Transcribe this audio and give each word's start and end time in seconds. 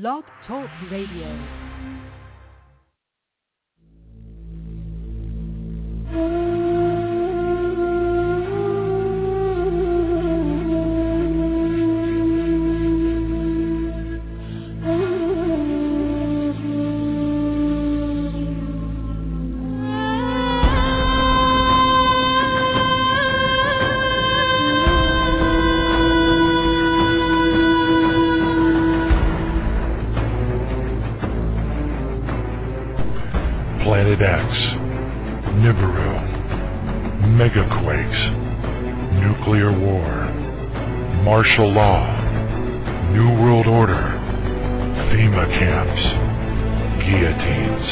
Blog 0.00 0.24
Talk 0.48 0.68
Radio. 0.90 1.28
Mm. 6.12 6.43
Martial 41.56 41.72
Law, 41.72 43.12
New 43.12 43.30
World 43.40 43.68
Order, 43.68 43.94
FEMA 45.12 45.46
camps, 45.56 46.02
guillotines, 47.06 47.86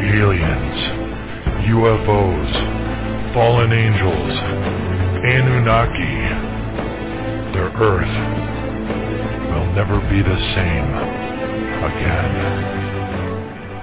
aliens, 0.00 0.78
UFOs, 1.68 3.34
fallen 3.34 3.72
angels, 3.74 4.32
Anunnaki. 5.22 6.16
Their 7.52 7.68
Earth 7.76 8.16
will 9.50 9.74
never 9.74 10.00
be 10.08 10.22
the 10.22 10.38
same 10.54 10.88
again. 11.84 12.81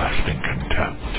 everlasting 0.00 0.40
contempt. 0.42 1.14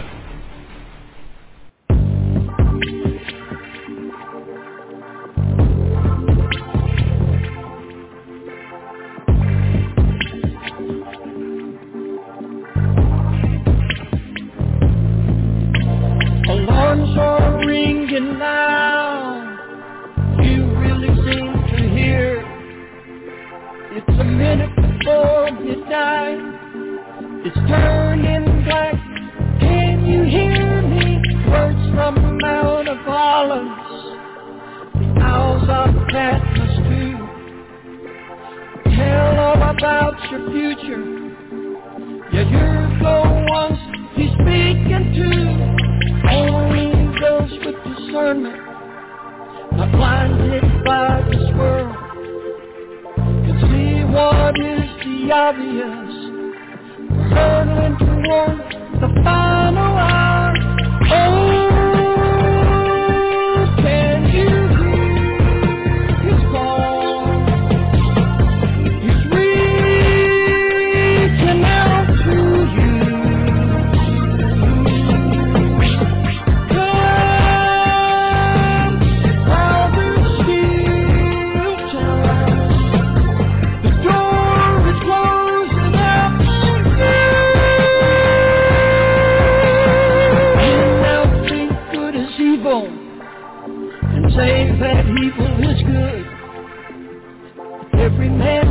Alarms 16.50 17.18
are 17.18 17.66
ringing 17.66 18.40
now. 18.40 19.58
You 20.42 20.66
really 20.78 21.08
seem 21.08 21.54
to 21.54 21.90
hear. 21.96 22.44
It's 23.94 24.20
a 24.20 24.24
minute 24.24 24.76
before 24.76 25.52
midnight. 25.52 26.40
It's 27.46 27.56
turning 27.68 28.51
from 31.94 32.38
Mount 32.40 32.88
of 32.88 33.08
Olives. 33.08 34.04
The 34.96 35.22
owls 35.22 35.64
of 35.70 36.08
Patmos 36.10 36.76
too. 36.88 37.18
Tell 38.96 39.40
all 39.40 39.70
about 39.72 40.16
your 40.32 40.52
future. 40.52 41.06
yet 42.34 42.48
you're 42.50 42.88
the 43.00 43.46
ones 43.50 43.80
he's 44.16 44.32
speaking 44.34 45.06
to. 45.18 45.28
Only 46.30 46.88
those 47.20 47.52
with 47.66 47.80
discernment, 47.84 48.62
not 49.74 49.92
blinded 49.92 50.64
by 50.86 51.22
this 51.30 51.46
world, 51.58 51.96
can 53.46 53.58
see 53.70 54.04
what 54.14 54.56
is 54.60 54.90
the 55.04 55.32
obvious. 55.34 56.12
We're 57.32 57.98
toward 58.00 58.58
the 59.02 59.24
final 59.24 60.11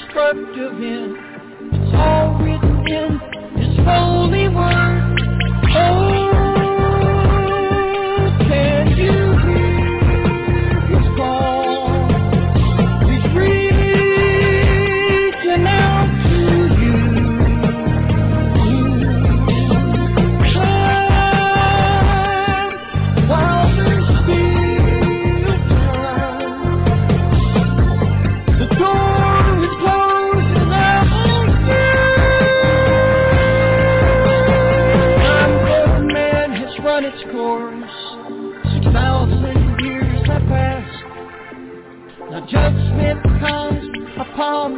destructive 0.00 0.72
end. 0.74 1.16
It's 1.72 1.94
all 1.94 2.38
written 2.38 2.86
in 2.86 3.20
His 3.56 3.84
holy 3.84 4.48
word. 4.48 4.99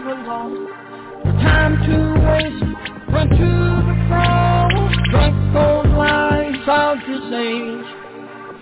Lost. 0.00 0.54
No 1.24 1.32
time 1.42 1.74
to 1.86 1.96
waste. 2.26 2.64
Run 3.12 3.28
to 3.28 3.36
the 3.36 3.96
cross. 4.08 4.92
Drunk 5.10 5.56
on 5.56 5.96
lies 5.96 6.42
this 7.06 7.26
age. 7.32 7.88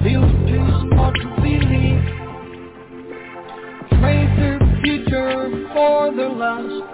Feel 0.03 0.27
too 0.49 0.67
smart 0.83 1.15
to 1.15 1.29
believe. 1.43 2.05
Trade 4.01 4.33
their 4.39 4.59
future 4.83 5.69
for 5.73 6.15
their 6.15 6.31
lust. 6.31 6.85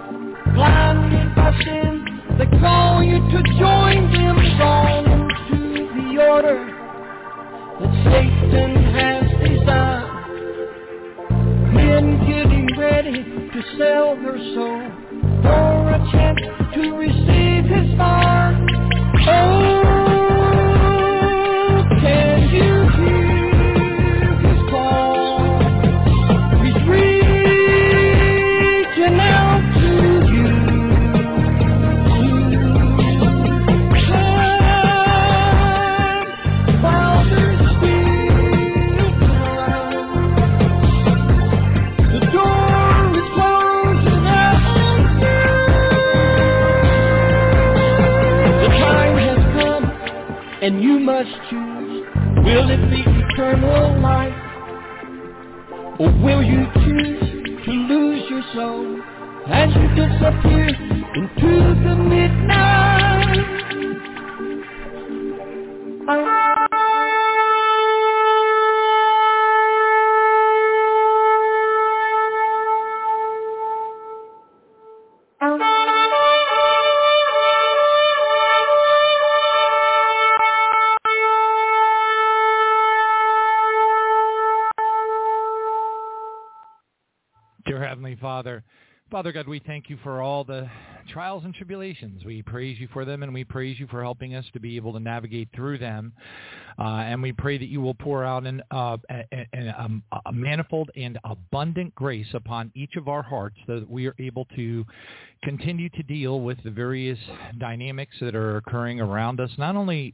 Blinded 0.53 1.35
by 1.35 1.51
sin, 1.63 1.93
they 2.37 2.47
call 2.59 3.03
you 3.03 3.17
to 3.17 3.43
join 3.59 4.11
them. 4.11 4.35
Drawn 4.57 5.05
into 5.05 5.59
the 5.95 6.21
order 6.21 6.59
that 7.79 7.91
Satan 8.03 8.71
has 8.93 9.25
designed. 9.41 10.13
Men 11.73 12.05
getting 12.27 12.67
ready 12.77 13.36
to 13.57 13.63
sell 13.75 14.15
her 14.15 14.37
soul 14.53 14.91
for 15.41 15.89
a 15.89 16.11
chance 16.11 16.39
to 16.75 16.91
receive 16.91 17.65
his 17.65 17.97
mark. 17.97 18.55
Oh. 19.27 20.06
Father. 88.47 88.63
Father 89.11 89.31
God, 89.33 89.45
we 89.49 89.59
thank 89.59 89.89
you 89.89 89.97
for 90.03 90.21
all 90.21 90.45
the 90.45 90.69
trials 91.07 91.43
and 91.45 91.53
tribulations. 91.53 92.25
We 92.25 92.41
praise 92.41 92.79
you 92.79 92.87
for 92.93 93.05
them, 93.05 93.23
and 93.23 93.33
we 93.33 93.43
praise 93.43 93.79
you 93.79 93.87
for 93.87 94.01
helping 94.03 94.35
us 94.35 94.45
to 94.53 94.59
be 94.59 94.75
able 94.75 94.93
to 94.93 94.99
navigate 94.99 95.49
through 95.55 95.77
them. 95.79 96.13
Uh, 96.79 96.83
and 97.05 97.21
we 97.23 97.31
pray 97.33 97.57
that 97.57 97.67
you 97.67 97.81
will 97.81 97.95
pour 97.95 98.23
out 98.23 98.45
an, 98.45 98.61
uh, 98.69 98.97
um, 99.77 100.03
a, 100.25 100.31
manifold 100.31 100.91
and 100.95 101.17
abundant 101.23 101.93
grace 101.95 102.27
upon 102.33 102.71
each 102.75 102.95
of 102.97 103.07
our 103.07 103.23
hearts 103.23 103.55
so 103.65 103.79
that 103.79 103.89
we 103.89 104.05
are 104.05 104.15
able 104.19 104.45
to 104.55 104.85
continue 105.43 105.89
to 105.89 106.03
deal 106.03 106.41
with 106.41 106.57
the 106.63 106.69
various 106.69 107.17
dynamics 107.59 108.15
that 108.21 108.35
are 108.35 108.57
occurring 108.57 108.99
around 108.99 109.39
us. 109.39 109.49
Not 109.57 109.75
only 109.75 110.13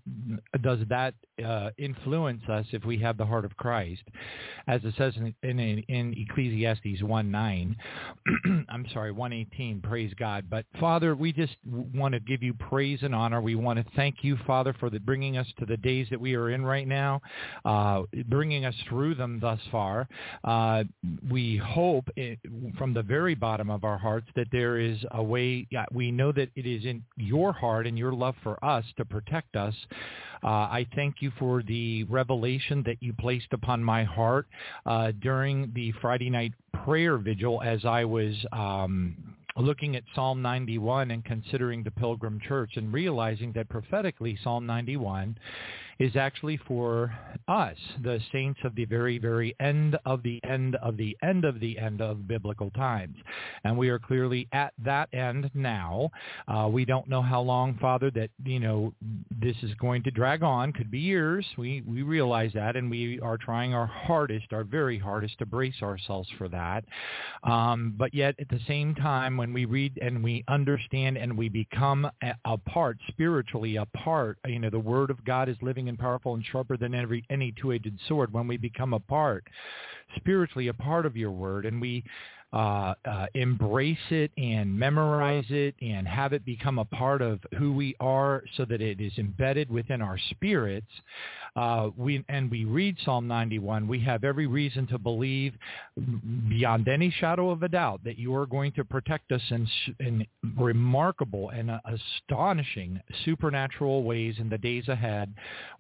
does 0.62 0.80
that 0.90 1.14
uh, 1.46 1.70
influence 1.78 2.44
us 2.50 2.66
if 2.72 2.86
we 2.86 2.98
have 3.00 3.18
the 3.18 3.26
heart 3.26 3.46
of 3.46 3.56
Christ, 3.58 4.04
as 4.68 4.82
it 4.84 4.94
says 4.98 5.14
in, 5.18 5.34
in, 5.44 5.60
in 5.88 6.14
Ecclesiastes 6.18 7.02
1.9, 7.02 7.76
I'm 8.70 8.86
sorry, 8.94 9.12
118, 9.12 9.82
praise 9.82 10.14
God. 10.18 10.46
But 10.50 10.66
Father, 10.84 11.16
we 11.16 11.32
just 11.32 11.56
want 11.96 12.14
to 12.14 12.20
give 12.20 12.44
you 12.44 12.54
praise 12.54 13.00
and 13.04 13.16
honor. 13.16 13.40
We 13.42 13.56
want 13.56 13.80
to 13.80 13.86
thank 13.96 14.18
you, 14.22 14.38
Father, 14.46 14.76
for 14.82 14.90
the 14.90 15.00
bringing 15.00 15.38
us 15.38 15.48
to 15.60 15.66
the 15.66 15.78
days 15.78 16.08
that 16.12 16.20
we 16.20 16.36
are 16.36 16.50
in 16.50 16.66
right 16.66 16.86
now, 16.86 17.22
uh, 17.64 18.02
bringing 18.28 18.66
us 18.66 18.76
through 18.90 19.16
them 19.16 19.40
thus 19.40 19.62
far. 19.72 20.10
Uh, 20.44 20.84
we 21.32 21.56
hope 21.56 22.10
it, 22.18 22.38
from 22.78 22.94
the 22.94 23.02
very 23.02 23.34
bottom 23.34 23.70
of 23.70 23.86
our 23.86 23.98
hearts 23.98 24.28
that 24.36 24.48
there 24.52 24.78
is 24.78 24.98
a 25.12 25.24
way, 25.24 25.66
we 25.94 26.12
know 26.12 26.34
that 26.34 26.50
it 26.58 26.66
is 26.66 26.84
in 26.84 27.02
your 27.16 27.54
heart 27.54 27.88
and 27.88 27.98
your 27.98 28.12
love 28.12 28.36
for 28.44 28.62
us 28.62 28.84
to 28.98 29.06
protect 29.06 29.56
us. 29.56 29.74
Uh, 30.44 30.48
I 30.48 30.86
thank 30.96 31.22
you 31.22 31.32
for 31.40 31.64
the 31.64 32.04
revelation 32.10 32.84
that 32.86 33.02
you 33.02 33.14
placed 33.14 33.54
upon 33.54 33.82
my 33.82 34.04
heart 34.04 34.48
uh, 34.86 35.14
during 35.22 35.72
the 35.74 35.94
Friday 36.02 36.30
night 36.30 36.52
prayer 36.84 37.18
vigil 37.18 37.62
as 37.64 37.86
I 37.86 38.04
was 38.04 38.36
um, 38.52 39.16
looking 39.58 39.96
at 39.96 40.04
Psalm 40.16 40.42
91 40.42 41.12
and 41.12 41.24
considering 41.24 41.84
the 41.84 41.92
Pilgrim 41.92 42.40
Church 42.40 42.72
and 42.76 42.92
realizing 42.92 43.52
that 43.54 43.70
prophetically 43.70 44.38
Psalm 44.44 44.66
91 44.66 45.38
is 46.00 46.16
actually 46.16 46.58
for 46.68 47.14
us, 47.48 47.78
the 48.04 48.20
saints 48.32 48.60
of 48.64 48.76
the 48.76 48.86
very, 48.86 49.18
very 49.18 49.56
end 49.60 49.98
of 50.06 50.24
the 50.24 50.40
end 50.44 50.76
of 50.78 50.98
the 50.98 51.16
end 51.24 51.46
of 51.46 51.60
the 51.60 51.78
end 51.78 52.02
of 52.02 52.28
biblical 52.28 52.70
times. 52.72 53.16
And 53.64 53.78
we 53.78 53.90
are 53.90 54.00
clearly 54.00 54.48
at 54.54 54.74
that 54.84 55.10
end 55.14 55.52
now. 55.54 56.10
Uh, 56.48 56.70
we 56.72 56.86
don't 56.86 57.08
know 57.08 57.22
how 57.22 57.42
long, 57.42 57.78
Father, 57.80 58.10
that, 58.12 58.30
you 58.46 58.60
know, 58.60 58.94
this 59.42 59.56
is 59.62 59.74
going 59.76 60.04
to 60.04 60.12
drag 60.12 60.44
on. 60.44 60.74
Could 60.74 60.92
be 60.92 61.00
years. 61.00 61.46
We, 61.58 61.82
we 61.88 62.02
realize 62.02 62.52
that, 62.54 62.76
and 62.76 62.90
we 62.90 63.20
are 63.20 63.38
trying 63.38 63.74
our 63.74 63.86
hardest, 63.86 64.54
our 64.54 64.64
very 64.64 64.98
hardest 64.98 65.38
to 65.40 65.46
brace 65.46 65.82
ourselves 65.82 66.30
for 66.38 66.48
that. 66.50 66.86
Um, 67.44 67.96
but 67.98 68.14
yet, 68.14 68.36
at 68.40 68.50
the 68.50 68.60
same 68.68 68.96
time, 68.96 69.38
when 69.38 69.54
we 69.54 69.66
read 69.66 70.00
and 70.02 70.24
we 70.24 70.44
understand 70.48 71.18
and 71.18 71.38
we 71.38 71.50
become 71.50 72.10
a, 72.24 72.34
a 72.46 72.58
part, 72.58 72.98
spiritually 73.10 73.76
a 73.76 73.86
part, 73.88 74.38
you 74.48 74.60
know, 74.60 74.70
the 74.70 74.80
Word 74.80 75.10
of 75.10 75.24
God 75.26 75.50
is 75.50 75.58
living 75.62 75.83
and 75.90 76.00
powerful 76.00 76.34
and 76.36 76.46
sharper 76.46 76.78
than 76.78 76.96
every 76.96 77.26
any 77.30 77.54
two-edged 77.62 78.00
sword 78.08 78.34
when 78.34 78.48
we 78.48 78.58
become 78.58 78.94
a 78.94 79.00
part 79.00 79.46
spiritually 80.16 80.68
a 80.68 80.74
part 80.74 81.06
of 81.06 81.18
your 81.18 81.32
word 81.32 81.66
and 81.66 81.82
we 81.82 82.04
uh, 82.54 82.94
uh, 83.06 83.26
embrace 83.34 83.98
it 84.12 84.32
and 84.38 84.78
memorize 84.78 85.46
it 85.50 85.74
and 85.82 86.08
have 86.08 86.34
it 86.34 86.46
become 86.46 86.78
a 86.78 86.86
part 86.86 87.22
of 87.22 87.40
who 87.58 87.74
we 87.74 87.96
are 88.00 88.44
so 88.56 88.64
that 88.64 88.80
it 88.80 89.02
is 89.02 89.12
embedded 89.18 89.72
within 89.72 90.04
our 90.04 90.20
spirits, 90.30 90.88
uh, 91.56 91.90
we, 91.98 92.24
and 92.30 92.50
we 92.50 92.66
read 92.66 92.96
Psalm 93.04 93.28
91, 93.28 93.88
we 93.88 94.00
have 94.02 94.24
every 94.24 94.48
reason 94.48 94.88
to 94.88 94.98
believe 94.98 95.54
beyond 96.50 96.88
any 96.88 97.12
shadow 97.20 97.50
of 97.50 97.64
a 97.64 97.70
doubt 97.70 98.02
that 98.04 98.18
you 98.18 98.36
are 98.36 98.46
going 98.46 98.72
to 98.74 98.84
protect 98.84 99.32
us 99.32 99.42
in, 99.50 99.68
in 100.00 100.26
remarkable 100.58 101.50
and 101.50 101.72
astonishing 101.86 103.00
supernatural 103.26 104.04
ways 104.04 104.36
in 104.40 104.50
the 104.50 104.58
days 104.58 104.88
ahead. 104.88 105.34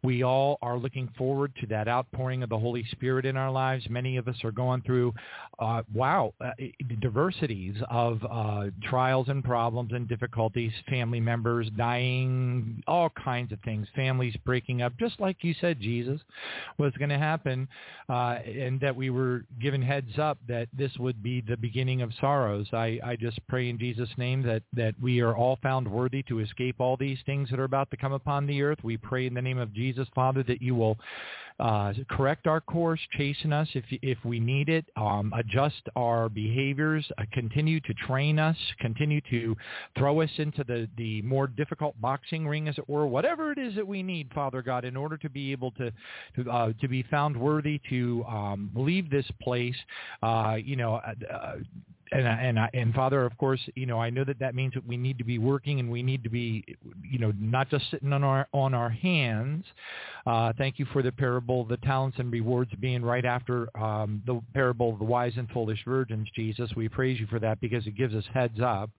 We 0.03 0.23
all 0.23 0.57
are 0.61 0.77
looking 0.77 1.09
forward 1.17 1.53
to 1.61 1.67
that 1.67 1.87
outpouring 1.87 2.43
of 2.43 2.49
the 2.49 2.59
Holy 2.59 2.85
Spirit 2.91 3.25
in 3.25 3.37
our 3.37 3.51
lives. 3.51 3.85
Many 3.89 4.17
of 4.17 4.27
us 4.27 4.43
are 4.43 4.51
going 4.51 4.81
through, 4.81 5.13
uh, 5.59 5.81
wow, 5.93 6.33
uh, 6.39 6.51
diversities 7.01 7.75
of 7.89 8.19
uh, 8.29 8.65
trials 8.83 9.27
and 9.29 9.43
problems 9.43 9.91
and 9.93 10.07
difficulties, 10.07 10.71
family 10.89 11.19
members 11.19 11.69
dying, 11.77 12.83
all 12.87 13.09
kinds 13.09 13.51
of 13.51 13.59
things, 13.61 13.87
families 13.95 14.35
breaking 14.45 14.81
up, 14.81 14.93
just 14.99 15.19
like 15.19 15.37
you 15.41 15.53
said, 15.59 15.79
Jesus, 15.79 16.21
was 16.77 16.93
going 16.97 17.09
to 17.09 17.17
happen, 17.17 17.67
uh, 18.09 18.37
and 18.45 18.79
that 18.81 18.95
we 18.95 19.09
were 19.09 19.45
given 19.61 19.81
heads 19.81 20.19
up 20.19 20.37
that 20.47 20.67
this 20.73 20.91
would 20.99 21.21
be 21.21 21.41
the 21.41 21.57
beginning 21.57 22.01
of 22.01 22.11
sorrows. 22.19 22.67
I, 22.73 22.99
I 23.03 23.15
just 23.15 23.39
pray 23.47 23.69
in 23.69 23.79
Jesus' 23.79 24.09
name 24.17 24.43
that, 24.43 24.63
that 24.73 24.95
we 25.01 25.21
are 25.21 25.35
all 25.35 25.57
found 25.61 25.87
worthy 25.87 26.23
to 26.23 26.39
escape 26.39 26.75
all 26.79 26.97
these 26.97 27.19
things 27.25 27.49
that 27.49 27.59
are 27.59 27.65
about 27.65 27.89
to 27.91 27.97
come 27.97 28.13
upon 28.13 28.45
the 28.45 28.61
earth. 28.61 28.79
We 28.83 28.97
pray 28.97 29.27
in 29.27 29.33
the 29.33 29.41
name 29.41 29.57
of 29.57 29.73
Jesus, 29.73 30.07
Father, 30.13 30.43
that 30.43 30.61
you 30.61 30.75
will 30.75 30.97
uh, 31.59 31.93
correct 32.09 32.47
our 32.47 32.61
course, 32.61 32.99
chasten 33.17 33.53
us 33.53 33.67
if, 33.73 33.85
if 34.01 34.17
we 34.25 34.39
need 34.39 34.69
it, 34.69 34.85
um, 34.95 35.33
adjust 35.37 35.81
our 35.95 36.29
behaviors, 36.29 37.05
uh, 37.17 37.23
continue 37.31 37.79
to 37.81 37.93
train 37.93 38.39
us, 38.39 38.57
continue 38.79 39.21
to 39.29 39.55
throw 39.97 40.21
us 40.21 40.29
into 40.37 40.63
the, 40.63 40.87
the 40.97 41.21
more 41.21 41.47
difficult 41.47 41.99
boxing 42.01 42.47
ring, 42.47 42.67
as 42.67 42.77
it 42.77 42.87
were, 42.87 43.05
whatever 43.07 43.51
it 43.51 43.57
is 43.57 43.75
that 43.75 43.87
we 43.87 44.03
need, 44.03 44.29
Father 44.33 44.61
God, 44.61 44.85
in 44.85 44.95
order 44.95 45.17
to 45.17 45.29
be 45.29 45.51
able 45.51 45.71
to 45.71 45.91
to, 46.35 46.51
uh, 46.51 46.73
to 46.81 46.87
be 46.87 47.03
found 47.03 47.35
worthy 47.35 47.79
to 47.89 48.23
um, 48.25 48.71
leave 48.75 49.09
this 49.09 49.25
place, 49.41 49.75
uh, 50.21 50.55
you 50.63 50.75
know, 50.75 51.01
uh, 52.13 52.17
uh 52.17 52.19
and 52.19 52.59
and 52.59 52.69
and 52.73 52.93
Father, 52.93 53.25
of 53.25 53.37
course, 53.37 53.59
you 53.75 53.85
know, 53.85 53.99
I 53.99 54.09
know 54.09 54.23
that 54.23 54.39
that 54.39 54.55
means 54.55 54.73
that 54.73 54.85
we 54.85 54.97
need 54.97 55.17
to 55.17 55.23
be 55.23 55.37
working 55.37 55.79
and 55.79 55.89
we 55.89 56.03
need 56.03 56.23
to 56.23 56.29
be, 56.29 56.63
you 57.09 57.19
know, 57.19 57.33
not 57.39 57.69
just 57.69 57.89
sitting 57.91 58.13
on 58.13 58.23
our 58.23 58.47
on 58.53 58.73
our 58.73 58.89
hands. 58.89 59.65
Uh, 60.25 60.53
thank 60.57 60.79
you 60.79 60.85
for 60.93 61.01
the 61.01 61.11
parable 61.11 61.65
the 61.65 61.77
talents 61.77 62.17
and 62.19 62.31
rewards 62.31 62.71
being 62.79 63.03
right 63.03 63.25
after 63.25 63.75
um, 63.77 64.21
the 64.25 64.39
parable 64.53 64.93
of 64.93 64.99
the 64.99 65.05
wise 65.05 65.33
and 65.37 65.49
foolish 65.49 65.79
virgins. 65.85 66.27
Jesus, 66.35 66.69
we 66.75 66.87
praise 66.89 67.19
you 67.19 67.27
for 67.27 67.39
that 67.39 67.59
because 67.61 67.85
it 67.87 67.95
gives 67.95 68.15
us 68.15 68.23
heads 68.33 68.59
up. 68.61 68.89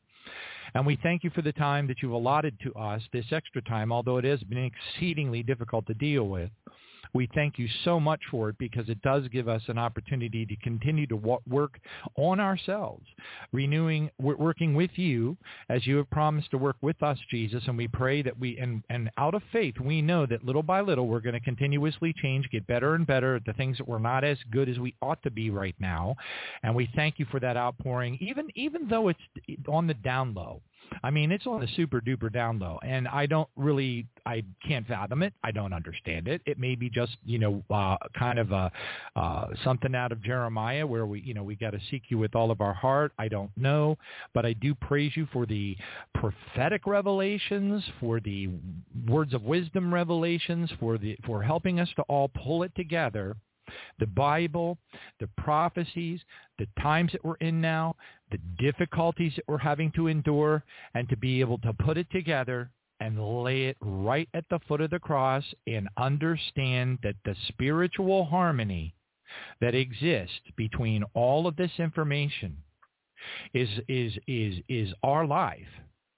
And 0.75 0.85
we 0.85 0.99
thank 1.03 1.23
you 1.23 1.31
for 1.31 1.43
the 1.43 1.53
time 1.53 1.87
that 1.87 2.03
you've 2.03 2.13
allotted 2.13 2.59
to 2.65 2.75
us, 2.75 3.01
this 3.13 3.27
extra 3.31 3.63
time, 3.63 3.93
although 3.93 4.17
it 4.17 4.25
has 4.25 4.43
been 4.43 4.71
exceedingly 4.73 5.43
difficult 5.43 5.87
to 5.87 5.95
deal 5.95 6.25
with. 6.25 6.51
We 7.15 7.29
thank 7.33 7.59
you 7.59 7.69
so 7.85 8.01
much 8.01 8.21
for 8.29 8.49
it 8.49 8.59
because 8.59 8.89
it 8.89 9.01
does 9.03 9.29
give 9.29 9.49
us 9.49 9.63
an 9.69 9.79
opportunity 9.79 10.45
to 10.45 10.57
continue 10.57 11.07
to 11.07 11.41
work 11.47 11.79
on 12.17 12.41
ourselves, 12.41 13.07
renewing, 13.53 14.11
working 14.19 14.75
with 14.75 14.91
you 14.97 15.37
as 15.69 15.87
you 15.87 15.97
have 15.99 16.11
promised 16.11 16.51
to 16.51 16.59
work 16.59 16.77
with 16.83 17.01
us, 17.05 17.17
Jesus. 17.31 17.63
And 17.69 17.79
we 17.79 17.87
pray 17.87 18.23
that 18.23 18.39
we, 18.39 18.59
and, 18.59 18.83
and 18.91 19.11
out 19.17 19.35
of 19.35 19.43
faith, 19.53 19.75
we 19.81 20.03
know 20.03 20.27
that 20.27 20.45
little 20.45 20.63
by 20.63 20.81
little 20.81 21.07
we're 21.07 21.21
going 21.21 21.35
to 21.35 21.41
continuously 21.41 22.13
change, 22.21 22.51
get 22.51 22.67
better 22.67 22.97
and 22.97 23.07
better 23.07 23.37
at 23.37 23.45
the 23.45 23.53
things 23.53 23.79
that 23.79 23.87
we're 23.87 23.99
not 24.01 24.25
as 24.25 24.39
good 24.51 24.69
as 24.69 24.81
we 24.81 24.95
ought 25.01 25.23
to 25.23 25.31
be 25.31 25.51
right 25.51 25.77
now. 25.79 26.17
And 26.65 26.75
we 26.75 26.91
thank 26.97 27.21
you 27.21 27.27
for 27.31 27.39
that 27.39 27.57
outpouring, 27.57 28.19
even, 28.21 28.49
even 28.57 28.89
though 28.89 29.09
it's 29.09 29.21
on 29.69 29.87
the 29.87 29.95
down 29.95 30.35
low. 30.35 30.61
I 31.03 31.11
mean, 31.11 31.33
it's 31.33 31.47
on 31.47 31.61
the 31.61 31.69
super 31.77 32.01
duper 32.01 32.33
down 32.33 32.59
low, 32.59 32.79
and 32.83 33.09
I 33.09 33.27
don't 33.27 33.49
really, 33.57 34.07
I 34.27 34.43
can't 34.67 34.87
fathom 34.87 35.23
it. 35.23 35.35
I 35.43 35.51
don't 35.51 35.73
understand 35.73 36.29
it. 36.29 36.41
It 36.47 36.59
may 36.59 36.75
be 36.75 36.89
just, 36.89 37.17
you 37.25 37.39
know, 37.39 37.63
uh, 37.71 37.97
kind 38.19 38.39
of 38.39 38.53
a 38.53 38.71
uh, 39.17 39.47
something 39.65 39.95
out 39.95 40.13
of 40.13 40.23
Jeremiah 40.23 40.87
where 40.87 41.07
we, 41.07 41.21
you 41.21 41.35
know, 41.35 41.43
we 41.43 41.57
got 41.57 41.71
to 41.71 41.81
seek 41.91 42.05
you 42.09 42.19
with 42.19 42.35
all 42.35 42.51
of 42.51 42.61
our 42.61 42.75
heart. 42.75 43.13
I 43.19 43.29
don't 43.29 43.51
know, 43.57 43.99
but 44.33 44.47
I 44.47 44.53
do 44.55 44.75
praise 44.75 45.13
you 45.15 45.27
for 45.33 45.47
the 45.47 45.77
prophetic 46.15 46.87
revelations, 46.87 47.85
for 48.01 48.21
the 48.21 48.49
words 49.07 49.35
of 49.35 49.43
wisdom 49.43 49.93
revelations, 49.93 50.71
for 50.81 50.99
the 50.99 51.17
for 51.27 51.43
helping 51.43 51.81
us 51.81 51.89
to 51.97 52.03
all 52.03 52.29
pull 52.29 52.63
it 52.63 52.75
together 52.75 53.37
the 53.99 54.07
Bible, 54.07 54.79
the 55.21 55.29
prophecies, 55.39 56.21
the 56.59 56.67
times 56.81 57.13
that 57.13 57.25
we're 57.25 57.37
in 57.37 57.61
now, 57.61 57.97
the 58.31 58.39
difficulties 58.59 59.33
that 59.37 59.45
we're 59.49 59.59
having 59.59 59.93
to 59.93 60.09
endure, 60.09 60.65
and 60.95 61.09
to 61.09 61.17
be 61.17 61.41
able 61.41 61.59
to 61.59 61.73
put 61.73 61.99
it 61.99 62.11
together 62.11 62.71
and 63.01 63.43
lay 63.43 63.67
it 63.67 63.77
right 63.81 64.29
at 64.35 64.45
the 64.51 64.61
foot 64.69 64.81
of 64.81 64.91
the 64.91 64.99
cross 64.99 65.45
and 65.67 65.89
understand 65.97 66.99
that 67.03 67.17
the 67.25 67.35
spiritual 67.49 68.25
harmony 68.25 68.95
that 69.61 69.75
exists 69.75 70.41
between 70.57 71.05
all 71.15 71.47
of 71.47 71.57
this 71.57 71.73
information 71.79 72.57
is 73.53 73.69
is 73.89 74.13
is 74.27 74.57
is 74.69 74.93
our 75.03 75.27
life 75.27 75.69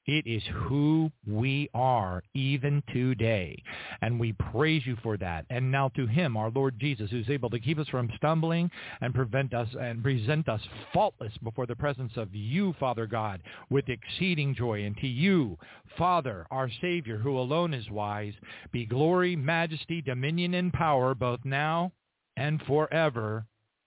it 0.06 0.26
is 0.26 0.42
who 0.54 1.10
we 1.26 1.68
are 1.74 2.22
even 2.34 2.82
today. 2.92 3.62
And 4.00 4.20
we 4.20 4.32
praise 4.32 4.82
you 4.86 4.96
for 5.02 5.16
that. 5.16 5.46
And 5.50 5.70
now 5.70 5.88
to 5.90 6.06
him, 6.06 6.36
our 6.36 6.50
Lord 6.50 6.78
Jesus, 6.78 7.10
who's 7.10 7.28
able 7.28 7.50
to 7.50 7.58
keep 7.58 7.78
us 7.78 7.88
from 7.88 8.10
stumbling 8.16 8.70
and 9.00 9.14
prevent 9.14 9.52
us 9.52 9.68
and 9.78 10.02
present 10.02 10.48
us 10.48 10.60
faultless 10.92 11.32
before 11.42 11.66
the 11.66 11.76
presence 11.76 12.12
of 12.16 12.34
you, 12.34 12.74
Father 12.78 13.06
God, 13.06 13.42
with 13.70 13.88
exceeding 13.88 14.54
joy. 14.54 14.84
And 14.84 14.96
to 14.98 15.08
you, 15.08 15.58
Father, 15.98 16.46
our 16.50 16.70
Savior, 16.80 17.18
who 17.18 17.38
alone 17.38 17.74
is 17.74 17.90
wise, 17.90 18.34
be 18.72 18.86
glory, 18.86 19.34
majesty, 19.34 20.00
dominion, 20.02 20.54
and 20.54 20.72
power 20.72 21.14
both 21.14 21.40
now 21.44 21.92
and 22.36 22.62
forever. 22.62 23.46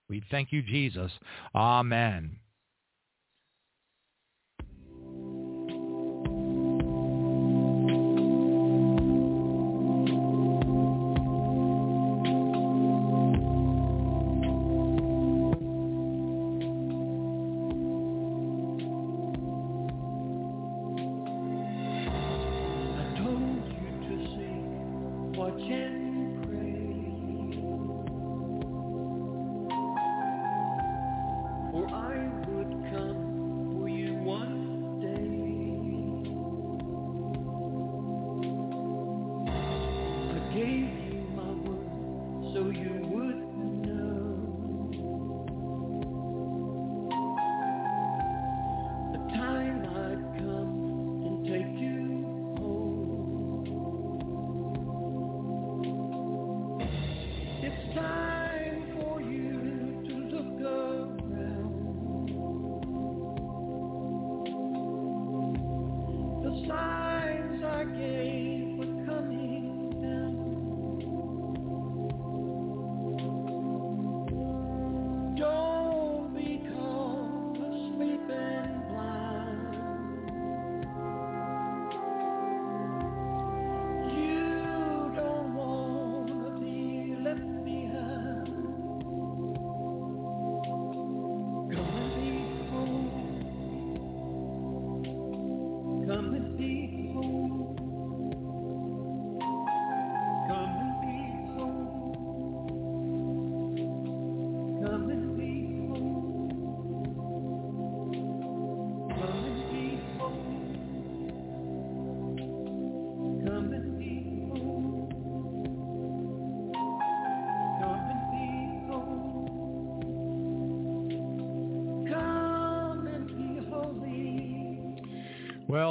We 0.10 0.24
thank 0.32 0.52
you, 0.52 0.64
Jesus. 0.64 1.12
Amen. 1.56 2.40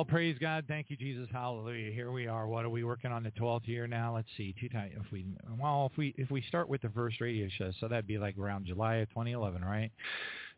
Praise 0.09 0.37
God. 0.41 0.65
Thank 0.67 0.91
you, 0.91 0.97
Jesus. 0.97 1.29
Hallelujah. 1.31 1.93
Here 1.93 2.11
we 2.11 2.27
are. 2.27 2.47
What 2.47 2.65
are 2.65 2.71
we 2.71 2.83
working 2.83 3.13
on 3.13 3.23
the 3.23 3.31
12th 3.33 3.69
year 3.69 3.87
now? 3.87 4.15
Let's 4.15 4.29
see. 4.37 4.55
Two 4.61 4.69
times. 4.69 4.93
If 4.97 5.13
we 5.13 5.27
well, 5.61 5.91
if 5.93 5.99
we 5.99 6.15
if 6.17 6.31
we 6.31 6.43
start 6.49 6.69
with 6.69 6.83
the 6.83 6.89
first 6.91 7.21
radio 7.21 7.49
show, 7.57 7.71
so 7.79 7.89
that'd 7.89 8.07
be 8.07 8.19
like 8.19 8.37
around 8.39 8.67
July 8.67 8.97
of 8.97 9.09
2011, 9.11 9.63
right? 9.65 9.91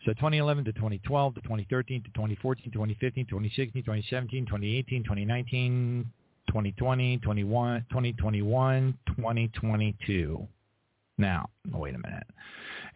So 0.07 0.13
2011 0.15 0.65
to 0.65 0.73
2012 0.73 1.35
to 1.35 1.41
2013 1.43 2.03
to 2.03 2.09
2014, 2.11 2.73
2015, 2.73 3.27
2016, 3.27 3.83
2017, 3.83 4.47
2018, 4.47 5.03
2019, 5.03 6.13
2020, 6.49 7.19
21, 7.19 7.87
2021, 7.91 8.99
2022. 9.07 10.49
Now, 11.19 11.51
wait 11.73 11.95
a 11.95 11.99
minute. 11.99 12.27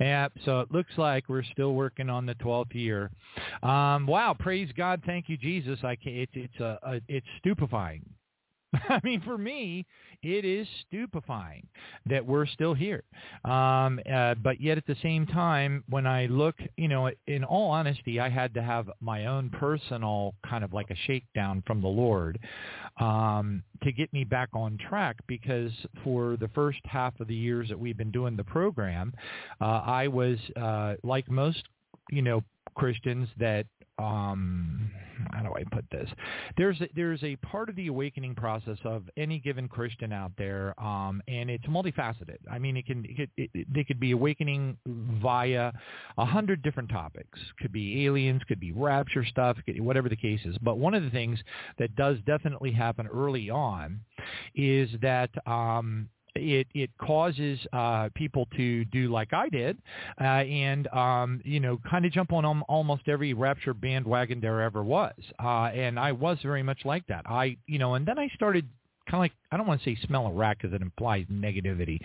Yeah, 0.00 0.28
so 0.44 0.60
it 0.60 0.72
looks 0.72 0.92
like 0.96 1.28
we're 1.28 1.44
still 1.44 1.74
working 1.74 2.10
on 2.10 2.26
the 2.26 2.34
12th 2.34 2.74
year. 2.74 3.10
Um, 3.62 4.06
wow, 4.06 4.34
praise 4.38 4.70
God, 4.76 5.02
thank 5.06 5.28
you, 5.28 5.36
Jesus. 5.36 5.78
I 5.82 5.96
can, 5.96 6.14
it, 6.14 6.28
it's 6.34 6.60
a, 6.60 6.78
a, 6.82 7.00
it's 7.08 7.26
stupefying. 7.38 8.02
I 8.88 9.00
mean, 9.02 9.20
for 9.22 9.38
me, 9.38 9.86
it 10.22 10.44
is 10.44 10.66
stupefying 10.86 11.66
that 12.06 12.24
we're 12.24 12.46
still 12.46 12.74
here. 12.74 13.02
Um, 13.44 14.00
uh, 14.12 14.34
but 14.42 14.60
yet 14.60 14.78
at 14.78 14.86
the 14.86 14.96
same 15.02 15.26
time, 15.26 15.84
when 15.88 16.06
I 16.06 16.26
look, 16.26 16.56
you 16.76 16.88
know, 16.88 17.10
in 17.26 17.44
all 17.44 17.70
honesty, 17.70 18.20
I 18.20 18.28
had 18.28 18.54
to 18.54 18.62
have 18.62 18.90
my 19.00 19.26
own 19.26 19.50
personal 19.50 20.34
kind 20.48 20.64
of 20.64 20.72
like 20.72 20.90
a 20.90 20.96
shakedown 21.06 21.62
from 21.66 21.80
the 21.80 21.88
Lord 21.88 22.38
um, 23.00 23.62
to 23.82 23.92
get 23.92 24.12
me 24.12 24.24
back 24.24 24.48
on 24.54 24.78
track 24.88 25.16
because 25.26 25.72
for 26.02 26.36
the 26.38 26.48
first 26.54 26.80
half 26.84 27.18
of 27.20 27.28
the 27.28 27.34
years 27.34 27.68
that 27.68 27.78
we've 27.78 27.96
been 27.96 28.10
doing 28.10 28.36
the 28.36 28.44
program, 28.44 29.12
uh, 29.60 29.82
I 29.84 30.08
was 30.08 30.38
uh, 30.60 30.94
like 31.02 31.30
most 31.30 31.62
you 32.10 32.22
know 32.22 32.42
Christians 32.74 33.28
that 33.38 33.66
um 33.98 34.90
how 35.32 35.42
do 35.42 35.54
I 35.54 35.64
put 35.70 35.84
this? 35.90 36.08
There's 36.56 36.80
a, 36.80 36.88
there's 36.94 37.22
a 37.22 37.36
part 37.36 37.68
of 37.68 37.76
the 37.76 37.86
awakening 37.88 38.34
process 38.34 38.78
of 38.84 39.04
any 39.16 39.38
given 39.38 39.68
Christian 39.68 40.12
out 40.12 40.32
there, 40.36 40.78
um, 40.80 41.22
and 41.28 41.50
it's 41.50 41.64
multifaceted. 41.66 42.38
I 42.50 42.58
mean, 42.58 42.76
it 42.76 42.86
can 42.86 43.04
it, 43.08 43.30
it, 43.36 43.66
they 43.72 43.84
could 43.84 44.00
be 44.00 44.12
awakening 44.12 44.76
via 44.86 45.72
a 46.18 46.24
hundred 46.24 46.62
different 46.62 46.90
topics. 46.90 47.38
Could 47.60 47.72
be 47.72 48.06
aliens, 48.06 48.42
could 48.46 48.60
be 48.60 48.72
rapture 48.72 49.24
stuff, 49.24 49.56
could, 49.64 49.80
whatever 49.80 50.08
the 50.08 50.16
case 50.16 50.40
is. 50.44 50.56
But 50.58 50.78
one 50.78 50.94
of 50.94 51.02
the 51.02 51.10
things 51.10 51.38
that 51.78 51.94
does 51.96 52.18
definitely 52.26 52.72
happen 52.72 53.06
early 53.06 53.50
on 53.50 54.00
is 54.54 54.90
that 55.02 55.30
um, 55.46 56.08
it 56.34 56.66
it 56.74 56.90
causes 56.98 57.58
uh, 57.72 58.08
people 58.14 58.48
to 58.56 58.84
do 58.86 59.08
like 59.10 59.32
I 59.32 59.48
did, 59.48 59.78
uh, 60.20 60.24
and 60.24 60.86
um, 60.88 61.40
you 61.44 61.60
know, 61.60 61.80
kind 61.88 62.04
of 62.04 62.12
jump 62.12 62.32
on 62.32 62.44
almost 62.62 63.08
every 63.08 63.34
Rapture 63.34 63.74
bandwagon 63.74 64.40
there 64.40 64.62
ever 64.62 64.82
was, 64.82 65.14
uh, 65.42 65.64
and 65.66 65.98
I 65.98 66.12
was 66.12 66.38
very 66.42 66.62
much 66.62 66.80
like 66.84 67.06
that. 67.08 67.24
I 67.26 67.56
you 67.66 67.78
know, 67.78 67.94
and 67.94 68.06
then 68.06 68.18
I 68.18 68.28
started 68.34 68.68
kind 69.14 69.20
of 69.20 69.20
like 69.20 69.32
I 69.52 69.56
don't 69.56 69.66
want 69.66 69.82
to 69.82 69.84
say 69.84 70.06
smell 70.06 70.26
a 70.26 70.32
rat 70.32 70.56
because 70.60 70.74
it 70.74 70.82
implies 70.82 71.26
negativity, 71.30 72.00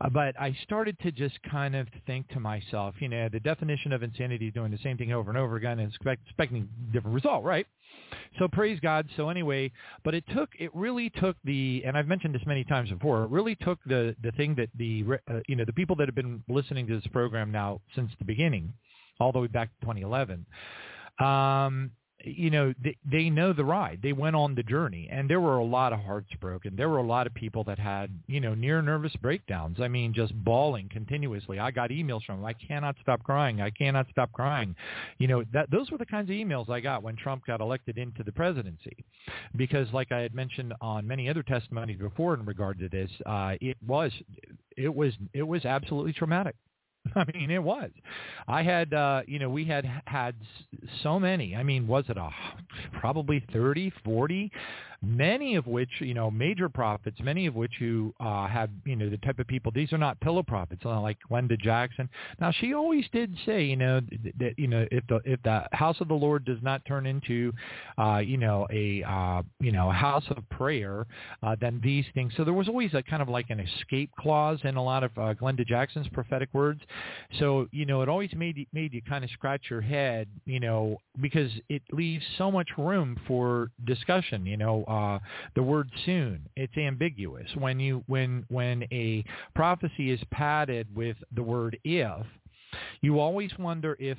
uh, 0.00 0.10
but 0.10 0.38
I 0.38 0.54
started 0.62 0.98
to 1.00 1.10
just 1.10 1.40
kind 1.50 1.74
of 1.74 1.88
think 2.06 2.28
to 2.30 2.40
myself, 2.40 2.94
you 3.00 3.08
know, 3.08 3.28
the 3.30 3.40
definition 3.40 3.92
of 3.92 4.02
insanity 4.02 4.48
is 4.48 4.54
doing 4.54 4.70
the 4.70 4.78
same 4.78 4.98
thing 4.98 5.12
over 5.12 5.30
and 5.30 5.38
over 5.38 5.56
again 5.56 5.78
and 5.78 5.88
expect, 5.88 6.22
expecting 6.26 6.68
different 6.92 7.14
result, 7.14 7.44
right? 7.44 7.66
So 8.38 8.46
praise 8.48 8.78
God. 8.80 9.08
So 9.16 9.28
anyway, 9.30 9.72
but 10.04 10.14
it 10.14 10.24
took 10.34 10.50
it 10.58 10.70
really 10.74 11.10
took 11.10 11.36
the 11.44 11.82
and 11.86 11.96
I've 11.96 12.08
mentioned 12.08 12.34
this 12.34 12.42
many 12.46 12.64
times 12.64 12.90
before. 12.90 13.24
It 13.24 13.30
really 13.30 13.54
took 13.54 13.78
the 13.86 14.14
the 14.22 14.32
thing 14.32 14.54
that 14.56 14.68
the 14.76 15.04
uh, 15.28 15.40
you 15.48 15.56
know 15.56 15.64
the 15.64 15.72
people 15.72 15.96
that 15.96 16.08
have 16.08 16.14
been 16.14 16.42
listening 16.48 16.86
to 16.88 16.94
this 16.96 17.06
program 17.08 17.50
now 17.50 17.80
since 17.94 18.10
the 18.18 18.24
beginning, 18.24 18.72
all 19.18 19.32
the 19.32 19.38
way 19.38 19.46
back 19.46 19.70
to 19.80 19.86
2011. 19.86 20.44
Um, 21.20 21.90
you 22.24 22.50
know, 22.50 22.74
they, 22.82 22.96
they 23.10 23.30
know 23.30 23.52
the 23.52 23.64
ride. 23.64 24.00
They 24.02 24.12
went 24.12 24.36
on 24.36 24.54
the 24.54 24.62
journey, 24.62 25.08
and 25.10 25.28
there 25.28 25.40
were 25.40 25.56
a 25.56 25.64
lot 25.64 25.92
of 25.92 26.00
hearts 26.00 26.28
broken. 26.40 26.76
There 26.76 26.88
were 26.88 26.98
a 26.98 27.06
lot 27.06 27.26
of 27.26 27.34
people 27.34 27.64
that 27.64 27.78
had, 27.78 28.10
you 28.26 28.40
know, 28.40 28.54
near 28.54 28.82
nervous 28.82 29.14
breakdowns. 29.16 29.80
I 29.80 29.88
mean, 29.88 30.12
just 30.12 30.34
bawling 30.44 30.88
continuously. 30.90 31.58
I 31.58 31.70
got 31.70 31.90
emails 31.90 32.24
from 32.24 32.36
them. 32.36 32.44
I 32.44 32.52
cannot 32.52 32.96
stop 33.02 33.22
crying. 33.22 33.60
I 33.60 33.70
cannot 33.70 34.06
stop 34.10 34.32
crying. 34.32 34.74
You 35.18 35.28
know, 35.28 35.44
that 35.52 35.70
those 35.70 35.90
were 35.90 35.98
the 35.98 36.06
kinds 36.06 36.30
of 36.30 36.34
emails 36.34 36.68
I 36.68 36.80
got 36.80 37.02
when 37.02 37.16
Trump 37.16 37.46
got 37.46 37.60
elected 37.60 37.98
into 37.98 38.22
the 38.22 38.32
presidency, 38.32 39.04
because 39.56 39.88
like 39.92 40.12
I 40.12 40.20
had 40.20 40.34
mentioned 40.34 40.74
on 40.80 41.06
many 41.06 41.28
other 41.28 41.42
testimonies 41.42 41.98
before 41.98 42.34
in 42.34 42.44
regard 42.44 42.78
to 42.80 42.88
this, 42.88 43.10
uh, 43.26 43.54
it 43.60 43.76
was, 43.86 44.12
it 44.76 44.94
was, 44.94 45.14
it 45.32 45.42
was 45.42 45.64
absolutely 45.64 46.12
traumatic. 46.12 46.56
I 47.14 47.24
mean, 47.34 47.50
it 47.50 47.62
was. 47.62 47.90
I 48.46 48.62
had, 48.62 48.92
uh, 48.92 49.22
you 49.26 49.38
know, 49.38 49.48
we 49.48 49.64
had 49.64 49.84
had 50.06 50.34
so 51.02 51.18
many. 51.18 51.56
I 51.56 51.62
mean, 51.62 51.86
was 51.86 52.04
it 52.08 52.16
a 52.16 52.30
probably 52.92 53.44
thirty, 53.52 53.92
forty 54.04 54.50
many 55.02 55.56
of 55.56 55.66
which, 55.66 55.90
you 56.00 56.14
know, 56.14 56.30
major 56.30 56.68
prophets, 56.68 57.18
many 57.22 57.46
of 57.46 57.54
which 57.54 57.72
who 57.78 58.14
uh, 58.20 58.46
have, 58.46 58.70
you 58.84 58.96
know, 58.96 59.08
the 59.08 59.16
type 59.18 59.38
of 59.38 59.46
people, 59.46 59.72
these 59.72 59.92
are 59.92 59.98
not 59.98 60.20
pillow 60.20 60.42
prophets, 60.42 60.82
uh, 60.84 61.00
like 61.00 61.16
Glenda 61.30 61.58
Jackson. 61.58 62.08
Now, 62.40 62.52
she 62.52 62.74
always 62.74 63.04
did 63.12 63.34
say, 63.46 63.64
you 63.64 63.76
know, 63.76 64.00
that, 64.38 64.58
you 64.58 64.68
know, 64.68 64.86
if 64.90 65.06
the, 65.08 65.20
if 65.24 65.42
the 65.42 65.64
house 65.72 65.96
of 66.00 66.08
the 66.08 66.14
Lord 66.14 66.44
does 66.44 66.58
not 66.62 66.84
turn 66.84 67.06
into, 67.06 67.52
uh, 67.98 68.18
you 68.18 68.36
know, 68.36 68.66
a, 68.70 69.02
uh, 69.02 69.42
you 69.60 69.72
know, 69.72 69.90
a 69.90 69.94
house 69.94 70.24
of 70.30 70.48
prayer, 70.50 71.06
uh, 71.42 71.56
then 71.60 71.80
these 71.82 72.04
things. 72.14 72.32
So 72.36 72.44
there 72.44 72.54
was 72.54 72.68
always 72.68 72.92
a 72.94 73.02
kind 73.02 73.22
of 73.22 73.28
like 73.28 73.50
an 73.50 73.60
escape 73.60 74.10
clause 74.18 74.58
in 74.64 74.76
a 74.76 74.82
lot 74.82 75.02
of 75.02 75.10
uh, 75.16 75.34
Glenda 75.34 75.66
Jackson's 75.66 76.08
prophetic 76.08 76.50
words. 76.52 76.82
So, 77.38 77.68
you 77.72 77.86
know, 77.86 78.02
it 78.02 78.08
always 78.08 78.30
made 78.36 78.66
made 78.72 78.92
you 78.92 79.02
kind 79.02 79.24
of 79.24 79.30
scratch 79.30 79.62
your 79.70 79.80
head, 79.80 80.28
you 80.44 80.60
know, 80.60 80.98
because 81.20 81.50
it 81.68 81.82
leaves 81.92 82.24
so 82.36 82.50
much 82.50 82.68
room 82.76 83.18
for 83.26 83.70
discussion, 83.86 84.44
you 84.44 84.56
know, 84.56 84.84
uh, 84.90 85.18
the 85.54 85.62
word 85.62 85.88
soon. 86.04 86.48
It's 86.56 86.76
ambiguous. 86.76 87.48
When 87.56 87.78
you 87.78 88.02
when 88.06 88.44
when 88.48 88.82
a 88.92 89.24
prophecy 89.54 90.10
is 90.10 90.20
padded 90.32 90.88
with 90.94 91.16
the 91.34 91.42
word 91.42 91.78
if, 91.84 92.26
you 93.00 93.18
always 93.20 93.50
wonder 93.58 93.96
if 94.00 94.18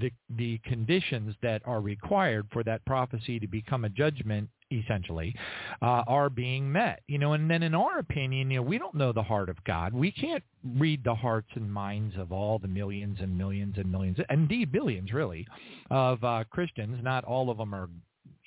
the 0.00 0.10
the 0.36 0.58
conditions 0.64 1.34
that 1.42 1.62
are 1.64 1.80
required 1.80 2.46
for 2.52 2.62
that 2.64 2.84
prophecy 2.84 3.38
to 3.38 3.46
become 3.46 3.84
a 3.84 3.88
judgment 3.88 4.48
essentially 4.70 5.34
uh, 5.80 6.02
are 6.06 6.28
being 6.28 6.70
met 6.70 7.00
you 7.08 7.18
know 7.18 7.32
and 7.32 7.50
then 7.50 7.62
in 7.62 7.74
our 7.74 7.98
opinion 7.98 8.50
you 8.50 8.58
know 8.58 8.62
we 8.62 8.76
don't 8.76 8.94
know 8.94 9.12
the 9.12 9.22
heart 9.22 9.48
of 9.48 9.56
god 9.64 9.94
we 9.94 10.12
can't 10.12 10.44
read 10.76 11.02
the 11.04 11.14
hearts 11.14 11.48
and 11.54 11.72
minds 11.72 12.14
of 12.18 12.32
all 12.32 12.58
the 12.58 12.68
millions 12.68 13.16
and 13.20 13.36
millions 13.36 13.74
and 13.78 13.90
millions 13.90 14.18
indeed 14.28 14.70
billions 14.70 15.10
really 15.10 15.46
of 15.90 16.22
uh, 16.22 16.44
christians 16.50 16.98
not 17.02 17.24
all 17.24 17.48
of 17.48 17.56
them 17.56 17.74
are 17.74 17.88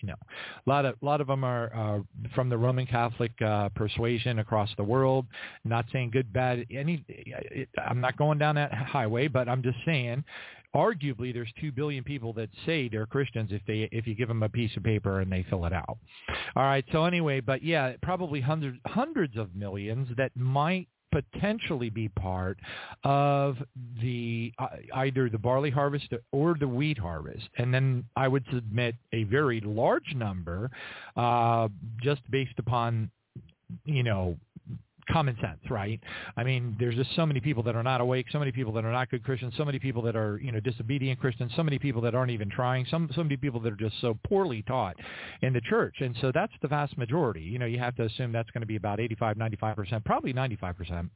you 0.01 0.08
know, 0.08 0.15
a 0.65 0.70
lot 0.70 0.86
of 0.86 0.96
a 1.01 1.05
lot 1.05 1.22
of 1.22 1.27
them 1.27 1.43
are 1.43 1.74
uh, 1.75 2.27
from 2.34 2.50
the 2.50 2.58
Roman 2.58 2.86
Catholic 2.86 3.31
uh, 3.41 3.70
persuasion 3.70 4.39
across 4.39 4.70
the 4.77 4.84
world. 4.84 5.25
Not 5.63 5.86
saying 5.91 6.12
good, 6.12 6.31
bad. 6.34 6.65
Any, 6.72 7.05
I'm 7.88 8.01
not 8.01 8.17
going 8.17 8.38
down 8.38 8.55
that 8.55 8.74
highway, 8.74 9.27
but 9.27 9.48
I'm 9.48 9.62
just 9.62 9.77
saying, 9.86 10.24
arguably, 10.75 11.34
there's 11.34 11.51
two 11.60 11.72
billion 11.72 12.03
people 12.03 12.34
that 12.34 12.50
say 12.65 12.89
they're 12.89 13.05
Christians 13.05 13.51
if 13.51 13.62
they 13.67 13.89
if 13.91 14.08
you 14.08 14.15
give 14.15 14.27
them 14.27 14.43
a 14.43 14.50
piece 14.50 14.75
of 14.75 14.84
paper 14.84 15.22
and 15.22 15.31
they 15.31 15.46
fill 15.50 15.65
it 15.65 15.74
out. 15.74 15.98
All 16.55 16.63
right. 16.63 16.86
So 16.91 17.05
anyway, 17.05 17.39
but 17.39 17.63
yeah, 17.63 17.93
probably 18.01 18.41
hundreds 18.41 18.77
hundreds 18.86 19.38
of 19.38 19.55
millions 19.55 20.08
that 20.17 20.32
might 20.36 20.88
potentially 21.12 21.89
be 21.89 22.10
part 22.10 22.58
of 23.04 23.58
the 24.02 24.54
uh, 24.60 24.67
either 24.95 25.30
the 25.30 25.38
barley 25.38 25.69
harvest 25.69 26.08
or 26.32 26.56
the 26.60 26.67
wheat 26.67 26.97
harvest. 26.97 27.47
And 27.58 27.74
then 27.74 28.04
I 28.15 28.28
would 28.28 28.45
submit 28.54 28.95
a 29.13 29.24
very 29.26 29.62
large 29.62 30.13
number 30.15 30.69
uh, 31.15 31.67
just 32.02 32.21
based 32.32 32.58
upon, 32.58 33.12
you 33.86 34.04
know, 34.04 34.38
common 35.07 35.35
sense, 35.41 35.59
right? 35.69 35.99
I 36.37 36.43
mean, 36.43 36.75
there's 36.79 36.95
just 36.95 37.15
so 37.15 37.25
many 37.25 37.39
people 37.39 37.63
that 37.63 37.75
are 37.75 37.83
not 37.83 38.01
awake, 38.01 38.27
so 38.31 38.39
many 38.39 38.51
people 38.51 38.73
that 38.73 38.85
are 38.85 38.91
not 38.91 39.09
good 39.09 39.23
Christians, 39.23 39.53
so 39.57 39.65
many 39.65 39.79
people 39.79 40.01
that 40.03 40.15
are, 40.15 40.39
you 40.43 40.51
know, 40.51 40.59
disobedient 40.59 41.19
Christians, 41.19 41.51
so 41.55 41.63
many 41.63 41.79
people 41.79 42.01
that 42.01 42.15
aren't 42.15 42.31
even 42.31 42.49
trying, 42.49 42.85
some 42.89 43.09
so 43.15 43.23
many 43.23 43.37
people 43.37 43.59
that 43.61 43.73
are 43.73 43.77
just 43.77 43.99
so 44.01 44.17
poorly 44.25 44.63
taught 44.63 44.95
in 45.41 45.53
the 45.53 45.61
church. 45.61 45.95
And 45.99 46.15
so 46.21 46.31
that's 46.33 46.53
the 46.61 46.67
vast 46.67 46.97
majority. 46.97 47.41
You 47.41 47.59
know, 47.59 47.65
you 47.65 47.79
have 47.79 47.95
to 47.95 48.03
assume 48.03 48.31
that's 48.31 48.49
going 48.51 48.61
to 48.61 48.67
be 48.67 48.75
about 48.75 48.99
85, 48.99 49.37
95%, 49.37 50.05
probably 50.05 50.33
95% 50.33 51.09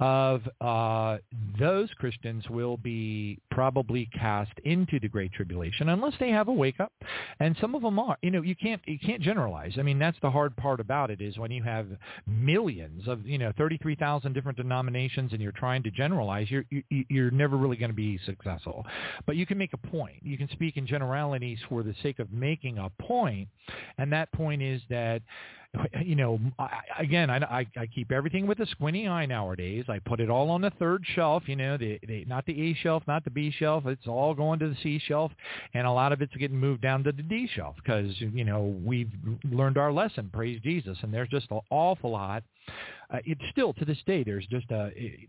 of 0.00 0.42
uh, 0.60 1.18
those 1.58 1.90
Christians 1.98 2.48
will 2.50 2.76
be 2.76 3.38
probably 3.50 4.08
cast 4.18 4.52
into 4.64 5.00
the 5.00 5.08
great 5.08 5.32
tribulation 5.32 5.88
unless 5.88 6.14
they 6.20 6.30
have 6.30 6.48
a 6.48 6.52
wake 6.52 6.80
up. 6.80 6.92
And 7.40 7.56
some 7.60 7.74
of 7.74 7.82
them 7.82 7.98
are. 7.98 8.16
You 8.22 8.30
know, 8.30 8.42
you 8.42 8.54
can't 8.54 8.80
you 8.86 8.98
can't 8.98 9.22
generalize. 9.22 9.74
I 9.78 9.82
mean, 9.82 9.98
that's 9.98 10.18
the 10.22 10.30
hard 10.30 10.56
part 10.56 10.80
about 10.80 11.10
it 11.10 11.20
is 11.20 11.38
when 11.38 11.50
you 11.50 11.62
have 11.62 11.86
millions 12.26 13.08
of 13.08 13.15
you 13.24 13.38
know 13.38 13.52
33,000 13.56 14.32
different 14.32 14.56
denominations 14.56 15.32
and 15.32 15.40
you're 15.40 15.52
trying 15.52 15.82
to 15.82 15.90
generalize, 15.90 16.50
you're 16.50 16.64
you're 16.90 17.30
never 17.30 17.56
really 17.56 17.76
going 17.76 17.90
to 17.90 17.96
be 17.96 18.18
successful. 18.26 18.84
But 19.26 19.36
you 19.36 19.46
can 19.46 19.58
make 19.58 19.72
a 19.72 19.78
point. 19.78 20.16
You 20.22 20.36
can 20.38 20.48
speak 20.50 20.76
in 20.76 20.86
generalities 20.86 21.58
for 21.68 21.82
the 21.82 21.94
sake 22.02 22.18
of 22.18 22.32
making 22.32 22.78
a 22.78 22.90
point, 23.00 23.48
and 23.98 24.12
that 24.12 24.32
point 24.32 24.62
is 24.62 24.80
that 24.90 25.22
you 26.04 26.16
know, 26.16 26.38
I, 26.58 26.80
again, 26.98 27.30
I, 27.30 27.36
I, 27.36 27.66
I 27.76 27.86
keep 27.86 28.12
everything 28.12 28.46
with 28.46 28.60
a 28.60 28.66
squinty 28.66 29.08
eye 29.08 29.26
nowadays. 29.26 29.84
I 29.88 29.98
put 29.98 30.20
it 30.20 30.30
all 30.30 30.50
on 30.50 30.60
the 30.60 30.70
third 30.78 31.04
shelf, 31.14 31.44
you 31.46 31.56
know, 31.56 31.76
the, 31.76 31.98
the 32.06 32.24
not 32.26 32.46
the 32.46 32.70
A 32.70 32.74
shelf, 32.74 33.02
not 33.06 33.24
the 33.24 33.30
B 33.30 33.52
shelf. 33.56 33.86
It's 33.86 34.06
all 34.06 34.34
going 34.34 34.58
to 34.60 34.68
the 34.68 34.76
C 34.82 35.00
shelf, 35.06 35.32
and 35.74 35.86
a 35.86 35.90
lot 35.90 36.12
of 36.12 36.22
it's 36.22 36.34
getting 36.36 36.58
moved 36.58 36.82
down 36.82 37.04
to 37.04 37.12
the 37.12 37.22
D 37.22 37.48
shelf 37.54 37.76
because 37.76 38.12
you 38.18 38.44
know 38.44 38.76
we've 38.84 39.10
learned 39.50 39.78
our 39.78 39.92
lesson. 39.92 40.30
Praise 40.32 40.60
Jesus, 40.62 40.98
and 41.02 41.12
there's 41.12 41.28
just 41.28 41.50
an 41.50 41.60
awful 41.70 42.10
lot. 42.10 42.42
Uh, 43.08 43.18
it's 43.24 43.42
still 43.52 43.72
to 43.72 43.84
this 43.84 43.98
day 44.04 44.24
there's 44.24 44.46
just 44.48 44.68
a, 44.72 44.90
a, 44.96 45.28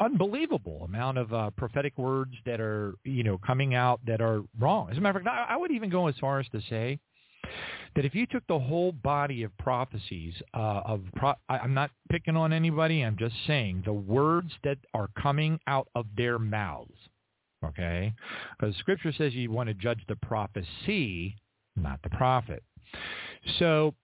unbelievable 0.00 0.82
amount 0.84 1.18
of 1.18 1.34
uh, 1.34 1.50
prophetic 1.50 1.98
words 1.98 2.32
that 2.46 2.60
are 2.60 2.94
you 3.04 3.22
know 3.22 3.38
coming 3.38 3.74
out 3.74 4.00
that 4.06 4.20
are 4.20 4.42
wrong. 4.58 4.88
As 4.90 4.96
a 4.96 5.00
matter 5.00 5.18
of 5.18 5.24
fact, 5.24 5.48
I, 5.50 5.54
I 5.54 5.56
would 5.56 5.70
even 5.70 5.90
go 5.90 6.06
as 6.06 6.14
far 6.20 6.40
as 6.40 6.46
to 6.50 6.62
say 6.70 6.98
that 7.94 8.04
if 8.04 8.14
you 8.14 8.26
took 8.26 8.46
the 8.46 8.58
whole 8.58 8.92
body 8.92 9.42
of 9.42 9.56
prophecies 9.58 10.34
uh, 10.54 10.82
of 10.84 11.02
pro- 11.16 11.34
I, 11.48 11.58
I'm 11.58 11.74
not 11.74 11.90
picking 12.10 12.36
on 12.36 12.52
anybody, 12.52 13.02
I'm 13.02 13.16
just 13.16 13.34
saying 13.46 13.82
the 13.84 13.92
words 13.92 14.52
that 14.64 14.78
are 14.94 15.08
coming 15.20 15.58
out 15.66 15.88
of 15.94 16.06
their 16.16 16.38
mouths, 16.38 16.98
okay? 17.64 18.12
Because 18.58 18.76
Scripture 18.76 19.12
says 19.16 19.32
you 19.34 19.50
want 19.50 19.68
to 19.68 19.74
judge 19.74 20.02
the 20.08 20.16
prophecy, 20.16 21.36
not 21.76 22.00
the 22.02 22.10
prophet. 22.10 22.62
So 23.58 23.94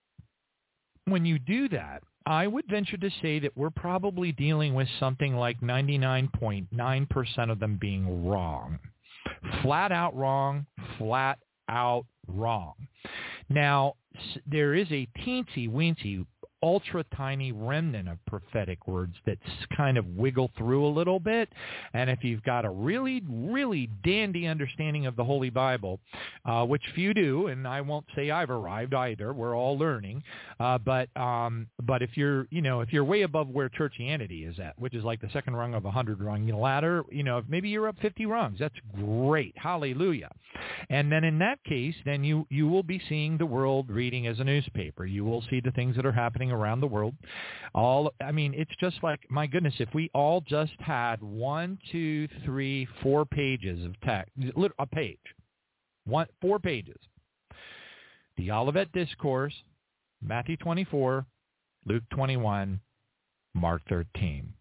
when 1.06 1.24
you 1.24 1.38
do 1.38 1.68
that, 1.70 2.02
I 2.26 2.46
would 2.46 2.66
venture 2.68 2.98
to 2.98 3.10
say 3.22 3.38
that 3.40 3.56
we're 3.56 3.70
probably 3.70 4.30
dealing 4.30 4.74
with 4.74 4.88
something 5.00 5.34
like 5.34 5.60
99.9% 5.60 7.50
of 7.50 7.58
them 7.58 7.78
being 7.80 8.28
wrong. 8.28 8.78
Flat 9.62 9.90
out 9.90 10.14
wrong, 10.14 10.66
flat 10.98 11.38
out 11.70 12.04
wrong. 12.26 12.74
Now, 13.48 13.94
there 14.46 14.74
is 14.74 14.88
a 14.90 15.08
teensy 15.18 15.70
weensy 15.70 16.26
ultra 16.62 17.04
tiny 17.16 17.52
remnant 17.52 18.08
of 18.08 18.18
prophetic 18.26 18.86
words 18.86 19.14
that 19.26 19.38
kind 19.76 19.96
of 19.96 20.06
wiggle 20.16 20.50
through 20.56 20.86
a 20.86 20.88
little 20.88 21.18
bit. 21.18 21.48
And 21.94 22.10
if 22.10 22.22
you've 22.22 22.42
got 22.42 22.64
a 22.64 22.70
really, 22.70 23.22
really 23.28 23.88
dandy 24.04 24.46
understanding 24.46 25.06
of 25.06 25.16
the 25.16 25.24
Holy 25.24 25.50
Bible, 25.50 26.00
uh, 26.44 26.64
which 26.66 26.82
few 26.94 27.14
do, 27.14 27.46
and 27.46 27.66
I 27.66 27.80
won't 27.80 28.06
say 28.14 28.30
I've 28.30 28.50
arrived 28.50 28.94
either, 28.94 29.32
we're 29.32 29.56
all 29.56 29.78
learning. 29.78 30.22
Uh, 30.58 30.78
but 30.78 31.14
um, 31.16 31.66
but 31.82 32.02
if 32.02 32.16
you're 32.16 32.46
you 32.50 32.62
know 32.62 32.80
if 32.80 32.92
you're 32.92 33.04
way 33.04 33.22
above 33.22 33.48
where 33.48 33.68
churchianity 33.68 34.48
is 34.48 34.58
at, 34.58 34.78
which 34.78 34.94
is 34.94 35.04
like 35.04 35.20
the 35.20 35.30
second 35.32 35.56
rung 35.56 35.74
of 35.74 35.84
a 35.84 35.90
hundred 35.90 36.20
rung 36.20 36.46
ladder, 36.48 37.04
you 37.10 37.22
know 37.22 37.38
if 37.38 37.44
maybe 37.48 37.68
you're 37.68 37.88
up 37.88 37.96
50 38.00 38.26
rungs, 38.26 38.58
that's 38.58 38.74
great, 38.94 39.54
hallelujah. 39.56 40.30
And 40.88 41.10
then 41.10 41.24
in 41.24 41.38
that 41.38 41.62
case, 41.64 41.94
then 42.04 42.24
you 42.24 42.46
you 42.50 42.68
will 42.68 42.82
be 42.82 43.00
seeing 43.08 43.38
the 43.38 43.46
world 43.46 43.88
reading 43.88 44.26
as 44.26 44.40
a 44.40 44.44
newspaper. 44.44 45.06
You 45.06 45.24
will 45.24 45.42
see 45.48 45.60
the 45.60 45.70
things 45.70 45.96
that 45.96 46.04
are 46.04 46.12
happening 46.12 46.49
around 46.52 46.80
the 46.80 46.86
world. 46.86 47.14
All 47.74 48.12
I 48.24 48.32
mean, 48.32 48.54
it's 48.56 48.74
just 48.80 48.96
like 49.02 49.20
my 49.30 49.46
goodness, 49.46 49.74
if 49.78 49.92
we 49.94 50.10
all 50.14 50.40
just 50.40 50.72
had 50.78 51.22
one, 51.22 51.78
two, 51.90 52.28
three, 52.44 52.86
four 53.02 53.24
pages 53.24 53.84
of 53.84 53.98
text, 54.00 54.32
a 54.78 54.86
page, 54.86 55.18
one, 56.04 56.26
four 56.40 56.58
pages. 56.58 56.98
The 58.36 58.50
Olivet 58.50 58.90
Discourse, 58.92 59.54
Matthew 60.22 60.56
24, 60.56 61.26
Luke 61.86 62.04
21, 62.10 62.80
Mark 63.54 63.82
13. 63.88 64.52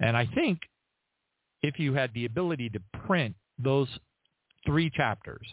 And 0.00 0.16
I 0.16 0.26
think 0.34 0.60
if 1.62 1.78
you 1.78 1.94
had 1.94 2.12
the 2.14 2.24
ability 2.26 2.68
to 2.70 2.80
print 3.06 3.34
those 3.58 3.88
three 4.66 4.90
chapters, 4.90 5.46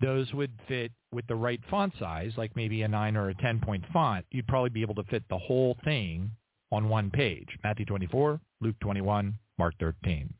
those 0.00 0.32
would 0.34 0.52
fit 0.68 0.92
with 1.12 1.26
the 1.26 1.34
right 1.34 1.60
font 1.70 1.92
size, 1.98 2.32
like 2.36 2.54
maybe 2.56 2.82
a 2.82 2.88
9 2.88 3.16
or 3.16 3.30
a 3.30 3.34
10 3.34 3.60
point 3.60 3.84
font. 3.92 4.24
You'd 4.30 4.46
probably 4.46 4.70
be 4.70 4.82
able 4.82 4.94
to 4.96 5.04
fit 5.04 5.22
the 5.28 5.38
whole 5.38 5.76
thing 5.84 6.30
on 6.72 6.88
one 6.88 7.10
page. 7.10 7.48
Matthew 7.62 7.84
24, 7.86 8.40
Luke 8.60 8.76
21, 8.80 9.34
Mark 9.58 9.74
13. 9.78 10.32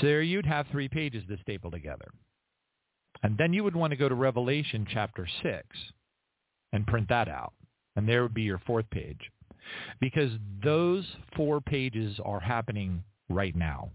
So 0.00 0.06
there 0.06 0.22
you'd 0.22 0.46
have 0.46 0.66
three 0.70 0.88
pages 0.88 1.24
to 1.28 1.36
staple 1.42 1.70
together. 1.70 2.08
And 3.22 3.36
then 3.36 3.52
you 3.52 3.64
would 3.64 3.76
want 3.76 3.90
to 3.90 3.96
go 3.96 4.08
to 4.08 4.14
Revelation 4.14 4.86
chapter 4.88 5.26
6 5.42 5.62
and 6.72 6.86
print 6.86 7.08
that 7.08 7.28
out. 7.28 7.52
And 7.96 8.08
there 8.08 8.22
would 8.22 8.34
be 8.34 8.42
your 8.42 8.60
fourth 8.66 8.88
page. 8.90 9.30
Because 10.00 10.30
those 10.62 11.04
four 11.36 11.60
pages 11.60 12.18
are 12.24 12.40
happening 12.40 13.02
right 13.28 13.54
now. 13.54 13.90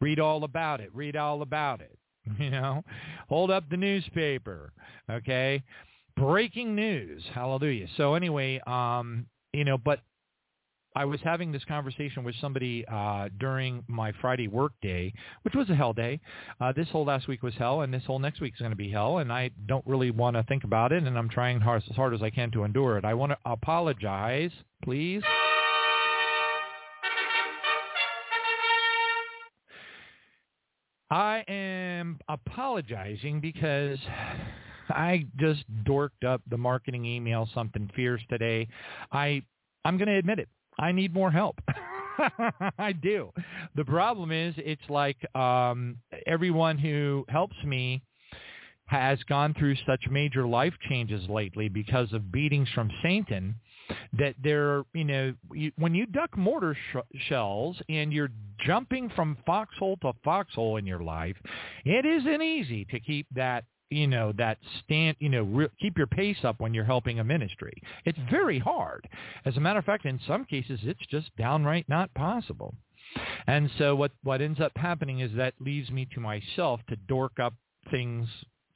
Read 0.00 0.20
all 0.20 0.44
about 0.44 0.80
it. 0.80 0.90
Read 0.94 1.16
all 1.16 1.42
about 1.42 1.80
it. 1.80 1.98
You 2.38 2.50
know, 2.50 2.84
hold 3.28 3.50
up 3.50 3.68
the 3.68 3.76
newspaper. 3.76 4.72
Okay. 5.10 5.62
Breaking 6.16 6.74
news. 6.74 7.22
Hallelujah. 7.34 7.86
So 7.96 8.14
anyway, 8.14 8.60
um, 8.66 9.26
you 9.52 9.64
know, 9.64 9.76
but 9.76 10.00
I 10.94 11.06
was 11.06 11.20
having 11.24 11.52
this 11.52 11.64
conversation 11.64 12.22
with 12.22 12.34
somebody 12.40 12.84
uh, 12.86 13.28
during 13.38 13.82
my 13.88 14.12
Friday 14.20 14.46
work 14.46 14.72
day, 14.82 15.14
which 15.42 15.54
was 15.54 15.70
a 15.70 15.74
hell 15.74 15.94
day. 15.94 16.20
Uh, 16.60 16.72
this 16.72 16.88
whole 16.90 17.04
last 17.04 17.28
week 17.28 17.42
was 17.42 17.54
hell, 17.54 17.80
and 17.80 17.92
this 17.92 18.04
whole 18.04 18.18
next 18.18 18.40
week 18.40 18.54
is 18.54 18.60
going 18.60 18.72
to 18.72 18.76
be 18.76 18.90
hell, 18.90 19.18
and 19.18 19.32
I 19.32 19.50
don't 19.66 19.86
really 19.86 20.10
want 20.10 20.36
to 20.36 20.42
think 20.44 20.64
about 20.64 20.92
it, 20.92 21.02
and 21.02 21.16
I'm 21.16 21.30
trying 21.30 21.60
hard, 21.60 21.82
as 21.88 21.96
hard 21.96 22.12
as 22.12 22.22
I 22.22 22.28
can 22.30 22.50
to 22.52 22.64
endure 22.64 22.98
it. 22.98 23.04
I 23.06 23.14
want 23.14 23.32
to 23.32 23.38
apologize, 23.46 24.52
please. 24.84 25.22
I 31.10 31.44
am 31.46 31.61
apologizing 32.28 33.40
because 33.40 33.98
I 34.88 35.26
just 35.38 35.64
dorked 35.84 36.24
up 36.26 36.42
the 36.50 36.58
marketing 36.58 37.04
email 37.04 37.48
something 37.54 37.90
fierce 37.94 38.20
today. 38.28 38.68
I 39.12 39.42
I'm 39.84 39.96
going 39.98 40.08
to 40.08 40.16
admit 40.16 40.38
it. 40.38 40.48
I 40.78 40.92
need 40.92 41.12
more 41.14 41.30
help. 41.30 41.58
I 42.78 42.92
do. 42.92 43.30
The 43.74 43.84
problem 43.84 44.32
is 44.32 44.54
it's 44.58 44.82
like 44.88 45.16
um, 45.34 45.96
everyone 46.26 46.78
who 46.78 47.24
helps 47.28 47.56
me 47.64 48.02
has 48.86 49.18
gone 49.24 49.54
through 49.58 49.76
such 49.86 50.02
major 50.10 50.46
life 50.46 50.74
changes 50.88 51.28
lately 51.28 51.68
because 51.68 52.12
of 52.12 52.30
beatings 52.30 52.68
from 52.74 52.90
Satan 53.02 53.54
that 54.18 54.34
they're, 54.42 54.84
you 54.94 55.04
know, 55.04 55.34
you, 55.52 55.72
when 55.76 55.94
you 55.94 56.06
duck 56.06 56.36
mortar 56.36 56.76
sh- 56.92 57.18
shells 57.28 57.76
and 57.88 58.12
you're 58.12 58.30
jumping 58.64 59.10
from 59.10 59.36
foxhole 59.46 59.96
to 59.98 60.12
foxhole 60.24 60.76
in 60.76 60.86
your 60.86 61.02
life, 61.02 61.36
it 61.84 62.04
isn't 62.04 62.42
easy 62.42 62.84
to 62.86 63.00
keep 63.00 63.26
that 63.34 63.64
you 63.90 64.06
know 64.06 64.32
that 64.38 64.56
stand 64.82 65.16
you 65.20 65.28
know 65.28 65.42
re- 65.42 65.68
keep 65.78 65.98
your 65.98 66.06
pace 66.06 66.38
up 66.44 66.58
when 66.60 66.72
you're 66.72 66.84
helping 66.84 67.20
a 67.20 67.24
ministry. 67.24 67.74
It's 68.04 68.18
very 68.30 68.58
hard. 68.58 69.06
As 69.44 69.56
a 69.56 69.60
matter 69.60 69.78
of 69.78 69.84
fact 69.84 70.06
in 70.06 70.18
some 70.26 70.44
cases 70.44 70.80
it's 70.82 71.06
just 71.10 71.34
downright 71.36 71.88
not 71.88 72.12
possible. 72.14 72.74
And 73.46 73.70
so 73.78 73.94
what 73.94 74.12
what 74.22 74.40
ends 74.40 74.60
up 74.60 74.72
happening 74.76 75.20
is 75.20 75.30
that 75.36 75.54
leaves 75.60 75.90
me 75.90 76.08
to 76.14 76.20
myself 76.20 76.80
to 76.88 76.96
dork 76.96 77.38
up 77.38 77.54
things 77.90 78.28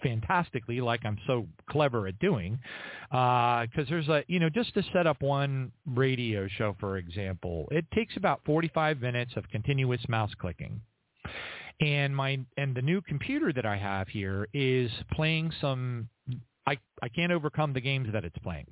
fantastically 0.03 0.81
like 0.81 1.05
I'm 1.05 1.19
so 1.27 1.47
clever 1.71 2.07
at 2.07 2.19
doing 2.19 2.59
because 3.11 3.69
uh, 3.79 3.85
there's 3.89 4.09
a 4.09 4.25
you 4.29 4.41
know 4.41 4.51
just 4.51 4.75
to 4.75 4.83
set 4.93 5.07
up 5.07 5.23
one 5.23 5.73
radio 5.87 6.49
show 6.49 6.77
for 6.79 6.99
example 6.99 7.69
it 7.71 7.85
takes 7.95 8.17
about 8.17 8.41
45 8.45 9.01
minutes 9.01 9.33
of 9.37 9.49
continuous 9.51 10.01
mouse 10.09 10.33
clicking 10.39 10.81
and 11.81 12.15
my 12.15 12.39
and 12.57 12.75
the 12.75 12.83
new 12.83 13.01
computer 13.01 13.53
that 13.53 13.67
I 13.67 13.77
have 13.77 14.09
here 14.09 14.49
is 14.55 14.91
playing 15.13 15.53
some 15.61 16.09
I 16.67 16.79
I 17.03 17.09
can't 17.09 17.33
overcome 17.33 17.73
the 17.73 17.81
games 17.81 18.09
that 18.13 18.25
it's 18.25 18.39
playing. 18.39 18.67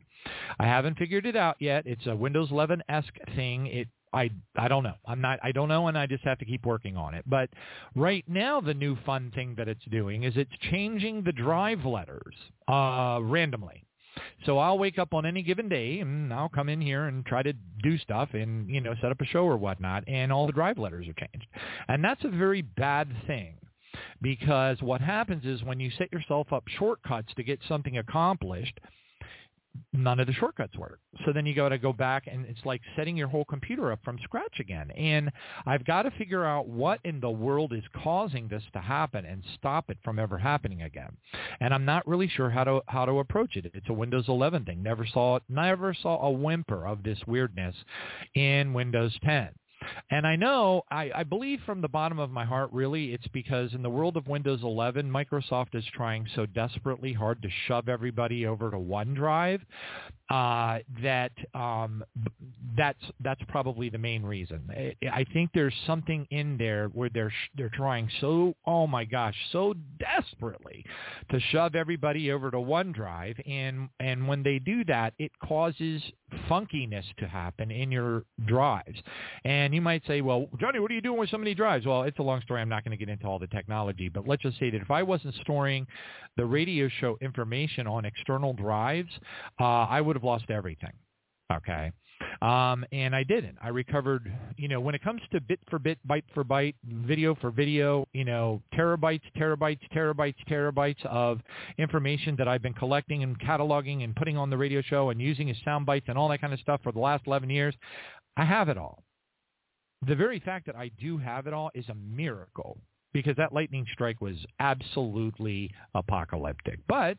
I 0.59 0.65
haven't 0.65 0.99
figured 0.99 1.27
it 1.27 1.37
out 1.37 1.57
yet. 1.61 1.87
It's 1.87 2.07
a 2.07 2.17
Windows 2.17 2.51
11-esque 2.51 3.15
thing. 3.37 3.67
It 3.67 3.89
I 4.15 4.31
I 4.57 4.69
don't 4.69 4.85
know. 4.85 4.95
I'm 5.07 5.21
not 5.21 5.41
I 5.43 5.53
don't 5.53 5.69
know 5.69 5.89
and 5.89 5.99
I 5.99 6.07
just 6.07 6.25
have 6.25 6.39
to 6.39 6.45
keep 6.45 6.65
working 6.65 6.97
on 6.97 7.15
it. 7.15 7.25
But 7.27 7.51
right 7.95 8.25
now 8.29 8.61
the 8.61 8.75
new 8.75 8.97
fun 9.05 9.33
thing 9.35 9.55
that 9.59 9.69
it's 9.69 9.85
doing 9.91 10.23
is 10.23 10.35
it's 10.37 10.53
changing 10.71 11.25
the 11.25 11.33
drive 11.33 11.85
letters 11.85 12.35
uh 12.69 13.19
randomly. 13.23 13.85
So 14.47 14.59
I'll 14.59 14.79
wake 14.79 14.99
up 14.99 15.13
on 15.13 15.27
any 15.27 15.43
given 15.43 15.69
day 15.69 15.99
and 15.99 16.33
I'll 16.33 16.49
come 16.49 16.69
in 16.69 16.81
here 16.81 17.05
and 17.07 17.27
try 17.27 17.43
to 17.43 17.53
do 17.83 17.99
stuff 17.99 18.29
and, 18.33 18.69
you 18.71 18.81
know, 18.81 18.95
set 19.01 19.11
up 19.11 19.21
a 19.21 19.25
show 19.25 19.45
or 19.45 19.57
whatnot 19.57 20.05
and 20.07 20.33
all 20.33 20.47
the 20.47 20.53
drive 20.53 20.79
letters 20.79 21.07
are 21.09 21.15
changed. 21.15 21.49
And 21.89 22.05
that's 22.05 22.25
a 22.25 22.29
very 22.29 22.63
bad 22.63 23.09
thing 23.27 23.57
because 24.23 24.81
what 24.83 25.01
happens 25.01 25.45
is 25.45 25.63
when 25.65 25.81
you 25.81 25.91
set 25.99 26.13
yourself 26.13 26.53
up 26.53 26.65
shortcuts 26.79 27.33
to 27.35 27.43
get 27.43 27.61
something 27.69 27.99
accomplished, 27.99 28.79
none 29.93 30.21
of 30.21 30.27
the 30.27 30.33
shortcuts 30.33 30.77
work. 30.77 31.01
So 31.25 31.33
then 31.33 31.47
you 31.47 31.55
got 31.55 31.71
to 31.71 31.79
go 31.79 31.93
back 31.93 32.27
and 32.27 32.45
it's 32.47 32.65
like 32.65 32.81
setting 32.97 33.17
your 33.17 33.29
whole 33.29 33.45
computer 33.45 33.93
up 33.93 34.01
from 34.05 34.19
scratch 34.25 34.61
again. 34.61 34.91
And 34.93 35.31
I've 35.67 35.85
got 35.85 36.03
to 36.03 36.11
figure 36.13 36.45
out 36.45 36.69
what 36.69 37.01
in 37.05 37.21
the 37.21 37.31
world 37.31 37.73
is 37.73 37.85
causing 38.03 38.49
this 38.49 38.63
to 38.73 38.81
happen 38.81 39.25
and 39.25 39.43
stop 39.57 39.91
it 39.91 39.99
from 40.05 40.19
ever 40.19 40.39
happening 40.39 40.83
again. 40.83 41.17
And 41.61 41.73
I'm 41.73 41.85
not 41.85 42.07
really 42.07 42.29
sure 42.29 42.51
how 42.51 42.65
to 42.65 42.81
how 42.87 43.05
to 43.05 43.21
approach 43.21 43.57
it. 43.57 43.71
It's 43.75 43.89
a 43.89 43.93
Windows 43.93 44.27
11 44.29 44.65
thing. 44.65 44.83
Never 44.83 45.07
saw 45.07 45.39
never 45.49 45.95
saw 45.95 46.27
a 46.27 46.31
whimper 46.31 46.87
of 46.87 47.03
this 47.03 47.19
weirdness 47.27 47.75
in 48.35 48.73
Windows 48.73 49.17
10. 49.25 49.51
And 50.11 50.27
I 50.27 50.37
know, 50.37 50.83
I, 50.91 51.11
I 51.15 51.25
believe 51.25 51.61
from 51.67 51.81
the 51.81 51.89
bottom 51.89 52.19
of 52.19 52.31
my 52.31 52.45
heart, 52.45 52.71
really, 52.73 53.13
it's 53.13 53.27
because 53.29 53.75
in 53.75 53.83
the 53.83 53.91
world 53.91 54.17
of 54.17 54.27
Windows 54.27 54.61
11, 54.63 55.11
Microsoft 55.11 55.75
is 55.75 55.85
trying 55.95 56.27
so 56.35 56.47
desperately 56.47 57.13
hard 57.13 57.43
to 57.43 57.49
shove 57.67 57.89
everybody 57.89 58.47
over 58.47 58.71
to 58.71 58.77
OneDrive 58.77 59.61
uh, 60.31 60.79
that 61.03 61.33
um, 61.53 62.03
that's 62.77 62.99
that's 63.21 63.43
probably 63.49 63.91
the 63.91 63.99
main 63.99 64.23
reason. 64.23 64.63
I 65.13 65.25
think 65.33 65.51
there's 65.53 65.75
something 65.87 66.27
in 66.31 66.57
there 66.57 66.89
where 66.89 67.11
they're 67.13 67.33
they're 67.57 67.69
trying 67.69 68.09
so 68.21 68.55
oh 68.67 68.87
my 68.87 69.05
gosh 69.05 69.35
so 69.53 69.75
desperately 69.99 70.85
to 71.31 71.41
shove 71.53 71.75
everybody 71.75 72.33
over 72.33 72.51
to 72.51 72.57
OneDrive, 72.57 73.39
and 73.49 73.89
and 74.01 74.27
when 74.27 74.43
they 74.43 74.59
do 74.59 74.83
that, 74.87 75.13
it 75.19 75.31
causes 75.45 76.03
funkiness 76.49 77.05
to 77.19 77.29
happen 77.29 77.71
in 77.71 77.93
your 77.93 78.25
drives. 78.47 78.99
And 79.45 79.74
you 79.75 79.81
might 79.81 80.03
say, 80.07 80.21
well, 80.21 80.47
Johnny, 80.61 80.79
what 80.79 80.91
are 80.91 80.95
you 80.95 81.01
doing 81.01 81.19
with 81.19 81.31
so 81.31 81.39
many 81.39 81.55
drives? 81.55 81.87
Well, 81.87 82.03
it's 82.03 82.19
a 82.19 82.23
long 82.23 82.41
story. 82.43 82.61
I'm 82.61 82.69
not 82.69 82.85
going 82.85 82.97
to 82.97 83.03
get 83.05 83.09
into 83.09 83.27
all 83.27 83.39
the 83.39 83.47
technology, 83.47 84.09
but 84.09 84.27
let's 84.27 84.43
just 84.43 84.59
say 84.59 84.71
that 84.71 84.81
if 84.81 84.91
I 84.91 85.03
wasn't 85.03 85.35
storing 85.43 85.87
the 86.37 86.45
radio 86.45 86.89
show 87.01 87.17
information 87.21 87.87
on 87.87 88.05
external 88.05 88.53
drives, 88.53 89.11
uh, 89.61 89.65
I 89.65 90.01
would 90.01 90.17
have 90.17 90.25
lost 90.25 90.51
everything. 90.51 90.93
Okay. 91.53 91.93
Um, 92.43 92.85
and 92.93 93.15
I 93.15 93.23
didn't. 93.23 93.57
I 93.63 93.69
recovered, 93.69 94.33
you 94.57 94.69
know, 94.69 94.81
when 94.81 94.95
it 94.95 95.03
comes 95.03 95.21
to 95.33 95.41
bit 95.41 95.61
for 95.69 95.79
bit, 95.79 95.99
byte 96.07 96.25
for 96.33 96.45
byte, 96.45 96.75
video 96.85 97.35
for 97.35 97.51
video, 97.51 98.07
you 98.13 98.25
know, 98.25 98.63
terabytes, 98.75 99.23
terabytes, 99.37 99.81
terabytes, 99.95 100.35
terabytes 100.51 101.05
of 101.07 101.41
information 101.79 102.35
that 102.37 102.49
I've 102.49 102.63
been 102.63 102.75
collecting 102.75 103.23
and 103.23 103.39
cataloging 103.39 104.05
and 104.05 104.15
putting 104.17 104.37
on 104.37 104.51
the 104.51 104.59
radio 104.59 104.83
show 104.83 105.11
and 105.11 105.21
using 105.21 105.51
as 105.51 105.57
sound 105.65 105.87
bites 105.87 106.07
and 106.09 106.19
all 106.19 106.29
that 106.29 106.41
kind 106.41 106.53
of 106.53 106.61
stuff 106.61 106.81
for 106.83 106.93
the 106.93 107.01
last 107.01 107.25
11 107.27 107.51
years. 107.51 107.75
I 108.37 108.45
have 108.45 108.69
it 108.69 108.79
all. 108.79 109.03
The 110.07 110.15
very 110.15 110.41
fact 110.41 110.67
that 110.67 110.77
I 110.77 110.91
do 111.01 111.19
have 111.19 111.47
it 111.47 111.55
all 111.55 111.71
is 111.75 111.89
a 111.89 111.95
miracle 111.95 112.79
because 113.13 113.37
that 113.37 113.53
lightning 113.53 113.87
strike 113.93 114.21
was 114.21 114.37
absolutely 114.61 115.71
apocalyptic. 115.95 116.81
But 116.89 117.17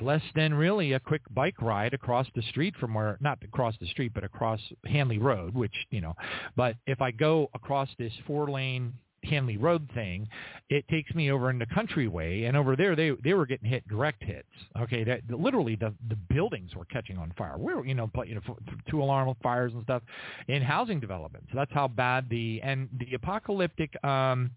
less 0.00 0.22
than 0.34 0.54
really 0.54 0.94
a 0.94 1.00
quick 1.00 1.22
bike 1.30 1.60
ride 1.60 1.94
across 1.94 2.26
the 2.34 2.42
street 2.42 2.74
from 2.76 2.94
where 2.94 3.18
not 3.20 3.38
across 3.44 3.74
the 3.78 3.86
street 3.86 4.12
but 4.14 4.24
across 4.24 4.60
Hanley 4.86 5.18
Road 5.18 5.54
which 5.54 5.74
you 5.90 6.00
know 6.00 6.14
but 6.56 6.76
if 6.86 7.02
I 7.02 7.10
go 7.10 7.50
across 7.54 7.88
this 7.98 8.12
four 8.26 8.50
lane 8.50 8.94
Hanley 9.24 9.56
Road 9.56 9.88
thing, 9.94 10.28
it 10.70 10.86
takes 10.88 11.14
me 11.14 11.30
over 11.30 11.50
into 11.50 11.66
Countryway, 11.66 12.48
and 12.48 12.56
over 12.56 12.76
there 12.76 12.96
they 12.96 13.12
they 13.22 13.34
were 13.34 13.46
getting 13.46 13.68
hit 13.68 13.86
direct 13.88 14.22
hits. 14.22 14.48
Okay, 14.80 15.04
that 15.04 15.20
literally 15.28 15.76
the 15.76 15.94
the 16.08 16.16
buildings 16.30 16.74
were 16.74 16.84
catching 16.86 17.18
on 17.18 17.32
fire. 17.36 17.56
We 17.58 17.74
were 17.74 17.84
you 17.84 17.94
know 17.94 18.08
put 18.12 18.28
you 18.28 18.36
know 18.36 18.40
two 18.88 19.02
alarm 19.02 19.34
fires 19.42 19.72
and 19.74 19.82
stuff 19.84 20.02
in 20.48 20.62
housing 20.62 21.00
developments. 21.00 21.48
That's 21.54 21.72
how 21.72 21.88
bad 21.88 22.28
the 22.28 22.60
and 22.62 22.88
the 22.98 23.14
apocalyptic 23.14 23.92
um, 24.04 24.50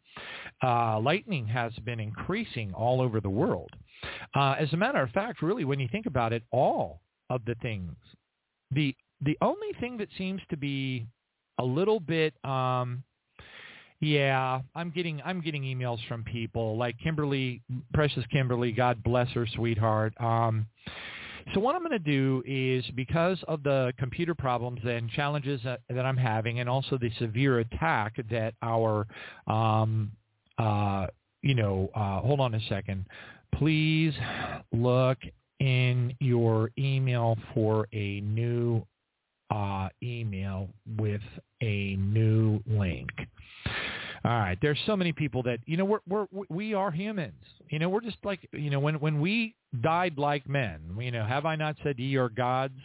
uh, 0.64 1.00
lightning 1.00 1.46
has 1.48 1.74
been 1.84 2.00
increasing 2.00 2.74
all 2.74 3.02
over 3.02 3.20
the 3.20 3.30
world. 3.30 3.70
Uh, 4.36 4.56
as 4.60 4.72
a 4.74 4.78
matter 4.78 5.02
of 5.02 5.10
fact, 5.12 5.42
really, 5.42 5.66
when 5.66 5.80
you 5.80 5.88
think 5.92 6.06
about 6.06 6.34
it, 6.34 6.44
all 6.52 7.02
of 7.30 7.44
the 7.46 7.56
things, 7.62 7.94
the 8.72 8.96
the 9.22 9.38
only 9.42 9.70
thing 9.80 9.98
that 9.98 10.10
seems 10.18 10.42
to 10.50 10.58
be 10.58 11.06
a 11.60 11.64
little 11.64 12.00
bit, 12.00 12.34
um, 12.44 13.04
yeah, 14.00 14.62
I'm 14.76 14.90
getting 14.92 15.22
I'm 15.26 15.42
getting 15.42 15.64
emails 15.64 16.00
from 16.08 16.24
people 16.24 16.78
like 16.78 16.96
Kimberly, 17.00 17.62
precious 17.94 18.24
Kimberly, 18.32 18.72
God 18.72 19.04
bless 19.04 19.30
her, 19.32 19.48
sweetheart. 19.56 20.14
Um, 20.20 20.68
so 21.54 21.60
what 21.60 21.76
I'm 21.76 21.82
going 21.82 21.92
to 21.92 22.00
do 22.00 22.42
is 22.46 22.84
because 22.96 23.38
of 23.48 23.62
the 23.62 23.94
computer 24.00 24.34
problems 24.34 24.80
and 24.84 25.10
challenges 25.12 25.62
that, 25.64 25.82
that 25.90 26.04
I'm 26.04 26.18
having, 26.18 26.60
and 26.60 26.68
also 26.68 26.98
the 26.98 27.12
severe 27.20 27.60
attack 27.60 28.16
that 28.32 28.56
our, 28.64 29.06
um, 29.46 30.12
uh, 30.58 31.06
you 31.44 31.54
know, 31.54 31.90
uh, 31.94 32.22
hold 32.22 32.40
on 32.40 32.56
a 32.56 32.62
second 32.68 33.06
please 33.58 34.14
look 34.72 35.18
in 35.60 36.14
your 36.20 36.70
email 36.78 37.38
for 37.54 37.88
a 37.94 38.22
new 38.22 38.84
uh, 39.50 39.88
email 40.04 40.70
with 40.98 41.22
a 41.62 41.96
new 41.98 42.60
link. 42.68 43.10
All 44.26 44.32
right. 44.32 44.58
There's 44.60 44.80
so 44.88 44.98
many 44.98 45.12
people 45.12 45.44
that 45.44 45.60
you 45.68 45.78
know 45.78 45.86
we're 45.86 46.00
we're 46.08 46.26
we 46.50 46.74
are 46.74 46.90
humans. 46.90 47.44
You 47.70 47.78
know 47.78 47.90
we're 47.90 48.02
just 48.02 48.18
like 48.24 48.48
you 48.54 48.72
know 48.72 48.80
when 48.80 49.00
when 49.00 49.22
we 49.22 49.54
died 49.82 50.18
like 50.18 50.50
men. 50.50 50.82
You 51.00 51.12
know 51.12 51.24
have 51.24 51.46
I 51.46 51.56
not 51.56 51.76
said 51.84 52.00
ye 52.00 52.16
are 52.16 52.30
gods 52.30 52.80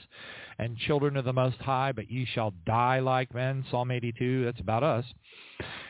and 0.59 0.77
children 0.77 1.17
of 1.17 1.25
the 1.25 1.33
Most 1.33 1.57
High, 1.57 1.93
but 1.93 2.11
ye 2.11 2.27
shall 2.35 2.53
die 2.67 3.01
like 3.01 3.33
men. 3.35 3.65
Psalm 3.71 3.91
82. 3.91 4.45
That's 4.45 4.61
about 4.61 4.83
us. 4.83 5.07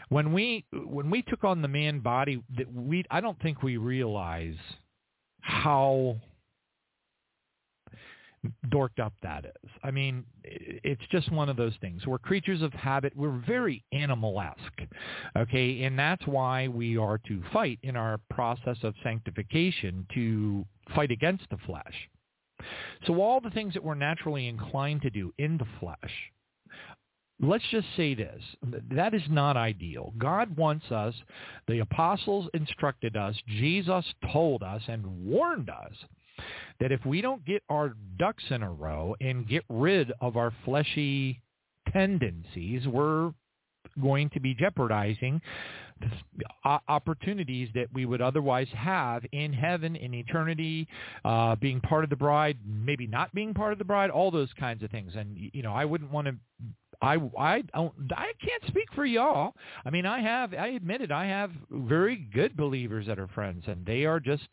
When 0.08 0.32
we 0.32 0.64
when 0.72 1.10
we 1.10 1.22
took 1.22 1.42
on 1.42 1.62
the 1.62 1.68
man 1.68 1.98
body, 1.98 2.40
that 2.56 2.72
we 2.72 3.04
I 3.10 3.20
don't 3.20 3.40
think 3.42 3.62
we 3.62 3.76
realize 3.76 4.54
how 5.40 6.16
dorked 8.68 9.00
up 9.00 9.12
that 9.22 9.44
is. 9.44 9.70
I 9.82 9.90
mean, 9.90 10.24
it's 10.44 11.02
just 11.10 11.30
one 11.30 11.48
of 11.48 11.56
those 11.56 11.74
things. 11.80 12.06
We're 12.06 12.18
creatures 12.18 12.62
of 12.62 12.72
habit. 12.72 13.12
We're 13.14 13.42
very 13.46 13.84
animal-esque, 13.92 14.88
okay? 15.36 15.82
And 15.82 15.98
that's 15.98 16.26
why 16.26 16.68
we 16.68 16.96
are 16.96 17.18
to 17.28 17.42
fight 17.52 17.78
in 17.82 17.96
our 17.96 18.18
process 18.30 18.78
of 18.82 18.94
sanctification 19.02 20.06
to 20.14 20.64
fight 20.94 21.10
against 21.10 21.44
the 21.50 21.58
flesh. 21.66 22.08
So 23.06 23.20
all 23.20 23.40
the 23.40 23.50
things 23.50 23.74
that 23.74 23.84
we're 23.84 23.94
naturally 23.94 24.48
inclined 24.48 25.02
to 25.02 25.10
do 25.10 25.32
in 25.38 25.58
the 25.58 25.66
flesh, 25.78 26.12
let's 27.40 27.64
just 27.70 27.86
say 27.96 28.14
this. 28.14 28.42
That 28.90 29.14
is 29.14 29.22
not 29.28 29.56
ideal. 29.56 30.12
God 30.18 30.56
wants 30.56 30.90
us, 30.90 31.14
the 31.68 31.80
apostles 31.80 32.48
instructed 32.54 33.16
us, 33.16 33.34
Jesus 33.46 34.04
told 34.32 34.62
us 34.62 34.82
and 34.88 35.06
warned 35.26 35.70
us 35.70 35.94
that 36.80 36.92
if 36.92 37.04
we 37.04 37.20
don't 37.20 37.44
get 37.44 37.62
our 37.68 37.94
ducks 38.18 38.44
in 38.50 38.62
a 38.62 38.72
row 38.72 39.14
and 39.20 39.48
get 39.48 39.64
rid 39.68 40.12
of 40.20 40.36
our 40.36 40.52
fleshy 40.64 41.40
tendencies, 41.92 42.86
we're 42.86 43.32
going 44.00 44.30
to 44.30 44.40
be 44.40 44.54
jeopardizing 44.54 45.40
opportunities 46.88 47.68
that 47.74 47.86
we 47.92 48.06
would 48.06 48.22
otherwise 48.22 48.68
have 48.72 49.22
in 49.32 49.52
heaven, 49.52 49.96
in 49.96 50.14
eternity, 50.14 50.88
uh, 51.24 51.54
being 51.56 51.80
part 51.80 52.04
of 52.04 52.10
the 52.10 52.16
bride, 52.16 52.56
maybe 52.64 53.06
not 53.06 53.32
being 53.34 53.52
part 53.52 53.72
of 53.72 53.78
the 53.78 53.84
bride, 53.84 54.10
all 54.10 54.30
those 54.30 54.48
kinds 54.58 54.82
of 54.82 54.90
things. 54.90 55.12
And, 55.14 55.36
you 55.52 55.62
know, 55.62 55.72
I 55.72 55.84
wouldn't 55.84 56.10
want 56.10 56.26
to 56.26 56.34
I 57.02 57.16
I 57.38 57.62
don't 57.74 57.92
I 58.14 58.32
can't 58.44 58.62
speak 58.66 58.88
for 58.94 59.04
y'all. 59.04 59.54
I 59.84 59.90
mean, 59.90 60.06
I 60.06 60.20
have 60.20 60.54
I 60.54 60.68
admit 60.68 61.00
it. 61.00 61.10
I 61.10 61.26
have 61.26 61.50
very 61.70 62.16
good 62.16 62.56
believers 62.56 63.06
that 63.06 63.18
are 63.18 63.28
friends, 63.28 63.64
and 63.66 63.84
they 63.86 64.04
are 64.04 64.20
just 64.20 64.48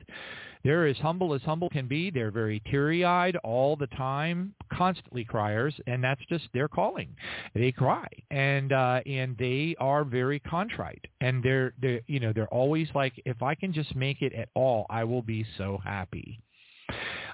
they're 0.64 0.88
as 0.88 0.98
humble 0.98 1.34
as 1.34 1.42
humble 1.44 1.70
can 1.70 1.88
be. 1.88 2.10
They're 2.10 2.32
very 2.32 2.62
teary-eyed 2.70 3.38
all 3.38 3.76
the 3.76 3.88
time, 3.88 4.54
constantly 4.74 5.24
criers, 5.24 5.74
and 5.88 6.04
that's 6.04 6.22
just 6.28 6.46
their 6.54 6.68
calling. 6.68 7.16
They 7.54 7.72
cry, 7.72 8.08
and 8.32 8.72
uh, 8.72 9.02
and 9.06 9.38
they 9.38 9.76
are 9.80 10.04
very 10.04 10.40
contrite, 10.40 11.06
and 11.22 11.44
they're 11.44 11.74
they 11.82 12.02
you 12.08 12.20
know 12.20 12.34
they're 12.34 12.48
always 12.48 12.88
like, 12.96 13.14
if 13.26 13.42
I 13.42 13.56
can 13.56 13.72
just 13.74 13.96
make 13.96 14.22
it 14.22 14.34
at 14.34 14.50
all, 14.56 14.86
I 14.90 15.04
will 15.04 15.22
be 15.22 15.46
so 15.58 15.80
happy. 15.84 16.40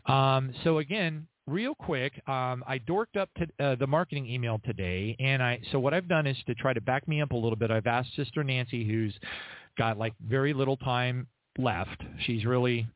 Um, 0.05 0.53
so 0.63 0.79
again, 0.79 1.27
real 1.47 1.75
quick, 1.75 2.13
um, 2.27 2.63
I 2.67 2.79
dorked 2.87 3.17
up 3.19 3.29
to, 3.37 3.63
uh, 3.63 3.75
the 3.75 3.87
marketing 3.87 4.27
email 4.27 4.59
today, 4.65 5.15
and 5.19 5.41
I 5.41 5.59
so 5.71 5.79
what 5.79 5.93
I've 5.93 6.07
done 6.07 6.27
is 6.27 6.37
to 6.47 6.55
try 6.55 6.73
to 6.73 6.81
back 6.81 7.07
me 7.07 7.21
up 7.21 7.31
a 7.31 7.35
little 7.35 7.55
bit. 7.55 7.71
I've 7.71 7.87
asked 7.87 8.15
Sister 8.15 8.43
Nancy, 8.43 8.85
who's 8.85 9.13
got 9.77 9.97
like 9.97 10.13
very 10.25 10.53
little 10.53 10.77
time 10.77 11.27
left. 11.57 12.01
She's 12.25 12.45
really 12.45 12.87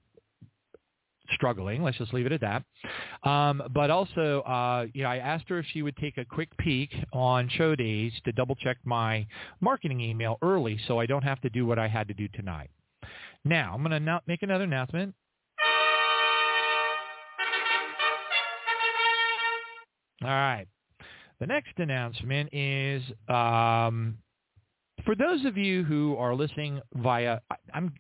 struggling. 1.34 1.84
Let's 1.84 1.98
just 1.98 2.14
leave 2.14 2.26
it 2.26 2.32
at 2.32 2.42
that. 2.42 3.30
Um, 3.30 3.62
but 3.74 3.90
also, 3.90 4.42
uh, 4.42 4.86
you 4.94 5.04
know, 5.04 5.10
I 5.10 5.18
asked 5.18 5.50
her 5.50 5.60
if 5.60 5.66
she 5.74 5.82
would 5.82 5.98
take 5.98 6.18
a 6.18 6.26
quick 6.26 6.56
peek 6.58 6.94
on 7.12 7.50
show 7.50 7.76
days 7.76 8.14
to 8.26 8.32
double 8.32 8.56
check 8.56 8.78
my 8.86 9.28
marketing 9.60 10.00
email 10.00 10.38
early, 10.42 10.80
so 10.88 11.00
I 11.00 11.06
don't 11.06 11.24
have 11.24 11.42
to 11.42 11.50
do 11.50 11.66
what 11.66 11.80
I 11.80 11.88
had 11.88 12.08
to 12.08 12.14
do 12.14 12.28
tonight. 12.30 12.70
Now, 13.44 13.74
I'm 13.74 13.84
going 13.84 14.04
to 14.04 14.22
make 14.28 14.44
another 14.44 14.64
announcement. 14.64 15.16
All 20.28 20.34
right. 20.34 20.68
The 21.40 21.48
next 21.48 21.72
announcement 21.78 22.54
is 22.54 23.02
um, 23.30 24.18
for 25.06 25.16
those 25.16 25.46
of 25.46 25.56
you 25.56 25.86
who 25.86 26.18
are 26.18 26.36
listening 26.36 26.82
via, 26.96 27.40
I, 27.50 27.56
I'm, 27.74 27.94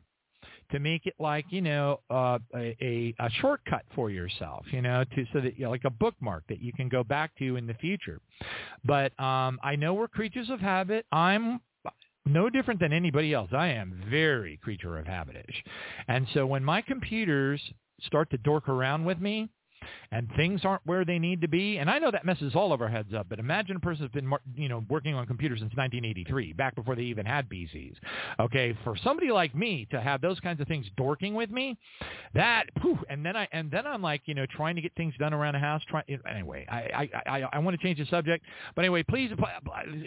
to 0.71 0.79
make 0.79 1.05
it 1.05 1.15
like 1.19 1.45
you 1.49 1.61
know 1.61 1.99
uh, 2.09 2.39
a, 2.55 3.13
a 3.19 3.29
shortcut 3.41 3.83
for 3.95 4.09
yourself, 4.09 4.65
you 4.71 4.81
know, 4.81 5.03
to 5.15 5.25
so 5.33 5.41
that 5.41 5.57
you 5.57 5.65
know, 5.65 5.71
like 5.71 5.85
a 5.85 5.89
bookmark 5.89 6.43
that 6.49 6.61
you 6.61 6.73
can 6.73 6.89
go 6.89 7.03
back 7.03 7.35
to 7.37 7.55
in 7.55 7.67
the 7.67 7.73
future. 7.75 8.19
But 8.85 9.19
um, 9.19 9.59
I 9.63 9.75
know 9.75 9.93
we're 9.93 10.07
creatures 10.07 10.49
of 10.49 10.59
habit. 10.59 11.05
I'm 11.11 11.61
no 12.25 12.49
different 12.49 12.79
than 12.79 12.93
anybody 12.93 13.33
else. 13.33 13.49
I 13.53 13.67
am 13.67 14.03
very 14.09 14.57
creature 14.57 14.97
of 14.97 15.07
habitish, 15.07 15.63
and 16.07 16.27
so 16.33 16.45
when 16.45 16.63
my 16.63 16.81
computers 16.81 17.61
start 18.01 18.29
to 18.31 18.37
dork 18.37 18.69
around 18.69 19.03
with 19.05 19.19
me, 19.19 19.49
and 20.11 20.29
things 20.35 20.61
aren't 20.63 20.85
where 20.85 21.05
they 21.05 21.19
need 21.19 21.41
to 21.41 21.47
be, 21.47 21.77
and 21.77 21.89
I 21.89 21.99
know 21.99 22.11
that 22.11 22.25
messes 22.25 22.55
all 22.55 22.73
of 22.73 22.81
our 22.81 22.87
heads 22.87 23.13
up, 23.13 23.27
but 23.29 23.39
imagine 23.39 23.75
a 23.75 23.79
person 23.79 24.03
has 24.03 24.11
been, 24.11 24.31
you 24.55 24.69
know, 24.69 24.83
working 24.89 25.15
on 25.15 25.25
computers 25.25 25.59
since 25.59 25.71
1983, 25.75 26.53
back 26.53 26.75
before 26.75 26.95
they 26.95 27.03
even 27.03 27.25
had 27.25 27.49
PCs. 27.49 27.95
Okay, 28.39 28.77
for 28.83 28.95
somebody 29.03 29.31
like 29.31 29.55
me 29.55 29.87
to 29.91 30.01
have 30.01 30.21
those 30.21 30.39
kinds 30.39 30.61
of 30.61 30.67
things 30.67 30.85
dorking 30.97 31.33
with 31.33 31.49
me, 31.49 31.77
that, 32.33 32.65
whew, 32.81 32.97
and 33.09 33.25
then 33.25 33.35
I, 33.35 33.47
and 33.51 33.69
then 33.71 33.85
I'm 33.85 34.01
like, 34.01 34.21
you 34.25 34.33
know, 34.33 34.45
trying 34.55 34.75
to 34.75 34.81
get 34.81 34.93
things 34.95 35.13
done 35.19 35.33
around 35.33 35.53
the 35.53 35.59
house. 35.59 35.81
Trying, 35.89 36.03
anyway, 36.29 36.65
I, 36.69 37.09
I, 37.25 37.39
I, 37.39 37.49
I 37.53 37.59
want 37.59 37.79
to 37.79 37.83
change 37.83 37.99
the 37.99 38.05
subject, 38.05 38.45
but 38.75 38.83
anyway, 38.83 39.03
please 39.03 39.31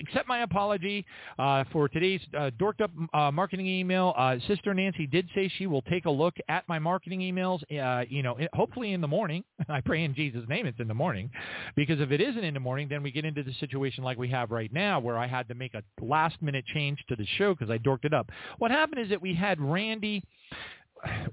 accept 0.00 0.28
my 0.28 0.42
apology 0.42 1.04
uh, 1.38 1.64
for 1.72 1.88
today's 1.88 2.20
uh, 2.36 2.50
dorked 2.58 2.80
up 2.80 2.90
uh, 3.14 3.30
marketing 3.30 3.66
email. 3.66 4.14
Uh, 4.16 4.36
Sister 4.48 4.74
Nancy 4.74 5.06
did 5.06 5.28
say 5.34 5.50
she 5.58 5.66
will 5.66 5.82
take 5.82 6.06
a 6.06 6.10
look 6.10 6.34
at 6.48 6.66
my 6.68 6.78
marketing 6.78 7.20
emails, 7.20 7.62
uh, 7.78 8.04
you 8.08 8.22
know, 8.22 8.38
hopefully 8.52 8.92
in 8.92 9.00
the 9.00 9.08
morning. 9.08 9.44
I 9.68 9.80
pray 9.80 10.04
in 10.04 10.14
Jesus' 10.14 10.48
name 10.48 10.66
it's 10.66 10.80
in 10.80 10.88
the 10.88 10.94
morning, 10.94 11.30
because 11.76 12.00
if 12.00 12.10
it 12.10 12.20
isn't 12.20 12.44
in 12.44 12.54
the 12.54 12.60
morning, 12.60 12.88
then 12.88 13.02
we 13.02 13.10
get 13.10 13.24
into 13.24 13.42
the 13.42 13.52
situation 13.54 14.04
like 14.04 14.18
we 14.18 14.28
have 14.28 14.50
right 14.50 14.72
now, 14.72 15.00
where 15.00 15.18
I 15.18 15.26
had 15.26 15.48
to 15.48 15.54
make 15.54 15.74
a 15.74 15.82
last-minute 16.00 16.64
change 16.66 16.98
to 17.08 17.16
the 17.16 17.26
show 17.38 17.54
because 17.54 17.70
I 17.70 17.78
dorked 17.78 18.04
it 18.04 18.14
up. 18.14 18.30
What 18.58 18.70
happened 18.70 19.00
is 19.00 19.08
that 19.10 19.20
we 19.20 19.34
had 19.34 19.60
Randy 19.60 20.22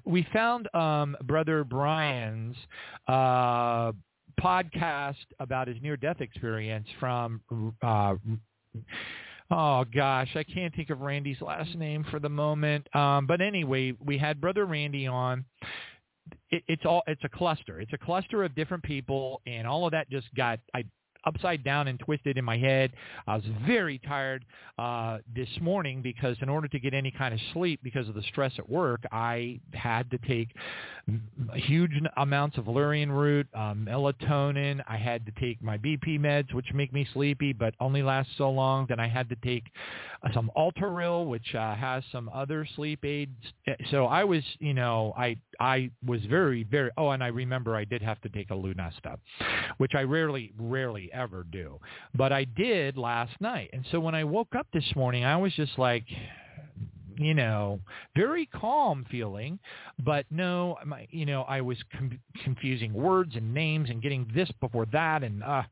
we 0.06 0.26
found 0.34 0.74
um, 0.74 1.16
Brother 1.24 1.64
Brian's 1.64 2.56
uh, 3.08 3.92
podcast 4.42 5.16
about 5.40 5.68
his 5.68 5.78
near-death 5.82 6.22
experience 6.22 6.88
from. 7.00 7.42
Uh, 7.82 8.16
oh 9.52 9.86
gosh, 9.94 10.30
I 10.36 10.44
can't 10.44 10.76
think 10.76 10.90
of 10.90 11.02
Randy's 11.02 11.42
last 11.42 11.76
name 11.76 12.06
for 12.10 12.20
the 12.20 12.30
moment. 12.30 12.94
Um, 12.96 13.28
but 13.28 13.42
anyway, 13.42 13.94
we 14.04 14.18
had 14.18 14.42
Brother 14.42 14.66
Randy 14.66 15.08
on. 15.08 15.46
It, 16.50 16.64
it's 16.68 16.86
all 16.86 17.04
it's 17.08 17.24
a 17.24 17.30
cluster. 17.30 17.80
It's 17.80 17.94
a 17.94 17.98
cluster 17.98 18.44
of 18.44 18.56
different 18.56 18.84
people, 18.84 19.42
and 19.46 19.68
all 19.68 19.86
of 19.86 19.92
that 19.92 20.10
just 20.10 20.34
got 20.36 20.60
I 20.74 20.84
upside 21.26 21.64
down 21.64 21.88
and 21.88 22.00
twisted 22.00 22.38
in 22.38 22.46
my 22.46 22.58
head. 22.58 22.92
I 23.28 23.36
was 23.36 23.46
very 23.66 24.00
tired 24.00 24.46
uh, 24.78 25.20
this 25.36 25.50
morning 25.62 26.02
because 26.02 26.38
in 26.42 26.50
order 26.50 26.68
to 26.68 26.80
get 26.80 26.94
any 26.94 27.12
kind 27.12 27.34
of 27.34 27.40
sleep 27.54 27.80
because 27.84 28.08
of 28.08 28.16
the 28.16 28.24
stress 28.24 28.54
at 28.58 28.70
work, 28.70 29.02
I 29.12 29.60
had 29.74 30.10
to 30.12 30.18
take 30.20 30.50
huge 31.56 31.92
amounts 32.18 32.58
of 32.58 32.66
valerian 32.66 33.12
root, 33.12 33.48
um, 33.54 33.88
melatonin. 33.90 34.82
I 34.88 34.98
had 34.98 35.26
to 35.26 35.32
take 35.40 35.62
my 35.62 35.78
BP 35.78 36.20
meds, 36.20 36.54
which 36.54 36.68
make 36.74 36.94
me 36.94 37.08
sleepy, 37.14 37.54
but 37.54 37.74
only 37.80 38.04
last 38.04 38.30
so 38.38 38.50
long. 38.50 38.86
Then 38.88 39.00
I 39.00 39.08
had 39.08 39.30
to 39.30 39.36
take 39.38 39.64
uh, 40.24 40.30
some 40.34 40.52
Alteril, 40.56 41.28
which 41.28 41.56
uh, 41.56 41.76
has 41.76 42.04
some 42.12 42.30
other 42.34 42.68
sleep 42.76 43.04
aids. 43.06 43.32
So 43.92 44.06
I 44.06 44.24
was, 44.24 44.44
you 44.60 44.74
know, 44.74 45.14
I 45.18 45.38
I 45.60 45.90
was 46.06 46.22
very, 46.26 46.64
very. 46.64 46.92
Oh, 46.98 47.10
and 47.10 47.24
I 47.24 47.28
remember 47.28 47.76
I 47.76 47.86
did 47.86 48.02
have 48.02 48.22
to 48.22 48.30
take 48.30 48.52
a 48.52 48.56
Lunesta, 48.56 49.18
which 49.78 49.96
I 49.96 50.02
rarely, 50.02 50.54
rarely 50.58 51.09
ever 51.12 51.46
do, 51.50 51.80
but 52.16 52.32
I 52.32 52.44
did 52.44 52.98
last 52.98 53.34
night. 53.40 53.70
And 53.74 53.86
so 53.92 54.00
when 54.00 54.16
I 54.16 54.24
woke 54.24 54.56
up 54.56 54.68
this 54.74 54.96
morning, 54.96 55.24
I 55.24 55.38
was 55.38 55.54
just 55.54 55.78
like, 55.78 56.06
you 57.20 57.34
know, 57.34 57.82
very 58.16 58.46
calm 58.46 59.06
feeling, 59.12 59.60
but 60.04 60.26
no, 60.32 60.78
my, 60.86 61.06
you 61.12 61.26
know, 61.26 61.42
I 61.42 61.60
was 61.62 61.78
com- 61.92 62.20
confusing 62.44 62.94
words 62.94 63.36
and 63.36 63.54
names 63.54 63.90
and 63.90 64.02
getting 64.02 64.30
this 64.34 64.50
before 64.62 64.86
that, 64.94 65.24
and 65.24 65.44
uh, 65.44 65.64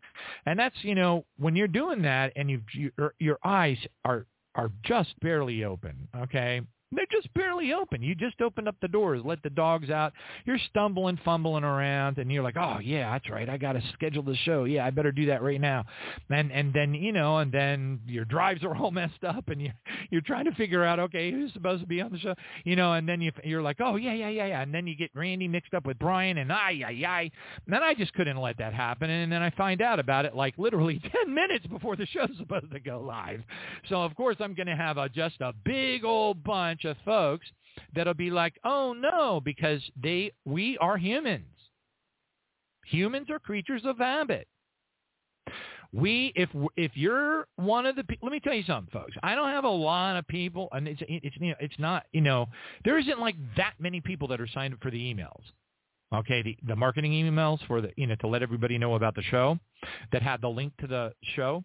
and 0.45 0.59
that's 0.59 0.75
you 0.81 0.93
know, 0.93 1.23
when 1.37 1.55
you're 1.55 1.69
doing 1.69 2.01
that 2.01 2.33
and 2.35 2.49
you 2.49 2.61
your 2.73 3.13
your 3.19 3.39
eyes 3.45 3.77
are 4.03 4.25
are 4.55 4.71
just 4.83 5.17
barely 5.21 5.63
open, 5.63 6.09
okay, 6.17 6.61
they're 6.91 7.05
just 7.11 7.33
barely 7.33 7.73
open. 7.73 8.01
You 8.01 8.15
just 8.15 8.39
opened 8.39 8.67
up 8.69 8.75
the 8.81 8.87
doors, 8.87 9.21
let 9.25 9.43
the 9.43 9.49
dogs 9.49 9.89
out. 9.89 10.13
You're 10.45 10.59
stumbling, 10.69 11.19
fumbling 11.25 11.65
around, 11.65 12.17
and 12.17 12.31
you're 12.31 12.43
like, 12.43 12.55
"Oh 12.57 12.77
yeah, 12.81 13.11
that's 13.11 13.29
right. 13.29 13.49
I 13.49 13.57
got 13.57 13.73
to 13.73 13.83
schedule 13.93 14.23
the 14.23 14.35
show. 14.37 14.63
Yeah, 14.63 14.85
I 14.85 14.91
better 14.91 15.11
do 15.11 15.25
that 15.25 15.41
right 15.41 15.59
now." 15.59 15.83
And 16.29 16.49
and 16.51 16.73
then 16.73 16.93
you 16.93 17.11
know, 17.11 17.39
and 17.39 17.51
then 17.51 17.99
your 18.07 18.23
drives 18.23 18.63
are 18.63 18.75
all 18.75 18.91
messed 18.97 19.23
up, 19.27 19.49
and 19.49 19.61
you 19.61 19.71
you're 20.11 20.21
trying 20.21 20.45
to 20.45 20.53
figure 20.53 20.85
out, 20.85 20.99
okay, 20.99 21.29
who's 21.29 21.51
supposed 21.51 21.81
to 21.81 21.87
be 21.87 22.01
on 22.01 22.11
the 22.11 22.19
show, 22.19 22.35
you 22.63 22.77
know, 22.77 22.93
and 22.93 23.07
then 23.07 23.19
you 23.19 23.31
you're 23.43 23.61
like, 23.61 23.77
"Oh 23.81 23.97
yeah, 23.97 24.13
yeah, 24.13 24.29
yeah, 24.29 24.45
yeah," 24.47 24.61
and 24.61 24.73
then 24.73 24.87
you 24.87 24.95
get 24.95 25.11
Randy 25.13 25.49
mixed 25.49 25.73
up 25.73 25.85
with 25.85 25.99
Brian, 25.99 26.37
and 26.37 26.51
ay 26.53 26.81
ay 26.87 27.05
ay. 27.05 27.31
And 27.65 27.73
then 27.73 27.83
I 27.83 27.95
just 27.95 28.13
couldn't 28.13 28.37
let 28.37 28.57
that 28.59 28.73
happen, 28.73 29.09
and 29.09 29.29
then 29.29 29.41
I 29.41 29.49
find 29.51 29.81
out 29.81 29.99
about 29.99 30.23
it 30.23 30.35
like 30.35 30.57
literally 30.57 31.01
ten 31.11 31.33
minutes 31.33 31.67
before 31.67 31.97
the 31.97 32.05
show's 32.05 32.29
supposed 32.37 32.71
to 32.71 32.79
go 32.79 33.01
live. 33.01 33.41
So 33.89 34.01
of 34.01 34.15
course 34.15 34.37
I'm 34.39 34.53
going 34.53 34.67
to 34.67 34.75
have 34.75 34.97
a 34.97 35.09
just 35.09 35.41
a 35.41 35.53
big 35.65 36.05
old 36.05 36.45
bunch 36.45 36.76
bunch 36.77 36.97
of 36.97 37.03
folks 37.03 37.47
that'll 37.95 38.13
be 38.13 38.31
like, 38.31 38.59
"Oh 38.63 38.93
no," 38.93 39.41
because 39.43 39.81
they 40.01 40.31
we 40.45 40.77
are 40.79 40.97
humans. 40.97 41.45
Humans 42.85 43.29
are 43.29 43.39
creatures 43.39 43.81
of 43.85 43.97
habit. 43.97 44.47
We, 45.93 46.33
if 46.35 46.49
if 46.75 46.91
you're 46.95 47.47
one 47.55 47.85
of 47.85 47.95
the, 47.95 48.03
let 48.21 48.31
me 48.31 48.39
tell 48.39 48.53
you 48.53 48.63
something, 48.63 48.91
folks. 48.91 49.15
I 49.23 49.35
don't 49.35 49.49
have 49.49 49.63
a 49.63 49.69
lot 49.69 50.17
of 50.17 50.27
people, 50.27 50.67
and 50.71 50.87
it's 50.87 51.01
it's 51.07 51.35
you 51.39 51.49
know, 51.49 51.55
it's 51.59 51.79
not 51.79 52.05
you 52.11 52.21
know 52.21 52.47
there 52.83 52.97
isn't 52.97 53.19
like 53.19 53.35
that 53.55 53.73
many 53.79 54.01
people 54.01 54.27
that 54.29 54.41
are 54.41 54.47
signed 54.47 54.73
up 54.73 54.81
for 54.81 54.91
the 54.91 55.13
emails. 55.13 55.41
Okay, 56.13 56.41
the 56.41 56.57
the 56.67 56.75
marketing 56.75 57.11
emails 57.11 57.65
for 57.67 57.81
the 57.81 57.91
you 57.95 58.07
know 58.07 58.15
to 58.15 58.27
let 58.27 58.43
everybody 58.43 58.77
know 58.77 58.95
about 58.95 59.15
the 59.15 59.23
show 59.23 59.59
that 60.11 60.21
had 60.21 60.41
the 60.41 60.49
link 60.49 60.73
to 60.79 60.87
the 60.87 61.13
show. 61.35 61.63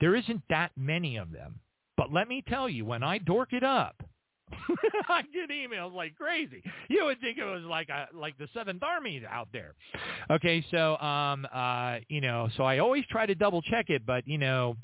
There 0.00 0.16
isn't 0.16 0.42
that 0.50 0.72
many 0.76 1.16
of 1.16 1.32
them. 1.32 1.60
But 1.96 2.12
let 2.12 2.28
me 2.28 2.42
tell 2.48 2.68
you, 2.68 2.84
when 2.84 3.02
I 3.02 3.18
dork 3.18 3.52
it 3.52 3.62
up, 3.62 4.02
I 5.08 5.22
get 5.22 5.50
emails 5.50 5.94
like 5.94 6.16
crazy. 6.16 6.62
You 6.88 7.06
would 7.06 7.20
think 7.20 7.38
it 7.38 7.44
was 7.44 7.62
like 7.62 7.88
a 7.88 8.08
like 8.14 8.36
the 8.38 8.48
Seventh 8.54 8.82
Army 8.82 9.22
out 9.28 9.48
there. 9.52 9.74
Okay, 10.30 10.64
so 10.70 10.96
um 10.98 11.46
uh 11.52 11.98
you 12.08 12.20
know, 12.20 12.48
so 12.56 12.64
I 12.64 12.78
always 12.78 13.04
try 13.10 13.26
to 13.26 13.34
double 13.34 13.62
check 13.62 13.86
it, 13.88 14.04
but 14.06 14.26
you 14.26 14.38
know, 14.38 14.76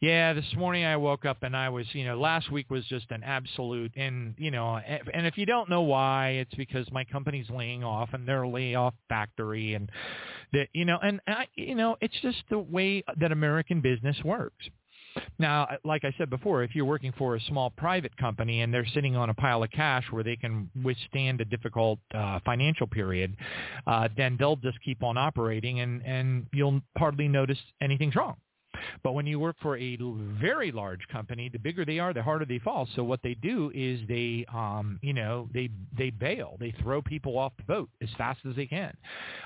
yeah, 0.00 0.32
this 0.32 0.44
morning 0.56 0.84
I 0.84 0.96
woke 0.96 1.24
up 1.24 1.38
and 1.42 1.56
I 1.56 1.68
was, 1.70 1.86
you 1.92 2.04
know, 2.04 2.18
last 2.20 2.52
week 2.52 2.70
was 2.70 2.84
just 2.86 3.10
an 3.10 3.24
absolute, 3.24 3.92
and 3.96 4.34
you 4.38 4.50
know, 4.50 4.76
and 4.76 5.26
if 5.26 5.36
you 5.36 5.44
don't 5.46 5.68
know 5.68 5.82
why, 5.82 6.30
it's 6.30 6.54
because 6.54 6.86
my 6.92 7.04
company's 7.04 7.50
laying 7.50 7.82
off 7.82 8.10
and 8.12 8.26
they're 8.26 8.46
layoff 8.46 8.94
factory, 9.08 9.74
and 9.74 9.90
that, 10.52 10.68
you 10.72 10.84
know, 10.84 10.98
and 11.02 11.20
I, 11.26 11.46
you 11.56 11.74
know, 11.74 11.96
it's 12.00 12.14
just 12.22 12.44
the 12.48 12.58
way 12.58 13.02
that 13.18 13.32
American 13.32 13.80
business 13.80 14.16
works. 14.24 14.68
Now, 15.38 15.68
like 15.84 16.04
I 16.04 16.12
said 16.18 16.30
before, 16.30 16.62
if 16.62 16.74
you're 16.74 16.84
working 16.84 17.12
for 17.16 17.36
a 17.36 17.40
small 17.42 17.70
private 17.70 18.16
company 18.16 18.62
and 18.62 18.72
they're 18.72 18.86
sitting 18.94 19.16
on 19.16 19.30
a 19.30 19.34
pile 19.34 19.62
of 19.62 19.70
cash 19.70 20.04
where 20.10 20.24
they 20.24 20.36
can 20.36 20.70
withstand 20.82 21.40
a 21.40 21.44
difficult 21.44 21.98
uh, 22.14 22.40
financial 22.44 22.86
period, 22.86 23.36
uh, 23.86 24.08
then 24.16 24.36
they'll 24.38 24.56
just 24.56 24.78
keep 24.84 25.02
on 25.02 25.16
operating 25.16 25.80
and, 25.80 26.02
and 26.04 26.46
you'll 26.52 26.80
hardly 26.96 27.28
notice 27.28 27.58
anything's 27.80 28.16
wrong. 28.16 28.36
But 29.02 29.12
when 29.12 29.26
you 29.26 29.38
work 29.38 29.56
for 29.60 29.76
a 29.76 29.96
very 30.40 30.70
large 30.72 31.00
company, 31.08 31.48
the 31.48 31.58
bigger 31.58 31.84
they 31.84 31.98
are, 31.98 32.12
the 32.12 32.22
harder 32.22 32.44
they 32.44 32.58
fall. 32.58 32.88
So 32.94 33.02
what 33.02 33.20
they 33.22 33.34
do 33.34 33.72
is 33.74 34.00
they, 34.08 34.44
um, 34.52 34.98
you 35.02 35.12
know, 35.12 35.48
they 35.52 35.70
they 35.96 36.10
bail. 36.10 36.56
They 36.60 36.74
throw 36.82 37.02
people 37.02 37.38
off 37.38 37.52
the 37.56 37.64
boat 37.64 37.88
as 38.02 38.08
fast 38.16 38.40
as 38.48 38.54
they 38.56 38.66
can 38.66 38.96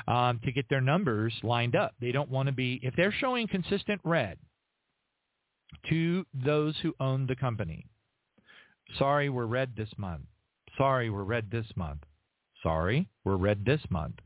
um, 0.09 0.41
to 0.45 0.53
get 0.53 0.69
their 0.69 0.81
numbers 0.81 1.33
lined 1.43 1.77
up. 1.77 1.95
They 2.01 2.13
don't 2.13 2.31
want 2.31 2.49
to 2.49 2.53
be 2.53 2.81
if 2.83 2.95
they're 2.97 3.13
showing 3.13 3.49
consistent 3.49 4.01
red 4.05 4.39
to 5.89 6.25
those 6.35 6.77
who 6.83 6.95
own 7.01 7.27
the 7.27 7.37
company. 7.37 7.87
Sorry, 8.99 9.29
we're 9.29 9.47
red 9.47 9.75
this 9.77 9.91
month. 9.97 10.23
Sorry, 10.77 11.11
we're 11.11 11.25
red 11.25 11.51
this 11.51 11.67
month. 11.77 12.03
Sorry, 12.63 13.09
we're 13.25 13.37
red 13.37 13.65
this 13.65 13.81
month. 13.91 14.17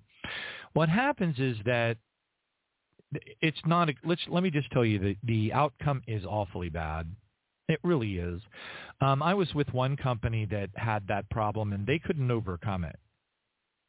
What 0.73 0.89
happens 0.89 1.39
is 1.39 1.57
that 1.65 1.97
it's 3.41 3.61
not. 3.65 3.89
A, 3.89 3.95
let's 4.05 4.21
let 4.29 4.43
me 4.43 4.51
just 4.51 4.71
tell 4.73 4.85
you 4.85 4.99
that 4.99 5.17
the 5.23 5.53
outcome 5.53 6.03
is 6.07 6.25
awfully 6.25 6.69
bad. 6.69 7.11
It 7.69 7.81
really 7.83 8.19
is. 8.19 8.41
Um, 9.01 9.23
I 9.23 9.35
was 9.35 9.53
with 9.55 9.73
one 9.73 9.97
company 9.97 10.47
that 10.47 10.71
had 10.75 11.07
that 11.09 11.29
problem, 11.31 11.73
and 11.73 11.87
they 11.87 11.99
couldn't 11.99 12.31
overcome 12.31 12.85
it. 12.85 12.99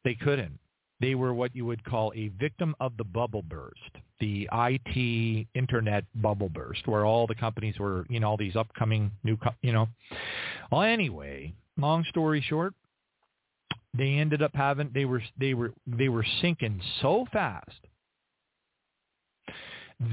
They 0.04 0.14
couldn't. 0.14 0.58
They 1.00 1.14
were 1.14 1.32
what 1.32 1.54
you 1.54 1.64
would 1.66 1.84
call 1.84 2.12
a 2.16 2.28
victim 2.28 2.74
of 2.80 2.96
the 2.96 3.04
bubble 3.04 3.42
burst, 3.42 3.90
the 4.18 4.48
IT 4.52 5.46
internet 5.54 6.04
bubble 6.16 6.48
burst, 6.48 6.86
where 6.88 7.06
all 7.06 7.26
the 7.26 7.36
companies 7.36 7.78
were, 7.78 8.04
you 8.08 8.18
know, 8.18 8.30
all 8.30 8.36
these 8.36 8.56
upcoming 8.56 9.12
new, 9.22 9.38
you 9.62 9.72
know. 9.72 9.88
Well, 10.72 10.82
anyway, 10.82 11.52
long 11.76 12.04
story 12.08 12.44
short, 12.48 12.74
they 13.96 14.14
ended 14.14 14.42
up 14.42 14.54
having 14.54 14.90
they 14.92 15.04
were 15.04 15.22
they 15.38 15.54
were 15.54 15.72
they 15.86 16.08
were 16.08 16.26
sinking 16.40 16.80
so 17.00 17.26
fast 17.32 17.80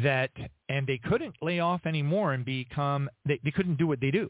that 0.04 0.32
and 0.70 0.88
they 0.88 0.98
couldn't 0.98 1.36
lay 1.42 1.60
off 1.60 1.86
anymore 1.86 2.34
and 2.34 2.46
become 2.46 3.10
they, 3.26 3.40
they 3.44 3.52
couldn't 3.52 3.78
do 3.78 3.88
what 3.88 4.00
they 4.00 4.12
do. 4.12 4.30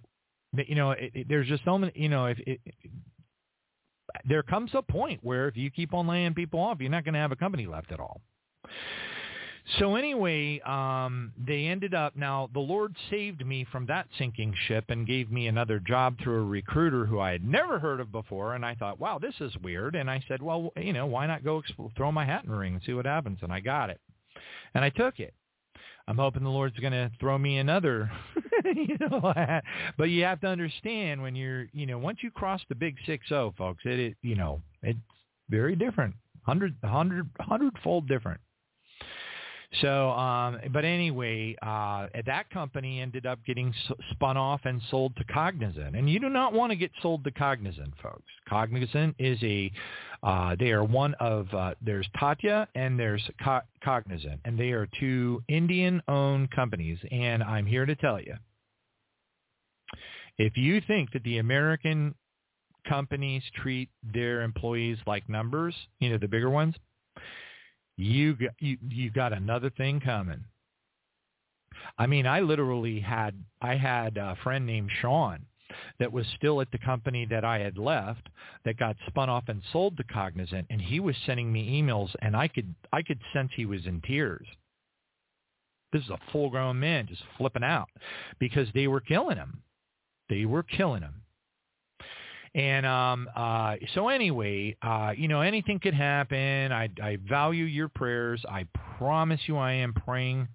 You 0.54 0.76
know, 0.76 0.92
it, 0.92 1.12
it, 1.14 1.30
there's 1.30 1.48
just 1.48 1.66
so 1.66 1.78
many. 1.78 1.92
You 1.96 2.10
know, 2.10 2.26
if 2.28 2.40
it, 2.40 2.62
there 4.28 4.44
comes 4.44 4.72
a 4.74 4.82
point 4.82 5.20
where 5.24 5.48
if 5.48 5.58
you 5.58 5.70
keep 5.70 5.94
on 5.94 6.08
laying 6.08 6.34
people 6.34 6.60
off, 6.60 6.80
you're 6.80 6.90
not 6.90 7.04
going 7.04 7.14
to 7.14 7.20
have 7.20 7.32
a 7.32 7.36
company 7.36 7.66
left 7.66 7.92
at 7.92 8.00
all. 8.00 8.22
So 9.80 9.96
anyway, 9.96 10.60
um, 10.60 11.34
they 11.44 11.66
ended 11.66 11.96
up. 11.96 12.16
Now 12.16 12.50
the 12.54 12.60
Lord 12.60 12.96
saved 13.10 13.46
me 13.46 13.66
from 13.72 13.88
that 13.88 14.08
sinking 14.18 14.54
ship 14.68 14.86
and 14.90 15.08
gave 15.08 15.32
me 15.32 15.48
another 15.48 15.80
job 15.80 16.18
through 16.20 16.42
a 16.42 16.46
recruiter 16.46 17.06
who 17.06 17.20
I 17.20 17.32
had 17.32 17.44
never 17.44 17.80
heard 17.80 18.00
of 18.00 18.12
before. 18.12 18.54
And 18.54 18.64
I 18.64 18.76
thought, 18.76 19.00
wow, 19.00 19.18
this 19.18 19.34
is 19.40 19.52
weird. 19.64 19.96
And 19.96 20.10
I 20.10 20.24
said, 20.28 20.42
well, 20.42 20.72
you 20.78 20.94
know, 20.94 21.08
why 21.08 21.26
not 21.26 21.44
go 21.44 21.62
exp- 21.62 21.96
throw 21.96 22.12
my 22.12 22.26
hat 22.26 22.44
in 22.44 22.52
the 22.52 22.58
ring 22.58 22.76
and 22.76 22.84
see 22.86 22.94
what 22.94 23.06
happens? 23.08 23.40
And 23.42 23.52
I 23.52 23.60
got 23.60 23.90
it, 23.90 24.00
and 24.76 24.84
I 24.84 24.90
took 24.90 25.20
it. 25.20 25.34
I'm 26.08 26.18
hoping 26.18 26.44
the 26.44 26.50
Lord's 26.50 26.78
going 26.80 26.94
to 26.94 27.12
throw 27.20 27.38
me 27.38 27.58
another, 27.58 28.12
you 28.66 28.98
know. 29.00 29.34
But 29.98 30.06
you 30.06 30.24
have 30.24 30.42
to 30.42 30.48
understand 30.48 31.22
when 31.22 31.36
you're, 31.36 31.68
you 31.74 31.86
know, 31.86 31.98
once 31.98 32.20
you 32.22 32.32
cross 32.32 32.62
the 32.70 32.76
big 32.76 32.98
six 33.06 33.28
zero, 33.30 33.54
folks, 33.58 33.84
it, 33.86 34.00
it, 34.00 34.18
you 34.22 34.36
know, 34.36 34.62
it's 34.84 35.00
very 35.50 35.76
different, 35.76 36.16
hundred, 36.44 36.76
hundred, 36.84 37.30
hundredfold 37.40 38.08
different. 38.08 38.40
So, 39.82 40.12
um, 40.12 40.60
but 40.72 40.86
anyway, 40.86 41.56
uh, 41.62 42.08
that 42.26 42.50
company 42.50 43.02
ended 43.02 43.26
up 43.26 43.40
getting 43.46 43.74
spun 44.12 44.38
off 44.38 44.62
and 44.66 44.82
sold 44.90 45.16
to 45.18 45.24
Cognizant. 45.26 45.96
And 45.96 46.10
you 46.10 46.20
do 46.20 46.30
not 46.30 46.54
want 46.54 46.72
to 46.72 46.76
get 46.76 46.92
sold 47.02 47.24
to 47.24 47.32
Cognizant, 47.32 47.94
folks. 48.02 48.24
Cognizant 48.48 49.16
is 49.20 49.38
a, 49.44 49.72
uh, 50.24 50.56
they 50.60 50.72
are 50.72 50.84
one 50.84 51.14
of, 51.20 51.54
uh, 51.54 51.74
there's 51.82 52.08
Tata 52.20 52.68
and 52.76 53.00
there's 53.00 53.24
Co- 53.44 53.62
Cognizant. 53.84 54.40
And 54.46 54.58
they 54.58 54.72
are 54.72 54.88
two 55.00 55.42
Indian-owned 55.48 56.52
companies. 56.52 57.00
And 57.12 57.44
I'm 57.44 57.66
here 57.66 57.86
to 57.86 57.96
tell 57.96 58.20
you, 58.20 58.36
if 60.38 60.58
you 60.58 60.82
think 60.82 61.12
that 61.14 61.24
the 61.24 61.38
American 61.38 62.16
companies 62.88 63.42
treat 63.62 63.90
their 64.14 64.42
employees 64.42 64.98
like 65.08 65.28
numbers, 65.28 65.76
you 66.00 66.10
know, 66.10 66.18
the 66.18 66.28
bigger 66.28 66.50
ones, 66.50 66.76
you 67.98 68.36
got, 68.36 68.52
you 68.60 68.78
you 68.90 69.10
got 69.12 69.34
another 69.34 69.70
thing 69.70 70.00
coming. 70.00 70.44
I 71.98 72.08
mean, 72.08 72.26
I 72.26 72.42
literally 72.42 73.00
had 73.00 73.36
I 73.62 73.76
had 73.76 74.18
a 74.18 74.38
friend 74.44 74.66
named 74.66 74.92
Sean 75.02 75.46
that 76.00 76.12
was 76.12 76.26
still 76.38 76.62
at 76.62 76.72
the 76.72 76.78
company 76.78 77.26
that 77.26 77.44
I 77.44 77.60
had 77.60 77.78
left 77.78 78.28
that 78.66 78.78
got 78.78 78.96
spun 79.08 79.30
off 79.30 79.46
and 79.48 79.62
sold 79.72 79.98
to 79.98 80.04
Cognizant 80.04 80.68
and 80.70 80.82
he 80.82 81.00
was 81.00 81.16
sending 81.26 81.52
me 81.52 81.82
emails 81.82 82.10
and 82.22 82.36
I 82.36 82.48
could 82.48 82.74
I 82.94 83.02
could 83.02 83.20
sense 83.34 83.52
he 83.56 83.66
was 83.66 83.86
in 83.86 84.02
tears. 84.02 84.48
This 85.92 86.04
is 86.04 86.10
a 86.10 86.32
full 86.32 86.50
grown 86.50 86.80
man 86.80 87.08
just 87.08 87.24
flipping 87.38 87.64
out 87.64 87.90
because 88.40 88.68
they 88.74 88.88
were 88.88 89.00
killing 89.00 89.38
him. 89.38 89.62
They 90.30 90.46
were 90.46 90.64
killing 90.64 91.02
him. 91.02 91.22
And 92.56 92.86
um, 92.86 93.28
uh, 93.36 93.76
so 93.94 94.08
anyway, 94.08 94.78
uh, 94.82 95.12
you 95.16 95.28
know, 95.28 95.42
anything 95.42 95.78
could 95.78 95.94
happen. 95.94 96.72
I, 96.72 96.90
I 97.04 97.18
value 97.18 97.66
your 97.66 97.90
prayers. 97.90 98.44
I 98.50 98.66
promise 98.98 99.42
you 99.46 99.58
I 99.58 99.74
am 99.74 99.94
praying 99.94 100.48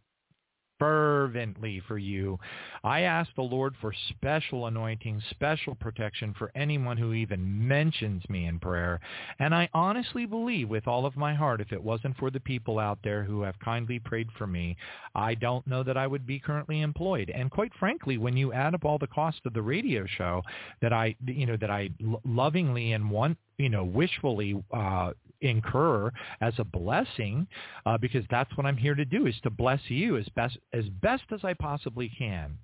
fervently 0.81 1.81
for 1.87 1.99
you. 1.99 2.39
I 2.83 3.03
ask 3.03 3.31
the 3.37 3.43
Lord 3.43 3.75
for 3.81 3.95
special 4.09 4.67
anointing, 4.67 5.23
special 5.31 5.77
protection 5.77 6.35
for 6.37 6.51
anyone 6.57 6.97
who 6.97 7.13
even 7.13 7.69
mentions 7.69 8.29
me 8.29 8.47
in 8.47 8.59
prayer. 8.59 8.99
And 9.39 9.55
I 9.55 9.69
honestly 9.75 10.27
believe 10.27 10.69
with 10.69 10.89
all 10.89 11.07
of 11.07 11.17
my 11.17 11.35
heart, 11.35 11.61
if 11.61 11.73
it 11.73 11.83
wasn't 11.83 12.17
for 12.17 12.31
the 12.31 12.41
people 12.41 12.79
out 12.79 12.99
there 13.05 13.23
who 13.23 13.43
have 13.43 13.59
kindly 13.61 13.99
prayed 13.99 14.29
for 14.37 14.47
me, 14.47 14.77
I 15.15 15.35
don't 15.35 15.67
know 15.67 15.83
that 15.85 15.97
I 15.97 16.07
would 16.07 16.27
be 16.27 16.41
currently 16.41 16.81
employed. 16.81 17.31
And 17.31 17.51
quite 17.51 17.73
frankly, 17.79 18.19
when 18.19 18.37
you 18.37 18.53
add 18.53 18.75
up 18.75 18.85
all 18.85 18.99
the 18.99 19.07
cost 19.07 19.41
of 19.45 19.53
the 19.53 19.63
radio 19.63 20.07
show 20.07 20.43
that 20.81 20.93
I, 20.93 21.15
you 21.27 21.47
know, 21.47 21.59
that 21.59 21.71
I 21.71 21.91
lovingly 22.25 22.93
and 22.93 23.11
want, 23.11 23.37
you 23.61 23.69
know, 23.69 23.85
wishfully 23.85 24.63
uh, 24.73 25.13
incur 25.43 26.11
as 26.41 26.55
a 26.59 26.65
blessing 26.65 27.47
uh, 27.87 27.99
because 27.99 28.25
that's 28.31 28.55
what 28.57 28.67
I'm 28.67 28.77
here 28.77 28.95
to 28.95 29.05
do 29.05 29.27
is 29.27 29.35
to 29.43 29.51
bless 29.51 29.81
you 29.89 30.17
as 30.17 30.27
best 30.35 30.59
as 30.73 30.85
best 31.03 31.25
as 31.33 31.41
I 31.45 31.55
possibly 31.55 32.11
can. 32.17 32.57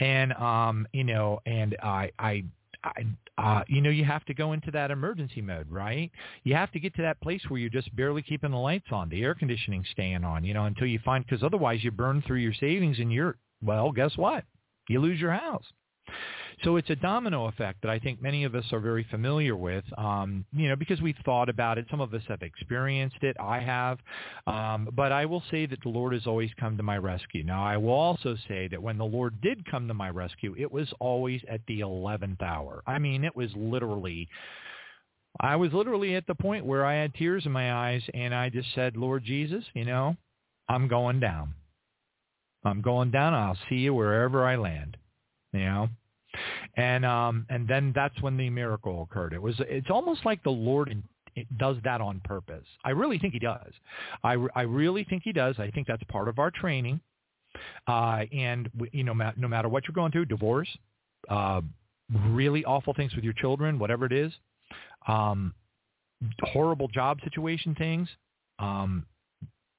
And 0.00 0.32
um, 0.34 0.86
you 0.92 1.04
know, 1.04 1.40
and 1.46 1.76
I 1.82 2.10
I 2.18 2.44
I, 2.84 3.06
uh, 3.38 3.64
you 3.66 3.80
know, 3.80 3.90
you 3.90 4.04
have 4.04 4.24
to 4.26 4.34
go 4.34 4.52
into 4.52 4.70
that 4.70 4.92
emergency 4.92 5.42
mode, 5.42 5.68
right? 5.68 6.10
You 6.44 6.54
have 6.54 6.70
to 6.72 6.80
get 6.80 6.94
to 6.94 7.02
that 7.02 7.20
place 7.20 7.42
where 7.48 7.58
you're 7.58 7.70
just 7.70 7.94
barely 7.96 8.22
keeping 8.22 8.52
the 8.52 8.56
lights 8.56 8.86
on, 8.92 9.08
the 9.08 9.22
air 9.22 9.34
conditioning 9.34 9.84
staying 9.90 10.22
on, 10.22 10.44
you 10.44 10.54
know, 10.54 10.66
until 10.66 10.86
you 10.86 11.00
find, 11.04 11.24
because 11.26 11.42
otherwise 11.42 11.82
you 11.82 11.90
burn 11.90 12.22
through 12.24 12.38
your 12.38 12.54
savings 12.54 13.00
and 13.00 13.12
you're, 13.12 13.36
well, 13.62 13.90
guess 13.90 14.16
what? 14.16 14.44
You 14.88 15.00
lose 15.00 15.20
your 15.20 15.32
house. 15.32 15.64
So 16.64 16.76
it's 16.76 16.90
a 16.90 16.96
domino 16.96 17.46
effect 17.46 17.82
that 17.82 17.90
I 17.90 17.98
think 17.98 18.20
many 18.20 18.42
of 18.44 18.54
us 18.54 18.64
are 18.72 18.80
very 18.80 19.06
familiar 19.10 19.54
with, 19.54 19.84
um, 19.96 20.44
you 20.52 20.68
know, 20.68 20.76
because 20.76 21.00
we've 21.00 21.16
thought 21.24 21.48
about 21.48 21.78
it. 21.78 21.86
Some 21.90 22.00
of 22.00 22.12
us 22.14 22.22
have 22.28 22.42
experienced 22.42 23.22
it. 23.22 23.36
I 23.38 23.60
have. 23.60 23.98
Um, 24.46 24.88
but 24.92 25.12
I 25.12 25.24
will 25.24 25.42
say 25.50 25.66
that 25.66 25.78
the 25.82 25.88
Lord 25.88 26.12
has 26.14 26.26
always 26.26 26.50
come 26.58 26.76
to 26.76 26.82
my 26.82 26.98
rescue. 26.98 27.44
Now, 27.44 27.64
I 27.64 27.76
will 27.76 27.92
also 27.92 28.36
say 28.48 28.66
that 28.68 28.82
when 28.82 28.98
the 28.98 29.04
Lord 29.04 29.40
did 29.40 29.70
come 29.70 29.86
to 29.86 29.94
my 29.94 30.10
rescue, 30.10 30.54
it 30.58 30.70
was 30.70 30.92
always 30.98 31.40
at 31.48 31.60
the 31.68 31.80
11th 31.80 32.42
hour. 32.42 32.82
I 32.86 32.98
mean, 32.98 33.24
it 33.24 33.36
was 33.36 33.50
literally... 33.54 34.28
I 35.40 35.54
was 35.54 35.72
literally 35.72 36.16
at 36.16 36.26
the 36.26 36.34
point 36.34 36.64
where 36.64 36.84
I 36.84 36.94
had 36.94 37.14
tears 37.14 37.46
in 37.46 37.52
my 37.52 37.72
eyes 37.72 38.02
and 38.12 38.34
I 38.34 38.48
just 38.48 38.74
said, 38.74 38.96
Lord 38.96 39.22
Jesus, 39.24 39.62
you 39.74 39.84
know, 39.84 40.16
I'm 40.68 40.88
going 40.88 41.20
down. 41.20 41.54
I'm 42.64 42.82
going 42.82 43.12
down. 43.12 43.34
I'll 43.34 43.58
see 43.68 43.76
you 43.76 43.94
wherever 43.94 44.44
I 44.44 44.56
land. 44.56 44.96
You 45.52 45.60
know, 45.60 45.88
and 46.76 47.04
um, 47.04 47.46
and 47.48 47.66
then 47.66 47.92
that's 47.94 48.20
when 48.22 48.36
the 48.36 48.50
miracle 48.50 49.02
occurred. 49.02 49.32
It 49.32 49.42
was 49.42 49.54
it's 49.60 49.90
almost 49.90 50.24
like 50.24 50.42
the 50.42 50.50
Lord 50.50 50.88
in, 50.88 51.02
does 51.58 51.76
that 51.84 52.00
on 52.00 52.20
purpose. 52.24 52.64
I 52.84 52.90
really 52.90 53.18
think 53.18 53.32
he 53.32 53.38
does. 53.38 53.72
I, 54.24 54.36
I 54.54 54.62
really 54.62 55.04
think 55.04 55.22
he 55.24 55.32
does. 55.32 55.56
I 55.58 55.70
think 55.70 55.86
that's 55.86 56.02
part 56.04 56.28
of 56.28 56.38
our 56.38 56.50
training. 56.50 57.00
Uh, 57.86 58.24
and 58.32 58.70
you 58.92 59.04
know, 59.04 59.14
no 59.36 59.48
matter 59.48 59.68
what 59.68 59.84
you're 59.86 59.94
going 59.94 60.12
through, 60.12 60.26
divorce, 60.26 60.68
uh, 61.28 61.60
really 62.28 62.64
awful 62.64 62.94
things 62.94 63.14
with 63.14 63.24
your 63.24 63.32
children, 63.34 63.78
whatever 63.78 64.06
it 64.06 64.12
is, 64.12 64.32
um, 65.06 65.54
horrible 66.42 66.88
job 66.88 67.18
situation 67.24 67.74
things, 67.74 68.08
um, 68.58 69.06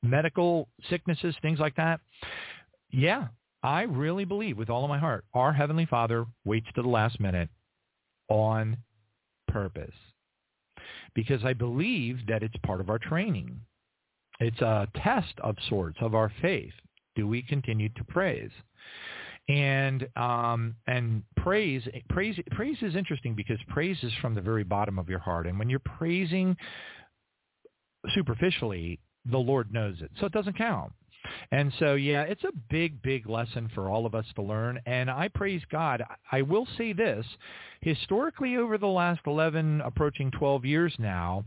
medical 0.02 0.68
sicknesses, 0.90 1.36
things 1.42 1.60
like 1.60 1.76
that. 1.76 2.00
Yeah, 2.92 3.28
I 3.64 3.84
really 3.84 4.26
believe 4.26 4.58
with 4.58 4.70
all 4.70 4.84
of 4.84 4.90
my 4.90 5.00
heart, 5.00 5.26
our 5.34 5.52
Heavenly 5.52 5.86
Father 5.86 6.26
waits 6.46 6.68
to 6.76 6.82
the 6.82 6.88
last 6.88 7.20
minute 7.20 7.50
on 8.30 8.78
purpose 9.48 9.94
because 11.14 11.44
I 11.44 11.54
believe 11.54 12.20
that 12.28 12.44
it's 12.44 12.56
part 12.66 12.80
of 12.80 12.90
our 12.90 13.00
training. 13.00 13.60
It's 14.40 14.62
a 14.62 14.88
test 15.04 15.34
of 15.44 15.56
sorts 15.68 15.98
of 16.02 16.16
our 16.16 16.32
faith. 16.42 16.74
Do 17.16 17.28
we 17.28 17.42
continue 17.42 17.90
to 17.90 18.04
praise? 18.06 18.52
And 19.50 20.08
um, 20.16 20.76
and 20.88 21.24
praise 21.38 21.82
praise 22.10 22.40
praise 22.52 22.78
is 22.82 22.96
interesting 22.96 23.34
because 23.34 23.58
praise 23.68 23.98
is 24.04 24.14
from 24.22 24.36
the 24.36 24.42
very 24.42 24.64
bottom 24.64 25.00
of 25.00 25.10
your 25.10 25.20
heart. 25.20 25.48
And 25.48 25.58
when 25.58 25.70
you're 25.70 25.80
praising 25.80 26.56
superficially, 28.14 29.00
the 29.30 29.38
Lord 29.38 29.74
knows 29.74 29.98
it, 30.02 30.12
so 30.20 30.28
it 30.28 30.32
doesn't 30.32 30.58
count. 30.58 30.94
And 31.52 31.72
so, 31.80 31.96
yeah, 31.96 32.24
it's 32.24 32.44
a 32.44 32.52
big, 32.70 33.02
big 33.02 33.28
lesson 33.28 33.70
for 33.74 33.90
all 33.90 34.06
of 34.06 34.16
us 34.16 34.26
to 34.36 34.42
learn. 34.42 34.80
And 34.86 35.10
I 35.10 35.28
praise 35.28 35.62
God. 35.72 36.04
I 36.32 36.42
will 36.42 36.68
say 36.78 36.94
this, 36.94 37.26
historically 37.82 38.58
over 38.58 38.78
the 38.78 38.88
last 38.88 39.22
11, 39.26 39.82
approaching 39.82 40.32
12 40.32 40.66
years 40.66 40.94
now, 41.00 41.46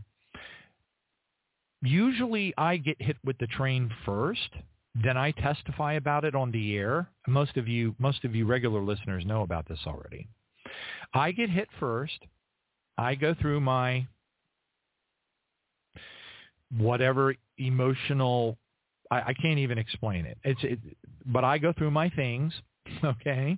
usually 1.81 2.53
I 2.57 2.77
get 2.77 3.01
hit 3.01 3.17
with 3.23 3.37
the 3.37 3.47
train 3.47 3.89
first. 4.05 4.49
Then 4.95 5.17
I 5.17 5.31
testify 5.31 5.93
about 5.93 6.23
it 6.23 6.35
on 6.35 6.51
the 6.51 6.75
air. 6.77 7.09
Most 7.27 7.57
of 7.57 7.67
you, 7.67 7.95
most 7.97 8.23
of 8.25 8.35
you 8.35 8.45
regular 8.45 8.81
listeners 8.81 9.25
know 9.25 9.41
about 9.41 9.67
this 9.67 9.79
already. 9.87 10.27
I 11.13 11.31
get 11.31 11.49
hit 11.49 11.67
first. 11.79 12.19
I 12.97 13.15
go 13.15 13.33
through 13.33 13.61
my 13.61 14.07
whatever 16.77 17.35
emotional 17.57 18.57
I, 19.11 19.21
I 19.21 19.33
can't 19.33 19.59
even 19.59 19.77
explain 19.77 20.25
it. 20.25 20.37
It's 20.43 20.63
it, 20.63 20.79
but 21.25 21.43
I 21.43 21.57
go 21.57 21.73
through 21.73 21.91
my 21.91 22.09
things, 22.09 22.53
okay, 23.03 23.57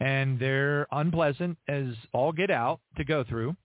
and 0.00 0.38
they're 0.38 0.86
unpleasant 0.92 1.58
as 1.68 1.86
all 2.12 2.32
get 2.32 2.50
out 2.50 2.80
to 2.96 3.04
go 3.04 3.24
through 3.24 3.56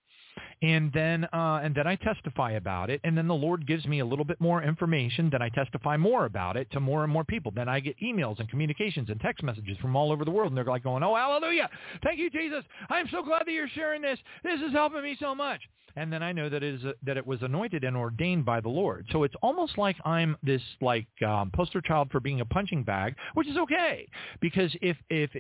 and 0.62 0.92
then 0.94 1.26
uh, 1.34 1.60
and 1.64 1.76
then 1.76 1.86
I 1.86 1.96
testify 1.96 2.52
about 2.54 2.90
it, 2.90 3.00
and 3.04 3.18
then 3.18 3.28
the 3.28 3.36
Lord 3.36 3.68
gives 3.68 3.86
me 3.86 4.00
a 4.00 4.06
little 4.06 4.26
bit 4.26 4.40
more 4.42 4.64
information. 4.64 5.30
Then 5.32 5.42
I 5.42 5.50
testify 5.50 5.98
more 5.98 6.26
about 6.26 6.58
it 6.58 6.70
to 6.72 6.80
more 6.80 7.04
and 7.04 7.14
more 7.14 7.24
people. 7.24 7.52
Then 7.56 7.70
I 7.70 7.80
get 7.80 7.96
emails 8.00 8.40
and 8.40 8.50
communications 8.50 9.10
and 9.10 9.20
text 9.20 9.44
messages 9.44 9.78
from 9.82 9.96
all 9.96 10.12
over 10.12 10.26
the 10.26 10.32
world, 10.32 10.50
and 10.50 10.58
they're 10.58 10.66
like 10.66 10.84
going, 10.84 11.04
"Oh, 11.04 11.16
hallelujah! 11.16 11.70
Thank 12.04 12.20
you, 12.20 12.30
Jesus! 12.30 12.64
I'm 12.90 13.08
so 13.10 13.22
glad 13.24 13.44
that 13.46 13.52
you're 13.52 13.70
sharing 13.70 14.02
this. 14.02 14.20
This 14.44 14.60
is 14.62 14.72
helping 14.72 15.04
me 15.04 15.16
so 15.20 15.36
much." 15.36 15.62
And 15.98 16.14
then 16.14 16.22
I 16.22 16.32
know 16.32 16.48
that 16.48 16.62
it 16.62 16.76
is 16.76 16.84
a, 16.84 16.94
that 17.04 17.18
it 17.18 17.26
was 17.26 17.42
anointed 17.42 17.84
and 17.84 17.98
ordained 17.98 18.46
by 18.46 18.62
the 18.62 18.70
Lord. 18.70 19.08
So 19.12 19.24
it's 19.24 19.34
almost 19.42 19.80
like 19.80 19.96
I'm 20.06 20.38
this 20.44 20.62
like 20.80 21.08
um, 21.26 21.50
poster 21.56 21.82
child 21.82 22.10
for 22.12 22.20
being 22.20 22.40
a 22.40 22.46
punching 22.46 22.84
bag, 22.84 23.16
which 23.34 23.48
is 23.48 23.58
okay 23.58 24.08
because 24.40 24.72
if 24.84 24.96
if 25.10 25.32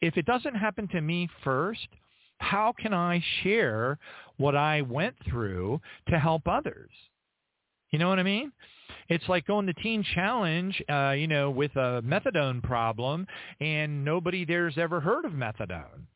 if 0.00 0.16
it 0.16 0.24
doesn't 0.24 0.54
happen 0.54 0.88
to 0.88 1.02
me 1.02 1.28
first, 1.44 1.86
how 2.38 2.72
can 2.80 2.94
I 2.94 3.22
share 3.42 3.98
what 4.38 4.56
I 4.56 4.80
went 4.80 5.14
through 5.28 5.78
to 6.08 6.18
help 6.18 6.48
others? 6.48 6.90
You 7.90 7.98
know 7.98 8.08
what 8.08 8.18
I 8.18 8.22
mean? 8.22 8.50
It's 9.10 9.28
like 9.28 9.46
going 9.46 9.66
to 9.66 9.74
Teen 9.74 10.02
Challenge, 10.14 10.82
uh, 10.88 11.10
you 11.10 11.28
know, 11.28 11.50
with 11.50 11.76
a 11.76 12.00
methadone 12.02 12.62
problem, 12.62 13.26
and 13.60 14.06
nobody 14.06 14.46
there's 14.46 14.78
ever 14.78 15.00
heard 15.00 15.26
of 15.26 15.32
methadone. 15.32 16.06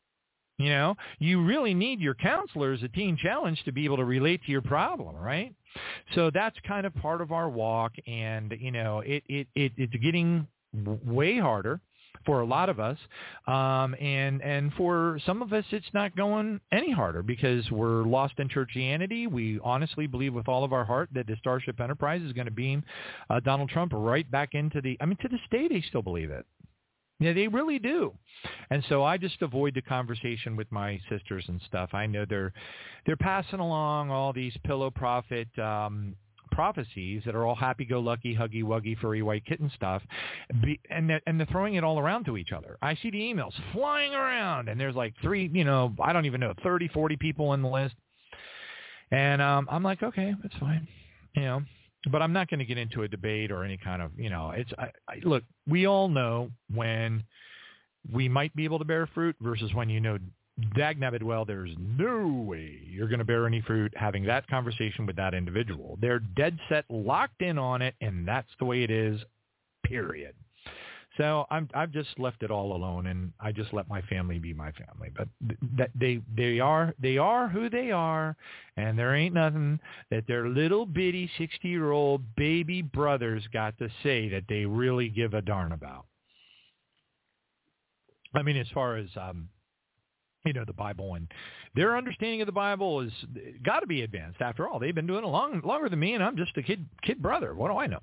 You 0.59 0.71
know, 0.71 0.97
you 1.19 1.45
really 1.45 1.75
need 1.75 2.01
your 2.01 2.15
counselors 2.15 2.83
at 2.83 2.93
Teen 2.95 3.17
Challenge 3.17 3.63
to 3.65 3.73
be 3.73 3.85
able 3.85 3.99
to 3.99 4.05
relate 4.05 4.43
to 4.45 4.51
your 4.51 4.63
problem, 4.63 5.15
right? 5.17 5.55
So 6.15 6.31
that's 6.33 6.57
kind 6.67 6.87
of 6.87 6.95
part 6.95 7.21
of 7.21 7.31
our 7.31 7.51
walk, 7.51 7.93
and 8.07 8.55
you 8.59 8.71
know, 8.71 9.01
it 9.01 9.23
it, 9.29 9.49
it 9.55 9.73
it's 9.77 9.95
getting 9.97 10.47
way 11.05 11.39
harder 11.39 11.81
for 12.25 12.41
a 12.41 12.47
lot 12.47 12.69
of 12.71 12.81
us, 12.81 12.97
um, 13.47 13.95
and 14.01 14.43
and 14.43 14.73
for 14.75 15.21
some 15.27 15.43
of 15.43 15.53
us, 15.53 15.65
it's 15.71 15.87
not 15.93 16.17
going 16.17 16.59
any 16.73 16.91
harder 16.91 17.23
because 17.23 17.71
we're 17.71 18.05
lost 18.05 18.35
in 18.39 18.49
churchianity. 18.49 19.31
We 19.31 19.61
honestly 19.63 20.07
believe 20.07 20.33
with 20.33 20.49
all 20.49 20.65
of 20.65 20.73
our 20.73 20.85
heart 20.85 21.11
that 21.15 21.27
the 21.27 21.37
Starship 21.39 21.81
Enterprise 21.81 22.23
is 22.23 22.33
going 22.33 22.47
to 22.47 22.51
beam 22.51 22.83
uh, 23.29 23.41
Donald 23.41 23.69
Trump 23.69 23.93
right 23.95 24.29
back 24.31 24.55
into 24.55 24.81
the. 24.81 24.97
I 25.01 25.05
mean, 25.07 25.19
to 25.21 25.29
this 25.29 25.41
day, 25.51 25.69
they 25.69 25.85
still 25.89 26.03
believe 26.03 26.31
it. 26.31 26.47
Yeah, 27.19 27.33
they 27.33 27.49
really 27.49 27.79
do. 27.79 28.12
And 28.71 28.85
so 28.89 29.03
I 29.03 29.17
just 29.17 29.41
avoid 29.41 29.75
the 29.75 29.83
conversation 29.83 30.55
with 30.55 30.71
my 30.71 31.01
sisters 31.09 31.45
and 31.49 31.61
stuff. 31.67 31.95
I 31.95 32.07
know 32.07 32.27
they're 32.29 32.53
they're 33.07 33.17
passing 33.17 33.61
along 33.61 34.11
all 34.11 34.33
these 34.33 34.57
pillow 34.64 34.91
profit 34.91 35.49
um 35.59 36.14
prophecies 36.53 37.23
that 37.27 37.35
are 37.35 37.45
all 37.45 37.55
happy-go-lucky, 37.55 38.35
huggy-wuggy, 38.35 38.99
furry 38.99 39.21
white 39.21 39.45
kitten 39.45 39.71
stuff, 39.75 40.03
and 40.91 41.11
they're, 41.11 41.21
and 41.27 41.39
they're 41.39 41.47
throwing 41.51 41.75
it 41.75 41.85
all 41.85 41.99
around 41.99 42.25
to 42.25 42.37
each 42.37 42.53
other. 42.53 42.79
I 42.81 42.95
see 42.95 43.11
the 43.11 43.19
emails 43.19 43.53
flying 43.73 44.14
around, 44.14 44.69
and 44.69 44.81
there's 44.81 44.95
like 44.95 45.12
three, 45.21 45.51
you 45.53 45.64
know, 45.64 45.95
I 46.01 46.12
don't 46.12 46.25
even 46.25 46.41
know, 46.41 46.55
30, 46.62 46.89
40 46.89 47.17
people 47.17 47.53
in 47.53 47.62
the 47.62 47.69
list. 47.69 47.95
And 49.11 49.43
um, 49.43 49.69
I'm 49.71 49.83
like, 49.83 50.03
okay, 50.03 50.35
that's 50.43 50.57
fine, 50.57 50.89
you 51.35 51.43
know. 51.43 51.62
But 52.11 52.23
I'm 52.23 52.33
not 52.33 52.49
going 52.49 52.61
to 52.61 52.65
get 52.65 52.79
into 52.79 53.03
a 53.03 53.09
debate 53.09 53.51
or 53.51 53.65
any 53.65 53.77
kind 53.77 54.01
of, 54.01 54.13
you 54.17 54.31
know, 54.31 54.51
it's 54.51 54.71
I, 54.79 54.91
I, 55.09 55.21
look. 55.23 55.43
We 55.67 55.87
all 55.87 56.09
know 56.09 56.51
when 56.73 57.25
we 58.13 58.29
might 58.29 58.55
be 58.55 58.65
able 58.65 58.79
to 58.79 58.85
bear 58.85 59.07
fruit 59.09 59.37
versus 59.41 59.75
when 59.75 59.89
you 59.89 60.01
know 60.01 60.19
dagnabbit 60.77 61.23
well, 61.23 61.45
there's 61.45 61.75
no 61.79 62.27
way 62.29 62.81
you're 62.87 63.09
going 63.09 63.19
to 63.19 63.25
bear 63.25 63.47
any 63.47 63.61
fruit 63.61 63.93
having 63.97 64.25
that 64.25 64.47
conversation 64.49 65.07
with 65.07 65.17
that 65.17 65.35
individual. 65.35 65.99
They're 66.01 66.21
dead 66.21 66.59
set 66.69 66.85
locked 66.89 67.43
in 67.43 67.59
on 67.59 67.83
it, 67.83 67.95
and 68.01 68.27
that's 68.27 68.49
the 68.59 68.65
way 68.65 68.83
it 68.83 68.91
is, 68.91 69.21
period. 69.85 70.35
So 71.17 71.47
I'm, 71.51 71.69
I've 71.75 71.93
just 71.93 72.19
left 72.19 72.43
it 72.43 72.51
all 72.51 72.77
alone, 72.77 73.07
and 73.07 73.33
I 73.41 73.51
just 73.53 73.73
let 73.73 73.89
my 73.89 74.03
family 74.03 74.39
be 74.39 74.53
my 74.53 74.71
family. 74.73 75.11
But 75.17 75.29
that 75.77 75.91
they 75.99 76.21
they 76.37 76.61
are 76.61 76.95
they 77.01 77.17
are 77.17 77.49
who 77.49 77.71
they 77.71 77.91
are, 77.91 78.37
and 78.77 78.99
there 78.99 79.14
ain't 79.14 79.35
nothing 79.35 79.81
that 80.11 80.27
their 80.27 80.49
little 80.49 80.85
bitty 80.85 81.31
sixty 81.39 81.69
year 81.69 81.91
old 81.91 82.23
baby 82.37 82.83
brothers 82.83 83.43
got 83.53 83.79
to 83.79 83.89
say 84.03 84.29
that 84.29 84.45
they 84.49 84.67
really 84.67 85.09
give 85.09 85.33
a 85.35 85.41
darn 85.41 85.73
about. 85.73 86.05
I 88.35 88.43
mean, 88.43 88.59
as 88.59 88.69
far 88.75 88.97
as 88.97 89.09
um, 89.19 89.49
you 90.47 90.53
know 90.53 90.65
the 90.65 90.73
Bible 90.73 91.15
and 91.15 91.29
their 91.75 91.97
understanding 91.97 92.41
of 92.41 92.47
the 92.47 92.53
Bible 92.53 93.01
is 93.01 93.13
got 93.65 93.81
to 93.81 93.87
be 93.87 94.03
advanced. 94.03 94.41
After 94.41 94.69
all, 94.69 94.79
they've 94.79 94.95
been 94.95 95.07
doing 95.07 95.25
it 95.25 95.27
long 95.27 95.61
longer 95.65 95.89
than 95.89 95.99
me, 95.99 96.15
and 96.15 96.23
I'm 96.23 96.37
just 96.37 96.57
a 96.57 96.63
kid 96.63 96.87
kid 97.03 97.21
brother. 97.21 97.55
What 97.55 97.71
do 97.71 97.77
I 97.77 97.87
know? 97.87 98.01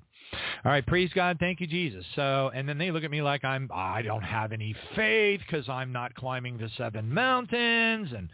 All 0.64 0.72
right, 0.72 0.86
praise 0.86 1.10
God, 1.14 1.38
thank 1.40 1.60
you 1.60 1.66
Jesus. 1.66 2.04
So, 2.14 2.50
and 2.54 2.68
then 2.68 2.78
they 2.78 2.90
look 2.90 3.04
at 3.04 3.10
me 3.10 3.22
like 3.22 3.44
I'm 3.44 3.70
I 3.72 4.02
don't 4.02 4.22
have 4.22 4.52
any 4.52 4.74
faith 4.94 5.40
because 5.46 5.68
I'm 5.68 5.92
not 5.92 6.14
climbing 6.14 6.58
the 6.58 6.70
seven 6.76 7.12
mountains, 7.12 8.10
and 8.14 8.28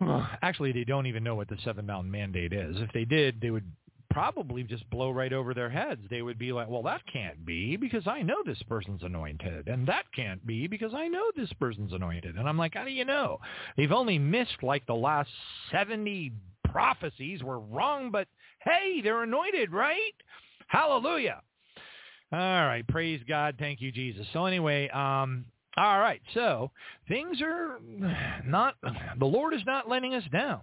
well, 0.00 0.28
actually 0.42 0.72
they 0.72 0.84
don't 0.84 1.06
even 1.06 1.24
know 1.24 1.34
what 1.34 1.48
the 1.48 1.58
seven 1.64 1.86
mountain 1.86 2.10
mandate 2.10 2.52
is. 2.52 2.76
If 2.78 2.92
they 2.92 3.04
did, 3.04 3.40
they 3.40 3.50
would 3.50 3.70
probably 4.10 4.62
just 4.62 4.88
blow 4.90 5.10
right 5.10 5.32
over 5.32 5.54
their 5.54 5.70
heads. 5.70 6.00
They 6.10 6.22
would 6.22 6.38
be 6.38 6.52
like, 6.52 6.68
well, 6.68 6.82
that 6.84 7.02
can't 7.12 7.44
be 7.44 7.76
because 7.76 8.06
I 8.06 8.22
know 8.22 8.42
this 8.44 8.62
person's 8.68 9.02
anointed. 9.02 9.68
And 9.68 9.86
that 9.86 10.04
can't 10.14 10.44
be 10.46 10.66
because 10.66 10.94
I 10.94 11.08
know 11.08 11.24
this 11.36 11.52
person's 11.60 11.92
anointed. 11.92 12.36
And 12.36 12.48
I'm 12.48 12.58
like, 12.58 12.74
how 12.74 12.84
do 12.84 12.90
you 12.90 13.04
know? 13.04 13.38
They've 13.76 13.92
only 13.92 14.18
missed 14.18 14.62
like 14.62 14.86
the 14.86 14.94
last 14.94 15.30
70 15.72 16.32
prophecies 16.70 17.42
were 17.42 17.60
wrong, 17.60 18.10
but 18.10 18.28
hey, 18.64 19.00
they're 19.02 19.22
anointed, 19.22 19.72
right? 19.72 20.14
Hallelujah. 20.68 21.40
All 22.32 22.38
right. 22.38 22.86
Praise 22.88 23.20
God. 23.26 23.56
Thank 23.58 23.80
you, 23.80 23.90
Jesus. 23.90 24.26
So 24.32 24.46
anyway, 24.46 24.88
um, 24.90 25.46
all 25.76 25.98
right. 25.98 26.20
So 26.34 26.70
things 27.08 27.40
are 27.42 27.78
not, 28.46 28.74
the 29.18 29.24
Lord 29.26 29.54
is 29.54 29.62
not 29.66 29.88
letting 29.88 30.14
us 30.14 30.24
down. 30.32 30.60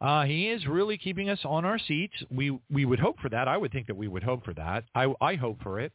Uh, 0.00 0.24
he 0.24 0.48
is 0.48 0.66
really 0.66 0.98
keeping 0.98 1.30
us 1.30 1.40
on 1.44 1.64
our 1.64 1.78
seats. 1.78 2.14
We 2.30 2.58
we 2.70 2.84
would 2.84 2.98
hope 2.98 3.18
for 3.20 3.28
that. 3.30 3.48
I 3.48 3.56
would 3.56 3.72
think 3.72 3.86
that 3.86 3.96
we 3.96 4.08
would 4.08 4.22
hope 4.22 4.44
for 4.44 4.54
that. 4.54 4.84
I 4.94 5.12
I 5.20 5.34
hope 5.36 5.62
for 5.62 5.80
it. 5.80 5.92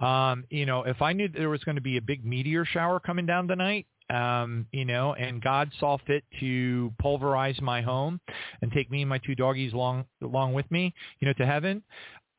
Um, 0.00 0.44
you 0.50 0.66
know, 0.66 0.84
if 0.84 1.02
I 1.02 1.12
knew 1.12 1.28
there 1.28 1.48
was 1.48 1.64
going 1.64 1.74
to 1.74 1.82
be 1.82 1.96
a 1.96 2.02
big 2.02 2.24
meteor 2.24 2.64
shower 2.64 3.00
coming 3.00 3.26
down 3.26 3.48
tonight, 3.48 3.86
um, 4.10 4.66
you 4.72 4.84
know, 4.84 5.14
and 5.14 5.42
God 5.42 5.70
saw 5.80 5.98
fit 6.06 6.24
to 6.40 6.92
pulverize 7.00 7.60
my 7.60 7.82
home 7.82 8.20
and 8.62 8.72
take 8.72 8.90
me 8.90 9.02
and 9.02 9.08
my 9.08 9.18
two 9.18 9.34
doggies 9.34 9.72
along 9.72 10.04
along 10.22 10.54
with 10.54 10.70
me, 10.70 10.94
you 11.20 11.26
know, 11.26 11.34
to 11.34 11.46
heaven, 11.46 11.82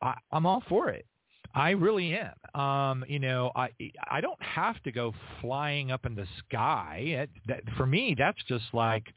I, 0.02 0.16
I'm 0.32 0.46
all 0.46 0.64
for 0.68 0.90
it. 0.90 1.06
I 1.54 1.72
really 1.72 2.16
am. 2.16 2.60
Um, 2.60 3.06
you 3.08 3.20
know, 3.20 3.52
I 3.56 3.70
I 4.10 4.22
don't 4.22 4.42
have 4.42 4.82
to 4.84 4.92
go 4.92 5.14
flying 5.42 5.92
up 5.92 6.06
in 6.06 6.16
the 6.16 6.28
sky. 6.48 7.02
It, 7.06 7.30
that, 7.48 7.64
for 7.76 7.86
me, 7.86 8.16
that's 8.18 8.42
just 8.48 8.66
like 8.74 9.08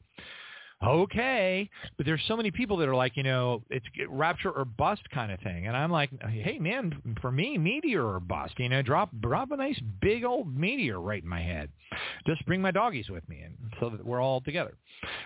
okay. 0.84 1.68
But 1.96 2.06
there's 2.06 2.22
so 2.26 2.36
many 2.36 2.50
people 2.50 2.76
that 2.78 2.88
are 2.88 2.94
like, 2.94 3.16
you 3.16 3.22
know, 3.22 3.62
it's 3.70 3.86
rapture 4.08 4.50
or 4.50 4.64
bust 4.64 5.02
kind 5.10 5.32
of 5.32 5.40
thing. 5.40 5.66
And 5.66 5.76
I'm 5.76 5.90
like, 5.90 6.10
hey, 6.28 6.58
man, 6.58 7.16
for 7.20 7.30
me, 7.30 7.58
meteor 7.58 8.04
or 8.04 8.20
bust. 8.20 8.54
You 8.58 8.68
know, 8.68 8.82
drop 8.82 9.10
drop 9.20 9.50
a 9.50 9.56
nice 9.56 9.80
big 10.00 10.24
old 10.24 10.54
meteor 10.56 11.00
right 11.00 11.22
in 11.22 11.28
my 11.28 11.40
head. 11.40 11.70
Just 12.26 12.44
bring 12.46 12.62
my 12.62 12.70
doggies 12.70 13.10
with 13.10 13.28
me, 13.28 13.42
and 13.42 13.54
so 13.78 13.90
that 13.90 14.04
we're 14.04 14.20
all 14.20 14.40
together. 14.40 14.74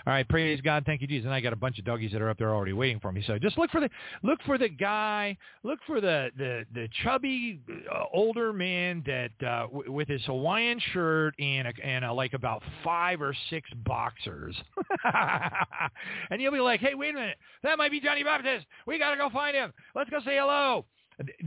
All 0.07 0.13
right, 0.13 0.29
praise 0.29 0.61
God, 0.61 0.85
thank 0.87 1.01
you, 1.01 1.07
Jesus. 1.07 1.27
And 1.27 1.35
I 1.35 1.41
got 1.41 1.53
a 1.53 1.57
bunch 1.57 1.79
of 1.79 1.85
doggies 1.85 2.13
that 2.13 2.23
are 2.23 2.31
up 2.31 2.39
there 2.39 2.55
already 2.55 2.73
waiting 2.73 2.99
for 3.01 3.13
me. 3.13 3.23
So 3.27 3.39
just 3.39 3.59
look 3.59 3.71
for 3.71 3.81
the 3.81 3.91
look 4.23 4.41
for 4.47 4.59
the 4.59 4.69
guy, 4.69 5.37
look 5.63 5.79
for 5.87 6.01
the 6.01 6.31
the 6.37 6.65
the 6.75 6.89
chubby 7.05 7.61
uh, 7.93 8.05
older 8.13 8.53
man 8.53 9.03
that 9.07 9.47
uh, 9.47 9.67
w- 9.67 9.93
with 9.93 10.09
his 10.09 10.25
Hawaiian 10.25 10.81
shirt 10.93 11.35
and 11.39 11.69
a, 11.69 11.73
and 11.85 12.05
a, 12.05 12.13
like 12.13 12.33
about 12.33 12.63
five 12.83 13.21
or 13.21 13.35
six 13.51 13.69
boxers. 13.85 14.57
and 16.31 16.41
you'll 16.41 16.53
be 16.53 16.61
like, 16.61 16.81
hey, 16.81 16.95
wait 16.95 17.11
a 17.11 17.19
minute, 17.19 17.39
that 17.63 17.79
might 17.79 17.91
be 17.91 18.01
Johnny 18.01 18.23
Baptist. 18.23 18.67
We 18.87 18.99
got 18.99 19.11
to 19.13 19.17
go 19.17 19.31
find 19.31 19.57
him. 19.57 19.73
Let's 19.95 20.11
go 20.11 20.19
say 20.21 20.37
hello. 20.37 20.85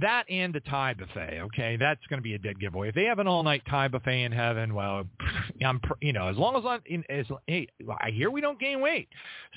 That 0.02 0.24
and 0.30 0.54
the 0.54 0.62
Thai 0.62 0.96
buffet, 0.96 1.42
okay? 1.44 1.78
That's 1.80 2.02
going 2.10 2.18
to 2.18 2.24
be 2.24 2.34
a 2.34 2.40
dead 2.40 2.60
giveaway. 2.60 2.90
If 2.90 2.96
they 2.96 3.04
have 3.04 3.20
an 3.20 3.28
all-night 3.28 3.62
Thai 3.70 3.88
buffet 3.88 4.24
in 4.24 4.32
heaven, 4.32 4.74
well, 4.74 5.04
I'm, 5.66 5.80
you 6.02 6.12
know, 6.12 6.28
as 6.28 6.38
long 6.38 6.56
as 6.56 6.64
I'm, 6.66 6.82
in, 6.88 7.04
as, 7.10 7.28
hey, 7.46 7.68
I 8.02 8.10
hear 8.10 8.32
we 8.32 8.42
don't 8.42 8.60
gain 8.60 8.82
weight, 8.82 9.10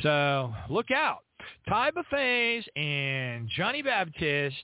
so 0.03 0.53
look 0.68 0.90
out. 0.90 1.20
Thai 1.66 1.90
buffets 1.93 2.68
and 2.76 3.49
Johnny 3.57 3.82
Baptist 3.82 4.62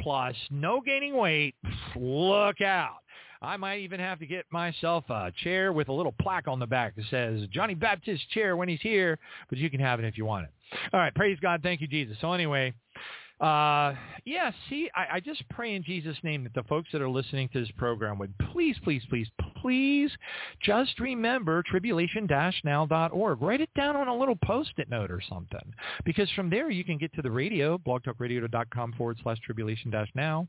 plus 0.00 0.34
no 0.50 0.80
gaining 0.80 1.16
weight, 1.16 1.54
look 1.96 2.60
out. 2.60 2.98
I 3.42 3.56
might 3.56 3.80
even 3.80 4.00
have 4.00 4.18
to 4.18 4.26
get 4.26 4.44
myself 4.50 5.08
a 5.08 5.32
chair 5.42 5.72
with 5.72 5.88
a 5.88 5.92
little 5.92 6.14
plaque 6.20 6.46
on 6.46 6.58
the 6.58 6.66
back 6.66 6.94
that 6.96 7.04
says 7.10 7.48
Johnny 7.50 7.74
Baptist 7.74 8.28
chair 8.30 8.56
when 8.56 8.68
he's 8.68 8.82
here, 8.82 9.18
but 9.48 9.58
you 9.58 9.70
can 9.70 9.80
have 9.80 9.98
it 9.98 10.04
if 10.04 10.18
you 10.18 10.26
want 10.26 10.44
it. 10.44 10.50
All 10.92 11.00
right, 11.00 11.14
praise 11.14 11.38
God, 11.40 11.62
thank 11.62 11.80
you, 11.80 11.86
Jesus. 11.86 12.16
So 12.20 12.32
anyway, 12.34 12.74
uh, 13.40 13.94
yeah, 14.26 14.50
see, 14.68 14.90
I, 14.94 15.16
I 15.16 15.20
just 15.20 15.42
pray 15.48 15.74
in 15.74 15.82
Jesus' 15.82 16.18
name 16.22 16.44
that 16.44 16.52
the 16.52 16.64
folks 16.64 16.90
that 16.92 17.00
are 17.00 17.08
listening 17.08 17.48
to 17.54 17.60
this 17.60 17.70
program 17.78 18.18
would 18.18 18.34
please, 18.52 18.76
please, 18.84 19.02
please, 19.08 19.28
please 19.62 20.10
just 20.62 21.00
remember 21.00 21.62
tribulation-now.org. 21.62 23.40
Write 23.40 23.60
it 23.62 23.70
down 23.74 23.96
on 23.96 24.08
a 24.08 24.14
little 24.14 24.36
post-it 24.44 24.90
note 24.90 25.10
or 25.10 25.22
something. 25.26 25.72
Because 26.04 26.30
from 26.32 26.50
there 26.50 26.68
you 26.68 26.84
can 26.84 26.98
get 26.98 27.14
to 27.14 27.22
the 27.22 27.30
radio, 27.30 27.78
blogtalkradio.com 27.78 28.92
forward 28.98 29.18
slash 29.22 29.38
tribulation-now 29.40 30.46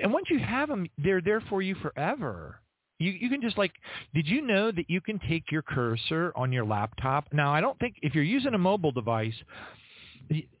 and 0.00 0.12
once 0.12 0.26
you 0.30 0.38
have 0.38 0.68
them, 0.68 0.86
they're 0.98 1.20
there 1.20 1.40
for 1.48 1.62
you 1.62 1.74
forever. 1.76 2.60
You 2.98 3.10
you 3.10 3.28
can 3.28 3.40
just 3.40 3.58
like, 3.58 3.72
did 4.14 4.26
you 4.26 4.42
know 4.42 4.70
that 4.70 4.88
you 4.88 5.00
can 5.00 5.18
take 5.28 5.50
your 5.50 5.62
cursor 5.62 6.32
on 6.36 6.52
your 6.52 6.64
laptop? 6.64 7.26
Now, 7.32 7.52
I 7.52 7.60
don't 7.60 7.78
think 7.78 7.96
if 8.02 8.14
you're 8.14 8.24
using 8.24 8.54
a 8.54 8.58
mobile 8.58 8.92
device, 8.92 9.34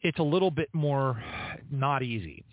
it's 0.02 0.18
a 0.18 0.22
little 0.22 0.50
bit 0.50 0.68
more 0.72 1.22
not 1.70 2.02
easy. 2.02 2.44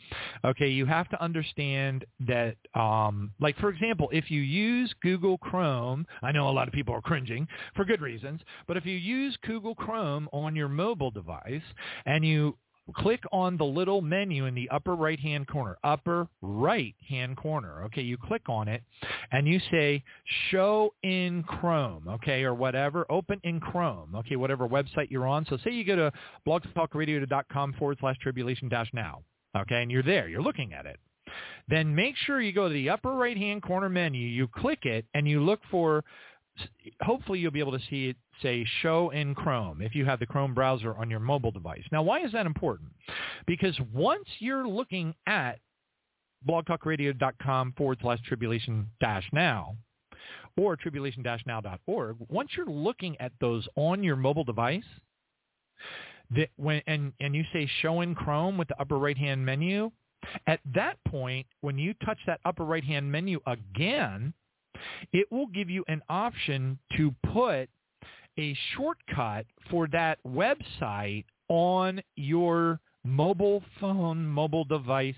Okay, 0.46 0.70
you 0.70 0.86
have 0.86 1.10
to 1.10 1.22
understand 1.22 2.06
that, 2.28 2.56
um, 2.76 3.32
like 3.40 3.58
for 3.58 3.70
example, 3.70 4.10
if 4.12 4.30
you 4.32 4.42
use 4.42 4.94
Google 5.02 5.38
Chrome, 5.38 6.06
I 6.22 6.32
know 6.32 6.50
a 6.50 6.52
lot 6.52 6.68
of 6.68 6.74
people 6.74 6.94
are 6.94 7.02
cringing 7.02 7.48
for 7.76 7.86
good 7.86 8.02
reasons, 8.02 8.42
but 8.68 8.78
if 8.78 8.86
you 8.86 8.96
use 8.96 9.38
Google 9.46 9.76
Chrome 9.76 10.30
on 10.32 10.56
your 10.56 10.70
mobile 10.70 11.12
device 11.12 11.62
and 12.06 12.26
you 12.26 12.58
click 12.96 13.24
on 13.32 13.58
the 13.58 13.66
little 13.66 14.02
menu 14.02 14.46
in 14.46 14.56
the 14.56 14.70
upper 14.70 14.96
right-hand 14.96 15.48
corner, 15.48 15.78
upper 15.84 16.28
right-hand 16.42 17.38
corner. 17.38 17.84
Okay, 17.86 18.02
you 18.02 18.18
click 18.18 18.44
on 18.48 18.68
it 18.68 18.84
and 19.32 19.48
you 19.48 19.60
say 19.72 20.04
show 20.52 20.94
in 21.04 21.44
Chrome, 21.44 22.08
okay, 22.08 22.44
or 22.44 22.54
whatever, 22.54 23.06
open 23.10 23.40
in 23.44 23.60
Chrome, 23.60 24.16
okay, 24.16 24.36
whatever 24.36 24.68
website 24.68 25.10
you're 25.10 25.28
on. 25.28 25.46
So 25.50 25.58
say 25.64 25.72
you 25.72 25.84
go 25.84 25.96
to 25.96 26.12
blogtalkradio.com 26.48 27.74
forward 27.74 27.98
slash 28.00 28.18
tribulation 28.22 28.70
dash 28.70 28.90
now, 28.94 29.24
okay, 29.58 29.82
and 29.82 29.92
you're 29.92 30.04
there, 30.04 30.28
you're 30.28 30.42
looking 30.42 30.74
at 30.74 30.86
it. 30.86 31.00
Then 31.68 31.94
make 31.94 32.16
sure 32.18 32.42
you 32.42 32.52
go 32.52 32.68
to 32.68 32.74
the 32.74 32.90
upper 32.90 33.14
right-hand 33.14 33.62
corner 33.62 33.90
menu, 33.90 34.26
you 34.26 34.48
click 34.48 34.86
it, 34.86 35.06
and 35.14 35.28
you 35.28 35.44
look 35.44 35.60
for 35.70 36.04
hopefully 37.02 37.40
you'll 37.40 37.52
be 37.52 37.60
able 37.60 37.78
to 37.78 37.86
see 37.90 38.10
it 38.10 38.18
say 38.42 38.66
show 38.82 39.10
in 39.12 39.36
Chrome 39.36 39.82
if 39.82 39.96
you 39.96 40.06
have 40.06 40.20
the 40.20 40.26
Chrome 40.26 40.54
browser 40.54 40.96
on 40.96 41.10
your 41.10 41.20
mobile 41.20 41.52
device. 41.52 41.84
Now, 41.92 42.04
why 42.04 42.24
is 42.24 42.32
that 42.32 42.46
important? 42.46 42.90
Because 43.48 43.78
once 43.94 44.26
you're 44.40 44.68
looking 44.68 45.14
at 45.28 45.60
blogtalkradio.com 46.48 47.74
forward 47.78 47.98
slash 48.02 48.20
tribulation 48.26 48.88
dash 49.02 49.28
now 49.34 49.76
or 50.58 50.76
tribulation 50.76 51.24
dash 51.24 51.42
now.org, 51.46 52.18
once 52.30 52.52
you're 52.56 52.66
looking 52.66 53.20
at 53.20 53.32
those 53.40 53.68
on 53.76 54.04
your 54.04 54.16
mobile 54.16 54.44
device, 54.44 54.84
that 56.32 56.50
when 56.58 56.82
and, 56.88 57.14
and 57.20 57.36
you 57.36 57.44
say 57.52 57.70
show 57.82 58.02
in 58.02 58.14
Chrome 58.16 58.58
with 58.58 58.68
the 58.68 58.80
upper 58.80 58.98
right 58.98 59.18
hand 59.18 59.46
menu, 59.46 59.92
at 60.48 60.60
that 60.74 60.98
point, 61.08 61.48
when 61.62 61.78
you 61.78 61.94
touch 62.06 62.20
that 62.28 62.40
upper 62.46 62.66
right 62.66 62.84
hand 62.84 63.12
menu 63.12 63.40
again, 63.48 64.34
it 65.12 65.32
will 65.32 65.48
give 65.48 65.70
you 65.70 65.84
an 65.88 66.02
option 66.10 66.80
to 66.98 67.14
put 67.32 67.70
a 68.38 68.56
shortcut 68.76 69.46
for 69.70 69.88
that 69.88 70.18
website 70.26 71.26
on 71.50 72.02
your 72.16 72.80
mobile 73.04 73.64
phone, 73.80 74.26
mobile 74.26 74.64
device, 74.64 75.16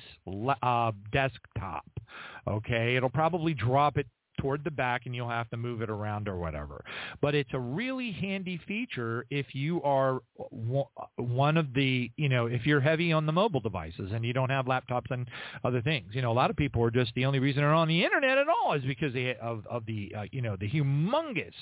uh, 0.63 0.91
desktop. 1.11 1.85
Okay, 2.47 2.95
it'll 2.95 3.09
probably 3.09 3.53
drop 3.53 3.97
it 3.97 4.07
toward 4.41 4.63
the 4.63 4.71
back 4.71 5.05
and 5.05 5.15
you'll 5.15 5.29
have 5.29 5.49
to 5.51 5.57
move 5.57 5.81
it 5.81 5.89
around 5.89 6.27
or 6.27 6.37
whatever. 6.37 6.83
But 7.21 7.35
it's 7.35 7.51
a 7.53 7.59
really 7.59 8.11
handy 8.11 8.59
feature 8.67 9.25
if 9.29 9.53
you 9.53 9.81
are 9.83 10.21
one 11.17 11.57
of 11.57 11.73
the, 11.73 12.11
you 12.17 12.27
know, 12.27 12.47
if 12.47 12.65
you're 12.65 12.81
heavy 12.81 13.13
on 13.13 13.25
the 13.25 13.31
mobile 13.31 13.59
devices 13.59 14.11
and 14.13 14.25
you 14.25 14.33
don't 14.33 14.49
have 14.49 14.65
laptops 14.65 15.11
and 15.11 15.27
other 15.63 15.81
things. 15.81 16.09
You 16.13 16.21
know, 16.21 16.31
a 16.31 16.33
lot 16.33 16.49
of 16.49 16.55
people 16.55 16.83
are 16.83 16.91
just 16.91 17.13
the 17.15 17.25
only 17.25 17.39
reason 17.39 17.61
they're 17.61 17.73
on 17.73 17.87
the 17.87 18.03
internet 18.03 18.37
at 18.37 18.47
all 18.49 18.73
is 18.73 18.83
because 18.83 19.13
of, 19.41 19.65
of 19.67 19.85
the, 19.85 20.13
uh, 20.17 20.23
you 20.31 20.41
know, 20.41 20.57
the 20.59 20.69
humongous 20.69 21.53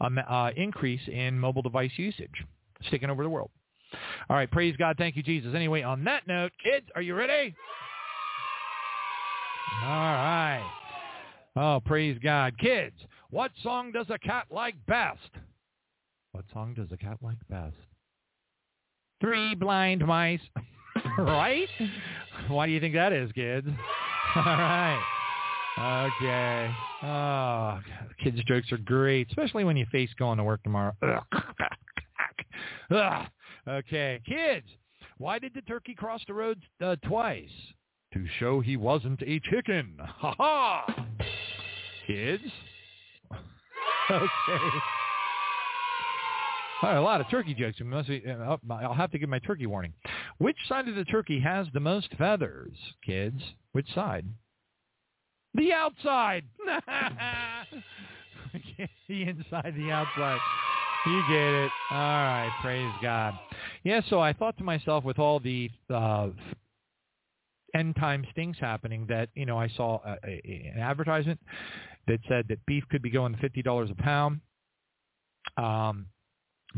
um, 0.00 0.18
uh, 0.28 0.50
increase 0.56 1.02
in 1.06 1.38
mobile 1.38 1.62
device 1.62 1.92
usage. 1.96 2.44
It's 2.80 2.90
taking 2.90 3.10
over 3.10 3.22
the 3.22 3.30
world. 3.30 3.50
All 4.28 4.36
right, 4.36 4.50
praise 4.50 4.74
God. 4.76 4.96
Thank 4.98 5.14
you, 5.16 5.22
Jesus. 5.22 5.54
Anyway, 5.54 5.82
on 5.82 6.02
that 6.04 6.26
note, 6.26 6.50
kids, 6.62 6.86
are 6.96 7.02
you 7.02 7.14
ready? 7.14 7.54
All 9.82 9.88
right. 9.88 10.83
Oh, 11.56 11.80
praise 11.84 12.18
God. 12.22 12.58
Kids, 12.58 12.96
what 13.30 13.52
song 13.62 13.92
does 13.92 14.06
a 14.10 14.18
cat 14.18 14.46
like 14.50 14.74
best? 14.86 15.30
What 16.32 16.44
song 16.52 16.74
does 16.74 16.88
a 16.90 16.96
cat 16.96 17.18
like 17.22 17.38
best? 17.48 17.76
Three 19.20 19.54
blind 19.54 20.04
mice. 20.04 20.40
right? 21.18 21.68
Why 22.48 22.66
do 22.66 22.72
you 22.72 22.80
think 22.80 22.94
that 22.94 23.12
is, 23.12 23.30
kids? 23.32 23.68
All 24.36 24.42
right. 24.44 25.02
Okay. 25.78 26.70
Oh, 27.02 27.80
kids' 28.22 28.42
jokes 28.46 28.70
are 28.72 28.78
great, 28.78 29.28
especially 29.28 29.64
when 29.64 29.76
you 29.76 29.86
face 29.90 30.10
going 30.18 30.38
to 30.38 30.44
work 30.44 30.62
tomorrow. 30.62 30.94
okay. 33.68 34.20
Kids, 34.26 34.66
why 35.18 35.38
did 35.38 35.52
the 35.54 35.62
turkey 35.62 35.94
cross 35.94 36.20
the 36.26 36.34
road 36.34 36.60
uh, 36.80 36.96
twice? 37.04 37.48
To 38.14 38.26
show 38.38 38.60
he 38.60 38.76
wasn't 38.76 39.22
a 39.22 39.40
chicken. 39.40 39.98
Ha 39.98 40.34
ha! 40.38 41.06
kids. 42.06 42.44
okay. 44.10 44.58
A 46.82 47.00
lot 47.00 47.20
of 47.20 47.28
turkey 47.30 47.54
jokes. 47.54 47.78
Uh, 47.80 48.56
I'll 48.70 48.94
have 48.94 49.10
to 49.12 49.18
give 49.18 49.28
my 49.28 49.38
turkey 49.38 49.66
warning. 49.66 49.94
Which 50.38 50.56
side 50.68 50.86
of 50.86 50.94
the 50.96 51.04
turkey 51.04 51.40
has 51.40 51.66
the 51.72 51.80
most 51.80 52.08
feathers, 52.18 52.76
kids? 53.04 53.40
Which 53.72 53.92
side? 53.94 54.26
The 55.54 55.72
outside. 55.72 56.44
the 59.08 59.22
inside, 59.22 59.74
the 59.76 59.90
outside. 59.90 60.40
You 61.06 61.22
get 61.28 61.54
it. 61.64 61.70
All 61.90 61.98
right, 61.98 62.50
praise 62.60 62.92
God. 63.02 63.34
Yeah, 63.82 64.00
so 64.08 64.20
I 64.20 64.32
thought 64.32 64.58
to 64.58 64.64
myself 64.64 65.04
with 65.04 65.18
all 65.18 65.40
the 65.40 65.70
uh, 65.88 66.28
end 67.74 67.96
time 67.96 68.26
things 68.34 68.56
happening 68.60 69.06
that, 69.08 69.28
you 69.34 69.46
know, 69.46 69.58
I 69.58 69.68
saw 69.68 70.00
a, 70.04 70.16
a, 70.26 70.72
an 70.74 70.80
advertisement 70.80 71.40
that 72.06 72.20
said 72.28 72.46
that 72.48 72.64
beef 72.66 72.84
could 72.90 73.02
be 73.02 73.10
going 73.10 73.34
to 73.34 73.48
$50 73.48 73.90
a 73.90 73.94
pound. 73.94 74.40
Um, 75.56 76.06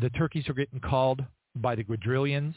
the 0.00 0.10
turkeys 0.10 0.48
are 0.48 0.54
getting 0.54 0.80
called 0.80 1.24
by 1.54 1.74
the 1.74 1.84
quadrillions. 1.84 2.54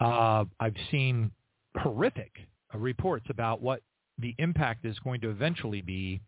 Uh, 0.00 0.44
I've 0.60 0.76
seen 0.90 1.30
horrific 1.78 2.32
reports 2.74 3.26
about 3.30 3.62
what 3.62 3.80
the 4.18 4.34
impact 4.38 4.84
is 4.84 4.98
going 5.00 5.20
to 5.22 5.30
eventually 5.30 5.80
be 5.80 6.20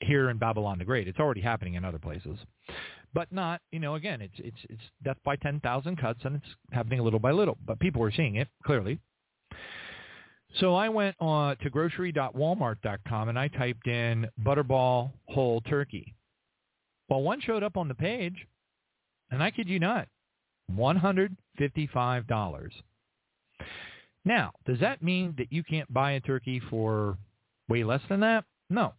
here 0.00 0.30
in 0.30 0.38
Babylon 0.38 0.78
the 0.78 0.84
Great. 0.84 1.08
It's 1.08 1.18
already 1.18 1.40
happening 1.40 1.74
in 1.74 1.84
other 1.84 1.98
places, 1.98 2.38
but 3.12 3.30
not. 3.32 3.60
You 3.72 3.80
know, 3.80 3.94
again, 3.96 4.20
it's 4.20 4.34
it's 4.38 4.56
it's 4.68 4.82
death 5.04 5.18
by 5.24 5.36
ten 5.36 5.60
thousand 5.60 5.96
cuts, 5.96 6.20
and 6.24 6.36
it's 6.36 6.46
happening 6.72 7.00
little 7.00 7.18
by 7.18 7.32
little. 7.32 7.58
But 7.66 7.78
people 7.78 8.02
are 8.02 8.12
seeing 8.12 8.36
it 8.36 8.48
clearly. 8.64 8.98
So 10.58 10.74
I 10.74 10.88
went 10.88 11.14
on 11.20 11.56
to 11.58 11.70
grocery.walmart.com 11.70 13.28
and 13.28 13.38
I 13.38 13.48
typed 13.48 13.86
in 13.86 14.28
butterball 14.42 15.12
whole 15.28 15.60
turkey. 15.62 16.14
Well, 17.08 17.22
one 17.22 17.40
showed 17.40 17.62
up 17.62 17.76
on 17.76 17.86
the 17.88 17.94
page, 17.94 18.46
and 19.30 19.42
I 19.42 19.50
kid 19.50 19.68
you 19.68 19.78
not, 19.80 20.08
$155. 20.72 22.70
Now, 24.24 24.52
does 24.66 24.78
that 24.80 25.02
mean 25.02 25.34
that 25.38 25.52
you 25.52 25.64
can't 25.64 25.92
buy 25.92 26.12
a 26.12 26.20
turkey 26.20 26.60
for 26.70 27.16
way 27.68 27.84
less 27.84 28.02
than 28.08 28.20
that? 28.20 28.44
No. 28.68 28.94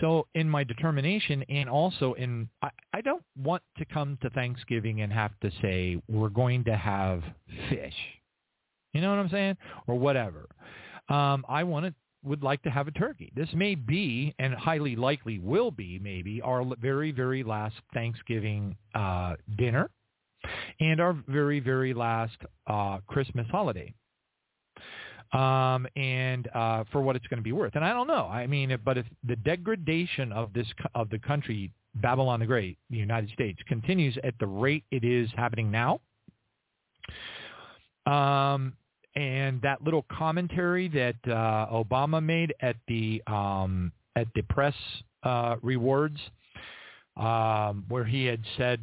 So 0.00 0.26
in 0.34 0.48
my 0.48 0.64
determination 0.64 1.42
and 1.48 1.68
also 1.68 2.14
in, 2.14 2.48
I, 2.62 2.70
I 2.92 3.00
don't 3.00 3.24
want 3.36 3.62
to 3.78 3.84
come 3.84 4.18
to 4.22 4.30
Thanksgiving 4.30 5.02
and 5.02 5.12
have 5.12 5.38
to 5.40 5.50
say 5.62 6.00
we're 6.08 6.28
going 6.28 6.64
to 6.64 6.76
have 6.76 7.22
fish. 7.68 7.94
You 8.92 9.00
know 9.00 9.10
what 9.10 9.18
I'm 9.20 9.30
saying? 9.30 9.56
Or 9.86 9.96
whatever. 9.96 10.48
Um, 11.08 11.44
I 11.48 11.64
want 11.64 11.86
to 11.86 11.94
would 12.22 12.42
like 12.42 12.62
to 12.62 12.70
have 12.70 12.86
a 12.88 12.90
turkey. 12.90 13.32
This 13.34 13.48
may 13.54 13.74
be, 13.74 14.34
and 14.38 14.54
highly 14.54 14.96
likely 14.96 15.38
will 15.38 15.70
be, 15.70 15.98
maybe 15.98 16.42
our 16.42 16.64
very, 16.80 17.12
very 17.12 17.42
last 17.42 17.76
Thanksgiving 17.94 18.76
uh, 18.94 19.36
dinner, 19.56 19.90
and 20.80 21.00
our 21.00 21.16
very, 21.28 21.60
very 21.60 21.94
last 21.94 22.36
uh, 22.66 22.98
Christmas 23.06 23.46
holiday. 23.50 23.94
Um, 25.32 25.86
and 25.94 26.48
uh, 26.54 26.84
for 26.90 27.00
what 27.00 27.14
it's 27.14 27.26
going 27.28 27.38
to 27.38 27.44
be 27.44 27.52
worth, 27.52 27.76
and 27.76 27.84
I 27.84 27.92
don't 27.92 28.08
know. 28.08 28.26
I 28.26 28.48
mean, 28.48 28.76
but 28.84 28.98
if 28.98 29.06
the 29.26 29.36
degradation 29.36 30.32
of 30.32 30.52
this 30.52 30.66
of 30.96 31.08
the 31.08 31.20
country, 31.20 31.70
Babylon 31.94 32.40
the 32.40 32.46
Great, 32.46 32.78
the 32.90 32.96
United 32.96 33.30
States, 33.30 33.60
continues 33.68 34.18
at 34.24 34.34
the 34.40 34.46
rate 34.48 34.82
it 34.90 35.04
is 35.04 35.30
happening 35.36 35.70
now, 35.70 36.00
um, 38.06 38.72
and 39.16 39.60
that 39.62 39.82
little 39.82 40.04
commentary 40.10 40.88
that 40.88 41.16
uh, 41.26 41.66
Obama 41.72 42.22
made 42.22 42.54
at 42.60 42.76
the 42.88 43.22
um, 43.26 43.92
at 44.16 44.28
the 44.34 44.42
press 44.42 44.74
uh, 45.22 45.56
rewards, 45.62 46.18
um, 47.16 47.84
where 47.88 48.04
he 48.04 48.24
had 48.24 48.40
said, 48.56 48.80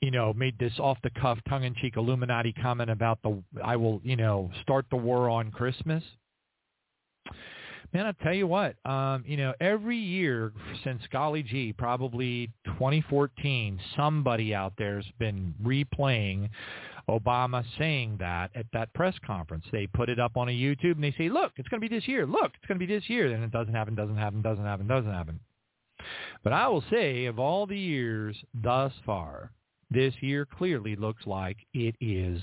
you 0.00 0.10
know, 0.10 0.32
made 0.32 0.58
this 0.58 0.72
off 0.78 0.98
the 1.02 1.10
cuff, 1.20 1.38
tongue 1.48 1.64
in 1.64 1.74
cheek 1.74 1.96
Illuminati 1.96 2.52
comment 2.52 2.90
about 2.90 3.18
the 3.22 3.42
I 3.62 3.76
will, 3.76 4.00
you 4.04 4.16
know, 4.16 4.50
start 4.62 4.86
the 4.90 4.96
war 4.96 5.28
on 5.28 5.50
Christmas. 5.50 6.02
Man, 7.92 8.06
I'll 8.06 8.12
tell 8.22 8.34
you 8.34 8.46
what, 8.46 8.76
um, 8.88 9.24
you 9.26 9.36
know, 9.36 9.52
every 9.60 9.96
year 9.96 10.52
since 10.84 11.02
golly 11.10 11.42
gee, 11.42 11.72
probably 11.72 12.48
2014, 12.66 13.80
somebody 13.96 14.54
out 14.54 14.74
there 14.78 14.96
has 14.96 15.06
been 15.18 15.52
replaying 15.60 16.50
Obama 17.08 17.64
saying 17.78 18.16
that 18.20 18.50
at 18.54 18.66
that 18.72 18.92
press 18.94 19.14
conference. 19.26 19.64
They 19.72 19.86
put 19.86 20.08
it 20.08 20.18
up 20.18 20.36
on 20.36 20.48
a 20.48 20.52
YouTube 20.52 20.94
and 20.94 21.04
they 21.04 21.14
say, 21.16 21.28
look, 21.28 21.52
it's 21.56 21.68
going 21.68 21.80
to 21.80 21.88
be 21.88 21.94
this 21.94 22.08
year. 22.08 22.26
Look, 22.26 22.52
it's 22.56 22.66
going 22.66 22.78
to 22.78 22.86
be 22.86 22.92
this 22.92 23.08
year. 23.08 23.32
And 23.32 23.42
it 23.42 23.52
doesn't 23.52 23.74
happen, 23.74 23.94
doesn't 23.94 24.16
happen, 24.16 24.42
doesn't 24.42 24.64
happen, 24.64 24.86
doesn't 24.86 25.12
happen. 25.12 25.40
But 26.42 26.52
I 26.52 26.68
will 26.68 26.84
say 26.90 27.26
of 27.26 27.38
all 27.38 27.66
the 27.66 27.78
years 27.78 28.36
thus 28.54 28.92
far, 29.04 29.52
this 29.90 30.14
year 30.20 30.46
clearly 30.46 30.96
looks 30.96 31.26
like 31.26 31.58
it 31.74 31.96
is, 32.00 32.40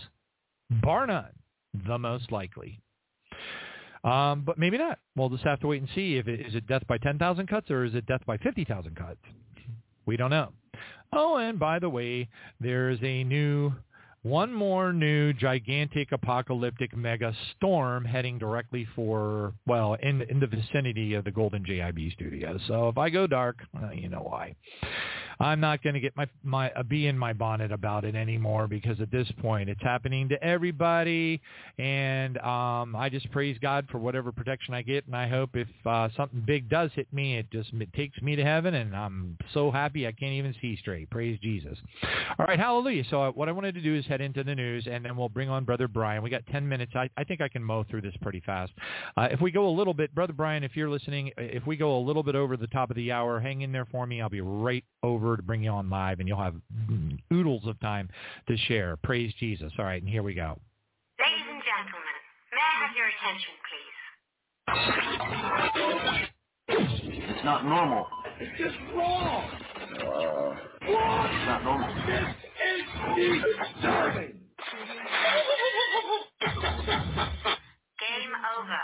bar 0.70 1.08
none, 1.08 1.32
the 1.88 1.98
most 1.98 2.32
likely. 2.32 2.80
Um, 4.04 4.44
but 4.46 4.58
maybe 4.58 4.78
not. 4.78 5.00
We'll 5.16 5.30
just 5.30 5.44
have 5.44 5.60
to 5.62 5.68
wait 5.68 5.82
and 5.82 5.90
see 5.96 6.18
if 6.18 6.28
it 6.28 6.46
is 6.46 6.56
it 6.56 6.68
death 6.68 6.86
by 6.88 6.98
10,000 6.98 7.48
cuts 7.48 7.72
or 7.72 7.84
is 7.84 7.96
it 7.96 8.06
death 8.06 8.22
by 8.26 8.38
50,000 8.38 8.96
cuts. 8.96 9.20
We 10.06 10.18
don't 10.18 10.30
know. 10.30 10.50
Oh, 11.14 11.38
and 11.38 11.58
by 11.60 11.80
the 11.80 11.90
way, 11.90 12.30
there's 12.60 13.00
a 13.02 13.24
new 13.24 13.74
one 14.24 14.54
more 14.54 14.92
new 14.92 15.34
gigantic 15.34 16.12
apocalyptic 16.12 16.96
mega 16.96 17.34
storm 17.56 18.04
heading 18.04 18.38
directly 18.38 18.88
for, 18.96 19.54
well, 19.66 19.96
in, 20.02 20.22
in 20.24 20.40
the 20.40 20.48
vicinity 20.48 21.14
of 21.14 21.24
the 21.24 21.32
Golden 21.32 21.64
JIB 21.64 22.12
studio. 22.14 22.58
So 22.68 22.90
if 22.90 22.98
I 22.98 23.10
go 23.10 23.28
dark, 23.28 23.58
well, 23.74 23.94
you 23.94 24.10
know 24.10 24.22
why. 24.22 24.56
I'm 25.40 25.60
not 25.60 25.84
going 25.84 25.94
to 25.94 26.00
get 26.00 26.16
my 26.16 26.28
my 26.44 26.72
a 26.76 26.84
bee 26.84 27.08
in 27.08 27.18
my 27.18 27.34
bonnet 27.34 27.72
about 27.72 28.06
it 28.06 28.16
anymore 28.16 28.68
because 28.68 29.00
at 29.00 29.12
this 29.12 29.28
point 29.42 29.70
it's 29.70 29.82
happening 29.82 30.30
to 30.30 30.44
everybody, 30.44 31.42
and 31.78 32.38
um, 32.40 32.96
I 32.96 33.10
just 33.12 33.30
praise 33.32 33.58
God 33.62 33.88
for 33.92 34.00
whatever 34.00 34.32
protection 34.32 34.74
I 34.74 34.82
get, 34.82 35.06
and 35.06 35.16
I 35.16 35.28
hope 35.28 35.56
if 35.56 35.68
uh, 35.86 36.10
something 36.18 36.44
big 36.46 36.70
does 36.70 36.92
hit 36.96 37.12
me, 37.14 37.38
it 37.38 37.52
just 37.52 37.72
it 37.74 37.94
takes 37.94 38.22
me 38.22 38.36
to 38.36 38.44
heaven, 38.44 38.76
and 38.76 38.96
I'm 38.96 39.38
so 39.54 39.70
happy 39.72 40.08
I 40.08 40.12
can't 40.12 40.34
even 40.34 40.56
see 40.62 40.78
straight. 40.78 41.10
Praise 41.10 41.40
Jesus. 41.42 41.78
All 42.40 42.46
right, 42.46 42.60
hallelujah. 42.60 43.04
So 43.10 43.22
uh, 43.22 43.32
what 43.32 43.50
I 43.50 43.52
wanted 43.52 43.76
to 43.76 43.82
do 43.82 43.96
is 43.96 44.06
head 44.06 44.22
into 44.22 44.44
the 44.44 44.56
news, 44.56 44.88
and 44.90 45.06
then 45.06 45.16
we'll 45.16 45.30
bring 45.30 45.50
on 45.50 45.66
Brother 45.66 45.88
Brian. 45.88 46.24
We 46.24 46.30
got 46.30 46.46
10 46.48 46.68
minutes. 46.68 46.94
I, 46.96 47.10
I 47.18 47.24
think 47.24 47.42
I 47.42 47.48
can 47.48 47.64
mow 47.64 47.84
through 47.90 48.02
this 48.02 48.16
pretty 48.22 48.42
fast. 48.46 48.72
Uh, 49.16 49.28
if 49.32 49.42
we 49.42 49.52
go 49.52 49.68
a 49.68 49.76
little 49.76 49.94
bit, 49.94 50.14
Brother 50.16 50.34
Brian, 50.34 50.64
if 50.64 50.76
you're 50.76 50.90
listening, 50.90 51.32
if 51.38 51.66
we 51.68 51.78
go 51.78 51.98
a 51.98 52.02
little 52.02 52.24
bit 52.24 52.36
over 52.36 52.58
the 52.58 52.68
top 52.68 52.90
of 52.90 52.96
the 52.96 53.12
hour, 53.12 53.40
hang 53.40 53.62
in 53.62 53.72
there 53.72 53.86
for 53.86 54.08
me. 54.08 54.22
I'll 54.22 54.30
be 54.30 54.42
right 54.42 54.84
over 55.04 55.27
to 55.36 55.44
bring 55.44 55.64
you 55.64 55.72
on 55.72 55.90
live, 55.90 56.20
and 56.20 56.28
you'll 56.28 56.42
have 56.42 56.56
oodles 57.34 57.66
of 57.66 57.80
time 57.80 58.10
to 58.48 58.56
share. 58.58 58.96
Praise 58.98 59.34
Jesus. 59.40 59.72
All 59.78 59.86
right, 59.86 60.02
and 60.02 60.10
here 60.10 60.24
we 60.24 60.34
go. 60.34 60.58
Ladies 61.20 61.46
and 61.50 61.62
gentlemen, 61.64 62.16
may 62.54 62.62
I 62.62 62.86
have 62.86 62.96
your 62.96 63.08
attention, 63.18 63.54
please? 63.68 63.98
It's 67.30 67.44
not 67.46 67.66
normal. 67.66 68.08
It's 68.40 68.58
just 68.58 68.76
wrong. 68.96 69.50
Uh, 69.82 70.56
It's 70.82 71.46
not 71.48 71.64
normal. 71.64 71.90
This 72.06 72.28
is 73.18 73.44
disturbing. 73.76 74.34
Game 78.00 78.34
over. 78.58 78.82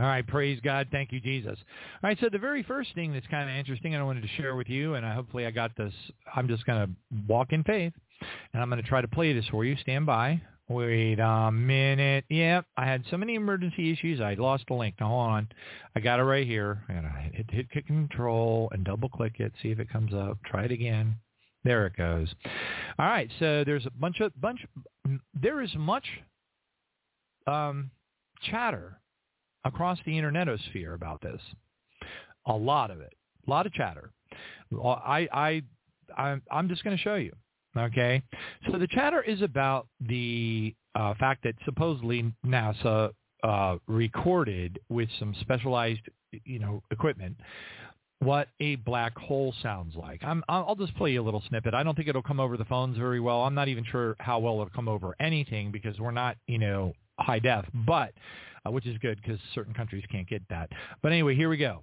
All 0.00 0.06
right, 0.06 0.26
praise 0.26 0.58
God. 0.64 0.88
Thank 0.90 1.12
you, 1.12 1.20
Jesus. 1.20 1.58
All 2.02 2.08
right, 2.08 2.16
so 2.20 2.30
the 2.32 2.38
very 2.38 2.62
first 2.62 2.94
thing 2.94 3.12
that's 3.12 3.26
kind 3.26 3.50
of 3.50 3.54
interesting 3.54 3.92
and 3.92 4.02
I 4.02 4.06
wanted 4.06 4.22
to 4.22 4.28
share 4.28 4.56
with 4.56 4.70
you, 4.70 4.94
and 4.94 5.04
I, 5.04 5.12
hopefully 5.12 5.44
I 5.44 5.50
got 5.50 5.76
this, 5.76 5.92
I'm 6.34 6.48
just 6.48 6.64
going 6.64 6.86
to 6.86 6.90
walk 7.28 7.52
in 7.52 7.62
faith, 7.64 7.92
and 8.54 8.62
I'm 8.62 8.70
going 8.70 8.82
to 8.82 8.88
try 8.88 9.02
to 9.02 9.08
play 9.08 9.34
this 9.34 9.44
for 9.50 9.62
you. 9.62 9.76
Stand 9.76 10.06
by. 10.06 10.40
Wait 10.70 11.18
a 11.18 11.50
minute. 11.52 12.24
Yep, 12.30 12.64
I 12.78 12.86
had 12.86 13.04
so 13.10 13.18
many 13.18 13.34
emergency 13.34 13.92
issues, 13.92 14.22
I 14.22 14.34
lost 14.34 14.64
the 14.68 14.74
link. 14.74 14.94
Now, 15.00 15.08
hold 15.08 15.28
on. 15.28 15.48
I 15.94 16.00
got 16.00 16.18
it 16.18 16.22
right 16.22 16.46
here. 16.46 16.82
And 16.88 17.06
I 17.06 17.28
to 17.32 17.36
hit, 17.36 17.50
hit, 17.50 17.66
hit 17.70 17.86
control 17.86 18.70
and 18.72 18.84
double-click 18.84 19.34
it, 19.38 19.52
see 19.62 19.70
if 19.70 19.80
it 19.80 19.90
comes 19.90 20.14
up. 20.14 20.38
Try 20.46 20.64
it 20.64 20.72
again. 20.72 21.16
There 21.62 21.86
it 21.86 21.96
goes. 21.96 22.32
All 22.98 23.06
right, 23.06 23.28
so 23.38 23.64
there's 23.64 23.84
a 23.84 23.90
bunch 23.90 24.20
of, 24.20 24.32
bunch, 24.40 24.60
there 25.38 25.60
is 25.60 25.74
much 25.76 26.06
um, 27.46 27.90
chatter 28.50 28.96
across 29.64 29.98
the 30.04 30.12
internetosphere 30.12 30.94
about 30.94 31.20
this. 31.20 31.40
A 32.46 32.52
lot 32.52 32.90
of 32.90 33.00
it, 33.00 33.12
a 33.46 33.50
lot 33.50 33.66
of 33.66 33.72
chatter. 33.72 34.10
I, 34.82 35.28
I, 35.32 35.62
I 36.16 36.40
I'm 36.50 36.68
just 36.68 36.84
going 36.84 36.96
to 36.96 37.02
show 37.02 37.16
you. 37.16 37.32
Okay, 37.76 38.20
so 38.70 38.78
the 38.78 38.88
chatter 38.88 39.22
is 39.22 39.42
about 39.42 39.86
the 40.00 40.74
uh, 40.96 41.14
fact 41.14 41.44
that 41.44 41.54
supposedly 41.64 42.32
NASA 42.44 43.10
uh, 43.44 43.76
recorded 43.86 44.78
with 44.88 45.08
some 45.18 45.34
specialized, 45.40 46.00
you 46.44 46.58
know, 46.58 46.82
equipment 46.90 47.36
what 48.20 48.48
a 48.60 48.76
black 48.76 49.16
hole 49.16 49.54
sounds 49.62 49.96
like. 49.96 50.20
I'm, 50.22 50.44
I'll 50.48 50.76
just 50.76 50.94
play 50.96 51.12
you 51.12 51.22
a 51.22 51.24
little 51.24 51.42
snippet. 51.48 51.74
I 51.74 51.82
don't 51.82 51.94
think 51.94 52.06
it'll 52.06 52.22
come 52.22 52.38
over 52.38 52.56
the 52.56 52.66
phones 52.66 52.98
very 52.98 53.18
well. 53.18 53.42
I'm 53.42 53.54
not 53.54 53.68
even 53.68 53.84
sure 53.84 54.14
how 54.18 54.38
well 54.38 54.54
it'll 54.54 54.70
come 54.70 54.88
over 54.88 55.16
anything 55.20 55.72
because 55.72 55.98
we're 55.98 56.10
not, 56.10 56.36
you 56.46 56.58
know, 56.58 56.92
high 57.18 57.38
def. 57.38 57.64
But 57.86 58.12
uh, 58.66 58.70
which 58.70 58.86
is 58.86 58.96
good 58.98 59.20
because 59.22 59.38
certain 59.54 59.74
countries 59.74 60.04
can't 60.10 60.28
get 60.28 60.42
that. 60.50 60.70
But 61.02 61.12
anyway, 61.12 61.34
here 61.34 61.48
we 61.48 61.56
go. 61.56 61.82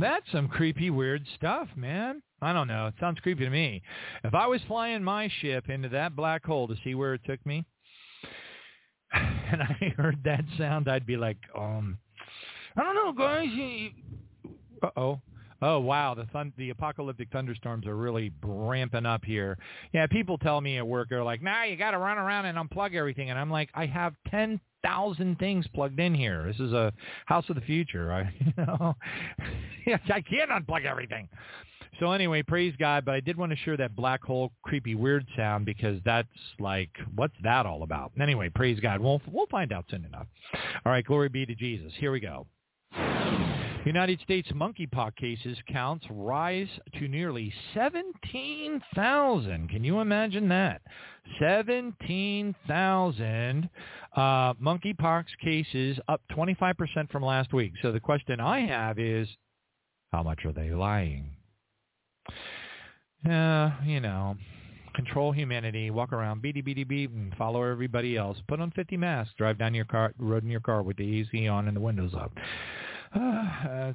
That's 0.00 0.24
some 0.32 0.48
creepy, 0.48 0.88
weird 0.88 1.26
stuff, 1.34 1.68
man. 1.76 2.22
I 2.40 2.54
don't 2.54 2.68
know. 2.68 2.86
It 2.86 2.94
sounds 2.98 3.20
creepy 3.20 3.44
to 3.44 3.50
me. 3.50 3.82
If 4.24 4.34
I 4.34 4.46
was 4.46 4.62
flying 4.66 5.04
my 5.04 5.30
ship 5.40 5.68
into 5.68 5.90
that 5.90 6.16
black 6.16 6.44
hole 6.44 6.66
to 6.68 6.76
see 6.82 6.94
where 6.94 7.12
it 7.12 7.20
took 7.26 7.44
me, 7.44 7.66
and 9.12 9.62
I 9.62 9.92
heard 9.96 10.24
that 10.24 10.44
sound, 10.56 10.88
I'd 10.88 11.06
be 11.06 11.18
like, 11.18 11.36
um, 11.54 11.98
I 12.76 12.82
don't 12.82 12.94
know, 12.94 13.12
guys. 13.12 13.48
Uh-oh. 14.82 15.20
Oh 15.62 15.78
wow, 15.78 16.14
the 16.14 16.24
thun- 16.32 16.54
the 16.56 16.70
apocalyptic 16.70 17.28
thunderstorms 17.30 17.86
are 17.86 17.96
really 17.96 18.32
ramping 18.42 19.04
up 19.04 19.24
here. 19.24 19.58
Yeah, 19.92 20.06
people 20.06 20.38
tell 20.38 20.60
me 20.60 20.78
at 20.78 20.86
work 20.86 21.08
they're 21.10 21.22
like, 21.22 21.42
"Nah, 21.42 21.64
you 21.64 21.76
got 21.76 21.90
to 21.90 21.98
run 21.98 22.16
around 22.16 22.46
and 22.46 22.56
unplug 22.56 22.94
everything," 22.94 23.28
and 23.28 23.38
I'm 23.38 23.50
like, 23.50 23.68
"I 23.74 23.84
have 23.84 24.14
ten 24.30 24.58
thousand 24.82 25.38
things 25.38 25.66
plugged 25.74 26.00
in 26.00 26.14
here. 26.14 26.44
This 26.46 26.60
is 26.60 26.72
a 26.72 26.94
house 27.26 27.44
of 27.50 27.56
the 27.56 27.60
future. 27.62 28.10
I, 28.10 28.32
you 28.40 28.52
know, 28.56 28.96
I 30.14 30.20
can't 30.22 30.50
unplug 30.50 30.86
everything." 30.86 31.28
So 31.98 32.12
anyway, 32.12 32.42
praise 32.42 32.74
God. 32.78 33.04
But 33.04 33.14
I 33.14 33.20
did 33.20 33.36
want 33.36 33.52
to 33.52 33.56
share 33.58 33.76
that 33.76 33.94
black 33.94 34.24
hole 34.24 34.52
creepy 34.62 34.94
weird 34.94 35.26
sound 35.36 35.66
because 35.66 36.00
that's 36.06 36.28
like, 36.58 36.88
what's 37.14 37.34
that 37.42 37.66
all 37.66 37.82
about? 37.82 38.12
Anyway, 38.18 38.48
praise 38.48 38.80
God. 38.80 39.02
We'll 39.02 39.20
we'll 39.30 39.46
find 39.48 39.72
out 39.74 39.84
soon 39.90 40.06
enough. 40.06 40.26
All 40.86 40.92
right, 40.92 41.04
glory 41.04 41.28
be 41.28 41.44
to 41.44 41.54
Jesus. 41.54 41.92
Here 41.98 42.10
we 42.10 42.20
go. 42.20 42.46
United 43.86 44.20
States 44.20 44.46
monkeypox 44.52 45.16
cases 45.16 45.56
counts 45.72 46.04
rise 46.10 46.68
to 46.98 47.08
nearly 47.08 47.50
17,000. 47.74 49.70
Can 49.70 49.82
you 49.82 50.00
imagine 50.00 50.50
that? 50.50 50.82
17,000 51.40 53.70
uh, 54.16 54.52
monkeypox 54.54 55.24
cases, 55.42 55.98
up 56.08 56.20
25% 56.36 57.10
from 57.10 57.24
last 57.24 57.54
week. 57.54 57.72
So 57.80 57.92
the 57.92 58.00
question 58.00 58.40
I 58.40 58.66
have 58.66 58.98
is, 58.98 59.28
how 60.12 60.22
much 60.22 60.44
are 60.44 60.52
they 60.52 60.70
lying? 60.70 61.30
Uh, 63.28 63.70
you 63.84 64.00
know, 64.00 64.36
control 64.94 65.32
humanity, 65.32 65.90
walk 65.90 66.12
around, 66.12 66.42
beady 66.42 66.60
beady 66.60 66.84
beep, 66.84 67.12
and 67.12 67.34
follow 67.36 67.62
everybody 67.62 68.16
else. 68.16 68.38
Put 68.48 68.60
on 68.60 68.70
50 68.72 68.96
masks, 68.96 69.34
drive 69.38 69.58
down 69.58 69.74
your 69.74 69.84
car, 69.84 70.12
road 70.18 70.42
in 70.42 70.50
your 70.50 70.60
car 70.60 70.82
with 70.82 70.96
the 70.96 71.20
AC 71.20 71.48
on 71.48 71.68
and 71.68 71.76
the 71.76 71.80
windows 71.80 72.12
up. 72.14 72.32
Uh, 73.16 73.92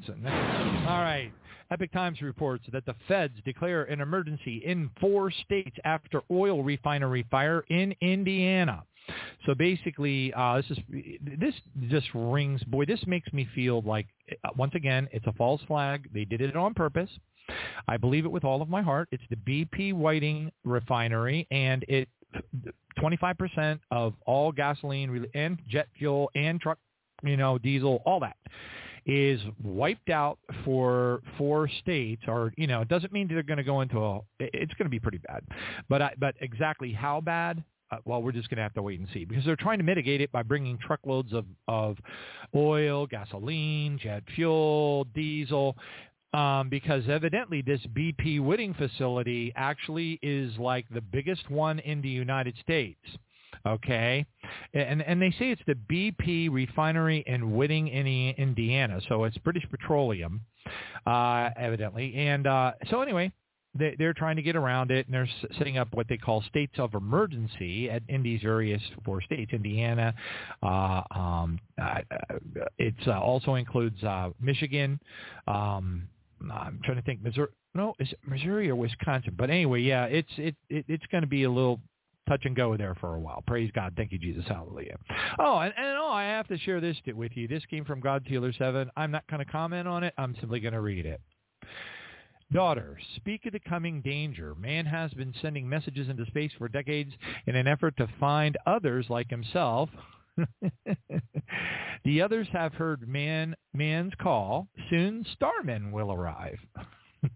all 0.87 1.01
right. 1.01 1.31
Epoch 1.71 1.91
Times 1.91 2.21
reports 2.21 2.63
that 2.71 2.85
the 2.85 2.93
feds 3.07 3.33
declare 3.45 3.83
an 3.85 4.01
emergency 4.01 4.61
in 4.65 4.89
four 4.99 5.31
states 5.31 5.75
after 5.83 6.21
oil 6.29 6.63
refinery 6.63 7.25
fire 7.31 7.63
in 7.69 7.95
Indiana. 8.01 8.83
So 9.45 9.55
basically, 9.55 10.33
uh, 10.33 10.57
this 10.57 10.77
is 10.77 10.77
this 11.39 11.53
just 11.89 12.07
rings. 12.13 12.63
Boy, 12.65 12.85
this 12.85 12.99
makes 13.07 13.31
me 13.33 13.47
feel 13.55 13.81
like 13.81 14.07
uh, 14.43 14.49
once 14.57 14.73
again 14.75 15.07
it's 15.11 15.25
a 15.27 15.33
false 15.33 15.61
flag. 15.67 16.09
They 16.13 16.25
did 16.25 16.41
it 16.41 16.55
on 16.55 16.73
purpose. 16.73 17.09
I 17.87 17.97
believe 17.97 18.25
it 18.25 18.31
with 18.31 18.43
all 18.43 18.61
of 18.61 18.69
my 18.69 18.81
heart. 18.81 19.07
It's 19.11 19.23
the 19.29 19.35
BP 19.37 19.93
Whiting 19.93 20.51
refinery, 20.63 21.47
and 21.51 21.85
it 21.87 22.09
25% 22.99 23.79
of 23.91 24.13
all 24.25 24.51
gasoline 24.51 25.25
and 25.33 25.59
jet 25.67 25.87
fuel 25.97 26.29
and 26.35 26.59
truck, 26.59 26.79
you 27.23 27.37
know, 27.37 27.57
diesel, 27.57 28.01
all 28.05 28.19
that 28.19 28.35
is 29.05 29.39
wiped 29.63 30.09
out 30.09 30.39
for 30.63 31.21
four 31.37 31.69
states, 31.81 32.23
or 32.27 32.53
you 32.57 32.67
know, 32.67 32.81
it 32.81 32.87
doesn't 32.87 33.13
mean 33.13 33.27
they're 33.27 33.43
going 33.43 33.57
to 33.57 33.63
go 33.63 33.81
into 33.81 33.99
a. 33.99 34.21
It's 34.39 34.73
going 34.73 34.85
to 34.85 34.89
be 34.89 34.99
pretty 34.99 35.19
bad, 35.19 35.43
but 35.89 36.01
I, 36.01 36.13
but 36.17 36.35
exactly 36.41 36.91
how 36.91 37.21
bad 37.21 37.63
uh, 37.91 37.97
well, 38.05 38.21
we're 38.21 38.31
just 38.31 38.49
going 38.49 38.57
to 38.57 38.63
have 38.63 38.73
to 38.73 38.81
wait 38.81 38.99
and 38.99 39.07
see 39.13 39.25
because 39.25 39.45
they're 39.45 39.55
trying 39.55 39.77
to 39.77 39.83
mitigate 39.83 40.21
it 40.21 40.31
by 40.31 40.43
bringing 40.43 40.77
truckloads 40.77 41.33
of, 41.33 41.45
of 41.67 41.97
oil, 42.55 43.05
gasoline, 43.05 43.99
jet 44.01 44.23
fuel, 44.33 45.05
diesel, 45.13 45.75
um, 46.33 46.69
because 46.69 47.03
evidently 47.07 47.61
this 47.61 47.81
BP 47.95 48.41
Whiting 48.41 48.73
facility 48.73 49.53
actually 49.55 50.19
is 50.21 50.57
like 50.57 50.85
the 50.89 51.01
biggest 51.01 51.49
one 51.49 51.79
in 51.79 52.01
the 52.01 52.09
United 52.09 52.55
States. 52.61 52.99
Okay, 53.65 54.25
and 54.73 55.01
and 55.01 55.21
they 55.21 55.31
say 55.31 55.51
it's 55.51 55.61
the 55.67 55.75
BP 55.75 56.51
refinery 56.51 57.23
in 57.27 57.51
Whiting, 57.51 57.87
Indiana. 57.87 58.99
So 59.07 59.23
it's 59.23 59.37
British 59.39 59.63
Petroleum, 59.69 60.41
uh, 61.05 61.49
evidently. 61.57 62.13
And 62.15 62.47
uh, 62.47 62.73
so 62.89 63.01
anyway, 63.01 63.31
they, 63.77 63.95
they're 63.97 64.13
trying 64.13 64.37
to 64.37 64.41
get 64.41 64.55
around 64.55 64.91
it, 64.91 65.05
and 65.07 65.13
they're 65.13 65.29
setting 65.57 65.77
up 65.77 65.89
what 65.93 66.07
they 66.07 66.17
call 66.17 66.41
states 66.43 66.73
of 66.77 66.93
emergency 66.93 67.89
at, 67.89 68.01
in 68.07 68.23
these 68.23 68.41
various 68.41 68.81
four 69.03 69.21
states. 69.21 69.51
Indiana, 69.53 70.13
uh, 70.63 71.01
um, 71.11 71.59
uh, 71.81 71.99
it 72.77 72.95
uh, 73.07 73.19
also 73.19 73.55
includes 73.55 74.01
uh, 74.03 74.29
Michigan. 74.39 74.99
Um, 75.47 76.07
I'm 76.41 76.79
trying 76.83 76.97
to 76.97 77.03
think. 77.03 77.21
Missouri. 77.21 77.49
No, 77.73 77.93
is 77.99 78.09
it 78.09 78.19
Missouri 78.25 78.69
or 78.69 78.75
Wisconsin? 78.75 79.35
But 79.37 79.49
anyway, 79.49 79.81
yeah, 79.81 80.05
it's 80.05 80.29
it, 80.37 80.55
it 80.69 80.85
it's 80.87 81.05
going 81.11 81.21
to 81.23 81.27
be 81.27 81.43
a 81.43 81.49
little 81.49 81.81
touch 82.27 82.45
and 82.45 82.55
go 82.55 82.75
there 82.77 82.95
for 82.95 83.15
a 83.15 83.19
while. 83.19 83.43
Praise 83.45 83.71
God. 83.73 83.93
Thank 83.95 84.11
you, 84.11 84.17
Jesus. 84.17 84.45
Hallelujah. 84.47 84.97
Oh, 85.39 85.59
and, 85.59 85.73
and 85.77 85.97
oh, 85.97 86.09
I 86.09 86.23
have 86.23 86.47
to 86.47 86.57
share 86.57 86.81
this 86.81 86.97
with 87.07 87.31
you. 87.35 87.47
This 87.47 87.63
came 87.69 87.85
from 87.85 87.99
God 87.99 88.23
Healer 88.25 88.53
7. 88.53 88.89
I'm 88.95 89.11
not 89.11 89.27
going 89.27 89.43
to 89.43 89.51
comment 89.51 89.87
on 89.87 90.03
it. 90.03 90.13
I'm 90.17 90.35
simply 90.39 90.59
going 90.59 90.73
to 90.73 90.81
read 90.81 91.05
it. 91.05 91.21
Daughter, 92.53 92.97
speak 93.15 93.45
of 93.47 93.53
the 93.53 93.59
coming 93.59 94.01
danger. 94.01 94.53
Man 94.55 94.85
has 94.85 95.11
been 95.13 95.33
sending 95.41 95.67
messages 95.67 96.09
into 96.09 96.25
space 96.27 96.51
for 96.57 96.67
decades 96.67 97.11
in 97.47 97.55
an 97.55 97.67
effort 97.67 97.97
to 97.97 98.07
find 98.19 98.55
others 98.67 99.07
like 99.09 99.29
himself. 99.29 99.89
the 102.05 102.21
others 102.21 102.47
have 102.51 102.73
heard 102.73 103.07
man 103.07 103.55
man's 103.73 104.13
call. 104.21 104.67
Soon 104.89 105.25
starmen 105.33 105.91
will 105.91 106.11
arrive. 106.11 106.59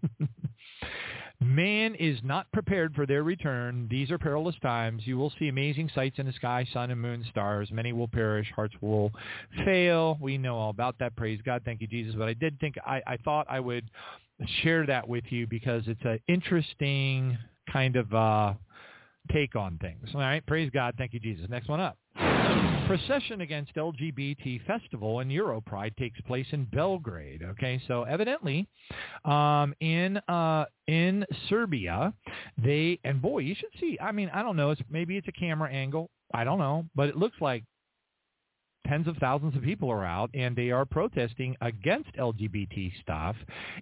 Man 1.42 1.94
is 1.94 2.18
not 2.22 2.50
prepared 2.52 2.94
for 2.94 3.06
their 3.06 3.22
return. 3.22 3.88
These 3.90 4.10
are 4.10 4.18
perilous 4.18 4.56
times. 4.60 5.06
You 5.06 5.16
will 5.16 5.32
see 5.38 5.48
amazing 5.48 5.90
sights 5.94 6.18
in 6.18 6.26
the 6.26 6.32
sky, 6.34 6.66
sun 6.70 6.90
and 6.90 7.00
moon, 7.00 7.24
stars. 7.30 7.70
Many 7.72 7.94
will 7.94 8.08
perish. 8.08 8.46
Hearts 8.54 8.74
will 8.82 9.10
fail. 9.64 10.18
We 10.20 10.36
know 10.36 10.56
all 10.56 10.70
about 10.70 10.98
that. 10.98 11.16
Praise 11.16 11.40
God. 11.44 11.62
Thank 11.64 11.80
you, 11.80 11.86
Jesus. 11.86 12.14
But 12.14 12.28
I 12.28 12.34
did 12.34 12.60
think, 12.60 12.76
I, 12.86 13.00
I 13.06 13.16
thought 13.16 13.46
I 13.48 13.58
would 13.58 13.90
share 14.62 14.84
that 14.86 15.08
with 15.08 15.24
you 15.30 15.46
because 15.46 15.82
it's 15.86 16.04
an 16.04 16.20
interesting 16.28 17.38
kind 17.72 17.96
of 17.96 18.12
uh, 18.12 18.52
take 19.32 19.56
on 19.56 19.78
things. 19.78 20.08
All 20.14 20.20
right. 20.20 20.44
Praise 20.46 20.70
God. 20.72 20.94
Thank 20.98 21.12
you, 21.12 21.20
Jesus. 21.20 21.46
Next 21.48 21.68
one 21.68 21.80
up. 21.80 21.96
Procession 22.86 23.42
against 23.42 23.74
LGBT 23.76 24.66
festival 24.66 25.20
and 25.20 25.30
Europride 25.30 25.96
takes 25.96 26.20
place 26.22 26.46
in 26.50 26.64
Belgrade. 26.64 27.42
Okay, 27.42 27.80
so 27.86 28.02
evidently, 28.02 28.66
um, 29.24 29.72
in 29.78 30.16
uh, 30.28 30.64
in 30.88 31.24
Serbia, 31.48 32.12
they 32.58 32.98
and 33.04 33.22
boy, 33.22 33.38
you 33.38 33.54
should 33.54 33.70
see. 33.78 33.96
I 34.00 34.10
mean, 34.10 34.28
I 34.34 34.42
don't 34.42 34.56
know. 34.56 34.70
It's 34.70 34.82
maybe 34.90 35.16
it's 35.16 35.28
a 35.28 35.32
camera 35.32 35.70
angle. 35.70 36.10
I 36.34 36.42
don't 36.42 36.58
know, 36.58 36.84
but 36.96 37.08
it 37.08 37.16
looks 37.16 37.36
like 37.40 37.62
tens 38.88 39.06
of 39.06 39.16
thousands 39.18 39.54
of 39.54 39.62
people 39.62 39.88
are 39.90 40.04
out 40.04 40.30
and 40.34 40.56
they 40.56 40.70
are 40.70 40.84
protesting 40.84 41.56
against 41.60 42.12
LGBT 42.14 42.92
stuff 43.00 43.36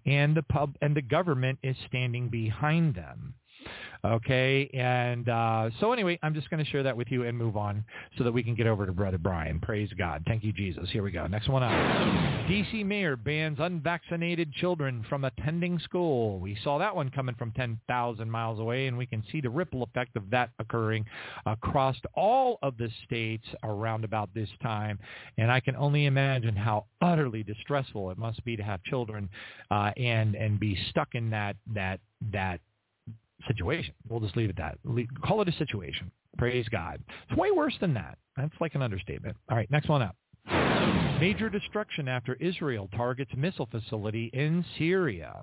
and 0.05 0.37
the 0.37 0.43
pub 0.43 0.75
and 0.83 0.95
the 0.95 1.03
government 1.03 1.59
is 1.63 1.77
standing 1.87 2.29
behind 2.29 2.95
them. 2.95 3.35
Okay, 4.05 4.71
and 4.75 5.29
uh, 5.29 5.71
so 5.81 5.93
anyway, 5.93 6.19
I'm 6.23 6.33
just 6.33 6.49
going 6.51 6.65
to 6.65 6.71
share 6.71 6.85
that 6.85 6.97
with 6.97 7.09
you 7.11 7.25
and 7.25 7.37
move 7.37 7.57
on 7.57 7.85
so 8.17 8.23
that 8.23 8.31
we 8.31 8.45
can 8.45 8.55
get 8.55 8.69
over 8.69 8.87
to 8.87 8.93
Brother 8.93 9.19
Brian. 9.19 9.59
Praise 9.59 9.91
God. 9.99 10.23
Thank 10.27 10.45
you, 10.45 10.53
Jesus. 10.53 10.89
Here 10.91 11.03
we 11.03 11.11
go. 11.11 11.27
Next 11.27 11.49
one 11.49 11.65
up. 11.65 12.49
D.C. 12.49 12.85
mayor 12.85 13.17
bans 13.17 13.59
unvaccinated 13.61 14.53
children 14.53 15.05
from 15.09 15.25
attending 15.25 15.81
school. 15.81 16.39
We 16.39 16.57
saw 16.63 16.79
that 16.79 16.95
one 16.95 17.11
coming 17.11 17.35
from 17.35 17.51
10,000 17.53 18.31
miles 18.31 18.61
away, 18.61 18.87
and 18.87 18.97
we 18.97 19.05
can 19.05 19.25
see 19.33 19.41
the 19.41 19.51
ripple 19.51 19.83
effect 19.83 20.17
of 20.17 20.31
that 20.31 20.51
occurring 20.61 21.05
across 21.47 21.97
all 22.15 22.59
of 22.63 22.77
the 22.79 22.91
states 23.05 23.47
around 23.65 24.05
about 24.05 24.33
this 24.33 24.49
time. 24.63 24.99
And 25.39 25.51
I 25.51 25.59
can 25.59 25.75
only 25.75 26.07
imagine 26.07 26.55
how 26.55 26.87
utterly 27.01 27.43
distressful 27.43 28.13
it 28.13 28.19
must 28.19 28.45
be 28.45 28.57
to 28.57 28.63
have 28.63 28.83
children 28.85 29.29
uh, 29.73 29.91
and 29.97 30.37
and 30.37 30.61
be 30.61 30.79
stuck 30.91 31.15
in 31.15 31.31
that 31.31 31.57
that 31.75 32.01
that 32.33 32.61
situation. 33.47 33.95
We'll 34.09 34.21
just 34.21 34.37
leave 34.37 34.51
it 34.51 34.57
that. 34.57 34.79
Call 35.25 35.41
it 35.43 35.49
a 35.49 35.53
situation. 35.53 36.11
Praise 36.37 36.67
God. 36.69 37.03
It's 37.29 37.39
way 37.39 37.51
worse 37.51 37.75
than 37.81 37.95
that. 37.95 38.19
That's 38.37 38.55
like 38.61 38.75
an 38.75 38.83
understatement. 38.83 39.37
All 39.51 39.57
right, 39.57 39.71
next 39.71 39.89
one 39.89 40.03
up. 40.03 40.17
Major 41.21 41.49
destruction 41.51 42.09
after 42.09 42.35
Israel 42.35 42.89
targets 42.97 43.31
missile 43.37 43.69
facility 43.71 44.31
in 44.33 44.65
Syria. 44.79 45.43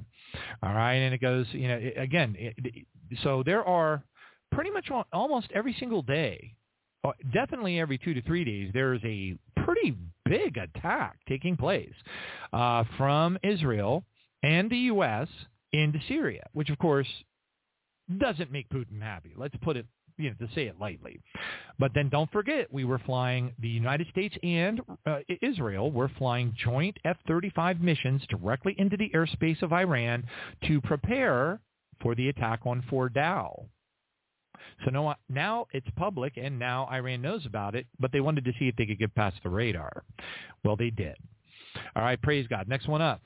All 0.64 0.74
right, 0.74 0.94
and 0.96 1.14
it 1.14 1.20
goes, 1.22 1.46
you 1.52 1.68
know, 1.68 1.76
it- 1.78 1.98
again, 1.98 2.36
it, 2.40 2.56
it- 2.64 2.88
so 3.24 3.44
there 3.44 3.64
are 3.66 4.04
pretty 4.52 4.72
much 4.72 4.90
on, 4.90 5.04
almost 5.12 5.48
every 5.54 5.74
single 5.80 6.02
day, 6.02 6.56
uh, 7.04 7.12
definitely 7.34 7.80
every 7.80 7.98
two 7.98 8.14
to 8.14 8.22
three 8.22 8.44
days, 8.44 8.72
there 8.74 8.94
is 8.94 9.02
a 9.04 9.36
pretty 9.64 9.96
big 10.26 10.58
attack 10.58 11.18
taking 11.28 11.56
place 11.58 11.94
uh, 12.54 12.84
from 12.98 13.38
Israel 13.44 14.04
and 14.44 14.70
the 14.72 14.78
U.S. 14.94 15.28
into 15.74 16.00
Syria, 16.08 16.48
which 16.54 16.70
of 16.70 16.78
course 16.80 17.08
doesn't 18.20 18.52
make 18.52 18.70
Putin 18.70 19.02
happy. 19.02 19.34
Let's 19.36 19.56
put 19.62 19.78
it, 19.78 19.86
you 20.18 20.30
know, 20.30 20.36
to 20.48 20.54
say 20.54 20.68
it 20.68 20.80
lightly. 20.80 21.20
But 21.80 21.92
then 21.94 22.10
don't 22.10 22.32
forget, 22.32 22.72
we 22.72 22.86
were 22.86 23.00
flying, 23.00 23.54
the 23.60 23.68
United 23.68 24.08
States 24.10 24.36
and 24.44 24.82
uh, 25.06 25.20
Israel 25.42 25.92
were 25.92 26.10
flying 26.18 26.56
joint 26.64 26.98
F-35 27.06 27.82
missions 27.82 28.22
directly 28.30 28.76
into 28.78 28.98
the 28.98 29.10
airspace 29.14 29.62
of 29.62 29.74
Iran 29.74 30.24
to 30.68 30.82
prepare 30.82 31.60
for 32.02 32.16
the 32.16 32.30
attack 32.30 32.62
on 32.66 32.84
Fordow. 32.90 33.66
So 34.84 34.92
now, 34.92 35.16
now 35.30 35.68
it's 35.72 35.88
public, 35.96 36.34
and 36.38 36.58
now 36.58 36.88
Iran 36.92 37.22
knows 37.22 37.46
about 37.46 37.76
it, 37.76 37.86
but 38.00 38.12
they 38.12 38.20
wanted 38.20 38.46
to 38.46 38.54
see 38.60 38.68
if 38.68 38.76
they 38.76 38.86
could 38.86 39.00
get 39.00 39.16
past 39.16 39.38
the 39.44 39.50
radar. 39.50 40.04
Well, 40.64 40.76
they 40.76 40.90
did. 40.90 41.16
All 41.96 42.04
right, 42.04 42.22
praise 42.22 42.48
God. 42.48 42.68
Next 42.68 42.88
one 42.88 43.02
up. 43.02 43.22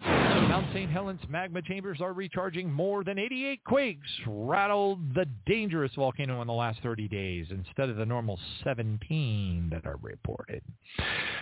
Mount 0.50 0.68
St. 0.74 0.90
Helens 0.90 1.22
magma 1.30 1.62
chambers 1.62 2.00
are 2.02 2.14
recharging 2.14 2.72
more 2.72 3.04
than 3.04 3.20
88 3.20 3.64
quakes 3.66 4.10
rattled 4.26 5.14
the 5.14 5.26
dangerous 5.46 5.92
volcano 5.96 6.42
in 6.42 6.48
the 6.48 6.54
last 6.54 6.80
30 6.82 7.08
days 7.08 7.48
instead 7.52 7.90
of 7.90 7.98
the 7.98 8.06
normal 8.06 8.40
17 8.64 9.70
that 9.72 9.86
are 9.86 9.98
reported. 10.02 10.64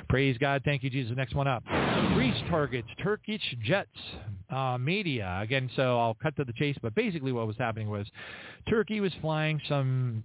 Praise 0.09 0.37
God. 0.37 0.61
Thank 0.65 0.83
you, 0.83 0.89
Jesus. 0.89 1.15
Next 1.15 1.35
one 1.35 1.47
up. 1.47 1.63
Greece 2.13 2.35
targets 2.49 2.87
Turkish 3.01 3.41
jets. 3.63 3.89
Uh, 4.49 4.77
media. 4.77 5.39
Again, 5.41 5.69
so 5.75 5.99
I'll 5.99 6.17
cut 6.21 6.35
to 6.37 6.45
the 6.45 6.53
chase, 6.53 6.77
but 6.81 6.95
basically 6.95 7.31
what 7.31 7.47
was 7.47 7.57
happening 7.57 7.89
was 7.89 8.07
Turkey 8.69 8.99
was 8.99 9.11
flying 9.21 9.61
some 9.67 10.23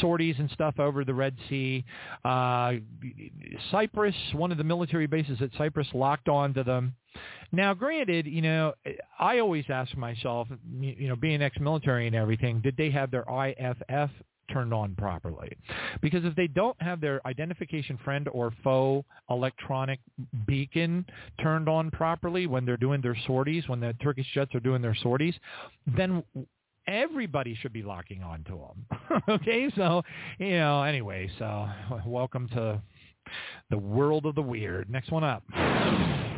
sorties 0.00 0.36
and 0.38 0.50
stuff 0.50 0.78
over 0.78 1.04
the 1.04 1.14
Red 1.14 1.36
Sea. 1.48 1.84
Uh, 2.24 2.74
Cyprus, 3.70 4.14
one 4.34 4.52
of 4.52 4.58
the 4.58 4.64
military 4.64 5.06
bases 5.06 5.40
at 5.42 5.50
Cyprus, 5.56 5.88
locked 5.94 6.28
onto 6.28 6.64
them. 6.64 6.94
Now, 7.52 7.74
granted, 7.74 8.26
you 8.26 8.42
know, 8.42 8.74
I 9.18 9.40
always 9.40 9.64
ask 9.68 9.96
myself, 9.96 10.48
you 10.80 11.08
know, 11.08 11.16
being 11.16 11.42
ex-military 11.42 12.06
and 12.06 12.14
everything, 12.14 12.60
did 12.60 12.76
they 12.76 12.90
have 12.90 13.10
their 13.10 13.24
IFF 13.28 14.10
turned 14.52 14.72
on 14.72 14.94
properly? 14.96 15.56
Because 16.00 16.24
if 16.24 16.34
they 16.36 16.46
don't 16.46 16.80
have 16.80 17.00
their 17.00 17.20
identification 17.26 17.98
friend 18.04 18.28
or 18.32 18.52
foe 18.62 19.04
electronic 19.30 20.00
beacon 20.46 21.04
turned 21.42 21.68
on 21.68 21.90
properly 21.90 22.46
when 22.46 22.64
they're 22.64 22.76
doing 22.76 23.00
their 23.00 23.16
sorties, 23.26 23.68
when 23.68 23.80
the 23.80 23.94
Turkish 24.02 24.26
jets 24.32 24.54
are 24.54 24.60
doing 24.60 24.82
their 24.82 24.96
sorties, 25.02 25.34
then 25.96 26.22
everybody 26.90 27.54
should 27.54 27.72
be 27.72 27.82
locking 27.82 28.22
on 28.22 28.44
to 28.44 28.60
them. 28.60 29.22
okay, 29.28 29.70
so 29.76 30.02
you 30.38 30.58
know, 30.58 30.82
anyway, 30.82 31.30
so 31.38 31.68
welcome 32.04 32.48
to 32.48 32.82
the 33.70 33.78
world 33.78 34.26
of 34.26 34.34
the 34.34 34.42
weird. 34.42 34.90
Next 34.90 35.12
one 35.12 35.22
up. 35.22 35.44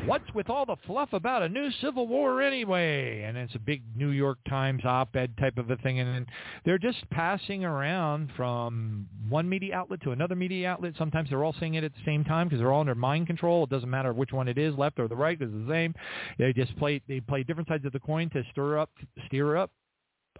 What's 0.04 0.34
with 0.34 0.50
all 0.50 0.66
the 0.66 0.76
fluff 0.84 1.12
about 1.12 1.42
a 1.42 1.48
new 1.48 1.70
civil 1.80 2.08
war 2.08 2.42
anyway? 2.42 3.22
And 3.22 3.36
it's 3.36 3.54
a 3.54 3.60
big 3.60 3.82
New 3.96 4.08
York 4.08 4.38
Times 4.48 4.84
op-ed 4.84 5.36
type 5.38 5.58
of 5.58 5.70
a 5.70 5.76
thing, 5.76 6.00
and 6.00 6.26
they're 6.64 6.76
just 6.76 7.08
passing 7.10 7.64
around 7.64 8.30
from 8.36 9.06
one 9.28 9.48
media 9.48 9.76
outlet 9.76 10.02
to 10.02 10.10
another 10.10 10.34
media 10.34 10.70
outlet. 10.70 10.94
Sometimes 10.98 11.30
they're 11.30 11.44
all 11.44 11.54
saying 11.60 11.74
it 11.74 11.84
at 11.84 11.94
the 11.94 12.00
same 12.04 12.24
time 12.24 12.48
because 12.48 12.58
they're 12.58 12.72
all 12.72 12.80
under 12.80 12.96
mind 12.96 13.28
control. 13.28 13.64
It 13.64 13.70
doesn't 13.70 13.88
matter 13.88 14.12
which 14.12 14.32
one 14.32 14.48
it 14.48 14.58
is, 14.58 14.74
left 14.74 14.98
or 14.98 15.06
the 15.06 15.16
right, 15.16 15.40
it's 15.40 15.52
the 15.52 15.72
same. 15.72 15.94
They 16.36 16.52
just 16.52 16.76
play 16.78 17.00
they 17.06 17.20
play 17.20 17.44
different 17.44 17.68
sides 17.68 17.84
of 17.84 17.92
the 17.92 18.00
coin 18.00 18.28
to 18.30 18.42
stir 18.50 18.78
up, 18.78 18.90
steer 19.28 19.56
up 19.56 19.70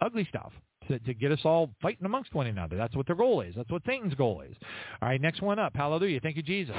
ugly 0.01 0.25
stuff 0.25 0.53
to, 0.87 0.99
to 0.99 1.13
get 1.13 1.31
us 1.31 1.39
all 1.43 1.69
fighting 1.81 2.05
amongst 2.05 2.33
one 2.33 2.47
another. 2.47 2.77
That's 2.77 2.95
what 2.95 3.07
their 3.07 3.15
goal 3.15 3.41
is. 3.41 3.55
That's 3.55 3.69
what 3.69 3.81
Satan's 3.85 4.15
goal 4.15 4.41
is. 4.41 4.55
All 5.01 5.09
right, 5.09 5.21
next 5.21 5.41
one 5.41 5.59
up. 5.59 5.75
Hallelujah. 5.75 6.19
Thank 6.21 6.37
you, 6.37 6.43
Jesus. 6.43 6.75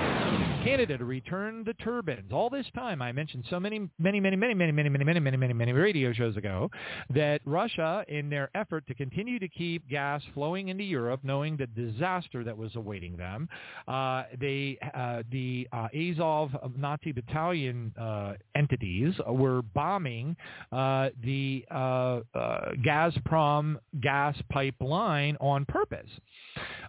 Canada 0.64 0.98
to 0.98 1.04
return 1.04 1.64
the 1.64 1.74
turbines. 1.74 2.32
All 2.32 2.48
this 2.48 2.66
time, 2.74 3.02
I 3.02 3.12
mentioned 3.12 3.44
so 3.50 3.60
many, 3.60 3.88
many, 3.98 4.20
many, 4.20 4.36
many, 4.36 4.54
many, 4.54 4.72
many, 4.72 4.88
many, 4.88 5.04
many, 5.04 5.20
many, 5.20 5.36
many, 5.36 5.52
many 5.52 5.72
radio 5.72 6.12
shows 6.12 6.36
ago 6.36 6.70
that 7.14 7.40
Russia, 7.44 8.04
in 8.08 8.30
their 8.30 8.50
effort 8.54 8.86
to 8.86 8.94
continue 8.94 9.38
to 9.38 9.48
keep 9.48 9.88
gas 9.88 10.22
flowing 10.32 10.68
into 10.68 10.84
Europe, 10.84 11.20
knowing 11.22 11.56
the 11.56 11.66
disaster 11.66 12.44
that 12.44 12.56
was 12.56 12.74
awaiting 12.76 13.16
them, 13.16 13.48
uh, 13.88 14.24
they, 14.40 14.78
uh, 14.94 15.22
the 15.30 15.68
uh, 15.72 15.88
Azov 15.94 16.50
Nazi 16.76 17.12
battalion 17.12 17.92
uh, 18.00 18.34
entities 18.54 19.14
were 19.28 19.62
bombing 19.62 20.36
uh, 20.72 21.10
the 21.22 21.64
uh, 21.70 22.20
uh, 22.34 22.72
Gazprom 22.84 23.76
gas 24.00 24.36
pipeline 24.50 25.36
on 25.40 25.64
purpose. 25.66 26.08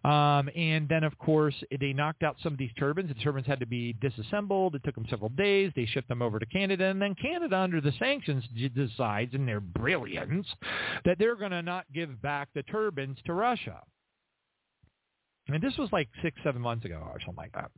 Um, 0.03 0.49
and 0.55 0.87
then, 0.87 1.03
of 1.03 1.17
course, 1.17 1.55
they 1.79 1.93
knocked 1.93 2.23
out 2.23 2.35
some 2.43 2.53
of 2.53 2.59
these 2.59 2.71
turbines. 2.77 3.09
The 3.09 3.15
turbines 3.15 3.47
had 3.47 3.59
to 3.59 3.65
be 3.65 3.93
disassembled. 3.93 4.75
It 4.75 4.83
took 4.83 4.95
them 4.95 5.05
several 5.09 5.29
days. 5.29 5.71
They 5.75 5.85
shipped 5.85 6.07
them 6.07 6.21
over 6.21 6.39
to 6.39 6.45
Canada. 6.45 6.85
And 6.85 7.01
then 7.01 7.15
Canada, 7.15 7.57
under 7.57 7.81
the 7.81 7.93
sanctions, 7.99 8.43
decides 8.75 9.33
in 9.33 9.45
their 9.45 9.59
brilliance 9.59 10.47
that 11.05 11.17
they're 11.17 11.35
going 11.35 11.51
to 11.51 11.61
not 11.61 11.85
give 11.93 12.21
back 12.21 12.49
the 12.53 12.63
turbines 12.63 13.17
to 13.25 13.33
Russia. 13.33 13.81
And 15.47 15.61
this 15.61 15.77
was 15.77 15.89
like 15.91 16.09
six, 16.23 16.37
seven 16.43 16.61
months 16.61 16.85
ago 16.85 16.95
or 16.95 17.19
something 17.19 17.35
like 17.37 17.51
that, 17.53 17.69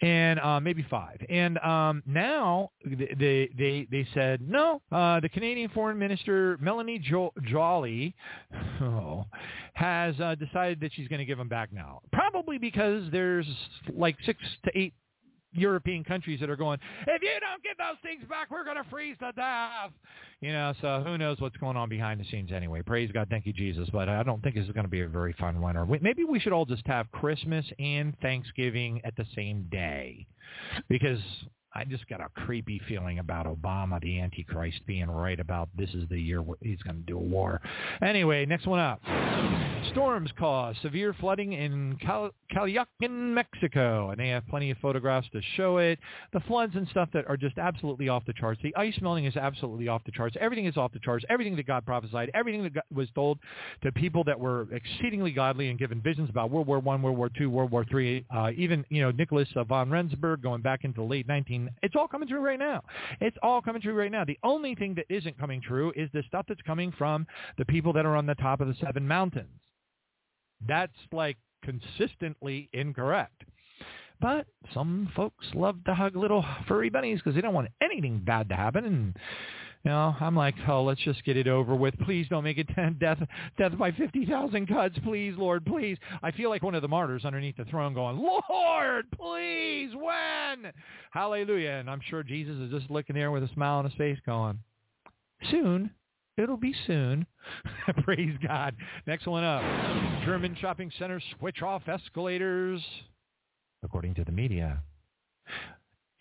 and 0.00 0.38
uh, 0.38 0.60
maybe 0.60 0.86
five. 0.88 1.18
And 1.28 1.58
um, 1.58 2.02
now 2.06 2.70
they 2.84 3.50
they 3.58 3.88
they 3.90 4.06
said 4.14 4.40
no. 4.40 4.80
Uh, 4.92 5.18
the 5.18 5.28
Canadian 5.28 5.70
Foreign 5.70 5.98
Minister 5.98 6.56
Melanie 6.60 7.00
jo- 7.00 7.32
Joly 7.42 8.14
oh, 8.80 9.24
has 9.72 10.18
uh, 10.20 10.36
decided 10.36 10.80
that 10.80 10.92
she's 10.94 11.08
going 11.08 11.18
to 11.18 11.24
give 11.24 11.38
them 11.38 11.48
back 11.48 11.72
now. 11.72 12.00
Probably 12.12 12.58
because 12.58 13.10
there's 13.10 13.46
like 13.92 14.16
six 14.24 14.38
to 14.64 14.78
eight 14.78 14.94
European 15.54 16.04
countries 16.04 16.40
that 16.40 16.50
are 16.50 16.56
going, 16.56 16.78
if 17.06 17.22
you 17.22 17.40
don't 17.40 17.62
get 17.62 17.78
those 17.78 17.96
things 18.02 18.24
back, 18.28 18.50
we're 18.50 18.64
going 18.64 18.76
to 18.76 18.88
freeze 18.90 19.16
to 19.20 19.32
death. 19.32 19.92
You 20.40 20.52
know, 20.52 20.74
so 20.80 21.02
who 21.06 21.16
knows 21.16 21.40
what's 21.40 21.56
going 21.56 21.76
on 21.76 21.88
behind 21.88 22.20
the 22.20 22.24
scenes 22.24 22.52
anyway. 22.52 22.82
Praise 22.82 23.10
God, 23.12 23.28
thank 23.30 23.46
you, 23.46 23.52
Jesus. 23.52 23.88
But 23.92 24.08
I 24.08 24.22
don't 24.22 24.42
think 24.42 24.56
this 24.56 24.66
is 24.66 24.72
going 24.72 24.84
to 24.84 24.90
be 24.90 25.00
a 25.00 25.08
very 25.08 25.32
fun 25.34 25.60
winter. 25.60 25.86
Maybe 25.86 26.24
we 26.24 26.38
should 26.40 26.52
all 26.52 26.66
just 26.66 26.86
have 26.86 27.10
Christmas 27.12 27.64
and 27.78 28.18
Thanksgiving 28.20 29.00
at 29.04 29.16
the 29.16 29.24
same 29.34 29.66
day 29.70 30.26
because 30.88 31.20
I 31.76 31.84
just 31.84 32.08
got 32.08 32.20
a 32.20 32.28
creepy 32.28 32.80
feeling 32.86 33.18
about 33.18 33.46
Obama, 33.46 34.00
the 34.00 34.20
Antichrist, 34.20 34.80
being 34.86 35.10
right 35.10 35.40
about 35.40 35.68
this 35.76 35.90
is 35.90 36.08
the 36.08 36.20
year 36.20 36.44
he's 36.62 36.80
going 36.82 36.96
to 36.96 37.02
do 37.02 37.18
a 37.18 37.22
war. 37.22 37.60
Anyway, 38.00 38.46
next 38.46 38.66
one 38.66 38.78
up. 38.78 39.00
Storms 39.90 40.30
cause 40.38 40.76
severe 40.82 41.14
flooding 41.20 41.52
in 41.52 41.96
Cal- 42.00 42.30
Mexico, 43.00 44.10
and 44.10 44.20
they 44.20 44.28
have 44.28 44.46
plenty 44.48 44.70
of 44.70 44.78
photographs 44.78 45.28
to 45.32 45.40
show 45.56 45.78
it. 45.78 45.98
The 46.32 46.40
floods 46.40 46.74
and 46.76 46.86
stuff 46.88 47.08
that 47.12 47.26
are 47.28 47.36
just 47.36 47.58
absolutely 47.58 48.08
off 48.08 48.24
the 48.24 48.32
charts. 48.32 48.60
The 48.62 48.74
ice 48.76 48.96
melting 49.02 49.24
is 49.24 49.36
absolutely 49.36 49.88
off 49.88 50.02
the 50.04 50.12
charts. 50.12 50.36
Everything 50.40 50.66
is 50.66 50.76
off 50.76 50.92
the 50.92 51.00
charts. 51.00 51.24
Everything 51.28 51.56
that 51.56 51.66
God 51.66 51.84
prophesied, 51.84 52.30
everything 52.34 52.62
that 52.62 52.84
was 52.92 53.08
told 53.14 53.38
to 53.82 53.92
people 53.92 54.24
that 54.24 54.38
were 54.38 54.68
exceedingly 54.72 55.32
godly 55.32 55.70
and 55.70 55.78
given 55.78 56.00
visions 56.00 56.30
about 56.30 56.50
World 56.50 56.66
War 56.66 56.78
One, 56.78 57.02
World 57.02 57.18
War 57.18 57.30
Two, 57.36 57.50
World 57.50 57.70
War 57.70 57.84
Three, 57.84 58.24
uh, 58.34 58.50
even 58.56 58.84
you 58.88 59.02
know 59.02 59.10
Nicholas 59.10 59.48
von 59.68 59.90
Rensburg 59.90 60.42
going 60.42 60.62
back 60.62 60.84
into 60.84 61.00
the 61.00 61.06
late 61.06 61.26
19. 61.26 61.63
It's 61.82 61.94
all 61.96 62.08
coming 62.08 62.28
true 62.28 62.40
right 62.40 62.58
now. 62.58 62.82
It's 63.20 63.36
all 63.42 63.62
coming 63.62 63.82
true 63.82 63.94
right 63.94 64.10
now. 64.10 64.24
The 64.24 64.38
only 64.42 64.74
thing 64.74 64.94
that 64.94 65.06
isn't 65.08 65.38
coming 65.38 65.60
true 65.60 65.92
is 65.96 66.08
the 66.12 66.22
stuff 66.26 66.46
that's 66.48 66.62
coming 66.62 66.92
from 66.96 67.26
the 67.58 67.64
people 67.64 67.92
that 67.94 68.06
are 68.06 68.16
on 68.16 68.26
the 68.26 68.34
top 68.36 68.60
of 68.60 68.68
the 68.68 68.74
seven 68.84 69.06
mountains. 69.06 69.60
That's 70.66 70.92
like 71.12 71.36
consistently 71.62 72.68
incorrect. 72.72 73.42
But 74.20 74.46
some 74.72 75.10
folks 75.16 75.46
love 75.54 75.82
to 75.84 75.94
hug 75.94 76.16
little 76.16 76.44
furry 76.68 76.88
bunnies 76.88 77.18
because 77.18 77.34
they 77.34 77.40
don't 77.40 77.54
want 77.54 77.68
anything 77.82 78.22
bad 78.24 78.48
to 78.48 78.54
happen. 78.54 78.84
And 78.84 79.16
know, 79.84 80.14
I'm 80.20 80.34
like, 80.34 80.54
oh, 80.68 80.82
let's 80.82 81.00
just 81.02 81.24
get 81.24 81.36
it 81.36 81.46
over 81.46 81.74
with. 81.74 81.98
Please 82.00 82.26
don't 82.28 82.44
make 82.44 82.58
it 82.58 82.68
death, 83.00 83.18
death 83.58 83.78
by 83.78 83.92
fifty 83.92 84.26
thousand 84.26 84.66
cuts, 84.66 84.96
please, 85.04 85.34
Lord, 85.36 85.64
please. 85.64 85.98
I 86.22 86.30
feel 86.30 86.50
like 86.50 86.62
one 86.62 86.74
of 86.74 86.82
the 86.82 86.88
martyrs 86.88 87.24
underneath 87.24 87.56
the 87.56 87.64
throne, 87.66 87.94
going, 87.94 88.18
Lord, 88.18 89.06
please, 89.10 89.90
when? 89.94 90.72
Hallelujah! 91.12 91.72
And 91.72 91.90
I'm 91.90 92.00
sure 92.08 92.22
Jesus 92.22 92.56
is 92.56 92.70
just 92.70 92.90
looking 92.90 93.14
there 93.14 93.30
with 93.30 93.42
a 93.42 93.48
smile 93.54 93.78
on 93.78 93.84
his 93.84 93.94
face, 93.94 94.18
going, 94.24 94.58
soon. 95.50 95.90
It'll 96.36 96.56
be 96.56 96.74
soon. 96.86 97.26
Praise 98.02 98.36
God. 98.44 98.74
Next 99.06 99.26
one 99.26 99.44
up. 99.44 99.62
German 100.24 100.56
shopping 100.60 100.90
centers 100.98 101.22
switch 101.38 101.62
off 101.62 101.82
escalators, 101.86 102.82
according 103.84 104.14
to 104.14 104.24
the 104.24 104.32
media. 104.32 104.82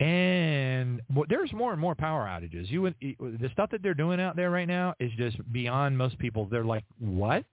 And 0.04 1.02
well, 1.16 1.24
there's 1.30 1.54
more 1.54 1.72
and 1.72 1.80
more 1.80 1.96
power 1.96 2.26
outages. 2.26 2.70
You 2.70 2.82
would, 2.82 2.96
the 3.00 3.50
stuff 3.54 3.70
that 3.72 3.82
they're 3.82 3.94
doing 3.94 4.20
out 4.20 4.36
there 4.36 4.52
right 4.52 4.68
now 4.68 4.94
is 5.00 5.12
just 5.18 5.38
beyond 5.54 5.98
most 5.98 6.20
people. 6.20 6.46
They're 6.46 6.66
like, 6.66 6.84
"What? 7.00 7.46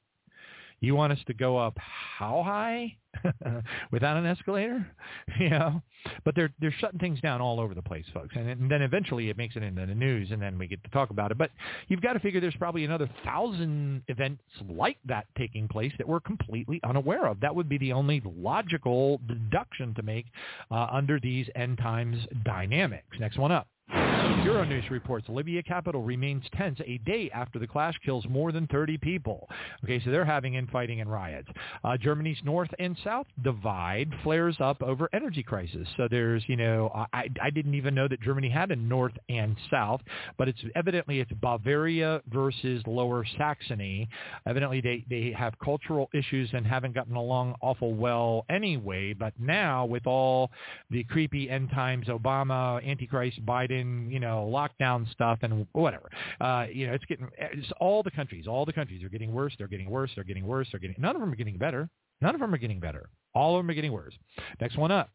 You 0.81 0.95
want 0.95 1.13
us 1.13 1.19
to 1.27 1.35
go 1.35 1.57
up 1.57 1.77
how 1.79 2.43
high 2.43 2.97
without 3.91 4.17
an 4.17 4.27
escalator?" 4.27 4.87
you 5.39 5.51
know. 5.51 5.83
But 6.25 6.35
they're 6.35 6.53
they're 6.61 6.75
shutting 6.79 6.99
things 6.99 7.21
down 7.21 7.41
all 7.41 7.61
over 7.61 7.75
the 7.75 7.83
place, 7.83 8.07
folks. 8.13 8.35
And, 8.37 8.49
and 8.49 8.71
then 8.71 8.83
eventually 8.83 9.29
it 9.29 9.37
makes 9.37 9.57
it 9.57 9.63
into 9.63 9.85
the 9.85 9.95
news, 9.95 10.31
and 10.31 10.41
then 10.41 10.59
we 10.59 10.67
get 10.67 10.83
to 10.85 10.91
talk 10.91 11.11
about 11.11 11.31
it. 11.31 11.39
But 11.39 11.51
you've 11.89 12.01
got 12.01 12.15
to 12.15 12.21
figure 12.21 12.41
there's 12.41 12.57
probably 12.57 12.85
another 12.85 13.09
thousand 13.25 14.03
events 14.09 14.43
like 14.69 14.99
that 15.07 15.27
taking 15.37 15.69
place 15.69 15.93
that 15.99 16.09
we're 16.09 16.21
completely 16.21 16.81
unaware 16.85 17.27
of. 17.27 17.41
That 17.41 17.55
would 17.55 17.69
be 17.69 17.79
the 17.79 17.93
only 17.93 18.23
logical 18.25 19.21
deduction 19.27 19.95
to 19.95 20.03
make 20.03 20.27
uh, 20.71 20.87
under 20.91 21.21
these 21.21 21.49
end 21.55 21.79
times 21.79 22.19
dynamics. 22.45 23.19
Next 23.19 23.39
one 23.39 23.53
up. 23.53 23.69
Euronews 23.93 24.89
reports 24.91 25.29
Libya 25.29 25.63
capital 25.63 26.03
remains 26.03 26.45
tense 26.57 26.79
a 26.87 26.99
day 26.99 27.31
after 27.33 27.59
the 27.59 27.67
clash 27.67 27.95
kills 28.05 28.25
more 28.29 28.53
than 28.53 28.67
30 28.69 28.99
people. 28.99 29.49
Okay, 29.85 30.01
so 30.05 30.11
they're 30.11 30.25
having 30.25 30.55
infighting 30.55 31.01
and 31.01 31.11
riots. 31.11 31.49
Uh, 31.85 31.97
Germany's 31.97 32.39
north 32.45 32.71
and 32.79 32.97
south 33.03 33.27
divide 33.43 34.11
flares 34.23 34.57
up 34.61 34.83
over 34.83 35.09
energy 35.13 35.43
crisis. 35.43 35.89
So 35.97 36.09
there's, 36.11 36.43
you 36.47 36.57
know, 36.57 36.91
I, 37.13 37.29
I 37.43 37.51
didn't 37.51 37.75
even 37.75 37.95
know 37.95 38.09
that 38.09 38.21
Germany 38.21 38.49
had 38.49 38.71
a 38.71 38.77
north 38.77 39.13
and 39.29 39.57
south, 39.71 40.01
but 40.39 40.49
it's 40.49 40.61
evidently 40.75 41.21
it's 41.21 41.33
Bavaria 41.41 42.23
versus 42.33 42.83
Lower 42.87 43.25
Saxony. 43.39 44.09
Evidently 44.47 44.81
they, 44.81 45.05
they 45.09 45.33
have 45.37 45.59
cultural 45.59 46.09
issues 46.15 46.51
and 46.53 46.67
haven't 46.67 46.95
gotten 46.95 47.17
along 47.17 47.55
awful 47.61 47.95
well 47.95 48.45
anyway, 48.51 49.13
but 49.13 49.33
now 49.39 49.85
with 49.85 50.07
all 50.07 50.51
the 50.91 51.05
creepy 51.05 51.49
end 51.51 51.71
times 51.71 52.07
Obama, 52.09 52.87
Antichrist, 52.87 53.45
Biden, 53.45 53.80
you 53.81 54.21
know, 54.21 54.49
lockdown 54.53 55.11
stuff 55.13 55.39
and 55.43 55.67
whatever. 55.73 56.11
Uh, 56.41 56.67
you 56.73 56.87
know, 56.87 56.93
it's 56.93 57.05
getting 57.05 57.29
it's 57.39 57.71
all 57.81 58.03
the 58.03 58.11
countries, 58.11 58.47
all 58.47 58.65
the 58.65 58.73
countries 58.73 59.03
are 59.03 59.09
getting 59.09 59.33
worse. 59.33 59.55
They're 59.59 59.69
getting 59.69 59.91
worse. 59.91 60.11
They're 60.15 60.25
getting 60.25 60.47
worse. 60.47 60.69
They're 60.71 60.81
getting 60.81 60.97
none 60.99 61.15
of 61.15 61.21
them 61.21 61.33
are 61.33 61.37
getting 61.37 61.59
better. 61.59 61.89
None 62.21 62.35
of 62.35 62.41
them 62.41 62.55
are 62.55 62.59
getting 62.59 62.81
better. 62.81 63.09
All 63.35 63.57
of 63.57 63.61
them 63.61 63.71
are 63.71 63.75
getting 63.75 63.93
worse. 63.93 64.15
Next 64.61 64.77
one 64.77 64.91
up. 64.91 65.11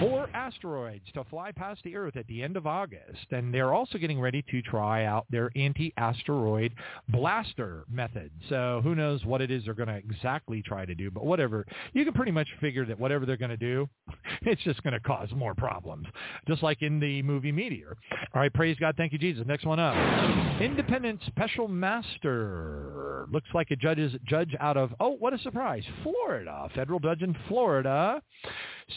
Four 0.00 0.28
asteroids 0.34 1.04
to 1.14 1.24
fly 1.24 1.52
past 1.52 1.80
the 1.84 1.96
Earth 1.96 2.16
at 2.16 2.26
the 2.26 2.42
end 2.42 2.56
of 2.56 2.66
August. 2.66 3.26
And 3.30 3.52
they're 3.52 3.72
also 3.72 3.98
getting 3.98 4.20
ready 4.20 4.44
to 4.50 4.62
try 4.62 5.04
out 5.04 5.26
their 5.30 5.50
anti-asteroid 5.56 6.72
blaster 7.08 7.84
method. 7.90 8.30
So 8.48 8.80
who 8.82 8.94
knows 8.94 9.24
what 9.24 9.40
it 9.40 9.50
is 9.50 9.64
they're 9.64 9.74
going 9.74 9.88
to 9.88 9.96
exactly 9.96 10.62
try 10.62 10.84
to 10.84 10.94
do. 10.94 11.10
But 11.10 11.24
whatever. 11.24 11.66
You 11.92 12.04
can 12.04 12.14
pretty 12.14 12.32
much 12.32 12.48
figure 12.60 12.84
that 12.86 12.98
whatever 12.98 13.26
they're 13.26 13.36
going 13.36 13.50
to 13.50 13.56
do, 13.56 13.88
it's 14.42 14.62
just 14.62 14.82
going 14.82 14.94
to 14.94 15.00
cause 15.00 15.28
more 15.34 15.54
problems. 15.54 16.06
Just 16.48 16.62
like 16.62 16.82
in 16.82 17.00
the 17.00 17.22
movie 17.22 17.52
Meteor. 17.52 17.96
All 18.34 18.40
right. 18.40 18.52
Praise 18.52 18.76
God. 18.78 18.94
Thank 18.96 19.12
you, 19.12 19.18
Jesus. 19.18 19.46
Next 19.46 19.64
one 19.64 19.78
up. 19.78 19.94
Independent 20.60 21.20
Special 21.26 21.68
Master. 21.68 23.26
Looks 23.30 23.48
like 23.54 23.70
a 23.70 23.76
judge, 23.76 23.98
judge 24.24 24.54
out 24.60 24.76
of, 24.76 24.94
oh, 25.00 25.16
what 25.18 25.32
a 25.32 25.38
surprise, 25.38 25.82
Florida. 26.02 26.68
Federal 26.74 27.00
judge 27.00 27.22
in 27.22 27.35
Florida 27.48 28.22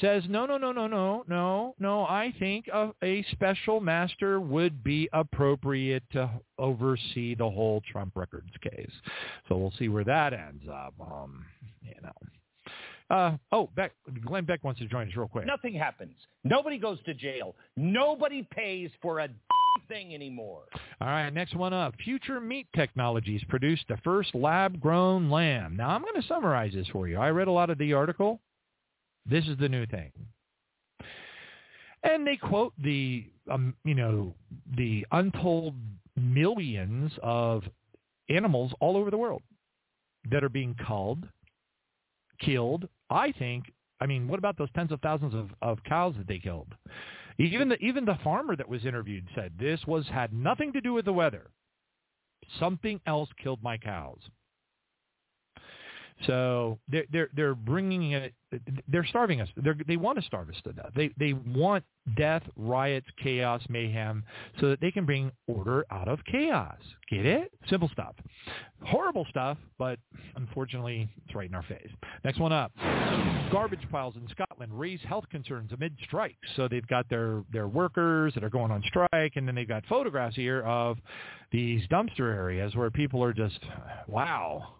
says, 0.01 0.23
no, 0.29 0.45
no, 0.45 0.57
no, 0.57 0.71
no, 0.71 0.87
no, 0.87 1.23
no, 1.27 1.75
no. 1.79 2.03
I 2.03 2.33
think 2.37 2.67
a, 2.67 2.91
a 3.03 3.23
special 3.31 3.79
master 3.79 4.39
would 4.39 4.83
be 4.83 5.09
appropriate 5.13 6.03
to 6.11 6.29
oversee 6.57 7.35
the 7.35 7.49
whole 7.49 7.81
Trump 7.91 8.13
records 8.15 8.51
case. 8.61 8.91
So 9.47 9.57
we'll 9.57 9.73
see 9.79 9.89
where 9.89 10.03
that 10.03 10.33
ends 10.33 10.63
up. 10.71 10.93
Um, 10.99 11.45
you 11.81 11.95
know. 12.03 12.11
Uh, 13.09 13.37
oh, 13.51 13.69
Beck, 13.75 13.93
Glenn 14.23 14.45
Beck 14.45 14.63
wants 14.63 14.79
to 14.79 14.87
join 14.87 15.07
us 15.07 15.15
real 15.15 15.27
quick. 15.27 15.47
Nothing 15.47 15.73
happens. 15.73 16.15
Nobody 16.43 16.77
goes 16.77 16.99
to 17.05 17.15
jail. 17.15 17.55
Nobody 17.75 18.47
pays 18.51 18.91
for 19.01 19.19
a 19.19 19.29
thing 19.87 20.13
anymore. 20.13 20.63
All 21.01 21.07
right, 21.07 21.29
next 21.29 21.55
one 21.55 21.73
up. 21.73 21.95
Future 22.03 22.39
Meat 22.39 22.67
Technologies 22.75 23.41
produced 23.49 23.85
the 23.87 23.97
first 24.03 24.33
lab-grown 24.35 25.29
lamb. 25.29 25.75
Now, 25.75 25.89
I'm 25.89 26.01
going 26.01 26.21
to 26.21 26.27
summarize 26.27 26.73
this 26.73 26.87
for 26.87 27.07
you. 27.07 27.17
I 27.17 27.29
read 27.29 27.47
a 27.47 27.51
lot 27.51 27.69
of 27.69 27.77
the 27.77 27.93
article. 27.93 28.39
This 29.25 29.45
is 29.47 29.57
the 29.57 29.69
new 29.69 29.85
thing. 29.85 30.11
And 32.03 32.25
they 32.25 32.37
quote 32.37 32.73
the, 32.81 33.25
um, 33.51 33.75
you 33.83 33.95
know, 33.95 34.33
the 34.77 35.05
untold 35.11 35.75
millions 36.15 37.11
of 37.21 37.63
animals 38.29 38.71
all 38.79 38.95
over 38.95 39.11
the 39.11 39.17
world 39.17 39.41
that 40.31 40.43
are 40.43 40.49
being 40.49 40.75
culled, 40.85 41.27
killed. 42.39 42.87
I 43.09 43.31
think, 43.33 43.65
I 43.99 44.05
mean, 44.05 44.27
what 44.27 44.39
about 44.39 44.57
those 44.57 44.69
tens 44.75 44.91
of 44.91 45.01
thousands 45.01 45.33
of, 45.33 45.49
of 45.61 45.83
cows 45.83 46.15
that 46.17 46.27
they 46.27 46.39
killed? 46.39 46.73
Even 47.39 47.69
the 47.69 47.77
even 47.77 48.05
the 48.05 48.19
farmer 48.23 48.55
that 48.55 48.67
was 48.67 48.85
interviewed 48.85 49.27
said 49.33 49.53
this 49.57 49.79
was 49.87 50.07
had 50.09 50.33
nothing 50.33 50.73
to 50.73 50.81
do 50.81 50.93
with 50.93 51.05
the 51.05 51.13
weather. 51.13 51.51
Something 52.59 52.99
else 53.05 53.29
killed 53.41 53.63
my 53.63 53.77
cows. 53.77 54.19
So 56.27 56.79
they're 56.89 57.05
they're 57.11 57.29
they're 57.35 57.55
bringing 57.55 58.11
it. 58.11 58.33
They're 58.87 59.05
starving 59.05 59.41
us. 59.41 59.47
They're, 59.55 59.77
they 59.87 59.95
want 59.95 60.19
to 60.19 60.25
starve 60.25 60.49
us 60.49 60.55
to 60.63 60.73
death. 60.73 60.91
They 60.95 61.11
they 61.17 61.33
want 61.33 61.83
death, 62.17 62.43
riots, 62.55 63.07
chaos, 63.21 63.61
mayhem, 63.69 64.23
so 64.59 64.69
that 64.69 64.81
they 64.81 64.91
can 64.91 65.05
bring 65.05 65.31
order 65.47 65.85
out 65.91 66.07
of 66.07 66.19
chaos. 66.25 66.77
Get 67.09 67.25
it? 67.25 67.51
Simple 67.69 67.89
stuff. 67.89 68.15
Horrible 68.83 69.25
stuff, 69.29 69.57
but 69.77 69.99
unfortunately, 70.35 71.07
it's 71.25 71.35
right 71.35 71.47
in 71.47 71.55
our 71.55 71.63
face. 71.63 71.89
Next 72.23 72.39
one 72.39 72.51
up. 72.51 72.71
Garbage 73.51 73.87
piles 73.91 74.15
in 74.15 74.27
Scotland 74.29 74.77
raise 74.77 74.99
health 75.07 75.25
concerns 75.29 75.71
amid 75.71 75.95
strikes. 76.03 76.47
So 76.55 76.67
they've 76.67 76.85
got 76.87 77.09
their, 77.09 77.43
their 77.51 77.67
workers 77.67 78.33
that 78.35 78.43
are 78.43 78.49
going 78.49 78.71
on 78.71 78.83
strike, 78.87 79.33
and 79.35 79.47
then 79.47 79.55
they've 79.55 79.67
got 79.67 79.85
photographs 79.87 80.35
here 80.35 80.61
of 80.61 80.97
these 81.51 81.85
dumpster 81.87 82.33
areas 82.33 82.75
where 82.75 82.89
people 82.89 83.23
are 83.23 83.33
just, 83.33 83.59
wow, 84.07 84.75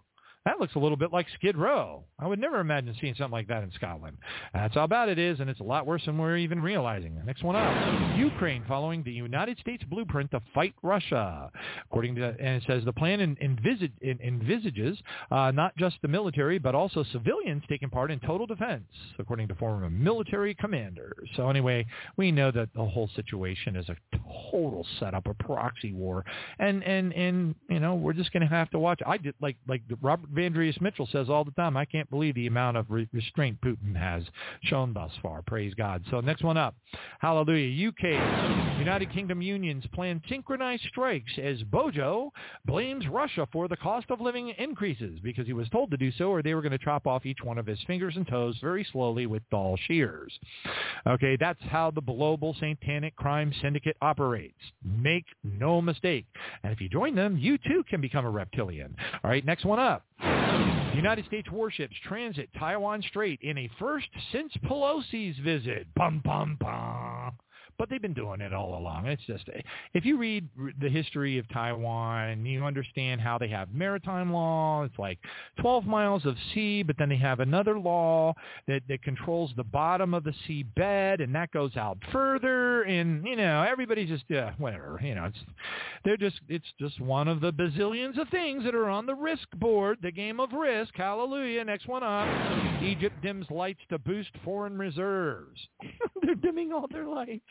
that 0.46 0.58
looks 0.58 0.74
a 0.74 0.78
little 0.78 0.96
bit 0.96 1.12
like 1.12 1.26
Skid 1.34 1.56
Row. 1.56 2.04
I 2.18 2.26
would 2.26 2.38
never 2.38 2.60
imagine 2.60 2.94
seeing 2.98 3.14
something 3.14 3.32
like 3.32 3.48
that 3.48 3.62
in 3.62 3.70
Scotland. 3.72 4.16
That's 4.54 4.74
how 4.74 4.86
bad 4.86 5.10
it 5.10 5.18
is, 5.18 5.38
and 5.38 5.50
it's 5.50 5.60
a 5.60 5.64
lot 5.64 5.86
worse 5.86 6.02
than 6.06 6.16
we're 6.16 6.38
even 6.38 6.62
realizing. 6.62 7.20
Next 7.26 7.42
one 7.42 7.56
up. 7.56 8.16
Ukraine 8.16 8.64
following 8.66 9.02
the 9.02 9.12
United 9.12 9.58
States 9.58 9.84
blueprint 9.84 10.30
to 10.30 10.40
fight 10.54 10.74
Russia. 10.82 11.50
According 11.84 12.14
to, 12.16 12.28
and 12.28 12.62
it 12.62 12.62
says 12.66 12.84
the 12.86 12.92
plan 12.92 13.36
envisage, 13.40 13.92
envisages 14.02 14.98
uh, 15.30 15.50
not 15.50 15.76
just 15.76 15.96
the 16.00 16.08
military, 16.08 16.58
but 16.58 16.74
also 16.74 17.04
civilians 17.12 17.62
taking 17.68 17.90
part 17.90 18.10
in 18.10 18.18
total 18.20 18.46
defense, 18.46 18.84
according 19.18 19.46
to 19.48 19.54
former 19.56 19.90
military 19.90 20.54
commanders. 20.54 21.28
So 21.36 21.50
anyway, 21.50 21.84
we 22.16 22.32
know 22.32 22.50
that 22.50 22.70
the 22.74 22.84
whole 22.84 23.10
situation 23.14 23.76
is 23.76 23.86
a 23.90 23.96
total 24.50 24.86
setup, 24.98 25.26
a 25.26 25.34
proxy 25.34 25.92
war. 25.92 26.24
And, 26.58 26.82
and, 26.84 27.12
and 27.12 27.54
you 27.68 27.80
know, 27.80 27.94
we're 27.94 28.14
just 28.14 28.32
going 28.32 28.42
to 28.42 28.48
have 28.48 28.70
to 28.70 28.78
watch. 28.78 29.00
I 29.06 29.18
did, 29.18 29.34
like, 29.40 29.56
like 29.68 29.82
Robert 30.00 30.29
Vandrius 30.34 30.80
Mitchell 30.80 31.08
says 31.10 31.28
all 31.28 31.44
the 31.44 31.50
time, 31.52 31.76
I 31.76 31.84
can't 31.84 32.08
believe 32.10 32.34
the 32.34 32.46
amount 32.46 32.76
of 32.76 32.86
re- 32.90 33.08
restraint 33.12 33.60
Putin 33.60 33.96
has 33.96 34.24
shown 34.62 34.92
thus 34.92 35.10
far. 35.22 35.42
Praise 35.42 35.74
God. 35.74 36.04
So 36.10 36.20
next 36.20 36.42
one 36.42 36.56
up. 36.56 36.74
Hallelujah. 37.20 37.88
UK, 37.88 38.78
United 38.78 39.12
Kingdom 39.12 39.42
unions 39.42 39.84
plan 39.92 40.20
synchronized 40.28 40.82
strikes 40.88 41.32
as 41.42 41.62
Bojo 41.64 42.32
blames 42.64 43.06
Russia 43.08 43.46
for 43.52 43.68
the 43.68 43.76
cost 43.76 44.06
of 44.10 44.20
living 44.20 44.54
increases 44.58 45.18
because 45.22 45.46
he 45.46 45.52
was 45.52 45.68
told 45.68 45.90
to 45.90 45.96
do 45.96 46.10
so 46.12 46.30
or 46.30 46.42
they 46.42 46.54
were 46.54 46.62
going 46.62 46.72
to 46.72 46.78
chop 46.78 47.06
off 47.06 47.26
each 47.26 47.42
one 47.42 47.58
of 47.58 47.66
his 47.66 47.78
fingers 47.86 48.16
and 48.16 48.26
toes 48.26 48.56
very 48.60 48.86
slowly 48.92 49.26
with 49.26 49.42
dull 49.50 49.76
shears. 49.86 50.32
Okay, 51.06 51.36
that's 51.38 51.60
how 51.62 51.90
the 51.90 52.00
global 52.00 52.54
satanic 52.60 53.16
crime 53.16 53.52
syndicate 53.60 53.96
operates. 54.00 54.58
Make 54.84 55.24
no 55.44 55.80
mistake. 55.80 56.26
And 56.62 56.72
if 56.72 56.80
you 56.80 56.88
join 56.88 57.14
them, 57.14 57.36
you 57.38 57.58
too 57.58 57.84
can 57.88 58.00
become 58.00 58.24
a 58.24 58.30
reptilian. 58.30 58.94
All 59.22 59.30
right, 59.30 59.44
next 59.44 59.64
one 59.64 59.78
up. 59.78 60.04
United 60.94 61.24
States 61.26 61.50
warships 61.50 61.96
transit 62.06 62.50
Taiwan 62.58 63.02
Strait 63.02 63.40
in 63.42 63.56
a 63.58 63.70
first 63.78 64.08
since 64.32 64.52
Pelosi's 64.64 65.38
visit. 65.38 65.86
Bum, 65.94 66.20
bum, 66.24 66.56
bum 66.60 67.32
but 67.80 67.88
they've 67.88 68.02
been 68.02 68.12
doing 68.12 68.42
it 68.42 68.52
all 68.52 68.78
along. 68.78 69.06
It's 69.06 69.22
just 69.26 69.48
if 69.94 70.04
you 70.04 70.18
read 70.18 70.46
the 70.82 70.90
history 70.90 71.38
of 71.38 71.48
Taiwan, 71.48 72.28
and 72.28 72.46
you 72.46 72.62
understand 72.62 73.22
how 73.22 73.38
they 73.38 73.48
have 73.48 73.72
maritime 73.72 74.30
law. 74.30 74.84
It's 74.84 74.98
like 74.98 75.18
12 75.60 75.86
miles 75.86 76.26
of 76.26 76.36
sea, 76.52 76.82
but 76.82 76.96
then 76.98 77.08
they 77.08 77.16
have 77.16 77.40
another 77.40 77.78
law 77.78 78.34
that 78.68 78.82
that 78.88 79.02
controls 79.02 79.52
the 79.56 79.64
bottom 79.64 80.12
of 80.12 80.24
the 80.24 80.34
sea 80.46 80.62
bed, 80.62 81.22
and 81.22 81.34
that 81.34 81.52
goes 81.52 81.74
out 81.78 81.96
further. 82.12 82.82
And 82.82 83.24
you 83.24 83.36
know, 83.36 83.62
everybody's 83.62 84.10
just 84.10 84.24
yeah, 84.28 84.52
whatever. 84.58 85.00
You 85.02 85.14
know, 85.14 85.24
it's 85.24 85.38
they're 86.04 86.18
just 86.18 86.40
it's 86.48 86.68
just 86.78 87.00
one 87.00 87.28
of 87.28 87.40
the 87.40 87.50
bazillions 87.52 88.20
of 88.20 88.28
things 88.28 88.62
that 88.64 88.74
are 88.74 88.90
on 88.90 89.06
the 89.06 89.14
risk 89.14 89.48
board, 89.56 89.98
the 90.02 90.12
game 90.12 90.38
of 90.38 90.52
risk. 90.52 90.92
Hallelujah. 90.96 91.64
Next 91.64 91.88
one 91.88 92.02
up. 92.02 92.28
Egypt 92.82 93.16
dims 93.22 93.46
lights 93.50 93.80
to 93.88 93.98
boost 93.98 94.30
foreign 94.44 94.76
reserves. 94.76 95.58
they're 96.22 96.34
dimming 96.34 96.72
all 96.72 96.86
their 96.90 97.06
lights. 97.06 97.46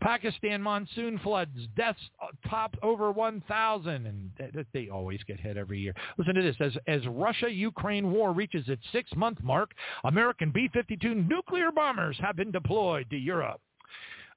Pakistan 0.00 0.62
monsoon 0.62 1.18
floods, 1.18 1.56
deaths 1.76 2.00
top 2.48 2.76
over 2.82 3.10
1,000, 3.12 4.06
and 4.06 4.64
they 4.72 4.88
always 4.88 5.20
get 5.24 5.40
hit 5.40 5.56
every 5.56 5.80
year. 5.80 5.94
Listen 6.16 6.34
to 6.34 6.42
this. 6.42 6.56
As, 6.60 6.72
as 6.86 7.06
Russia-Ukraine 7.06 8.10
war 8.10 8.32
reaches 8.32 8.68
its 8.68 8.82
six-month 8.92 9.42
mark, 9.42 9.72
American 10.04 10.50
B-52 10.50 11.28
nuclear 11.28 11.70
bombers 11.72 12.16
have 12.20 12.36
been 12.36 12.50
deployed 12.50 13.08
to 13.10 13.16
Europe. 13.16 13.60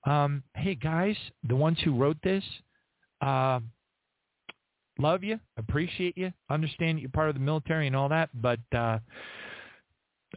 Um, 0.06 0.44
hey, 0.56 0.76
guys, 0.76 1.16
the 1.48 1.56
ones 1.56 1.78
who 1.84 1.96
wrote 1.96 2.18
this, 2.24 2.44
uh, 3.22 3.60
love 4.98 5.24
you, 5.24 5.40
appreciate 5.58 6.18
you, 6.18 6.34
understand 6.50 7.00
you're 7.00 7.10
part 7.10 7.30
of 7.30 7.36
the 7.36 7.42
military 7.42 7.88
and 7.88 7.96
all 7.96 8.10
that, 8.10 8.30
but 8.34 8.60
uh, 8.76 9.00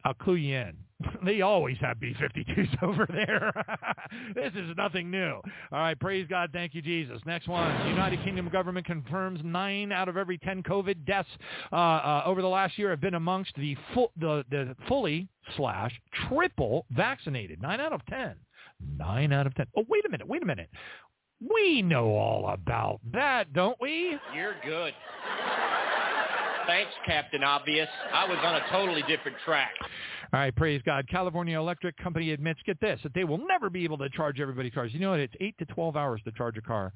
I'll 0.05 0.15
clue 0.15 0.35
you 0.35 0.57
in. 0.57 0.77
They 1.25 1.41
always 1.41 1.77
have 1.81 2.01
B-52s 2.01 2.83
over 2.83 3.07
there. 3.09 3.53
this 4.35 4.53
is 4.55 4.77
nothing 4.77 5.11
new. 5.11 5.41
All 5.73 5.79
right, 5.79 5.99
praise 5.99 6.27
God. 6.29 6.51
Thank 6.53 6.75
you, 6.75 6.83
Jesus. 6.83 7.21
Next 7.27 7.49
one. 7.49 7.89
United 7.89 8.23
Kingdom 8.23 8.49
government 8.49 8.87
confirms 8.87 9.41
nine 9.43 9.91
out 9.91 10.09
of 10.09 10.17
every 10.17 10.39
10 10.39 10.63
COVID 10.63 11.05
deaths 11.07 11.29
uh, 11.73 11.77
uh, 11.77 12.23
over 12.27 12.43
the 12.43 12.49
last 12.49 12.79
year 12.79 12.91
have 12.91 13.01
been 13.01 13.15
amongst 13.15 13.55
the, 13.57 13.77
the, 14.19 14.45
the 14.51 14.77
fully 14.87 15.29
slash 15.57 15.93
triple 16.29 16.87
vaccinated. 16.91 17.61
Nine 17.61 17.81
out 17.81 17.93
of 17.93 18.05
10. 18.07 18.35
Nine 18.99 19.33
out 19.33 19.47
of 19.47 19.55
10. 19.55 19.67
Oh, 19.77 19.85
wait 19.89 20.05
a 20.07 20.11
minute. 20.11 20.27
Wait 20.29 20.43
a 20.43 20.47
minute. 20.47 20.71
We 21.41 21.83
know 21.83 22.15
all 22.17 22.49
about 22.49 23.01
that, 23.13 23.53
don't 23.53 23.79
we? 23.81 24.19
You're 24.35 24.55
good. 24.65 24.95
Thanks, 26.67 26.93
Captain 27.07 27.45
Obvious. 27.45 27.89
I 28.13 28.27
was 28.29 28.39
on 28.43 28.55
a 28.57 28.63
totally 28.71 29.03
different 29.09 29.37
track. 29.45 29.73
All 30.33 30.41
right, 30.41 30.55
praise 30.57 30.81
God. 30.85 31.07
California 31.09 31.59
Electric 31.59 31.97
Company 31.97 32.33
admits, 32.33 32.59
get 32.67 32.81
this, 32.81 32.99
that 33.03 33.15
they 33.15 33.25
will 33.25 33.39
never 33.47 33.71
be 33.71 33.85
able 33.85 33.99
to 33.99 34.09
charge 34.11 34.41
everybody's 34.41 34.73
cars. 34.73 34.93
You 34.93 35.01
know 35.01 35.11
what? 35.11 35.21
It's 35.21 35.35
8 35.41 35.57
to 35.59 35.65
12 35.67 35.97
hours 35.97 36.21
to 36.25 36.33
charge 36.33 36.57
a 36.57 36.63
car. 36.63 36.93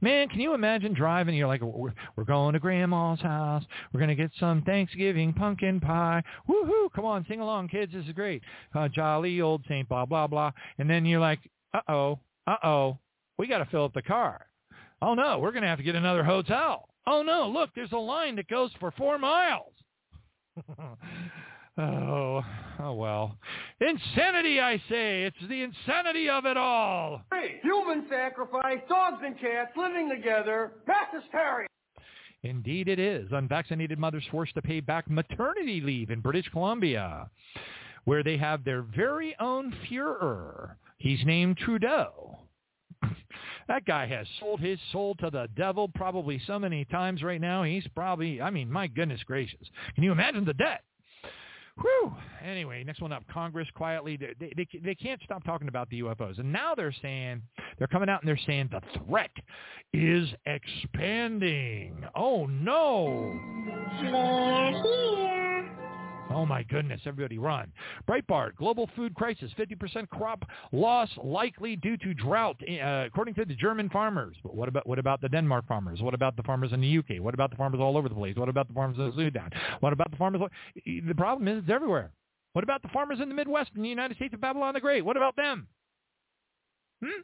Man, 0.00 0.28
can 0.28 0.40
you 0.40 0.54
imagine 0.54 0.92
driving? 0.92 1.34
You're 1.34 1.46
like, 1.46 1.62
we're, 1.62 2.24
going 2.24 2.52
to 2.52 2.58
Grandma's 2.58 3.20
house. 3.20 3.64
We're 3.92 4.00
going 4.00 4.14
to 4.14 4.14
get 4.14 4.30
some 4.38 4.62
Thanksgiving 4.62 5.32
pumpkin 5.32 5.80
pie. 5.80 6.22
Woohoo! 6.48 6.92
Come 6.94 7.04
on, 7.04 7.24
sing 7.28 7.40
along, 7.40 7.68
kids. 7.68 7.92
This 7.92 8.04
is 8.04 8.12
great. 8.12 8.42
Uh, 8.74 8.88
jolly 8.88 9.40
old 9.40 9.64
Saint 9.68 9.88
blah, 9.88 10.04
blah, 10.04 10.26
blah. 10.26 10.50
And 10.78 10.90
then 10.90 11.06
you're 11.06 11.20
like, 11.20 11.40
uh-oh, 11.72 12.18
uh-oh, 12.46 12.98
we 13.38 13.46
got 13.46 13.58
to 13.58 13.66
fill 13.66 13.84
up 13.84 13.94
the 13.94 14.02
car. 14.02 14.46
Oh, 15.00 15.14
no, 15.14 15.38
we're 15.38 15.52
going 15.52 15.62
to 15.62 15.68
have 15.68 15.78
to 15.78 15.84
get 15.84 15.94
another 15.94 16.24
hotel. 16.24 16.88
Oh, 17.06 17.22
no, 17.22 17.48
look, 17.48 17.70
there's 17.74 17.92
a 17.92 17.96
line 17.96 18.36
that 18.36 18.48
goes 18.48 18.70
for 18.80 18.90
four 18.92 19.18
miles. 19.18 19.72
Oh, 21.78 22.42
oh 22.80 22.92
well. 22.92 23.38
Insanity, 23.80 24.60
I 24.60 24.76
say. 24.90 25.22
It's 25.22 25.48
the 25.48 25.62
insanity 25.62 26.28
of 26.28 26.44
it 26.44 26.58
all. 26.58 27.22
Hey, 27.32 27.60
human 27.62 28.06
sacrifice, 28.10 28.80
dogs 28.88 29.22
and 29.24 29.38
cats 29.40 29.70
living 29.76 30.10
together, 30.10 30.72
mass 30.86 31.06
hysteria. 31.12 31.68
Indeed 32.42 32.88
it 32.88 32.98
is. 32.98 33.28
Unvaccinated 33.32 33.98
mothers 33.98 34.24
forced 34.30 34.54
to 34.56 34.62
pay 34.62 34.80
back 34.80 35.08
maternity 35.08 35.80
leave 35.80 36.10
in 36.10 36.20
British 36.20 36.48
Columbia, 36.50 37.30
where 38.04 38.22
they 38.22 38.36
have 38.36 38.64
their 38.64 38.82
very 38.82 39.34
own 39.40 39.72
Fuhrer. 39.88 40.74
He's 40.98 41.24
named 41.24 41.56
Trudeau. 41.56 42.40
that 43.68 43.84
guy 43.84 44.06
has 44.06 44.26
sold 44.40 44.60
his 44.60 44.78
soul 44.90 45.14
to 45.16 45.30
the 45.30 45.48
devil 45.56 45.88
probably 45.88 46.40
so 46.46 46.58
many 46.58 46.84
times 46.86 47.22
right 47.22 47.40
now. 47.40 47.62
He's 47.62 47.86
probably, 47.94 48.40
I 48.40 48.50
mean, 48.50 48.70
my 48.70 48.86
goodness 48.86 49.22
gracious. 49.24 49.68
Can 49.94 50.04
you 50.04 50.12
imagine 50.12 50.44
the 50.44 50.54
debt? 50.54 50.82
Whew. 51.80 52.12
Anyway, 52.44 52.84
next 52.84 53.00
one 53.00 53.12
up. 53.12 53.24
Congress 53.32 53.68
quietly, 53.74 54.18
they, 54.18 54.52
they, 54.54 54.66
they 54.84 54.94
can't 54.94 55.20
stop 55.24 55.42
talking 55.44 55.68
about 55.68 55.88
the 55.88 56.00
UFOs. 56.00 56.38
And 56.38 56.52
now 56.52 56.74
they're 56.74 56.94
saying, 57.00 57.40
they're 57.78 57.86
coming 57.86 58.10
out 58.10 58.20
and 58.20 58.28
they're 58.28 58.38
saying 58.46 58.68
the 58.70 58.82
threat 59.06 59.30
is 59.94 60.28
expanding. 60.44 62.04
Oh, 62.14 62.46
no. 62.46 63.38
They're 64.02 64.82
here. 64.82 65.41
Oh 66.34 66.46
my 66.46 66.62
goodness, 66.62 67.00
everybody 67.06 67.38
run. 67.38 67.72
Breitbart, 68.08 68.56
global 68.56 68.88
food 68.96 69.14
crisis, 69.14 69.50
50% 69.58 70.08
crop 70.08 70.44
loss 70.72 71.08
likely 71.22 71.76
due 71.76 71.96
to 71.98 72.14
drought, 72.14 72.56
uh, 72.68 73.04
according 73.06 73.34
to 73.34 73.44
the 73.44 73.54
German 73.54 73.88
farmers. 73.90 74.36
But 74.42 74.54
what 74.54 74.68
about, 74.68 74.86
what 74.86 74.98
about 74.98 75.20
the 75.20 75.28
Denmark 75.28 75.66
farmers? 75.66 76.00
What 76.00 76.14
about 76.14 76.36
the 76.36 76.42
farmers 76.42 76.72
in 76.72 76.80
the 76.80 76.98
UK? 76.98 77.22
What 77.22 77.34
about 77.34 77.50
the 77.50 77.56
farmers 77.56 77.80
all 77.80 77.96
over 77.96 78.08
the 78.08 78.14
place? 78.14 78.36
What 78.36 78.48
about 78.48 78.68
the 78.68 78.74
farmers 78.74 78.98
in 78.98 79.12
Sudan? 79.16 79.50
What 79.80 79.92
about 79.92 80.10
the 80.10 80.16
farmers? 80.16 80.42
The 80.84 81.14
problem 81.16 81.48
is 81.48 81.62
it's 81.62 81.70
everywhere. 81.70 82.10
What 82.52 82.64
about 82.64 82.82
the 82.82 82.88
farmers 82.88 83.20
in 83.20 83.28
the 83.28 83.34
Midwest 83.34 83.70
in 83.76 83.82
the 83.82 83.88
United 83.88 84.16
States 84.16 84.34
of 84.34 84.40
Babylon 84.40 84.74
the 84.74 84.80
Great? 84.80 85.04
What 85.04 85.16
about 85.16 85.36
them? 85.36 85.66
Hmm? 87.02 87.20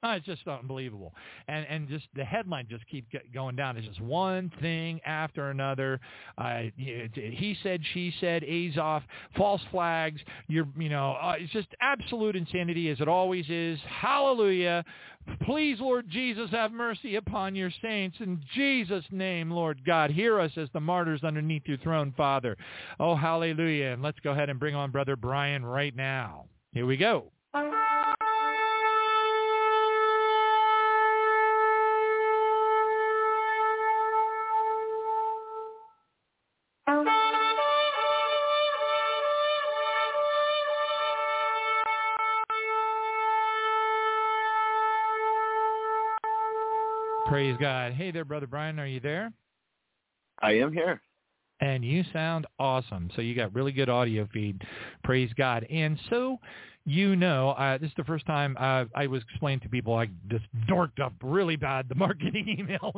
It's 0.00 0.26
just 0.26 0.46
unbelievable, 0.46 1.12
and 1.48 1.66
and 1.68 1.88
just 1.88 2.06
the 2.14 2.24
headline 2.24 2.68
just 2.70 2.86
keep 2.86 3.06
going 3.34 3.56
down. 3.56 3.76
It's 3.76 3.86
just 3.86 4.00
one 4.00 4.50
thing 4.60 5.00
after 5.04 5.50
another. 5.50 6.00
Uh, 6.36 6.62
he 6.76 7.56
said, 7.64 7.80
she 7.94 8.14
said, 8.20 8.44
A's 8.44 8.78
off, 8.78 9.02
false 9.36 9.60
flags. 9.72 10.20
You're, 10.46 10.68
you 10.78 10.88
know, 10.88 11.16
uh, 11.20 11.34
it's 11.38 11.52
just 11.52 11.68
absolute 11.80 12.36
insanity 12.36 12.90
as 12.90 13.00
it 13.00 13.08
always 13.08 13.46
is. 13.48 13.80
Hallelujah. 13.88 14.84
Please, 15.42 15.78
Lord 15.80 16.08
Jesus, 16.08 16.48
have 16.50 16.70
mercy 16.70 17.16
upon 17.16 17.56
your 17.56 17.70
saints. 17.82 18.18
In 18.20 18.40
Jesus' 18.54 19.04
name, 19.10 19.50
Lord 19.50 19.84
God, 19.84 20.10
hear 20.10 20.38
us 20.40 20.52
as 20.56 20.68
the 20.72 20.80
martyrs 20.80 21.24
underneath 21.24 21.62
your 21.66 21.78
throne, 21.78 22.14
Father. 22.16 22.56
Oh, 23.00 23.16
hallelujah. 23.16 23.88
And 23.88 24.02
let's 24.02 24.20
go 24.20 24.30
ahead 24.30 24.48
and 24.48 24.60
bring 24.60 24.76
on 24.76 24.92
Brother 24.92 25.16
Brian 25.16 25.66
right 25.66 25.94
now. 25.94 26.46
Here 26.72 26.86
we 26.86 26.96
go. 26.96 27.32
Praise 47.48 47.60
God. 47.62 47.92
Hey 47.94 48.10
there, 48.10 48.26
Brother 48.26 48.46
Brian. 48.46 48.78
Are 48.78 48.86
you 48.86 49.00
there? 49.00 49.32
I 50.42 50.52
am 50.58 50.70
here. 50.70 51.00
And 51.60 51.82
you 51.82 52.04
sound 52.12 52.46
awesome. 52.58 53.08
So 53.16 53.22
you 53.22 53.34
got 53.34 53.54
really 53.54 53.72
good 53.72 53.88
audio 53.88 54.28
feed. 54.34 54.60
Praise 55.02 55.30
God. 55.34 55.64
And 55.70 55.98
so 56.10 56.38
you 56.84 57.16
know, 57.16 57.50
uh, 57.50 57.78
this 57.78 57.88
is 57.88 57.94
the 57.96 58.04
first 58.04 58.26
time 58.26 58.54
uh, 58.60 58.84
I 58.94 59.06
was 59.06 59.22
explaining 59.30 59.60
to 59.60 59.68
people 59.70 59.94
I 59.94 60.10
just 60.30 60.44
dorked 60.68 61.00
up 61.00 61.14
really 61.22 61.56
bad 61.56 61.88
the 61.88 61.94
marketing 61.96 62.54
email, 62.58 62.92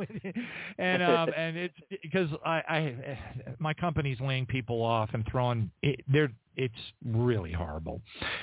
and 0.77 1.01
um, 1.01 1.29
and 1.37 1.55
it's 1.55 1.77
because 2.03 2.29
I, 2.45 2.61
I 2.67 3.19
my 3.59 3.73
company's 3.73 4.19
laying 4.19 4.45
people 4.45 4.81
off 4.81 5.11
and 5.13 5.25
throwing 5.31 5.71
it, 5.81 6.01
they're 6.11 6.31
it's 6.55 6.73
really 7.05 7.51
horrible. 7.51 8.01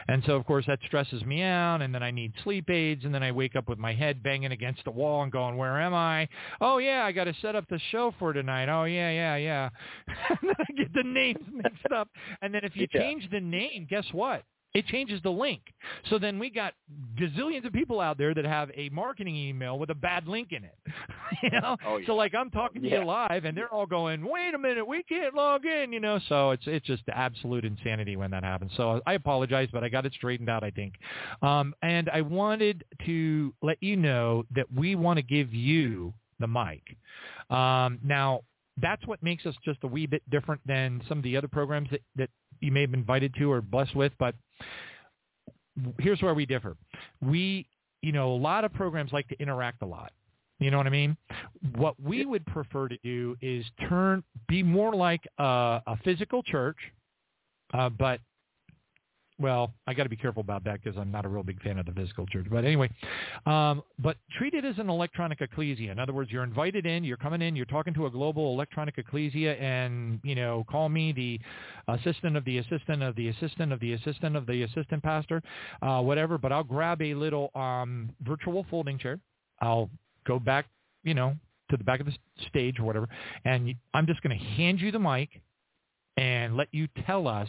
And 0.08 0.22
so, 0.26 0.32
of 0.36 0.46
course, 0.46 0.64
that 0.66 0.78
stresses 0.86 1.22
me 1.24 1.42
out, 1.42 1.82
and 1.82 1.94
then 1.94 2.02
I 2.02 2.10
need 2.10 2.32
sleep 2.44 2.70
aids, 2.70 3.04
and 3.04 3.14
then 3.14 3.22
I 3.22 3.32
wake 3.32 3.56
up 3.56 3.68
with 3.68 3.78
my 3.78 3.92
head 3.92 4.22
banging 4.22 4.52
against 4.52 4.84
the 4.84 4.90
wall 4.90 5.22
and 5.22 5.30
going, 5.32 5.56
where 5.56 5.80
am 5.80 5.94
I? 5.94 6.28
Oh, 6.60 6.78
yeah, 6.78 7.04
I 7.04 7.12
got 7.12 7.24
to 7.24 7.34
set 7.42 7.54
up 7.54 7.68
the 7.68 7.80
show 7.90 8.14
for 8.18 8.32
tonight. 8.32 8.68
Oh, 8.68 8.84
yeah, 8.84 9.10
yeah, 9.10 9.36
yeah. 9.36 9.68
and 10.30 10.38
then 10.42 10.54
I 10.58 10.72
get 10.76 10.92
the 10.94 11.02
names 11.04 11.44
mixed 11.52 11.92
up. 11.94 12.08
And 12.42 12.54
then 12.54 12.62
if 12.64 12.74
you 12.76 12.86
Yeah. 12.92 13.00
change 13.00 13.28
the 13.30 13.40
name, 13.40 13.86
guess 13.88 14.06
what? 14.12 14.42
It 14.74 14.86
changes 14.86 15.20
the 15.22 15.30
link. 15.30 15.62
So 16.10 16.18
then 16.18 16.38
we 16.38 16.50
got 16.50 16.74
gazillions 17.18 17.64
of 17.66 17.72
people 17.72 18.00
out 18.00 18.18
there 18.18 18.34
that 18.34 18.44
have 18.44 18.70
a 18.76 18.90
marketing 18.90 19.34
email 19.34 19.78
with 19.78 19.90
a 19.90 19.94
bad 19.94 20.28
link 20.28 20.52
in 20.52 20.62
it. 20.62 20.76
you 21.42 21.50
know? 21.50 21.76
Oh, 21.86 21.96
yeah. 21.96 22.06
So 22.06 22.14
like 22.14 22.34
I'm 22.34 22.50
talking 22.50 22.82
to 22.82 22.88
Yeah. 22.88 23.00
you 23.00 23.06
live 23.06 23.44
and 23.46 23.56
they're 23.56 23.72
all 23.72 23.86
going, 23.86 24.24
"Wait 24.24 24.54
a 24.54 24.58
minute, 24.58 24.86
we 24.86 25.02
can't 25.04 25.34
log 25.34 25.64
in," 25.64 25.92
you 25.92 26.00
know. 26.00 26.20
So 26.28 26.50
it's 26.50 26.64
it's 26.66 26.86
just 26.86 27.02
absolute 27.12 27.64
insanity 27.64 28.16
when 28.16 28.30
that 28.30 28.44
happens. 28.44 28.70
So 28.76 29.00
I 29.06 29.14
apologize, 29.14 29.68
but 29.72 29.82
I 29.82 29.88
got 29.88 30.04
it 30.06 30.12
straightened 30.12 30.50
out, 30.50 30.62
I 30.62 30.70
think. 30.70 30.94
Um 31.42 31.74
and 31.82 32.08
I 32.10 32.20
wanted 32.20 32.84
to 33.06 33.54
let 33.62 33.82
you 33.82 33.96
know 33.96 34.44
that 34.54 34.66
we 34.72 34.94
want 34.96 35.16
to 35.16 35.22
give 35.22 35.52
you 35.54 36.12
the 36.40 36.46
mic. 36.46 36.82
Um 37.50 37.98
now 38.04 38.42
that's 38.80 39.04
what 39.06 39.20
makes 39.22 39.44
us 39.44 39.54
just 39.64 39.82
a 39.82 39.86
wee 39.88 40.06
bit 40.06 40.22
different 40.30 40.60
than 40.66 41.02
some 41.08 41.18
of 41.18 41.24
the 41.24 41.36
other 41.36 41.48
programs 41.48 41.90
that, 41.90 42.00
that 42.14 42.30
you 42.60 42.70
may 42.70 42.82
have 42.82 42.90
been 42.92 43.00
invited 43.00 43.34
to 43.34 43.50
or 43.50 43.60
blessed 43.60 43.96
with, 43.96 44.12
but 44.20 44.34
here's 45.98 46.20
where 46.22 46.34
we 46.34 46.46
differ. 46.46 46.76
We, 47.20 47.66
you 48.02 48.12
know, 48.12 48.32
a 48.32 48.36
lot 48.36 48.64
of 48.64 48.72
programs 48.72 49.12
like 49.12 49.28
to 49.28 49.40
interact 49.40 49.82
a 49.82 49.86
lot. 49.86 50.12
You 50.60 50.72
know 50.72 50.76
what 50.76 50.86
I 50.86 50.90
mean? 50.90 51.16
What 51.76 51.94
we 52.02 52.26
would 52.26 52.44
prefer 52.46 52.88
to 52.88 52.98
do 53.04 53.36
is 53.40 53.64
turn, 53.88 54.24
be 54.48 54.62
more 54.62 54.94
like 54.94 55.22
a, 55.38 55.82
a 55.86 55.96
physical 56.02 56.42
church, 56.42 56.76
uh, 57.74 57.88
but 57.90 58.20
well, 59.40 59.72
I 59.86 59.94
got 59.94 60.02
to 60.02 60.08
be 60.08 60.16
careful 60.16 60.40
about 60.40 60.64
that 60.64 60.82
because 60.82 60.98
I'm 60.98 61.12
not 61.12 61.24
a 61.24 61.28
real 61.28 61.44
big 61.44 61.62
fan 61.62 61.78
of 61.78 61.86
the 61.86 61.92
physical 61.92 62.26
church. 62.26 62.46
But 62.50 62.64
anyway, 62.64 62.90
um, 63.46 63.82
but 63.98 64.16
treat 64.36 64.52
it 64.52 64.64
as 64.64 64.78
an 64.78 64.90
electronic 64.90 65.40
ecclesia. 65.40 65.92
In 65.92 65.98
other 66.00 66.12
words, 66.12 66.30
you're 66.32 66.42
invited 66.42 66.86
in, 66.86 67.04
you're 67.04 67.16
coming 67.16 67.40
in, 67.40 67.54
you're 67.54 67.66
talking 67.66 67.94
to 67.94 68.06
a 68.06 68.10
global 68.10 68.52
electronic 68.52 68.98
ecclesia, 68.98 69.54
and 69.54 70.18
you 70.24 70.34
know, 70.34 70.64
call 70.68 70.88
me 70.88 71.12
the 71.12 71.40
assistant 71.92 72.36
of 72.36 72.44
the 72.44 72.58
assistant 72.58 73.02
of 73.02 73.14
the 73.14 73.28
assistant 73.28 73.72
of 73.72 73.80
the 73.80 73.92
assistant 73.92 74.36
of 74.36 74.46
the 74.46 74.62
assistant 74.64 75.02
pastor, 75.02 75.40
uh, 75.82 76.00
whatever. 76.00 76.36
But 76.36 76.52
I'll 76.52 76.64
grab 76.64 77.00
a 77.00 77.14
little 77.14 77.50
um, 77.54 78.10
virtual 78.22 78.66
folding 78.68 78.98
chair. 78.98 79.20
I'll 79.60 79.88
go 80.26 80.40
back, 80.40 80.66
you 81.04 81.14
know, 81.14 81.36
to 81.70 81.76
the 81.76 81.84
back 81.84 82.00
of 82.00 82.06
the 82.06 82.14
stage 82.48 82.80
or 82.80 82.84
whatever, 82.84 83.08
and 83.44 83.72
I'm 83.94 84.06
just 84.06 84.20
going 84.22 84.36
to 84.36 84.44
hand 84.44 84.80
you 84.80 84.90
the 84.90 84.98
mic 84.98 85.28
and 86.16 86.56
let 86.56 86.66
you 86.72 86.88
tell 87.06 87.28
us 87.28 87.48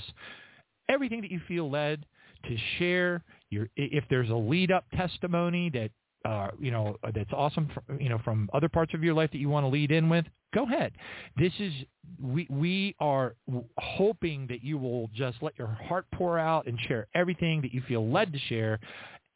everything 0.90 1.22
that 1.22 1.32
you 1.32 1.40
feel 1.48 1.70
led 1.70 2.06
to 2.46 2.58
share. 2.78 3.24
Your 3.50 3.68
if 3.76 4.04
there's 4.10 4.30
a 4.30 4.36
lead 4.36 4.72
up 4.72 4.86
testimony 4.96 5.70
that 5.72 5.92
uh, 6.26 6.50
you 6.60 6.72
know 6.72 6.98
that's 7.14 7.32
awesome, 7.34 7.70
fr 7.74 7.94
you 7.94 8.10
know, 8.10 8.20
from 8.24 8.50
other 8.54 8.70
parts 8.70 8.94
of 8.94 9.04
your 9.04 9.14
life 9.14 9.32
that 9.32 9.40
you 9.40 9.50
want 9.50 9.64
to 9.64 9.70
lead 9.70 9.92
in 9.92 10.10
with. 10.10 10.26
Go 10.54 10.64
ahead. 10.64 10.94
This 11.38 11.54
is 11.60 11.74
we 12.22 12.48
we 12.50 12.96
are 13.00 13.36
hoping 13.78 14.48
that 14.48 14.64
you 14.64 14.78
will 14.78 15.10
just 15.16 15.38
let 15.42 15.58
your 15.58 15.68
heart 15.68 16.06
pour 16.14 16.40
out 16.40 16.68
and 16.68 16.78
share 16.88 17.08
everything 17.14 17.62
that 17.62 17.74
you 17.74 17.82
feel 17.88 18.10
led 18.10 18.34
to 18.34 18.40
share 18.40 18.80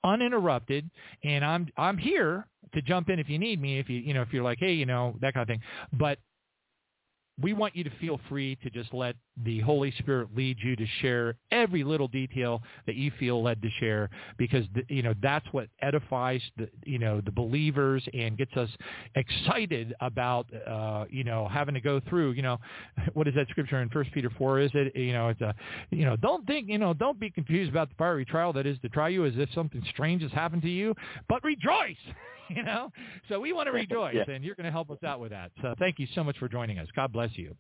uninterrupted 0.03 0.89
and 1.23 1.45
I'm 1.45 1.67
I'm 1.77 1.97
here 1.97 2.45
to 2.73 2.81
jump 2.81 3.09
in 3.09 3.19
if 3.19 3.29
you 3.29 3.39
need 3.39 3.61
me 3.61 3.79
if 3.79 3.89
you 3.89 3.99
you 3.99 4.13
know 4.13 4.21
if 4.21 4.33
you're 4.33 4.43
like 4.43 4.57
hey 4.59 4.73
you 4.73 4.85
know 4.85 5.15
that 5.21 5.33
kind 5.33 5.43
of 5.43 5.47
thing 5.47 5.61
but 5.93 6.19
we 7.41 7.53
want 7.53 7.75
you 7.75 7.83
to 7.83 7.89
feel 7.99 8.19
free 8.29 8.55
to 8.63 8.69
just 8.69 8.93
let 8.93 9.15
the 9.43 9.59
Holy 9.61 9.91
Spirit 9.97 10.29
lead 10.35 10.57
you 10.63 10.75
to 10.75 10.85
share 11.01 11.35
every 11.51 11.83
little 11.83 12.07
detail 12.07 12.61
that 12.85 12.95
you 12.95 13.11
feel 13.19 13.41
led 13.41 13.61
to 13.63 13.69
share 13.79 14.09
because 14.37 14.65
th- 14.75 14.85
you 14.89 15.01
know 15.01 15.15
that's 15.21 15.45
what 15.51 15.67
edifies 15.81 16.41
the 16.57 16.69
you 16.85 16.99
know 16.99 17.21
the 17.21 17.31
believers 17.31 18.07
and 18.13 18.37
gets 18.37 18.55
us 18.55 18.69
excited 19.15 19.95
about 20.01 20.45
uh 20.67 21.05
you 21.09 21.23
know 21.23 21.47
having 21.47 21.73
to 21.73 21.81
go 21.81 21.99
through 22.07 22.31
you 22.31 22.43
know 22.43 22.59
what 23.13 23.27
is 23.27 23.33
that 23.33 23.47
scripture 23.49 23.81
in 23.81 23.89
First 23.89 24.11
Peter 24.11 24.29
4 24.37 24.59
is 24.59 24.71
it? 24.75 24.95
You 24.95 25.13
know 25.13 25.29
it's 25.29 25.41
a 25.41 25.55
you 25.89 26.05
know 26.05 26.15
don't 26.15 26.45
think 26.45 26.69
you 26.69 26.77
know 26.77 26.93
don't 26.93 27.19
be 27.19 27.31
confused 27.31 27.71
about 27.71 27.89
the 27.89 27.95
fiery 27.95 28.25
trial 28.25 28.53
that 28.53 28.67
is 28.67 28.77
to 28.81 28.89
try 28.89 29.09
you 29.09 29.25
as 29.25 29.33
if 29.37 29.49
something 29.55 29.83
strange 29.89 30.21
has 30.21 30.31
happened 30.31 30.61
to 30.61 30.69
you 30.69 30.93
but 31.27 31.43
rejoice 31.43 31.95
you 32.57 32.63
know 32.63 32.91
so 33.29 33.39
we 33.39 33.53
want 33.53 33.67
to 33.67 33.71
rejoice 33.83 34.15
Yeah. 34.15 34.33
and 34.33 34.43
you're 34.43 34.55
going 34.55 34.65
to 34.65 34.71
help 34.71 34.89
us 34.91 35.03
out 35.05 35.19
with 35.19 35.31
that 35.31 35.51
so 35.61 35.73
thank 35.79 35.99
you 35.99 36.07
so 36.15 36.23
much 36.23 36.37
for 36.37 36.47
joining 36.47 36.79
us 36.79 36.87
god 36.95 37.11
bless 37.13 37.31
you 37.37 37.55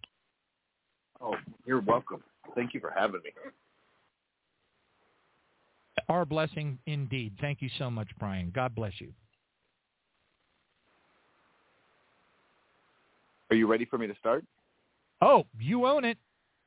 Oh, 1.25 1.35
you're 1.65 1.79
welcome. 1.79 2.21
Thank 2.53 2.73
you 2.73 2.81
for 2.81 2.91
having 2.93 3.21
me. 3.23 3.31
our 6.09 6.25
blessing 6.25 6.77
indeed 6.85 7.33
thank 7.39 7.61
you 7.61 7.69
so 7.77 7.89
much 7.89 8.09
brian 8.19 8.51
god 8.53 8.75
bless 8.75 8.93
you 8.99 9.13
Are 13.49 13.55
you 13.55 13.67
ready 13.67 13.85
for 13.85 13.97
me 13.97 14.07
to 14.07 14.15
start? 14.19 14.43
oh 15.21 15.45
you 15.59 15.85
own 15.85 16.03
it 16.03 16.17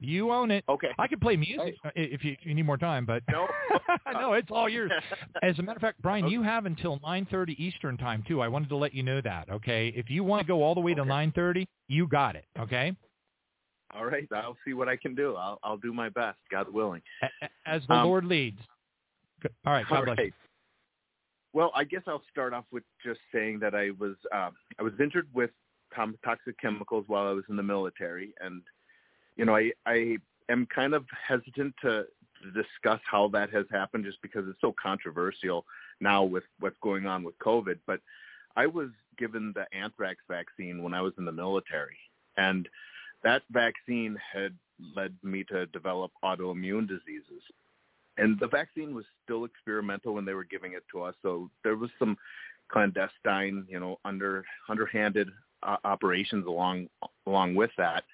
you 0.00 0.30
own 0.30 0.50
it 0.50 0.64
Okay. 0.68 0.90
i 0.98 1.06
can 1.06 1.18
play 1.18 1.36
music 1.36 1.74
uh, 1.84 1.90
if 1.94 2.22
you, 2.22 2.32
if 2.32 2.38
you 2.44 2.54
need 2.54 2.64
more 2.66 2.76
time 2.76 3.06
but 3.06 3.22
No. 3.30 3.46
no 4.12 4.32
it's 4.34 4.48
all 4.50 4.68
yours 4.68 4.92
As 5.42 5.58
a 5.58 5.62
matter 5.62 5.76
of 5.76 5.82
fact, 5.82 6.00
Brian, 6.02 6.24
Okay. 6.24 6.32
you 6.32 6.42
have 6.42 6.66
until 6.66 6.98
9:30 7.00 7.58
Eastern 7.58 7.96
time 7.96 8.24
too. 8.26 8.40
I 8.40 8.48
wanted 8.48 8.68
to 8.70 8.76
let 8.76 8.94
you 8.94 9.02
know 9.02 9.20
that. 9.20 9.48
Okay, 9.50 9.88
if 9.94 10.08
you 10.10 10.24
want 10.24 10.40
to 10.40 10.46
go 10.46 10.62
all 10.62 10.74
the 10.74 10.80
way 10.80 10.94
to 10.94 11.02
Okay. 11.02 11.10
9:30, 11.10 11.66
you 11.88 12.08
got 12.08 12.34
it. 12.36 12.46
Okay, 12.58 12.96
All 13.94 14.06
right. 14.06 14.26
I'll 14.34 14.56
see 14.64 14.72
what 14.72 14.88
I 14.88 14.96
can 14.96 15.14
do. 15.14 15.36
I'll 15.36 15.58
I'll 15.62 15.76
do 15.76 15.92
my 15.92 16.08
best, 16.08 16.38
God 16.50 16.72
willing. 16.72 17.02
As 17.66 17.82
the 17.86 17.94
Um, 17.94 18.04
Lord 18.04 18.24
leads. 18.24 18.58
All 19.66 19.72
right, 19.74 19.86
God 19.88 19.98
All 19.98 20.04
bless 20.04 20.18
right. 20.18 20.32
Well, 21.52 21.70
I 21.74 21.84
guess 21.84 22.02
I'll 22.06 22.24
start 22.30 22.52
off 22.52 22.64
with 22.72 22.84
just 23.04 23.20
saying 23.32 23.60
that 23.60 23.74
I 23.74 23.90
was 23.98 24.16
um, 24.34 24.52
I 24.78 24.82
was 24.82 24.92
injured 25.00 25.28
with 25.34 25.50
toxic 26.24 26.58
chemicals 26.60 27.04
while 27.08 27.26
I 27.26 27.32
was 27.32 27.44
in 27.48 27.56
the 27.56 27.62
military, 27.62 28.34
and 28.40 28.62
you 29.36 29.44
know 29.44 29.56
I 29.56 29.72
I 29.86 30.18
am 30.48 30.66
kind 30.66 30.94
of 30.94 31.04
hesitant 31.26 31.74
to, 31.82 32.06
discuss 32.54 33.00
how 33.10 33.26
that 33.28 33.50
has 33.50 33.64
happened, 33.72 34.04
just 34.04 34.20
because 34.22 34.44
it's 34.46 34.60
so 34.60 34.72
controversial 34.80 35.64
now 36.00 36.22
with 36.22 36.44
what's 36.60 36.76
going 36.80 37.06
on 37.06 37.24
with 37.24 37.36
COVID. 37.38 37.78
But 37.86 38.00
I 38.56 38.66
was 38.66 38.90
given 39.18 39.52
the 39.54 39.64
anthrax 39.76 40.20
vaccine 40.28 40.82
when 40.82 40.94
I 40.94 41.00
was 41.00 41.14
in 41.18 41.24
the 41.24 41.32
military, 41.32 41.96
and 42.36 42.68
that 43.24 43.42
vaccine 43.50 44.16
had 44.32 44.54
led 44.94 45.14
me 45.22 45.44
to 45.44 45.66
develop 45.66 46.12
autoimmune 46.22 46.86
diseases 46.86 47.42
and 48.18 48.38
the 48.40 48.48
vaccine 48.48 48.94
was 48.94 49.04
still 49.24 49.44
experimental 49.44 50.14
when 50.14 50.24
they 50.24 50.34
were 50.34 50.44
giving 50.44 50.72
it 50.72 50.84
to 50.90 51.02
us 51.02 51.14
so 51.22 51.50
there 51.62 51.76
was 51.76 51.90
some 51.98 52.16
clandestine 52.68 53.64
you 53.68 53.80
know 53.80 53.98
under 54.04 54.44
underhanded 54.68 55.28
uh, 55.62 55.76
operations 55.84 56.46
along 56.46 56.88
along 57.26 57.54
with 57.54 57.70
that 57.78 58.04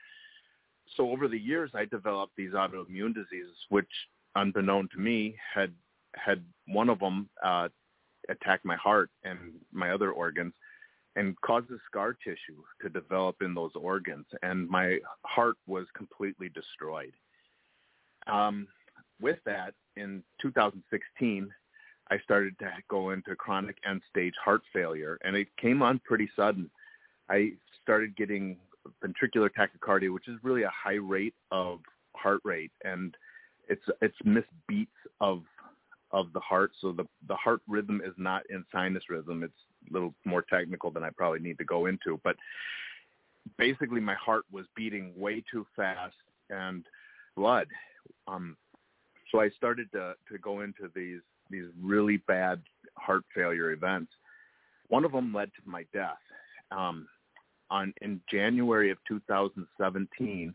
so 0.96 1.10
over 1.10 1.28
the 1.28 1.38
years 1.38 1.70
i 1.74 1.84
developed 1.84 2.32
these 2.36 2.52
autoimmune 2.52 3.14
diseases 3.14 3.56
which 3.68 3.88
unbeknown 4.36 4.88
to 4.92 4.98
me 4.98 5.36
had 5.54 5.72
had 6.14 6.42
one 6.66 6.88
of 6.88 6.98
them 6.98 7.28
uh 7.44 7.68
attack 8.28 8.60
my 8.64 8.76
heart 8.76 9.10
and 9.24 9.38
my 9.72 9.90
other 9.90 10.12
organs 10.12 10.52
and 11.16 11.38
causes 11.42 11.80
scar 11.90 12.14
tissue 12.24 12.62
to 12.80 12.88
develop 12.88 13.36
in 13.42 13.54
those 13.54 13.72
organs 13.74 14.26
and 14.42 14.68
my 14.68 14.98
heart 15.24 15.56
was 15.66 15.86
completely 15.94 16.48
destroyed. 16.48 17.12
Um, 18.26 18.68
with 19.20 19.38
that 19.44 19.74
in 19.96 20.22
2016 20.40 21.50
i 22.10 22.18
started 22.18 22.58
to 22.58 22.70
go 22.88 23.10
into 23.10 23.36
chronic 23.36 23.76
end 23.88 24.00
stage 24.08 24.34
heart 24.42 24.62
failure 24.72 25.18
and 25.24 25.36
it 25.36 25.48
came 25.60 25.82
on 25.82 26.00
pretty 26.04 26.28
sudden. 26.36 26.70
I 27.28 27.52
started 27.82 28.16
getting 28.16 28.56
ventricular 29.04 29.48
tachycardia 29.50 30.12
which 30.12 30.28
is 30.28 30.38
really 30.42 30.62
a 30.62 30.70
high 30.70 30.94
rate 30.94 31.34
of 31.50 31.80
heart 32.14 32.40
rate 32.44 32.72
and 32.84 33.16
it's 33.68 33.82
it's 34.00 34.16
missed 34.24 34.48
beats 34.68 34.90
of 35.20 35.42
of 36.12 36.32
the 36.32 36.40
heart. 36.40 36.72
So 36.80 36.92
the 36.92 37.06
the 37.28 37.36
heart 37.36 37.60
rhythm 37.66 38.02
is 38.04 38.14
not 38.16 38.42
in 38.50 38.64
sinus 38.70 39.04
rhythm. 39.08 39.42
It's 39.42 39.52
a 39.90 39.92
little 39.92 40.14
more 40.24 40.42
technical 40.42 40.90
than 40.90 41.02
I 41.02 41.10
probably 41.10 41.40
need 41.40 41.58
to 41.58 41.64
go 41.64 41.86
into. 41.86 42.20
But 42.22 42.36
basically, 43.58 44.00
my 44.00 44.14
heart 44.14 44.44
was 44.52 44.66
beating 44.76 45.12
way 45.16 45.42
too 45.50 45.66
fast 45.74 46.16
and 46.50 46.84
blood. 47.36 47.66
Um, 48.28 48.56
so 49.30 49.40
I 49.40 49.48
started 49.50 49.90
to 49.92 50.14
to 50.30 50.38
go 50.38 50.60
into 50.60 50.90
these 50.94 51.20
these 51.50 51.66
really 51.80 52.18
bad 52.18 52.60
heart 52.96 53.24
failure 53.34 53.72
events. 53.72 54.12
One 54.88 55.04
of 55.04 55.12
them 55.12 55.32
led 55.32 55.50
to 55.54 55.70
my 55.70 55.86
death. 55.92 56.20
Um, 56.70 57.08
on 57.72 57.94
in 58.02 58.20
January 58.30 58.90
of 58.90 58.98
2017, 59.08 60.54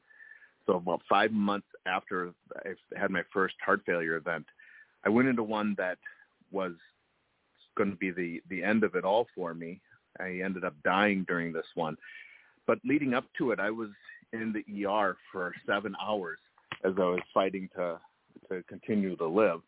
so 0.65 0.75
about 0.75 1.01
five 1.09 1.31
months 1.31 1.67
after 1.85 2.31
I 2.65 2.99
had 2.99 3.09
my 3.09 3.23
first 3.33 3.55
heart 3.65 3.81
failure 3.85 4.15
event, 4.15 4.45
I 5.05 5.09
went 5.09 5.27
into 5.27 5.43
one 5.43 5.75
that 5.77 5.97
was 6.51 6.73
going 7.75 7.89
to 7.89 7.95
be 7.95 8.11
the 8.11 8.41
the 8.49 8.63
end 8.63 8.83
of 8.83 8.95
it 8.95 9.03
all 9.03 9.27
for 9.35 9.53
me. 9.53 9.81
I 10.19 10.41
ended 10.43 10.63
up 10.63 10.75
dying 10.83 11.25
during 11.27 11.51
this 11.51 11.65
one, 11.75 11.97
but 12.65 12.79
leading 12.83 13.13
up 13.13 13.25
to 13.37 13.51
it, 13.51 13.59
I 13.59 13.71
was 13.71 13.89
in 14.33 14.53
the 14.53 14.85
ER 14.85 15.15
for 15.31 15.53
seven 15.65 15.95
hours 16.01 16.39
as 16.83 16.93
I 16.97 17.05
was 17.05 17.21
fighting 17.33 17.69
to 17.75 17.99
to 18.49 18.63
continue 18.63 19.15
to 19.17 19.27
live. 19.27 19.61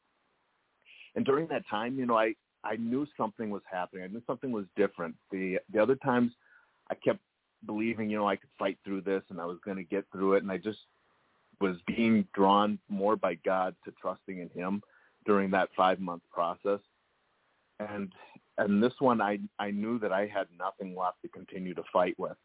And 1.16 1.26
during 1.26 1.48
that 1.48 1.64
time, 1.70 1.98
you 1.98 2.06
know, 2.06 2.18
I 2.18 2.34
I 2.64 2.76
knew 2.76 3.08
something 3.18 3.50
was 3.50 3.62
happening. 3.72 4.04
I 4.04 4.08
knew 4.08 4.22
something 4.28 4.52
was 4.52 4.66
different. 4.76 5.16
The 5.32 5.60
the 5.72 5.82
other 5.82 5.96
times, 5.96 6.32
I 6.92 6.96
kept 6.96 7.20
believing, 7.66 8.10
you 8.10 8.18
know, 8.18 8.28
I 8.28 8.36
could 8.36 8.50
fight 8.58 8.78
through 8.84 9.02
this 9.02 9.24
and 9.30 9.40
I 9.40 9.46
was 9.46 9.58
going 9.64 9.78
to 9.78 9.84
get 9.84 10.06
through 10.12 10.34
it, 10.34 10.44
and 10.44 10.52
I 10.52 10.58
just 10.58 10.80
was 11.62 11.76
being 11.88 12.26
drawn 12.34 12.80
more 12.90 13.16
by 13.16 13.36
God 13.36 13.76
to 13.86 13.94
trusting 14.02 14.40
in 14.40 14.50
Him 14.50 14.82
during 15.26 15.52
that 15.52 15.70
five 15.76 16.00
month 16.00 16.24
process. 16.32 16.80
And 17.80 18.12
and 18.58 18.84
this 18.84 18.94
one 19.00 19.22
I 19.22 19.40
I 19.58 19.72
knew 19.72 20.00
that 20.00 20.12
I 20.12 20.28
had 20.28 20.48
nothing 20.58 20.96
left 20.96 21.22
to 21.22 21.30
continue 21.30 21.74
to 21.74 21.84
fight 21.92 22.18
with. 22.18 22.38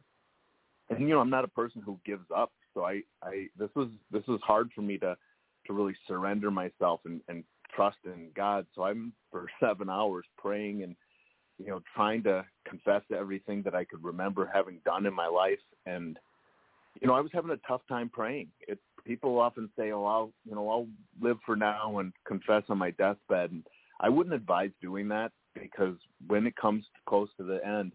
And 0.90 1.00
you 1.00 1.14
know, 1.14 1.20
I'm 1.20 1.30
not 1.30 1.44
a 1.44 1.48
person 1.48 1.82
who 1.84 1.98
gives 2.04 2.26
up. 2.34 2.52
So 2.74 2.84
I, 2.84 3.02
I 3.22 3.48
this 3.58 3.70
was 3.74 3.88
this 4.10 4.26
was 4.26 4.40
hard 4.42 4.70
for 4.74 4.82
me 4.82 4.98
to 4.98 5.16
to 5.66 5.72
really 5.72 5.94
surrender 6.06 6.50
myself 6.50 7.00
and, 7.04 7.20
and 7.28 7.42
trust 7.74 7.96
in 8.04 8.30
God. 8.36 8.66
So 8.74 8.84
I'm 8.84 9.12
for 9.30 9.46
seven 9.60 9.88
hours 9.88 10.26
praying 10.36 10.82
and 10.82 10.94
you 11.58 11.68
know, 11.68 11.80
trying 11.94 12.22
to 12.24 12.44
confess 12.68 13.02
everything 13.16 13.62
that 13.62 13.74
I 13.74 13.84
could 13.84 14.02
remember 14.02 14.50
having 14.52 14.80
done 14.84 15.06
in 15.06 15.14
my 15.14 15.26
life 15.26 15.58
and 15.86 16.18
you 17.00 17.08
know, 17.08 17.14
I 17.14 17.20
was 17.20 17.30
having 17.32 17.50
a 17.50 17.56
tough 17.68 17.82
time 17.88 18.08
praying. 18.08 18.48
It 18.68 18.78
people 19.04 19.40
often 19.40 19.68
say, 19.76 19.90
"Oh, 19.92 20.04
I'll 20.04 20.32
you 20.44 20.54
know 20.54 20.68
I'll 20.68 20.88
live 21.20 21.38
for 21.44 21.56
now 21.56 21.98
and 21.98 22.12
confess 22.26 22.62
on 22.68 22.78
my 22.78 22.90
deathbed." 22.92 23.50
And 23.50 23.64
I 24.00 24.08
wouldn't 24.08 24.34
advise 24.34 24.70
doing 24.80 25.08
that 25.08 25.32
because 25.54 25.96
when 26.26 26.46
it 26.46 26.56
comes 26.56 26.84
close 27.06 27.28
to 27.36 27.44
the 27.44 27.64
end, 27.66 27.92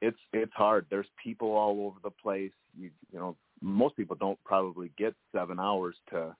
it's 0.00 0.18
it's 0.32 0.52
hard. 0.54 0.86
There's 0.90 1.06
people 1.22 1.52
all 1.52 1.86
over 1.86 1.98
the 2.02 2.10
place. 2.10 2.52
You 2.76 2.90
you 3.12 3.18
know 3.18 3.36
most 3.60 3.96
people 3.96 4.16
don't 4.16 4.42
probably 4.44 4.90
get 4.98 5.14
seven 5.32 5.58
hours 5.60 5.96
to 6.10 6.34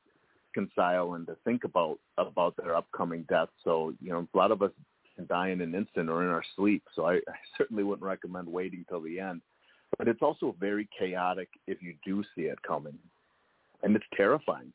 reconcile 0.55 1.15
and 1.15 1.27
to 1.27 1.37
think 1.45 1.65
about 1.65 1.99
about 2.17 2.57
their 2.57 2.77
upcoming 2.77 3.25
death. 3.29 3.49
So 3.63 3.95
you 4.01 4.11
know 4.11 4.27
a 4.33 4.37
lot 4.37 4.51
of 4.51 4.63
us 4.63 4.73
can 5.19 5.27
die 5.27 5.49
in 5.49 5.61
an 5.61 5.75
instant 5.75 6.09
or 6.09 6.23
in 6.23 6.31
our 6.31 6.45
sleep. 6.57 6.83
So 6.95 7.07
I, 7.07 7.15
I 7.29 7.39
certainly 7.57 7.83
wouldn't 7.83 8.07
recommend 8.07 8.47
waiting 8.49 8.85
till 8.89 9.01
the 9.01 9.19
end. 9.19 9.43
But 9.99 10.07
it's 10.07 10.23
also 10.23 10.55
very 10.61 10.89
chaotic 10.97 11.49
if 11.67 11.83
you 11.83 11.95
do 12.05 12.23
see 12.35 12.43
it 12.43 12.63
coming 12.63 12.99
and 13.83 13.97
it's 13.97 14.05
terrifying. 14.17 14.73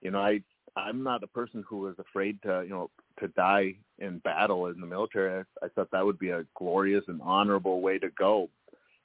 You 0.00 0.10
know, 0.10 0.20
I 0.20 0.42
I'm 0.76 1.02
not 1.02 1.22
a 1.22 1.28
person 1.28 1.64
who 1.68 1.88
is 1.88 1.96
afraid 1.98 2.40
to 2.42 2.62
you 2.64 2.70
know 2.70 2.90
to 3.20 3.28
die 3.28 3.74
in 3.98 4.18
battle 4.18 4.66
in 4.66 4.80
the 4.80 4.86
military. 4.86 5.44
I, 5.62 5.66
I 5.66 5.68
thought 5.68 5.90
that 5.92 6.04
would 6.04 6.18
be 6.18 6.30
a 6.30 6.44
glorious 6.54 7.04
and 7.08 7.20
honorable 7.22 7.80
way 7.80 7.98
to 7.98 8.10
go. 8.10 8.48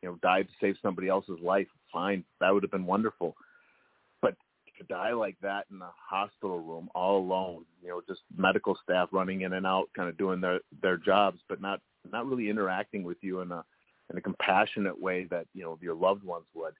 You 0.01 0.09
know, 0.09 0.19
die 0.21 0.43
to 0.43 0.49
save 0.61 0.75
somebody 0.81 1.07
else's 1.07 1.39
life. 1.41 1.67
Fine, 1.91 2.23
that 2.39 2.53
would 2.53 2.63
have 2.63 2.71
been 2.71 2.85
wonderful. 2.85 3.35
To 4.77 4.83
die 4.83 5.13
like 5.13 5.37
that 5.41 5.65
in 5.71 5.81
a 5.81 5.91
hospital 5.97 6.59
room 6.59 6.89
all 6.93 7.19
alone, 7.19 7.65
you 7.81 7.89
know, 7.89 8.01
just 8.07 8.21
medical 8.35 8.77
staff 8.83 9.09
running 9.11 9.41
in 9.41 9.53
and 9.53 9.65
out, 9.65 9.89
kind 9.95 10.07
of 10.07 10.17
doing 10.17 10.39
their 10.39 10.59
their 10.81 10.97
jobs, 10.97 11.39
but 11.49 11.61
not 11.61 11.79
not 12.11 12.27
really 12.27 12.49
interacting 12.49 13.03
with 13.03 13.17
you 13.21 13.41
in 13.41 13.51
a 13.51 13.63
in 14.11 14.17
a 14.17 14.21
compassionate 14.21 14.99
way 14.99 15.25
that 15.31 15.47
you 15.53 15.63
know 15.63 15.77
your 15.81 15.95
loved 15.95 16.23
ones 16.23 16.45
would. 16.53 16.73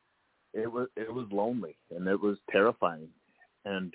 It 0.53 0.72
was 0.72 0.88
it 0.95 1.11
was 1.11 1.28
lonely 1.32 1.78
and 1.91 2.07
it 2.07 2.22
was 2.22 2.38
terrifying. 2.52 3.10
And 3.65 3.94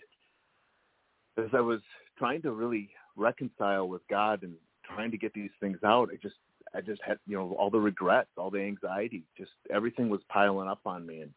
as 1.39 1.49
i 1.55 1.61
was 1.61 1.81
trying 2.19 2.43
to 2.43 2.53
really 2.53 2.91
reconcile 3.17 3.89
with 3.89 4.03
god 4.09 4.43
and 4.43 4.55
trying 4.85 5.11
to 5.11 5.19
get 5.19 5.33
these 5.33 5.51
things 5.61 5.79
out 5.85 6.11
i 6.13 6.17
just 6.23 6.37
i 6.75 6.81
just 6.81 7.01
had 7.03 7.19
you 7.27 7.37
know 7.37 7.55
all 7.59 7.71
the 7.71 7.79
regrets 7.79 8.31
all 8.37 8.51
the 8.51 8.61
anxiety 8.61 9.23
just 9.37 9.53
everything 9.73 10.09
was 10.09 10.21
piling 10.29 10.69
up 10.69 10.81
on 10.85 11.07
me 11.07 11.21
and 11.21 11.31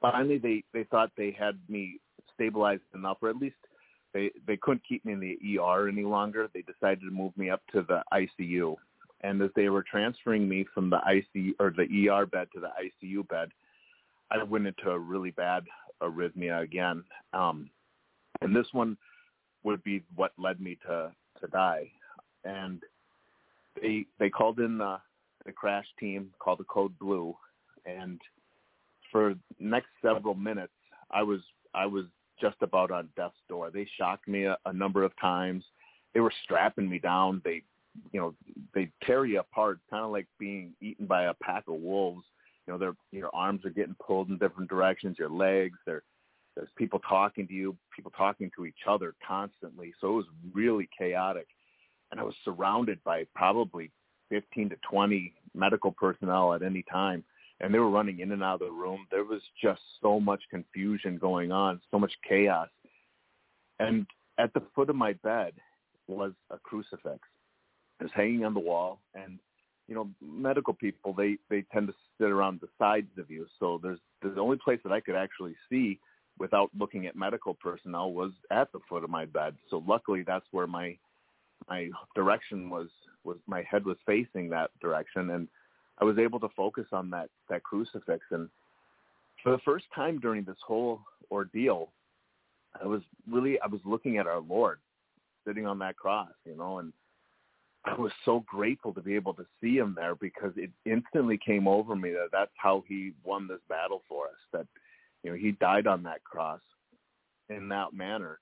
finally 0.00 0.38
they 0.38 0.62
they 0.72 0.84
thought 0.84 1.10
they 1.16 1.34
had 1.38 1.58
me 1.68 1.98
stabilized 2.34 2.82
enough 2.94 3.18
or 3.22 3.30
at 3.30 3.36
least 3.36 3.56
they 4.12 4.30
they 4.46 4.56
couldn't 4.56 4.86
keep 4.88 5.04
me 5.04 5.12
in 5.12 5.20
the 5.20 5.58
ER 5.58 5.88
any 5.88 6.04
longer. 6.04 6.48
They 6.52 6.62
decided 6.62 7.00
to 7.00 7.10
move 7.10 7.36
me 7.36 7.50
up 7.50 7.62
to 7.72 7.82
the 7.82 8.02
ICU 8.12 8.76
and 9.22 9.40
as 9.42 9.50
they 9.56 9.68
were 9.68 9.82
transferring 9.82 10.48
me 10.48 10.66
from 10.74 10.90
the 10.90 10.98
ICU 10.98 11.52
or 11.58 11.72
the 11.76 12.08
ER 12.08 12.26
bed 12.26 12.48
to 12.54 12.60
the 12.60 12.70
ICU 12.82 13.26
bed 13.28 13.50
I 14.30 14.42
went 14.42 14.66
into 14.66 14.90
a 14.90 14.98
really 14.98 15.30
bad 15.30 15.64
arrhythmia 16.02 16.62
again, 16.62 17.04
um, 17.32 17.70
and 18.40 18.54
this 18.54 18.66
one 18.72 18.96
would 19.62 19.82
be 19.84 20.02
what 20.14 20.32
led 20.38 20.60
me 20.60 20.78
to 20.86 21.12
to 21.40 21.46
die. 21.48 21.90
And 22.44 22.82
they 23.80 24.06
they 24.18 24.30
called 24.30 24.58
in 24.58 24.78
the 24.78 24.98
the 25.44 25.52
crash 25.52 25.86
team 25.98 26.30
called 26.38 26.58
the 26.58 26.64
Code 26.64 26.98
Blue, 26.98 27.36
and 27.84 28.20
for 29.10 29.34
next 29.58 29.88
several 30.02 30.34
minutes, 30.34 30.72
I 31.10 31.22
was 31.22 31.40
I 31.74 31.86
was 31.86 32.04
just 32.40 32.56
about 32.60 32.90
on 32.90 33.08
death's 33.16 33.34
door. 33.48 33.70
They 33.70 33.86
shocked 33.98 34.28
me 34.28 34.44
a, 34.44 34.56
a 34.66 34.72
number 34.72 35.02
of 35.02 35.12
times. 35.20 35.64
They 36.14 36.20
were 36.20 36.32
strapping 36.44 36.88
me 36.88 36.98
down. 36.98 37.42
They, 37.44 37.62
you 38.12 38.20
know, 38.20 38.34
they 38.74 38.90
tear 39.04 39.24
you 39.24 39.40
apart, 39.40 39.78
kind 39.90 40.04
of 40.04 40.10
like 40.10 40.26
being 40.38 40.72
eaten 40.80 41.06
by 41.06 41.24
a 41.24 41.34
pack 41.34 41.64
of 41.68 41.74
wolves 41.74 42.24
you 42.66 42.72
know, 42.72 42.78
their 42.78 42.96
your 43.12 43.30
arms 43.34 43.64
are 43.64 43.70
getting 43.70 43.96
pulled 44.04 44.28
in 44.28 44.38
different 44.38 44.68
directions, 44.68 45.16
your 45.18 45.30
legs, 45.30 45.78
there 45.86 46.02
there's 46.56 46.68
people 46.76 47.00
talking 47.06 47.46
to 47.46 47.52
you, 47.52 47.76
people 47.94 48.10
talking 48.16 48.50
to 48.56 48.64
each 48.64 48.86
other 48.88 49.14
constantly. 49.26 49.92
So 50.00 50.08
it 50.08 50.16
was 50.16 50.26
really 50.54 50.88
chaotic. 50.98 51.46
And 52.10 52.18
I 52.18 52.22
was 52.22 52.34
surrounded 52.46 52.98
by 53.04 53.26
probably 53.34 53.90
15 54.30 54.70
to 54.70 54.76
20 54.90 55.34
medical 55.54 55.92
personnel 55.92 56.54
at 56.54 56.62
any 56.62 56.82
time. 56.90 57.24
And 57.60 57.72
they 57.72 57.78
were 57.78 57.90
running 57.90 58.20
in 58.20 58.32
and 58.32 58.42
out 58.42 58.60
of 58.60 58.68
the 58.68 58.70
room. 58.70 59.06
There 59.10 59.24
was 59.24 59.40
just 59.62 59.80
so 60.02 60.20
much 60.20 60.42
confusion 60.50 61.16
going 61.18 61.52
on, 61.52 61.80
so 61.90 61.98
much 61.98 62.12
chaos. 62.28 62.68
And 63.78 64.06
at 64.38 64.52
the 64.52 64.62
foot 64.74 64.90
of 64.90 64.96
my 64.96 65.14
bed 65.14 65.52
was 66.06 66.32
a 66.50 66.58
crucifix. 66.58 67.20
It 67.98 68.04
was 68.04 68.12
hanging 68.14 68.44
on 68.44 68.52
the 68.52 68.60
wall, 68.60 69.00
and 69.14 69.38
you 69.88 69.94
know, 69.94 70.08
medical 70.20 70.74
people 70.74 71.12
they 71.12 71.38
they 71.48 71.64
tend 71.72 71.86
to 71.86 71.94
sit 72.18 72.28
around 72.28 72.60
the 72.60 72.68
sides 72.78 73.18
of 73.18 73.30
you. 73.30 73.46
So 73.58 73.80
there's 73.82 74.00
the 74.22 74.40
only 74.40 74.58
place 74.62 74.80
that 74.84 74.92
I 74.92 75.00
could 75.00 75.14
actually 75.14 75.54
see 75.70 75.98
without 76.38 76.70
looking 76.78 77.06
at 77.06 77.16
medical 77.16 77.54
personnel 77.54 78.12
was 78.12 78.32
at 78.50 78.70
the 78.72 78.80
foot 78.88 79.04
of 79.04 79.10
my 79.10 79.24
bed. 79.24 79.54
So 79.70 79.82
luckily 79.86 80.22
that's 80.26 80.46
where 80.50 80.66
my 80.66 80.96
my 81.68 81.90
direction 82.14 82.68
was 82.68 82.88
was 83.24 83.38
my 83.46 83.62
head 83.68 83.84
was 83.84 83.96
facing 84.04 84.50
that 84.50 84.70
direction 84.80 85.30
and 85.30 85.48
I 85.98 86.04
was 86.04 86.18
able 86.18 86.40
to 86.40 86.48
focus 86.56 86.86
on 86.92 87.10
that 87.10 87.30
that 87.48 87.62
crucifix 87.62 88.24
and 88.30 88.48
for 89.42 89.52
the 89.52 89.62
first 89.64 89.86
time 89.94 90.18
during 90.18 90.44
this 90.44 90.56
whole 90.66 91.00
ordeal 91.30 91.90
I 92.82 92.86
was 92.86 93.02
really 93.30 93.58
I 93.60 93.66
was 93.66 93.80
looking 93.84 94.18
at 94.18 94.26
our 94.26 94.40
Lord 94.40 94.78
sitting 95.46 95.66
on 95.66 95.78
that 95.78 95.96
cross, 95.96 96.30
you 96.44 96.56
know, 96.56 96.78
and 96.78 96.92
I 97.84 97.94
was 97.94 98.12
so 98.24 98.44
grateful 98.46 98.92
to 98.94 99.00
be 99.00 99.14
able 99.14 99.32
to 99.34 99.46
see 99.60 99.76
him 99.76 99.94
there 99.96 100.16
because 100.16 100.52
it 100.56 100.70
instantly 100.84 101.38
came 101.38 101.68
over 101.68 101.94
me 101.94 102.10
that 102.10 102.30
that's 102.32 102.50
how 102.56 102.84
he 102.88 103.12
won 103.24 103.46
this 103.46 103.60
battle 103.68 104.02
for 104.08 104.26
us. 104.26 104.34
That 104.52 104.66
you 105.22 105.30
know 105.30 105.36
he 105.36 105.52
died 105.52 105.86
on 105.86 106.02
that 106.02 106.24
cross 106.24 106.60
in 107.48 107.68
that 107.68 107.94
manner, 107.94 108.40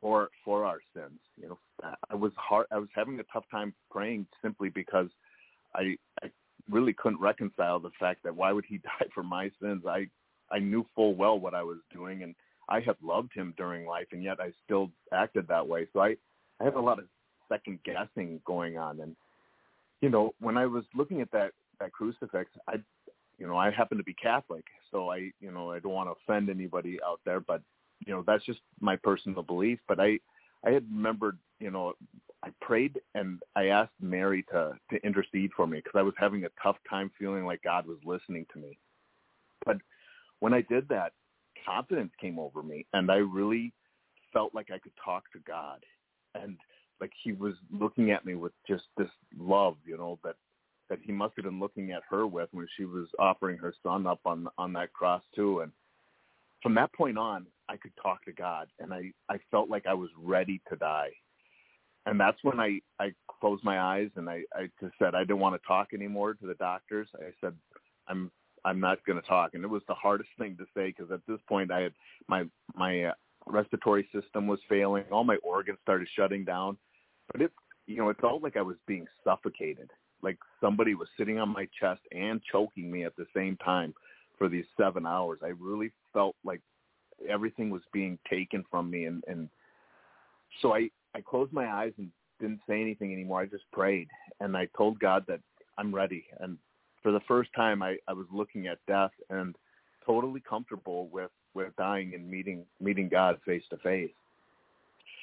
for 0.00 0.28
for 0.44 0.66
our 0.66 0.80
sins. 0.94 1.18
You 1.40 1.48
know, 1.48 1.94
I 2.10 2.14
was 2.14 2.32
hard. 2.36 2.66
I 2.70 2.78
was 2.78 2.88
having 2.94 3.18
a 3.18 3.24
tough 3.32 3.44
time 3.50 3.74
praying 3.90 4.26
simply 4.42 4.68
because 4.68 5.08
I 5.74 5.96
I 6.22 6.30
really 6.70 6.92
couldn't 6.92 7.20
reconcile 7.20 7.78
the 7.78 7.90
fact 7.98 8.22
that 8.24 8.34
why 8.34 8.52
would 8.52 8.64
he 8.66 8.78
die 8.84 9.06
for 9.14 9.22
my 9.22 9.50
sins? 9.60 9.84
I 9.88 10.08
I 10.50 10.58
knew 10.58 10.86
full 10.94 11.14
well 11.14 11.38
what 11.38 11.54
I 11.54 11.62
was 11.62 11.78
doing, 11.92 12.22
and 12.22 12.34
I 12.68 12.80
had 12.80 12.96
loved 13.02 13.32
him 13.32 13.54
during 13.56 13.86
life, 13.86 14.06
and 14.12 14.22
yet 14.22 14.40
I 14.40 14.52
still 14.64 14.90
acted 15.12 15.48
that 15.48 15.66
way. 15.66 15.86
So 15.92 16.00
I 16.00 16.16
I 16.60 16.64
had 16.64 16.74
a 16.74 16.80
lot 16.80 16.98
of 16.98 17.06
second 17.48 17.80
guessing 17.84 18.40
going 18.44 18.78
on, 18.78 19.00
and 19.00 19.16
you 20.00 20.10
know, 20.10 20.34
when 20.40 20.56
I 20.56 20.66
was 20.66 20.84
looking 20.94 21.20
at 21.20 21.30
that 21.32 21.52
that 21.80 21.92
crucifix, 21.92 22.50
I 22.68 22.74
you 23.38 23.46
know 23.46 23.56
I 23.56 23.70
happen 23.70 23.98
to 23.98 24.04
be 24.04 24.14
Catholic, 24.14 24.64
so 24.90 25.10
I 25.10 25.30
you 25.40 25.50
know 25.52 25.72
I 25.72 25.78
don't 25.78 25.92
want 25.92 26.08
to 26.08 26.14
offend 26.22 26.50
anybody 26.50 26.98
out 27.06 27.20
there, 27.24 27.40
but 27.40 27.62
you 28.04 28.12
know 28.12 28.22
that's 28.26 28.44
just 28.44 28.60
my 28.80 28.96
personal 28.96 29.42
belief. 29.42 29.78
But 29.88 30.00
I 30.00 30.18
I 30.66 30.70
had 30.70 30.84
remembered 30.92 31.38
you 31.60 31.70
know 31.70 31.94
I 32.44 32.50
prayed 32.60 33.00
and 33.14 33.40
I 33.54 33.66
asked 33.66 33.92
Mary 34.00 34.44
to 34.52 34.72
to 34.90 35.06
intercede 35.06 35.50
for 35.56 35.66
me 35.66 35.78
because 35.78 35.98
I 35.98 36.02
was 36.02 36.14
having 36.18 36.44
a 36.44 36.50
tough 36.62 36.76
time 36.88 37.10
feeling 37.18 37.46
like 37.46 37.62
God 37.62 37.86
was 37.86 37.98
listening 38.04 38.46
to 38.52 38.58
me. 38.58 38.78
But 39.64 39.78
when 40.40 40.54
I 40.54 40.62
did 40.62 40.88
that, 40.88 41.12
confidence 41.64 42.12
came 42.20 42.38
over 42.38 42.62
me, 42.62 42.86
and 42.92 43.10
I 43.10 43.16
really 43.16 43.72
felt 44.32 44.54
like 44.54 44.70
I 44.70 44.78
could 44.78 44.92
talk 45.02 45.24
to 45.32 45.38
God, 45.46 45.82
and 46.34 46.56
like 47.00 47.12
He 47.22 47.32
was 47.32 47.54
looking 47.70 48.10
at 48.10 48.24
me 48.24 48.34
with 48.34 48.52
just 48.68 48.84
this 48.96 49.08
love, 49.38 49.76
you 49.84 49.96
know, 49.96 50.18
that 50.24 50.36
that 50.88 50.98
He 51.02 51.12
must 51.12 51.34
have 51.36 51.44
been 51.44 51.60
looking 51.60 51.92
at 51.92 52.02
her 52.10 52.26
with 52.26 52.48
when 52.52 52.68
she 52.76 52.84
was 52.84 53.08
offering 53.18 53.58
her 53.58 53.74
son 53.82 54.06
up 54.06 54.20
on 54.24 54.46
on 54.58 54.72
that 54.74 54.92
cross 54.92 55.22
too, 55.34 55.60
and 55.60 55.72
from 56.62 56.74
that 56.74 56.92
point 56.92 57.18
on, 57.18 57.46
I 57.68 57.76
could 57.76 57.92
talk 58.00 58.24
to 58.24 58.32
God, 58.32 58.68
and 58.78 58.92
I 58.92 59.12
I 59.28 59.38
felt 59.50 59.68
like 59.68 59.86
I 59.86 59.94
was 59.94 60.10
ready 60.18 60.60
to 60.68 60.76
die, 60.76 61.10
and 62.06 62.18
that's 62.18 62.38
when 62.42 62.60
I 62.60 62.80
I 63.00 63.12
closed 63.40 63.64
my 63.64 63.80
eyes 63.80 64.10
and 64.16 64.28
I 64.30 64.42
I 64.54 64.68
just 64.80 64.94
said 64.98 65.14
I 65.14 65.20
didn't 65.20 65.40
want 65.40 65.60
to 65.60 65.66
talk 65.66 65.88
anymore 65.92 66.34
to 66.34 66.46
the 66.46 66.54
doctors. 66.54 67.08
I 67.16 67.30
said 67.40 67.54
I'm 68.08 68.30
I'm 68.64 68.80
not 68.80 69.04
going 69.04 69.20
to 69.20 69.26
talk, 69.26 69.54
and 69.54 69.64
it 69.64 69.68
was 69.68 69.82
the 69.88 69.94
hardest 69.94 70.30
thing 70.38 70.56
to 70.58 70.64
say 70.76 70.94
because 70.96 71.10
at 71.10 71.20
this 71.26 71.40
point 71.48 71.70
I 71.70 71.82
had 71.82 71.92
my 72.28 72.44
my 72.74 73.04
uh, 73.04 73.12
respiratory 73.46 74.08
system 74.14 74.46
was 74.46 74.60
failing, 74.68 75.04
all 75.10 75.24
my 75.24 75.36
organs 75.42 75.78
started 75.82 76.08
shutting 76.16 76.44
down, 76.44 76.76
but 77.32 77.42
it 77.42 77.52
you 77.86 77.96
know 77.96 78.08
it 78.10 78.20
felt 78.20 78.42
like 78.42 78.56
I 78.56 78.62
was 78.62 78.76
being 78.86 79.06
suffocated, 79.24 79.90
like 80.22 80.38
somebody 80.60 80.94
was 80.94 81.08
sitting 81.18 81.38
on 81.38 81.48
my 81.48 81.68
chest 81.78 82.00
and 82.12 82.40
choking 82.50 82.90
me 82.90 83.04
at 83.04 83.16
the 83.16 83.26
same 83.34 83.56
time 83.56 83.92
for 84.38 84.48
these 84.48 84.64
seven 84.76 85.06
hours. 85.06 85.40
I 85.42 85.52
really 85.58 85.90
felt 86.12 86.36
like 86.44 86.60
everything 87.28 87.70
was 87.70 87.82
being 87.92 88.18
taken 88.28 88.64
from 88.70 88.90
me 88.90 89.06
and 89.06 89.24
and 89.26 89.48
so 90.60 90.74
I 90.74 90.90
I 91.14 91.20
closed 91.22 91.52
my 91.52 91.66
eyes 91.66 91.92
and 91.98 92.10
didn't 92.40 92.60
say 92.68 92.80
anything 92.80 93.12
anymore. 93.12 93.40
I 93.40 93.46
just 93.46 93.70
prayed 93.72 94.08
and 94.40 94.56
I 94.56 94.68
told 94.76 94.98
God 94.98 95.24
that 95.28 95.40
I'm 95.78 95.94
ready 95.94 96.26
and 96.40 96.58
for 97.02 97.12
the 97.12 97.20
first 97.20 97.50
time 97.54 97.82
I 97.82 97.96
I 98.06 98.12
was 98.12 98.26
looking 98.32 98.66
at 98.66 98.78
death 98.86 99.12
and 99.30 99.56
totally 100.04 100.40
comfortable 100.40 101.08
with 101.08 101.30
with 101.54 101.74
dying 101.76 102.14
and 102.14 102.30
meeting 102.30 102.64
meeting 102.80 103.08
God 103.08 103.38
face 103.46 103.64
to 103.70 103.76
face. 103.78 104.10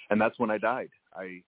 And 0.09 0.19
that's 0.19 0.37
when 0.39 0.51
I 0.51 0.57
died. 0.57 0.89
I 1.15 1.41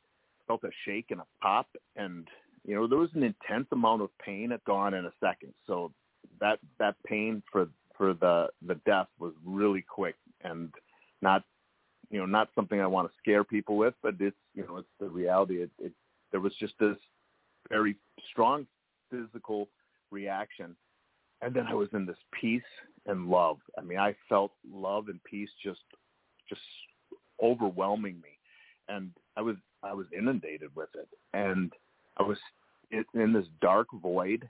felt 0.48 0.64
a 0.64 0.70
shake 0.86 1.08
and 1.10 1.22
a 1.22 1.26
pop 1.42 1.68
and 1.96 2.28
you 2.66 2.76
know 2.76 2.88
there 2.88 3.00
was 3.00 3.10
an 3.16 3.24
intense 3.24 3.68
amount 3.72 4.04
of 4.04 4.10
pain 4.20 4.52
at 4.52 4.64
gone 4.66 4.94
in 4.94 5.06
a 5.06 5.14
second. 5.20 5.54
So 5.66 5.92
that 6.40 6.60
that 6.80 6.96
pain 7.06 7.42
for 7.52 7.68
for 7.98 8.14
the 8.14 8.48
the 8.66 8.76
death 8.86 9.08
was 9.20 9.34
really 9.46 9.84
quick 9.88 10.16
and 10.44 10.70
not 11.22 11.44
you 12.10 12.20
know 12.20 12.26
not 12.26 12.50
something 12.56 12.80
I 12.80 12.88
want 12.88 13.08
to 13.10 13.14
scare 13.18 13.44
people 13.44 13.78
with, 13.78 13.94
but 14.02 14.16
it's 14.20 14.36
you 14.54 14.66
know 14.68 14.78
it's 14.78 14.88
the 15.00 15.08
reality. 15.08 15.62
It, 15.64 15.72
it 15.80 15.92
there 16.32 16.40
was 16.40 16.54
just 16.60 16.74
this 16.80 16.98
very 17.70 17.96
strong 18.32 18.68
physical 19.10 19.70
reaction, 20.12 20.76
and 21.42 21.54
then 21.54 21.68
I 21.68 21.74
was 21.74 21.90
in 21.94 22.06
this 22.06 22.18
peace 22.40 22.62
and 23.06 23.28
love. 23.28 23.58
I 23.78 23.82
mean, 23.82 24.00
I 24.00 24.16
felt 24.28 24.52
love 24.72 25.08
and 25.08 25.24
peace 25.24 25.50
just 25.64 25.82
just 26.48 26.62
overwhelming 27.42 28.16
me, 28.22 28.38
and 28.88 29.12
I 29.36 29.42
was 29.42 29.56
I 29.84 29.94
was 29.94 30.06
inundated 30.18 30.70
with 30.76 30.90
it, 30.96 31.08
and 31.34 31.72
I 32.18 32.24
was 32.24 32.38
in 33.14 33.34
this 33.34 33.48
dark 33.62 33.88
void, 34.02 34.48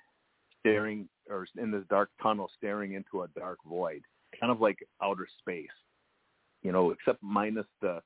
staring 0.65 1.07
or 1.29 1.47
in 1.57 1.71
this 1.71 1.83
dark 1.89 2.09
tunnel, 2.21 2.49
staring 2.57 2.93
into 2.93 3.23
a 3.23 3.27
dark 3.39 3.59
void, 3.67 4.01
kind 4.39 4.51
of 4.51 4.61
like 4.61 4.77
outer 5.01 5.27
space 5.39 5.67
you 6.65 6.71
know, 6.71 6.89
except 6.89 7.21
minus 7.21 7.67
the, 7.79 8.01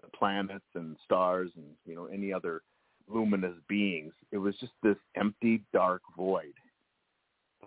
the 0.00 0.08
planets 0.16 0.64
and 0.74 0.96
stars 1.04 1.50
and 1.56 1.66
you 1.84 1.94
know 1.94 2.06
any 2.06 2.32
other 2.32 2.62
luminous 3.06 3.54
beings. 3.68 4.14
It 4.32 4.38
was 4.38 4.54
just 4.60 4.72
this 4.82 4.96
empty, 5.14 5.62
dark 5.74 6.00
void. 6.16 6.54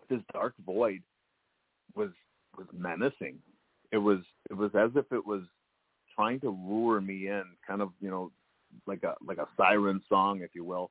This 0.09 0.22
dark 0.34 0.55
void 0.65 1.03
was 1.95 2.09
was 2.57 2.65
menacing. 2.73 3.38
It 3.91 3.99
was 3.99 4.19
it 4.49 4.55
was 4.55 4.72
as 4.73 4.89
if 4.95 5.05
it 5.11 5.23
was 5.23 5.43
trying 6.15 6.39
to 6.39 6.49
lure 6.49 7.01
me 7.01 7.27
in, 7.27 7.43
kind 7.65 7.84
of 7.84 7.91
you 8.01 8.09
know, 8.09 8.31
like 8.88 9.03
a 9.03 9.13
like 9.23 9.38
a 9.38 9.47
siren 9.55 10.01
song, 10.09 10.41
if 10.41 10.55
you 10.55 10.63
will, 10.63 10.89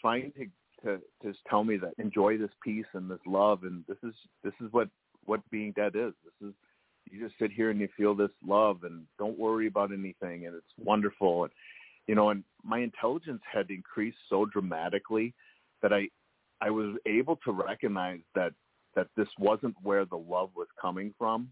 trying 0.00 0.32
to 0.32 0.46
to 0.84 1.00
just 1.22 1.38
tell 1.48 1.64
me 1.64 1.76
that 1.78 1.94
enjoy 1.98 2.38
this 2.38 2.50
peace 2.62 2.86
and 2.94 3.10
this 3.10 3.20
love, 3.26 3.64
and 3.64 3.84
this 3.88 3.98
is 4.02 4.14
this 4.42 4.54
is 4.60 4.72
what 4.72 4.88
what 5.24 5.40
being 5.50 5.72
dead 5.72 5.92
is. 5.94 6.12
This 6.24 6.48
is 6.48 6.54
you 7.10 7.24
just 7.24 7.38
sit 7.38 7.52
here 7.52 7.70
and 7.70 7.80
you 7.80 7.88
feel 7.96 8.14
this 8.14 8.30
love 8.46 8.84
and 8.84 9.04
don't 9.18 9.38
worry 9.38 9.66
about 9.66 9.92
anything 9.92 10.46
and 10.46 10.54
it's 10.54 10.66
wonderful. 10.78 11.44
And 11.44 11.52
you 12.06 12.14
know 12.14 12.30
and 12.30 12.44
my 12.62 12.80
intelligence 12.80 13.42
had 13.50 13.70
increased 13.70 14.18
so 14.28 14.44
dramatically 14.46 15.34
that 15.82 15.92
i 15.92 16.08
i 16.60 16.70
was 16.70 16.96
able 17.06 17.36
to 17.44 17.52
recognize 17.52 18.20
that 18.34 18.52
that 18.94 19.08
this 19.16 19.28
wasn't 19.38 19.74
where 19.82 20.04
the 20.04 20.16
love 20.16 20.50
was 20.56 20.68
coming 20.80 21.14
from. 21.18 21.48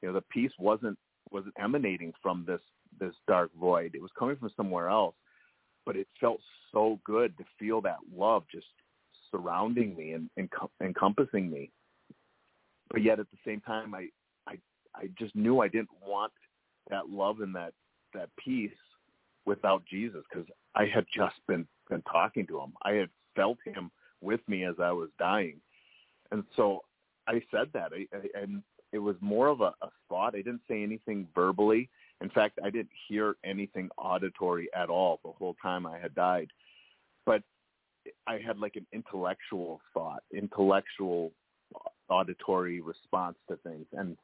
You 0.00 0.08
know 0.08 0.14
the 0.14 0.24
peace 0.32 0.52
wasn't 0.58 0.98
wasn't 1.30 1.54
emanating 1.62 2.12
from 2.22 2.44
this 2.46 2.60
this 3.00 3.14
dark 3.26 3.50
void. 3.58 3.94
It 3.94 4.02
was 4.02 4.10
coming 4.18 4.36
from 4.36 4.50
somewhere 4.56 4.88
else 4.88 5.14
but 5.84 5.96
it 5.96 6.08
felt 6.20 6.40
so 6.72 6.98
good 7.04 7.36
to 7.38 7.44
feel 7.58 7.80
that 7.80 7.98
love 8.16 8.44
just 8.50 8.66
surrounding 9.30 9.96
me 9.96 10.12
and, 10.12 10.28
and 10.36 10.48
encompassing 10.82 11.50
me 11.50 11.70
but 12.90 13.02
yet 13.02 13.18
at 13.20 13.30
the 13.30 13.38
same 13.44 13.60
time 13.60 13.94
i 13.94 14.06
I 14.46 14.56
I 14.94 15.08
just 15.18 15.34
knew 15.34 15.60
I 15.60 15.68
didn't 15.68 15.90
want 16.06 16.32
that 16.90 17.08
love 17.08 17.40
and 17.40 17.54
that 17.54 17.72
that 18.14 18.28
peace 18.36 18.70
without 19.44 19.84
Jesus 19.86 20.22
because 20.30 20.48
I 20.74 20.86
had 20.86 21.06
just 21.14 21.36
been 21.46 21.66
been 21.88 22.02
talking 22.02 22.46
to 22.48 22.60
him. 22.60 22.72
I 22.82 22.92
had 22.92 23.08
felt 23.34 23.58
him 23.64 23.90
with 24.20 24.40
me 24.48 24.64
as 24.64 24.76
I 24.80 24.92
was 24.92 25.10
dying, 25.18 25.60
and 26.30 26.44
so 26.56 26.80
I 27.26 27.42
said 27.50 27.68
that, 27.74 27.92
I, 27.92 28.06
I, 28.16 28.42
and 28.42 28.62
it 28.92 28.98
was 28.98 29.16
more 29.20 29.48
of 29.48 29.60
a, 29.60 29.72
a 29.82 29.90
thought. 30.08 30.34
I 30.34 30.42
didn't 30.42 30.62
say 30.68 30.82
anything 30.82 31.26
verbally. 31.34 31.88
In 32.22 32.30
fact, 32.30 32.58
I 32.64 32.70
didn't 32.70 32.90
hear 33.08 33.36
anything 33.44 33.90
auditory 33.98 34.68
at 34.74 34.88
all 34.88 35.20
the 35.24 35.32
whole 35.32 35.56
time 35.60 35.86
I 35.86 35.98
had 35.98 36.14
died. 36.14 36.48
But 37.26 37.42
I 38.26 38.38
had 38.38 38.58
like 38.58 38.76
an 38.76 38.86
intellectual 38.92 39.80
thought, 39.92 40.22
intellectual 40.32 41.32
auditory 42.08 42.80
response 42.80 43.36
to 43.48 43.56
things, 43.56 43.86
and 43.92 44.16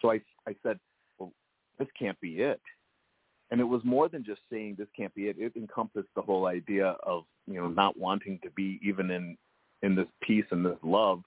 so 0.00 0.10
I, 0.10 0.20
I 0.46 0.54
said, 0.62 0.78
well, 1.18 1.32
this 1.78 1.88
can't 1.98 2.20
be 2.20 2.42
it. 2.42 2.60
And 3.50 3.60
it 3.60 3.64
was 3.64 3.80
more 3.84 4.08
than 4.08 4.24
just 4.24 4.40
saying 4.50 4.74
this 4.76 4.88
can't 4.96 5.14
be 5.14 5.28
it. 5.28 5.36
It 5.38 5.52
encompassed 5.56 6.08
the 6.14 6.22
whole 6.22 6.46
idea 6.46 6.96
of, 7.04 7.24
you 7.46 7.54
know, 7.54 7.68
not 7.68 7.96
wanting 7.96 8.40
to 8.42 8.50
be 8.50 8.80
even 8.82 9.10
in, 9.10 9.36
in 9.82 9.94
this 9.94 10.08
peace 10.20 10.44
and 10.50 10.66
this 10.66 10.78
love 10.82 11.22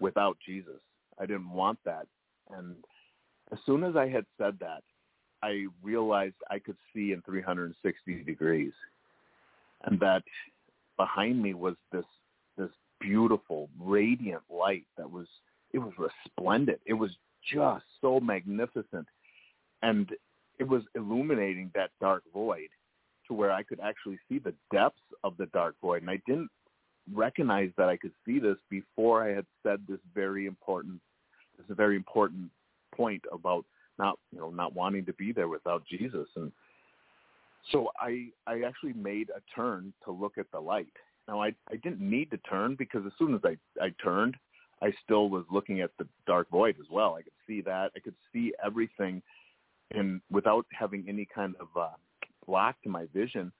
without 0.00 0.38
Jesus. 0.44 0.80
I 1.18 1.26
didn't 1.26 1.50
want 1.50 1.78
that. 1.84 2.06
And 2.56 2.76
as 3.52 3.58
soon 3.66 3.82
as 3.82 3.96
I 3.96 4.08
had 4.08 4.24
said 4.38 4.56
that, 4.60 4.82
I 5.42 5.66
realized 5.82 6.34
I 6.50 6.58
could 6.58 6.76
see 6.94 7.12
in 7.12 7.22
360 7.22 8.22
degrees 8.24 8.72
and 9.84 10.00
that 10.00 10.22
behind 10.96 11.40
me 11.42 11.54
was 11.54 11.76
this 11.92 12.04
this 12.56 12.70
beautiful 13.00 13.68
radiant 13.78 14.42
light 14.50 14.84
that 14.96 15.10
was 15.10 15.26
it 15.72 15.78
was 15.78 15.92
resplendent 15.98 16.80
it 16.86 16.94
was 16.94 17.12
just 17.50 17.84
so 18.00 18.20
magnificent. 18.20 19.06
And 19.82 20.10
it 20.58 20.68
was 20.68 20.82
illuminating 20.94 21.70
that 21.74 21.90
dark 22.00 22.22
void 22.32 22.68
to 23.26 23.34
where 23.34 23.52
I 23.52 23.62
could 23.62 23.80
actually 23.80 24.18
see 24.28 24.38
the 24.38 24.54
depths 24.72 24.98
of 25.22 25.36
the 25.36 25.46
dark 25.46 25.76
void. 25.80 26.02
And 26.02 26.10
I 26.10 26.20
didn't 26.26 26.50
recognize 27.12 27.70
that 27.76 27.88
I 27.88 27.96
could 27.96 28.12
see 28.26 28.38
this 28.38 28.56
before 28.70 29.22
I 29.22 29.34
had 29.34 29.46
said 29.62 29.80
this 29.88 30.00
very 30.14 30.46
important, 30.46 31.00
this 31.56 31.64
is 31.64 31.70
a 31.70 31.74
very 31.74 31.96
important 31.96 32.50
point 32.94 33.22
about 33.32 33.64
not, 33.98 34.18
you 34.32 34.38
know, 34.38 34.50
not 34.50 34.74
wanting 34.74 35.04
to 35.06 35.12
be 35.14 35.32
there 35.32 35.48
without 35.48 35.84
Jesus. 35.86 36.28
And 36.36 36.52
so 37.72 37.90
I, 38.00 38.28
I 38.46 38.62
actually 38.62 38.94
made 38.94 39.30
a 39.30 39.40
turn 39.54 39.92
to 40.04 40.12
look 40.12 40.38
at 40.38 40.50
the 40.52 40.60
light. 40.60 40.86
Now 41.26 41.42
I, 41.42 41.52
I 41.70 41.76
didn't 41.76 42.00
need 42.00 42.30
to 42.30 42.38
turn 42.38 42.76
because 42.78 43.02
as 43.06 43.12
soon 43.18 43.34
as 43.34 43.40
I, 43.44 43.56
I 43.82 43.90
turned, 44.02 44.36
I 44.80 44.92
still 45.04 45.28
was 45.28 45.44
looking 45.50 45.80
at 45.80 45.90
the 45.98 46.06
dark 46.26 46.48
void 46.50 46.76
as 46.80 46.86
well. 46.90 47.16
I 47.16 47.22
could 47.22 47.32
see 47.46 47.60
that. 47.62 47.90
I 47.96 48.00
could 48.00 48.14
see 48.32 48.52
everything 48.64 49.22
and 49.92 50.20
without 50.30 50.66
having 50.78 51.04
any 51.08 51.26
kind 51.34 51.54
of 51.60 51.68
uh, 51.78 51.88
block 52.46 52.76
to 52.82 52.88
my 52.88 53.06
vision, 53.14 53.52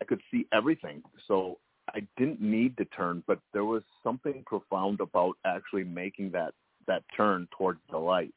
I 0.00 0.04
could 0.04 0.20
see 0.30 0.46
everything. 0.52 1.02
So 1.26 1.58
I 1.94 2.06
didn't 2.16 2.40
need 2.40 2.76
to 2.76 2.84
turn, 2.86 3.22
but 3.26 3.40
there 3.52 3.64
was 3.64 3.82
something 4.02 4.42
profound 4.46 5.00
about 5.00 5.36
actually 5.44 5.84
making 5.84 6.30
that 6.32 6.54
that 6.86 7.02
turn 7.16 7.46
towards 7.56 7.78
the 7.90 7.98
light. 7.98 8.34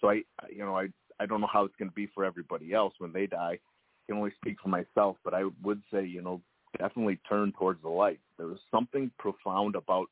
So 0.00 0.10
I, 0.10 0.22
you 0.50 0.64
know, 0.64 0.76
I 0.76 0.88
I 1.18 1.26
don't 1.26 1.40
know 1.40 1.48
how 1.52 1.64
it's 1.64 1.76
going 1.76 1.90
to 1.90 1.94
be 1.94 2.08
for 2.14 2.24
everybody 2.24 2.72
else 2.72 2.94
when 2.98 3.12
they 3.12 3.26
die. 3.26 3.58
I 3.58 3.58
can 4.06 4.16
only 4.16 4.32
speak 4.36 4.56
for 4.62 4.68
myself, 4.68 5.16
but 5.24 5.34
I 5.34 5.44
would 5.62 5.82
say, 5.92 6.04
you 6.04 6.22
know, 6.22 6.40
definitely 6.78 7.18
turn 7.28 7.52
towards 7.52 7.82
the 7.82 7.88
light. 7.88 8.20
There 8.38 8.46
was 8.46 8.58
something 8.70 9.10
profound 9.18 9.76
about 9.76 10.06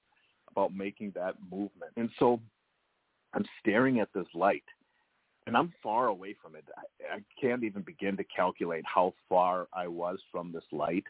about 0.50 0.74
making 0.74 1.12
that 1.14 1.34
movement. 1.50 1.92
And 1.96 2.10
so 2.18 2.40
I'm 3.34 3.44
staring 3.60 4.00
at 4.00 4.08
this 4.14 4.26
light 4.34 4.64
and 5.46 5.56
I'm 5.56 5.72
far 5.82 6.08
away 6.08 6.36
from 6.42 6.56
it. 6.56 6.64
I, 6.76 7.16
I 7.16 7.20
can't 7.40 7.64
even 7.64 7.82
begin 7.82 8.16
to 8.16 8.24
calculate 8.24 8.84
how 8.86 9.14
far 9.28 9.66
I 9.72 9.86
was 9.88 10.18
from 10.30 10.52
this 10.52 10.64
light, 10.72 11.04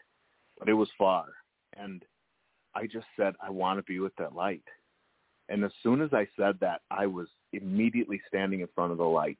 but 0.57 0.69
it 0.69 0.73
was 0.73 0.89
far. 0.97 1.25
And 1.77 2.03
I 2.75 2.85
just 2.85 3.07
said, 3.17 3.33
I 3.41 3.49
want 3.49 3.79
to 3.79 3.83
be 3.83 3.99
with 3.99 4.15
that 4.17 4.35
light. 4.35 4.63
And 5.49 5.63
as 5.63 5.71
soon 5.81 6.01
as 6.01 6.13
I 6.13 6.27
said 6.37 6.57
that, 6.61 6.81
I 6.91 7.07
was 7.07 7.27
immediately 7.53 8.21
standing 8.27 8.61
in 8.61 8.67
front 8.75 8.91
of 8.91 8.99
the 8.99 9.03
light. 9.03 9.37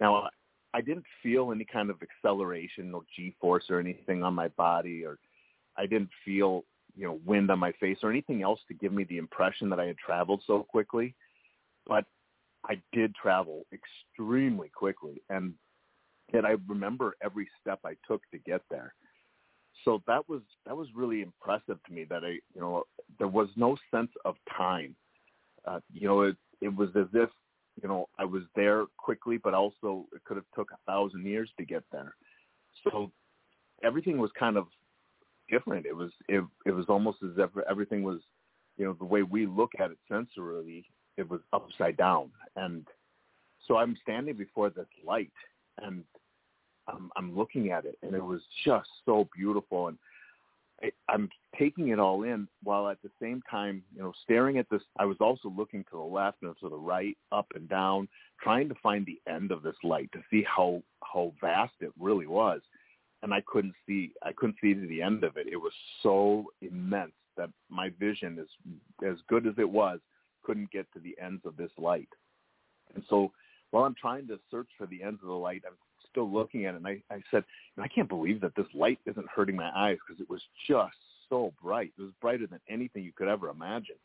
Now, 0.00 0.28
I 0.74 0.80
didn't 0.80 1.06
feel 1.22 1.52
any 1.52 1.64
kind 1.64 1.88
of 1.90 1.96
acceleration 2.02 2.92
or 2.94 3.02
G-force 3.16 3.64
or 3.70 3.80
anything 3.80 4.22
on 4.22 4.34
my 4.34 4.48
body, 4.48 5.04
or 5.04 5.18
I 5.76 5.86
didn't 5.86 6.10
feel, 6.24 6.64
you 6.96 7.06
know, 7.06 7.20
wind 7.24 7.50
on 7.50 7.58
my 7.58 7.72
face 7.72 7.98
or 8.02 8.10
anything 8.10 8.42
else 8.42 8.60
to 8.68 8.74
give 8.74 8.92
me 8.92 9.04
the 9.04 9.18
impression 9.18 9.70
that 9.70 9.80
I 9.80 9.86
had 9.86 9.98
traveled 9.98 10.42
so 10.46 10.62
quickly. 10.62 11.14
But 11.86 12.04
I 12.64 12.80
did 12.92 13.14
travel 13.14 13.66
extremely 13.72 14.68
quickly, 14.68 15.22
and 15.30 15.54
yet 16.32 16.44
I 16.44 16.56
remember 16.68 17.16
every 17.22 17.48
step 17.60 17.80
I 17.84 17.94
took 18.06 18.22
to 18.30 18.38
get 18.38 18.62
there. 18.70 18.94
So 19.84 20.02
that 20.06 20.28
was 20.28 20.42
that 20.66 20.76
was 20.76 20.88
really 20.94 21.22
impressive 21.22 21.78
to 21.86 21.92
me. 21.92 22.04
That 22.04 22.22
I, 22.24 22.32
you 22.54 22.60
know, 22.60 22.84
there 23.18 23.28
was 23.28 23.48
no 23.56 23.76
sense 23.90 24.10
of 24.24 24.36
time. 24.56 24.94
Uh, 25.66 25.80
you 25.92 26.06
know, 26.06 26.22
it 26.22 26.36
it 26.60 26.74
was 26.74 26.90
as 26.96 27.06
if 27.14 27.30
you 27.80 27.88
know 27.88 28.08
I 28.18 28.24
was 28.24 28.42
there 28.54 28.84
quickly, 28.96 29.38
but 29.38 29.54
also 29.54 30.06
it 30.14 30.22
could 30.24 30.36
have 30.36 30.46
took 30.54 30.70
a 30.72 30.90
thousand 30.90 31.26
years 31.26 31.50
to 31.58 31.64
get 31.64 31.84
there. 31.92 32.14
So 32.84 33.10
everything 33.82 34.18
was 34.18 34.30
kind 34.38 34.56
of 34.56 34.66
different. 35.50 35.86
It 35.86 35.96
was 35.96 36.10
it 36.28 36.44
it 36.66 36.72
was 36.72 36.86
almost 36.88 37.18
as 37.22 37.32
if 37.36 37.50
everything 37.68 38.02
was, 38.02 38.20
you 38.76 38.84
know, 38.86 38.94
the 38.94 39.04
way 39.04 39.22
we 39.22 39.46
look 39.46 39.72
at 39.78 39.90
it 39.90 39.98
sensorily 40.10 40.84
it 41.20 41.28
was 41.28 41.40
upside 41.52 41.96
down. 41.96 42.30
And 42.56 42.86
so 43.68 43.76
I'm 43.76 43.96
standing 44.02 44.34
before 44.36 44.70
this 44.70 44.86
light 45.06 45.32
and 45.82 46.02
I'm, 46.88 47.10
I'm 47.16 47.36
looking 47.36 47.70
at 47.70 47.84
it 47.84 47.98
and 48.02 48.14
it 48.14 48.24
was 48.24 48.40
just 48.64 48.88
so 49.04 49.28
beautiful. 49.36 49.88
And 49.88 49.98
I, 50.82 50.90
I'm 51.08 51.28
taking 51.58 51.88
it 51.88 51.98
all 51.98 52.22
in 52.22 52.48
while 52.62 52.88
at 52.88 53.02
the 53.02 53.10
same 53.20 53.42
time, 53.50 53.82
you 53.94 54.02
know, 54.02 54.12
staring 54.22 54.58
at 54.58 54.68
this. 54.70 54.82
I 54.98 55.04
was 55.04 55.18
also 55.20 55.52
looking 55.54 55.84
to 55.84 55.96
the 55.96 55.98
left 55.98 56.38
and 56.42 56.54
to 56.60 56.68
the 56.68 56.76
right, 56.76 57.16
up 57.32 57.46
and 57.54 57.68
down, 57.68 58.08
trying 58.42 58.68
to 58.68 58.74
find 58.82 59.04
the 59.04 59.20
end 59.30 59.50
of 59.50 59.62
this 59.62 59.76
light 59.82 60.10
to 60.12 60.22
see 60.30 60.44
how, 60.44 60.82
how 61.02 61.32
vast 61.40 61.74
it 61.80 61.92
really 61.98 62.26
was. 62.26 62.60
And 63.22 63.34
I 63.34 63.42
couldn't 63.46 63.74
see, 63.86 64.12
I 64.22 64.32
couldn't 64.32 64.56
see 64.60 64.74
to 64.74 64.86
the 64.86 65.02
end 65.02 65.24
of 65.24 65.36
it. 65.36 65.46
It 65.46 65.56
was 65.56 65.72
so 66.02 66.46
immense 66.62 67.12
that 67.36 67.50
my 67.68 67.90
vision 68.00 68.38
is 68.38 68.48
as 69.06 69.18
good 69.28 69.46
as 69.46 69.54
it 69.58 69.68
was 69.68 70.00
couldn't 70.42 70.70
get 70.70 70.90
to 70.92 71.00
the 71.00 71.14
ends 71.22 71.42
of 71.44 71.56
this 71.56 71.70
light. 71.78 72.08
And 72.94 73.04
so 73.08 73.30
while 73.70 73.84
I'm 73.84 73.94
trying 73.94 74.26
to 74.28 74.38
search 74.50 74.68
for 74.76 74.86
the 74.86 75.02
ends 75.02 75.20
of 75.22 75.28
the 75.28 75.34
light, 75.34 75.62
I'm 75.66 75.76
still 76.10 76.30
looking 76.30 76.66
at 76.66 76.74
it. 76.74 76.78
And 76.78 76.86
I, 76.86 77.02
I 77.10 77.22
said, 77.30 77.44
I 77.78 77.88
can't 77.88 78.08
believe 78.08 78.40
that 78.42 78.54
this 78.56 78.66
light 78.74 78.98
isn't 79.06 79.26
hurting 79.34 79.56
my 79.56 79.70
eyes 79.74 79.96
because 80.06 80.20
it 80.20 80.28
was 80.28 80.42
just 80.68 80.96
so 81.28 81.52
bright. 81.62 81.92
It 81.98 82.02
was 82.02 82.12
brighter 82.20 82.46
than 82.46 82.60
anything 82.68 83.04
you 83.04 83.12
could 83.12 83.28
ever 83.28 83.48
imagine. 83.48 83.96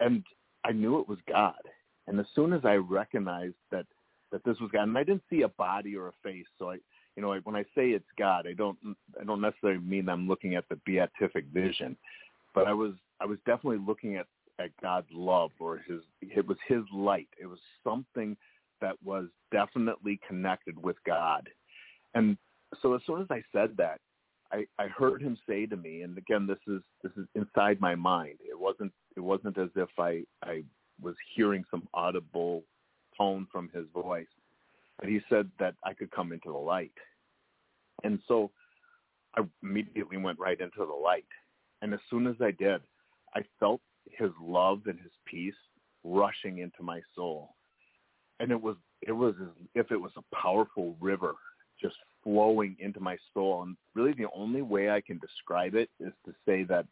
And 0.00 0.24
I 0.64 0.72
knew 0.72 1.00
it 1.00 1.08
was 1.08 1.18
God. 1.28 1.60
And 2.06 2.18
as 2.18 2.26
soon 2.34 2.52
as 2.52 2.64
I 2.64 2.74
recognized 2.74 3.54
that 3.70 3.86
that 4.32 4.42
this 4.44 4.58
was 4.60 4.70
God, 4.72 4.84
and 4.84 4.96
I 4.96 5.04
didn't 5.04 5.24
see 5.28 5.42
a 5.42 5.48
body 5.48 5.94
or 5.94 6.08
a 6.08 6.12
face, 6.22 6.46
so 6.58 6.70
I, 6.70 6.78
you 7.16 7.22
know, 7.22 7.34
I, 7.34 7.40
when 7.40 7.54
I 7.54 7.64
say 7.74 7.90
it's 7.90 8.04
God, 8.18 8.46
I 8.46 8.54
don't, 8.54 8.78
I 9.20 9.24
don't 9.24 9.42
necessarily 9.42 9.80
mean 9.80 10.08
I'm 10.08 10.26
looking 10.26 10.54
at 10.54 10.64
the 10.70 10.80
beatific 10.86 11.44
vision, 11.52 11.98
but 12.54 12.66
I 12.66 12.72
was, 12.72 12.92
I 13.20 13.26
was 13.26 13.36
definitely 13.44 13.84
looking 13.86 14.16
at 14.16 14.26
at 14.58 14.70
God's 14.80 15.08
love 15.12 15.50
or 15.58 15.78
his 15.78 16.00
it 16.20 16.46
was 16.46 16.58
his 16.66 16.82
light. 16.92 17.28
It 17.40 17.46
was 17.46 17.58
something 17.84 18.36
that 18.82 18.96
was 19.02 19.26
definitely 19.50 20.20
connected 20.28 20.80
with 20.80 20.96
God. 21.06 21.48
And 22.14 22.36
so 22.82 22.94
as 22.94 23.00
soon 23.06 23.22
as 23.22 23.28
I 23.30 23.42
said 23.52 23.70
that, 23.78 24.00
I, 24.52 24.66
I 24.78 24.88
heard 24.88 25.22
him 25.22 25.38
say 25.48 25.64
to 25.66 25.76
me, 25.76 26.02
and 26.02 26.16
again 26.18 26.46
this 26.46 26.58
is 26.66 26.82
this 27.02 27.12
is 27.16 27.26
inside 27.34 27.80
my 27.80 27.94
mind. 27.94 28.38
It 28.40 28.58
wasn't 28.58 28.92
it 29.16 29.20
wasn't 29.20 29.56
as 29.56 29.70
if 29.76 29.88
I, 29.98 30.24
I 30.44 30.62
was 31.00 31.14
hearing 31.34 31.64
some 31.70 31.88
audible 31.94 32.64
tone 33.16 33.46
from 33.50 33.70
his 33.74 33.86
voice. 33.94 34.26
But 34.98 35.08
he 35.08 35.20
said 35.30 35.50
that 35.58 35.74
I 35.84 35.94
could 35.94 36.10
come 36.10 36.32
into 36.32 36.52
the 36.52 36.58
light. 36.58 36.92
And 38.04 38.18
so 38.28 38.50
I 39.36 39.42
immediately 39.62 40.18
went 40.18 40.38
right 40.38 40.60
into 40.60 40.84
the 40.86 40.92
light. 40.92 41.26
And 41.80 41.94
as 41.94 42.00
soon 42.10 42.26
as 42.26 42.36
I 42.40 42.50
did, 42.52 42.80
I 43.34 43.40
felt 43.58 43.80
his 44.10 44.30
love 44.40 44.82
and 44.86 44.98
his 45.00 45.12
peace 45.24 45.54
rushing 46.04 46.58
into 46.58 46.82
my 46.82 47.00
soul. 47.14 47.54
And 48.42 48.50
it 48.50 48.60
was 48.60 48.76
it 49.00 49.12
was 49.12 49.34
as 49.40 49.48
if 49.74 49.92
it 49.92 49.96
was 49.96 50.10
a 50.16 50.36
powerful 50.36 50.96
river 51.00 51.34
just 51.80 51.94
flowing 52.24 52.76
into 52.80 53.00
my 53.00 53.16
soul. 53.32 53.62
And 53.62 53.76
really 53.94 54.12
the 54.12 54.26
only 54.34 54.62
way 54.62 54.90
I 54.90 55.00
can 55.00 55.18
describe 55.18 55.74
it 55.74 55.88
is 56.00 56.12
to 56.26 56.34
say 56.44 56.64
that, 56.64 56.86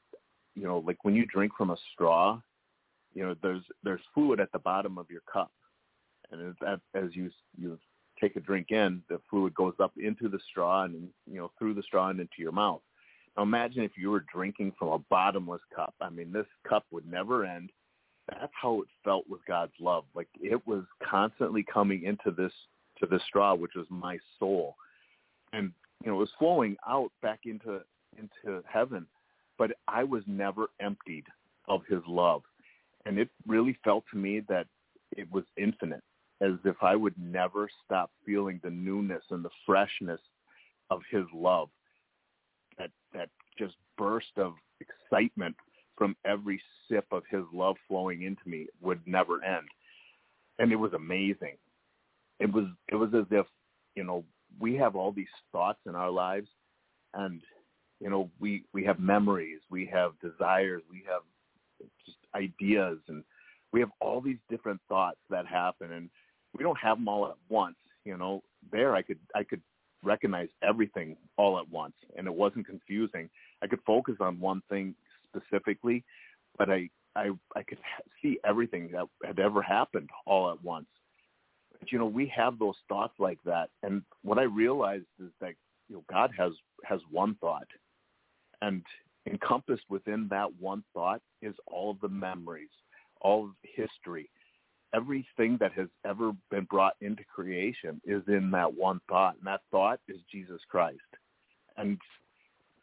you 0.54 0.62
know, 0.62 0.78
like 0.86 1.04
when 1.04 1.14
you 1.14 1.26
drink 1.26 1.52
from 1.58 1.70
a 1.70 1.76
straw, 1.92 2.40
you 3.14 3.24
know, 3.24 3.34
there's 3.42 3.62
there's 3.82 4.00
fluid 4.14 4.38
at 4.38 4.52
the 4.52 4.60
bottom 4.60 4.96
of 4.96 5.10
your 5.10 5.22
cup. 5.32 5.50
And 6.30 6.54
as, 6.64 6.78
as 6.94 7.10
you 7.14 7.30
you 7.58 7.76
take 8.20 8.36
a 8.36 8.40
drink 8.40 8.70
in, 8.70 9.02
the 9.08 9.20
fluid 9.28 9.52
goes 9.54 9.74
up 9.80 9.92
into 9.96 10.28
the 10.28 10.38
straw 10.48 10.84
and 10.84 11.08
you 11.26 11.38
know 11.38 11.50
through 11.58 11.74
the 11.74 11.82
straw 11.82 12.10
and 12.10 12.20
into 12.20 12.38
your 12.38 12.52
mouth. 12.52 12.82
Now 13.36 13.42
imagine 13.42 13.82
if 13.82 13.92
you 13.96 14.10
were 14.10 14.24
drinking 14.32 14.74
from 14.78 14.88
a 14.88 14.98
bottomless 14.98 15.62
cup. 15.74 15.94
I 16.00 16.10
mean, 16.10 16.32
this 16.32 16.46
cup 16.68 16.84
would 16.92 17.10
never 17.10 17.44
end. 17.44 17.70
That's 18.30 18.52
how 18.60 18.82
it 18.82 18.88
felt 19.04 19.28
with 19.28 19.44
God's 19.46 19.72
love. 19.80 20.04
Like 20.14 20.28
it 20.40 20.66
was 20.66 20.84
constantly 21.08 21.62
coming 21.62 22.04
into 22.04 22.30
this 22.30 22.52
to 23.00 23.06
this 23.06 23.22
straw, 23.26 23.54
which 23.54 23.74
was 23.74 23.86
my 23.90 24.18
soul, 24.38 24.76
and 25.52 25.72
you 26.04 26.10
know, 26.10 26.16
it 26.16 26.20
was 26.20 26.30
flowing 26.38 26.76
out 26.88 27.10
back 27.22 27.40
into 27.44 27.80
into 28.18 28.62
heaven. 28.66 29.06
But 29.58 29.72
I 29.88 30.04
was 30.04 30.22
never 30.26 30.68
emptied 30.80 31.26
of 31.68 31.82
His 31.88 32.00
love, 32.06 32.42
and 33.04 33.18
it 33.18 33.28
really 33.46 33.76
felt 33.84 34.04
to 34.12 34.18
me 34.18 34.40
that 34.48 34.66
it 35.16 35.30
was 35.32 35.44
infinite, 35.56 36.02
as 36.40 36.52
if 36.64 36.76
I 36.82 36.96
would 36.96 37.14
never 37.18 37.68
stop 37.84 38.10
feeling 38.24 38.60
the 38.62 38.70
newness 38.70 39.24
and 39.30 39.44
the 39.44 39.50
freshness 39.66 40.20
of 40.90 41.00
His 41.10 41.24
love 41.34 41.68
that 42.78 42.90
that 43.12 43.28
just 43.58 43.74
burst 43.98 44.36
of 44.36 44.54
excitement 44.80 45.56
from 46.00 46.16
every 46.24 46.58
sip 46.88 47.04
of 47.12 47.24
his 47.30 47.42
love 47.52 47.76
flowing 47.86 48.22
into 48.22 48.40
me 48.46 48.66
would 48.80 49.02
never 49.04 49.44
end. 49.44 49.68
And 50.58 50.72
it 50.72 50.76
was 50.76 50.94
amazing. 50.94 51.58
It 52.38 52.50
was 52.50 52.64
it 52.88 52.94
was 52.96 53.10
as 53.14 53.26
if, 53.30 53.44
you 53.94 54.04
know, 54.04 54.24
we 54.58 54.74
have 54.76 54.96
all 54.96 55.12
these 55.12 55.26
thoughts 55.52 55.80
in 55.86 55.94
our 55.94 56.10
lives 56.10 56.48
and 57.12 57.42
you 58.00 58.08
know, 58.08 58.30
we 58.40 58.64
we 58.72 58.82
have 58.84 58.98
memories, 58.98 59.60
we 59.68 59.84
have 59.92 60.12
desires, 60.22 60.82
we 60.90 61.02
have 61.06 61.20
just 62.06 62.16
ideas 62.34 62.96
and 63.08 63.22
we 63.74 63.80
have 63.80 63.90
all 64.00 64.22
these 64.22 64.38
different 64.48 64.80
thoughts 64.88 65.18
that 65.28 65.46
happen 65.46 65.92
and 65.92 66.08
we 66.56 66.64
don't 66.64 66.78
have 66.78 66.96
them 66.96 67.08
all 67.08 67.26
at 67.26 67.36
once, 67.50 67.76
you 68.06 68.16
know. 68.16 68.42
There 68.72 68.96
I 68.96 69.02
could 69.02 69.18
I 69.34 69.44
could 69.44 69.60
recognize 70.02 70.48
everything 70.62 71.14
all 71.36 71.58
at 71.58 71.70
once 71.70 71.92
and 72.16 72.26
it 72.26 72.32
wasn't 72.34 72.66
confusing. 72.66 73.28
I 73.62 73.66
could 73.66 73.80
focus 73.86 74.14
on 74.20 74.40
one 74.40 74.62
thing 74.70 74.94
specifically, 75.34 76.04
but 76.58 76.70
I, 76.70 76.88
I, 77.16 77.30
I 77.56 77.62
could 77.62 77.78
see 78.22 78.38
everything 78.44 78.90
that 78.92 79.06
had 79.24 79.38
ever 79.38 79.62
happened 79.62 80.10
all 80.26 80.50
at 80.50 80.62
once. 80.62 80.86
But, 81.78 81.92
you 81.92 81.98
know, 81.98 82.06
we 82.06 82.26
have 82.34 82.58
those 82.58 82.76
thoughts 82.88 83.14
like 83.18 83.38
that. 83.44 83.70
And 83.82 84.02
what 84.22 84.38
I 84.38 84.42
realized 84.42 85.06
is 85.18 85.30
that, 85.40 85.54
you 85.88 85.96
know, 85.96 86.04
God 86.10 86.30
has, 86.36 86.52
has 86.84 87.00
one 87.10 87.36
thought 87.40 87.66
and 88.62 88.82
encompassed 89.26 89.84
within 89.88 90.28
that 90.30 90.48
one 90.58 90.84
thought 90.94 91.20
is 91.42 91.54
all 91.66 91.90
of 91.90 92.00
the 92.00 92.08
memories, 92.08 92.68
all 93.20 93.44
of 93.44 93.50
history, 93.62 94.30
everything 94.94 95.56
that 95.60 95.72
has 95.72 95.88
ever 96.04 96.32
been 96.50 96.64
brought 96.64 96.94
into 97.00 97.22
creation 97.24 98.00
is 98.04 98.22
in 98.28 98.50
that 98.50 98.72
one 98.72 99.00
thought, 99.08 99.36
and 99.36 99.46
that 99.46 99.60
thought 99.70 100.00
is 100.08 100.18
Jesus 100.30 100.60
Christ. 100.68 100.98
And 101.76 101.98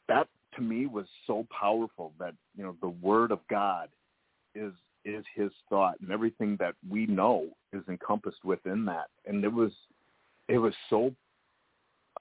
that 0.08 0.28
to 0.58 0.62
me 0.62 0.86
was 0.86 1.06
so 1.26 1.48
powerful 1.58 2.12
that 2.20 2.34
you 2.58 2.64
know 2.64 2.76
the 2.82 2.90
Word 2.90 3.32
of 3.32 3.40
God 3.50 3.90
is 4.56 4.74
is 5.06 5.24
His 5.36 5.52
thought, 5.70 5.96
and 6.02 6.12
everything 6.12 6.58
that 6.60 6.76
we 6.90 7.06
know 7.06 7.48
is 7.72 7.84
encompassed 7.88 8.44
within 8.44 8.84
that. 8.86 9.08
And 9.26 9.44
it 9.44 9.54
was 9.54 9.72
it 10.50 10.58
was 10.58 10.74
so 10.90 11.14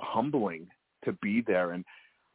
humbling 0.00 0.68
to 1.04 1.12
be 1.22 1.42
there 1.46 1.72
and 1.72 1.84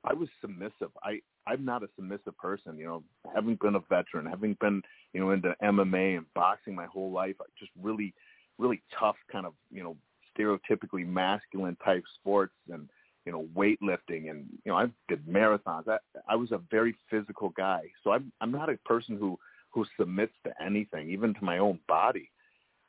I 0.04 0.14
was 0.14 0.30
submissive. 0.40 0.92
I 1.04 1.22
I'm 1.48 1.66
not 1.66 1.84
a 1.84 1.90
submissive 1.96 2.38
person, 2.38 2.78
you 2.78 2.86
know, 2.86 3.04
having 3.34 3.58
been 3.62 3.76
a 3.76 3.80
veteran, 3.90 4.28
having 4.28 4.56
been, 4.62 4.82
you 5.14 5.20
know, 5.20 5.32
into 5.32 5.56
MMA 5.62 6.18
and 6.18 6.26
boxing 6.36 6.76
my 6.76 6.86
whole 6.86 7.12
life, 7.12 7.36
just 7.60 7.72
really 7.82 8.14
really 8.58 8.82
tough 9.00 9.16
kind 9.32 9.46
of, 9.46 9.54
you 9.72 9.84
know, 9.84 9.96
stereotypically 10.38 11.06
masculine 11.06 11.78
type 11.84 12.04
sports 12.20 12.54
and 12.72 12.90
you 13.26 13.32
know 13.32 13.48
weightlifting 13.56 14.30
and 14.30 14.46
you 14.66 14.72
know 14.72 14.78
I 14.78 14.88
did 15.08 15.26
marathons. 15.26 15.88
I 15.88 15.98
I 16.28 16.36
was 16.36 16.52
a 16.52 16.62
very 16.70 16.96
physical 17.10 17.50
guy. 17.50 17.84
So 18.04 18.12
I'm 18.12 18.32
I'm 18.42 18.52
not 18.52 18.70
a 18.70 18.78
person 18.86 19.18
who 19.18 19.38
who 19.72 19.86
submits 19.98 20.34
to 20.46 20.54
anything, 20.64 21.10
even 21.10 21.34
to 21.34 21.44
my 21.44 21.60
own 21.60 21.80
body. 21.88 22.30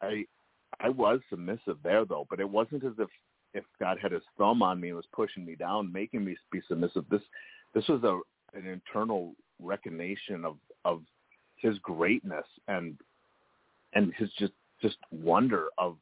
I 0.01 0.25
I 0.81 0.89
was 0.89 1.21
submissive 1.31 1.79
there 1.83 2.05
though, 2.05 2.27
but 2.29 2.41
it 2.41 2.49
wasn't 2.49 2.85
as 2.85 2.95
if 2.99 3.09
if 3.55 3.65
God 3.79 3.99
had 4.01 4.13
his 4.13 4.23
thumb 4.39 4.63
on 4.63 4.81
me 4.81 4.89
and 4.89 4.97
was 4.97 5.07
pushing 5.13 5.45
me 5.45 5.55
down, 5.55 5.93
making 5.93 6.25
me 6.25 6.37
be 6.51 6.61
submissive. 6.69 7.05
This 7.11 7.23
this 7.75 7.87
was 7.89 8.03
a 8.03 8.21
an 8.57 8.67
internal 8.67 9.35
recognition 9.61 10.45
of 10.45 10.57
of 10.85 11.03
his 11.57 11.79
greatness 11.79 12.47
and 12.69 12.99
and 13.95 14.13
his 14.15 14.31
just 14.39 14.53
just 14.81 14.97
wonder 15.11 15.67
of 15.79 15.97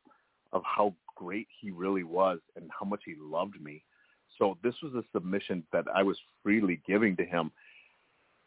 of 0.52 0.62
how 0.64 0.94
great 1.16 1.46
he 1.60 1.70
really 1.70 2.04
was 2.04 2.38
and 2.56 2.70
how 2.78 2.86
much 2.86 3.02
he 3.04 3.14
loved 3.20 3.60
me. 3.60 3.84
So 4.40 4.56
this 4.64 4.74
was 4.82 4.94
a 4.94 5.04
submission 5.12 5.62
that 5.72 5.84
I 5.94 6.02
was 6.02 6.18
freely 6.42 6.80
giving 6.86 7.14
to 7.16 7.24
him. 7.24 7.52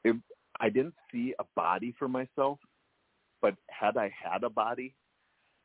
It, 0.03 0.15
I 0.59 0.69
didn't 0.69 0.95
see 1.11 1.33
a 1.39 1.45
body 1.55 1.95
for 1.97 2.07
myself, 2.07 2.59
but 3.41 3.55
had 3.69 3.95
I 3.95 4.11
had 4.21 4.43
a 4.43 4.49
body, 4.49 4.95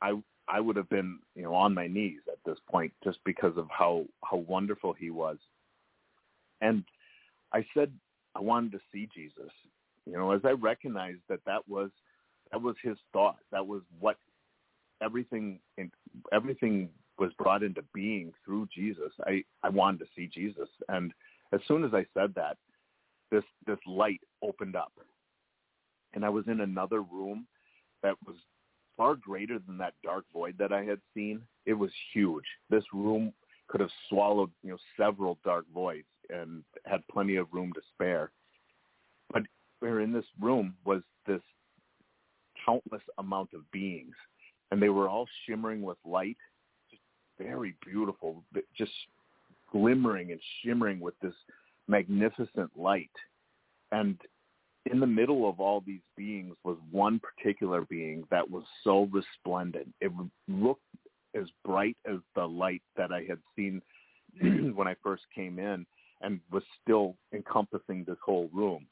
I 0.03 0.21
I 0.47 0.61
would 0.61 0.77
have 0.77 0.89
been, 0.89 1.19
you 1.35 1.43
know, 1.43 1.55
on 1.55 1.75
my 1.75 1.87
knees 1.87 2.21
at 2.31 2.39
this 2.47 2.59
point 2.71 2.93
just 3.03 3.19
because 3.25 3.57
of 3.57 3.69
how 3.71 4.05
how 4.23 4.37
wonderful 4.37 4.93
he 4.93 5.11
was. 5.11 5.39
And 6.61 6.85
I 7.53 7.67
said 7.75 7.91
I 8.35 8.41
wanted 8.41 8.73
to 8.73 8.81
see 8.93 9.09
Jesus. 9.15 9.51
You 10.07 10.15
know, 10.15 10.33
as 10.33 10.43
I 10.45 10.51
recognized 10.51 11.21
that 11.29 11.41
that 11.47 11.67
was 11.67 11.91
that 12.53 12.61
was 12.61 12.77
his 12.83 12.99
thought. 13.13 13.37
That 13.51 13.67
was 13.67 13.83
what 13.99 14.19
everything 15.03 15.61
everything 16.33 16.91
was 17.19 17.33
brought 17.39 17.63
into 17.63 17.83
being 17.95 18.33
through 18.45 18.69
Jesus. 18.75 19.13
I 19.27 19.45
I 19.63 19.69
wanted 19.69 20.01
to 20.01 20.07
see 20.17 20.27
Jesus, 20.27 20.69
and 20.89 21.13
as 21.53 21.61
soon 21.67 21.85
as 21.85 21.95
I 21.95 22.05
said 22.15 22.35
that, 22.35 22.57
this 23.31 23.45
this 23.67 23.79
light 23.87 24.21
opened 24.43 24.77
up, 24.77 24.93
and 26.15 26.25
I 26.25 26.29
was 26.29 26.45
in 26.49 26.61
another 26.61 27.03
room 27.03 27.47
that 28.03 28.15
was 28.27 28.37
far 28.97 29.15
greater 29.15 29.59
than 29.59 29.79
that 29.79 29.95
dark 30.03 30.25
void 30.33 30.57
that 30.59 30.73
I 30.73 30.85
had 30.85 31.01
seen. 31.15 31.41
It 31.67 31.75
was 31.75 31.91
huge. 32.13 32.45
This 32.69 32.85
room 32.93 33.33
could 33.69 33.81
have 33.81 33.91
swallowed, 34.09 34.51
you 34.63 34.71
know, 34.71 34.79
several 34.97 35.39
dark 35.45 35.67
voids 35.73 36.07
and 36.31 36.65
had 36.85 37.07
plenty 37.11 37.37
of 37.37 37.47
room 37.53 37.73
to 37.75 37.81
spare. 37.95 38.31
But 39.33 39.43
where 39.81 40.01
in 40.01 40.13
this 40.13 40.25
room 40.41 40.75
was 40.85 41.03
this 41.27 41.43
countless 42.65 43.03
amount 43.19 43.51
of 43.55 43.71
beings, 43.71 44.15
and 44.71 44.83
they 44.83 44.89
were 44.89 45.09
all 45.09 45.29
shimmering 45.47 45.83
with 45.83 45.99
light, 46.05 46.37
very 47.39 47.75
beautiful, 47.85 48.43
just 48.77 48.93
glimmering 49.71 50.33
and 50.33 50.41
shimmering 50.63 51.01
with 51.01 51.15
this 51.21 51.35
magnificent 51.87 52.71
light. 52.77 53.11
And 53.93 54.19
in 54.91 55.01
the 55.01 55.07
middle 55.07 55.49
of 55.49 55.61
all 55.61 55.83
these 55.87 56.01
beings 56.17 56.55
was 56.65 56.77
one 56.91 57.21
particular 57.21 57.83
being 57.83 58.25
that 58.31 58.49
was 58.49 58.65
so 58.85 59.09
resplendent. 59.13 59.93
It 60.01 60.13
looked 60.49 60.83
as 61.35 61.47
bright 61.65 61.97
as 62.07 62.19
the 62.35 62.47
light 62.47 62.83
that 62.97 63.13
I 63.13 63.25
had 63.29 63.39
seen 63.55 63.83
when 64.75 64.89
I 64.89 64.95
first 65.03 65.25
came 65.35 65.59
in 65.59 65.87
and 66.21 66.41
was 66.51 66.63
still 66.83 67.17
encompassing 67.33 68.05
this 68.05 68.19
whole 68.25 68.49
room. 68.53 68.87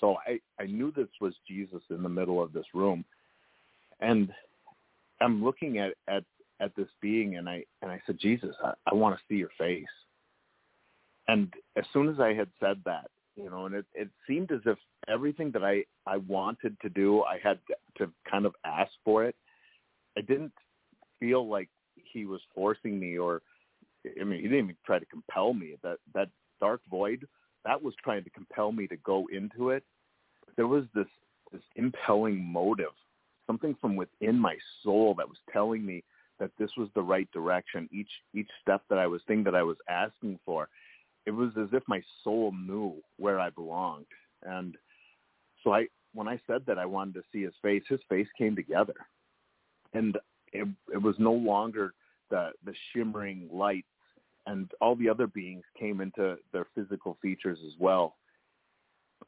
So 0.00 0.16
I, 0.26 0.38
I 0.62 0.66
knew 0.66 0.92
this 0.92 1.08
was 1.20 1.34
Jesus 1.48 1.82
in 1.90 2.02
the 2.02 2.08
middle 2.08 2.42
of 2.42 2.52
this 2.52 2.66
room. 2.74 3.04
And 4.00 4.30
I'm 5.20 5.42
looking 5.42 5.78
at, 5.78 5.94
at, 6.08 6.24
at 6.60 6.74
this 6.76 6.88
being 7.00 7.36
and 7.36 7.48
I, 7.48 7.64
and 7.82 7.90
I 7.90 8.00
said, 8.06 8.18
Jesus, 8.18 8.54
I, 8.64 8.72
I 8.86 8.94
want 8.94 9.16
to 9.16 9.22
see 9.28 9.38
your 9.38 9.50
face. 9.58 9.84
And 11.28 11.52
as 11.76 11.84
soon 11.92 12.08
as 12.08 12.20
I 12.20 12.32
had 12.32 12.48
said 12.60 12.80
that, 12.84 13.10
you 13.36 13.50
know, 13.50 13.66
and 13.66 13.74
it, 13.74 13.84
it 13.94 14.08
seemed 14.26 14.50
as 14.52 14.60
if 14.64 14.78
everything 15.08 15.50
that 15.52 15.62
I, 15.62 15.84
I 16.06 16.18
wanted 16.18 16.76
to 16.80 16.88
do, 16.88 17.22
I 17.22 17.38
had 17.42 17.58
to 17.98 18.10
kind 18.30 18.46
of 18.46 18.54
ask 18.64 18.90
for 19.04 19.24
it. 19.24 19.34
I 20.16 20.22
didn't 20.22 20.52
feel 21.20 21.46
like 21.46 21.68
he 21.94 22.24
was 22.24 22.40
forcing 22.54 22.98
me 22.98 23.18
or, 23.18 23.42
I 24.20 24.24
mean, 24.24 24.40
he 24.40 24.48
didn't 24.48 24.64
even 24.64 24.76
try 24.86 24.98
to 24.98 25.06
compel 25.06 25.52
me. 25.52 25.74
That, 25.82 25.98
that 26.14 26.28
dark 26.60 26.80
void, 26.90 27.26
that 27.64 27.82
was 27.82 27.94
trying 28.02 28.24
to 28.24 28.30
compel 28.30 28.72
me 28.72 28.86
to 28.86 28.96
go 28.98 29.26
into 29.32 29.70
it. 29.70 29.82
There 30.56 30.68
was 30.68 30.84
this, 30.94 31.08
this 31.52 31.62
impelling 31.74 32.42
motive, 32.42 32.94
something 33.46 33.76
from 33.80 33.96
within 33.96 34.38
my 34.38 34.56
soul 34.82 35.14
that 35.18 35.28
was 35.28 35.38
telling 35.52 35.84
me 35.84 36.02
that 36.38 36.50
this 36.58 36.70
was 36.76 36.88
the 36.94 37.02
right 37.02 37.30
direction. 37.32 37.88
Each, 37.92 38.10
each 38.34 38.50
step 38.62 38.82
that 38.90 38.98
I 38.98 39.06
was, 39.06 39.20
thing 39.26 39.44
that 39.44 39.54
I 39.54 39.62
was 39.62 39.76
asking 39.88 40.38
for, 40.44 40.68
it 41.24 41.30
was 41.30 41.50
as 41.60 41.68
if 41.72 41.82
my 41.88 42.02
soul 42.22 42.52
knew 42.52 42.94
where 43.18 43.40
I 43.40 43.50
belonged. 43.50 44.06
And 44.44 44.76
so 45.62 45.72
I, 45.72 45.86
when 46.14 46.28
I 46.28 46.40
said 46.46 46.62
that 46.66 46.78
I 46.78 46.86
wanted 46.86 47.14
to 47.14 47.22
see 47.32 47.42
his 47.42 47.54
face, 47.62 47.82
his 47.88 48.00
face 48.08 48.28
came 48.38 48.54
together, 48.56 48.94
and 49.92 50.16
it, 50.52 50.68
it 50.92 51.02
was 51.02 51.16
no 51.18 51.32
longer 51.32 51.92
the 52.30 52.50
the 52.64 52.74
shimmering 52.92 53.48
lights, 53.52 53.86
and 54.46 54.70
all 54.80 54.96
the 54.96 55.08
other 55.08 55.26
beings 55.26 55.64
came 55.78 56.00
into 56.00 56.36
their 56.52 56.66
physical 56.74 57.18
features 57.20 57.58
as 57.66 57.74
well. 57.78 58.16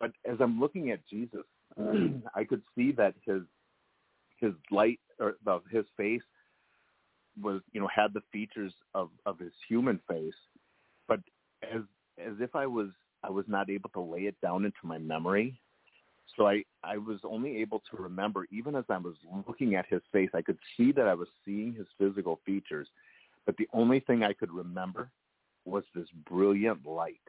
But 0.01 0.13
as 0.31 0.39
I'm 0.41 0.61
looking 0.61 0.91
at 0.91 1.07
Jesus, 1.09 1.45
I 2.35 2.45
could 2.45 2.63
see 2.75 2.93
that 2.93 3.15
his 3.25 3.43
his 4.39 4.53
light 4.71 5.01
or 5.19 5.37
the, 5.45 5.61
his 5.71 5.85
face 5.97 6.23
was 7.43 7.61
you 7.73 7.81
know 7.81 7.89
had 7.95 8.13
the 8.15 8.23
features 8.33 8.73
of 8.95 9.11
of 9.27 9.39
his 9.39 9.53
human 9.69 10.01
face, 10.09 10.35
but 11.07 11.21
as 11.63 11.83
as 12.19 12.35
if 12.41 12.55
I 12.55 12.67
was 12.67 12.89
I 13.23 13.31
was 13.31 13.45
not 13.49 13.71
able 13.71 13.91
to 13.91 14.01
lay 14.01 14.23
it 14.23 14.41
down 14.41 14.65
into 14.65 14.79
my 14.85 14.99
memory. 14.99 15.59
So 16.37 16.47
I 16.47 16.65
I 16.85 16.99
was 16.99 17.19
only 17.25 17.59
able 17.59 17.83
to 17.91 18.03
remember 18.03 18.47
even 18.53 18.75
as 18.75 18.85
I 18.89 18.99
was 18.99 19.15
looking 19.47 19.75
at 19.75 19.87
his 19.87 20.03
face, 20.13 20.31
I 20.35 20.43
could 20.43 20.59
see 20.77 20.93
that 20.93 21.07
I 21.07 21.15
was 21.15 21.29
seeing 21.45 21.75
his 21.75 21.87
physical 21.99 22.41
features, 22.45 22.89
but 23.47 23.57
the 23.57 23.69
only 23.73 24.01
thing 24.01 24.23
I 24.23 24.33
could 24.33 24.53
remember 24.53 25.11
was 25.65 25.85
this 25.95 26.09
brilliant 26.29 26.87
light. 26.87 27.21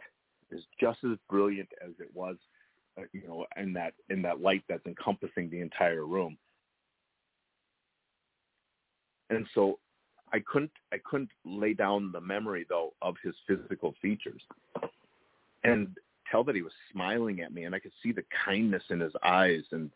It's 0.52 0.66
just 0.80 1.00
as 1.04 1.18
brilliant 1.30 1.70
as 1.84 1.92
it 2.00 2.10
was, 2.14 2.36
uh, 2.98 3.04
you 3.14 3.28
know, 3.28 3.46
in 3.58 3.74
that 3.74 3.94
in 4.10 4.22
that 4.24 4.42
light 4.42 4.64
that's 4.68 4.86
encompassing 4.86 5.50
the 5.50 5.62
entire 5.62 6.06
room. 6.06 6.38
And 9.30 9.46
so 9.54 9.78
I 10.32 10.40
couldn't 10.40 10.72
I 10.94 10.98
couldn't 11.04 11.32
lay 11.46 11.74
down 11.74 12.12
the 12.12 12.22
memory 12.22 12.66
though 12.70 12.94
of 13.02 13.16
his 13.24 13.36
physical 13.48 13.96
features 14.02 14.42
and 15.64 15.88
tell 16.30 16.44
that 16.44 16.56
he 16.56 16.62
was 16.62 16.74
smiling 16.92 17.42
at 17.42 17.54
me. 17.54 17.64
And 17.64 17.74
I 17.74 17.80
could 17.80 17.92
see 18.04 18.12
the 18.12 18.24
kindness 18.46 18.84
in 18.90 19.00
his 19.00 19.14
eyes 19.24 19.64
and 19.72 19.90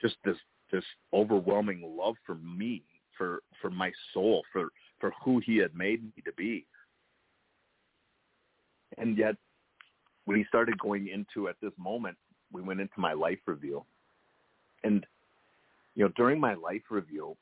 just 0.00 0.16
this 0.24 0.36
this 0.72 0.84
overwhelming 1.12 1.96
love 1.96 2.16
for 2.24 2.36
me 2.36 2.82
for 3.16 3.42
for 3.60 3.70
my 3.70 3.92
soul 4.12 4.42
for 4.52 4.68
for 5.00 5.12
who 5.24 5.40
he 5.44 5.56
had 5.56 5.74
made 5.74 6.02
me 6.02 6.22
to 6.24 6.32
be. 6.32 6.66
And 8.98 9.16
yet 9.16 9.36
he 10.26 10.44
started 10.48 10.78
going 10.78 11.08
into 11.08 11.48
at 11.48 11.56
this 11.62 11.72
moment 11.78 12.16
we 12.52 12.62
went 12.62 12.80
into 12.80 12.98
my 12.98 13.12
life 13.12 13.38
review. 13.46 13.84
And 14.82 15.06
you 15.94 16.04
know 16.04 16.10
during 16.16 16.40
my 16.40 16.54
life 16.54 16.82
review 16.90 17.36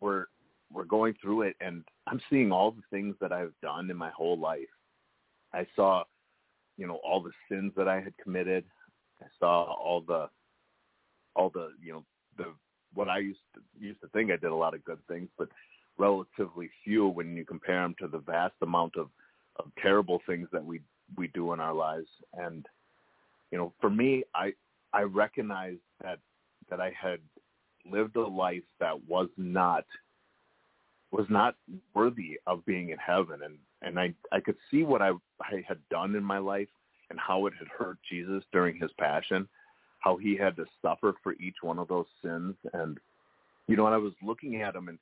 we're 0.00 0.26
we're 0.72 0.84
going 0.84 1.14
through 1.20 1.42
it 1.42 1.56
and 1.60 1.84
I'm 2.06 2.20
seeing 2.30 2.52
all 2.52 2.70
the 2.70 2.82
things 2.90 3.14
that 3.20 3.32
I've 3.32 3.54
done 3.62 3.90
in 3.90 3.96
my 3.96 4.10
whole 4.10 4.38
life. 4.38 4.68
I 5.52 5.66
saw, 5.74 6.04
you 6.76 6.86
know, 6.86 7.00
all 7.04 7.22
the 7.22 7.32
sins 7.50 7.72
that 7.76 7.88
I 7.88 8.00
had 8.00 8.16
committed. 8.22 8.64
I 9.22 9.26
saw 9.38 9.64
all 9.64 10.02
the 10.06 10.28
all 11.34 11.50
the, 11.50 11.70
you 11.82 11.92
know, 11.92 12.04
the 12.36 12.46
what 12.94 13.08
I 13.08 13.18
used 13.18 13.40
to 13.54 13.60
used 13.78 14.00
to 14.00 14.08
think 14.08 14.30
I 14.30 14.36
did 14.36 14.50
a 14.50 14.54
lot 14.54 14.74
of 14.74 14.84
good 14.84 14.98
things, 15.08 15.28
but 15.38 15.48
relatively 15.98 16.70
few 16.84 17.08
when 17.08 17.36
you 17.36 17.44
compare 17.44 17.82
them 17.82 17.94
to 18.00 18.08
the 18.08 18.18
vast 18.18 18.54
amount 18.62 18.96
of 18.96 19.08
of 19.56 19.70
terrible 19.82 20.20
things 20.26 20.48
that 20.52 20.64
we 20.64 20.80
we 21.16 21.28
do 21.28 21.52
in 21.52 21.60
our 21.60 21.74
lives. 21.74 22.08
And 22.34 22.66
you 23.50 23.58
know, 23.58 23.72
for 23.80 23.90
me, 23.90 24.24
I 24.34 24.52
I 24.92 25.02
recognized 25.02 25.80
that 26.02 26.18
that 26.70 26.80
I 26.80 26.92
had 27.00 27.20
lived 27.90 28.16
a 28.16 28.26
life 28.26 28.62
that 28.80 28.96
was 29.06 29.28
not 29.36 29.84
was 31.10 31.26
not 31.28 31.54
worthy 31.94 32.38
of 32.46 32.64
being 32.66 32.90
in 32.90 32.98
heaven 32.98 33.40
and 33.44 33.58
and 33.82 33.98
I 33.98 34.12
I 34.32 34.40
could 34.40 34.56
see 34.70 34.82
what 34.82 35.02
I 35.02 35.10
I 35.40 35.62
had 35.66 35.78
done 35.90 36.14
in 36.14 36.24
my 36.24 36.38
life 36.38 36.68
and 37.10 37.18
how 37.18 37.46
it 37.46 37.54
had 37.58 37.68
hurt 37.68 37.98
Jesus 38.10 38.44
during 38.52 38.78
his 38.78 38.90
passion, 38.98 39.48
how 40.00 40.16
he 40.16 40.36
had 40.36 40.56
to 40.56 40.66
suffer 40.82 41.14
for 41.22 41.32
each 41.34 41.56
one 41.62 41.78
of 41.78 41.88
those 41.88 42.06
sins 42.22 42.54
and 42.72 42.98
you 43.66 43.76
know, 43.76 43.86
and 43.86 43.94
I 43.94 43.98
was 43.98 44.14
looking 44.22 44.62
at 44.62 44.74
him 44.74 44.88
and 44.88 44.98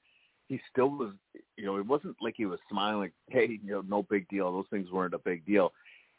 he 0.48 0.60
still 0.70 0.90
was, 0.90 1.10
you 1.56 1.64
know, 1.64 1.76
it 1.76 1.86
wasn't 1.86 2.16
like 2.20 2.34
he 2.36 2.46
was 2.46 2.60
smiling, 2.70 3.10
hey, 3.28 3.58
you 3.64 3.72
know, 3.72 3.82
no 3.88 4.02
big 4.04 4.28
deal. 4.28 4.52
Those 4.52 4.66
things 4.70 4.90
weren't 4.92 5.14
a 5.14 5.18
big 5.18 5.44
deal. 5.44 5.72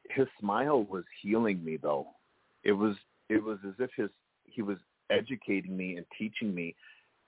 His 0.09 0.27
smile 0.39 0.83
was 0.83 1.03
healing 1.21 1.63
me 1.63 1.77
though. 1.77 2.07
It 2.63 2.73
was 2.73 2.95
it 3.29 3.41
was 3.43 3.59
as 3.65 3.73
if 3.79 3.89
his 3.95 4.09
he 4.45 4.61
was 4.61 4.77
educating 5.09 5.77
me 5.77 5.95
and 5.95 6.05
teaching 6.17 6.53
me 6.53 6.75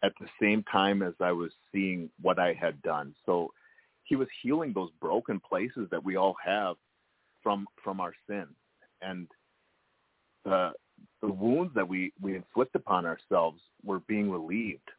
at 0.03 0.13
the 0.19 0.27
same 0.41 0.63
time 0.63 1.01
as 1.01 1.13
I 1.19 1.31
was 1.31 1.51
seeing 1.71 2.09
what 2.21 2.39
I 2.39 2.53
had 2.53 2.81
done. 2.81 3.13
So 3.25 3.51
he 4.03 4.15
was 4.15 4.27
healing 4.41 4.73
those 4.73 4.91
broken 5.01 5.39
places 5.39 5.87
that 5.91 6.03
we 6.03 6.15
all 6.15 6.35
have 6.43 6.75
from 7.43 7.67
from 7.83 7.99
our 7.99 8.13
sin. 8.27 8.47
And 9.01 9.27
the 10.45 10.71
the 11.21 11.31
wounds 11.31 11.73
that 11.75 11.87
we 11.87 12.13
we 12.21 12.35
inflict 12.35 12.75
upon 12.75 13.05
ourselves 13.05 13.61
were 13.83 13.99
being 14.01 14.31
relieved 14.31 14.89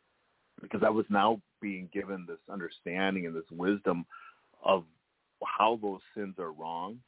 because 0.61 0.83
I 0.85 0.91
was 0.91 1.07
now 1.09 1.41
being 1.61 1.89
given 1.93 2.27
this 2.27 2.39
understanding 2.51 3.27
and 3.27 3.35
this 3.35 3.51
wisdom 3.51 4.05
of 4.63 4.85
how 5.45 5.79
those 5.81 6.01
sins 6.15 6.35
are 6.39 6.53
wrong, 6.53 6.99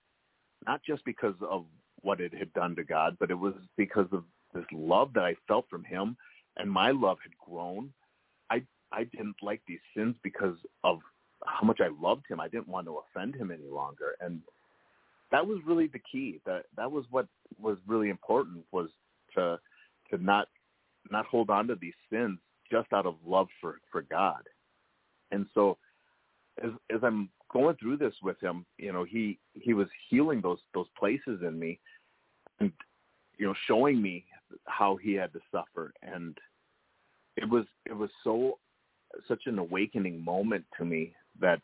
not 0.66 0.82
just 0.82 1.04
because 1.04 1.34
of 1.48 1.66
what 2.00 2.20
it 2.20 2.32
had 2.34 2.52
done 2.54 2.74
to 2.76 2.84
God, 2.84 3.16
but 3.20 3.30
it 3.30 3.38
was 3.38 3.54
because 3.76 4.08
of 4.12 4.24
this 4.54 4.64
love 4.72 5.12
that 5.14 5.24
I 5.24 5.36
felt 5.46 5.66
from 5.70 5.84
him 5.84 6.16
and 6.56 6.70
my 6.70 6.90
love 6.90 7.18
had 7.22 7.32
grown. 7.38 7.92
I 8.50 8.62
I 8.92 9.04
didn't 9.04 9.36
like 9.42 9.62
these 9.66 9.80
sins 9.96 10.16
because 10.22 10.56
of 10.84 11.00
how 11.44 11.66
much 11.66 11.80
I 11.80 11.88
loved 12.00 12.24
him. 12.28 12.40
I 12.40 12.48
didn't 12.48 12.68
want 12.68 12.86
to 12.86 12.98
offend 12.98 13.34
him 13.34 13.50
any 13.50 13.68
longer. 13.68 14.16
And 14.20 14.40
that 15.30 15.46
was 15.46 15.58
really 15.66 15.88
the 15.88 16.00
key. 16.10 16.40
That 16.46 16.64
that 16.76 16.90
was 16.90 17.04
what 17.10 17.26
was 17.60 17.78
really 17.86 18.10
important 18.10 18.64
was 18.72 18.88
to 19.34 19.58
to 20.10 20.22
not 20.22 20.48
not 21.10 21.26
hold 21.26 21.50
on 21.50 21.66
to 21.68 21.74
these 21.74 21.94
sins 22.10 22.38
just 22.70 22.92
out 22.92 23.06
of 23.06 23.16
love 23.26 23.48
for 23.60 23.78
for 23.90 24.02
God. 24.02 24.42
And 25.30 25.46
so 25.54 25.78
as 26.62 26.70
as 26.94 27.00
I'm 27.02 27.30
going 27.52 27.76
through 27.76 27.96
this 27.96 28.14
with 28.22 28.40
him, 28.40 28.64
you 28.78 28.92
know, 28.92 29.04
he 29.04 29.38
he 29.54 29.74
was 29.74 29.88
healing 30.08 30.40
those 30.40 30.60
those 30.74 30.88
places 30.98 31.40
in 31.42 31.58
me 31.58 31.78
and 32.60 32.72
you 33.38 33.46
know, 33.46 33.54
showing 33.66 34.00
me 34.00 34.24
how 34.66 34.96
he 34.96 35.14
had 35.14 35.32
to 35.32 35.40
suffer. 35.50 35.92
And 36.02 36.36
it 37.36 37.48
was 37.48 37.64
it 37.86 37.96
was 37.96 38.10
so 38.24 38.58
such 39.28 39.42
an 39.46 39.58
awakening 39.58 40.22
moment 40.24 40.64
to 40.78 40.84
me 40.84 41.14
that 41.40 41.60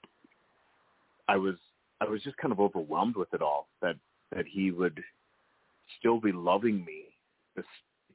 I 1.29 1.37
was 1.37 1.57
I 2.01 2.05
was 2.05 2.23
just 2.23 2.37
kind 2.37 2.53
of 2.53 2.61
overwhelmed 2.61 3.17
with 3.17 3.33
it 3.35 3.43
all 3.43 3.69
that 3.83 3.97
that 4.35 4.47
he 4.47 4.71
would 4.71 5.03
still 5.99 6.21
be 6.21 6.33
loving 6.33 6.85
me 6.85 7.05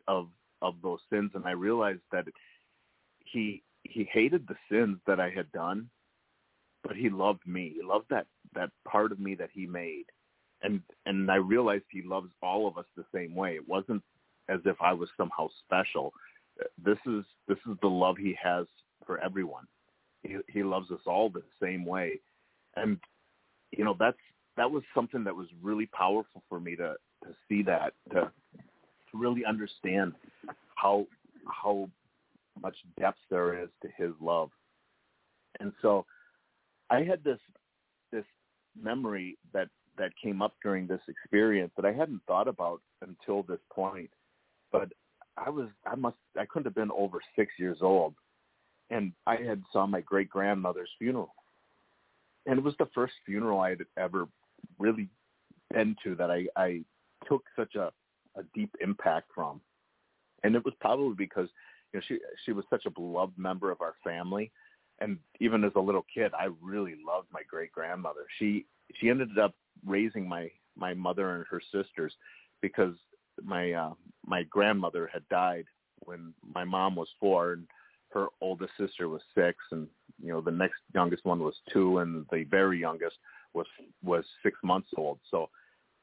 of 0.07 0.27
of 0.61 0.75
those 0.81 0.99
sins. 1.09 1.31
And 1.35 1.45
I 1.45 1.51
realized 1.51 2.01
that 2.11 2.25
he 3.19 3.63
he 3.83 4.07
hated 4.11 4.47
the 4.47 4.55
sins 4.69 4.97
that 5.07 5.19
I 5.19 5.29
had 5.29 5.51
done 5.51 5.89
but 6.83 6.95
he 6.95 7.09
loved 7.09 7.47
me. 7.47 7.73
He 7.75 7.81
loved 7.81 8.05
that 8.09 8.27
that 8.53 8.69
part 8.85 9.11
of 9.11 9.19
me 9.19 9.35
that 9.35 9.49
he 9.53 9.65
made. 9.65 10.05
And 10.61 10.81
and 11.05 11.31
I 11.31 11.35
realized 11.35 11.85
he 11.89 12.01
loves 12.03 12.29
all 12.41 12.67
of 12.67 12.77
us 12.77 12.85
the 12.95 13.05
same 13.13 13.33
way. 13.33 13.55
It 13.55 13.67
wasn't 13.67 14.03
as 14.49 14.59
if 14.65 14.75
I 14.81 14.93
was 14.93 15.09
somehow 15.17 15.49
special. 15.65 16.13
This 16.83 16.97
is 17.05 17.23
this 17.47 17.57
is 17.69 17.77
the 17.81 17.87
love 17.87 18.17
he 18.17 18.35
has 18.41 18.65
for 19.05 19.19
everyone. 19.19 19.65
He 20.23 20.37
he 20.49 20.63
loves 20.63 20.91
us 20.91 21.01
all 21.05 21.29
the 21.29 21.43
same 21.61 21.85
way. 21.85 22.19
And 22.75 22.97
you 23.71 23.83
know 23.83 23.95
that's 23.99 24.17
that 24.57 24.69
was 24.69 24.83
something 24.93 25.23
that 25.23 25.35
was 25.35 25.47
really 25.61 25.87
powerful 25.87 26.43
for 26.49 26.59
me 26.59 26.75
to 26.75 26.95
to 27.23 27.29
see 27.49 27.63
that 27.63 27.93
to 28.11 28.31
to 29.11 29.17
really 29.17 29.45
understand 29.45 30.13
how 30.75 31.07
how 31.47 31.89
much 32.61 32.75
depth 32.99 33.17
there 33.29 33.61
is 33.63 33.69
to 33.81 33.89
his 33.97 34.11
love. 34.21 34.49
And 35.59 35.71
so 35.81 36.05
i 36.89 37.01
had 37.03 37.23
this 37.23 37.39
this 38.11 38.25
memory 38.79 39.37
that 39.53 39.69
that 39.97 40.11
came 40.21 40.41
up 40.41 40.53
during 40.63 40.87
this 40.87 41.01
experience 41.07 41.71
that 41.75 41.85
i 41.85 41.91
hadn't 41.91 42.21
thought 42.27 42.47
about 42.47 42.81
until 43.01 43.43
this 43.43 43.59
point 43.71 44.09
but 44.73 44.89
i 45.37 45.49
was 45.49 45.69
i 45.89 45.95
must 45.95 46.17
i 46.37 46.45
couldn't 46.45 46.65
have 46.65 46.75
been 46.75 46.91
over 46.91 47.19
six 47.37 47.53
years 47.57 47.77
old 47.81 48.13
and 48.89 49.13
i 49.25 49.37
had 49.37 49.63
saw 49.71 49.87
my 49.87 50.01
great 50.01 50.29
grandmother's 50.29 50.89
funeral 50.99 51.33
and 52.45 52.59
it 52.59 52.63
was 52.63 52.75
the 52.79 52.89
first 52.93 53.13
funeral 53.25 53.59
I 53.59 53.69
had 53.69 53.85
ever 53.97 54.27
really 54.79 55.07
been 55.73 55.95
to 56.03 56.15
that 56.15 56.29
I, 56.29 56.47
I 56.55 56.81
took 57.27 57.43
such 57.55 57.75
a, 57.75 57.91
a 58.37 58.43
deep 58.53 58.75
impact 58.81 59.29
from. 59.33 59.61
And 60.43 60.55
it 60.55 60.65
was 60.65 60.73
probably 60.81 61.15
because 61.15 61.47
you 61.93 61.99
know 61.99 62.03
she 62.07 62.19
she 62.45 62.51
was 62.51 62.65
such 62.69 62.85
a 62.85 62.91
beloved 62.91 63.37
member 63.37 63.71
of 63.71 63.79
our 63.81 63.93
family, 64.03 64.51
and 64.99 65.17
even 65.39 65.63
as 65.63 65.71
a 65.75 65.79
little 65.79 66.05
kid, 66.13 66.33
I 66.37 66.49
really 66.61 66.95
loved 67.07 67.27
my 67.31 67.41
great 67.49 67.71
grandmother. 67.71 68.25
She 68.39 68.65
she 68.95 69.09
ended 69.09 69.39
up 69.39 69.55
raising 69.85 70.27
my 70.27 70.49
my 70.75 70.93
mother 70.93 71.35
and 71.35 71.45
her 71.49 71.61
sisters 71.71 72.13
because 72.61 72.93
my 73.43 73.71
uh, 73.71 73.93
my 74.25 74.43
grandmother 74.43 75.09
had 75.11 75.27
died 75.29 75.65
when 75.99 76.33
my 76.53 76.63
mom 76.63 76.95
was 76.95 77.07
four, 77.19 77.53
and 77.53 77.67
her 78.09 78.27
oldest 78.41 78.73
sister 78.77 79.09
was 79.09 79.21
six, 79.35 79.57
and 79.71 79.87
you 80.21 80.31
know 80.31 80.41
the 80.41 80.51
next 80.51 80.79
youngest 80.93 81.25
one 81.25 81.39
was 81.39 81.55
two, 81.71 81.99
and 81.99 82.25
the 82.31 82.43
very 82.43 82.79
youngest 82.79 83.17
was 83.53 83.67
was 84.03 84.25
six 84.41 84.57
months 84.63 84.89
old. 84.97 85.19
So, 85.29 85.49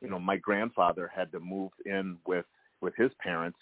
you 0.01 0.09
know, 0.09 0.19
my 0.19 0.37
grandfather 0.37 1.11
had 1.15 1.31
to 1.33 1.41
move 1.41 1.71
in 1.87 2.19
with 2.27 2.47
with 2.81 2.95
his 2.97 3.11
parents 3.21 3.59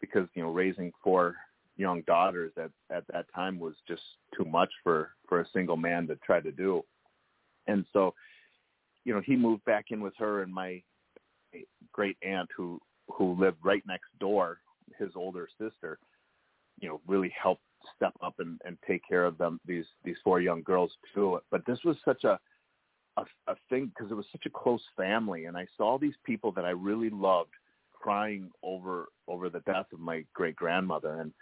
because 0.00 0.28
you 0.34 0.42
know 0.42 0.50
raising 0.50 0.92
four 1.02 1.36
young 1.76 2.02
daughters 2.02 2.52
at 2.56 2.70
at 2.94 3.04
that 3.12 3.26
time 3.34 3.58
was 3.58 3.74
just 3.88 4.02
too 4.36 4.44
much 4.44 4.70
for 4.82 5.10
for 5.28 5.40
a 5.40 5.48
single 5.52 5.76
man 5.76 6.06
to 6.06 6.16
try 6.16 6.40
to 6.40 6.52
do. 6.52 6.82
And 7.66 7.84
so, 7.92 8.14
you 9.04 9.14
know, 9.14 9.22
he 9.24 9.36
moved 9.36 9.64
back 9.64 9.86
in 9.90 10.00
with 10.00 10.14
her 10.18 10.42
and 10.42 10.52
my 10.52 10.82
great 11.92 12.16
aunt 12.22 12.48
who 12.56 12.80
who 13.16 13.34
lived 13.38 13.58
right 13.62 13.82
next 13.86 14.08
door, 14.20 14.58
his 14.98 15.10
older 15.14 15.48
sister, 15.60 15.98
you 16.80 16.88
know, 16.88 17.00
really 17.06 17.32
helped 17.40 17.62
step 17.96 18.12
up 18.22 18.34
and, 18.38 18.60
and 18.64 18.76
take 18.86 19.02
care 19.08 19.24
of 19.24 19.38
them 19.38 19.60
these 19.66 19.84
these 20.04 20.16
four 20.22 20.40
young 20.40 20.62
girls 20.62 20.92
too. 21.14 21.40
But 21.50 21.64
this 21.66 21.78
was 21.84 21.96
such 22.04 22.24
a 22.24 22.38
a, 23.16 23.24
a 23.46 23.54
thing 23.68 23.90
because 23.94 24.10
it 24.10 24.14
was 24.14 24.26
such 24.32 24.46
a 24.46 24.50
close 24.50 24.82
family, 24.96 25.44
and 25.46 25.56
I 25.56 25.66
saw 25.76 25.98
these 25.98 26.14
people 26.24 26.52
that 26.52 26.64
I 26.64 26.70
really 26.70 27.10
loved 27.10 27.50
crying 27.92 28.50
over 28.62 29.06
over 29.28 29.48
the 29.48 29.60
death 29.60 29.86
of 29.92 30.00
my 30.00 30.24
great 30.34 30.56
grandmother, 30.56 31.20
and 31.20 31.32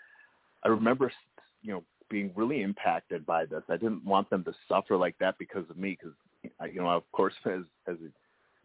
I 0.65 0.69
remember 0.69 1.13
you 1.63 1.73
know 1.73 1.85
being 2.09 2.33
really 2.35 2.63
impacted 2.63 3.25
by 3.25 3.45
this. 3.45 3.63
I 3.69 3.77
didn't 3.77 4.05
want 4.05 4.29
them 4.31 4.45
to 4.45 4.53
suffer 4.69 4.97
like 4.97 5.17
that 5.21 5.37
because 5.39 5.69
of 5.71 5.77
me, 5.77 5.97
because 6.01 6.17
you 6.73 6.81
know 6.83 6.91
of 6.91 7.11
course 7.13 7.35
as 7.47 7.63
as 7.87 7.97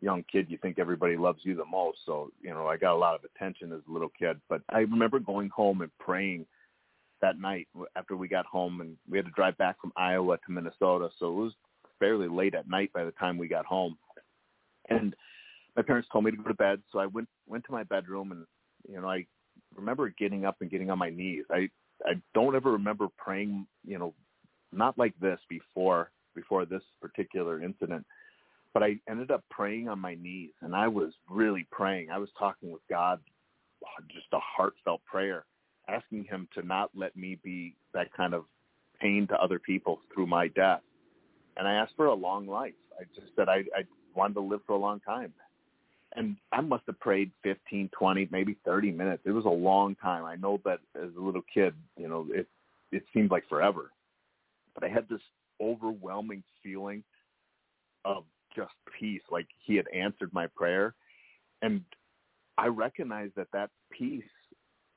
young 0.02 0.24
kid 0.32 0.48
you 0.50 0.58
think 0.58 0.80
everybody 0.80 1.18
loves 1.18 1.40
you 1.44 1.56
the 1.56 1.66
most, 1.66 2.00
so 2.06 2.32
you 2.42 2.52
know 2.52 2.68
I 2.68 2.78
got 2.78 2.96
a 2.96 2.98
lot 2.98 3.16
of 3.16 3.22
attention 3.24 3.72
as 3.72 3.82
a 3.88 3.92
little 3.92 4.12
kid. 4.18 4.40
But 4.50 4.62
I 4.70 4.80
remember 4.80 5.20
going 5.20 5.50
home 5.50 5.82
and 5.82 5.92
praying 6.00 6.46
that 7.22 7.40
night 7.40 7.68
after 7.96 8.16
we 8.16 8.28
got 8.28 8.46
home 8.46 8.82
and 8.82 8.98
we 9.10 9.18
had 9.18 9.26
to 9.26 9.32
drive 9.32 9.58
back 9.58 9.80
from 9.80 9.94
Iowa 9.96 10.38
to 10.38 10.52
Minnesota. 10.52 11.10
So 11.18 11.28
it 11.28 11.44
was 11.44 11.54
fairly 12.00 12.28
late 12.28 12.56
at 12.56 12.70
night 12.70 12.92
by 12.94 13.04
the 13.06 13.12
time 13.12 13.38
we 13.38 13.48
got 13.48 13.66
home. 13.66 13.98
And 14.90 15.16
my 15.76 15.82
parents 15.82 16.10
told 16.12 16.26
me 16.26 16.32
to 16.32 16.38
go 16.38 16.44
to 16.44 16.54
bed, 16.54 16.82
so 16.92 17.00
I 17.00 17.06
went 17.06 17.30
went 17.48 17.66
to 17.66 17.72
my 17.72 17.84
bedroom 17.84 18.32
and 18.32 18.46
you 18.88 19.02
know, 19.02 19.10
I 19.10 19.26
remember 19.76 20.10
getting 20.10 20.46
up 20.46 20.58
and 20.62 20.70
getting 20.70 20.90
on 20.90 21.00
my 21.00 21.10
knees. 21.10 21.46
I 21.52 21.70
I 22.06 22.14
don't 22.34 22.56
ever 22.56 22.72
remember 22.72 23.08
praying, 23.18 23.66
you 23.86 23.98
know, 23.98 24.14
not 24.72 24.98
like 24.98 25.14
this 25.20 25.40
before 25.50 26.12
before 26.36 26.66
this 26.66 26.84
particular 27.02 27.62
incident. 27.62 28.06
But 28.76 28.84
I 28.84 28.98
ended 29.10 29.32
up 29.32 29.42
praying 29.50 29.88
on 29.88 30.00
my 30.00 30.16
knees 30.16 30.52
and 30.62 30.76
I 30.76 30.90
was 30.90 31.14
really 31.30 31.66
praying. 31.72 32.12
I 32.12 32.18
was 32.18 32.28
talking 32.38 32.72
with 32.72 32.82
God 32.90 33.22
just 34.14 34.28
a 34.34 34.40
heartfelt 34.40 35.02
prayer 35.06 35.46
asking 35.88 36.26
him 36.26 36.50
to 36.54 36.62
not 36.62 36.90
let 36.94 37.16
me 37.16 37.40
be 37.42 37.74
that 37.94 38.12
kind 38.14 38.34
of 38.34 38.44
pain 39.00 39.28
to 39.30 39.36
other 39.42 39.60
people 39.60 40.02
through 40.14 40.28
my 40.28 40.50
death. 40.50 40.82
And 41.56 41.66
I 41.66 41.76
asked 41.76 41.94
for 41.96 42.08
a 42.08 42.14
long 42.14 42.48
life. 42.48 42.74
I 43.00 43.06
just 43.16 43.34
said 43.38 43.48
I, 43.48 43.64
I 43.74 43.84
wanted 44.14 44.34
to 44.34 44.42
live 44.42 44.60
for 44.68 44.74
a 44.74 44.80
long 44.80 45.00
time. 45.00 45.32
And 46.18 46.36
I 46.52 46.60
must 46.60 46.84
have 46.88 47.00
prayed 47.00 47.32
15, 47.44 47.90
20, 47.98 48.28
maybe 48.30 48.58
30 48.66 48.92
minutes. 48.92 49.24
It 49.26 49.32
was 49.32 49.46
a 49.46 49.50
long 49.50 49.96
time. 49.96 50.26
I 50.26 50.36
know 50.36 50.60
that 50.66 50.80
as 51.02 51.12
a 51.18 51.22
little 51.22 51.44
kid, 51.54 51.74
you 51.98 52.10
know, 52.10 52.28
it 52.30 52.48
it 52.92 53.04
seemed 53.14 53.32
like 53.32 53.48
forever. 53.48 53.92
But 54.74 54.84
I 54.84 54.90
had 54.90 55.08
this 55.10 55.22
overwhelming 55.62 56.44
feeling 56.62 57.04
of 58.04 58.26
just 58.56 58.74
peace, 59.00 59.22
like 59.32 59.48
he 59.60 59.76
had 59.76 59.86
answered 59.94 60.32
my 60.34 60.48
prayer. 60.48 60.94
And 61.62 61.82
I 62.58 62.68
recognized 62.68 63.34
that 63.36 63.48
that 63.54 63.70
peace 63.92 64.24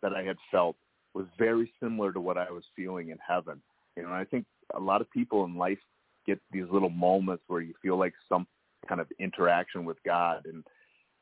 that 0.03 0.13
I 0.13 0.23
had 0.23 0.37
felt 0.51 0.77
was 1.15 1.27
very 1.39 1.73
similar 1.83 2.13
to 2.13 2.21
what 2.21 2.39
I 2.39 2.51
was 2.51 2.65
feeling 2.77 3.09
in 3.11 3.19
heaven. 3.27 3.61
You 3.97 4.05
know, 4.05 4.13
I 4.13 4.25
think 4.25 4.45
a 4.75 4.81
lot 4.81 5.01
of 5.01 5.11
people 5.11 5.45
in 5.45 5.57
life 5.57 5.79
get 6.27 6.41
these 6.53 6.67
little 6.71 6.91
moments 6.91 7.43
where 7.49 7.61
you 7.61 7.75
feel 7.83 7.99
like 7.99 8.15
some 8.29 8.47
kind 8.89 9.01
of 9.01 9.09
interaction 9.19 9.85
with 9.85 9.97
God 10.05 10.43
and 10.45 10.63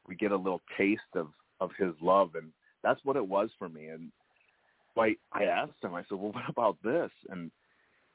we 0.06 0.14
get 0.14 0.32
a 0.32 0.36
little 0.36 0.62
taste 0.76 1.00
of 1.14 1.28
of 1.58 1.70
his 1.78 1.94
love 2.02 2.34
and 2.34 2.50
that's 2.82 3.00
what 3.02 3.16
it 3.16 3.26
was 3.26 3.48
for 3.58 3.68
me 3.68 3.86
and 3.86 4.12
I, 4.98 5.16
I 5.32 5.44
asked 5.44 5.82
him, 5.82 5.94
I 5.94 6.02
said, 6.02 6.18
well, 6.18 6.32
what 6.32 6.48
about 6.48 6.76
this? 6.82 7.10
And 7.28 7.50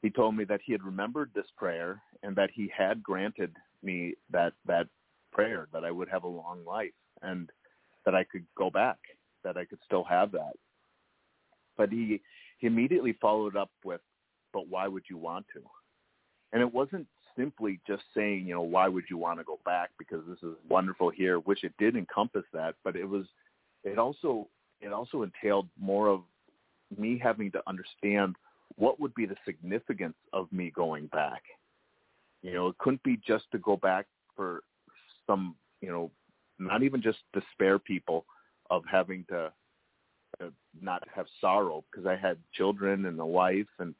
he 0.02 0.10
told 0.10 0.35
me 0.35 0.43
that 0.45 0.61
he 0.65 0.72
had 0.72 0.84
remembered 0.84 1.31
this 1.34 1.45
prayer 1.57 2.02
and 2.23 2.35
that 2.35 2.49
he 2.53 2.72
had 2.76 3.03
granted 3.03 3.56
me 3.83 4.13
that 4.31 4.53
that 4.65 4.87
prayer 5.31 5.67
that 5.73 5.85
I 5.85 5.91
would 5.91 6.09
have 6.09 6.23
a 6.23 6.27
long 6.27 6.65
life 6.65 6.91
and 7.21 7.49
that 8.05 8.15
I 8.15 8.23
could 8.23 8.45
go 8.57 8.69
back, 8.69 8.97
that 9.43 9.57
I 9.57 9.65
could 9.65 9.79
still 9.85 10.03
have 10.03 10.31
that. 10.31 10.53
But 11.77 11.91
he 11.91 12.21
he 12.57 12.67
immediately 12.67 13.13
followed 13.13 13.55
up 13.55 13.71
with, 13.83 14.01
"But 14.53 14.67
why 14.67 14.87
would 14.87 15.05
you 15.09 15.17
want 15.17 15.45
to?" 15.53 15.61
And 16.53 16.61
it 16.61 16.73
wasn't 16.73 17.07
simply 17.35 17.79
just 17.87 18.03
saying, 18.13 18.47
you 18.47 18.53
know, 18.53 18.61
why 18.61 18.87
would 18.87 19.05
you 19.09 19.17
want 19.17 19.39
to 19.39 19.43
go 19.43 19.59
back 19.63 19.89
because 19.97 20.25
this 20.27 20.41
is 20.43 20.55
wonderful 20.67 21.09
here, 21.09 21.39
which 21.39 21.63
it 21.63 21.73
did 21.77 21.95
encompass 21.95 22.43
that, 22.53 22.75
but 22.83 22.95
it 22.95 23.05
was 23.05 23.25
it 23.83 23.97
also 23.97 24.47
it 24.81 24.91
also 24.91 25.23
entailed 25.23 25.67
more 25.79 26.07
of 26.07 26.21
me 26.97 27.17
having 27.17 27.51
to 27.51 27.61
understand 27.67 28.35
what 28.75 28.99
would 28.99 29.13
be 29.13 29.25
the 29.25 29.35
significance 29.45 30.15
of 30.33 30.51
me 30.51 30.71
going 30.71 31.07
back. 31.07 31.43
You 32.41 32.53
know, 32.53 32.68
it 32.68 32.77
couldn't 32.80 33.03
be 33.03 33.19
just 33.26 33.45
to 33.51 33.59
go 33.59 33.77
back 33.77 34.07
for 34.35 34.61
some, 35.27 35.55
you 35.81 35.89
know, 35.89 36.11
not 36.59 36.84
even 36.84 37.01
just 37.01 37.19
to 37.34 37.41
spare 37.53 37.80
people 37.80 38.26
of 38.69 38.84
having 38.89 39.26
to 39.30 39.51
uh, 40.41 40.49
not 40.81 41.03
have 41.13 41.26
sorrow 41.39 41.84
because 41.91 42.07
I 42.07 42.15
had 42.15 42.38
children 42.53 43.05
and 43.05 43.19
a 43.19 43.26
wife 43.26 43.68
and 43.80 43.93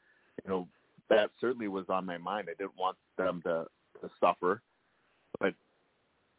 you 0.44 0.50
know 0.50 0.68
that 1.10 1.30
certainly 1.40 1.68
was 1.68 1.84
on 1.88 2.06
my 2.06 2.18
mind. 2.18 2.48
I 2.50 2.54
didn't 2.54 2.78
want 2.78 2.96
them 3.18 3.42
to 3.44 3.66
to 4.00 4.10
suffer, 4.18 4.62
but 5.38 5.54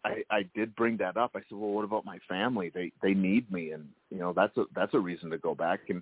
I 0.03 0.23
I 0.29 0.43
did 0.55 0.75
bring 0.75 0.97
that 0.97 1.17
up. 1.17 1.31
I 1.35 1.39
said, 1.39 1.57
well, 1.57 1.71
what 1.71 1.85
about 1.85 2.05
my 2.05 2.17
family? 2.27 2.71
They 2.73 2.91
they 3.01 3.13
need 3.13 3.51
me, 3.51 3.71
and 3.71 3.87
you 4.09 4.17
know 4.17 4.33
that's 4.33 4.57
a 4.57 4.65
that's 4.75 4.93
a 4.93 4.99
reason 4.99 5.29
to 5.29 5.37
go 5.37 5.53
back. 5.53 5.81
And 5.89 6.01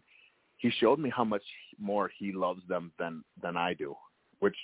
he 0.57 0.71
showed 0.79 0.99
me 0.99 1.11
how 1.15 1.23
much 1.23 1.43
more 1.79 2.09
he 2.17 2.31
loves 2.31 2.61
them 2.67 2.91
than 2.97 3.23
than 3.41 3.57
I 3.57 3.73
do, 3.73 3.95
which 4.39 4.55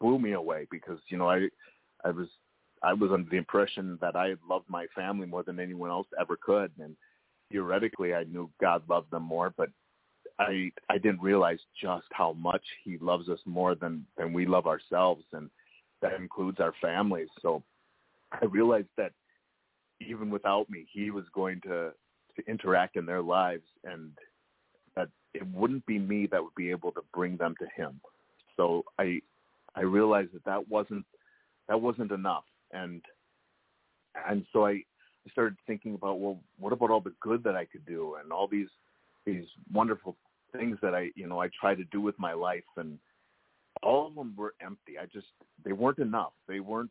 blew 0.00 0.18
me 0.18 0.32
away 0.32 0.66
because 0.70 0.98
you 1.08 1.18
know 1.18 1.28
I 1.28 1.48
I 2.04 2.10
was 2.10 2.28
I 2.82 2.92
was 2.92 3.10
under 3.12 3.28
the 3.30 3.36
impression 3.36 3.98
that 4.00 4.16
I 4.16 4.34
loved 4.48 4.68
my 4.68 4.86
family 4.94 5.26
more 5.26 5.42
than 5.42 5.58
anyone 5.58 5.90
else 5.90 6.06
ever 6.20 6.36
could, 6.40 6.70
and 6.78 6.96
theoretically 7.50 8.14
I 8.14 8.24
knew 8.24 8.50
God 8.60 8.82
loved 8.88 9.10
them 9.10 9.22
more, 9.22 9.52
but 9.56 9.70
I 10.38 10.70
I 10.88 10.98
didn't 10.98 11.22
realize 11.22 11.60
just 11.80 12.06
how 12.12 12.32
much 12.32 12.64
He 12.84 12.98
loves 12.98 13.28
us 13.28 13.40
more 13.46 13.74
than 13.74 14.06
than 14.16 14.32
we 14.32 14.46
love 14.46 14.66
ourselves, 14.66 15.24
and 15.32 15.50
that 16.02 16.14
includes 16.14 16.60
our 16.60 16.74
families. 16.80 17.28
So 17.40 17.62
I 18.32 18.44
realized 18.46 18.88
that 18.96 19.12
even 20.00 20.30
without 20.30 20.68
me, 20.68 20.86
He 20.92 21.10
was 21.10 21.24
going 21.34 21.60
to 21.62 21.92
to 22.36 22.50
interact 22.50 22.96
in 22.96 23.06
their 23.06 23.22
lives, 23.22 23.64
and 23.84 24.10
that 24.96 25.08
it 25.34 25.46
wouldn't 25.52 25.86
be 25.86 25.98
me 25.98 26.26
that 26.26 26.42
would 26.42 26.54
be 26.56 26.70
able 26.70 26.92
to 26.92 27.02
bring 27.12 27.36
them 27.36 27.54
to 27.60 27.66
Him. 27.80 28.00
So 28.56 28.84
I 28.98 29.20
I 29.76 29.82
realized 29.82 30.32
that 30.34 30.44
that 30.44 30.68
wasn't 30.68 31.04
that 31.68 31.80
wasn't 31.80 32.12
enough, 32.12 32.44
and 32.72 33.02
and 34.28 34.44
so 34.52 34.66
I 34.66 34.82
started 35.32 35.56
thinking 35.66 35.94
about 35.94 36.20
well, 36.20 36.38
what 36.58 36.72
about 36.72 36.90
all 36.90 37.00
the 37.00 37.14
good 37.20 37.42
that 37.44 37.56
I 37.56 37.64
could 37.64 37.86
do, 37.86 38.16
and 38.22 38.32
all 38.32 38.46
these 38.46 38.68
these 39.26 39.46
wonderful 39.72 40.16
things 40.52 40.78
that 40.82 40.94
I 40.94 41.10
you 41.14 41.26
know 41.26 41.40
I 41.40 41.48
try 41.60 41.74
to 41.74 41.84
do 41.84 42.00
with 42.00 42.18
my 42.18 42.32
life, 42.32 42.64
and 42.76 42.98
all 43.82 44.06
of 44.06 44.14
them 44.14 44.34
were 44.36 44.54
empty. 44.60 44.98
I 45.00 45.06
just 45.06 45.26
they 45.64 45.72
weren't 45.72 45.98
enough. 45.98 46.32
They 46.46 46.60
weren't 46.60 46.90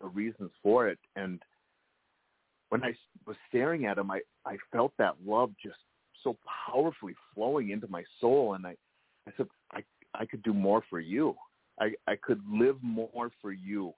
the 0.00 0.08
reasons 0.08 0.50
for 0.62 0.88
it, 0.88 0.98
and 1.16 1.40
when 2.68 2.84
I 2.84 2.94
was 3.26 3.36
staring 3.48 3.86
at 3.86 3.96
them, 3.96 4.10
I 4.10 4.20
I 4.44 4.56
felt 4.72 4.92
that 4.98 5.14
love 5.24 5.50
just 5.62 5.78
so 6.22 6.36
powerfully 6.66 7.14
flowing 7.34 7.70
into 7.70 7.88
my 7.88 8.04
soul, 8.20 8.54
and 8.54 8.66
I 8.66 8.76
I 9.26 9.32
said 9.36 9.46
I 9.72 9.82
I 10.14 10.26
could 10.26 10.42
do 10.42 10.52
more 10.52 10.82
for 10.90 11.00
you. 11.00 11.34
I 11.80 11.92
I 12.06 12.16
could 12.16 12.40
live 12.50 12.76
more 12.82 13.30
for 13.40 13.52
you, 13.52 13.92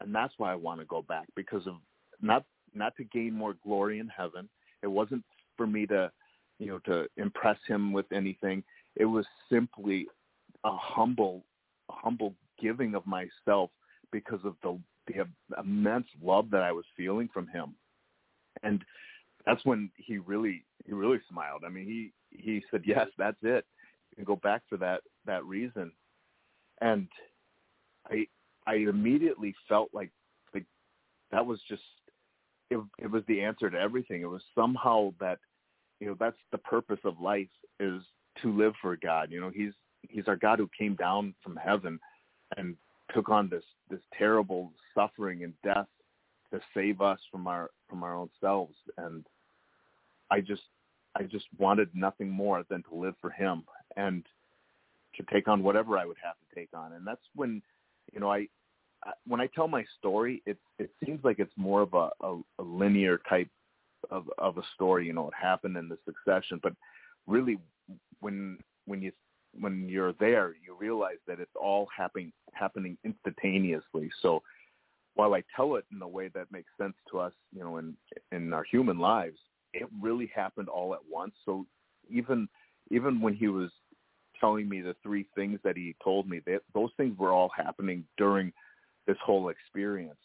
and 0.00 0.14
that's 0.14 0.34
why 0.38 0.52
I 0.52 0.56
want 0.56 0.80
to 0.80 0.86
go 0.86 1.02
back 1.02 1.26
because 1.34 1.66
of 1.66 1.74
not 2.20 2.44
not 2.74 2.96
to 2.96 3.04
gain 3.04 3.32
more 3.32 3.54
glory 3.64 3.98
in 3.98 4.08
heaven. 4.08 4.48
It 4.82 4.88
wasn't 4.88 5.24
for 5.56 5.66
me 5.66 5.86
to 5.86 6.10
you 6.58 6.66
know 6.66 6.78
to 6.80 7.06
impress 7.16 7.58
him 7.66 7.92
with 7.92 8.06
anything. 8.12 8.62
It 8.96 9.04
was 9.04 9.26
simply 9.50 10.06
a 10.64 10.76
humble 10.76 11.44
a 11.88 11.92
humble 11.92 12.34
giving 12.60 12.94
of 12.94 13.06
myself 13.06 13.70
because 14.12 14.40
of 14.44 14.54
the 14.62 14.78
the 15.06 15.26
immense 15.60 16.06
love 16.22 16.50
that 16.50 16.62
I 16.62 16.72
was 16.72 16.84
feeling 16.96 17.28
from 17.32 17.46
him, 17.48 17.74
and 18.62 18.84
that's 19.44 19.64
when 19.64 19.90
he 19.96 20.18
really 20.18 20.64
he 20.84 20.92
really 20.92 21.20
smiled. 21.30 21.62
I 21.64 21.68
mean, 21.70 21.86
he 21.86 22.12
he 22.30 22.62
said, 22.70 22.82
"Yes, 22.84 23.08
that's 23.18 23.36
it. 23.42 23.64
You 24.10 24.16
can 24.16 24.24
go 24.24 24.36
back 24.36 24.62
for 24.68 24.76
that 24.78 25.02
that 25.26 25.44
reason." 25.44 25.92
And 26.80 27.08
I 28.10 28.26
I 28.66 28.74
immediately 28.74 29.54
felt 29.68 29.90
like 29.92 30.10
like 30.54 30.64
that 31.30 31.44
was 31.44 31.60
just 31.68 31.82
it, 32.70 32.78
it 32.98 33.10
was 33.10 33.22
the 33.28 33.40
answer 33.42 33.70
to 33.70 33.78
everything. 33.78 34.22
It 34.22 34.30
was 34.30 34.42
somehow 34.54 35.12
that 35.20 35.38
you 36.00 36.06
know 36.06 36.16
that's 36.18 36.36
the 36.52 36.58
purpose 36.58 37.00
of 37.04 37.20
life 37.20 37.48
is 37.80 38.02
to 38.42 38.56
live 38.56 38.74
for 38.82 38.96
God. 38.96 39.30
You 39.30 39.40
know, 39.40 39.50
he's 39.54 39.72
he's 40.08 40.28
our 40.28 40.36
God 40.36 40.58
who 40.58 40.68
came 40.78 40.94
down 40.94 41.34
from 41.42 41.56
heaven 41.56 41.98
and 42.56 42.76
took 43.14 43.28
on 43.28 43.48
this 43.48 43.64
this 43.90 44.00
terrible 44.16 44.72
suffering 44.94 45.44
and 45.44 45.52
death 45.62 45.86
to 46.52 46.60
save 46.74 47.00
us 47.00 47.18
from 47.30 47.46
our 47.46 47.70
from 47.88 48.02
our 48.02 48.14
own 48.14 48.30
selves 48.40 48.74
and 48.98 49.26
I 50.30 50.40
just 50.40 50.62
I 51.16 51.22
just 51.22 51.46
wanted 51.58 51.88
nothing 51.94 52.30
more 52.30 52.64
than 52.68 52.82
to 52.84 52.94
live 52.94 53.14
for 53.20 53.30
him 53.30 53.64
and 53.96 54.24
to 55.16 55.24
take 55.32 55.48
on 55.48 55.62
whatever 55.62 55.98
I 55.98 56.04
would 56.04 56.16
have 56.22 56.36
to 56.36 56.54
take 56.54 56.70
on 56.74 56.92
and 56.92 57.06
that's 57.06 57.20
when 57.34 57.62
you 58.12 58.20
know 58.20 58.30
I 58.30 58.48
I 59.04 59.12
when 59.26 59.40
I 59.40 59.48
tell 59.48 59.68
my 59.68 59.84
story 59.98 60.42
it 60.46 60.58
it 60.78 60.90
seems 61.04 61.20
like 61.24 61.38
it's 61.38 61.52
more 61.56 61.82
of 61.82 61.94
a, 61.94 62.10
a, 62.20 62.40
a 62.58 62.62
linear 62.62 63.20
type 63.28 63.48
of 64.10 64.30
of 64.38 64.58
a 64.58 64.62
story 64.74 65.06
you 65.06 65.12
know 65.12 65.28
it 65.28 65.34
happened 65.40 65.76
in 65.76 65.88
the 65.88 65.98
succession 66.04 66.60
but 66.62 66.72
really 67.26 67.58
when 68.20 68.58
when 68.86 69.02
you 69.02 69.12
when 69.60 69.88
you're 69.88 70.12
there, 70.14 70.54
you 70.64 70.76
realize 70.78 71.18
that 71.26 71.40
it's 71.40 71.54
all 71.60 71.88
happening 71.96 72.32
happening 72.52 72.96
instantaneously. 73.04 74.10
So 74.22 74.42
while 75.14 75.34
I 75.34 75.42
tell 75.54 75.76
it 75.76 75.84
in 75.92 76.00
a 76.02 76.08
way 76.08 76.28
that 76.34 76.50
makes 76.52 76.70
sense 76.78 76.94
to 77.10 77.20
us, 77.20 77.32
you 77.54 77.62
know, 77.62 77.78
in 77.78 77.94
in 78.32 78.52
our 78.52 78.64
human 78.64 78.98
lives, 78.98 79.38
it 79.72 79.88
really 80.00 80.30
happened 80.34 80.68
all 80.68 80.94
at 80.94 81.00
once. 81.10 81.34
So 81.44 81.66
even 82.08 82.48
even 82.90 83.20
when 83.20 83.34
he 83.34 83.48
was 83.48 83.70
telling 84.40 84.68
me 84.68 84.80
the 84.80 84.96
three 85.02 85.26
things 85.34 85.58
that 85.64 85.76
he 85.76 85.94
told 86.02 86.28
me, 86.28 86.40
that 86.46 86.62
those 86.74 86.90
things 86.96 87.18
were 87.18 87.32
all 87.32 87.50
happening 87.56 88.04
during 88.18 88.52
this 89.06 89.16
whole 89.24 89.48
experience. 89.48 90.18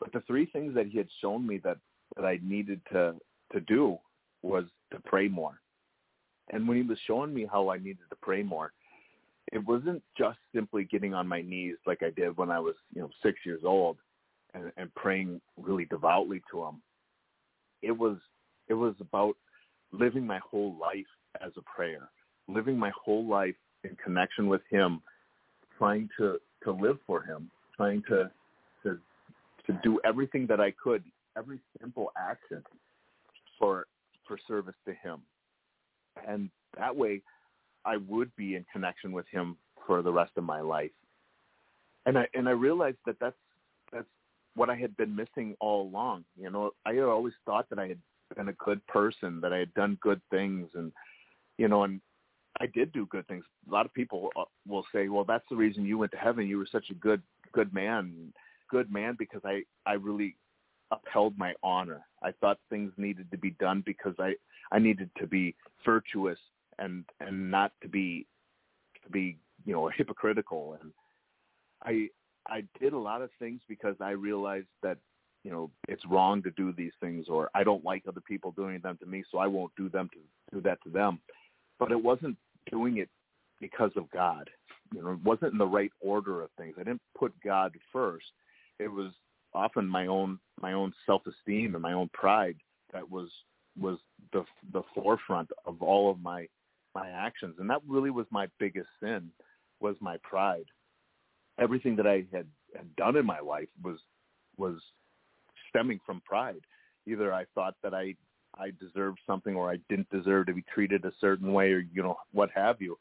But 0.00 0.12
the 0.12 0.22
three 0.26 0.46
things 0.46 0.74
that 0.74 0.86
he 0.86 0.98
had 0.98 1.08
shown 1.20 1.46
me 1.46 1.58
that 1.58 1.78
that 2.16 2.24
I 2.24 2.38
needed 2.42 2.80
to 2.92 3.14
to 3.52 3.60
do 3.60 3.98
was 4.42 4.64
to 4.92 5.00
pray 5.00 5.28
more 5.28 5.60
and 6.50 6.68
when 6.68 6.76
he 6.76 6.82
was 6.82 6.98
showing 7.06 7.32
me 7.32 7.46
how 7.50 7.70
I 7.70 7.78
needed 7.78 8.04
to 8.10 8.16
pray 8.20 8.42
more, 8.42 8.72
it 9.52 9.64
wasn't 9.66 10.02
just 10.16 10.38
simply 10.54 10.84
getting 10.84 11.14
on 11.14 11.28
my 11.28 11.42
knees 11.42 11.76
like 11.86 12.02
I 12.02 12.10
did 12.10 12.36
when 12.36 12.50
I 12.50 12.58
was, 12.58 12.74
you 12.94 13.02
know, 13.02 13.10
six 13.22 13.38
years 13.44 13.62
old 13.64 13.98
and, 14.52 14.72
and 14.76 14.94
praying 14.94 15.40
really 15.56 15.86
devoutly 15.86 16.42
to 16.50 16.64
him. 16.64 16.82
It 17.82 17.92
was 17.92 18.18
it 18.68 18.74
was 18.74 18.94
about 19.00 19.36
living 19.92 20.26
my 20.26 20.38
whole 20.38 20.76
life 20.80 21.06
as 21.44 21.52
a 21.56 21.62
prayer, 21.62 22.08
living 22.48 22.78
my 22.78 22.90
whole 22.90 23.26
life 23.26 23.56
in 23.84 23.96
connection 24.02 24.48
with 24.48 24.62
him, 24.70 25.00
trying 25.78 26.08
to, 26.18 26.38
to 26.62 26.72
live 26.72 26.98
for 27.06 27.22
him, 27.22 27.50
trying 27.76 28.02
to 28.08 28.30
to 28.82 28.98
to 29.66 29.80
do 29.82 29.98
everything 30.04 30.46
that 30.46 30.60
I 30.60 30.72
could, 30.72 31.02
every 31.36 31.58
simple 31.80 32.12
action 32.18 32.62
for 33.58 33.86
for 34.26 34.38
service 34.46 34.74
to 34.86 34.94
him 34.94 35.22
and 36.26 36.50
that 36.76 36.94
way 36.94 37.22
I 37.84 37.96
would 38.08 38.34
be 38.36 38.56
in 38.56 38.64
connection 38.72 39.12
with 39.12 39.26
him 39.30 39.56
for 39.86 40.02
the 40.02 40.12
rest 40.12 40.32
of 40.36 40.44
my 40.44 40.60
life. 40.60 40.90
And 42.06 42.18
I 42.18 42.26
and 42.34 42.48
I 42.48 42.52
realized 42.52 42.98
that 43.06 43.16
that's 43.20 43.36
that's 43.92 44.06
what 44.54 44.70
I 44.70 44.76
had 44.76 44.96
been 44.96 45.14
missing 45.14 45.56
all 45.60 45.82
along. 45.82 46.24
You 46.38 46.50
know, 46.50 46.70
I 46.86 46.94
had 46.94 47.04
always 47.04 47.34
thought 47.44 47.68
that 47.70 47.78
I 47.78 47.88
had 47.88 47.98
been 48.36 48.48
a 48.48 48.52
good 48.54 48.86
person, 48.86 49.40
that 49.40 49.52
I 49.52 49.58
had 49.58 49.74
done 49.74 49.98
good 50.00 50.20
things, 50.30 50.68
and 50.74 50.92
you 51.58 51.68
know, 51.68 51.84
and 51.84 52.00
I 52.60 52.66
did 52.66 52.92
do 52.92 53.06
good 53.06 53.26
things. 53.26 53.44
A 53.68 53.72
lot 53.72 53.86
of 53.86 53.92
people 53.94 54.30
uh, 54.36 54.44
will 54.66 54.84
say, 54.92 55.08
"Well, 55.08 55.24
that's 55.24 55.44
the 55.50 55.56
reason 55.56 55.84
you 55.84 55.98
went 55.98 56.12
to 56.12 56.18
heaven. 56.18 56.46
You 56.46 56.58
were 56.58 56.68
such 56.70 56.90
a 56.90 56.94
good 56.94 57.22
good 57.52 57.72
man, 57.72 58.32
good 58.70 58.92
man 58.92 59.16
because 59.18 59.42
I 59.44 59.62
I 59.86 59.94
really 59.94 60.36
upheld 60.90 61.36
my 61.36 61.54
honor. 61.62 62.02
I 62.22 62.32
thought 62.40 62.58
things 62.70 62.92
needed 62.96 63.30
to 63.30 63.38
be 63.38 63.50
done 63.52 63.82
because 63.84 64.14
I 64.18 64.34
I 64.72 64.78
needed 64.78 65.10
to 65.18 65.26
be 65.26 65.54
virtuous 65.84 66.38
and 66.78 67.04
and 67.20 67.50
not 67.50 67.72
to 67.82 67.88
be 67.88 68.26
to 69.04 69.10
be 69.10 69.36
you 69.64 69.72
know 69.72 69.88
hypocritical 69.88 70.78
and 70.80 70.92
I 71.82 72.08
I 72.48 72.64
did 72.80 72.92
a 72.92 72.98
lot 72.98 73.22
of 73.22 73.30
things 73.38 73.60
because 73.68 73.96
I 74.00 74.10
realized 74.10 74.66
that 74.82 74.98
you 75.42 75.50
know 75.50 75.70
it's 75.88 76.04
wrong 76.06 76.42
to 76.42 76.50
do 76.52 76.72
these 76.72 76.92
things 77.00 77.26
or 77.28 77.50
I 77.54 77.64
don't 77.64 77.84
like 77.84 78.04
other 78.08 78.20
people 78.20 78.52
doing 78.52 78.80
them 78.80 78.98
to 78.98 79.06
me 79.06 79.24
so 79.30 79.38
I 79.38 79.46
won't 79.46 79.72
do 79.76 79.88
them 79.88 80.08
to 80.12 80.56
do 80.56 80.60
that 80.62 80.78
to 80.84 80.90
them 80.90 81.20
but 81.78 81.92
it 81.92 82.02
wasn't 82.02 82.36
doing 82.70 82.98
it 82.98 83.08
because 83.60 83.92
of 83.96 84.10
God 84.10 84.50
you 84.94 85.02
know, 85.02 85.12
it 85.12 85.24
wasn't 85.24 85.52
in 85.52 85.58
the 85.58 85.66
right 85.66 85.90
order 86.00 86.42
of 86.42 86.50
things. 86.56 86.74
I 86.78 86.84
didn't 86.84 87.02
put 87.18 87.32
God 87.42 87.74
first. 87.92 88.26
It 88.78 88.88
was 88.88 89.10
often 89.54 89.86
my 89.86 90.06
own 90.06 90.38
my 90.60 90.72
own 90.72 90.92
self-esteem 91.06 91.74
and 91.74 91.82
my 91.82 91.92
own 91.92 92.10
pride 92.12 92.56
that 92.92 93.08
was 93.08 93.28
was 93.80 93.98
the 94.32 94.44
the 94.72 94.82
forefront 94.94 95.50
of 95.64 95.80
all 95.80 96.10
of 96.10 96.20
my 96.20 96.46
my 96.94 97.08
actions 97.08 97.54
and 97.58 97.70
that 97.70 97.80
really 97.86 98.10
was 98.10 98.26
my 98.30 98.48
biggest 98.58 98.88
sin 99.00 99.30
was 99.80 99.94
my 100.00 100.16
pride 100.24 100.64
everything 101.60 101.94
that 101.94 102.06
i 102.06 102.24
had, 102.32 102.46
had 102.74 102.96
done 102.96 103.16
in 103.16 103.24
my 103.24 103.38
life 103.38 103.68
was 103.82 103.98
was 104.56 104.80
stemming 105.68 106.00
from 106.04 106.20
pride 106.24 106.62
either 107.06 107.32
i 107.32 107.44
thought 107.54 107.74
that 107.82 107.94
i 107.94 108.12
i 108.58 108.70
deserved 108.80 109.18
something 109.26 109.54
or 109.54 109.70
i 109.70 109.78
didn't 109.88 110.08
deserve 110.10 110.46
to 110.46 110.54
be 110.54 110.64
treated 110.72 111.04
a 111.04 111.12
certain 111.20 111.52
way 111.52 111.72
or 111.72 111.80
you 111.92 112.02
know 112.02 112.16
what 112.32 112.50
have 112.54 112.80
you. 112.80 112.98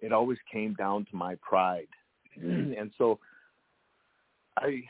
It 0.00 0.12
always 0.12 0.38
came 0.50 0.74
down 0.74 1.06
to 1.10 1.16
my 1.16 1.36
pride. 1.36 1.88
And 2.42 2.90
so 2.98 3.18
i 4.58 4.82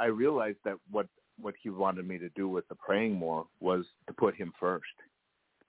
i 0.00 0.06
realized 0.06 0.58
that 0.64 0.76
what 0.90 1.06
what 1.40 1.54
he 1.60 1.70
wanted 1.70 2.06
me 2.06 2.18
to 2.18 2.28
do 2.30 2.48
with 2.48 2.66
the 2.68 2.76
praying 2.76 3.14
more 3.14 3.46
was 3.60 3.84
to 4.06 4.12
put 4.12 4.34
him 4.36 4.52
first 4.58 4.96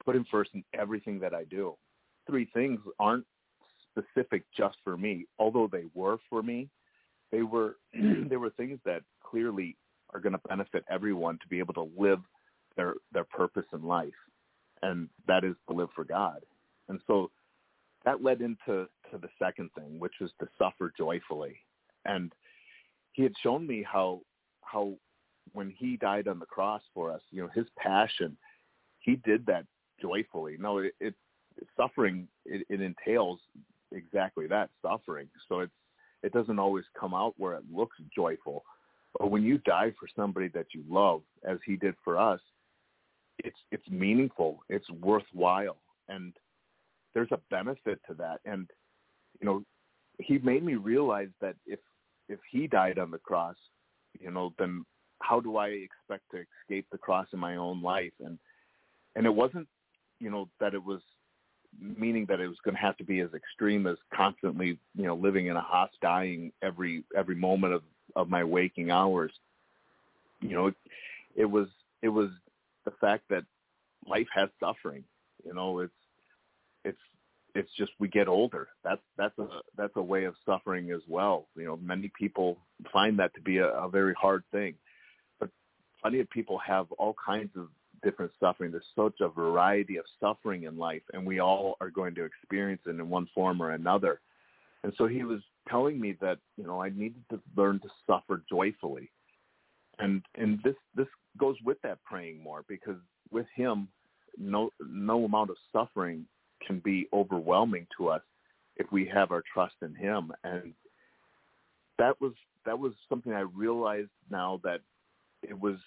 put 0.04 0.16
him 0.16 0.26
first 0.30 0.52
in 0.54 0.64
everything 0.74 1.20
that 1.20 1.34
i 1.34 1.44
do. 1.46 1.76
Three 2.28 2.48
things 2.54 2.80
aren't 3.00 3.26
specific 3.92 4.44
just 4.56 4.78
for 4.84 4.98
me. 4.98 5.26
Although 5.40 5.70
they 5.72 5.86
were 5.94 6.18
for 6.30 6.44
me 6.44 6.70
they 7.32 7.42
were 7.42 7.78
they 8.30 8.38
were 8.38 8.52
things 8.52 8.80
that 8.86 9.02
clearly 9.24 9.76
are 10.14 10.20
going 10.20 10.34
to 10.34 10.42
benefit 10.48 10.86
everyone 10.90 11.38
to 11.40 11.48
be 11.48 11.60
able 11.60 11.74
to 11.74 11.90
live 11.98 12.20
their 12.78 12.96
their 13.12 13.24
purpose 13.24 13.66
in 13.74 13.84
life 13.84 14.14
and 14.82 15.10
that 15.28 15.44
is 15.44 15.56
to 15.68 15.76
live 15.76 15.90
for 15.96 16.04
god. 16.04 16.42
And 16.90 17.00
so 17.08 17.32
that 18.04 18.24
led 18.24 18.42
into 18.42 18.88
to 19.12 19.18
the 19.20 19.30
second 19.40 19.70
thing 19.78 20.00
which 20.00 20.14
was 20.22 20.32
to 20.40 20.48
suffer 20.58 20.94
joyfully. 20.98 21.56
And 22.06 22.32
he 23.14 23.24
had 23.24 23.34
shown 23.42 23.66
me 23.66 23.84
how 23.90 24.22
how 24.62 24.96
when 25.54 25.70
he 25.78 25.98
died 25.98 26.28
on 26.28 26.40
the 26.40 26.46
cross 26.46 26.82
for 26.94 27.12
us 27.12 27.22
you 27.32 27.42
know 27.42 27.50
his 27.54 27.68
passion 27.78 28.38
he 29.00 29.16
did 29.18 29.46
that 29.46 29.66
joyfully. 30.02 30.58
No 30.60 30.80
it, 30.80 30.94
it 31.00 31.16
suffering 31.78 32.28
it, 32.46 32.66
it 32.70 32.82
entails 32.82 33.40
exactly 33.92 34.48
that 34.48 34.70
suffering. 34.82 35.30
So 35.48 35.62
it's 35.62 35.74
it 36.24 36.34
doesn't 36.34 36.60
always 36.60 36.86
come 37.00 37.14
out 37.14 37.36
where 37.38 37.54
it 37.54 37.64
looks 37.72 37.98
joyful. 38.16 38.64
But 39.18 39.32
when 39.32 39.44
you 39.44 39.60
die 39.60 39.94
for 40.00 40.10
somebody 40.16 40.50
that 40.50 40.68
you 40.74 40.84
love 40.90 41.22
as 41.48 41.58
he 41.66 41.76
did 41.78 41.96
for 42.04 42.18
us 42.18 42.42
it's 43.40 43.58
it's 43.72 43.88
meaningful 43.90 44.60
it's 44.70 44.90
worthwhile 44.90 45.78
and 46.10 46.34
there's 47.14 47.32
a 47.32 47.40
benefit 47.50 48.00
to 48.08 48.14
that. 48.16 48.42
And 48.46 48.70
you 49.40 49.46
know 49.46 49.64
he 50.20 50.38
made 50.40 50.64
me 50.64 50.76
realize 50.76 51.30
that 51.42 51.56
if 51.66 51.80
if 52.30 52.40
he 52.52 52.68
died 52.68 53.00
on 53.00 53.12
the 53.12 53.18
cross 53.18 53.56
you 54.20 54.32
know 54.32 54.54
then 54.60 54.86
how 55.22 55.40
do 55.40 55.58
i 55.58 55.68
expect 55.68 56.24
to 56.32 56.44
escape 56.62 56.86
the 56.92 56.98
cross 56.98 57.28
in 57.34 57.40
my 57.40 57.56
own 57.56 57.82
life? 57.82 58.14
And 58.24 58.38
and 59.16 59.26
it 59.26 59.34
wasn't 59.34 59.68
you 60.20 60.30
know 60.30 60.50
that 60.60 60.74
it 60.74 60.84
was 60.84 61.02
meaning 61.80 62.26
that 62.30 62.40
it 62.40 62.48
was 62.48 62.58
going 62.64 62.76
to 62.76 62.82
have 62.82 62.96
to 62.98 63.04
be 63.04 63.20
as 63.20 63.34
extreme 63.34 63.86
as 63.88 63.98
constantly 64.14 64.80
you 64.96 65.06
know 65.06 65.16
living 65.16 65.48
in 65.48 65.56
a 65.56 65.62
house 65.62 65.90
dying 66.02 66.52
every 66.62 67.04
every 67.18 67.36
moment 67.36 67.74
of 67.74 67.82
of 68.16 68.30
my 68.30 68.44
waking 68.44 68.92
hours. 68.92 69.32
You 70.42 70.52
know 70.52 70.68
it, 70.68 70.76
it 71.36 71.46
was 71.46 71.68
it 72.02 72.10
was 72.10 72.30
the 72.86 72.92
fact 73.02 73.24
that 73.30 73.44
life 74.08 74.28
has 74.34 74.50
suffering 74.60 75.04
you 75.44 75.54
know 75.54 75.80
it's 75.80 75.94
it's 76.84 76.98
it's 77.56 77.70
just 77.78 77.92
we 78.00 78.08
get 78.08 78.28
older 78.28 78.68
that's 78.84 79.02
that's 79.18 79.38
a 79.40 79.48
that's 79.78 79.96
a 79.96 80.02
way 80.02 80.26
of 80.26 80.36
suffering 80.46 80.92
as 80.92 81.02
well 81.08 81.48
you 81.56 81.66
know 81.66 81.78
many 81.78 82.12
people 82.18 82.58
find 82.92 83.20
that 83.20 83.34
to 83.34 83.42
be 83.42 83.58
a, 83.58 83.68
a 83.68 83.90
very 83.90 84.14
hard 84.14 84.44
thing 84.52 84.76
but 85.40 85.50
plenty 86.02 86.20
of 86.20 86.30
people 86.30 86.60
have 86.60 86.92
all 86.94 87.16
kinds 87.26 87.52
of 87.56 87.68
different 88.06 88.32
suffering. 88.40 88.72
There's 88.72 88.86
such 88.96 89.20
a 89.20 89.28
variety 89.28 89.98
of 89.98 90.06
suffering 90.20 90.64
in 90.64 90.78
life, 90.78 91.02
and 91.12 91.26
we 91.26 91.40
all 91.40 91.76
are 91.82 91.90
going 91.90 92.16
to 92.16 92.24
experience 92.24 92.82
it 92.86 92.92
in 92.92 93.10
one 93.10 93.28
form 93.34 93.62
or 93.62 93.72
another. 93.72 94.22
And 94.84 94.94
so 94.98 95.08
he 95.08 95.24
was 95.24 95.42
telling 95.68 96.00
me 96.00 96.16
that 96.22 96.38
you 96.58 96.66
know 96.66 96.82
I 96.82 96.90
needed 96.90 97.24
to 97.32 97.42
learn 97.58 97.80
to 97.80 97.90
suffer 98.08 98.44
joyfully, 98.50 99.10
and 100.00 100.22
and 100.36 100.60
this 100.64 100.76
this 100.96 101.08
goes 101.38 101.56
with 101.64 101.78
that 101.84 102.04
praying 102.04 102.42
more 102.42 102.64
because 102.68 102.98
with 103.32 103.48
him, 103.56 103.88
no 104.38 104.70
no 104.80 105.26
amount 105.26 105.50
of 105.50 105.58
suffering 105.72 106.26
can 106.66 106.80
be 106.80 107.08
overwhelming 107.14 107.88
to 107.98 108.10
us 108.10 108.22
if 108.78 108.92
we 108.92 109.06
have 109.06 109.32
our 109.32 109.44
trust 109.54 109.76
in 109.82 109.96
him, 109.96 110.32
and 110.44 110.74
that 111.98 112.20
was 112.20 112.34
that 112.66 112.78
was 112.78 112.94
something 113.08 113.34
I 113.34 113.42
realized 113.42 114.10
now 114.30 114.60
that 114.64 114.82
it 115.44 115.60
was 115.60 115.78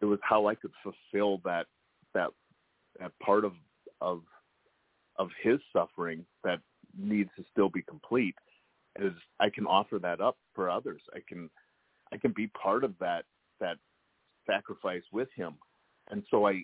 it 0.00 0.04
was 0.04 0.18
how 0.22 0.46
I 0.46 0.54
could 0.54 0.72
fulfill 0.82 1.40
that 1.44 1.66
that 2.14 2.30
that 3.00 3.12
part 3.20 3.44
of 3.44 3.52
of 4.00 4.22
of 5.18 5.28
his 5.42 5.58
suffering 5.72 6.24
that 6.44 6.60
needs 6.98 7.30
to 7.36 7.44
still 7.50 7.68
be 7.68 7.82
complete 7.82 8.34
is 9.00 9.12
I 9.40 9.50
can 9.50 9.66
offer 9.66 9.98
that 9.98 10.20
up 10.20 10.36
for 10.54 10.70
others. 10.70 11.02
I 11.14 11.18
can 11.26 11.50
I 12.12 12.16
can 12.16 12.32
be 12.32 12.46
part 12.48 12.84
of 12.84 12.94
that 13.00 13.24
that 13.60 13.76
sacrifice 14.46 15.02
with 15.12 15.28
him. 15.34 15.54
And 16.10 16.22
so 16.30 16.46
I 16.46 16.62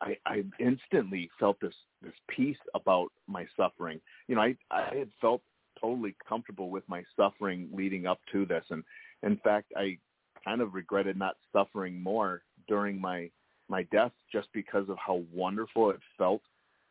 I, 0.00 0.16
I 0.26 0.42
instantly 0.58 1.30
felt 1.38 1.58
this 1.60 1.74
this 2.02 2.12
peace 2.28 2.58
about 2.74 3.08
my 3.28 3.46
suffering. 3.56 4.00
You 4.28 4.36
know, 4.36 4.42
I 4.42 4.56
I 4.70 4.94
had 4.94 5.10
felt 5.20 5.42
totally 5.80 6.14
comfortable 6.28 6.70
with 6.70 6.84
my 6.88 7.02
suffering 7.16 7.68
leading 7.72 8.06
up 8.06 8.20
to 8.30 8.44
this 8.46 8.64
and 8.70 8.84
in 9.22 9.36
fact 9.38 9.72
I 9.76 9.98
kind 10.44 10.60
of 10.60 10.74
regretted 10.74 11.18
not 11.18 11.36
suffering 11.52 12.00
more 12.00 12.42
during 12.68 13.00
my 13.00 13.30
my 13.68 13.84
death 13.84 14.12
just 14.30 14.48
because 14.52 14.88
of 14.88 14.96
how 15.04 15.22
wonderful 15.32 15.90
it 15.90 16.00
felt 16.18 16.42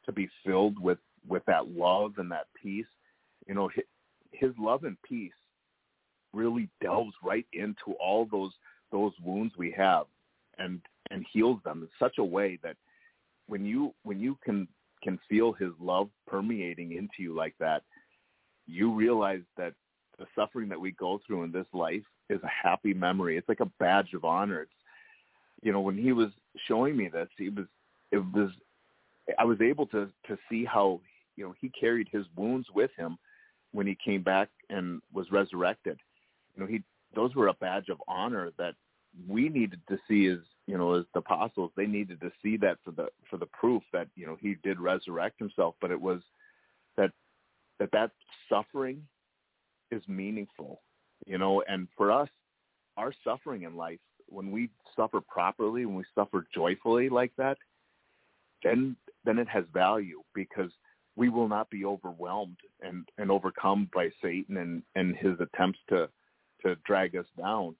to 0.05 0.11
be 0.11 0.29
filled 0.45 0.79
with 0.79 0.97
with 1.27 1.43
that 1.45 1.69
love 1.69 2.13
and 2.17 2.31
that 2.31 2.47
peace 2.61 2.85
you 3.47 3.53
know 3.53 3.69
his, 3.73 3.85
his 4.31 4.51
love 4.59 4.83
and 4.83 4.97
peace 5.03 5.31
really 6.33 6.69
delves 6.81 7.13
right 7.23 7.45
into 7.53 7.93
all 7.99 8.27
those 8.31 8.51
those 8.91 9.13
wounds 9.23 9.53
we 9.57 9.71
have 9.71 10.05
and 10.57 10.81
and 11.09 11.25
heals 11.31 11.59
them 11.63 11.81
in 11.81 11.89
such 11.99 12.17
a 12.17 12.23
way 12.23 12.59
that 12.63 12.75
when 13.47 13.65
you 13.65 13.93
when 14.03 14.19
you 14.19 14.37
can 14.43 14.67
can 15.03 15.19
feel 15.29 15.51
his 15.53 15.71
love 15.79 16.09
permeating 16.27 16.91
into 16.93 17.19
you 17.19 17.35
like 17.35 17.55
that 17.59 17.83
you 18.67 18.93
realize 18.93 19.41
that 19.57 19.73
the 20.19 20.25
suffering 20.35 20.69
that 20.69 20.79
we 20.79 20.91
go 20.91 21.19
through 21.25 21.43
in 21.43 21.51
this 21.51 21.65
life 21.73 22.03
is 22.29 22.39
a 22.43 22.67
happy 22.67 22.93
memory 22.93 23.37
it's 23.37 23.49
like 23.49 23.59
a 23.59 23.71
badge 23.79 24.13
of 24.13 24.23
honor 24.23 24.61
it's 24.61 24.71
you 25.61 25.71
know, 25.71 25.81
when 25.81 25.97
he 25.97 26.11
was 26.11 26.29
showing 26.67 26.97
me 26.97 27.07
this, 27.07 27.29
he 27.37 27.49
was, 27.49 27.65
it 28.11 28.17
was, 28.33 28.49
I 29.37 29.45
was 29.45 29.61
able 29.61 29.85
to 29.87 30.09
to 30.27 30.37
see 30.49 30.65
how, 30.65 30.99
you 31.35 31.45
know, 31.45 31.53
he 31.61 31.69
carried 31.69 32.09
his 32.11 32.25
wounds 32.35 32.67
with 32.73 32.91
him 32.97 33.17
when 33.71 33.87
he 33.87 33.97
came 34.03 34.23
back 34.23 34.49
and 34.69 35.01
was 35.13 35.31
resurrected. 35.31 35.99
You 36.55 36.61
know, 36.61 36.67
he 36.67 36.83
those 37.15 37.35
were 37.35 37.47
a 37.47 37.53
badge 37.53 37.89
of 37.89 38.01
honor 38.07 38.51
that 38.57 38.75
we 39.27 39.49
needed 39.49 39.81
to 39.89 39.97
see 40.07 40.27
as 40.27 40.39
you 40.67 40.77
know 40.77 40.93
as 40.93 41.05
the 41.13 41.19
apostles. 41.19 41.71
They 41.75 41.85
needed 41.85 42.21
to 42.21 42.31
see 42.41 42.57
that 42.57 42.77
for 42.83 42.91
the 42.91 43.07
for 43.29 43.37
the 43.37 43.47
proof 43.47 43.83
that 43.93 44.07
you 44.15 44.25
know 44.25 44.37
he 44.39 44.55
did 44.63 44.79
resurrect 44.79 45.39
himself. 45.39 45.75
But 45.81 45.91
it 45.91 45.99
was 45.99 46.21
that 46.97 47.11
that 47.79 47.91
that 47.91 48.11
suffering 48.49 49.05
is 49.91 50.01
meaningful, 50.07 50.81
you 51.25 51.37
know, 51.37 51.63
and 51.67 51.87
for 51.97 52.11
us, 52.11 52.29
our 52.97 53.13
suffering 53.23 53.63
in 53.63 53.75
life 53.75 53.99
when 54.27 54.51
we 54.51 54.69
suffer 54.95 55.19
properly, 55.21 55.85
when 55.85 55.95
we 55.95 56.05
suffer 56.15 56.45
joyfully 56.53 57.09
like 57.09 57.33
that, 57.37 57.57
then 58.63 58.95
then 59.25 59.37
it 59.37 59.47
has 59.47 59.65
value 59.73 60.21
because 60.33 60.71
we 61.15 61.29
will 61.29 61.47
not 61.47 61.69
be 61.69 61.85
overwhelmed 61.85 62.57
and, 62.81 63.07
and 63.17 63.29
overcome 63.29 63.89
by 63.93 64.09
Satan 64.21 64.57
and, 64.57 64.81
and 64.95 65.15
his 65.15 65.33
attempts 65.39 65.79
to 65.89 66.09
to 66.65 66.75
drag 66.85 67.15
us 67.15 67.25
down, 67.37 67.75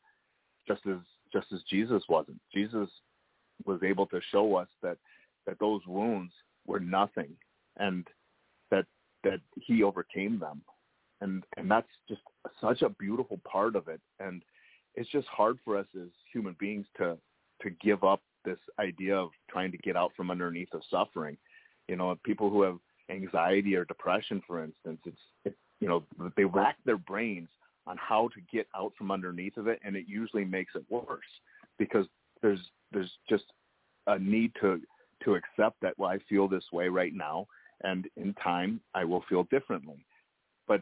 just 0.68 0.82
as 0.88 0.98
just 1.34 1.48
as 1.54 1.62
Jesus 1.70 2.04
wasn't. 2.10 2.40
Jesus 2.54 2.90
was 3.66 3.82
able 3.84 4.06
to 4.08 4.20
show 4.32 4.56
us 4.56 4.68
that 4.82 4.98
that 5.46 5.60
those 5.60 5.82
wounds 5.88 6.34
were 6.66 6.80
nothing 6.80 7.30
and 7.78 8.08
that 8.70 8.86
that 9.24 9.40
he 9.56 9.84
overcame 9.84 10.40
them 10.40 10.62
and 11.22 11.44
and 11.58 11.70
that's 11.70 11.88
just 12.08 12.22
such 12.60 12.82
a 12.82 12.90
beautiful 12.90 13.40
part 13.50 13.76
of 13.76 13.88
it 13.88 14.02
and 14.20 14.44
it's 14.96 15.10
just 15.10 15.28
hard 15.28 15.58
for 15.64 15.78
us 15.78 15.86
as 15.96 16.10
human 16.32 16.56
beings 16.60 16.86
to 16.98 17.18
to 17.62 17.70
give 17.82 18.04
up 18.04 18.22
this 18.44 18.58
idea 18.80 19.16
of 19.16 19.30
trying 19.50 19.72
to 19.72 19.78
get 19.78 19.96
out 19.96 20.12
from 20.16 20.32
underneath 20.32 20.74
of 20.74 20.82
suffering. 20.90 21.38
You 21.88 21.96
know, 21.96 22.18
people 22.24 22.50
who 22.50 22.64
have 22.64 22.78
anxiety 23.10 23.76
or 23.76 23.86
depression, 23.86 24.42
for 24.48 24.64
instance, 24.64 25.00
it's 25.06 25.22
it's 25.46 25.58
you 25.80 25.88
know 25.88 26.04
they 26.36 26.46
rack 26.46 26.78
their 26.86 26.98
brains 26.98 27.50
on 27.88 27.98
how 27.98 28.30
to 28.30 28.42
get 28.52 28.68
out 28.76 28.94
from 28.98 29.12
underneath 29.12 29.58
of 29.58 29.68
it, 29.68 29.80
and 29.84 29.96
it 29.96 30.06
usually 30.08 30.46
makes 30.46 30.74
it 30.76 30.84
worse 30.90 31.22
because 31.78 32.06
there's 32.42 32.60
there's 32.92 33.12
just 33.30 33.46
a 34.08 34.20
need 34.20 34.52
to 34.62 34.80
to 35.24 35.36
accept 35.36 35.80
that 35.82 35.98
well 35.98 36.10
I 36.10 36.20
feel 36.30 36.48
this 36.48 36.66
way 36.72 36.88
right 36.88 37.14
now, 37.14 37.48
and 37.84 38.08
in 38.18 38.34
time 38.36 38.82
I 38.94 39.04
will 39.06 39.24
feel 39.30 39.44
differently. 39.44 40.06
But 40.68 40.82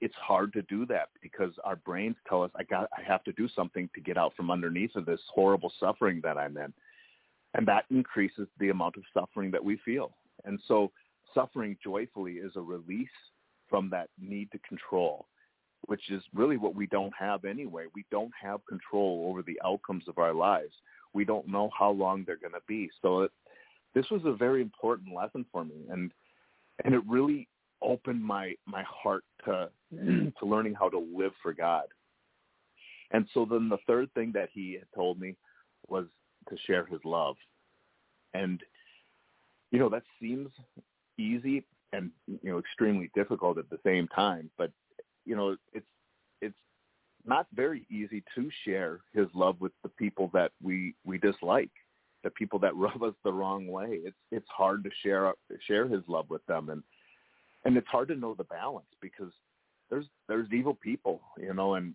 it's 0.00 0.14
hard 0.16 0.52
to 0.54 0.62
do 0.62 0.86
that 0.86 1.08
because 1.22 1.52
our 1.64 1.76
brains 1.76 2.16
tell 2.28 2.42
us 2.42 2.50
I 2.56 2.64
got 2.64 2.88
I 2.96 3.02
have 3.02 3.24
to 3.24 3.32
do 3.32 3.48
something 3.54 3.88
to 3.94 4.00
get 4.00 4.16
out 4.16 4.34
from 4.36 4.50
underneath 4.50 4.94
of 4.96 5.06
this 5.06 5.20
horrible 5.32 5.72
suffering 5.80 6.20
that 6.22 6.36
I'm 6.36 6.56
in. 6.56 6.72
And 7.54 7.66
that 7.68 7.86
increases 7.90 8.48
the 8.58 8.68
amount 8.68 8.96
of 8.96 9.04
suffering 9.14 9.50
that 9.52 9.64
we 9.64 9.78
feel. 9.82 10.14
And 10.44 10.60
so 10.68 10.92
suffering 11.32 11.76
joyfully 11.82 12.34
is 12.34 12.52
a 12.56 12.60
release 12.60 13.08
from 13.68 13.88
that 13.90 14.08
need 14.20 14.50
to 14.52 14.58
control, 14.58 15.26
which 15.86 16.10
is 16.10 16.22
really 16.34 16.56
what 16.56 16.74
we 16.74 16.86
don't 16.86 17.12
have 17.18 17.44
anyway. 17.44 17.84
We 17.94 18.04
don't 18.10 18.32
have 18.40 18.60
control 18.66 19.26
over 19.28 19.42
the 19.42 19.60
outcomes 19.64 20.04
of 20.08 20.18
our 20.18 20.34
lives. 20.34 20.72
We 21.12 21.24
don't 21.24 21.48
know 21.48 21.70
how 21.78 21.90
long 21.90 22.24
they're 22.24 22.36
going 22.36 22.52
to 22.52 22.60
be. 22.66 22.90
So 23.02 23.20
it, 23.22 23.30
this 23.94 24.06
was 24.10 24.22
a 24.24 24.32
very 24.32 24.60
important 24.60 25.14
lesson 25.14 25.46
for 25.50 25.64
me, 25.64 25.86
and 25.90 26.12
and 26.84 26.94
it 26.94 27.02
really 27.06 27.48
opened 27.82 28.22
my 28.22 28.54
my 28.66 28.82
heart 28.82 29.24
to 29.44 29.70
to 29.92 30.46
learning 30.46 30.74
how 30.74 30.88
to 30.88 30.98
live 30.98 31.32
for 31.42 31.52
God. 31.52 31.86
And 33.12 33.26
so 33.32 33.46
then 33.48 33.68
the 33.68 33.78
third 33.86 34.12
thing 34.14 34.32
that 34.34 34.48
he 34.52 34.74
had 34.74 34.88
told 34.94 35.20
me 35.20 35.36
was 35.88 36.06
to 36.48 36.56
share 36.66 36.84
his 36.84 37.00
love. 37.04 37.36
And 38.34 38.60
you 39.70 39.78
know 39.78 39.88
that 39.88 40.02
seems 40.20 40.50
easy 41.18 41.64
and 41.92 42.10
you 42.26 42.50
know 42.50 42.58
extremely 42.58 43.10
difficult 43.14 43.58
at 43.58 43.70
the 43.70 43.78
same 43.84 44.08
time, 44.08 44.50
but 44.58 44.70
you 45.26 45.36
know 45.36 45.56
it's 45.72 45.86
it's 46.40 46.54
not 47.26 47.46
very 47.54 47.86
easy 47.90 48.22
to 48.34 48.48
share 48.64 49.00
his 49.12 49.26
love 49.34 49.60
with 49.60 49.72
the 49.82 49.90
people 49.90 50.30
that 50.32 50.52
we 50.62 50.94
we 51.04 51.18
dislike 51.18 51.70
the 52.26 52.30
people 52.30 52.58
that 52.58 52.76
rub 52.76 53.02
us 53.02 53.14
the 53.24 53.32
wrong 53.32 53.66
way. 53.68 54.00
It's 54.04 54.16
it's 54.30 54.48
hard 54.48 54.84
to 54.84 54.90
share 55.02 55.32
share 55.66 55.86
his 55.88 56.02
love 56.08 56.28
with 56.28 56.44
them, 56.46 56.68
and 56.68 56.82
and 57.64 57.76
it's 57.76 57.88
hard 57.88 58.08
to 58.08 58.16
know 58.16 58.34
the 58.34 58.44
balance 58.44 58.86
because 59.00 59.32
there's 59.88 60.06
there's 60.28 60.48
evil 60.52 60.74
people, 60.74 61.20
you 61.38 61.54
know, 61.54 61.74
and 61.74 61.94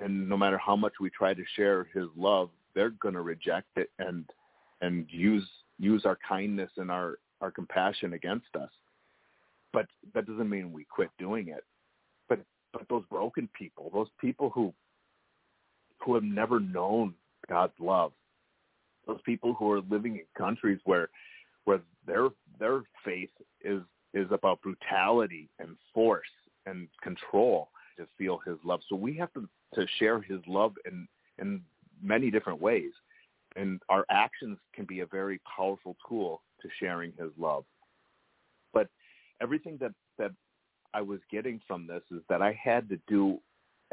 and 0.00 0.28
no 0.28 0.36
matter 0.36 0.56
how 0.56 0.76
much 0.76 0.94
we 1.00 1.10
try 1.10 1.34
to 1.34 1.44
share 1.56 1.88
his 1.92 2.06
love, 2.16 2.48
they're 2.74 2.90
going 2.90 3.14
to 3.14 3.20
reject 3.20 3.68
it 3.76 3.90
and 3.98 4.24
and 4.80 5.06
use 5.10 5.46
use 5.78 6.06
our 6.06 6.18
kindness 6.26 6.70
and 6.76 6.90
our 6.90 7.18
our 7.40 7.50
compassion 7.50 8.12
against 8.12 8.54
us. 8.58 8.70
But 9.72 9.86
that 10.14 10.26
doesn't 10.26 10.48
mean 10.48 10.72
we 10.72 10.84
quit 10.84 11.10
doing 11.18 11.48
it. 11.48 11.64
But 12.72 12.88
those 12.88 13.04
broken 13.10 13.48
people, 13.58 13.90
those 13.92 14.08
people 14.20 14.50
who 14.50 14.72
who 15.98 16.14
have 16.14 16.24
never 16.24 16.58
known 16.58 17.14
God's 17.48 17.78
love, 17.78 18.12
those 19.06 19.20
people 19.24 19.54
who 19.54 19.70
are 19.70 19.80
living 19.90 20.16
in 20.16 20.24
countries 20.36 20.80
where 20.84 21.08
where 21.64 21.80
their 22.06 22.28
their 22.58 22.82
faith 23.04 23.30
is 23.62 23.82
is 24.14 24.26
about 24.30 24.60
brutality 24.62 25.48
and 25.58 25.76
force 25.94 26.26
and 26.66 26.88
control 27.02 27.70
to 27.96 28.06
feel 28.18 28.38
his 28.44 28.56
love. 28.64 28.80
So 28.88 28.96
we 28.96 29.14
have 29.16 29.32
to 29.34 29.48
to 29.74 29.86
share 29.98 30.20
his 30.20 30.40
love 30.46 30.74
in 30.86 31.06
in 31.38 31.62
many 32.02 32.30
different 32.30 32.60
ways. 32.60 32.92
And 33.54 33.82
our 33.90 34.06
actions 34.10 34.58
can 34.74 34.86
be 34.86 35.00
a 35.00 35.06
very 35.06 35.40
powerful 35.56 35.96
tool 36.08 36.42
to 36.62 36.68
sharing 36.80 37.12
his 37.18 37.30
love. 37.38 37.64
But 38.72 38.88
everything 39.40 39.76
that 39.80 39.92
that 40.18 40.32
I 40.94 41.02
was 41.02 41.20
getting 41.30 41.60
from 41.66 41.86
this 41.86 42.02
is 42.10 42.22
that 42.28 42.42
I 42.42 42.58
had 42.62 42.88
to 42.90 42.98
do 43.08 43.38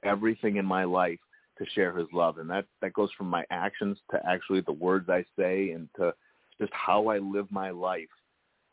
everything 0.03 0.57
in 0.57 0.65
my 0.65 0.83
life 0.83 1.19
to 1.57 1.65
share 1.73 1.95
his 1.95 2.07
love. 2.13 2.37
And 2.37 2.49
that, 2.49 2.65
that 2.81 2.93
goes 2.93 3.09
from 3.17 3.29
my 3.29 3.45
actions 3.49 3.97
to 4.11 4.19
actually 4.27 4.61
the 4.61 4.71
words 4.71 5.09
I 5.09 5.25
say 5.37 5.71
and 5.71 5.89
to 5.97 6.13
just 6.59 6.71
how 6.73 7.07
I 7.07 7.19
live 7.19 7.47
my 7.51 7.69
life 7.69 8.09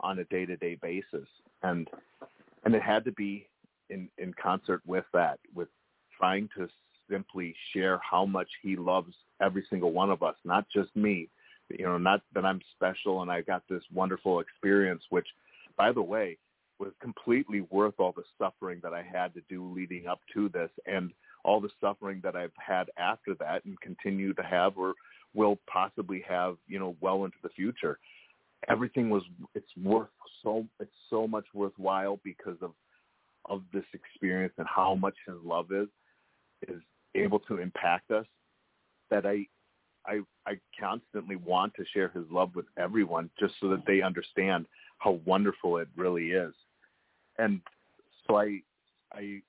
on 0.01 0.19
a 0.19 0.25
day-to-day 0.25 0.79
basis. 0.83 1.29
And, 1.63 1.89
and 2.65 2.75
it 2.75 2.83
had 2.83 3.05
to 3.05 3.13
be 3.13 3.49
in, 3.91 4.09
in 4.19 4.35
concert 4.41 4.83
with 4.87 5.05
that, 5.13 5.39
with 5.55 5.69
trying 6.17 6.49
to 6.57 6.69
simply 7.11 7.55
share 7.73 7.99
how 7.99 8.25
much 8.27 8.49
he 8.63 8.77
loves 8.77 9.15
every 9.41 9.65
single 9.71 9.93
one 9.93 10.11
of 10.11 10.23
us, 10.23 10.35
not 10.45 10.67
just 10.73 10.95
me. 10.97 11.29
You 11.69 11.85
know, 11.85 11.99
not 11.99 12.23
that 12.35 12.45
I'm 12.45 12.61
special 12.77 13.23
and 13.23 13.31
I 13.31 13.41
got 13.41 13.63
this 13.69 13.83
wonderful 13.93 14.41
experience, 14.41 15.03
which, 15.11 15.27
by 15.77 15.93
the 15.93 16.03
way, 16.03 16.39
was 16.79 16.93
completely 17.01 17.63
worth 17.71 17.95
all 17.99 18.13
the 18.13 18.25
suffering 18.39 18.81
that 18.83 18.93
I 18.93 19.03
had 19.03 19.35
to 19.35 19.41
do 19.49 19.73
leading 19.75 20.07
up 20.07 20.21
to 20.35 20.49
this. 20.49 20.71
And 20.87 21.13
all 21.45 21.61
the 21.61 21.71
suffering 21.81 22.21
that 22.25 22.35
I've 22.35 22.51
had 22.59 22.91
after 22.99 23.35
that 23.39 23.65
and 23.65 23.81
continue 23.81 24.35
to 24.35 24.43
have 24.43 24.77
or 24.77 24.95
will 25.33 25.59
possibly 25.73 26.25
have, 26.29 26.57
you 26.67 26.79
know, 26.79 26.97
well 27.01 27.25
into 27.25 27.37
the 27.43 27.49
future. 27.51 27.99
Everything 28.69 29.11
was 29.11 29.23
it's 29.55 29.71
worth 29.83 30.09
so 30.43 30.67
it's 30.81 30.91
so 31.09 31.29
much 31.29 31.45
worthwhile 31.55 32.19
because 32.25 32.57
of 32.63 32.73
of 33.49 33.63
this 33.73 33.85
experience 33.93 34.55
and 34.59 34.67
how 34.67 34.95
much 34.95 35.15
his 35.27 35.37
love 35.45 35.71
is 35.71 35.89
is 36.67 36.83
able 37.15 37.39
to 37.39 37.59
impact 37.59 38.11
us 38.11 38.27
that 39.11 39.25
I 39.25 39.47
I 40.07 40.21
I 40.47 40.59
constantly 40.79 41.37
want 41.37 41.75
to 41.75 41.85
share 41.93 42.09
his 42.09 42.25
love 42.31 42.57
with 42.57 42.67
everyone 42.77 43.31
just 43.39 43.55
so 43.61 43.69
that 43.69 43.87
they 43.87 44.03
understand 44.03 44.67
how 44.99 45.21
wonderful 45.25 45.77
it 45.79 45.89
really 45.97 46.31
is. 46.31 46.55
And 47.39 47.61
so 48.27 48.37
I 48.37 48.61
I 49.13 49.41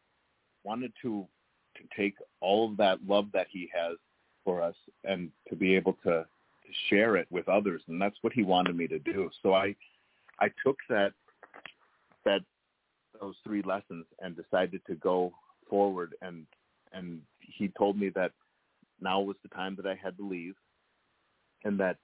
wanted 0.63 0.91
to 1.01 1.27
to 1.75 1.83
take 1.95 2.15
all 2.41 2.69
of 2.69 2.77
that 2.77 2.99
love 3.07 3.27
that 3.33 3.47
he 3.49 3.69
has 3.73 3.97
for 4.43 4.61
us 4.61 4.75
and 5.03 5.29
to 5.49 5.55
be 5.55 5.75
able 5.75 5.93
to, 6.03 6.09
to 6.09 6.71
share 6.89 7.15
it 7.17 7.27
with 7.29 7.47
others 7.47 7.81
and 7.87 8.01
that's 8.01 8.15
what 8.21 8.33
he 8.33 8.43
wanted 8.43 8.75
me 8.75 8.87
to 8.87 8.99
do. 8.99 9.29
So 9.41 9.53
i 9.53 9.75
i 10.39 10.49
took 10.63 10.77
that 10.89 11.13
that 12.25 12.41
those 13.19 13.35
three 13.43 13.61
lessons 13.63 14.05
and 14.21 14.35
decided 14.35 14.81
to 14.87 14.95
go 14.95 15.31
forward 15.69 16.13
and 16.21 16.45
and 16.93 17.21
he 17.39 17.69
told 17.77 17.97
me 17.99 18.09
that 18.09 18.31
now 19.01 19.19
was 19.19 19.35
the 19.43 19.49
time 19.49 19.75
that 19.75 19.85
I 19.85 19.95
had 19.95 20.17
to 20.17 20.27
leave 20.27 20.55
and 21.63 21.79
that 21.79 21.97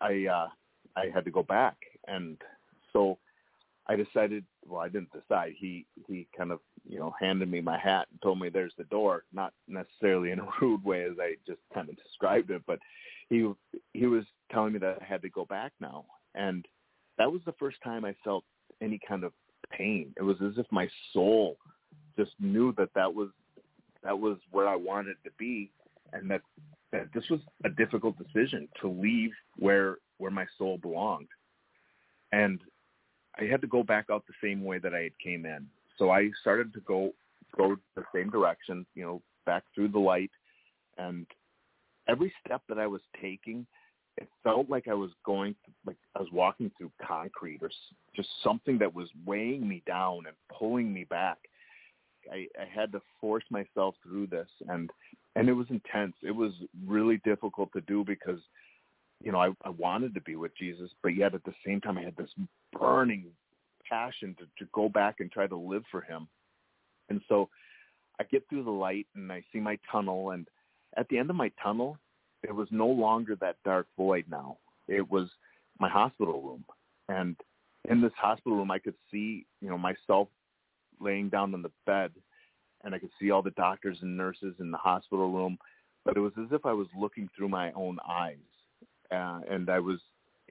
I 0.00 0.26
uh 0.26 0.48
I 0.96 1.10
had 1.14 1.24
to 1.24 1.30
go 1.30 1.42
back. 1.42 1.76
And 2.06 2.36
so 2.92 3.18
I 3.88 3.96
decided 3.96 4.44
well 4.66 4.80
I 4.80 4.88
didn't 4.88 5.12
decide 5.12 5.54
he 5.56 5.86
he 6.06 6.26
kind 6.36 6.52
of 6.52 6.60
you 6.88 6.98
know, 6.98 7.14
handed 7.20 7.50
me 7.50 7.60
my 7.60 7.78
hat 7.78 8.06
and 8.10 8.20
told 8.22 8.40
me 8.40 8.48
there's 8.48 8.72
the 8.78 8.84
door, 8.84 9.24
not 9.32 9.52
necessarily 9.68 10.30
in 10.30 10.40
a 10.40 10.48
rude 10.60 10.82
way 10.84 11.04
as 11.04 11.16
I 11.20 11.34
just 11.46 11.60
kind 11.72 11.88
of 11.88 11.96
described 11.96 12.50
it, 12.50 12.62
but 12.66 12.78
he 13.28 13.50
he 13.92 14.06
was 14.06 14.24
telling 14.50 14.72
me 14.72 14.78
that 14.78 14.98
I 15.00 15.04
had 15.04 15.22
to 15.22 15.28
go 15.28 15.44
back 15.44 15.72
now. 15.80 16.06
And 16.34 16.66
that 17.18 17.30
was 17.30 17.42
the 17.44 17.54
first 17.58 17.76
time 17.84 18.04
I 18.04 18.14
felt 18.24 18.44
any 18.80 18.98
kind 19.06 19.24
of 19.24 19.32
pain. 19.70 20.14
It 20.16 20.22
was 20.22 20.36
as 20.40 20.56
if 20.56 20.66
my 20.70 20.88
soul 21.12 21.58
just 22.16 22.32
knew 22.40 22.72
that 22.78 22.90
that 22.94 23.14
was 23.14 23.28
that 24.02 24.18
was 24.18 24.38
where 24.50 24.68
I 24.68 24.76
wanted 24.76 25.16
to 25.24 25.30
be 25.38 25.70
and 26.14 26.30
that 26.30 26.40
that 26.92 27.08
this 27.14 27.24
was 27.28 27.40
a 27.64 27.68
difficult 27.68 28.16
decision 28.16 28.66
to 28.80 28.88
leave 28.88 29.32
where 29.58 29.98
where 30.16 30.30
my 30.30 30.46
soul 30.56 30.78
belonged. 30.78 31.28
And 32.32 32.60
I 33.38 33.44
had 33.44 33.60
to 33.60 33.66
go 33.66 33.82
back 33.82 34.06
out 34.10 34.24
the 34.26 34.46
same 34.46 34.64
way 34.64 34.78
that 34.78 34.94
I 34.94 35.02
had 35.02 35.18
came 35.18 35.46
in 35.46 35.66
so 35.98 36.10
I 36.10 36.30
started 36.40 36.72
to 36.74 36.80
go 36.80 37.12
go 37.56 37.76
the 37.96 38.04
same 38.14 38.30
direction, 38.30 38.86
you 38.94 39.02
know, 39.02 39.22
back 39.44 39.64
through 39.74 39.88
the 39.88 39.98
light, 39.98 40.30
and 40.96 41.26
every 42.08 42.32
step 42.44 42.62
that 42.68 42.78
I 42.78 42.86
was 42.86 43.00
taking, 43.20 43.66
it 44.16 44.28
felt 44.44 44.70
like 44.70 44.86
I 44.88 44.94
was 44.94 45.10
going 45.26 45.54
like 45.84 45.96
I 46.16 46.20
was 46.20 46.28
walking 46.32 46.70
through 46.78 46.92
concrete 47.04 47.58
or 47.62 47.70
just 48.14 48.28
something 48.42 48.78
that 48.78 48.94
was 48.94 49.08
weighing 49.26 49.68
me 49.68 49.82
down 49.86 50.24
and 50.26 50.36
pulling 50.56 50.92
me 50.92 51.04
back. 51.04 51.38
I, 52.30 52.46
I 52.60 52.66
had 52.72 52.92
to 52.92 53.00
force 53.20 53.44
myself 53.50 53.94
through 54.02 54.28
this, 54.28 54.48
and 54.68 54.90
and 55.34 55.48
it 55.48 55.54
was 55.54 55.66
intense. 55.70 56.14
It 56.22 56.34
was 56.34 56.52
really 56.86 57.20
difficult 57.24 57.72
to 57.72 57.80
do 57.82 58.04
because 58.04 58.40
you 59.22 59.32
know, 59.32 59.38
I, 59.38 59.50
I 59.64 59.70
wanted 59.70 60.14
to 60.14 60.20
be 60.20 60.36
with 60.36 60.56
Jesus, 60.56 60.90
but 61.02 61.16
yet 61.16 61.34
at 61.34 61.44
the 61.44 61.54
same 61.66 61.80
time 61.80 61.98
I 61.98 62.02
had 62.02 62.16
this 62.16 62.30
burning 62.72 63.26
passion 63.88 64.36
to, 64.38 64.44
to 64.62 64.70
go 64.72 64.88
back 64.88 65.16
and 65.20 65.30
try 65.30 65.46
to 65.46 65.56
live 65.56 65.82
for 65.90 66.00
him. 66.00 66.28
And 67.08 67.20
so 67.28 67.48
I 68.20 68.24
get 68.24 68.44
through 68.48 68.64
the 68.64 68.70
light 68.70 69.06
and 69.14 69.32
I 69.32 69.42
see 69.52 69.60
my 69.60 69.78
tunnel 69.90 70.30
and 70.30 70.46
at 70.96 71.08
the 71.08 71.18
end 71.18 71.30
of 71.30 71.36
my 71.36 71.50
tunnel, 71.62 71.98
it 72.42 72.54
was 72.54 72.68
no 72.70 72.86
longer 72.86 73.36
that 73.36 73.56
dark 73.64 73.86
void 73.96 74.24
now. 74.30 74.56
It 74.86 75.08
was 75.10 75.28
my 75.78 75.88
hospital 75.88 76.40
room. 76.40 76.64
And 77.08 77.36
in 77.88 78.00
this 78.00 78.12
hospital 78.16 78.56
room, 78.56 78.70
I 78.70 78.78
could 78.78 78.94
see, 79.10 79.46
you 79.60 79.68
know, 79.68 79.78
myself 79.78 80.28
laying 81.00 81.28
down 81.28 81.54
on 81.54 81.62
the 81.62 81.70
bed 81.86 82.12
and 82.84 82.94
I 82.94 82.98
could 82.98 83.10
see 83.20 83.30
all 83.30 83.42
the 83.42 83.50
doctors 83.52 83.98
and 84.02 84.16
nurses 84.16 84.54
in 84.60 84.70
the 84.70 84.78
hospital 84.78 85.30
room. 85.30 85.58
But 86.04 86.16
it 86.16 86.20
was 86.20 86.32
as 86.38 86.48
if 86.52 86.64
I 86.64 86.72
was 86.72 86.86
looking 86.98 87.28
through 87.36 87.48
my 87.48 87.72
own 87.72 87.98
eyes. 88.08 88.36
Uh, 89.10 89.40
and 89.50 89.70
I 89.70 89.78
was 89.78 89.98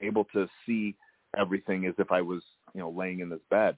able 0.01 0.25
to 0.33 0.47
see 0.65 0.95
everything 1.37 1.85
as 1.85 1.93
if 1.97 2.11
I 2.11 2.21
was, 2.21 2.41
you 2.73 2.81
know, 2.81 2.89
laying 2.89 3.19
in 3.19 3.29
this 3.29 3.41
bed. 3.49 3.75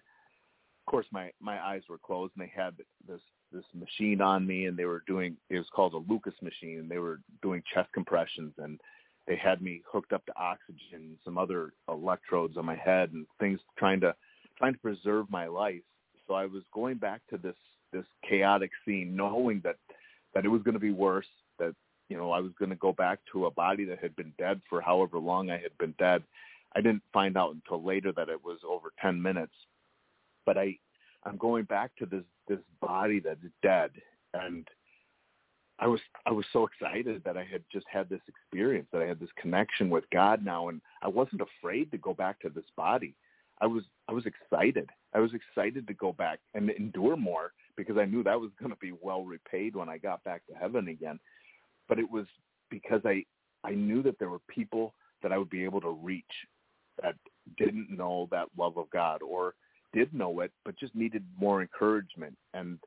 Of 0.87 0.91
course, 0.91 1.05
my 1.11 1.31
my 1.39 1.63
eyes 1.63 1.83
were 1.89 1.97
closed, 1.97 2.33
and 2.37 2.47
they 2.47 2.51
had 2.55 2.75
this 3.07 3.21
this 3.51 3.63
machine 3.73 4.21
on 4.21 4.45
me, 4.45 4.65
and 4.65 4.77
they 4.77 4.85
were 4.85 5.03
doing 5.07 5.37
it 5.49 5.57
was 5.57 5.67
called 5.73 5.93
a 5.93 6.11
Lucas 6.11 6.35
machine, 6.41 6.79
and 6.79 6.89
they 6.89 6.99
were 6.99 7.19
doing 7.41 7.61
chest 7.73 7.89
compressions, 7.93 8.53
and 8.57 8.79
they 9.27 9.35
had 9.35 9.61
me 9.61 9.81
hooked 9.91 10.13
up 10.13 10.25
to 10.25 10.33
oxygen, 10.37 11.17
some 11.23 11.37
other 11.37 11.73
electrodes 11.87 12.57
on 12.57 12.65
my 12.65 12.75
head, 12.75 13.11
and 13.11 13.25
things 13.39 13.59
trying 13.77 13.99
to 13.99 14.15
trying 14.57 14.73
to 14.73 14.79
preserve 14.79 15.29
my 15.29 15.47
life 15.47 15.81
so 16.29 16.35
I 16.35 16.45
was 16.45 16.63
going 16.73 16.97
back 16.97 17.21
to 17.31 17.37
this 17.37 17.55
this 17.91 18.05
chaotic 18.29 18.69
scene, 18.85 19.15
knowing 19.15 19.61
that 19.63 19.77
that 20.35 20.45
it 20.45 20.49
was 20.49 20.61
going 20.61 20.75
to 20.75 20.79
be 20.79 20.91
worse. 20.91 21.25
That 21.57 21.73
you 22.09 22.17
know 22.17 22.31
I 22.31 22.39
was 22.39 22.51
going 22.59 22.69
to 22.69 22.75
go 22.75 22.91
back 22.91 23.19
to 23.31 23.45
a 23.45 23.51
body 23.51 23.85
that 23.85 23.99
had 23.99 24.15
been 24.15 24.33
dead 24.37 24.61
for 24.69 24.81
however 24.81 25.19
long 25.19 25.49
I 25.49 25.57
had 25.57 25.77
been 25.77 25.95
dead. 25.97 26.23
I 26.75 26.81
didn't 26.81 27.03
find 27.13 27.37
out 27.37 27.53
until 27.53 27.83
later 27.83 28.11
that 28.13 28.29
it 28.29 28.43
was 28.43 28.59
over 28.67 28.91
ten 29.01 29.21
minutes, 29.21 29.53
but 30.45 30.57
I 30.57 30.77
I'm 31.23 31.37
going 31.37 31.65
back 31.65 31.95
to 31.97 32.05
this 32.05 32.23
this 32.47 32.59
body 32.81 33.19
that's 33.19 33.39
dead, 33.61 33.91
and 34.33 34.67
I 35.79 35.87
was 35.87 35.99
I 36.25 36.31
was 36.31 36.45
so 36.51 36.67
excited 36.67 37.23
that 37.23 37.37
I 37.37 37.45
had 37.49 37.63
just 37.71 37.85
had 37.91 38.09
this 38.09 38.21
experience, 38.27 38.87
that 38.91 39.01
I 39.01 39.05
had 39.05 39.19
this 39.19 39.29
connection 39.41 39.89
with 39.89 40.03
God 40.11 40.43
now, 40.43 40.67
and 40.67 40.81
I 41.01 41.07
wasn't 41.07 41.41
afraid 41.41 41.91
to 41.91 41.97
go 41.97 42.13
back 42.13 42.39
to 42.41 42.49
this 42.49 42.65
body. 42.75 43.15
I 43.61 43.67
was 43.67 43.83
I 44.07 44.13
was 44.13 44.25
excited. 44.25 44.89
I 45.13 45.19
was 45.19 45.31
excited 45.33 45.87
to 45.87 45.93
go 45.93 46.13
back 46.13 46.39
and 46.53 46.69
endure 46.69 47.17
more 47.17 47.53
because 47.75 47.97
I 47.97 48.05
knew 48.05 48.23
that 48.23 48.39
was 48.39 48.51
going 48.59 48.71
to 48.71 48.77
be 48.77 48.93
well 49.01 49.23
repaid 49.23 49.75
when 49.75 49.89
I 49.89 49.97
got 49.97 50.23
back 50.23 50.45
to 50.47 50.53
heaven 50.53 50.89
again. 50.89 51.19
But 51.89 51.99
it 51.99 52.09
was 52.09 52.25
because 52.69 53.01
I 53.03 53.25
I 53.63 53.71
knew 53.71 54.01
that 54.03 54.17
there 54.19 54.29
were 54.29 54.39
people 54.47 54.93
that 55.21 55.33
I 55.33 55.37
would 55.37 55.49
be 55.49 55.65
able 55.65 55.81
to 55.81 55.89
reach 55.89 56.23
that 57.01 57.15
didn't 57.57 57.89
know 57.89 58.27
that 58.31 58.47
love 58.57 58.77
of 58.77 58.89
God 58.91 59.21
or 59.21 59.55
did 59.93 60.13
know 60.13 60.39
it 60.41 60.51
but 60.63 60.77
just 60.77 60.95
needed 60.95 61.23
more 61.37 61.61
encouragement. 61.61 62.37
And 62.53 62.79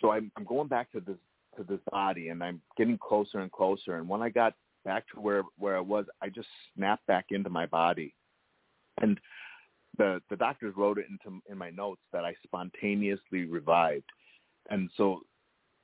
so 0.00 0.10
I'm 0.10 0.32
I'm 0.36 0.44
going 0.44 0.68
back 0.68 0.90
to 0.92 1.00
this 1.00 1.18
to 1.56 1.64
this 1.64 1.80
body 1.90 2.28
and 2.28 2.42
I'm 2.42 2.60
getting 2.76 2.98
closer 2.98 3.40
and 3.40 3.52
closer. 3.52 3.96
And 3.96 4.08
when 4.08 4.22
I 4.22 4.30
got 4.30 4.54
back 4.84 5.06
to 5.14 5.20
where 5.20 5.42
where 5.58 5.76
I 5.76 5.80
was 5.80 6.06
I 6.22 6.28
just 6.28 6.48
snapped 6.74 7.06
back 7.06 7.26
into 7.30 7.50
my 7.50 7.66
body. 7.66 8.14
And 9.00 9.20
the 9.98 10.20
the 10.30 10.36
doctors 10.36 10.74
wrote 10.76 10.98
it 10.98 11.06
into 11.10 11.40
in 11.50 11.58
my 11.58 11.70
notes 11.70 12.02
that 12.12 12.24
I 12.24 12.34
spontaneously 12.44 13.44
revived. 13.44 14.10
And 14.70 14.88
so 14.96 15.20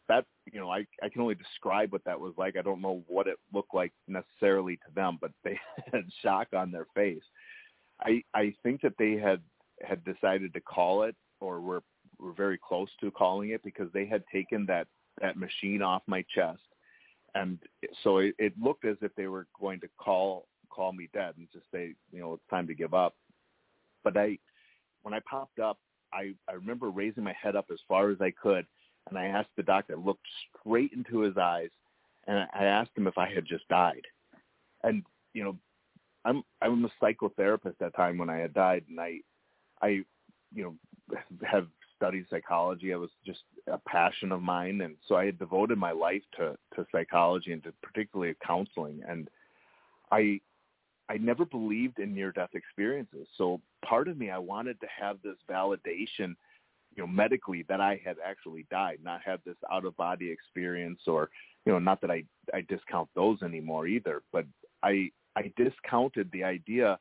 that 0.09 0.25
you 0.53 0.61
know 0.61 0.71
I 0.71 0.87
I 1.03 1.09
can 1.09 1.23
only 1.23 1.35
describe 1.35 1.93
what 1.93 2.05
that 2.05 2.19
was 2.19 2.35
like. 2.37 2.57
I 2.57 2.63
don't 2.63 2.81
know 2.81 3.03
what 3.07 3.27
it 3.27 3.37
looked 3.53 3.75
like 3.75 3.93
necessarily 4.09 4.77
to 4.77 4.95
them 4.95 5.19
but 5.21 5.31
they 5.45 5.59
had 5.93 6.05
shock 6.23 6.49
on 6.55 6.71
their 6.71 6.87
face. 6.95 7.23
I 8.01 8.23
I 8.35 8.55
think 8.63 8.83
that 8.83 8.95
they 8.99 9.13
had 9.13 9.41
had 9.83 10.05
decided 10.05 10.53
to 10.55 10.61
call 10.61 11.03
it 11.03 11.17
or 11.41 11.61
were 11.61 11.83
were 12.19 12.33
very 12.33 12.59
close 12.59 12.89
to 13.01 13.11
calling 13.11 13.51
it 13.51 13.63
because 13.63 13.91
they 13.93 14.07
had 14.07 14.23
taken 14.33 14.67
that 14.67 14.87
that 15.21 15.37
machine 15.37 15.83
off 15.83 16.03
my 16.07 16.25
chest, 16.35 16.63
and 17.35 17.59
so 18.03 18.19
it, 18.19 18.35
it 18.39 18.53
looked 18.61 18.85
as 18.85 18.97
if 19.01 19.15
they 19.15 19.27
were 19.27 19.47
going 19.59 19.81
to 19.81 19.89
call 19.99 20.47
call 20.69 20.93
me 20.93 21.09
dead 21.13 21.35
and 21.39 21.49
just 21.53 21.65
say, 21.73 21.95
you 22.13 22.21
know, 22.21 22.35
it's 22.35 22.43
time 22.51 22.67
to 22.67 22.75
give 22.75 22.93
up. 22.93 23.15
But 24.05 24.17
I, 24.17 24.39
when 25.03 25.15
I 25.15 25.21
popped 25.29 25.59
up, 25.59 25.79
I 26.13 26.35
I 26.49 26.53
remember 26.53 26.91
raising 26.91 27.25
my 27.25 27.35
head 27.41 27.57
up 27.57 27.67
as 27.73 27.79
far 27.89 28.11
as 28.11 28.21
I 28.21 28.31
could, 28.31 28.67
and 29.09 29.19
I 29.19 29.27
asked 29.27 29.51
the 29.57 29.63
doctor, 29.63 29.95
I 29.95 30.05
looked 30.05 30.27
straight 30.61 30.93
into 30.93 31.21
his 31.21 31.37
eyes, 31.37 31.71
and 32.27 32.47
I 32.55 32.65
asked 32.65 32.91
him 32.97 33.07
if 33.07 33.19
I 33.19 33.33
had 33.33 33.47
just 33.47 33.69
died, 33.69 34.07
and 34.83 35.03
you 35.33 35.45
know, 35.45 35.57
I'm 36.25 36.43
I'm 36.63 36.85
a 36.85 37.05
psychotherapist 37.05 37.81
at 37.81 37.95
time 37.95 38.19
when 38.19 38.31
I 38.31 38.39
had 38.39 38.55
died, 38.55 38.85
and 38.89 39.01
I 39.01 39.19
I 39.83 40.05
you 40.55 40.65
know 40.65 40.75
have 41.45 41.67
studied 41.97 42.27
psychology. 42.29 42.91
It 42.91 42.97
was 42.97 43.11
just 43.25 43.43
a 43.67 43.79
passion 43.79 44.33
of 44.33 44.43
mine, 44.43 44.83
and 44.83 44.97
so 45.07 45.17
I 45.17 45.27
had 45.27 45.39
devoted 45.39 45.79
my 45.79 45.93
life 45.93 46.23
to 46.39 46.57
to 46.75 46.87
psychology 46.93 47.53
and 47.53 47.63
to 47.65 47.73
particularly 47.83 48.35
counseling. 48.47 49.03
And 49.09 49.29
I 50.11 50.41
I 51.09 51.19
never 51.19 51.45
believed 51.45 51.99
in 51.99 52.15
near 52.15 52.33
death 52.33 52.55
experiences. 52.55 53.29
So 53.39 53.61
part 53.85 54.09
of 54.09 54.19
me, 54.19 54.31
I 54.31 54.39
wanted 54.39 54.81
to 54.81 54.87
have 55.01 55.19
this 55.23 55.37
validation, 55.49 56.35
you 56.97 57.03
know, 57.03 57.07
medically 57.07 57.65
that 57.69 57.81
I 57.81 58.01
had 58.05 58.17
actually 58.25 58.67
died, 58.71 58.99
not 59.03 59.21
have 59.25 59.41
this 59.45 59.57
out 59.71 59.85
of 59.85 59.97
body 59.97 60.31
experience, 60.31 61.01
or 61.07 61.31
you 61.65 61.73
know, 61.73 61.79
not 61.79 62.01
that 62.01 62.11
I 62.11 62.25
I 62.55 62.63
discount 62.69 63.09
those 63.15 63.43
anymore 63.43 63.87
either, 63.87 64.23
but 64.33 64.47
I 64.83 65.11
I 65.37 65.53
discounted 65.57 66.31
the 66.33 66.43
idea 66.43 66.99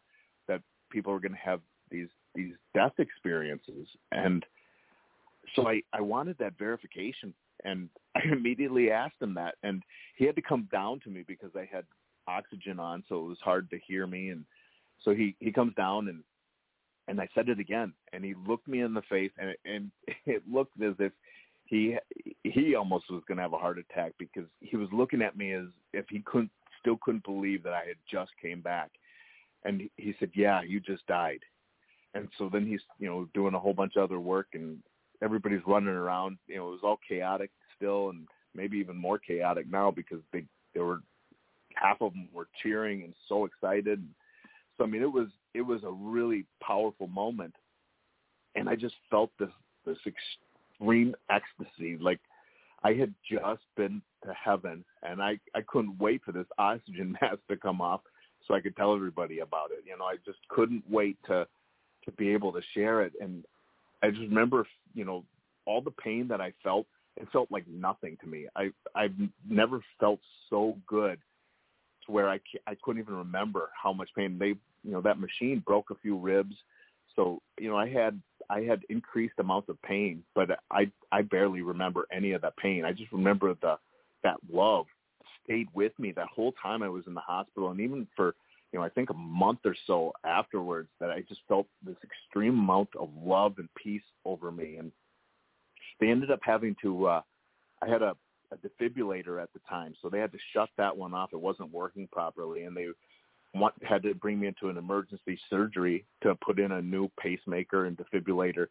that 0.47 0.61
people 0.91 1.13
are 1.13 1.19
going 1.19 1.31
to 1.31 1.37
have 1.37 1.61
these 1.89 2.09
these 2.35 2.53
death 2.73 2.93
experiences. 2.99 3.87
And 4.11 4.45
so 5.55 5.67
I, 5.67 5.81
I 5.93 6.01
wanted 6.01 6.37
that 6.39 6.57
verification 6.57 7.33
and 7.63 7.89
I 8.15 8.21
immediately 8.31 8.91
asked 8.91 9.21
him 9.21 9.33
that. 9.35 9.55
And 9.63 9.83
he 10.17 10.25
had 10.25 10.35
to 10.35 10.41
come 10.41 10.67
down 10.71 10.99
to 11.01 11.09
me 11.09 11.23
because 11.25 11.51
I 11.55 11.67
had 11.71 11.85
oxygen 12.27 12.79
on 12.79 13.03
so 13.07 13.23
it 13.23 13.27
was 13.27 13.37
hard 13.43 13.69
to 13.69 13.79
hear 13.87 14.05
me. 14.05 14.29
And 14.29 14.45
so 15.03 15.13
he 15.13 15.35
he 15.39 15.51
comes 15.51 15.73
down 15.75 16.09
and 16.09 16.23
and 17.07 17.21
I 17.21 17.27
said 17.35 17.49
it 17.49 17.59
again 17.59 17.93
and 18.13 18.23
he 18.23 18.33
looked 18.47 18.67
me 18.67 18.81
in 18.81 18.93
the 18.93 19.01
face 19.03 19.31
and 19.37 19.49
it, 19.49 19.59
and 19.65 19.91
it 20.25 20.43
looked 20.51 20.81
as 20.81 20.95
if 20.99 21.11
he 21.65 21.97
he 22.43 22.75
almost 22.75 23.09
was 23.09 23.23
going 23.27 23.37
to 23.37 23.43
have 23.43 23.53
a 23.53 23.57
heart 23.57 23.79
attack 23.79 24.13
because 24.19 24.45
he 24.59 24.77
was 24.77 24.89
looking 24.91 25.21
at 25.21 25.37
me 25.37 25.53
as 25.53 25.65
if 25.93 26.05
he 26.09 26.21
couldn't 26.25 26.51
still 26.79 26.97
couldn't 27.01 27.25
believe 27.25 27.63
that 27.63 27.73
I 27.73 27.85
had 27.85 27.97
just 28.09 28.31
came 28.41 28.61
back 28.61 28.91
and 29.63 29.89
he 29.97 30.15
said 30.19 30.31
yeah 30.35 30.61
you 30.61 30.79
just 30.79 31.05
died 31.07 31.39
and 32.13 32.27
so 32.37 32.49
then 32.51 32.65
he's 32.65 32.81
you 32.99 33.07
know 33.07 33.27
doing 33.33 33.53
a 33.53 33.59
whole 33.59 33.73
bunch 33.73 33.93
of 33.95 34.03
other 34.03 34.19
work 34.19 34.47
and 34.53 34.79
everybody's 35.21 35.61
running 35.65 35.89
around. 35.89 36.37
You 36.47 36.57
know, 36.57 36.67
it 36.69 36.71
was 36.71 36.79
all 36.83 36.99
chaotic 37.07 37.51
still, 37.75 38.09
and 38.09 38.27
maybe 38.53 38.77
even 38.77 38.95
more 38.95 39.19
chaotic 39.19 39.69
now 39.69 39.91
because 39.91 40.19
they 40.33 40.45
they 40.73 40.81
were 40.81 41.01
half 41.75 42.01
of 42.01 42.13
them 42.13 42.29
were 42.33 42.47
cheering 42.63 43.03
and 43.03 43.13
so 43.27 43.45
excited. 43.45 44.03
So 44.77 44.83
I 44.83 44.87
mean, 44.87 45.01
it 45.01 45.11
was 45.11 45.27
it 45.53 45.61
was 45.61 45.83
a 45.83 45.91
really 45.91 46.45
powerful 46.61 47.07
moment, 47.07 47.55
and 48.55 48.67
I 48.69 48.75
just 48.75 48.95
felt 49.09 49.31
this 49.39 49.49
this 49.85 49.97
extreme 50.05 51.15
ecstasy, 51.29 51.97
like 51.99 52.19
I 52.83 52.93
had 52.93 53.13
just 53.29 53.63
been 53.77 54.01
to 54.25 54.33
heaven, 54.33 54.83
and 55.03 55.21
I 55.21 55.39
I 55.55 55.61
couldn't 55.67 55.97
wait 55.99 56.21
for 56.23 56.31
this 56.31 56.47
oxygen 56.57 57.17
mask 57.21 57.39
to 57.49 57.57
come 57.57 57.81
off 57.81 58.01
so 58.47 58.53
I 58.53 58.61
could 58.61 58.75
tell 58.75 58.93
everybody 58.93 59.39
about 59.39 59.71
it. 59.71 59.83
You 59.85 59.97
know, 59.97 60.05
I 60.05 60.17
just 60.25 60.39
couldn't 60.49 60.83
wait 60.89 61.17
to 61.27 61.47
to 62.05 62.11
be 62.13 62.29
able 62.29 62.51
to 62.51 62.61
share 62.73 63.01
it, 63.01 63.13
and 63.19 63.45
I 64.03 64.09
just 64.09 64.21
remember, 64.21 64.67
you 64.93 65.05
know, 65.05 65.23
all 65.65 65.81
the 65.81 65.91
pain 65.91 66.27
that 66.27 66.41
I 66.41 66.53
felt. 66.63 66.85
It 67.17 67.29
felt 67.31 67.49
like 67.49 67.65
nothing 67.65 68.17
to 68.21 68.27
me. 68.27 68.47
I 68.57 68.71
I've 68.93 69.15
never 69.49 69.79
felt 70.01 70.19
so 70.49 70.77
good 70.85 71.17
to 72.05 72.11
where 72.11 72.29
I 72.29 72.39
I 72.67 72.75
couldn't 72.81 73.01
even 73.01 73.15
remember 73.15 73.69
how 73.81 73.93
much 73.93 74.09
pain 74.15 74.37
they 74.37 74.55
you 74.83 74.91
know 74.91 75.01
that 75.01 75.19
machine 75.19 75.63
broke 75.65 75.89
a 75.91 75.95
few 75.95 76.17
ribs, 76.17 76.55
so 77.15 77.41
you 77.59 77.69
know 77.69 77.77
I 77.77 77.89
had 77.89 78.21
I 78.49 78.61
had 78.61 78.83
increased 78.89 79.35
amounts 79.39 79.69
of 79.69 79.81
pain, 79.81 80.23
but 80.33 80.59
I 80.71 80.91
I 81.11 81.21
barely 81.21 81.61
remember 81.61 82.07
any 82.11 82.31
of 82.31 82.41
that 82.41 82.57
pain. 82.57 82.85
I 82.85 82.91
just 82.91 83.11
remember 83.11 83.53
the 83.61 83.77
that 84.23 84.37
love 84.51 84.85
stayed 85.43 85.67
with 85.73 85.91
me 85.99 86.11
that 86.13 86.27
whole 86.33 86.53
time 86.61 86.81
I 86.81 86.89
was 86.89 87.03
in 87.07 87.13
the 87.13 87.21
hospital, 87.21 87.69
and 87.69 87.79
even 87.79 88.07
for 88.15 88.35
you 88.75 88.81
know, 88.81 88.85
I 88.85 88.89
think 88.89 89.09
a 89.09 89.13
month 89.13 89.59
or 89.63 89.73
so 89.87 90.11
afterwards 90.25 90.89
that 90.99 91.09
I 91.09 91.21
just 91.21 91.39
felt 91.47 91.65
this 91.81 91.95
extreme 92.03 92.59
amount 92.59 92.89
of 92.99 93.09
love 93.23 93.53
and 93.57 93.69
peace 93.81 94.03
over 94.25 94.51
me. 94.51 94.75
And 94.75 94.91
they 96.01 96.09
ended 96.09 96.29
up 96.29 96.41
having 96.43 96.75
to, 96.81 97.07
uh, 97.07 97.21
I 97.81 97.87
had 97.87 98.01
a, 98.01 98.17
a 98.55 98.67
defibrillator 98.67 99.41
at 99.41 99.51
the 99.53 99.59
time, 99.69 99.93
so 100.01 100.09
they 100.09 100.19
had 100.19 100.31
to 100.31 100.37
shut 100.53 100.69
that 100.77 100.95
one 100.95 101.13
off. 101.13 101.31
It 101.33 101.39
wasn't 101.39 101.71
working 101.71 102.07
properly, 102.11 102.63
and 102.63 102.75
they 102.75 102.87
want, 103.53 103.73
had 103.83 104.03
to 104.03 104.13
bring 104.13 104.39
me 104.39 104.47
into 104.47 104.69
an 104.69 104.77
emergency 104.77 105.39
surgery 105.49 106.05
to 106.23 106.35
put 106.35 106.59
in 106.59 106.71
a 106.73 106.81
new 106.81 107.09
pacemaker 107.19 107.85
and 107.85 107.97
defibrillator 107.97 108.67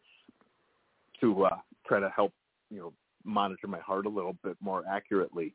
to 1.21 1.45
uh, 1.45 1.57
try 1.87 1.99
to 1.99 2.09
help, 2.09 2.33
you 2.69 2.79
know, 2.79 2.93
monitor 3.23 3.67
my 3.67 3.79
heart 3.79 4.05
a 4.05 4.09
little 4.09 4.35
bit 4.43 4.57
more 4.61 4.83
accurately. 4.89 5.53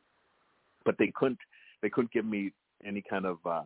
But 0.84 0.96
they 0.98 1.12
couldn't, 1.14 1.38
they 1.82 1.90
couldn't 1.90 2.12
give 2.12 2.24
me 2.24 2.52
any 2.84 3.02
kind 3.08 3.26
of 3.26 3.38
uh, 3.44 3.62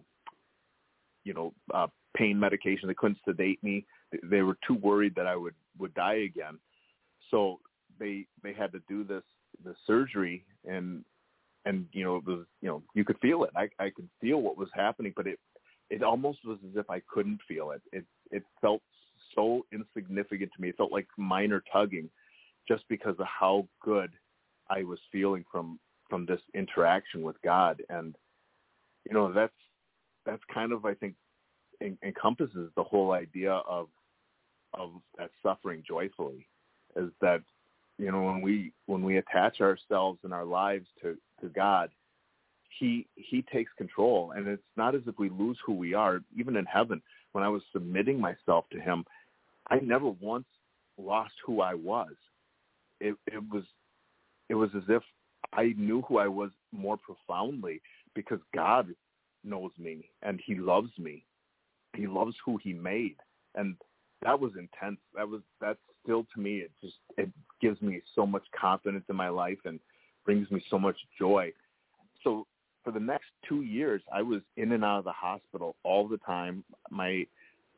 you 1.24 1.32
know, 1.32 1.52
uh, 1.72 1.86
pain 2.16 2.38
medication. 2.38 2.86
They 2.86 2.94
couldn't 2.94 3.18
sedate 3.24 3.62
me. 3.62 3.84
They 4.22 4.42
were 4.42 4.56
too 4.66 4.74
worried 4.74 5.14
that 5.16 5.26
I 5.26 5.34
would 5.34 5.54
would 5.78 5.94
die 5.94 6.26
again. 6.26 6.58
So 7.30 7.58
they 7.98 8.26
they 8.42 8.52
had 8.52 8.70
to 8.72 8.80
do 8.88 9.02
this 9.02 9.22
the 9.64 9.74
surgery 9.86 10.44
and 10.64 11.04
and 11.64 11.86
you 11.92 12.04
know 12.04 12.16
it 12.16 12.26
was 12.26 12.46
you 12.60 12.68
know 12.68 12.82
you 12.94 13.04
could 13.04 13.18
feel 13.20 13.44
it. 13.44 13.50
I 13.56 13.68
I 13.78 13.90
could 13.90 14.08
feel 14.20 14.40
what 14.40 14.58
was 14.58 14.68
happening, 14.74 15.12
but 15.16 15.26
it 15.26 15.38
it 15.90 16.02
almost 16.02 16.44
was 16.44 16.58
as 16.68 16.76
if 16.76 16.88
I 16.90 17.00
couldn't 17.12 17.40
feel 17.46 17.70
it. 17.70 17.82
It 17.92 18.04
it 18.30 18.44
felt 18.60 18.82
so 19.34 19.64
insignificant 19.72 20.50
to 20.54 20.62
me. 20.62 20.68
It 20.68 20.76
felt 20.76 20.92
like 20.92 21.06
minor 21.16 21.62
tugging, 21.72 22.08
just 22.68 22.84
because 22.88 23.16
of 23.18 23.26
how 23.26 23.66
good 23.82 24.12
I 24.68 24.84
was 24.84 24.98
feeling 25.12 25.44
from 25.50 25.78
from 26.08 26.26
this 26.26 26.40
interaction 26.54 27.22
with 27.22 27.36
God. 27.42 27.82
And 27.88 28.14
you 29.06 29.14
know 29.14 29.32
that's 29.32 29.52
that's 30.26 30.42
kind 30.52 30.72
of 30.72 30.84
I 30.84 30.94
think 30.94 31.14
en- 31.82 31.98
encompasses 32.04 32.70
the 32.76 32.84
whole 32.84 33.12
idea 33.12 33.52
of 33.52 33.88
of 34.74 34.90
that 35.18 35.30
suffering 35.42 35.82
joyfully 35.86 36.46
is 36.96 37.10
that 37.20 37.42
you 37.98 38.10
know 38.10 38.22
when 38.22 38.40
we 38.40 38.72
when 38.86 39.02
we 39.02 39.18
attach 39.18 39.60
ourselves 39.60 40.18
and 40.24 40.32
our 40.32 40.44
lives 40.44 40.86
to 41.02 41.16
to 41.40 41.48
God 41.48 41.90
he 42.78 43.06
he 43.14 43.42
takes 43.52 43.70
control 43.78 44.32
and 44.36 44.46
it's 44.48 44.62
not 44.76 44.94
as 44.94 45.02
if 45.06 45.18
we 45.18 45.30
lose 45.30 45.58
who 45.64 45.72
we 45.72 45.94
are 45.94 46.20
even 46.36 46.56
in 46.56 46.64
heaven 46.64 47.00
when 47.32 47.44
I 47.44 47.48
was 47.48 47.62
submitting 47.72 48.20
myself 48.20 48.64
to 48.72 48.80
him 48.80 49.04
I 49.70 49.78
never 49.80 50.08
once 50.08 50.46
lost 50.98 51.34
who 51.44 51.60
I 51.60 51.74
was. 51.74 52.12
It 53.00 53.16
it 53.26 53.42
was 53.50 53.64
it 54.48 54.54
was 54.54 54.70
as 54.76 54.84
if 54.88 55.02
I 55.52 55.74
knew 55.76 56.02
who 56.02 56.18
I 56.18 56.28
was 56.28 56.50
more 56.72 56.96
profoundly 56.96 57.80
because 58.14 58.40
God 58.54 58.88
knows 59.42 59.70
me 59.78 60.10
and 60.22 60.40
he 60.44 60.54
loves 60.54 60.90
me. 60.98 61.24
He 61.94 62.06
loves 62.06 62.34
who 62.44 62.58
he 62.62 62.72
made. 62.72 63.16
And 63.54 63.76
that 64.24 64.40
was 64.40 64.52
intense. 64.58 64.98
That 65.14 65.28
was 65.28 65.42
that's 65.60 65.78
still 66.02 66.26
to 66.34 66.40
me 66.40 66.58
it 66.58 66.70
just 66.80 66.96
it 67.16 67.30
gives 67.60 67.80
me 67.80 68.00
so 68.14 68.26
much 68.26 68.42
confidence 68.58 69.04
in 69.08 69.16
my 69.16 69.28
life 69.28 69.58
and 69.64 69.78
brings 70.24 70.50
me 70.50 70.62
so 70.70 70.78
much 70.78 70.96
joy. 71.18 71.52
So 72.24 72.46
for 72.82 72.90
the 72.90 73.00
next 73.00 73.26
two 73.48 73.62
years 73.62 74.02
I 74.12 74.22
was 74.22 74.40
in 74.56 74.72
and 74.72 74.84
out 74.84 74.98
of 74.98 75.04
the 75.04 75.12
hospital 75.12 75.76
all 75.84 76.08
the 76.08 76.18
time. 76.18 76.64
My 76.90 77.26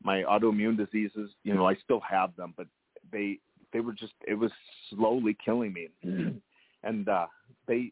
my 0.03 0.23
autoimmune 0.23 0.77
diseases, 0.77 1.31
you 1.43 1.53
know, 1.53 1.67
I 1.67 1.75
still 1.83 2.01
have 2.01 2.35
them, 2.35 2.53
but 2.57 2.67
they 3.11 3.39
they 3.73 3.81
were 3.81 3.93
just 3.93 4.13
it 4.25 4.35
was 4.35 4.51
slowly 4.89 5.37
killing 5.43 5.73
me. 5.73 5.89
and 6.83 7.09
uh 7.09 7.27
they 7.67 7.91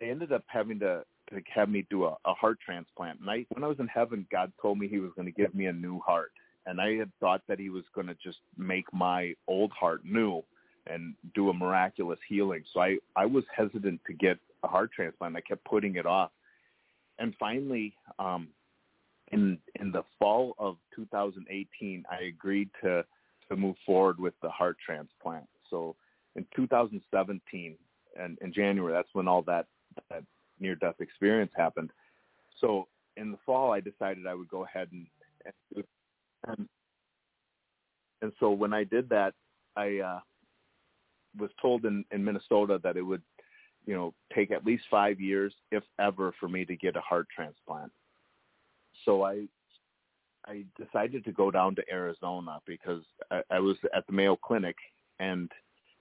they 0.00 0.10
ended 0.10 0.32
up 0.32 0.44
having 0.46 0.80
to 0.80 1.04
to 1.30 1.40
have 1.54 1.68
me 1.68 1.86
do 1.88 2.04
a, 2.04 2.16
a 2.24 2.34
heart 2.34 2.58
transplant. 2.64 3.20
And 3.20 3.30
I 3.30 3.46
when 3.50 3.64
I 3.64 3.68
was 3.68 3.78
in 3.78 3.86
heaven, 3.86 4.26
God 4.30 4.52
told 4.60 4.78
me 4.78 4.88
he 4.88 4.98
was 4.98 5.12
going 5.16 5.26
to 5.26 5.32
give 5.32 5.54
me 5.54 5.66
a 5.66 5.72
new 5.72 6.00
heart. 6.00 6.32
And 6.66 6.80
I 6.80 6.94
had 6.94 7.10
thought 7.20 7.42
that 7.48 7.58
he 7.58 7.68
was 7.68 7.84
going 7.94 8.06
to 8.06 8.16
just 8.22 8.38
make 8.56 8.86
my 8.92 9.34
old 9.46 9.70
heart 9.72 10.04
new 10.04 10.42
and 10.86 11.14
do 11.34 11.50
a 11.50 11.54
miraculous 11.54 12.18
healing. 12.28 12.62
So 12.72 12.80
I 12.80 12.98
I 13.16 13.26
was 13.26 13.44
hesitant 13.54 14.00
to 14.06 14.12
get 14.12 14.38
a 14.62 14.68
heart 14.68 14.90
transplant. 14.92 15.36
I 15.36 15.40
kept 15.40 15.64
putting 15.64 15.96
it 15.96 16.06
off. 16.06 16.30
And 17.18 17.34
finally 17.38 17.94
um 18.18 18.48
in 19.32 19.58
in 19.80 19.92
the 19.92 20.02
fall 20.18 20.54
of 20.58 20.76
2018, 20.94 22.04
I 22.10 22.24
agreed 22.24 22.70
to 22.82 23.04
to 23.48 23.56
move 23.56 23.76
forward 23.84 24.18
with 24.18 24.34
the 24.42 24.48
heart 24.48 24.76
transplant. 24.84 25.46
So 25.70 25.96
in 26.36 26.46
2017 26.56 27.76
and 28.18 28.38
in 28.40 28.52
January, 28.52 28.92
that's 28.92 29.08
when 29.12 29.28
all 29.28 29.42
that, 29.42 29.66
that 30.10 30.24
near 30.60 30.74
death 30.74 30.96
experience 31.00 31.52
happened. 31.56 31.90
So 32.60 32.88
in 33.16 33.32
the 33.32 33.38
fall, 33.44 33.72
I 33.72 33.80
decided 33.80 34.26
I 34.26 34.34
would 34.34 34.48
go 34.48 34.64
ahead 34.64 34.88
and 34.92 35.06
and, 35.44 35.84
and, 36.46 36.68
and 38.22 38.32
so 38.40 38.50
when 38.50 38.72
I 38.72 38.84
did 38.84 39.08
that, 39.10 39.34
I 39.76 39.98
uh, 39.98 40.20
was 41.38 41.50
told 41.60 41.84
in, 41.84 42.04
in 42.10 42.24
Minnesota 42.24 42.80
that 42.82 42.96
it 42.96 43.02
would, 43.02 43.22
you 43.86 43.94
know, 43.94 44.14
take 44.34 44.50
at 44.50 44.64
least 44.64 44.84
five 44.90 45.20
years, 45.20 45.52
if 45.70 45.82
ever, 45.98 46.32
for 46.38 46.48
me 46.48 46.64
to 46.64 46.76
get 46.76 46.96
a 46.96 47.00
heart 47.00 47.26
transplant. 47.34 47.92
So 49.04 49.22
I 49.22 49.46
I 50.46 50.64
decided 50.78 51.24
to 51.24 51.32
go 51.32 51.50
down 51.50 51.74
to 51.76 51.82
Arizona 51.90 52.60
because 52.66 53.02
I, 53.30 53.42
I 53.50 53.60
was 53.60 53.76
at 53.94 54.06
the 54.06 54.12
Mayo 54.12 54.36
Clinic, 54.36 54.76
and 55.18 55.50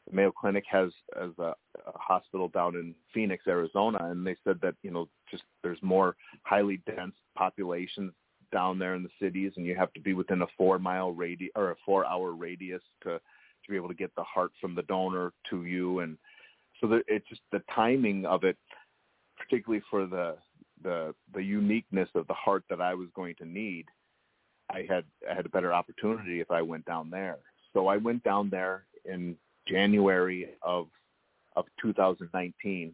the 0.10 0.16
Mayo 0.16 0.32
Clinic 0.32 0.66
has 0.70 0.92
as 1.22 1.32
a, 1.40 1.54
a 1.86 1.98
hospital 1.98 2.50
down 2.50 2.76
in 2.76 2.94
Phoenix, 3.14 3.46
Arizona, 3.48 4.00
and 4.02 4.26
they 4.26 4.36
said 4.44 4.60
that 4.62 4.76
you 4.84 4.92
know 4.92 5.08
just 5.30 5.44
there's 5.64 5.82
more 5.82 6.16
highly 6.44 6.82
dense 6.86 7.16
populations 7.36 8.12
down 8.54 8.80
there 8.80 8.96
in 8.96 9.04
the 9.04 9.10
cities, 9.22 9.52
and 9.58 9.66
you 9.66 9.76
have 9.76 9.92
to 9.94 10.00
be 10.00 10.14
within 10.14 10.42
a 10.42 10.48
four 10.58 10.80
mile 10.80 11.12
radius 11.12 11.52
or 11.56 11.72
a 11.72 11.76
four 11.86 12.06
hour 12.06 12.32
radius 12.32 12.82
to 13.04 13.20
to 13.20 13.72
be 13.72 13.76
able 13.76 13.90
to 13.90 13.94
get 13.94 14.14
the 14.16 14.24
heart 14.24 14.52
from 14.62 14.76
the 14.76 14.84
donor 14.84 15.34
to 15.50 15.66
you, 15.66 16.00
and 16.00 16.18
so 16.80 16.88
the, 16.88 17.02
it's 17.08 17.28
just 17.28 17.42
the 17.52 17.62
timing 17.74 18.26
of 18.26 18.44
it, 18.44 18.58
particularly 19.38 19.84
for 19.90 20.06
the 20.06 20.38
the 20.84 21.14
the 21.34 21.44
uniqueness 21.44 22.10
of 22.16 22.28
the 22.28 22.34
heart 22.34 22.64
that 22.70 22.80
I 22.80 22.94
was 22.94 23.10
going 23.16 23.36
to 23.36 23.46
need 23.46 23.86
I 24.70 24.86
had 24.90 25.06
I 25.30 25.34
had 25.34 25.46
a 25.46 25.50
better 25.50 25.74
opportunity 25.74 26.40
if 26.40 26.52
I 26.52 26.62
went 26.62 26.86
down 26.86 27.10
there. 27.10 27.38
So 27.74 27.88
I 27.88 27.98
went 27.98 28.24
down 28.24 28.50
there 28.50 28.86
in 29.06 29.36
January 29.68 30.50
of 30.62 30.88
of 31.56 31.66
2019, 31.82 32.94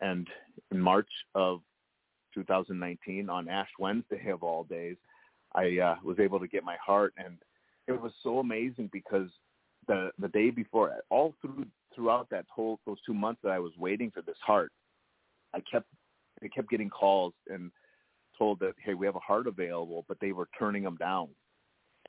and 0.00 0.26
in 0.72 0.80
March 0.80 1.08
of 1.34 1.60
2019, 2.34 3.28
on 3.28 3.48
Ash 3.48 3.68
Wednesday 3.78 4.30
of 4.30 4.42
all 4.42 4.64
days, 4.64 4.96
I 5.54 5.78
uh, 5.78 5.96
was 6.04 6.18
able 6.18 6.40
to 6.40 6.48
get 6.48 6.64
my 6.64 6.76
heart, 6.84 7.14
and 7.16 7.36
it 7.86 8.00
was 8.00 8.12
so 8.22 8.38
amazing 8.38 8.90
because 8.92 9.28
the 9.86 10.10
the 10.18 10.28
day 10.28 10.50
before, 10.50 10.94
all 11.10 11.34
through 11.40 11.66
throughout 11.94 12.28
that 12.30 12.46
whole 12.54 12.78
those 12.86 12.98
two 13.04 13.14
months 13.14 13.40
that 13.42 13.50
I 13.50 13.58
was 13.58 13.72
waiting 13.78 14.10
for 14.10 14.22
this 14.22 14.36
heart, 14.44 14.70
I 15.54 15.60
kept 15.60 15.88
I 16.42 16.48
kept 16.48 16.70
getting 16.70 16.90
calls 16.90 17.32
and 17.48 17.70
told 18.38 18.60
that 18.60 18.74
hey 18.84 18.94
we 18.94 19.06
have 19.06 19.16
a 19.16 19.20
heart 19.20 19.48
available 19.48 20.04
but 20.06 20.18
they 20.20 20.32
were 20.32 20.48
turning 20.58 20.84
them 20.84 20.96
down. 20.96 21.28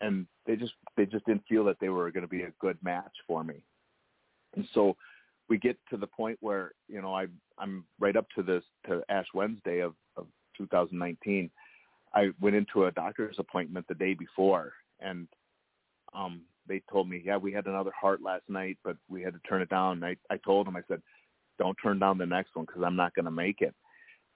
And 0.01 0.27
they 0.45 0.55
just 0.55 0.73
they 0.95 1.05
just 1.05 1.25
didn't 1.25 1.47
feel 1.47 1.63
that 1.65 1.77
they 1.79 1.89
were 1.89 2.11
going 2.11 2.23
to 2.23 2.27
be 2.27 2.43
a 2.43 2.51
good 2.59 2.77
match 2.83 3.11
for 3.27 3.43
me. 3.43 3.63
And 4.55 4.67
so 4.73 4.95
we 5.49 5.57
get 5.57 5.77
to 5.89 5.97
the 5.97 6.07
point 6.07 6.37
where 6.41 6.71
you 6.87 7.01
know 7.01 7.13
i 7.13 7.25
i'm 7.57 7.83
right 7.99 8.15
up 8.15 8.27
to 8.35 8.43
this 8.43 8.63
to 8.85 9.01
ash 9.09 9.25
wednesday 9.33 9.79
of 9.79 9.95
of 10.08 10.08
2019 10.59 11.49
i 12.13 12.29
went 12.39 12.55
into 12.55 12.85
a 12.85 12.91
doctor's 12.91 13.37
appointment 13.39 13.85
the 13.87 13.95
day 13.95 14.13
before 14.13 14.73
and 14.99 15.27
um 16.13 16.41
they 16.67 16.81
told 16.91 17.09
me 17.09 17.21
yeah 17.25 17.37
we 17.37 17.51
had 17.51 17.65
another 17.65 17.91
heart 17.99 18.21
last 18.21 18.43
night 18.47 18.77
but 18.83 18.95
we 19.09 19.21
had 19.21 19.33
to 19.33 19.39
turn 19.47 19.61
it 19.61 19.69
down 19.69 19.93
and 19.93 20.05
i 20.05 20.15
i 20.33 20.37
told 20.37 20.67
them 20.67 20.75
i 20.75 20.81
said 20.87 21.01
don't 21.57 21.77
turn 21.81 21.99
down 21.99 22.17
the 22.17 22.25
next 22.25 22.55
one 22.55 22.65
because 22.65 22.83
i'm 22.83 22.95
not 22.95 23.13
going 23.15 23.25
to 23.25 23.31
make 23.31 23.61
it 23.61 23.73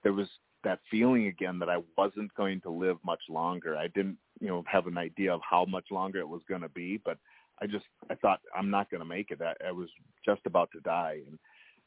there 0.02 0.12
was 0.12 0.28
that 0.64 0.80
feeling 0.90 1.26
again 1.26 1.58
that 1.58 1.68
I 1.68 1.78
wasn't 1.96 2.34
going 2.34 2.60
to 2.62 2.70
live 2.70 2.96
much 3.04 3.20
longer. 3.28 3.76
I 3.76 3.88
didn't, 3.88 4.16
you 4.40 4.48
know, 4.48 4.64
have 4.66 4.86
an 4.86 4.98
idea 4.98 5.32
of 5.32 5.40
how 5.48 5.64
much 5.66 5.86
longer 5.90 6.18
it 6.18 6.28
was 6.28 6.40
going 6.48 6.62
to 6.62 6.68
be, 6.70 7.00
but 7.04 7.18
I 7.62 7.66
just 7.66 7.84
I 8.10 8.14
thought 8.16 8.40
I'm 8.56 8.70
not 8.70 8.90
going 8.90 9.00
to 9.00 9.06
make 9.06 9.30
it. 9.30 9.40
I, 9.40 9.68
I 9.68 9.72
was 9.72 9.88
just 10.24 10.40
about 10.46 10.70
to 10.72 10.80
die, 10.80 11.20
and 11.26 11.38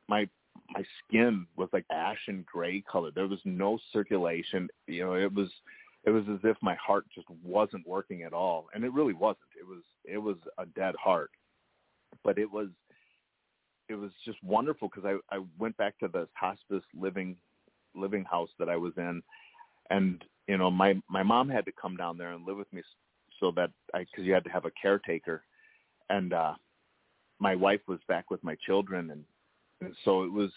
my 0.08 0.30
my 0.74 0.84
skin 1.04 1.46
was 1.56 1.70
like 1.74 1.86
ashen 1.92 2.46
gray 2.52 2.82
color. 2.82 3.12
There 3.14 3.28
was 3.28 3.40
no 3.46 3.78
circulation. 3.94 4.68
You 4.88 5.06
know, 5.06 5.14
it 5.14 5.34
was 5.34 5.50
it 6.04 6.12
was 6.12 6.24
as 6.32 6.40
if 6.44 6.58
my 6.62 6.76
heart 6.76 7.06
just 7.14 7.28
wasn't 7.44 7.88
working 7.88 8.24
at 8.24 8.34
all, 8.34 8.68
and 8.74 8.84
it 8.84 8.94
really 8.94 9.14
wasn't. 9.14 9.50
It 9.60 9.68
was 9.68 9.84
it 10.06 10.18
was 10.18 10.38
a 10.58 10.66
dead 10.68 10.96
heart, 11.02 11.32
but 12.24 12.38
it 12.38 12.52
was 12.52 12.70
it 13.90 13.96
was 13.96 14.12
just 14.26 14.42
wonderful 14.44 14.90
because 14.90 15.06
I 15.32 15.36
I 15.36 15.42
went 15.60 15.76
back 15.78 15.98
to 16.00 16.08
the 16.08 16.28
hospice 16.34 16.84
living 17.00 17.36
living 17.96 18.24
house 18.24 18.50
that 18.60 18.70
I 18.70 18.78
was 18.78 18.94
in, 18.98 19.22
and 19.90 20.24
you 20.48 20.58
know 20.58 20.72
my 20.72 20.96
my 21.10 21.24
mom 21.24 21.50
had 21.50 21.66
to 21.66 21.72
come 21.72 21.96
down 21.96 22.18
there 22.18 22.32
and 22.32 22.46
live 22.46 22.58
with 22.58 22.72
me 22.72 22.82
so 23.40 23.52
that 23.56 23.72
I 23.94 24.00
because 24.00 24.26
you 24.26 24.34
had 24.34 24.44
to 24.46 24.50
have 24.50 24.66
a 24.66 24.72
caretaker, 24.82 25.44
and 26.10 26.34
uh, 26.34 26.54
my 27.40 27.56
wife 27.56 27.82
was 27.88 28.00
back 28.08 28.30
with 28.32 28.44
my 28.44 28.56
children, 28.66 29.12
and 29.12 29.24
so 30.06 30.24
it 30.24 30.32
was 30.32 30.52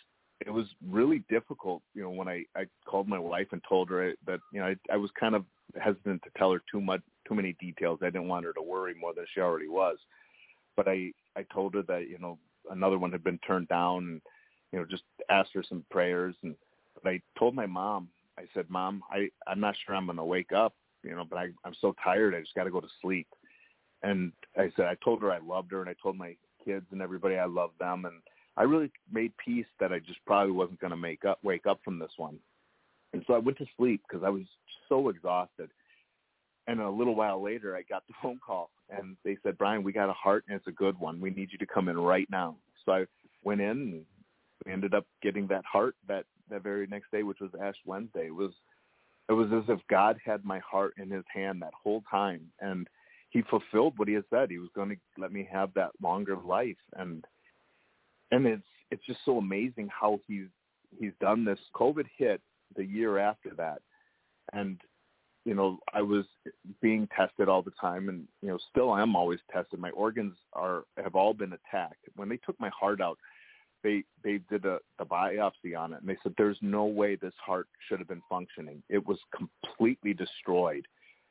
it 0.47 0.51
was 0.51 0.66
really 0.88 1.22
difficult. 1.28 1.82
You 1.94 2.02
know 2.02 2.10
when 2.10 2.28
I 2.28 2.44
I 2.56 2.64
called 2.86 3.09
my 3.09 3.18
wife 3.18 3.48
and 3.52 3.62
told 3.68 3.90
her 3.90 4.14
that 4.26 4.40
you 4.52 4.60
know 4.60 4.66
I, 4.66 4.76
I 4.92 4.97
was 4.97 5.10
kind 5.18 5.34
of 5.34 5.44
hesitant 5.80 6.22
to 6.22 6.30
tell 6.36 6.52
her 6.52 6.62
too 6.70 6.80
much 6.80 7.02
too 7.28 7.34
many 7.34 7.55
details. 7.60 8.01
I 8.02 8.06
didn't 8.06 8.28
want 8.28 8.44
her 8.47 8.52
to 8.55 8.62
worry 8.62 8.94
more 8.94 9.14
than 9.14 9.26
she 9.32 9.40
already 9.40 9.68
was, 9.68 9.98
but 10.76 10.88
I 10.88 11.12
I 11.36 11.44
told 11.52 11.74
her 11.74 11.82
that 11.82 12.09
you 12.09 12.18
know 12.18 12.38
another 12.70 12.98
one 12.98 13.12
had 13.12 13.24
been 13.24 13.38
turned 13.38 13.68
down 13.68 13.98
and 13.98 14.22
you 14.72 14.78
know 14.78 14.84
just 14.84 15.05
asked 15.28 15.51
her 15.55 15.64
some 15.68 15.84
prayers 15.90 16.34
and 16.42 16.55
but 17.02 17.10
I 17.10 17.20
told 17.38 17.55
my 17.55 17.66
mom, 17.66 18.09
I 18.38 18.44
said, 18.55 18.66
Mom, 18.68 19.02
I, 19.10 19.28
I'm 19.47 19.60
not 19.60 19.74
sure 19.84 19.94
I'm 19.94 20.06
going 20.06 20.16
to 20.16 20.24
wake 20.24 20.52
up, 20.52 20.74
you 21.02 21.14
know, 21.14 21.24
but 21.28 21.38
I, 21.38 21.48
I'm 21.64 21.74
so 21.80 21.94
tired. 22.02 22.34
I 22.34 22.40
just 22.40 22.55
got 22.55 22.64
to 22.64 22.70
go 22.70 22.80
to 22.80 22.88
sleep. 23.01 23.26
And 24.02 24.32
I 24.56 24.70
said, 24.76 24.86
I 24.86 24.97
told 25.05 25.22
her 25.22 25.32
I 25.32 25.38
loved 25.38 25.72
her 25.72 25.80
and 25.80 25.90
I 25.90 25.94
told 26.02 26.16
my 26.16 26.34
kids 26.64 26.86
and 26.90 27.02
everybody 27.02 27.36
I 27.36 27.44
loved 27.44 27.78
them. 27.78 28.06
And 28.06 28.16
I 28.60 28.64
really 28.64 28.90
made 29.10 29.32
peace 29.42 29.64
that 29.80 29.90
I 29.90 30.00
just 30.00 30.18
probably 30.26 30.52
wasn't 30.52 30.80
going 30.80 30.90
to 30.90 30.96
make 30.96 31.24
up, 31.24 31.38
wake 31.42 31.64
up 31.66 31.80
from 31.82 31.98
this 31.98 32.12
one. 32.18 32.38
And 33.14 33.24
so 33.26 33.32
I 33.32 33.38
went 33.38 33.56
to 33.56 33.64
sleep 33.78 34.02
because 34.06 34.22
I 34.22 34.28
was 34.28 34.42
so 34.86 35.08
exhausted. 35.08 35.70
And 36.66 36.78
a 36.78 36.90
little 36.90 37.14
while 37.14 37.42
later, 37.42 37.74
I 37.74 37.80
got 37.88 38.06
the 38.06 38.12
phone 38.22 38.38
call 38.46 38.68
and 38.90 39.16
they 39.24 39.38
said, 39.42 39.56
Brian, 39.56 39.82
we 39.82 39.92
got 39.92 40.10
a 40.10 40.12
heart 40.12 40.44
and 40.46 40.54
it's 40.58 40.66
a 40.66 40.72
good 40.72 41.00
one. 41.00 41.22
We 41.22 41.30
need 41.30 41.48
you 41.50 41.56
to 41.56 41.66
come 41.66 41.88
in 41.88 41.98
right 41.98 42.28
now. 42.30 42.56
So 42.84 42.92
I 42.92 43.06
went 43.44 43.62
in 43.62 43.70
and 43.70 44.04
we 44.66 44.72
ended 44.72 44.92
up 44.92 45.06
getting 45.22 45.46
that 45.46 45.64
heart 45.64 45.94
that 46.06 46.26
that 46.50 46.62
very 46.62 46.86
next 46.86 47.10
day, 47.12 47.22
which 47.22 47.40
was 47.40 47.50
Ash 47.62 47.76
Wednesday. 47.86 48.26
It 48.26 48.34
was 48.34 48.52
it 49.30 49.32
was 49.32 49.48
as 49.54 49.64
if 49.68 49.80
God 49.88 50.18
had 50.22 50.44
my 50.44 50.58
heart 50.58 50.92
in 50.98 51.08
His 51.08 51.24
hand 51.32 51.62
that 51.62 51.72
whole 51.72 52.02
time, 52.10 52.42
and 52.60 52.88
He 53.30 53.42
fulfilled 53.42 53.94
what 53.96 54.08
He 54.08 54.14
had 54.14 54.24
said. 54.28 54.50
He 54.50 54.58
was 54.58 54.68
going 54.74 54.90
to 54.90 54.96
let 55.16 55.32
me 55.32 55.48
have 55.50 55.72
that 55.74 55.92
longer 56.02 56.36
life, 56.36 56.76
and 56.96 57.24
and 58.31 58.47
it's 58.47 58.62
it's 58.90 59.05
just 59.07 59.20
so 59.24 59.39
amazing 59.39 59.89
how 59.89 60.20
He's 60.27 60.47
He's 60.98 61.12
done 61.20 61.44
this. 61.44 61.59
COVID 61.74 62.07
hit 62.16 62.40
the 62.77 62.85
year 62.85 63.19
after 63.19 63.51
that, 63.57 63.81
and 64.52 64.81
you 65.44 65.55
know 65.55 65.78
I 65.93 66.02
was 66.02 66.24
being 66.82 67.09
tested 67.16 67.48
all 67.48 67.62
the 67.62 67.73
time, 67.81 68.09
and 68.09 68.27
you 68.43 68.48
know 68.48 68.59
still 68.70 68.90
I 68.90 69.02
am 69.02 69.16
always 69.16 69.40
tested. 69.52 69.78
My 69.78 69.90
organs 69.90 70.36
are 70.52 70.85
have 70.97 71.15
all 71.15 71.35
been 71.35 71.52
attacked. 71.52 72.09
When 72.16 72.28
they 72.28 72.39
took 72.39 72.59
my 72.59 72.70
heart 72.70 73.01
out, 73.01 73.19
they 73.82 74.05
they 74.24 74.40
did 74.51 74.65
a, 74.65 74.78
a 74.98 75.05
biopsy 75.05 75.77
on 75.78 75.93
it 75.93 76.01
and 76.01 76.09
they 76.09 76.16
said 76.23 76.35
there's 76.36 76.59
no 76.61 76.85
way 76.85 77.16
this 77.16 77.35
heart 77.44 77.69
should 77.89 77.98
have 77.98 78.09
been 78.09 78.23
functioning. 78.28 78.82
It 78.89 79.05
was 79.07 79.19
completely 79.35 80.15
destroyed. 80.15 80.86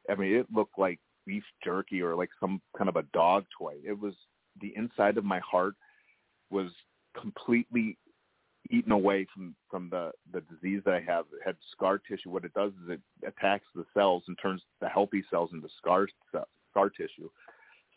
I 0.10 0.16
mean, 0.16 0.36
it 0.36 0.48
looked 0.54 0.78
like 0.78 1.00
beef 1.26 1.44
jerky 1.64 2.02
or 2.02 2.16
like 2.16 2.30
some 2.40 2.62
kind 2.78 2.90
of 2.90 2.96
a 2.96 3.04
dog 3.14 3.46
toy. 3.58 3.76
It 3.84 4.00
was 4.00 4.14
the 4.62 4.74
inside 4.76 5.18
of 5.18 5.24
my 5.24 5.40
heart 5.40 5.76
was 6.50 6.72
completely 7.20 7.98
eaten 8.70 8.92
away 8.92 9.26
from 9.34 9.56
from 9.70 9.90
the 9.90 10.12
the 10.32 10.42
disease 10.42 10.82
that 10.86 10.94
I 10.94 11.02
have. 11.02 11.26
It 11.34 11.42
had 11.46 11.56
scar 11.72 11.98
tissue. 11.98 12.30
What 12.30 12.46
it 12.46 12.54
does 12.54 12.72
is 12.84 12.90
it 12.90 13.02
attacks 13.28 13.66
the 13.76 13.86
cells 13.94 14.24
and 14.28 14.38
turns 14.42 14.62
the 14.82 14.90
healthy 14.90 15.24
cells 15.30 15.52
into 15.54 15.70
scar 15.78 16.08
scar 16.72 16.90
tissue. 16.90 17.30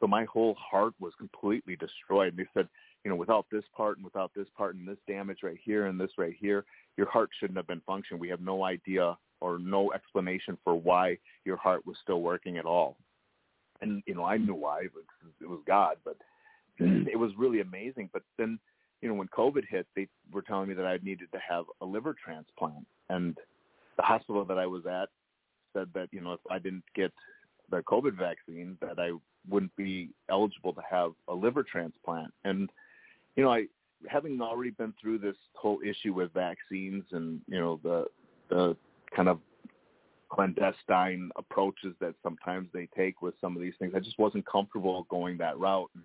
So 0.00 0.06
my 0.08 0.24
whole 0.24 0.56
heart 0.58 0.94
was 0.98 1.12
completely 1.16 1.76
destroyed. 1.76 2.30
And 2.30 2.38
they 2.38 2.48
said, 2.54 2.68
you 3.04 3.10
know, 3.10 3.16
without 3.16 3.46
this 3.52 3.62
part 3.76 3.98
and 3.98 4.04
without 4.04 4.32
this 4.34 4.48
part 4.56 4.74
and 4.74 4.86
this 4.86 4.98
damage 5.06 5.38
right 5.44 5.58
here 5.62 5.86
and 5.86 5.98
this 5.98 6.10
right 6.18 6.34
here, 6.38 6.64
your 6.96 7.08
heart 7.08 7.30
shouldn't 7.38 7.56
have 7.56 7.68
been 7.68 7.82
functioning. 7.86 8.20
We 8.20 8.28
have 8.28 8.40
no 8.40 8.64
idea 8.64 9.16
or 9.40 9.58
no 9.58 9.92
explanation 9.92 10.58
for 10.64 10.74
why 10.74 11.18
your 11.44 11.56
heart 11.56 11.86
was 11.86 11.96
still 12.02 12.20
working 12.20 12.58
at 12.58 12.64
all. 12.64 12.96
And 13.80 14.02
you 14.06 14.14
know, 14.14 14.24
I 14.24 14.38
knew 14.38 14.54
why. 14.54 14.82
Was, 14.94 15.04
it 15.40 15.48
was 15.48 15.60
God, 15.66 15.96
but 16.04 16.16
mm. 16.80 17.06
it 17.06 17.16
was 17.16 17.32
really 17.36 17.60
amazing. 17.60 18.10
But 18.12 18.22
then 18.38 18.58
you 19.02 19.08
know, 19.08 19.14
when 19.14 19.28
COVID 19.28 19.64
hit, 19.68 19.86
they 19.94 20.06
were 20.32 20.42
telling 20.42 20.68
me 20.68 20.74
that 20.74 20.86
I 20.86 20.98
needed 21.02 21.28
to 21.32 21.38
have 21.46 21.64
a 21.80 21.84
liver 21.84 22.14
transplant. 22.24 22.86
And 23.10 23.36
the 23.96 24.02
hospital 24.02 24.44
that 24.44 24.58
I 24.58 24.66
was 24.66 24.86
at 24.86 25.08
said 25.74 25.88
that, 25.94 26.08
you 26.12 26.20
know, 26.20 26.32
if 26.32 26.40
I 26.48 26.58
didn't 26.58 26.84
get 26.94 27.12
the 27.70 27.82
COVID 27.82 28.16
vaccine, 28.16 28.78
that 28.80 28.98
I 28.98 29.10
wouldn't 29.48 29.74
be 29.76 30.10
eligible 30.30 30.72
to 30.74 30.82
have 30.88 31.12
a 31.28 31.34
liver 31.34 31.64
transplant. 31.64 32.32
And, 32.44 32.70
you 33.34 33.42
know, 33.42 33.52
I, 33.52 33.64
having 34.08 34.40
already 34.40 34.70
been 34.70 34.94
through 35.00 35.18
this 35.18 35.36
whole 35.54 35.80
issue 35.84 36.12
with 36.14 36.32
vaccines 36.32 37.04
and, 37.10 37.40
you 37.48 37.58
know, 37.58 37.80
the, 37.82 38.06
the 38.50 38.76
kind 39.14 39.28
of 39.28 39.40
clandestine 40.28 41.30
approaches 41.36 41.94
that 42.00 42.14
sometimes 42.22 42.68
they 42.72 42.88
take 42.96 43.20
with 43.20 43.34
some 43.40 43.56
of 43.56 43.62
these 43.62 43.74
things, 43.80 43.94
I 43.96 44.00
just 44.00 44.18
wasn't 44.18 44.46
comfortable 44.46 45.06
going 45.10 45.38
that 45.38 45.58
route. 45.58 45.90
And, 45.94 46.04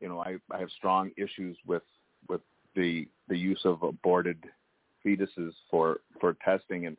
you 0.00 0.08
know, 0.08 0.20
I, 0.20 0.38
I 0.50 0.58
have 0.58 0.70
strong 0.76 1.12
issues 1.16 1.56
with 1.66 1.82
with 2.28 2.40
the 2.74 3.08
the 3.28 3.38
use 3.38 3.60
of 3.64 3.82
aborted 3.82 4.44
fetuses 5.04 5.52
for 5.70 6.00
for 6.20 6.36
testing. 6.44 6.86
And 6.86 6.96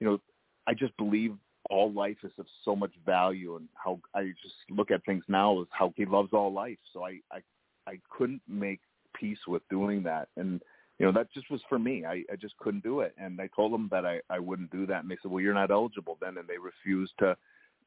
you 0.00 0.06
know 0.06 0.20
I 0.66 0.74
just 0.74 0.96
believe 0.96 1.34
all 1.70 1.92
life 1.92 2.18
is 2.22 2.32
of 2.38 2.46
so 2.64 2.76
much 2.76 2.92
value 3.06 3.56
and 3.56 3.68
how 3.74 3.98
I 4.14 4.32
just 4.42 4.54
look 4.70 4.90
at 4.90 5.04
things 5.04 5.24
now 5.28 5.60
is 5.62 5.68
how 5.70 5.92
he 5.96 6.04
loves 6.04 6.30
all 6.32 6.52
life. 6.52 6.78
So 6.92 7.04
I 7.04 7.20
I 7.30 7.40
I 7.86 7.98
couldn't 8.10 8.42
make 8.48 8.80
peace 9.14 9.38
with 9.46 9.62
doing 9.70 10.02
that. 10.02 10.28
And 10.36 10.60
you 10.98 11.06
know 11.06 11.12
that 11.12 11.32
just 11.32 11.50
was 11.50 11.60
for 11.68 11.78
me. 11.78 12.04
I 12.04 12.24
I 12.32 12.36
just 12.40 12.56
couldn't 12.58 12.82
do 12.82 13.00
it. 13.00 13.14
And 13.18 13.40
I 13.40 13.48
told 13.54 13.72
them 13.72 13.88
that 13.90 14.04
I 14.04 14.20
I 14.30 14.38
wouldn't 14.38 14.70
do 14.70 14.86
that. 14.86 15.02
And 15.02 15.10
they 15.10 15.16
said 15.22 15.30
well 15.30 15.42
you're 15.42 15.54
not 15.54 15.70
eligible 15.70 16.18
then. 16.20 16.38
And 16.38 16.48
they 16.48 16.58
refused 16.58 17.12
to 17.20 17.36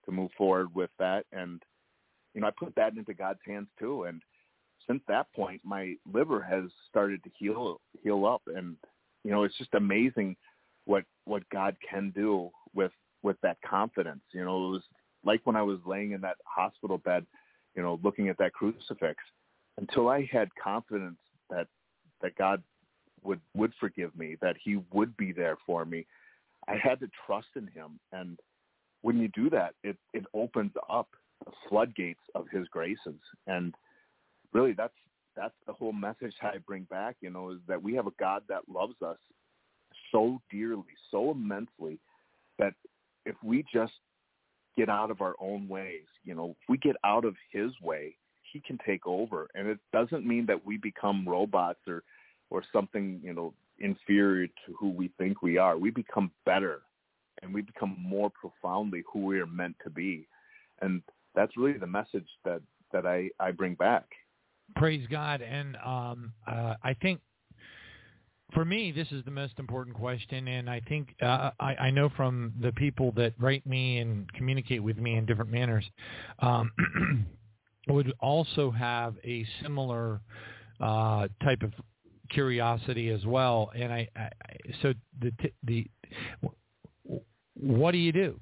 to 0.05 0.11
move 0.11 0.31
forward 0.37 0.73
with 0.73 0.91
that. 0.99 1.25
And 1.31 1.61
you 2.33 2.41
know 2.41 2.47
I 2.47 2.51
put 2.51 2.73
that 2.75 2.95
into 2.95 3.13
God's 3.13 3.39
hands 3.45 3.67
too. 3.79 4.03
And 4.03 4.21
since 4.87 5.01
that 5.07 5.31
point, 5.33 5.61
my 5.63 5.95
liver 6.11 6.41
has 6.41 6.63
started 6.89 7.23
to 7.23 7.29
heal 7.37 7.79
heal 8.01 8.25
up, 8.25 8.41
and 8.47 8.75
you 9.23 9.31
know, 9.31 9.43
it's 9.43 9.57
just 9.57 9.73
amazing 9.73 10.35
what 10.85 11.03
what 11.25 11.47
God 11.49 11.75
can 11.87 12.11
do 12.11 12.49
with 12.73 12.91
with 13.21 13.37
that 13.41 13.57
confidence. 13.67 14.21
You 14.31 14.45
know, 14.45 14.67
it 14.67 14.71
was 14.71 14.83
like 15.23 15.41
when 15.43 15.55
I 15.55 15.61
was 15.61 15.79
laying 15.85 16.13
in 16.13 16.21
that 16.21 16.37
hospital 16.45 16.97
bed, 16.97 17.25
you 17.75 17.83
know, 17.83 17.99
looking 18.03 18.29
at 18.29 18.37
that 18.37 18.53
crucifix. 18.53 19.17
Until 19.77 20.09
I 20.09 20.27
had 20.31 20.49
confidence 20.61 21.19
that 21.49 21.67
that 22.21 22.35
God 22.35 22.63
would 23.23 23.41
would 23.55 23.73
forgive 23.79 24.17
me, 24.17 24.37
that 24.41 24.55
He 24.63 24.79
would 24.91 25.15
be 25.17 25.31
there 25.31 25.57
for 25.65 25.85
me, 25.85 26.05
I 26.67 26.75
had 26.81 26.99
to 27.01 27.09
trust 27.25 27.49
in 27.55 27.67
Him. 27.67 27.99
And 28.11 28.39
when 29.01 29.19
you 29.19 29.27
do 29.29 29.49
that, 29.49 29.73
it 29.83 29.97
it 30.13 30.25
opens 30.33 30.71
up 30.89 31.09
the 31.45 31.51
floodgates 31.67 32.23
of 32.33 32.47
His 32.49 32.67
graces 32.69 33.19
and 33.45 33.75
really 34.57 34.73
that's 34.73 34.93
that's 35.35 35.53
the 35.67 35.73
whole 35.73 35.93
message 35.93 36.33
I 36.41 36.57
bring 36.65 36.83
back, 36.89 37.15
you 37.21 37.29
know, 37.29 37.51
is 37.51 37.59
that 37.67 37.81
we 37.81 37.93
have 37.93 38.07
a 38.07 38.11
God 38.19 38.41
that 38.49 38.61
loves 38.67 38.95
us 39.05 39.17
so 40.11 40.41
dearly, 40.51 40.95
so 41.11 41.29
immensely 41.31 41.99
that 42.57 42.73
if 43.25 43.35
we 43.43 43.63
just 43.71 43.93
get 44.75 44.89
out 44.89 45.11
of 45.11 45.21
our 45.21 45.35
own 45.39 45.67
ways, 45.67 46.05
you 46.23 46.33
know, 46.33 46.55
if 46.59 46.69
we 46.69 46.77
get 46.79 46.95
out 47.03 47.23
of 47.23 47.35
his 47.51 47.71
way, 47.83 48.15
he 48.51 48.59
can 48.59 48.79
take 48.83 49.05
over. 49.05 49.47
And 49.53 49.67
it 49.67 49.77
doesn't 49.93 50.25
mean 50.25 50.47
that 50.47 50.65
we 50.65 50.77
become 50.77 51.27
robots 51.27 51.81
or 51.87 52.03
or 52.49 52.63
something, 52.73 53.21
you 53.23 53.33
know, 53.33 53.53
inferior 53.79 54.47
to 54.47 54.73
who 54.79 54.89
we 54.89 55.11
think 55.19 55.43
we 55.43 55.57
are. 55.57 55.77
We 55.77 55.91
become 55.91 56.31
better 56.45 56.81
and 57.43 57.53
we 57.53 57.61
become 57.61 57.95
more 57.99 58.31
profoundly 58.31 59.03
who 59.11 59.25
we 59.25 59.39
are 59.39 59.45
meant 59.45 59.75
to 59.83 59.91
be. 59.91 60.27
And 60.81 61.03
that's 61.35 61.57
really 61.57 61.77
the 61.77 61.85
message 61.85 62.27
that 62.43 62.61
that 62.91 63.05
I 63.05 63.29
I 63.39 63.51
bring 63.51 63.75
back 63.75 64.05
praise 64.75 65.05
God. 65.09 65.41
And 65.41 65.75
um, 65.77 66.33
uh, 66.45 66.75
I 66.83 66.93
think 67.01 67.19
for 68.53 68.63
me, 68.63 68.91
this 68.91 69.07
is 69.11 69.23
the 69.25 69.31
most 69.31 69.53
important 69.59 69.95
question, 69.95 70.47
and 70.47 70.69
I 70.69 70.79
think 70.87 71.13
uh, 71.21 71.51
I, 71.59 71.75
I 71.75 71.91
know 71.91 72.09
from 72.15 72.53
the 72.61 72.71
people 72.71 73.11
that 73.17 73.33
write 73.39 73.65
me 73.65 73.99
and 73.99 74.31
communicate 74.33 74.81
with 74.81 74.97
me 74.97 75.15
in 75.15 75.25
different 75.25 75.51
manners, 75.51 75.85
um, 76.39 76.71
would 77.89 78.13
also 78.19 78.71
have 78.71 79.15
a 79.23 79.45
similar 79.61 80.21
uh, 80.79 81.27
type 81.43 81.61
of 81.61 81.73
curiosity 82.29 83.09
as 83.09 83.25
well. 83.25 83.71
And 83.75 83.91
I, 83.91 84.07
I 84.15 84.29
so 84.81 84.93
the 85.21 85.31
the 85.63 85.87
what 87.53 87.91
do 87.91 87.97
you 87.97 88.11
do? 88.11 88.39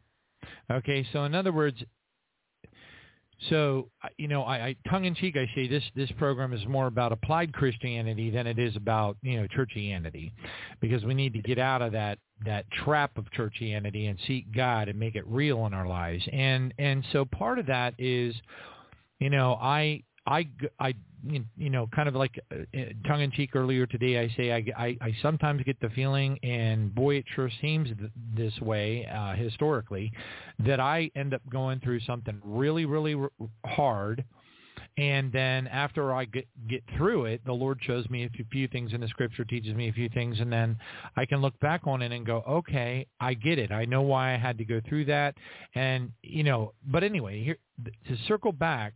Okay, 0.72 1.06
so 1.14 1.24
in 1.24 1.34
other 1.34 1.52
words, 1.52 1.78
so, 3.50 3.90
you 4.18 4.28
know, 4.28 4.44
I, 4.44 4.56
I 4.68 4.76
tongue-in-cheek, 4.90 5.36
I 5.36 5.50
say 5.54 5.68
this 5.68 5.84
this 5.96 6.12
program 6.18 6.54
is 6.54 6.66
more 6.68 6.88
about 6.88 7.12
applied 7.12 7.54
Christianity 7.54 8.30
than 8.30 8.48
it 8.48 8.58
is 8.58 8.76
about 8.76 9.18
you 9.22 9.42
know 9.42 9.48
churchianity, 9.48 10.32
because 10.80 11.04
we 11.04 11.14
need 11.14 11.34
to 11.34 11.42
get 11.42 11.60
out 11.60 11.82
of 11.82 11.92
that 11.92 12.18
that 12.46 12.66
trap 12.72 13.18
of 13.18 13.26
churchianity 13.38 14.10
and 14.10 14.18
seek 14.26 14.52
God 14.54 14.88
and 14.90 15.00
make 15.00 15.16
it 15.16 15.26
real 15.28 15.66
in 15.66 15.74
our 15.74 15.88
lives. 15.88 16.24
And 16.32 16.74
and 16.80 17.04
so 17.12 17.26
part 17.26 17.60
of 17.60 17.66
that 17.68 17.94
is, 17.98 18.36
you 19.20 19.30
know, 19.30 19.58
I 19.62 20.04
I, 20.28 20.48
I 20.80 20.94
you 21.58 21.70
know, 21.70 21.88
kind 21.96 22.08
of 22.08 22.16
like 22.16 22.40
uh, 22.52 22.58
uh, 22.78 22.84
tongue 23.08 23.22
in 23.22 23.32
cheek 23.32 23.56
earlier 23.56 23.86
today, 23.86 24.20
I 24.20 24.30
say 24.36 24.52
I, 24.52 24.66
I, 24.78 24.98
I 25.02 25.16
sometimes 25.22 25.64
get 25.64 25.80
the 25.80 25.90
feeling, 25.90 26.38
and 26.44 26.94
boy, 26.94 27.16
it 27.16 27.26
sure 27.36 27.50
seems 27.62 27.88
th- 27.88 28.12
this 28.36 28.60
way 28.62 29.08
uh, 29.08 29.34
historically, 29.36 30.12
that 30.60 30.80
I 30.80 31.10
end 31.16 31.34
up 31.34 31.42
going 31.50 31.80
through 31.80 32.02
something 32.02 32.40
really, 32.44 32.86
really 32.86 33.16
hard, 33.66 34.24
and 34.98 35.32
then 35.32 35.68
after 35.68 36.14
I 36.14 36.26
get 36.26 36.48
get 36.70 36.84
through 36.96 37.26
it, 37.26 37.42
the 37.46 37.54
Lord 37.54 37.80
shows 37.82 38.10
me 38.10 38.24
a 38.26 38.46
few 38.52 38.68
things 38.68 38.94
in 38.94 39.02
the 39.02 39.08
Scripture, 39.08 39.44
teaches 39.44 39.76
me 39.76 39.90
a 39.90 39.94
few 39.94 40.10
things, 40.10 40.40
and 40.40 40.52
then 40.52 40.78
I 41.18 41.26
can 41.26 41.42
look 41.42 41.60
back 41.60 41.82
on 41.86 42.02
it 42.02 42.12
and 42.12 42.26
go, 42.26 42.44
okay, 42.48 43.08
I 43.20 43.34
get 43.34 43.60
it. 43.60 43.72
I 43.72 43.86
know 43.86 44.02
why 44.02 44.34
I 44.34 44.38
had 44.38 44.58
to 44.60 44.66
go 44.66 44.80
through 44.88 45.06
that, 45.06 45.36
and 45.74 46.12
you 46.22 46.44
know. 46.44 46.74
But 46.86 47.04
anyway, 47.04 47.44
here 47.44 47.58
to 48.08 48.18
circle 48.28 48.52
back 48.52 48.94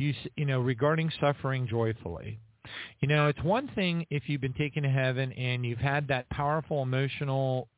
you 0.00 0.14
you 0.36 0.46
know 0.46 0.60
regarding 0.60 1.10
suffering 1.20 1.66
joyfully. 1.68 2.38
You 3.00 3.08
know, 3.08 3.28
it's 3.28 3.42
one 3.42 3.68
thing 3.74 4.06
if 4.10 4.28
you've 4.28 4.40
been 4.40 4.52
taken 4.54 4.82
to 4.82 4.88
heaven 4.88 5.32
and 5.32 5.64
you've 5.64 5.78
had 5.78 6.06
that 6.08 6.28
powerful 6.30 6.82
emotional 6.82 7.68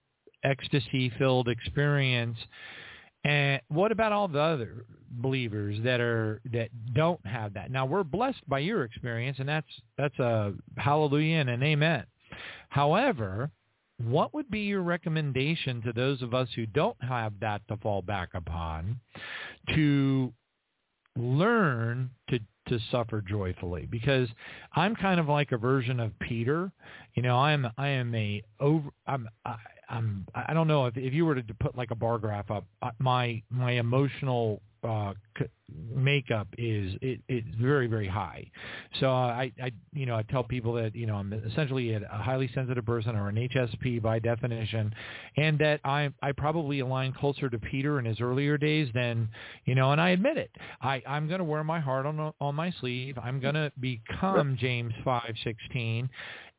ecstasy-filled 0.44 1.48
experience. 1.48 2.36
And 3.24 3.60
what 3.68 3.92
about 3.92 4.10
all 4.12 4.26
the 4.26 4.40
other 4.40 4.84
believers 5.10 5.78
that 5.84 6.00
are 6.00 6.40
that 6.52 6.70
don't 6.94 7.24
have 7.24 7.54
that? 7.54 7.70
Now 7.70 7.86
we're 7.86 8.04
blessed 8.04 8.46
by 8.48 8.58
your 8.58 8.84
experience, 8.84 9.38
and 9.38 9.48
that's 9.48 9.68
that's 9.96 10.18
a 10.18 10.54
hallelujah 10.76 11.36
and 11.36 11.50
an 11.50 11.62
amen. 11.62 12.04
However, 12.68 13.50
what 14.04 14.34
would 14.34 14.50
be 14.50 14.60
your 14.60 14.82
recommendation 14.82 15.82
to 15.82 15.92
those 15.92 16.22
of 16.22 16.34
us 16.34 16.48
who 16.56 16.66
don't 16.66 16.96
have 17.02 17.34
that 17.40 17.62
to 17.68 17.76
fall 17.76 18.02
back 18.02 18.30
upon 18.34 18.98
to 19.74 20.32
learn 21.16 22.10
to 22.28 22.38
to 22.68 22.78
suffer 22.90 23.20
joyfully 23.20 23.86
because 23.90 24.28
I'm 24.74 24.94
kind 24.94 25.18
of 25.18 25.28
like 25.28 25.52
a 25.52 25.56
version 25.56 25.98
of 25.98 26.16
Peter. 26.20 26.72
You 27.14 27.22
know, 27.22 27.36
I'm 27.36 27.66
I 27.76 27.88
am 27.88 28.14
a 28.14 28.42
over 28.60 28.90
I'm 29.06 29.28
I, 29.44 29.56
I'm 29.88 30.26
I 30.34 30.54
don't 30.54 30.68
know 30.68 30.86
if 30.86 30.96
if 30.96 31.12
you 31.12 31.26
were 31.26 31.34
to 31.34 31.54
put 31.54 31.76
like 31.76 31.90
a 31.90 31.96
bar 31.96 32.18
graph 32.18 32.50
up, 32.50 32.64
uh, 32.82 32.90
my 32.98 33.42
my 33.50 33.72
emotional 33.72 34.62
uh, 34.82 35.12
makeup 35.94 36.48
is 36.58 36.94
it, 37.00 37.20
it's 37.28 37.46
very 37.60 37.86
very 37.86 38.08
high. 38.08 38.50
So 39.00 39.08
uh, 39.08 39.10
I 39.28 39.52
I 39.62 39.72
you 39.92 40.06
know 40.06 40.16
I 40.16 40.22
tell 40.22 40.42
people 40.42 40.72
that 40.74 40.94
you 40.94 41.06
know 41.06 41.16
I'm 41.16 41.32
essentially 41.32 41.92
a 41.94 42.00
highly 42.10 42.50
sensitive 42.54 42.84
person 42.84 43.16
or 43.16 43.28
an 43.28 43.36
HSP 43.36 44.02
by 44.02 44.18
definition, 44.18 44.92
and 45.36 45.58
that 45.58 45.80
I 45.84 46.10
I 46.22 46.32
probably 46.32 46.80
align 46.80 47.12
closer 47.12 47.48
to 47.48 47.58
Peter 47.58 47.98
in 47.98 48.04
his 48.04 48.20
earlier 48.20 48.58
days 48.58 48.88
than 48.94 49.28
you 49.64 49.74
know, 49.74 49.92
and 49.92 50.00
I 50.00 50.10
admit 50.10 50.36
it. 50.36 50.50
I 50.80 51.02
I'm 51.06 51.28
going 51.28 51.38
to 51.38 51.44
wear 51.44 51.64
my 51.64 51.80
heart 51.80 52.06
on 52.06 52.32
on 52.40 52.54
my 52.54 52.72
sleeve. 52.80 53.18
I'm 53.22 53.40
going 53.40 53.54
to 53.54 53.72
become 53.80 54.56
James 54.60 54.92
five 55.04 55.34
sixteen, 55.44 56.08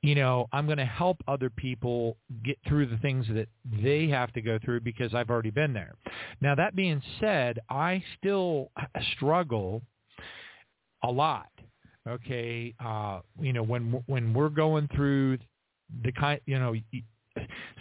you 0.03 0.13
know, 0.13 0.47
I'm 0.51 0.67
going 0.67 0.77
to 0.77 0.85
help 0.85 1.17
other 1.27 1.49
people 1.49 2.17
get 2.43 2.57
through 2.67 2.87
the 2.87 2.97
things 2.97 3.25
that 3.29 3.47
they 3.81 4.07
have 4.09 4.31
to 4.33 4.41
go 4.41 4.59
through 4.63 4.81
because 4.81 5.15
I've 5.15 5.31
already 5.31 5.49
been 5.49 5.73
there. 5.73 5.95
Now, 6.41 6.53
that 6.55 6.75
being 6.75 7.01
said, 7.19 7.59
I 7.69 8.03
still 8.19 8.69
struggle 9.15 9.81
a 11.03 11.11
lot 11.11 11.47
Okay, 12.07 12.73
uh, 12.83 13.21
you 13.39 13.53
know 13.53 13.63
when 13.63 14.03
when 14.07 14.33
we're 14.33 14.49
going 14.49 14.89
through 14.93 15.37
the 16.03 16.11
kind, 16.11 16.39
you 16.45 16.59
know. 16.59 16.75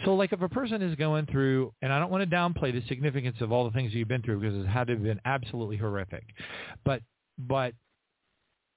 So, 0.05 0.15
like, 0.15 0.33
if 0.33 0.41
a 0.41 0.49
person 0.49 0.81
is 0.81 0.95
going 0.95 1.25
through, 1.27 1.73
and 1.81 1.91
I 1.93 1.99
don't 1.99 2.09
want 2.09 2.27
to 2.27 2.35
downplay 2.35 2.73
the 2.73 2.81
significance 2.87 3.37
of 3.41 3.51
all 3.51 3.65
the 3.65 3.71
things 3.71 3.93
you've 3.93 4.07
been 4.07 4.21
through 4.21 4.39
because 4.39 4.57
it 4.57 4.67
had 4.67 4.87
to 4.87 4.93
have 4.93 5.03
been 5.03 5.19
absolutely 5.25 5.77
horrific, 5.77 6.23
but 6.85 7.01
but 7.37 7.73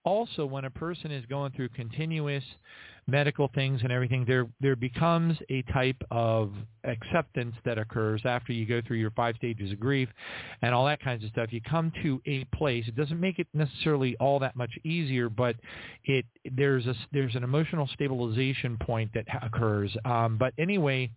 also 0.04 0.44
when 0.44 0.64
a 0.64 0.70
person 0.70 1.12
is 1.12 1.24
going 1.26 1.52
through 1.52 1.68
continuous 1.70 2.44
medical 3.08 3.48
things 3.54 3.80
and 3.82 3.92
everything, 3.92 4.24
there 4.26 4.48
there 4.60 4.76
becomes 4.76 5.36
a 5.48 5.62
type 5.72 5.96
of 6.10 6.52
acceptance 6.84 7.54
that 7.64 7.78
occurs 7.78 8.22
after 8.24 8.52
you 8.52 8.66
go 8.66 8.80
through 8.86 8.96
your 8.96 9.10
five 9.12 9.36
stages 9.36 9.72
of 9.72 9.80
grief 9.80 10.08
and 10.62 10.74
all 10.74 10.84
that 10.86 11.00
kinds 11.00 11.22
of 11.24 11.30
stuff. 11.30 11.52
You 11.52 11.60
come 11.60 11.92
to 12.02 12.20
a 12.26 12.44
place. 12.56 12.84
It 12.88 12.96
doesn't 12.96 13.20
make 13.20 13.38
it 13.38 13.46
necessarily 13.54 14.16
all 14.16 14.38
that 14.40 14.56
much 14.56 14.70
easier, 14.84 15.28
but 15.28 15.56
it 16.04 16.26
there's 16.52 16.86
a 16.86 16.94
there's 17.12 17.34
an 17.36 17.44
emotional 17.44 17.88
stabilization 17.94 18.76
point 18.78 19.10
that 19.14 19.26
occurs. 19.42 19.96
Um, 20.04 20.36
but 20.38 20.52
anyway, 20.58 21.10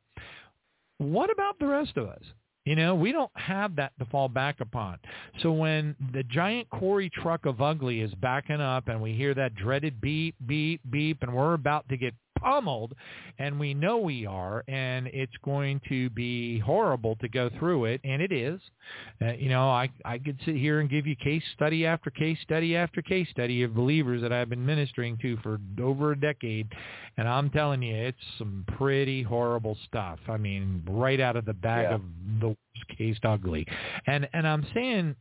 what 0.99 1.31
about 1.31 1.57
the 1.59 1.67
rest 1.67 1.97
of 1.97 2.07
us? 2.07 2.23
You 2.69 2.75
know, 2.75 2.93
we 2.93 3.11
don't 3.11 3.31
have 3.33 3.75
that 3.77 3.93
to 3.97 4.05
fall 4.05 4.29
back 4.29 4.59
upon. 4.59 4.99
So 5.41 5.51
when 5.51 5.95
the 6.13 6.21
giant 6.21 6.69
quarry 6.69 7.09
truck 7.09 7.47
of 7.47 7.63
ugly 7.63 8.01
is 8.01 8.13
backing 8.21 8.61
up 8.61 8.89
and 8.89 9.01
we 9.01 9.11
hear 9.13 9.33
that 9.33 9.55
dreaded 9.55 9.99
beep, 9.99 10.35
beep, 10.45 10.79
beep, 10.91 11.23
and 11.23 11.33
we're 11.33 11.55
about 11.55 11.89
to 11.89 11.97
get 11.97 12.13
pummeled, 12.41 12.93
and 13.37 13.59
we 13.59 13.73
know 13.73 13.97
we 13.97 14.25
are, 14.25 14.63
and 14.67 15.07
it's 15.07 15.35
going 15.43 15.81
to 15.89 16.09
be 16.11 16.59
horrible 16.59 17.15
to 17.17 17.29
go 17.29 17.49
through 17.59 17.85
it, 17.85 18.01
and 18.03 18.21
it 18.21 18.31
is. 18.31 18.59
Uh, 19.21 19.33
you 19.33 19.49
know, 19.49 19.69
I 19.69 19.89
I 20.05 20.17
could 20.17 20.39
sit 20.45 20.55
here 20.55 20.79
and 20.79 20.89
give 20.89 21.05
you 21.07 21.15
case 21.15 21.43
study 21.53 21.85
after 21.85 22.09
case 22.09 22.37
study 22.43 22.75
after 22.75 23.01
case 23.01 23.27
study 23.31 23.63
of 23.63 23.73
believers 23.75 24.21
that 24.21 24.31
I've 24.33 24.49
been 24.49 24.65
ministering 24.65 25.17
to 25.21 25.37
for 25.37 25.59
over 25.81 26.11
a 26.13 26.19
decade, 26.19 26.67
and 27.17 27.27
I'm 27.27 27.49
telling 27.49 27.81
you, 27.81 27.95
it's 27.95 28.17
some 28.37 28.65
pretty 28.77 29.23
horrible 29.23 29.77
stuff. 29.87 30.19
I 30.27 30.37
mean, 30.37 30.83
right 30.87 31.19
out 31.19 31.35
of 31.35 31.45
the 31.45 31.53
bag 31.53 31.87
Yeah. 31.89 31.95
of 31.95 32.01
the 32.39 32.47
worst 32.49 32.97
case 32.97 33.17
ugly, 33.23 33.65
and 34.07 34.27
and 34.33 34.47
I'm 34.47 34.65
saying 34.73 35.15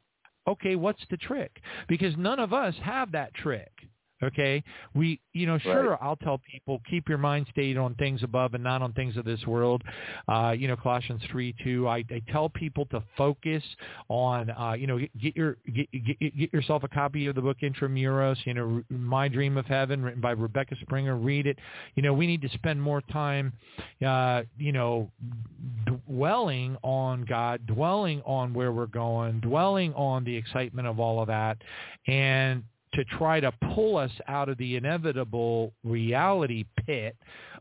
okay, 0.49 0.77
what's 0.77 1.03
the 1.11 1.17
trick? 1.19 1.61
Because 1.89 2.17
none 2.17 2.39
of 2.39 2.53
us 2.55 2.75
have 2.83 3.13
that 3.13 3.35
trick. 3.35 3.71
Okay, 4.21 4.65
we, 4.95 5.21
you 5.33 5.47
know, 5.47 5.59
sure, 5.59 5.97
I'll 6.03 6.17
tell 6.17 6.41
people 6.51 6.83
keep 6.91 7.09
your 7.09 7.19
mind 7.19 7.47
stayed 7.53 7.77
on 7.77 7.95
things 7.95 8.25
above 8.25 8.55
and 8.55 8.65
not 8.65 8.83
on 8.83 8.93
things 8.93 9.17
of 9.17 9.25
this 9.25 9.47
world. 9.47 9.83
Uh, 10.27 10.55
you 10.59 10.67
know, 10.67 10.75
Colossians 10.75 11.23
three 11.31 11.55
two. 11.63 11.87
I, 11.87 11.99
I 12.11 12.21
tell 12.33 12.49
people 12.49 12.85
to 12.87 13.01
focus 13.17 13.63
on, 14.09 14.51
uh, 14.51 14.73
you 14.73 14.89
know, 14.89 14.99
get, 14.99 15.19
get 15.21 15.37
your 15.37 15.57
get, 15.73 15.89
get 15.93 16.19
get 16.37 16.53
yourself 16.53 16.83
a 16.83 16.89
copy 16.89 17.29
of 17.29 17.37
the 17.37 17.41
book 17.41 17.59
Intramuros. 17.63 18.37
You 18.45 18.55
know, 18.55 18.83
My 18.91 19.29
Dream 19.29 19.57
of 19.57 19.67
Heaven, 19.67 20.03
written 20.03 20.21
by 20.21 20.33
Rebecca 20.33 20.75
Springer. 20.81 21.17
Read 21.17 21.47
it. 21.47 21.57
You 21.95 22.03
know, 22.03 22.13
we 22.13 22.27
need 22.27 22.43
to 22.43 22.49
spend 22.49 22.83
more 22.83 23.03
time, 23.03 23.53
uh, 24.05 24.43
you 24.59 24.73
know, 24.73 25.13
dwelling 26.09 26.77
on 26.83 27.25
God, 27.25 27.65
dwelling 27.69 28.21
on 28.27 28.53
where 28.53 28.73
we're 28.73 28.87
going, 28.87 29.39
dwelling 29.39 29.95
on 29.95 30.25
the 30.25 30.37
excitement 30.37 30.89
of 30.89 30.99
all 30.99 31.21
of 31.21 31.29
that, 31.29 31.59
and 32.09 32.65
to 32.95 33.05
try 33.05 33.41
to 33.41 33.53
pull 33.75 33.97
us 33.97 34.11
out 34.29 34.49
of 34.49 34.59
the 34.59 34.77
inevitable 34.77 35.73
reality 35.85 36.65
pit 36.87 37.17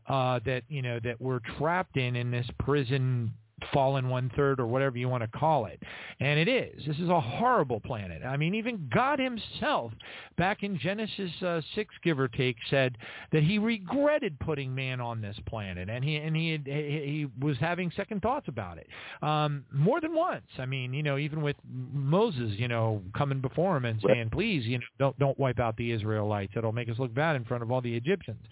uh, 0.08 0.40
that 0.44 0.62
you 0.68 0.82
know 0.82 0.98
that 1.04 1.20
we're 1.20 1.40
trapped 1.58 1.96
in 1.96 2.16
in 2.16 2.30
this 2.30 2.46
prison 2.58 3.32
fallen 3.72 4.08
one 4.08 4.30
third 4.36 4.60
or 4.60 4.66
whatever 4.66 4.98
you 4.98 5.08
want 5.08 5.22
to 5.22 5.38
call 5.38 5.66
it. 5.66 5.82
And 6.20 6.38
it 6.38 6.48
is. 6.48 6.84
This 6.86 6.98
is 6.98 7.08
a 7.08 7.20
horrible 7.20 7.80
planet. 7.80 8.22
I 8.24 8.36
mean 8.36 8.54
even 8.54 8.88
god 8.92 9.18
himself 9.18 9.92
back 10.36 10.62
in 10.62 10.78
genesis 10.78 11.30
uh, 11.42 11.60
6 11.74 11.94
give 12.02 12.18
or 12.18 12.28
take 12.28 12.56
said 12.70 12.96
that 13.32 13.42
he 13.42 13.58
regretted 13.58 14.38
putting 14.40 14.74
man 14.74 15.00
on 15.00 15.20
this 15.20 15.36
planet 15.46 15.88
and 15.88 16.04
he 16.04 16.16
and 16.16 16.36
he 16.36 16.52
had, 16.52 16.66
he, 16.66 16.72
he 16.72 17.44
was 17.44 17.56
having 17.58 17.90
second 17.96 18.22
thoughts 18.22 18.48
about 18.48 18.78
it. 18.78 18.86
Um 19.22 19.64
more 19.72 20.00
than 20.00 20.14
once. 20.14 20.46
I 20.58 20.66
mean 20.66 20.92
you 20.92 21.02
know 21.02 21.18
even 21.18 21.42
with 21.42 21.56
moses 21.66 22.52
you 22.56 22.68
know 22.68 23.02
coming 23.16 23.40
before 23.40 23.76
him 23.76 23.84
and 23.84 24.00
saying 24.06 24.30
please 24.30 24.64
you 24.64 24.78
know 24.78 24.84
don't 24.98 25.18
don't 25.18 25.38
wipe 25.38 25.58
out 25.58 25.76
the 25.76 25.92
israelites. 25.92 26.52
It'll 26.56 26.72
make 26.72 26.88
us 26.88 26.98
look 26.98 27.14
bad 27.14 27.36
in 27.36 27.44
front 27.44 27.62
of 27.62 27.70
all 27.70 27.80
the 27.80 27.94
egyptians. 27.94 28.44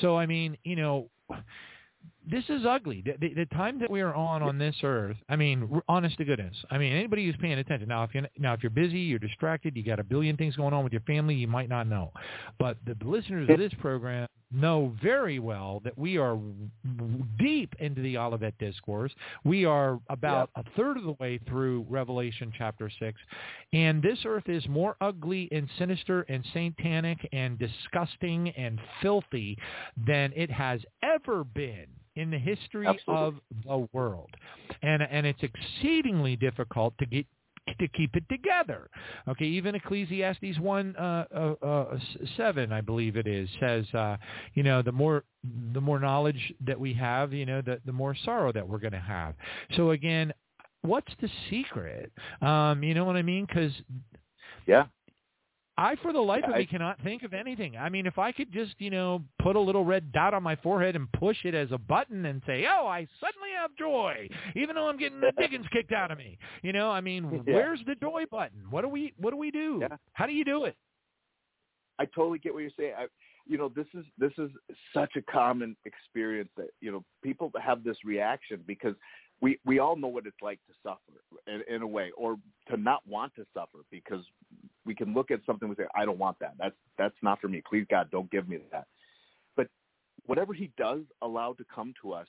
So 0.00 0.16
i 0.16 0.26
mean 0.26 0.56
you 0.64 0.76
know 0.76 1.08
this 2.30 2.44
is 2.48 2.64
ugly. 2.66 3.02
The, 3.04 3.14
the, 3.20 3.34
the 3.34 3.46
time 3.46 3.78
that 3.80 3.90
we 3.90 4.00
are 4.00 4.14
on 4.14 4.42
on 4.42 4.58
this 4.58 4.76
earth, 4.82 5.16
I 5.28 5.36
mean, 5.36 5.80
honest 5.88 6.16
to 6.18 6.24
goodness. 6.24 6.56
I 6.70 6.78
mean, 6.78 6.92
anybody 6.92 7.26
who's 7.26 7.36
paying 7.40 7.58
attention. 7.58 7.88
Now, 7.88 8.04
if 8.04 8.14
you're 8.14 8.24
now 8.38 8.54
if 8.54 8.62
you're 8.62 8.70
busy, 8.70 9.00
you're 9.00 9.18
distracted, 9.18 9.76
you 9.76 9.82
got 9.82 10.00
a 10.00 10.04
billion 10.04 10.36
things 10.36 10.56
going 10.56 10.72
on 10.72 10.84
with 10.84 10.92
your 10.92 11.02
family, 11.02 11.34
you 11.34 11.48
might 11.48 11.68
not 11.68 11.86
know. 11.86 12.12
But 12.58 12.78
the 12.86 12.96
listeners 13.04 13.48
of 13.50 13.58
this 13.58 13.72
program 13.80 14.28
know 14.54 14.94
very 15.02 15.38
well 15.38 15.80
that 15.84 15.96
we 15.98 16.16
are 16.16 16.38
deep 17.38 17.74
into 17.80 18.00
the 18.02 18.16
Olivet 18.16 18.56
Discourse. 18.58 19.12
We 19.44 19.64
are 19.64 20.00
about 20.08 20.50
a 20.56 20.64
third 20.76 20.96
of 20.96 21.04
the 21.04 21.16
way 21.18 21.38
through 21.48 21.86
Revelation 21.88 22.52
chapter 22.56 22.90
6. 22.98 23.18
And 23.72 24.02
this 24.02 24.18
earth 24.24 24.48
is 24.48 24.66
more 24.68 24.96
ugly 25.00 25.48
and 25.52 25.68
sinister 25.78 26.22
and 26.28 26.44
satanic 26.52 27.18
and 27.32 27.58
disgusting 27.58 28.50
and 28.50 28.80
filthy 29.02 29.58
than 30.06 30.32
it 30.36 30.50
has 30.50 30.80
ever 31.02 31.44
been 31.44 31.86
in 32.16 32.30
the 32.30 32.38
history 32.38 32.86
of 33.08 33.34
the 33.66 33.88
world. 33.92 34.30
And 34.82 35.02
and 35.02 35.26
it's 35.26 35.42
exceedingly 35.42 36.36
difficult 36.36 36.94
to 36.98 37.06
get 37.06 37.26
to 37.78 37.88
keep 37.88 38.14
it 38.14 38.24
together. 38.28 38.88
Okay, 39.28 39.46
even 39.46 39.74
Ecclesiastes 39.74 40.58
1 40.58 40.96
uh, 40.96 41.24
uh, 41.34 41.66
uh, 41.66 41.98
7, 42.36 42.72
I 42.72 42.80
believe 42.80 43.16
it 43.16 43.26
is, 43.26 43.48
says, 43.58 43.86
uh, 43.94 44.16
you 44.54 44.62
know, 44.62 44.82
the 44.82 44.92
more 44.92 45.24
the 45.72 45.80
more 45.80 45.98
knowledge 45.98 46.52
that 46.66 46.78
we 46.78 46.92
have, 46.94 47.32
you 47.32 47.46
know, 47.46 47.62
the, 47.62 47.80
the 47.84 47.92
more 47.92 48.14
sorrow 48.24 48.52
that 48.52 48.66
we're 48.66 48.78
going 48.78 48.92
to 48.92 48.98
have. 48.98 49.34
So 49.76 49.90
again, 49.90 50.32
what's 50.82 51.12
the 51.20 51.28
secret? 51.50 52.12
Um, 52.40 52.82
you 52.82 52.94
know 52.94 53.04
what 53.04 53.16
I 53.16 53.22
mean? 53.22 53.46
Because 53.46 53.72
yeah, 54.66 54.86
I, 55.76 55.96
for 55.96 56.12
the 56.12 56.20
life 56.20 56.44
of 56.44 56.54
I- 56.54 56.58
me, 56.58 56.66
cannot 56.66 57.00
think 57.02 57.24
of 57.24 57.34
anything. 57.34 57.76
I 57.76 57.88
mean, 57.88 58.06
if 58.06 58.16
I 58.18 58.30
could 58.30 58.52
just, 58.52 58.74
you 58.78 58.90
know, 58.90 59.22
put 59.42 59.56
a 59.56 59.60
little 59.60 59.84
red 59.84 60.12
dot 60.12 60.32
on 60.32 60.42
my 60.42 60.54
forehead 60.56 60.94
and 60.94 61.10
push 61.12 61.36
it 61.44 61.54
as 61.54 61.72
a 61.72 61.78
button 61.78 62.26
and 62.26 62.40
say, 62.46 62.66
"Oh, 62.66 62.86
I 62.86 63.08
suddenly 63.20 63.50
have 63.56 63.74
joy," 63.76 64.28
even 64.54 64.76
though 64.76 64.88
I'm 64.88 64.96
getting 64.98 65.20
the 65.20 65.32
dickens 65.38 65.66
kicked 65.72 65.92
out 65.92 66.10
of 66.12 66.18
me. 66.18 66.38
You 66.62 66.72
know, 66.72 66.90
I 66.90 67.00
mean, 67.00 67.42
Yeah. 67.46 67.54
where's 67.54 67.80
the 67.86 67.96
joy 67.96 68.24
button? 68.30 68.70
What 68.70 68.82
do 68.82 68.88
we 68.88 69.14
What 69.16 69.30
do 69.30 69.36
we 69.36 69.50
do? 69.50 69.78
Yeah. 69.80 69.96
How 70.12 70.26
do 70.26 70.32
you 70.32 70.44
do 70.44 70.64
it? 70.64 70.76
I 71.98 72.06
totally 72.06 72.38
get 72.38 72.52
what 72.52 72.60
you're 72.60 72.70
saying. 72.78 72.94
I, 72.96 73.06
you 73.46 73.58
know, 73.58 73.68
this 73.68 73.86
is 73.94 74.04
this 74.16 74.32
is 74.38 74.50
such 74.92 75.16
a 75.16 75.22
common 75.22 75.76
experience 75.84 76.50
that 76.56 76.68
you 76.80 76.90
know 76.92 77.04
people 77.22 77.50
have 77.60 77.84
this 77.84 77.96
reaction 78.04 78.62
because 78.66 78.94
we 79.40 79.58
we 79.64 79.78
all 79.78 79.96
know 79.96 80.08
what 80.08 80.26
it's 80.26 80.36
like 80.42 80.58
to 80.66 80.74
suffer 80.82 81.20
in, 81.46 81.74
in 81.74 81.82
a 81.82 81.86
way, 81.86 82.10
or 82.16 82.36
to 82.70 82.76
not 82.76 83.06
want 83.06 83.34
to 83.36 83.44
suffer 83.54 83.78
because 83.90 84.24
we 84.86 84.94
can 84.94 85.14
look 85.14 85.30
at 85.30 85.40
something 85.46 85.68
and 85.68 85.76
say, 85.76 85.84
I 85.94 86.04
don't 86.04 86.18
want 86.18 86.38
that. 86.40 86.54
That's 86.58 86.76
that's 86.98 87.16
not 87.22 87.40
for 87.40 87.48
me. 87.48 87.62
Please 87.68 87.86
God, 87.90 88.10
don't 88.10 88.30
give 88.30 88.48
me 88.48 88.58
that. 88.72 88.86
But 89.56 89.68
whatever 90.26 90.52
He 90.52 90.70
does 90.76 91.00
allow 91.22 91.52
to 91.54 91.64
come 91.74 91.94
to 92.02 92.12
us, 92.12 92.28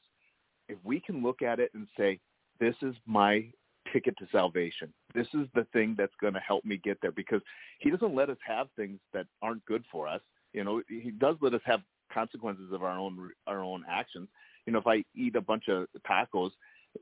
if 0.67 0.77
we 0.83 0.99
can 0.99 1.21
look 1.21 1.41
at 1.41 1.59
it 1.59 1.71
and 1.73 1.87
say, 1.97 2.19
this 2.59 2.75
is 2.81 2.95
my 3.05 3.45
ticket 3.93 4.17
to 4.17 4.27
salvation. 4.31 4.93
This 5.13 5.27
is 5.33 5.47
the 5.53 5.65
thing 5.73 5.95
that's 5.97 6.13
going 6.19 6.33
to 6.33 6.39
help 6.39 6.65
me 6.65 6.79
get 6.83 6.97
there 7.01 7.11
because 7.11 7.41
he 7.79 7.89
doesn't 7.89 8.15
let 8.15 8.29
us 8.29 8.37
have 8.45 8.67
things 8.75 8.99
that 9.13 9.27
aren't 9.41 9.65
good 9.65 9.83
for 9.91 10.07
us. 10.07 10.21
You 10.53 10.63
know, 10.63 10.81
he 10.87 11.11
does 11.11 11.35
let 11.41 11.53
us 11.53 11.61
have 11.65 11.81
consequences 12.13 12.71
of 12.71 12.83
our 12.83 12.97
own 12.97 13.29
our 13.47 13.63
own 13.63 13.83
actions. 13.89 14.27
You 14.65 14.73
know, 14.73 14.79
if 14.79 14.87
I 14.87 15.03
eat 15.15 15.35
a 15.35 15.41
bunch 15.41 15.67
of 15.67 15.87
tacos, 16.09 16.51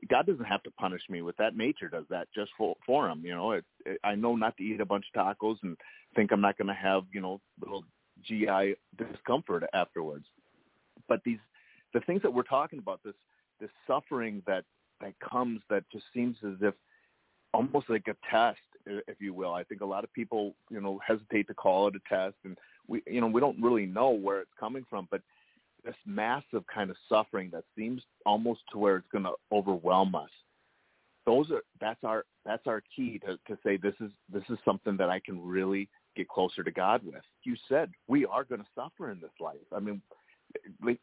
God 0.08 0.26
doesn't 0.26 0.44
have 0.44 0.62
to 0.64 0.70
punish 0.72 1.02
me 1.08 1.22
with 1.22 1.36
that. 1.36 1.56
Nature 1.56 1.88
does 1.88 2.04
that 2.10 2.28
just 2.34 2.50
for 2.56 2.76
for 2.84 3.08
him. 3.08 3.22
You 3.24 3.34
know, 3.34 3.52
it, 3.52 3.64
it, 3.86 4.00
I 4.04 4.14
know 4.14 4.36
not 4.36 4.56
to 4.56 4.62
eat 4.62 4.80
a 4.80 4.86
bunch 4.86 5.06
of 5.14 5.20
tacos 5.20 5.56
and 5.62 5.76
think 6.14 6.32
I'm 6.32 6.40
not 6.40 6.58
going 6.58 6.68
to 6.68 6.74
have 6.74 7.04
you 7.12 7.20
know 7.20 7.40
little 7.60 7.84
GI 8.22 8.76
discomfort 8.96 9.64
afterwards. 9.72 10.26
But 11.08 11.20
these 11.24 11.38
the 11.92 12.00
things 12.00 12.22
that 12.22 12.32
we're 12.32 12.42
talking 12.42 12.78
about 12.78 13.00
this 13.04 13.14
this 13.60 13.70
suffering 13.86 14.42
that 14.46 14.64
that 15.00 15.14
comes 15.20 15.60
that 15.70 15.84
just 15.92 16.04
seems 16.14 16.36
as 16.44 16.56
if 16.60 16.74
almost 17.52 17.88
like 17.88 18.06
a 18.08 18.16
test, 18.30 18.58
if 18.84 19.20
you 19.20 19.32
will. 19.32 19.54
I 19.54 19.62
think 19.62 19.80
a 19.80 19.86
lot 19.86 20.02
of 20.04 20.12
people, 20.12 20.54
you 20.70 20.80
know, 20.80 21.00
hesitate 21.06 21.46
to 21.46 21.54
call 21.54 21.86
it 21.88 21.94
a 21.94 22.14
test, 22.14 22.34
and 22.44 22.58
we, 22.88 23.02
you 23.06 23.20
know, 23.20 23.28
we 23.28 23.40
don't 23.40 23.62
really 23.62 23.86
know 23.86 24.10
where 24.10 24.40
it's 24.40 24.50
coming 24.58 24.84
from. 24.90 25.06
But 25.10 25.22
this 25.84 25.94
massive 26.06 26.64
kind 26.72 26.90
of 26.90 26.96
suffering 27.08 27.50
that 27.52 27.64
seems 27.76 28.02
almost 28.24 28.60
to 28.72 28.78
where 28.78 28.96
it's 28.96 29.08
going 29.12 29.24
to 29.24 29.32
overwhelm 29.52 30.14
us. 30.14 30.30
Those 31.26 31.50
are 31.50 31.62
that's 31.80 32.02
our 32.04 32.24
that's 32.44 32.66
our 32.66 32.82
key 32.94 33.18
to 33.20 33.38
to 33.46 33.58
say 33.64 33.76
this 33.76 33.94
is 34.00 34.10
this 34.32 34.42
is 34.50 34.58
something 34.64 34.96
that 34.98 35.08
I 35.08 35.20
can 35.20 35.42
really 35.42 35.88
get 36.16 36.28
closer 36.28 36.62
to 36.62 36.70
God 36.70 37.02
with. 37.04 37.22
You 37.44 37.56
said 37.68 37.90
we 38.08 38.26
are 38.26 38.44
going 38.44 38.60
to 38.60 38.66
suffer 38.74 39.10
in 39.10 39.20
this 39.20 39.30
life. 39.40 39.56
I 39.74 39.80
mean, 39.80 40.02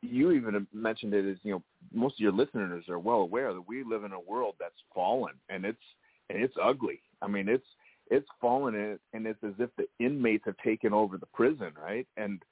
you 0.01 0.31
even 0.31 0.67
mentioned 0.73 1.13
it 1.13 1.29
as 1.29 1.37
you 1.43 1.53
know 1.53 1.63
most 1.91 2.15
of 2.15 2.19
your 2.19 2.31
listeners 2.31 2.85
are 2.87 2.99
well 2.99 3.19
aware 3.19 3.53
that 3.53 3.67
we 3.67 3.83
live 3.83 4.03
in 4.03 4.11
a 4.13 4.19
world 4.19 4.55
that's 4.59 4.75
fallen 4.93 5.33
and 5.49 5.65
it's 5.65 5.81
and 6.29 6.41
it's 6.41 6.55
ugly. 6.61 7.01
I 7.21 7.27
mean 7.27 7.49
it's 7.49 7.65
it's 8.11 8.27
fallen 8.39 8.99
and 9.13 9.25
it's 9.25 9.43
as 9.43 9.53
if 9.57 9.69
the 9.77 9.87
inmates 10.03 10.43
have 10.45 10.57
taken 10.57 10.93
over 10.93 11.17
the 11.17 11.25
prison, 11.27 11.71
right? 11.81 12.05
And 12.17 12.43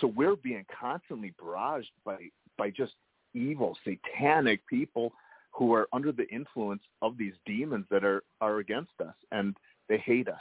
so 0.00 0.06
we're 0.06 0.36
being 0.36 0.64
constantly 0.80 1.32
barraged 1.40 1.92
by 2.04 2.16
by 2.56 2.70
just 2.70 2.94
evil, 3.34 3.76
satanic 3.84 4.66
people 4.66 5.12
who 5.52 5.72
are 5.72 5.88
under 5.92 6.12
the 6.12 6.28
influence 6.28 6.82
of 7.02 7.16
these 7.16 7.34
demons 7.46 7.86
that 7.90 8.04
are 8.04 8.22
are 8.40 8.58
against 8.58 8.92
us 9.00 9.14
and 9.32 9.56
they 9.88 9.98
hate 9.98 10.28
us. 10.28 10.40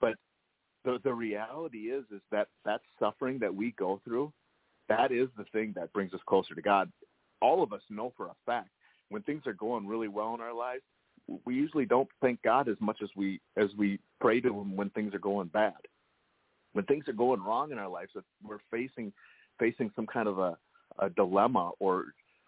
But 0.00 0.16
the 0.84 0.98
the 1.04 1.12
reality 1.12 1.90
is 1.90 2.04
is 2.10 2.22
that 2.30 2.48
that 2.64 2.80
suffering 2.98 3.38
that 3.40 3.54
we 3.54 3.72
go 3.72 4.00
through, 4.04 4.32
that 4.88 5.12
is 5.12 5.28
the 5.36 5.44
thing 5.52 5.72
that 5.76 5.92
brings 5.92 6.14
us 6.14 6.20
closer 6.26 6.54
to 6.54 6.62
God. 6.62 6.90
All 7.40 7.62
of 7.62 7.72
us 7.72 7.82
know 7.90 8.12
for 8.16 8.26
a 8.26 8.36
fact 8.46 8.70
when 9.10 9.22
things 9.22 9.46
are 9.46 9.54
going 9.54 9.86
really 9.86 10.08
well 10.08 10.34
in 10.34 10.40
our 10.40 10.52
lives, 10.52 10.82
we 11.44 11.54
usually 11.54 11.86
don't 11.86 12.08
thank 12.20 12.42
God 12.42 12.68
as 12.68 12.76
much 12.80 12.98
as 13.02 13.10
we 13.16 13.40
as 13.56 13.68
we 13.76 13.98
pray 14.20 14.40
to 14.40 14.48
him 14.48 14.76
when 14.76 14.90
things 14.90 15.14
are 15.14 15.20
going 15.20 15.48
bad. 15.48 15.74
When 16.72 16.84
things 16.84 17.08
are 17.08 17.14
going 17.14 17.42
wrong 17.42 17.72
in 17.72 17.78
our 17.78 17.88
lives, 17.88 18.12
that 18.14 18.24
we're 18.42 18.58
facing 18.70 19.12
facing 19.58 19.90
some 19.96 20.06
kind 20.06 20.28
of 20.28 20.38
a, 20.38 20.56
a 20.98 21.10
dilemma 21.10 21.72
or 21.78 22.06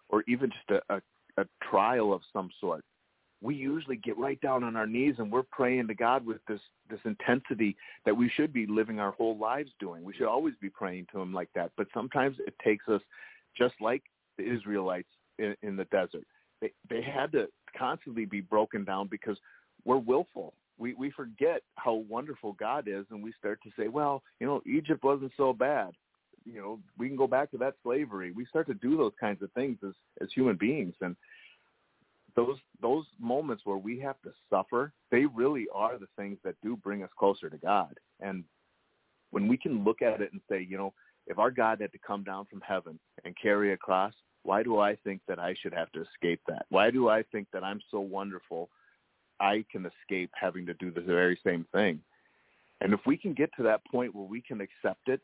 or 0.09 0.23
even 0.27 0.49
just 0.49 0.81
a, 0.89 0.95
a, 0.95 1.01
a 1.41 1.45
trial 1.69 2.13
of 2.13 2.21
some 2.33 2.49
sort, 2.59 2.83
we 3.41 3.55
usually 3.55 3.95
get 3.97 4.17
right 4.17 4.39
down 4.41 4.63
on 4.63 4.75
our 4.75 4.85
knees 4.85 5.15
and 5.17 5.31
we're 5.31 5.43
praying 5.43 5.87
to 5.87 5.95
God 5.95 6.25
with 6.25 6.37
this 6.47 6.59
this 6.89 6.99
intensity 7.05 7.75
that 8.05 8.15
we 8.15 8.29
should 8.29 8.53
be 8.53 8.65
living 8.67 8.99
our 8.99 9.11
whole 9.11 9.37
lives 9.37 9.71
doing. 9.79 10.03
We 10.03 10.13
should 10.13 10.27
always 10.27 10.53
be 10.61 10.69
praying 10.69 11.07
to 11.11 11.19
him 11.19 11.33
like 11.33 11.49
that. 11.55 11.71
But 11.77 11.87
sometimes 11.93 12.37
it 12.45 12.53
takes 12.63 12.87
us 12.87 13.01
just 13.57 13.73
like 13.81 14.03
the 14.37 14.43
Israelites 14.43 15.09
in, 15.39 15.55
in 15.63 15.75
the 15.75 15.85
desert. 15.85 16.25
They 16.61 16.71
they 16.89 17.01
had 17.01 17.31
to 17.33 17.47
constantly 17.77 18.25
be 18.25 18.41
broken 18.41 18.85
down 18.85 19.07
because 19.07 19.37
we're 19.85 19.97
willful. 19.97 20.53
We 20.81 20.95
we 20.95 21.11
forget 21.11 21.61
how 21.75 21.93
wonderful 22.09 22.53
God 22.53 22.87
is, 22.87 23.05
and 23.11 23.23
we 23.23 23.31
start 23.37 23.59
to 23.63 23.69
say, 23.77 23.87
well, 23.87 24.23
you 24.39 24.47
know, 24.47 24.61
Egypt 24.65 25.03
wasn't 25.03 25.31
so 25.37 25.53
bad. 25.53 25.91
You 26.43 26.59
know, 26.59 26.79
we 26.97 27.07
can 27.07 27.15
go 27.15 27.27
back 27.27 27.51
to 27.51 27.57
that 27.59 27.75
slavery. 27.83 28.31
We 28.31 28.45
start 28.45 28.65
to 28.67 28.73
do 28.73 28.97
those 28.97 29.13
kinds 29.19 29.43
of 29.43 29.51
things 29.51 29.77
as 29.87 29.93
as 30.21 30.29
human 30.33 30.57
beings, 30.57 30.95
and 31.01 31.15
those 32.35 32.57
those 32.81 33.05
moments 33.19 33.61
where 33.63 33.77
we 33.77 33.99
have 33.99 34.19
to 34.23 34.31
suffer, 34.49 34.91
they 35.11 35.25
really 35.25 35.67
are 35.73 35.99
the 35.99 36.07
things 36.17 36.39
that 36.43 36.55
do 36.63 36.75
bring 36.75 37.03
us 37.03 37.11
closer 37.17 37.47
to 37.47 37.57
God. 37.57 37.93
And 38.19 38.43
when 39.29 39.47
we 39.47 39.57
can 39.57 39.83
look 39.83 40.01
at 40.01 40.19
it 40.19 40.31
and 40.31 40.41
say, 40.49 40.65
you 40.67 40.77
know, 40.77 40.93
if 41.27 41.37
our 41.37 41.51
God 41.51 41.79
had 41.79 41.91
to 41.91 41.99
come 41.99 42.23
down 42.23 42.45
from 42.45 42.61
heaven 42.61 42.99
and 43.23 43.35
carry 43.39 43.73
a 43.73 43.77
cross, 43.77 44.13
why 44.43 44.63
do 44.63 44.79
I 44.79 44.95
think 45.03 45.21
that 45.27 45.37
I 45.37 45.53
should 45.61 45.73
have 45.73 45.91
to 45.91 46.01
escape 46.01 46.41
that? 46.47 46.65
Why 46.69 46.89
do 46.89 47.07
I 47.07 47.23
think 47.31 47.47
that 47.53 47.63
I'm 47.63 47.81
so 47.91 47.99
wonderful 47.99 48.69
I 49.41 49.65
can 49.71 49.85
escape 49.85 50.31
having 50.33 50.65
to 50.67 50.73
do 50.75 50.91
the 50.91 51.01
very 51.01 51.39
same 51.45 51.65
thing? 51.71 51.99
And 52.81 52.93
if 52.93 52.99
we 53.05 53.17
can 53.17 53.33
get 53.33 53.49
to 53.57 53.63
that 53.63 53.81
point 53.85 54.15
where 54.15 54.25
we 54.25 54.41
can 54.41 54.61
accept 54.61 55.07
it, 55.07 55.21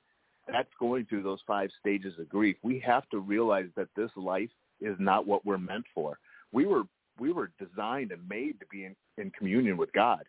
that's 0.47 0.69
going 0.79 1.05
through 1.05 1.23
those 1.23 1.39
five 1.45 1.69
stages 1.79 2.13
of 2.19 2.29
grief. 2.29 2.55
We 2.63 2.79
have 2.79 3.09
to 3.09 3.19
realize 3.19 3.67
that 3.75 3.89
this 3.95 4.11
life 4.15 4.49
is 4.79 4.95
not 4.99 5.27
what 5.27 5.45
we're 5.45 5.57
meant 5.57 5.85
for. 5.93 6.17
We 6.51 6.65
were 6.65 6.83
we 7.19 7.31
were 7.31 7.51
designed 7.59 8.11
and 8.11 8.21
made 8.29 8.59
to 8.59 8.65
be 8.67 8.85
in, 8.85 8.95
in 9.17 9.31
communion 9.31 9.75
with 9.75 9.91
God. 9.93 10.23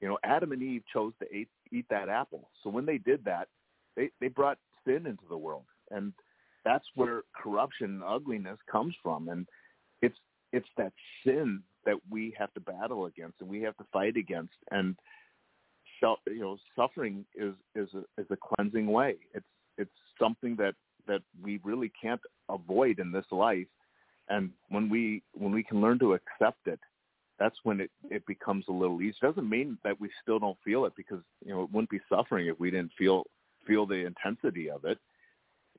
You 0.00 0.08
know, 0.08 0.18
Adam 0.24 0.50
and 0.50 0.60
Eve 0.60 0.82
chose 0.92 1.12
to 1.20 1.32
eat, 1.32 1.48
eat 1.70 1.86
that 1.88 2.08
apple. 2.08 2.48
So 2.64 2.70
when 2.70 2.84
they 2.84 2.98
did 2.98 3.24
that, 3.26 3.46
they, 3.96 4.10
they 4.20 4.26
brought 4.26 4.58
sin 4.84 5.06
into 5.06 5.22
the 5.30 5.38
world. 5.38 5.62
And 5.92 6.12
that's 6.64 6.84
where 6.96 7.22
corruption 7.40 7.86
and 7.86 8.02
ugliness 8.02 8.58
comes 8.70 8.94
from 9.02 9.28
and 9.28 9.46
it's 10.00 10.18
it's 10.52 10.68
that 10.76 10.92
sin 11.24 11.62
that 11.84 11.96
we 12.10 12.34
have 12.38 12.52
to 12.54 12.60
battle 12.60 13.06
against 13.06 13.40
and 13.40 13.48
we 13.48 13.62
have 13.62 13.76
to 13.76 13.84
fight 13.92 14.16
against. 14.16 14.54
And 14.70 14.96
you 16.26 16.40
know 16.40 16.58
suffering 16.74 17.24
is 17.36 17.54
is 17.76 17.88
a 17.94 18.20
is 18.20 18.26
a 18.30 18.36
cleansing 18.36 18.86
way. 18.86 19.16
It's 19.34 19.46
it's 19.78 19.90
something 20.20 20.56
that 20.56 20.74
that 21.06 21.22
we 21.42 21.60
really 21.64 21.92
can't 22.00 22.20
avoid 22.48 22.98
in 22.98 23.12
this 23.12 23.26
life. 23.30 23.66
And 24.28 24.50
when 24.68 24.88
we 24.88 25.22
when 25.32 25.52
we 25.52 25.62
can 25.62 25.80
learn 25.80 25.98
to 26.00 26.14
accept 26.14 26.66
it 26.66 26.80
that's 27.42 27.56
when 27.64 27.80
it 27.80 27.90
it 28.10 28.24
becomes 28.26 28.64
a 28.68 28.72
little 28.72 29.00
easier. 29.02 29.14
Doesn't 29.22 29.48
mean 29.48 29.76
that 29.84 30.00
we 30.00 30.08
still 30.22 30.38
don't 30.38 30.58
feel 30.64 30.84
it 30.84 30.92
because 30.96 31.20
you 31.44 31.52
know 31.52 31.64
it 31.64 31.72
wouldn't 31.72 31.90
be 31.90 32.00
suffering 32.08 32.46
if 32.46 32.58
we 32.60 32.70
didn't 32.70 32.92
feel 32.96 33.24
feel 33.66 33.86
the 33.86 34.06
intensity 34.06 34.70
of 34.70 34.84
it. 34.84 34.98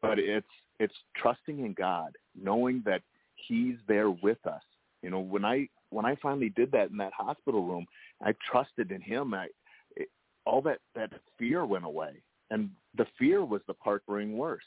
But 0.01 0.19
it's 0.19 0.45
it's 0.79 0.93
trusting 1.15 1.59
in 1.59 1.73
God, 1.73 2.11
knowing 2.35 2.81
that 2.85 3.01
He's 3.35 3.75
there 3.87 4.09
with 4.09 4.45
us. 4.45 4.61
You 5.01 5.09
know, 5.09 5.19
when 5.19 5.45
I 5.45 5.69
when 5.93 6.05
I 6.05 6.15
finally 6.21 6.49
did 6.49 6.71
that 6.71 6.89
in 6.89 6.97
that 6.97 7.13
hospital 7.13 7.63
room, 7.63 7.85
I 8.21 8.33
trusted 8.51 8.91
in 8.91 9.01
Him. 9.01 9.33
I 9.33 9.47
it, 9.95 10.09
all 10.45 10.61
that 10.63 10.79
that 10.95 11.11
fear 11.37 11.65
went 11.65 11.85
away, 11.85 12.21
and 12.49 12.69
the 12.97 13.05
fear 13.17 13.43
was 13.45 13.61
the 13.67 13.73
part 13.73 14.03
being 14.07 14.37
worse. 14.37 14.63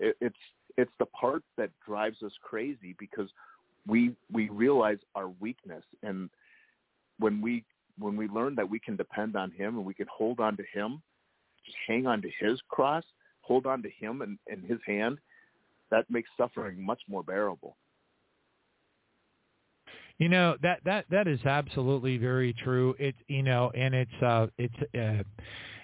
It, 0.00 0.16
it's 0.20 0.36
it's 0.76 0.92
the 0.98 1.06
part 1.06 1.42
that 1.56 1.70
drives 1.86 2.22
us 2.22 2.32
crazy 2.42 2.94
because 2.98 3.28
we 3.86 4.14
we 4.32 4.48
realize 4.48 4.98
our 5.14 5.28
weakness, 5.40 5.84
and 6.02 6.28
when 7.18 7.40
we 7.40 7.64
when 7.98 8.16
we 8.16 8.28
learn 8.28 8.54
that 8.56 8.68
we 8.68 8.78
can 8.78 8.96
depend 8.96 9.36
on 9.36 9.50
Him 9.52 9.76
and 9.76 9.84
we 9.84 9.94
can 9.94 10.08
hold 10.12 10.40
on 10.40 10.56
to 10.56 10.64
Him, 10.72 11.00
just 11.64 11.76
hang 11.86 12.06
on 12.06 12.22
to 12.22 12.30
His 12.38 12.60
cross, 12.68 13.04
hold 13.42 13.66
on 13.66 13.82
to 13.82 13.90
Him 13.90 14.22
and, 14.22 14.38
and 14.48 14.64
His 14.64 14.80
hand, 14.86 15.18
that 15.90 16.10
makes 16.10 16.28
suffering 16.36 16.84
much 16.84 17.00
more 17.08 17.22
bearable. 17.22 17.76
You 20.18 20.28
know 20.28 20.56
that 20.62 20.80
that 20.84 21.06
that 21.10 21.26
is 21.26 21.40
absolutely 21.44 22.18
very 22.18 22.52
true. 22.52 22.94
It's 22.98 23.18
you 23.26 23.42
know, 23.42 23.70
and 23.74 23.94
it's 23.94 24.22
uh, 24.22 24.46
it's 24.58 24.74
uh, 24.94 25.24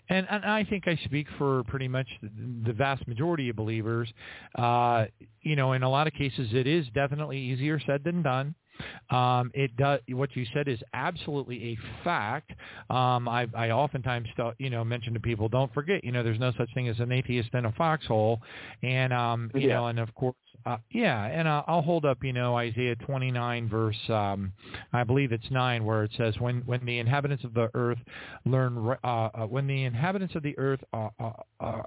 and 0.08 0.26
and 0.28 0.44
I 0.44 0.64
think 0.64 0.86
I 0.86 0.98
speak 1.04 1.26
for 1.38 1.64
pretty 1.64 1.88
much 1.88 2.06
the 2.22 2.72
vast 2.72 3.06
majority 3.08 3.48
of 3.48 3.56
believers. 3.56 4.12
Uh, 4.56 5.06
you 5.42 5.56
know, 5.56 5.72
in 5.72 5.82
a 5.82 5.88
lot 5.90 6.06
of 6.06 6.12
cases, 6.12 6.48
it 6.52 6.66
is 6.66 6.86
definitely 6.94 7.38
easier 7.38 7.80
said 7.86 8.04
than 8.04 8.22
done. 8.22 8.54
Um, 9.10 9.50
it 9.54 9.76
does. 9.76 10.00
What 10.08 10.34
you 10.36 10.46
said 10.52 10.68
is 10.68 10.78
absolutely 10.94 11.72
a 11.72 12.04
fact. 12.04 12.52
Um, 12.88 13.28
I, 13.28 13.46
I 13.56 13.70
oftentimes, 13.70 14.28
you 14.58 14.70
know, 14.70 14.84
mention 14.84 15.14
to 15.14 15.20
people, 15.20 15.48
don't 15.48 15.72
forget, 15.74 16.04
you 16.04 16.12
know, 16.12 16.22
there's 16.22 16.40
no 16.40 16.52
such 16.56 16.72
thing 16.74 16.88
as 16.88 16.98
an 17.00 17.12
atheist 17.12 17.50
in 17.54 17.64
a 17.64 17.72
foxhole, 17.72 18.40
and 18.82 19.12
um, 19.12 19.50
you 19.54 19.68
yeah. 19.68 19.74
know, 19.74 19.86
and 19.86 19.98
of 19.98 20.14
course, 20.14 20.36
uh, 20.66 20.76
yeah, 20.90 21.24
and 21.26 21.48
uh, 21.48 21.62
I'll 21.66 21.80
hold 21.80 22.04
up, 22.04 22.22
you 22.22 22.34
know, 22.34 22.56
Isaiah 22.56 22.94
29 22.96 23.68
verse, 23.68 23.96
um, 24.08 24.52
I 24.92 25.04
believe 25.04 25.32
it's 25.32 25.50
nine, 25.50 25.84
where 25.84 26.04
it 26.04 26.10
says, 26.18 26.34
"When 26.38 26.60
when 26.66 26.84
the 26.84 26.98
inhabitants 26.98 27.44
of 27.44 27.54
the 27.54 27.70
earth 27.72 27.98
learn, 28.44 28.96
uh, 29.02 29.06
uh, 29.06 29.46
when 29.46 29.66
the 29.66 29.84
inhabitants 29.84 30.34
of 30.34 30.42
the 30.42 30.56
earth 30.58 30.80
are, 30.92 31.12
uh, 31.18 31.32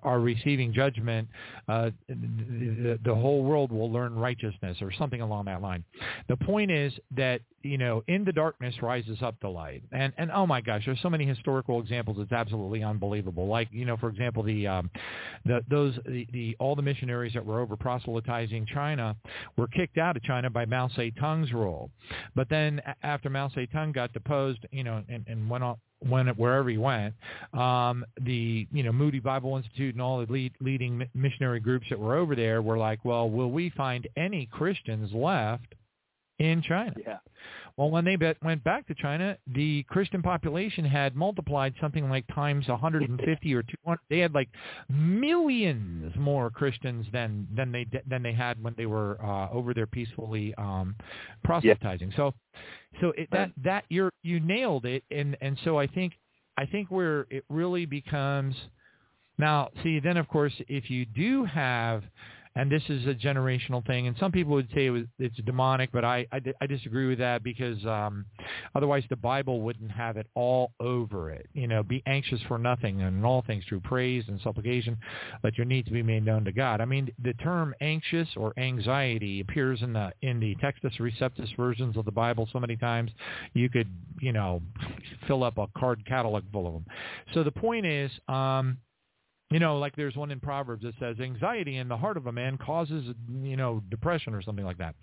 are 0.01 0.19
receiving 0.19 0.73
judgment, 0.73 1.27
uh, 1.67 1.91
the, 2.07 2.99
the 3.05 3.13
whole 3.13 3.43
world 3.43 3.71
will 3.71 3.91
learn 3.91 4.15
righteousness," 4.15 4.77
or 4.81 4.91
something 4.91 5.21
along 5.21 5.45
that 5.45 5.61
line. 5.61 5.83
The 6.27 6.37
point 6.37 6.71
is 6.71 6.82
that 7.15 7.41
you 7.63 7.77
know, 7.77 8.03
in 8.07 8.25
the 8.25 8.31
darkness 8.31 8.75
rises 8.81 9.21
up 9.21 9.35
the 9.41 9.47
light. 9.47 9.83
And 9.91 10.13
and 10.17 10.29
oh 10.31 10.45
my 10.45 10.61
gosh, 10.61 10.83
there's 10.85 11.01
so 11.01 11.09
many 11.09 11.25
historical 11.25 11.79
examples. 11.79 12.17
It's 12.19 12.31
absolutely 12.31 12.83
unbelievable. 12.83 13.47
Like 13.47 13.69
you 13.71 13.85
know, 13.85 13.97
for 13.97 14.09
example, 14.09 14.43
the 14.43 14.67
um, 14.67 14.91
the 15.45 15.61
those 15.69 15.95
the, 16.05 16.27
the 16.33 16.55
all 16.59 16.75
the 16.75 16.81
missionaries 16.81 17.33
that 17.33 17.45
were 17.45 17.61
over 17.61 17.77
proselytizing 17.77 18.67
China 18.73 19.15
were 19.57 19.67
kicked 19.67 19.97
out 19.97 20.17
of 20.17 20.23
China 20.23 20.49
by 20.49 20.65
Mao 20.65 20.89
Zedong's 20.89 21.53
rule. 21.53 21.89
But 22.35 22.49
then 22.49 22.81
after 23.01 23.29
Mao 23.29 23.47
Zedong 23.49 23.93
got 23.93 24.11
deposed, 24.13 24.59
you 24.71 24.83
know, 24.83 25.01
and, 25.07 25.25
and 25.27 25.49
went 25.49 25.63
on 25.63 25.77
when 26.07 26.27
wherever 26.29 26.69
he 26.69 26.77
went, 26.77 27.13
um, 27.53 28.05
the 28.21 28.67
you 28.73 28.83
know 28.83 28.91
Moody 28.91 29.19
Bible 29.19 29.55
Institute 29.55 29.95
and 29.95 30.01
all 30.01 30.25
the 30.25 30.31
lead, 30.31 30.53
leading 30.59 31.07
missionary 31.13 31.61
groups 31.61 31.85
that 31.89 31.99
were 31.99 32.17
over 32.17 32.35
there 32.35 32.61
were 32.61 32.77
like, 32.77 33.05
well, 33.05 33.29
will 33.29 33.51
we 33.51 33.69
find 33.69 34.07
any 34.17 34.47
Christians 34.47 35.13
left 35.13 35.75
in 36.39 36.61
China. 36.61 36.93
Yeah. 37.05 37.17
Well, 37.77 37.89
when 37.89 38.05
they 38.05 38.15
bet, 38.15 38.37
went 38.43 38.63
back 38.63 38.87
to 38.87 38.93
China, 38.93 39.35
the 39.47 39.83
Christian 39.83 40.21
population 40.21 40.85
had 40.85 41.15
multiplied 41.15 41.73
something 41.81 42.07
like 42.07 42.25
times 42.33 42.67
150 42.67 43.53
or 43.55 43.63
200. 43.63 43.99
They 44.09 44.19
had 44.19 44.33
like 44.33 44.49
millions 44.89 46.13
more 46.15 46.51
Christians 46.51 47.07
than 47.11 47.47
than 47.55 47.71
they 47.71 47.87
than 48.07 48.21
they 48.21 48.33
had 48.33 48.61
when 48.63 48.75
they 48.77 48.85
were 48.85 49.19
uh, 49.23 49.49
over 49.51 49.73
there 49.73 49.87
peacefully 49.87 50.53
um, 50.57 50.95
proselytizing. 51.43 52.11
Yeah. 52.11 52.17
So, 52.17 52.33
so 53.01 53.13
it, 53.17 53.27
that 53.31 53.51
that 53.63 53.85
you're 53.89 54.11
you 54.21 54.39
nailed 54.39 54.85
it, 54.85 55.03
and 55.09 55.35
and 55.41 55.57
so 55.63 55.79
I 55.79 55.87
think 55.87 56.13
I 56.57 56.67
think 56.67 56.91
where 56.91 57.25
it 57.31 57.43
really 57.49 57.87
becomes 57.87 58.55
now. 59.39 59.69
See, 59.81 59.99
then 59.99 60.17
of 60.17 60.27
course, 60.27 60.53
if 60.67 60.91
you 60.91 61.05
do 61.05 61.43
have 61.45 62.03
and 62.55 62.71
this 62.71 62.83
is 62.89 63.05
a 63.07 63.13
generational 63.13 63.85
thing. 63.85 64.07
And 64.07 64.15
some 64.19 64.31
people 64.31 64.53
would 64.53 64.69
say 64.73 64.85
it 64.85 64.91
was, 64.91 65.03
it's 65.19 65.35
demonic, 65.45 65.91
but 65.91 66.05
I, 66.05 66.27
I, 66.31 66.41
I 66.61 66.67
disagree 66.67 67.07
with 67.07 67.19
that 67.19 67.43
because 67.43 67.83
um, 67.85 68.25
otherwise 68.75 69.03
the 69.09 69.15
Bible 69.15 69.61
wouldn't 69.61 69.91
have 69.91 70.17
it 70.17 70.27
all 70.35 70.71
over 70.79 71.31
it. 71.31 71.47
You 71.53 71.67
know, 71.67 71.81
be 71.83 72.03
anxious 72.05 72.39
for 72.47 72.57
nothing 72.57 73.01
and 73.01 73.25
all 73.25 73.43
things 73.45 73.63
through 73.67 73.81
praise 73.81 74.25
and 74.27 74.39
supplication, 74.41 74.97
let 75.43 75.57
your 75.57 75.65
needs 75.65 75.89
be 75.89 76.03
made 76.03 76.25
known 76.25 76.45
to 76.45 76.51
God. 76.51 76.81
I 76.81 76.85
mean, 76.85 77.09
the 77.23 77.33
term 77.33 77.73
anxious 77.81 78.29
or 78.35 78.53
anxiety 78.57 79.41
appears 79.41 79.81
in 79.81 79.93
the 79.93 80.11
in 80.21 80.39
the 80.39 80.55
Textus 80.55 80.99
Receptus 80.99 81.55
versions 81.57 81.97
of 81.97 82.05
the 82.05 82.11
Bible 82.11 82.47
so 82.51 82.59
many 82.59 82.75
times 82.75 83.11
you 83.53 83.69
could, 83.69 83.89
you 84.19 84.31
know, 84.31 84.61
fill 85.27 85.43
up 85.43 85.57
a 85.57 85.67
card 85.77 86.05
catalog 86.05 86.43
full 86.51 86.67
of 86.67 86.73
them. 86.73 86.85
So 87.33 87.43
the 87.43 87.51
point 87.51 87.85
is, 87.85 88.11
um, 88.27 88.77
you 89.53 89.59
know, 89.59 89.77
like 89.77 89.95
there's 89.95 90.15
one 90.15 90.31
in 90.31 90.39
Proverbs 90.39 90.83
that 90.83 90.95
says 90.99 91.19
anxiety 91.19 91.77
in 91.77 91.87
the 91.87 91.95
heart 91.97 92.17
of 92.17 92.25
a 92.25 92.31
man 92.31 92.57
causes, 92.57 93.05
you 93.43 93.55
know, 93.55 93.83
depression 93.89 94.33
or 94.33 94.41
something 94.41 94.65
like 94.65 94.79
that. 94.79 94.95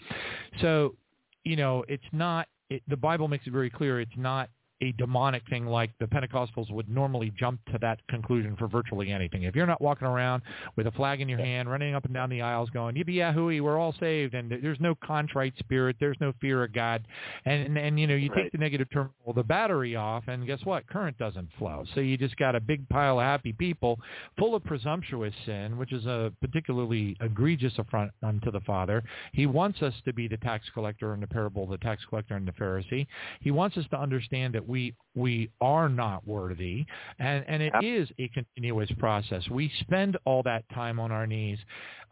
So, 0.61 0.97
you 1.45 1.55
know, 1.55 1.85
it's 1.89 2.03
not, 2.11 2.49
it, 2.69 2.83
the 2.89 2.97
Bible 2.97 3.29
makes 3.29 3.47
it 3.47 3.53
very 3.53 3.70
clear 3.70 4.01
it's 4.01 4.11
not 4.17 4.51
a 4.83 4.92
demonic 4.92 5.42
thing 5.49 5.67
like 5.67 5.91
the 5.99 6.07
Pentecostals 6.07 6.70
would 6.70 6.89
normally 6.89 7.33
jump 7.39 7.60
to 7.73 7.78
that 7.81 8.00
conclusion 8.09 8.57
for 8.57 8.68
virtually 8.68 9.10
anything. 9.10 9.44
If 9.44 9.55
you're 9.57 9.67
not 9.67 9.81
walking 9.81 10.07
around 10.09 10.42
with 10.76 10.86
a 10.86 10.92
flag 10.92 11.20
in 11.20 11.28
your 11.28 11.39
hand, 11.39 11.70
running 11.70 11.94
up 11.94 12.05
and 12.05 12.15
down 12.15 12.31
the 12.31 12.42
aisles 12.42 12.70
going, 12.70 12.94
yippee 12.97 13.15
yahoo, 13.17 13.62
we're 13.62 13.78
all 13.78 13.94
saved, 14.00 14.34
and 14.34 14.50
there's 14.50 14.81
no 14.81 14.94
contrite 15.05 15.55
spirit, 15.59 15.97
there's 16.00 16.17
no 16.20 16.33
fear 16.41 16.65
of 16.65 16.73
God, 16.73 17.07
and 17.44 17.60
and, 17.62 17.78
and 17.78 18.00
you 18.00 18.07
know 18.07 18.15
you 18.15 18.31
Right. 18.31 18.44
take 18.44 18.52
the 18.52 18.59
negative 18.59 18.89
terminal, 18.92 19.33
the 19.34 19.42
battery 19.42 19.97
off, 19.97 20.25
and 20.28 20.47
guess 20.47 20.60
what? 20.65 20.86
Current 20.86 21.18
doesn't 21.18 21.49
flow. 21.59 21.84
So 21.94 22.00
you 22.00 22.17
just 22.17 22.36
got 22.36 22.55
a 22.55 22.60
big 22.60 22.89
pile 22.89 23.18
of 23.18 23.25
happy 23.25 23.52
people 23.52 23.99
full 24.39 24.55
of 24.55 24.65
presumptuous 24.65 25.34
sin, 25.47 25.76
which 25.76 25.92
is 25.92 26.07
a 26.07 26.33
particularly 26.41 27.17
egregious 27.20 27.73
affront 27.78 28.12
unto 28.23 28.50
the 28.50 28.60
Father. 28.60 29.02
He 29.33 29.47
wants 29.47 29.83
us 29.83 29.94
to 30.05 30.12
be 30.12 30.28
the 30.28 30.36
tax 30.39 30.65
collector 30.75 31.15
in 31.15 31.20
the 31.20 31.26
parable 31.26 31.65
of 31.65 31.70
the 31.70 31.78
tax 31.78 32.05
collector 32.09 32.34
and 32.34 32.47
the 32.47 32.52
Pharisee. 32.52 33.07
He 33.41 33.50
wants 33.50 33.76
us 33.76 33.84
to 33.91 33.99
understand 34.00 34.55
that 34.55 34.67
we 34.71 34.95
we 35.17 35.51
are 35.61 35.89
not 35.89 36.27
worthy, 36.27 36.87
and 37.19 37.45
and 37.49 37.63
it 37.63 37.73
Yep. 37.75 37.85
is 37.85 38.09
a 38.19 38.29
continuous 38.29 38.91
process. 38.99 39.49
We 39.51 39.71
spend 39.81 40.17
all 40.25 40.43
that 40.45 40.65
time 40.71 41.01
on 41.01 41.11
our 41.13 41.27
knees, 41.27 41.59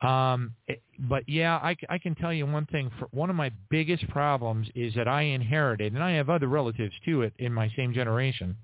um, 0.03 0.55
it- 0.67 0.83
but 1.09 1.29
yeah, 1.29 1.59
I, 1.63 1.75
c- 1.75 1.87
I 1.89 1.99
can 1.99 2.15
tell 2.17 2.33
you 2.33 2.47
one 2.47 2.67
thing. 2.67 2.91
For 2.99 3.07
one 3.13 3.31
of 3.31 3.37
my 3.37 3.51
biggest 3.71 4.09
problems 4.09 4.69
is 4.75 4.95
that 4.97 5.09
I 5.09 5.23
inherited, 5.23 5.95
and 5.95 6.03
I 6.03 6.13
have 6.13 6.29
other 6.29 6.49
relatives 6.49 6.95
too, 7.05 7.23
it 7.23 7.35
in 7.39 7.53
my 7.55 7.71
same 7.77 7.95
generation. 7.95 8.57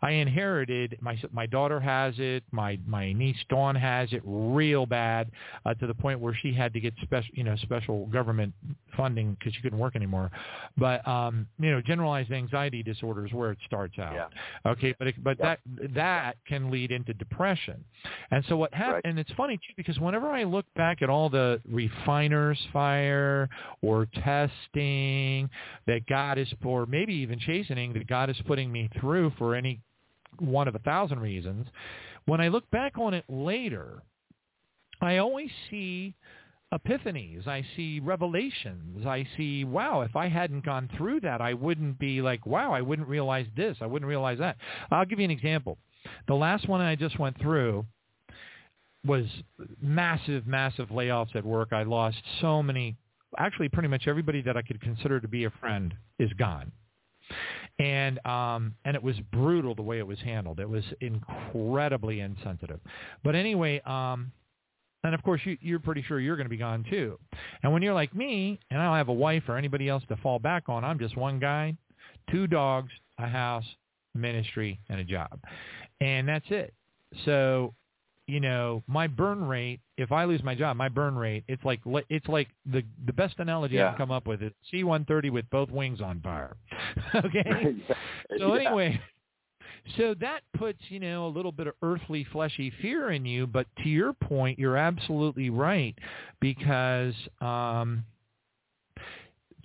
I 0.00 0.12
inherited 0.12 0.98
my 1.00 1.20
my 1.32 1.46
daughter 1.46 1.80
has 1.80 2.14
it, 2.18 2.42
my 2.50 2.78
my 2.86 3.12
niece 3.12 3.36
Dawn 3.48 3.74
has 3.74 4.12
it 4.12 4.22
real 4.24 4.86
bad 4.86 5.30
uh, 5.64 5.74
to 5.74 5.86
the 5.86 5.94
point 5.94 6.20
where 6.20 6.36
she 6.42 6.52
had 6.52 6.72
to 6.74 6.80
get 6.80 6.94
special 7.02 7.30
you 7.34 7.44
know 7.44 7.56
special 7.56 8.06
government 8.06 8.52
funding 8.96 9.36
because 9.38 9.54
she 9.54 9.62
couldn't 9.62 9.78
work 9.78 9.96
anymore. 9.96 10.30
But 10.76 11.06
um, 11.06 11.46
you 11.58 11.70
know, 11.70 11.80
generalized 11.80 12.32
anxiety 12.32 12.82
disorder 12.82 13.26
is 13.26 13.32
where 13.32 13.52
it 13.52 13.58
starts 13.66 13.98
out. 13.98 14.14
Yeah. 14.14 14.70
Okay, 14.72 14.94
but 14.98 15.08
it, 15.08 15.14
but 15.22 15.36
Yep. 15.38 15.60
that 15.78 15.94
that 15.94 16.36
can 16.46 16.70
lead 16.70 16.90
into 16.92 17.14
depression. 17.14 17.82
And 18.30 18.44
so 18.48 18.56
what 18.56 18.72
happened? 18.74 18.94
Right. 18.94 19.04
And 19.04 19.18
it's 19.18 19.32
funny 19.32 19.56
too 19.56 19.72
because 19.76 19.98
whenever 19.98 20.28
I 20.28 20.44
look 20.44 20.66
back 20.76 21.02
at 21.02 21.08
all 21.10 21.28
the 21.30 21.60
refiners 21.68 22.58
fire 22.72 23.48
or 23.82 24.06
testing 24.06 25.48
that 25.86 26.06
God 26.08 26.38
is, 26.38 26.52
or 26.64 26.86
maybe 26.86 27.14
even 27.14 27.38
chastening 27.38 27.92
that 27.94 28.06
God 28.06 28.30
is 28.30 28.36
putting 28.46 28.70
me 28.70 28.88
through 29.00 29.32
for 29.42 29.56
any 29.56 29.80
one 30.38 30.68
of 30.68 30.76
a 30.76 30.78
thousand 30.78 31.18
reasons, 31.18 31.66
when 32.26 32.40
I 32.40 32.46
look 32.46 32.70
back 32.70 32.96
on 32.96 33.12
it 33.12 33.24
later, 33.28 34.00
I 35.00 35.16
always 35.16 35.50
see 35.68 36.14
epiphanies. 36.72 37.48
I 37.48 37.66
see 37.74 37.98
revelations. 37.98 39.04
I 39.04 39.26
see, 39.36 39.64
wow, 39.64 40.02
if 40.02 40.14
I 40.14 40.28
hadn't 40.28 40.64
gone 40.64 40.88
through 40.96 41.22
that, 41.22 41.40
I 41.40 41.54
wouldn't 41.54 41.98
be 41.98 42.22
like, 42.22 42.46
wow, 42.46 42.72
I 42.72 42.82
wouldn't 42.82 43.08
realize 43.08 43.46
this. 43.56 43.76
I 43.80 43.86
wouldn't 43.86 44.08
realize 44.08 44.38
that. 44.38 44.58
I'll 44.92 45.04
give 45.04 45.18
you 45.18 45.24
an 45.24 45.32
example. 45.32 45.76
The 46.28 46.34
last 46.34 46.68
one 46.68 46.80
I 46.80 46.94
just 46.94 47.18
went 47.18 47.40
through 47.40 47.84
was 49.04 49.24
massive, 49.80 50.46
massive 50.46 50.90
layoffs 50.90 51.34
at 51.34 51.44
work. 51.44 51.72
I 51.72 51.82
lost 51.82 52.18
so 52.40 52.62
many, 52.62 52.96
actually 53.36 53.70
pretty 53.70 53.88
much 53.88 54.06
everybody 54.06 54.40
that 54.42 54.56
I 54.56 54.62
could 54.62 54.80
consider 54.80 55.18
to 55.18 55.26
be 55.26 55.46
a 55.46 55.50
friend 55.50 55.94
is 56.20 56.32
gone. 56.34 56.70
And 57.78 58.24
um 58.26 58.74
and 58.84 58.94
it 58.94 59.02
was 59.02 59.16
brutal 59.32 59.74
the 59.74 59.82
way 59.82 59.98
it 59.98 60.06
was 60.06 60.18
handled. 60.20 60.60
It 60.60 60.68
was 60.68 60.84
incredibly 61.00 62.20
insensitive. 62.20 62.80
But 63.24 63.34
anyway, 63.34 63.80
um 63.86 64.32
and 65.04 65.14
of 65.14 65.22
course 65.22 65.40
you 65.44 65.56
you're 65.60 65.80
pretty 65.80 66.02
sure 66.02 66.20
you're 66.20 66.36
going 66.36 66.46
to 66.46 66.50
be 66.50 66.56
gone 66.56 66.84
too. 66.88 67.18
And 67.62 67.72
when 67.72 67.82
you're 67.82 67.94
like 67.94 68.14
me 68.14 68.60
and 68.70 68.80
I 68.80 68.84
don't 68.84 68.96
have 68.96 69.08
a 69.08 69.12
wife 69.12 69.44
or 69.48 69.56
anybody 69.56 69.88
else 69.88 70.04
to 70.08 70.16
fall 70.16 70.38
back 70.38 70.68
on, 70.68 70.84
I'm 70.84 70.98
just 70.98 71.16
one 71.16 71.38
guy, 71.38 71.76
two 72.30 72.46
dogs, 72.46 72.92
a 73.18 73.26
house, 73.26 73.64
ministry 74.14 74.78
and 74.88 75.00
a 75.00 75.04
job. 75.04 75.40
And 76.00 76.28
that's 76.28 76.46
it. 76.50 76.74
So 77.24 77.74
you 78.28 78.40
know, 78.40 78.82
my 78.86 79.08
burn 79.08 79.44
rate, 79.44 79.80
if 80.02 80.12
I 80.12 80.24
lose 80.24 80.42
my 80.42 80.54
job, 80.54 80.76
my 80.76 80.88
burn 80.88 81.16
rate, 81.16 81.44
it's 81.48 81.64
like 81.64 81.80
it's 82.08 82.28
like 82.28 82.48
the 82.70 82.82
the 83.06 83.12
best 83.12 83.34
analogy 83.38 83.76
I 83.76 83.82
Yeah. 83.82 83.88
can 83.90 83.98
come 83.98 84.10
up 84.10 84.26
with 84.26 84.42
is 84.42 84.52
C-130 84.70 85.30
with 85.30 85.48
both 85.50 85.70
wings 85.70 86.00
on 86.00 86.20
fire. 86.20 86.56
okay? 87.14 87.74
So 88.38 88.54
anyway, 88.54 89.00
so 89.96 90.14
that 90.20 90.40
puts, 90.56 90.78
you 90.88 91.00
know, 91.00 91.26
a 91.26 91.28
little 91.28 91.52
bit 91.52 91.66
of 91.66 91.74
earthly 91.82 92.24
fleshy 92.32 92.72
fear 92.80 93.10
in 93.12 93.24
you, 93.26 93.46
but 93.46 93.66
to 93.82 93.88
your 93.88 94.12
point, 94.12 94.58
you're 94.58 94.76
absolutely 94.76 95.50
right 95.50 95.94
because 96.40 97.14
um 97.40 98.04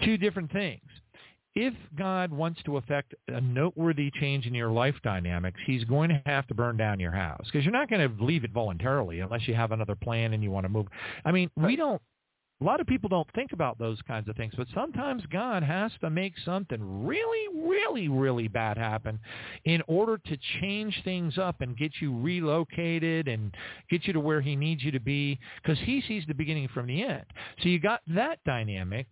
two 0.03 0.17
different 0.17 0.51
things. 0.51 0.81
If 1.59 1.73
God 1.97 2.31
wants 2.31 2.61
to 2.65 2.77
affect 2.77 3.15
a 3.29 3.41
noteworthy 3.41 4.11
change 4.19 4.45
in 4.45 4.53
your 4.53 4.69
life 4.69 4.93
dynamics, 5.03 5.59
he's 5.65 5.83
going 5.85 6.09
to 6.09 6.21
have 6.27 6.45
to 6.49 6.53
burn 6.53 6.77
down 6.77 6.99
your 6.99 7.11
house 7.11 7.45
because 7.45 7.65
you're 7.65 7.73
not 7.73 7.89
going 7.89 8.07
to 8.07 8.23
leave 8.23 8.43
it 8.43 8.51
voluntarily 8.51 9.21
unless 9.21 9.47
you 9.47 9.55
have 9.55 9.71
another 9.71 9.95
plan 9.95 10.33
and 10.33 10.43
you 10.43 10.51
want 10.51 10.65
to 10.65 10.69
move. 10.69 10.85
I 11.25 11.31
mean, 11.31 11.49
we 11.55 11.75
don't 11.75 11.99
a 12.61 12.63
lot 12.63 12.79
of 12.79 12.85
people 12.85 13.09
don't 13.09 13.27
think 13.33 13.53
about 13.53 13.79
those 13.79 13.99
kinds 14.07 14.27
of 14.27 14.35
things, 14.35 14.53
but 14.55 14.67
sometimes 14.73 15.23
God 15.31 15.63
has 15.63 15.91
to 16.01 16.11
make 16.11 16.33
something 16.43 17.05
really, 17.05 17.67
really, 17.67 18.07
really 18.07 18.47
bad 18.47 18.77
happen 18.77 19.19
in 19.65 19.81
order 19.87 20.17
to 20.17 20.37
change 20.59 20.99
things 21.03 21.39
up 21.39 21.61
and 21.61 21.77
get 21.77 21.91
you 22.01 22.15
relocated 22.19 23.27
and 23.27 23.55
get 23.89 24.05
you 24.05 24.13
to 24.13 24.19
where 24.19 24.41
he 24.41 24.55
needs 24.55 24.83
you 24.83 24.91
to 24.91 24.99
be 24.99 25.39
because 25.61 25.79
he 25.79 26.03
sees 26.07 26.23
the 26.27 26.33
beginning 26.33 26.67
from 26.73 26.87
the 26.87 27.03
end. 27.03 27.25
So 27.61 27.69
you 27.69 27.79
got 27.79 28.01
that 28.07 28.39
dynamic. 28.43 29.07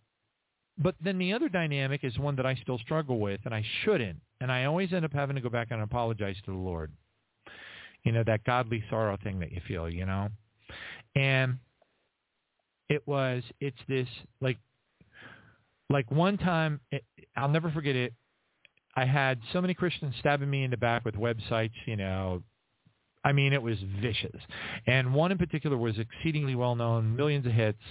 But 0.77 0.95
then 1.01 1.17
the 1.17 1.33
other 1.33 1.47
dynamic 1.47 2.03
is 2.03 2.17
one 2.19 2.35
that 2.35 2.45
I 2.45 2.55
still 2.55 2.77
struggle 2.79 3.19
with, 3.19 3.39
and 3.45 3.53
I 3.53 3.63
shouldn't. 3.83 4.19
And 4.41 4.51
I 4.51 4.65
always 4.65 4.91
end 4.91 5.05
up 5.05 5.13
having 5.13 5.35
to 5.35 5.41
go 5.41 5.49
back 5.49 5.69
and 5.71 5.81
apologize 5.81 6.35
to 6.45 6.51
the 6.51 6.57
Lord. 6.57 6.91
You 8.03 8.11
know, 8.11 8.23
that 8.25 8.43
godly 8.43 8.83
sorrow 8.89 9.17
thing 9.23 9.39
that 9.39 9.51
you 9.51 9.61
feel, 9.67 9.89
you 9.89 10.05
know? 10.05 10.29
And 11.15 11.57
it 12.89 13.07
was 13.07 13.41
it's 13.59 13.77
this 13.87 14.07
like 14.41 14.57
like 15.89 16.11
one 16.11 16.37
time 16.37 16.79
it, 16.91 17.03
I'll 17.35 17.49
never 17.49 17.71
forget 17.71 17.95
it. 17.95 18.13
I 18.95 19.05
had 19.05 19.39
so 19.53 19.61
many 19.61 19.73
Christians 19.73 20.15
stabbing 20.19 20.49
me 20.49 20.63
in 20.63 20.71
the 20.71 20.77
back 20.77 21.03
with 21.03 21.15
websites, 21.15 21.73
you 21.85 21.95
know. 21.95 22.43
I 23.23 23.31
mean, 23.31 23.53
it 23.53 23.61
was 23.61 23.77
vicious. 24.01 24.39
And 24.85 25.13
one 25.13 25.31
in 25.31 25.37
particular 25.37 25.77
was 25.77 25.95
exceedingly 25.97 26.55
well 26.55 26.75
known, 26.75 27.15
millions 27.15 27.45
of 27.45 27.53
hits, 27.53 27.81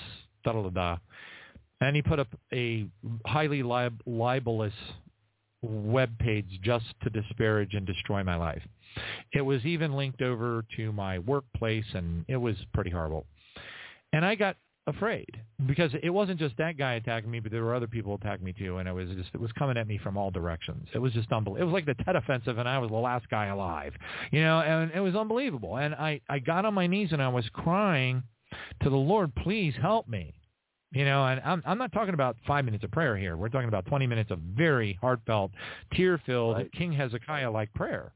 da 0.45 0.53
da 0.53 0.63
da 0.63 0.71
da. 0.71 0.97
And 1.85 1.97
he 1.97 2.03
put 2.03 2.19
up 2.19 2.29
a 2.53 2.87
highly 3.27 3.63
lib- 3.63 4.03
libelous 4.07 4.75
web 5.63 6.17
page 6.19 6.47
just 6.63 6.87
to 7.03 7.11
disparage 7.11 7.75
and 7.75 7.87
destroy 7.87 8.23
my 8.23 8.37
life. 8.37 8.63
It 9.33 9.41
was 9.41 9.65
even 9.65 9.95
linked 9.95 10.23
over 10.23 10.65
to 10.77 10.93
my 10.93 11.19
workplace, 11.19 11.87
and 11.95 12.25
it 12.29 12.37
was 12.37 12.57
pretty 12.73 12.91
horrible. 12.91 13.27
And 14.13 14.25
I 14.25 14.35
got 14.35 14.57
afraid 14.87 15.41
because 15.67 15.91
it 16.03 16.11
wasn't 16.11 16.39
just 16.39 16.57
that 16.59 16.77
guy 16.77 16.95
attacking 16.95 17.31
me, 17.31 17.41
but 17.41 17.51
there 17.51 17.65
were 17.65 17.75
other 17.75 17.87
people 17.87 18.15
attacking 18.15 18.45
me 18.45 18.53
too, 18.53 18.79
and 18.79 18.89
it 18.89 18.93
was 18.93 19.09
just 19.11 19.31
it 19.33 19.41
was 19.41 19.51
coming 19.53 19.77
at 19.77 19.89
me 19.89 19.99
from 19.99 20.17
all 20.17 20.31
directions. 20.31 20.87
It 20.95 20.99
was 20.99 21.13
just 21.13 21.33
unbelievable. 21.33 21.63
It 21.63 21.73
was 21.73 21.73
like 21.73 21.87
the 21.87 22.05
Tet 22.05 22.17
Offensive, 22.17 22.59
and 22.59 22.69
I 22.69 22.79
was 22.79 22.91
the 22.91 22.97
last 22.97 23.29
guy 23.29 23.47
alive, 23.47 23.95
you 24.31 24.43
know, 24.43 24.61
and 24.61 24.93
it 24.93 25.01
was 25.01 25.15
unbelievable. 25.17 25.77
And 25.79 25.95
I 25.95 26.21
I 26.29 26.39
got 26.39 26.65
on 26.65 26.75
my 26.75 26.87
knees 26.87 27.11
and 27.13 27.23
I 27.23 27.29
was 27.29 27.49
crying 27.53 28.23
to 28.83 28.91
the 28.91 28.97
Lord, 28.97 29.35
please 29.35 29.75
help 29.81 30.07
me. 30.07 30.35
You 30.95 31.05
know, 31.05 31.27
and 31.27 31.41
I'm 31.45 31.63
I'm 31.67 31.77
not 31.77 31.93
talking 31.93 32.15
about 32.15 32.37
five 32.47 32.65
minutes 32.65 32.85
of 32.85 32.91
prayer 32.93 33.17
here. 33.17 33.37
We're 33.37 33.49
talking 33.49 33.69
about 33.69 33.85
20 33.87 34.07
minutes 34.07 34.31
of 34.31 34.39
very 34.39 34.97
heartfelt, 35.01 35.51
tear-filled, 35.93 36.57
Right. 36.57 36.73
King 36.73 36.93
Hezekiah-like 36.93 37.75
prayer. 37.75 38.13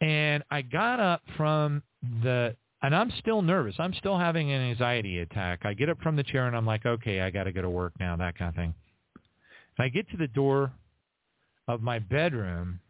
And 0.00 0.42
I 0.50 0.62
got 0.62 0.98
up 0.98 1.22
from 1.36 1.82
the, 2.22 2.56
and 2.82 2.94
I'm 2.94 3.10
still 3.20 3.42
nervous. 3.42 3.74
I'm 3.78 3.94
still 3.94 4.18
having 4.18 4.50
an 4.50 4.62
anxiety 4.62 5.20
attack. 5.20 5.60
I 5.64 5.74
get 5.74 5.88
up 5.88 6.00
from 6.02 6.16
the 6.16 6.22
chair 6.22 6.46
and 6.46 6.56
I'm 6.56 6.66
like, 6.66 6.84
okay, 6.86 7.20
I 7.20 7.30
got 7.30 7.44
to 7.44 7.52
go 7.52 7.62
to 7.62 7.70
work 7.70 7.92
now, 8.00 8.16
that 8.16 8.36
kind 8.36 8.48
of 8.48 8.54
thing. 8.54 8.74
And 9.78 9.84
I 9.84 9.88
get 9.88 10.08
to 10.10 10.16
the 10.16 10.26
door 10.26 10.72
of 11.68 11.80
my 11.82 11.98
bedroom, 11.98 12.80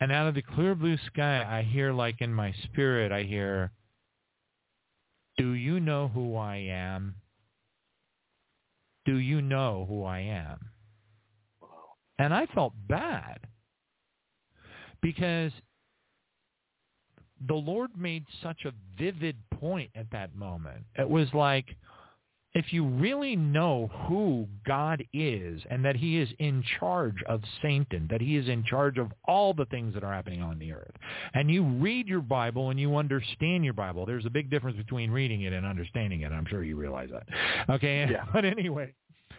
and 0.00 0.12
out 0.12 0.26
of 0.28 0.34
the 0.34 0.42
clear 0.42 0.74
blue 0.74 0.96
sky, 1.06 1.44
I 1.44 1.62
hear 1.62 1.92
like 1.92 2.20
in 2.20 2.32
my 2.32 2.52
spirit, 2.64 3.12
I 3.12 3.22
hear, 3.22 3.70
Do 5.38 5.52
you 5.52 5.80
know 5.80 6.08
who 6.08 6.36
I 6.36 6.56
am? 6.56 7.16
Do 9.06 9.16
you 9.16 9.40
know 9.40 9.86
who 9.88 10.04
I 10.04 10.18
am? 10.18 10.58
And 12.18 12.34
I 12.34 12.46
felt 12.46 12.72
bad 12.88 13.38
because 15.00 15.52
the 17.46 17.54
Lord 17.54 17.90
made 17.96 18.24
such 18.42 18.64
a 18.64 18.72
vivid 18.98 19.36
point 19.60 19.90
at 19.94 20.10
that 20.10 20.34
moment. 20.34 20.84
It 20.98 21.08
was 21.08 21.28
like, 21.32 21.76
if 22.56 22.72
you 22.72 22.86
really 22.86 23.36
know 23.36 23.90
who 24.08 24.48
God 24.66 25.04
is 25.12 25.60
and 25.70 25.84
that 25.84 25.94
he 25.94 26.18
is 26.18 26.30
in 26.38 26.64
charge 26.80 27.22
of 27.28 27.42
Satan, 27.60 28.08
that 28.10 28.22
he 28.22 28.38
is 28.38 28.48
in 28.48 28.64
charge 28.64 28.96
of 28.96 29.12
all 29.28 29.52
the 29.52 29.66
things 29.66 29.92
that 29.92 30.02
are 30.02 30.12
happening 30.12 30.40
on 30.40 30.58
the 30.58 30.72
earth, 30.72 30.94
and 31.34 31.50
you 31.50 31.62
read 31.62 32.08
your 32.08 32.22
Bible 32.22 32.70
and 32.70 32.80
you 32.80 32.96
understand 32.96 33.62
your 33.62 33.74
Bible, 33.74 34.06
there's 34.06 34.24
a 34.24 34.30
big 34.30 34.48
difference 34.48 34.78
between 34.78 35.10
reading 35.10 35.42
it 35.42 35.52
and 35.52 35.66
understanding 35.66 36.22
it. 36.22 36.32
I'm 36.32 36.46
sure 36.46 36.64
you 36.64 36.76
realize 36.76 37.10
that. 37.12 37.26
Okay? 37.68 38.06
Yeah. 38.10 38.24
But 38.32 38.44
anyway, 38.46 38.92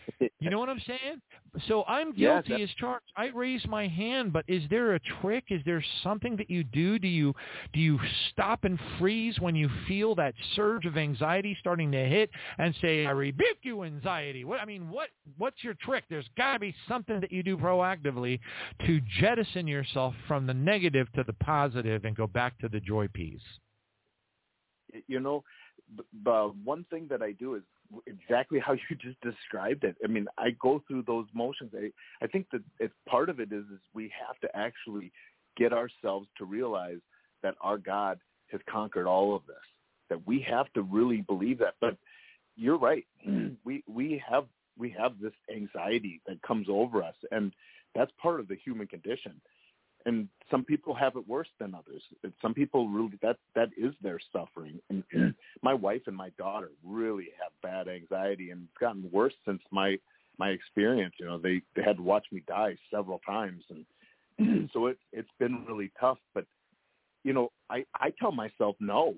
you 0.40 0.50
know 0.50 0.60
what 0.60 0.70
I'm 0.70 0.80
saying? 0.86 1.22
So 1.68 1.84
I'm 1.88 2.14
Yeah, 2.16 2.42
guilty 2.44 2.62
as 2.64 2.70
charged. 2.78 3.06
I 3.16 3.28
raise 3.28 3.66
my 3.68 3.88
hand, 3.88 4.32
but 4.34 4.46
is 4.48 4.64
there 4.70 4.94
a 4.96 5.00
trick? 5.22 5.46
Is 5.50 5.62
there 5.66 5.84
something 6.04 6.36
that 6.38 6.50
you 6.50 6.64
do? 6.64 7.00
Do 7.00 7.08
you 7.08 7.34
do 7.74 7.80
you 7.80 8.00
stop 8.32 8.64
and 8.64 8.80
freeze 9.00 9.40
when 9.40 9.56
you 9.56 9.70
feel 9.88 10.14
that 10.16 10.36
surge 10.56 10.86
of 10.86 10.98
anxiety 10.98 11.56
starting 11.60 11.92
to 11.92 12.06
hit 12.06 12.30
and 12.60 12.76
say, 12.82 13.06
"I 13.06 13.12
rebuke 13.12 13.60
you, 13.64 13.84
anxiety"? 13.84 14.46
What 14.46 14.60
I 14.60 14.66
mean, 14.66 14.90
what 14.90 15.10
what's 15.38 15.64
your 15.64 15.74
trick? 15.76 16.04
There's 16.10 16.28
got 16.38 16.54
to 16.54 16.60
be 16.60 16.76
something 16.88 17.20
that 17.22 17.32
you 17.32 17.42
do 17.44 17.58
proactively 17.58 18.40
to 18.86 19.02
jettison 19.20 19.68
yourself 19.68 20.14
from 20.28 20.46
the 20.46 20.54
negative 20.54 21.12
to 21.14 21.24
the 21.24 21.34
positive 21.34 22.06
and 22.06 22.16
go 22.16 22.28
back 22.28 22.58
to 22.60 22.70
the 22.70 22.80
joy 22.80 23.08
piece. 23.08 23.42
you 25.08 25.20
know, 25.20 25.44
the 26.24 26.54
one 26.64 26.86
thing 26.90 27.08
that 27.10 27.22
I 27.22 27.32
do 27.34 27.56
is 27.56 27.64
exactly 28.06 28.60
how 28.60 28.74
you 28.90 28.96
just 29.02 29.20
described 29.22 29.84
it. 29.84 29.96
I 30.04 30.08
mean, 30.08 30.28
I 30.38 30.52
go 30.62 30.82
through 30.88 31.04
those 31.08 31.26
motions. 31.34 31.72
I, 31.76 31.92
I 32.24 32.28
think 32.28 32.48
that 32.52 32.62
it's 32.80 32.94
part 33.08 33.30
of 33.30 33.40
it 33.40 33.52
is 33.52 33.64
is 33.66 33.80
we 33.94 34.12
have 34.28 34.40
to 34.40 34.58
actually 34.58 35.12
get 35.58 35.74
ourselves 35.74 36.28
to 36.38 36.46
realize 36.46 37.00
that 37.44 37.56
our 37.62 37.78
God 37.78 38.20
has 38.52 38.62
conquered 38.70 39.08
all 39.08 39.36
of 39.36 39.46
this. 39.48 39.56
That 40.10 40.26
we 40.26 40.46
have 40.50 40.72
to 40.74 40.82
really 40.84 41.22
believe 41.22 41.60
that. 41.60 41.76
But 41.82 41.98
you're 42.56 42.78
right. 42.78 43.06
We 43.66 43.84
we 43.88 44.22
have 44.30 44.46
we 44.78 44.96
have 44.98 45.14
this 45.22 45.34
anxiety 45.54 46.22
that 46.28 46.42
comes 46.42 46.68
over 46.70 47.04
us, 47.04 47.16
and 47.32 47.52
that's 47.96 48.12
part 48.22 48.40
of 48.40 48.48
the 48.48 48.56
human 48.56 48.88
condition. 48.88 49.42
And 50.08 50.30
some 50.50 50.64
people 50.64 50.96
have 50.96 51.18
it 51.18 51.28
worse 51.28 51.50
than 51.60 51.76
others. 51.76 52.02
Some 52.42 52.54
people 52.54 52.88
really 52.88 53.20
that 53.22 53.36
that 53.56 53.70
is 53.78 53.94
their 54.02 54.20
suffering. 54.32 54.80
And 54.90 55.36
my 55.62 55.74
wife 55.74 56.04
and 56.08 56.16
my 56.16 56.30
daughter 56.38 56.72
really 56.84 57.28
have 57.42 57.52
bad 57.62 57.94
anxiety, 57.94 58.52
and 58.52 58.64
it's 58.64 58.78
gotten 58.80 59.10
worse 59.12 59.34
since 59.46 59.62
my 59.70 59.98
my 60.40 60.50
experience. 60.50 61.14
You 61.20 61.26
know, 61.26 61.38
they 61.38 61.62
they 61.76 61.84
had 61.84 61.98
to 61.98 62.04
watch 62.04 62.26
me 62.32 62.42
die 62.48 62.78
several 62.90 63.20
times, 63.20 63.64
and 63.70 64.70
so 64.74 64.88
it 64.88 64.98
it's 65.12 65.30
been 65.40 65.66
really 65.66 65.92
tough. 66.00 66.20
But 66.34 66.46
you 67.26 67.34
know, 67.34 67.52
I 67.70 67.84
I 67.94 68.14
tell 68.18 68.32
myself 68.32 68.78
no. 68.80 69.16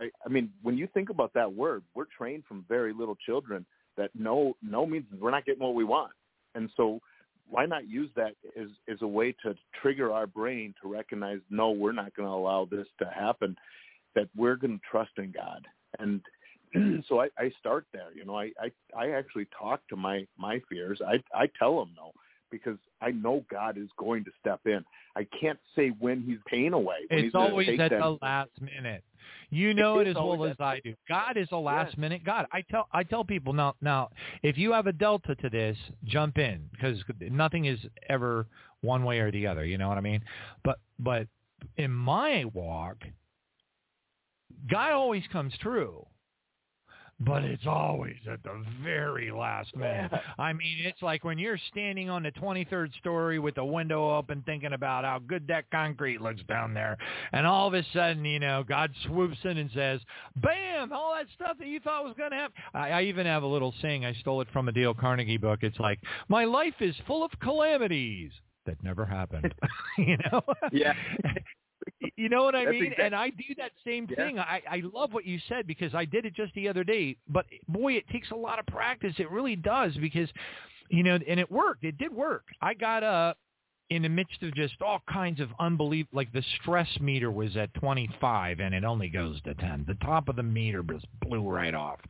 I, 0.00 0.10
I 0.26 0.28
mean, 0.28 0.50
when 0.62 0.76
you 0.76 0.88
think 0.88 1.10
about 1.10 1.34
that 1.34 1.54
word, 1.54 1.84
we're 1.94 2.06
trained 2.06 2.44
from 2.48 2.64
very 2.68 2.92
little 2.92 3.16
children 3.24 3.64
that 3.96 4.10
no 4.18 4.56
no 4.60 4.86
means 4.86 5.04
we're 5.20 5.30
not 5.30 5.44
getting 5.44 5.62
what 5.62 5.76
we 5.76 5.84
want, 5.84 6.10
and 6.56 6.68
so 6.76 7.00
why 7.48 7.66
not 7.66 7.88
use 7.88 8.10
that 8.16 8.34
as 8.60 8.68
as 8.90 8.98
a 9.02 9.06
way 9.06 9.34
to 9.44 9.54
trigger 9.80 10.12
our 10.12 10.26
brain 10.26 10.74
to 10.82 10.88
recognize 10.88 11.38
no, 11.50 11.70
we're 11.70 11.92
not 11.92 12.14
going 12.14 12.28
to 12.28 12.34
allow 12.34 12.66
this 12.70 12.86
to 12.98 13.06
happen. 13.06 13.56
That 14.14 14.28
we're 14.36 14.56
going 14.56 14.78
to 14.78 14.84
trust 14.90 15.12
in 15.16 15.32
God, 15.32 15.66
and 15.98 16.20
so 17.08 17.20
I, 17.20 17.28
I 17.38 17.50
start 17.58 17.86
there. 17.92 18.08
You 18.14 18.24
know, 18.24 18.36
I, 18.36 18.50
I 18.60 18.70
I 18.96 19.10
actually 19.10 19.46
talk 19.58 19.80
to 19.88 19.96
my 19.96 20.26
my 20.36 20.60
fears. 20.68 21.00
I 21.06 21.22
I 21.34 21.48
tell 21.58 21.78
them 21.78 21.92
no 21.96 22.12
because 22.50 22.76
I 23.00 23.10
know 23.10 23.44
God 23.50 23.78
is 23.78 23.88
going 23.96 24.24
to 24.24 24.30
step 24.38 24.60
in. 24.66 24.84
I 25.16 25.26
can't 25.40 25.58
say 25.74 25.88
when 25.98 26.22
He's 26.22 26.38
paying 26.46 26.74
away. 26.74 26.96
It's 27.10 27.34
always 27.34 27.80
at 27.80 27.90
them. 27.90 28.00
the 28.00 28.18
last 28.20 28.50
minute. 28.60 29.02
You 29.50 29.74
know 29.74 29.98
it 29.98 30.08
is 30.08 30.16
as 30.16 30.22
well 30.22 30.44
as 30.44 30.56
I 30.58 30.80
do. 30.82 30.94
God 31.08 31.36
is 31.36 31.48
a 31.52 31.56
last 31.56 31.98
minute 31.98 32.24
God. 32.24 32.46
I 32.52 32.62
tell 32.62 32.88
I 32.92 33.02
tell 33.02 33.24
people 33.24 33.52
now 33.52 33.74
now 33.80 34.10
if 34.42 34.56
you 34.56 34.72
have 34.72 34.86
a 34.86 34.92
delta 34.92 35.34
to 35.36 35.50
this, 35.50 35.76
jump 36.04 36.38
in 36.38 36.68
because 36.72 37.02
nothing 37.20 37.66
is 37.66 37.78
ever 38.08 38.46
one 38.80 39.04
way 39.04 39.20
or 39.20 39.30
the 39.30 39.46
other. 39.46 39.64
You 39.64 39.78
know 39.78 39.88
what 39.88 39.98
I 39.98 40.02
mean? 40.02 40.22
But 40.64 40.78
but 40.98 41.26
in 41.76 41.90
my 41.90 42.44
walk, 42.46 42.96
God 44.70 44.92
always 44.92 45.24
comes 45.32 45.52
true. 45.60 46.06
But 47.20 47.44
it's 47.44 47.66
always 47.66 48.16
at 48.30 48.42
the 48.42 48.64
very 48.82 49.30
last 49.30 49.76
minute. 49.76 50.10
I 50.38 50.52
mean, 50.52 50.78
it's 50.80 51.02
like 51.02 51.22
when 51.22 51.38
you're 51.38 51.58
standing 51.70 52.10
on 52.10 52.24
the 52.24 52.32
23rd 52.32 52.92
story 52.98 53.38
with 53.38 53.54
the 53.54 53.64
window 53.64 54.16
open 54.16 54.42
thinking 54.44 54.72
about 54.72 55.04
how 55.04 55.20
good 55.20 55.46
that 55.46 55.70
concrete 55.70 56.20
looks 56.20 56.42
down 56.48 56.74
there. 56.74 56.98
And 57.32 57.46
all 57.46 57.68
of 57.68 57.74
a 57.74 57.84
sudden, 57.92 58.24
you 58.24 58.40
know, 58.40 58.64
God 58.66 58.90
swoops 59.06 59.38
in 59.44 59.58
and 59.58 59.70
says, 59.72 60.00
bam, 60.36 60.92
all 60.92 61.14
that 61.14 61.26
stuff 61.34 61.58
that 61.58 61.68
you 61.68 61.78
thought 61.78 62.04
was 62.04 62.14
going 62.16 62.32
to 62.32 62.36
happen. 62.36 62.56
I, 62.74 62.90
I 62.90 63.02
even 63.02 63.26
have 63.26 63.44
a 63.44 63.46
little 63.46 63.74
saying. 63.80 64.04
I 64.04 64.14
stole 64.14 64.40
it 64.40 64.48
from 64.52 64.68
a 64.68 64.72
Dale 64.72 64.94
Carnegie 64.94 65.36
book. 65.36 65.60
It's 65.62 65.78
like, 65.78 66.00
my 66.28 66.44
life 66.44 66.74
is 66.80 66.96
full 67.06 67.24
of 67.24 67.30
calamities 67.40 68.32
that 68.66 68.82
never 68.82 69.04
happened. 69.04 69.54
you 69.98 70.16
know? 70.30 70.42
Yeah. 70.72 70.94
You 72.16 72.28
know 72.28 72.44
what 72.44 72.54
I 72.54 72.64
That's 72.64 72.72
mean? 72.72 72.84
exact- 72.84 73.00
and 73.00 73.14
I 73.14 73.30
do 73.30 73.54
that 73.58 73.72
same 73.84 74.06
Yeah. 74.10 74.16
thing. 74.16 74.38
I, 74.38 74.62
I 74.70 74.82
love 74.92 75.12
what 75.12 75.24
you 75.26 75.38
said 75.48 75.66
because 75.66 75.94
I 75.94 76.04
did 76.04 76.24
it 76.26 76.34
just 76.34 76.54
the 76.54 76.68
other 76.68 76.84
day. 76.84 77.16
But 77.28 77.46
boy, 77.68 77.94
it 77.94 78.08
takes 78.08 78.30
a 78.30 78.36
lot 78.36 78.58
of 78.58 78.66
practice. 78.66 79.14
It 79.18 79.30
really 79.30 79.56
does 79.56 79.94
because, 79.96 80.28
you 80.90 81.02
know, 81.02 81.18
and 81.26 81.38
it 81.40 81.50
worked. 81.50 81.84
It 81.84 81.98
did 81.98 82.12
work. 82.12 82.44
I 82.60 82.74
got 82.74 83.02
up 83.02 83.38
in 83.90 84.02
the 84.02 84.08
midst 84.08 84.42
of 84.42 84.54
just 84.54 84.80
all 84.80 85.02
kinds 85.10 85.38
of 85.38 85.50
unbelievable, 85.60 86.16
like 86.16 86.32
the 86.32 86.42
stress 86.60 86.88
meter 87.00 87.30
was 87.30 87.56
at 87.58 87.74
25 87.74 88.60
and 88.60 88.74
it 88.74 88.84
only 88.84 89.08
goes 89.08 89.38
to 89.42 89.54
10. 89.54 89.84
The 89.86 89.94
top 89.96 90.28
of 90.30 90.36
the 90.36 90.42
meter 90.42 90.82
just 90.82 91.06
blew 91.20 91.42
right 91.46 91.74
off. 91.74 92.00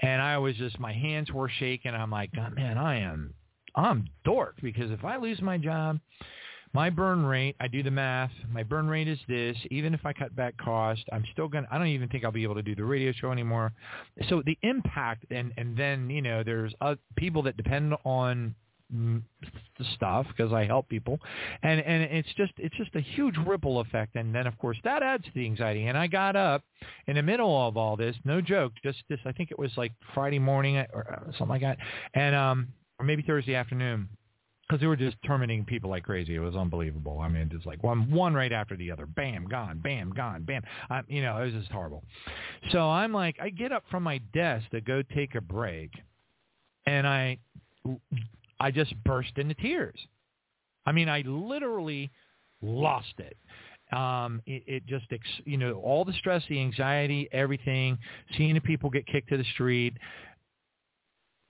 And 0.00 0.20
I 0.20 0.36
was 0.38 0.56
just, 0.56 0.80
my 0.80 0.92
hands 0.92 1.30
were 1.30 1.48
shaking. 1.60 1.94
I'm 1.94 2.10
like, 2.10 2.32
God, 2.32 2.56
man, 2.56 2.76
I 2.76 2.98
am, 3.00 3.34
I'm 3.76 4.08
dork 4.24 4.56
because 4.60 4.90
if 4.90 5.04
I 5.04 5.16
lose 5.16 5.40
my 5.40 5.58
job, 5.58 6.00
my 6.72 6.90
burn 6.90 7.24
rate, 7.24 7.56
I 7.60 7.68
do 7.68 7.82
the 7.82 7.90
math, 7.90 8.30
my 8.52 8.62
burn 8.62 8.88
rate 8.88 9.08
is 9.08 9.18
this. 9.28 9.56
Even 9.70 9.94
if 9.94 10.04
I 10.04 10.12
cut 10.12 10.34
back 10.36 10.56
cost, 10.56 11.02
I'm 11.12 11.24
still 11.32 11.48
going 11.48 11.64
to, 11.64 11.74
I 11.74 11.78
don't 11.78 11.88
even 11.88 12.08
think 12.08 12.24
I'll 12.24 12.32
be 12.32 12.42
able 12.42 12.56
to 12.56 12.62
do 12.62 12.74
the 12.74 12.84
radio 12.84 13.12
show 13.12 13.32
anymore. 13.32 13.72
So 14.28 14.42
the 14.44 14.58
impact, 14.62 15.26
and, 15.30 15.52
and 15.56 15.76
then, 15.76 16.10
you 16.10 16.22
know, 16.22 16.42
there's 16.42 16.72
uh, 16.80 16.96
people 17.16 17.42
that 17.42 17.56
depend 17.56 17.94
on 18.04 18.54
the 18.90 19.84
stuff 19.94 20.26
because 20.28 20.52
I 20.52 20.64
help 20.64 20.88
people, 20.88 21.20
and 21.62 21.80
and 21.80 22.04
it's 22.04 22.28
just 22.36 22.52
it's 22.56 22.74
just 22.76 22.94
a 22.94 23.00
huge 23.00 23.34
ripple 23.46 23.80
effect, 23.80 24.16
and 24.16 24.34
then 24.34 24.46
of 24.46 24.56
course 24.58 24.78
that 24.84 25.02
adds 25.02 25.24
to 25.24 25.30
the 25.34 25.44
anxiety. 25.44 25.86
And 25.86 25.98
I 25.98 26.06
got 26.06 26.36
up 26.36 26.62
in 27.06 27.16
the 27.16 27.22
middle 27.22 27.66
of 27.66 27.76
all 27.76 27.96
this, 27.96 28.16
no 28.24 28.40
joke, 28.40 28.72
just 28.82 29.02
this. 29.10 29.20
I 29.26 29.32
think 29.32 29.50
it 29.50 29.58
was 29.58 29.70
like 29.76 29.92
Friday 30.14 30.38
morning 30.38 30.78
or 30.78 31.06
uh, 31.12 31.32
something 31.32 31.48
like 31.48 31.60
that, 31.62 31.76
and 32.14 32.34
um 32.34 32.68
or 32.98 33.04
maybe 33.04 33.22
Thursday 33.22 33.54
afternoon, 33.54 34.08
because 34.68 34.80
they 34.80 34.86
were 34.86 34.96
just 34.96 35.16
terminating 35.24 35.64
people 35.64 35.88
like 35.88 36.04
crazy. 36.04 36.34
It 36.34 36.40
was 36.40 36.54
unbelievable. 36.54 37.20
I 37.20 37.28
mean, 37.28 37.48
just 37.50 37.66
like 37.66 37.82
one 37.82 38.10
one 38.10 38.34
right 38.34 38.52
after 38.52 38.76
the 38.76 38.90
other, 38.90 39.06
bam, 39.06 39.46
gone, 39.46 39.78
bam, 39.78 40.10
gone, 40.10 40.42
bam. 40.42 40.62
I, 40.90 41.02
you 41.08 41.22
know, 41.22 41.38
it 41.38 41.46
was 41.46 41.54
just 41.54 41.70
horrible. 41.70 42.04
So 42.70 42.80
I'm 42.90 43.12
like, 43.12 43.36
I 43.40 43.48
get 43.48 43.72
up 43.72 43.84
from 43.90 44.02
my 44.02 44.18
desk 44.34 44.68
to 44.70 44.80
go 44.80 45.02
take 45.14 45.34
a 45.34 45.40
break, 45.40 45.90
and 46.86 47.06
I 47.06 47.38
I 48.60 48.70
just 48.70 48.94
burst 49.04 49.32
into 49.36 49.54
tears. 49.54 49.98
I 50.84 50.92
mean, 50.92 51.08
I 51.08 51.22
literally 51.26 52.10
lost 52.62 53.14
it. 53.18 53.36
Um, 53.96 54.42
it, 54.44 54.62
it 54.66 54.86
just, 54.86 55.06
you 55.44 55.56
know, 55.56 55.74
all 55.74 56.04
the 56.04 56.12
stress, 56.14 56.42
the 56.48 56.60
anxiety, 56.60 57.28
everything, 57.32 57.98
seeing 58.36 58.54
the 58.54 58.60
people 58.60 58.90
get 58.90 59.06
kicked 59.06 59.30
to 59.30 59.38
the 59.38 59.44
street, 59.54 59.94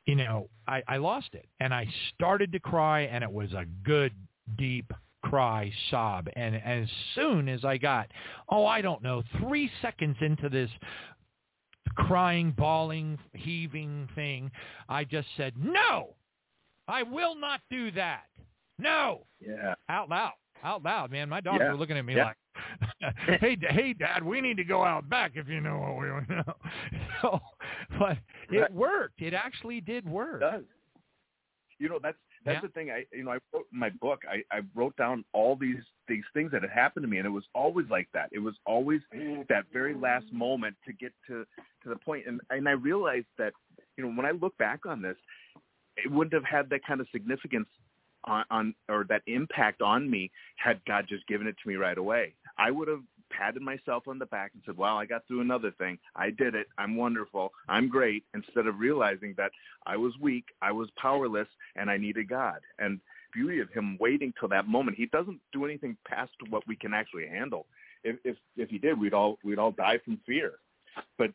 you 0.09 0.15
know, 0.15 0.49
I, 0.67 0.83
I 0.89 0.97
lost 0.97 1.29
it. 1.35 1.47
And 1.61 1.75
I 1.75 1.87
started 2.15 2.51
to 2.53 2.59
cry, 2.59 3.03
and 3.03 3.23
it 3.23 3.31
was 3.31 3.53
a 3.53 3.67
good, 3.85 4.13
deep 4.57 4.91
cry, 5.23 5.71
sob. 5.91 6.29
And 6.35 6.57
as 6.57 6.89
soon 7.15 7.47
as 7.47 7.63
I 7.63 7.77
got, 7.77 8.11
oh, 8.49 8.65
I 8.65 8.81
don't 8.81 9.03
know, 9.03 9.23
three 9.39 9.71
seconds 9.83 10.17
into 10.23 10.49
this 10.49 10.71
crying, 11.95 12.53
bawling, 12.57 13.19
heaving 13.35 14.09
thing, 14.15 14.51
I 14.89 15.05
just 15.05 15.29
said, 15.37 15.53
no, 15.59 16.15
I 16.89 17.03
will 17.03 17.35
not 17.35 17.61
do 17.71 17.91
that. 17.91 18.25
No. 18.79 19.27
Yeah. 19.41 19.75
Out 19.91 20.09
loud. 20.09 20.33
Out 20.65 20.83
loud, 20.83 21.11
man. 21.11 21.29
My 21.29 21.43
daughters 21.43 21.67
Yeah. 21.67 21.73
were 21.73 21.79
looking 21.79 21.99
at 21.99 22.05
me 22.07 22.17
Yeah. 22.17 22.27
like, 22.27 22.37
"Hey, 23.41 23.57
d- 23.57 23.67
hey, 23.71 23.93
Dad, 23.93 24.23
we 24.23 24.41
need 24.41 24.57
to 24.57 24.65
go 24.65 24.85
out 24.85 25.09
back 25.09 25.33
if 25.35 25.49
you 25.49 25.61
know 25.61 25.79
what 25.79 25.99
we 25.99 26.35
know." 26.37 26.55
So, 27.23 27.41
but 27.99 28.19
it 28.51 28.73
worked. 28.73 29.21
It 29.23 29.35
actually 29.35 29.81
did 29.81 30.09
work. 30.09 30.41
does. 30.41 30.65
You 31.79 31.89
know, 31.89 31.99
that's 32.03 32.17
that's 32.45 32.57
Yeah. 32.57 32.61
the 32.63 32.69
thing. 32.69 32.91
I 32.91 33.05
you 33.13 33.25
know 33.25 33.31
I 33.33 33.39
wrote 33.53 33.67
in 33.73 33.79
my 33.79 33.91
book. 33.91 34.23
I 34.29 34.43
I 34.55 34.61
wrote 34.75 34.97
down 34.97 35.25
all 35.33 35.55
these 35.57 35.83
these 36.09 36.25
things 36.35 36.51
that 36.53 36.63
had 36.63 36.71
happened 36.71 37.05
to 37.05 37.09
me, 37.09 37.19
and 37.19 37.27
it 37.27 37.31
was 37.31 37.45
always 37.55 37.87
like 37.91 38.09
that. 38.15 38.29
It 38.33 38.39
was 38.41 38.55
always 38.67 39.01
that 39.49 39.65
very 39.73 39.95
last 39.95 40.27
moment 40.33 40.77
to 40.87 40.93
get 40.93 41.13
to 41.29 41.45
to 41.85 41.89
the 41.89 41.97
point, 41.97 42.27
and 42.27 42.41
and 42.51 42.69
I 42.69 42.73
realized 42.73 43.27
that 43.39 43.53
you 43.97 44.05
know 44.05 44.11
when 44.13 44.27
I 44.27 44.33
look 44.33 44.57
back 44.59 44.87
on 44.87 45.01
this, 45.03 45.17
it 45.97 46.11
wouldn't 46.11 46.35
have 46.35 46.45
had 46.45 46.69
that 46.71 46.85
kind 46.85 47.01
of 47.01 47.07
significance 47.13 47.69
on, 48.25 48.45
on 48.51 48.75
or 48.89 49.05
that 49.09 49.23
impact 49.29 49.81
on 49.81 50.11
me 50.11 50.31
had 50.57 50.81
God 50.85 51.07
just 51.09 51.27
given 51.29 51.47
it 51.47 51.55
to 51.63 51.69
me 51.69 51.77
right 51.77 51.97
away. 51.99 52.35
I 52.59 52.71
would 52.71 52.89
have 52.89 53.03
patted 53.31 53.63
myself 53.63 54.09
on 54.09 54.19
the 54.19 54.27
back 54.27 54.53
and 54.55 54.63
said, 54.65 54.77
"Wow, 54.77 54.99
I 54.99 55.07
got 55.07 55.27
through 55.27 55.41
another 55.41 55.71
thing. 55.73 55.99
I 56.17 56.31
did 56.31 56.55
it. 56.55 56.67
I'm 56.79 56.97
wonderful. 56.97 57.53
I'm 57.69 57.89
great." 57.89 58.25
Instead 58.35 58.67
of 58.67 58.79
realizing 58.79 59.35
that 59.37 59.53
I 59.87 59.97
was 59.97 60.13
weak, 60.19 60.47
I 60.63 60.73
was 60.73 60.91
powerless, 60.97 61.49
and 61.77 61.91
I 61.91 61.97
needed 61.97 62.29
God. 62.29 62.61
And 62.79 63.01
beauty 63.33 63.61
of 63.61 63.71
him 63.71 63.97
waiting 64.01 64.33
till 64.39 64.49
that 64.49 64.67
moment. 64.67 64.97
He 64.97 65.07
doesn't 65.07 65.41
do 65.53 65.65
anything 65.65 65.97
past 66.07 66.33
what 66.51 66.67
we 66.67 66.77
can 66.77 66.95
actually 66.95 67.27
handle. 67.27 67.67
If 68.05 68.17
if 68.25 68.37
if 68.57 68.69
he 68.71 68.79
did, 68.79 68.99
we'd 68.99 69.15
all 69.15 69.39
we'd 69.45 69.59
all 69.59 69.73
die 69.73 69.99
from 70.05 70.19
fear. 70.27 70.55
But 71.17 71.33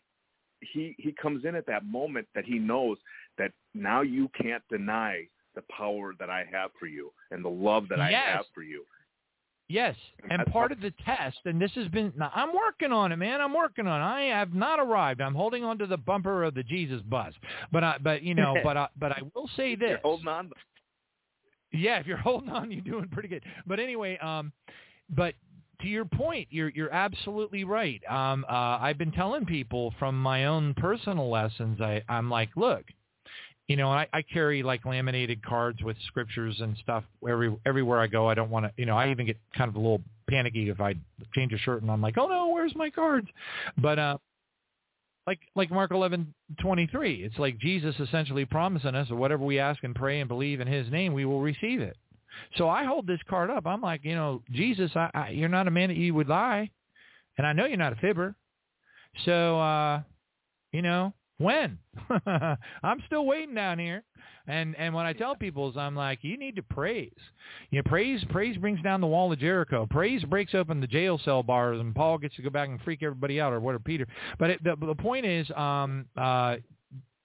he 0.61 0.95
he 0.97 1.11
comes 1.11 1.45
in 1.45 1.55
at 1.55 1.65
that 1.67 1.85
moment 1.85 2.27
that 2.35 2.45
he 2.45 2.59
knows 2.59 2.97
that 3.37 3.51
now 3.73 4.01
you 4.01 4.29
can't 4.41 4.63
deny 4.69 5.27
the 5.55 5.63
power 5.75 6.13
that 6.19 6.29
I 6.29 6.45
have 6.51 6.71
for 6.79 6.87
you 6.87 7.11
and 7.31 7.43
the 7.43 7.49
love 7.49 7.87
that 7.89 7.99
yes. 7.99 8.23
I 8.27 8.31
have 8.37 8.45
for 8.53 8.63
you. 8.63 8.85
Yes, 9.69 9.95
and 10.29 10.45
part 10.47 10.71
of 10.71 10.81
the 10.81 10.93
test, 11.05 11.37
and 11.45 11.59
this 11.59 11.71
has 11.75 11.87
been, 11.87 12.13
I'm 12.19 12.49
working 12.53 12.91
on 12.91 13.11
it, 13.11 13.15
man. 13.15 13.39
I'm 13.39 13.53
working 13.53 13.87
on 13.87 14.01
it. 14.01 14.03
I 14.03 14.37
have 14.37 14.53
not 14.53 14.79
arrived. 14.79 15.21
I'm 15.21 15.33
holding 15.33 15.63
on 15.63 15.77
to 15.79 15.87
the 15.87 15.97
bumper 15.97 16.43
of 16.43 16.53
the 16.53 16.63
Jesus 16.63 17.01
bus, 17.01 17.33
but 17.71 17.83
I, 17.83 17.97
but 18.01 18.23
you 18.23 18.35
know, 18.35 18.55
but 18.63 18.75
I, 18.75 18.87
but 18.99 19.13
I 19.13 19.21
will 19.33 19.49
say 19.55 19.75
this. 19.75 19.89
You're 19.89 19.99
holding 19.99 20.27
on. 20.27 20.51
Yeah, 21.71 21.99
if 21.99 22.05
you're 22.05 22.17
holding 22.29 22.49
on, 22.49 22.71
you're 22.71 22.81
doing 22.81 23.07
pretty 23.09 23.29
good. 23.29 23.43
But 23.65 23.79
anyway, 23.79 24.17
um, 24.17 24.51
but 25.09 25.33
to 25.81 25.87
your 25.87 26.05
point, 26.05 26.49
you're 26.51 26.69
you're 26.69 26.93
absolutely 26.93 27.63
right. 27.63 28.01
Um, 28.09 28.45
uh, 28.49 28.77
I've 28.79 28.97
been 28.97 29.11
telling 29.11 29.45
people 29.45 29.93
from 29.97 30.21
my 30.21 30.45
own 30.45 30.73
personal 30.75 31.29
lessons. 31.29 31.79
I 31.79 32.03
I'm 32.09 32.29
like, 32.29 32.49
look, 32.55 32.83
you 33.67 33.77
know, 33.77 33.89
I, 33.89 34.07
I 34.11 34.21
carry 34.21 34.61
like 34.61 34.85
laminated 34.85 35.43
cards 35.43 35.81
with 35.81 35.95
scriptures 36.07 36.59
and 36.59 36.75
stuff 36.77 37.03
every 37.27 37.55
everywhere 37.65 37.99
I 37.99 38.07
go. 38.07 38.27
I 38.27 38.33
don't 38.33 38.49
want 38.49 38.65
to, 38.65 38.71
you 38.77 38.85
know, 38.85 38.97
I 38.97 39.09
even 39.09 39.25
get 39.25 39.37
kind 39.57 39.69
of 39.69 39.75
a 39.75 39.79
little 39.79 40.01
panicky 40.29 40.69
if 40.69 40.81
I 40.81 40.95
change 41.33 41.53
a 41.53 41.57
shirt 41.57 41.81
and 41.81 41.91
I'm 41.91 42.01
like, 42.01 42.17
oh 42.17 42.27
no, 42.27 42.49
where's 42.49 42.75
my 42.75 42.89
cards? 42.89 43.27
But 43.77 43.99
uh, 43.99 44.17
like 45.25 45.39
like 45.55 45.71
Mark 45.71 45.91
eleven 45.91 46.33
twenty 46.59 46.87
three, 46.87 47.23
it's 47.23 47.39
like 47.39 47.57
Jesus 47.57 47.95
essentially 47.99 48.45
promising 48.45 48.95
us 48.95 49.07
that 49.07 49.15
whatever 49.15 49.45
we 49.45 49.59
ask 49.59 49.83
and 49.83 49.95
pray 49.95 50.19
and 50.19 50.27
believe 50.27 50.59
in 50.59 50.67
His 50.67 50.91
name, 50.91 51.13
we 51.13 51.25
will 51.25 51.41
receive 51.41 51.79
it. 51.79 51.95
So 52.57 52.67
I 52.67 52.83
hold 52.83 53.07
this 53.07 53.21
card 53.29 53.49
up. 53.49 53.65
I'm 53.65 53.81
like, 53.81 54.03
you 54.03 54.15
know, 54.15 54.41
Jesus, 54.51 54.91
I, 54.95 55.09
I, 55.13 55.29
you're 55.29 55.49
not 55.49 55.67
a 55.67 55.71
man 55.71 55.89
that 55.89 55.97
you 55.97 56.13
would 56.15 56.27
lie, 56.27 56.69
and 57.37 57.47
I 57.47 57.53
know 57.53 57.65
you're 57.65 57.77
not 57.77 57.93
a 57.93 57.97
fibber. 57.97 58.35
So, 59.23 59.59
uh, 59.59 60.01
you 60.71 60.81
know, 60.81 61.13
when? 61.43 61.77
I'm 62.83 63.03
still 63.05 63.25
waiting 63.25 63.53
down 63.55 63.77
here. 63.77 64.03
And 64.45 64.75
and 64.77 64.93
what 64.93 65.05
I 65.05 65.13
tell 65.13 65.35
people 65.35 65.69
is 65.69 65.77
I'm 65.77 65.95
like, 65.95 66.19
you 66.21 66.37
need 66.37 66.57
to 66.57 66.63
praise. 66.63 67.11
You 67.71 67.79
know, 67.79 67.83
praise 67.89 68.21
praise 68.29 68.57
brings 68.57 68.81
down 68.81 68.99
the 68.99 69.07
wall 69.07 69.31
of 69.31 69.39
Jericho. 69.39 69.87
Praise 69.89 70.23
breaks 70.25 70.53
open 70.53 70.81
the 70.81 70.87
jail 70.87 71.19
cell 71.23 71.43
bars, 71.43 71.79
and 71.79 71.95
Paul 71.95 72.17
gets 72.17 72.35
to 72.35 72.41
go 72.41 72.49
back 72.49 72.67
and 72.67 72.81
freak 72.81 73.03
everybody 73.03 73.39
out, 73.39 73.53
or 73.53 73.61
whatever 73.61 73.83
Peter. 73.83 74.05
But 74.39 74.49
it, 74.49 74.63
the 74.63 74.75
the 74.75 74.95
point 74.95 75.25
is, 75.25 75.49
um, 75.55 76.05
uh, 76.17 76.57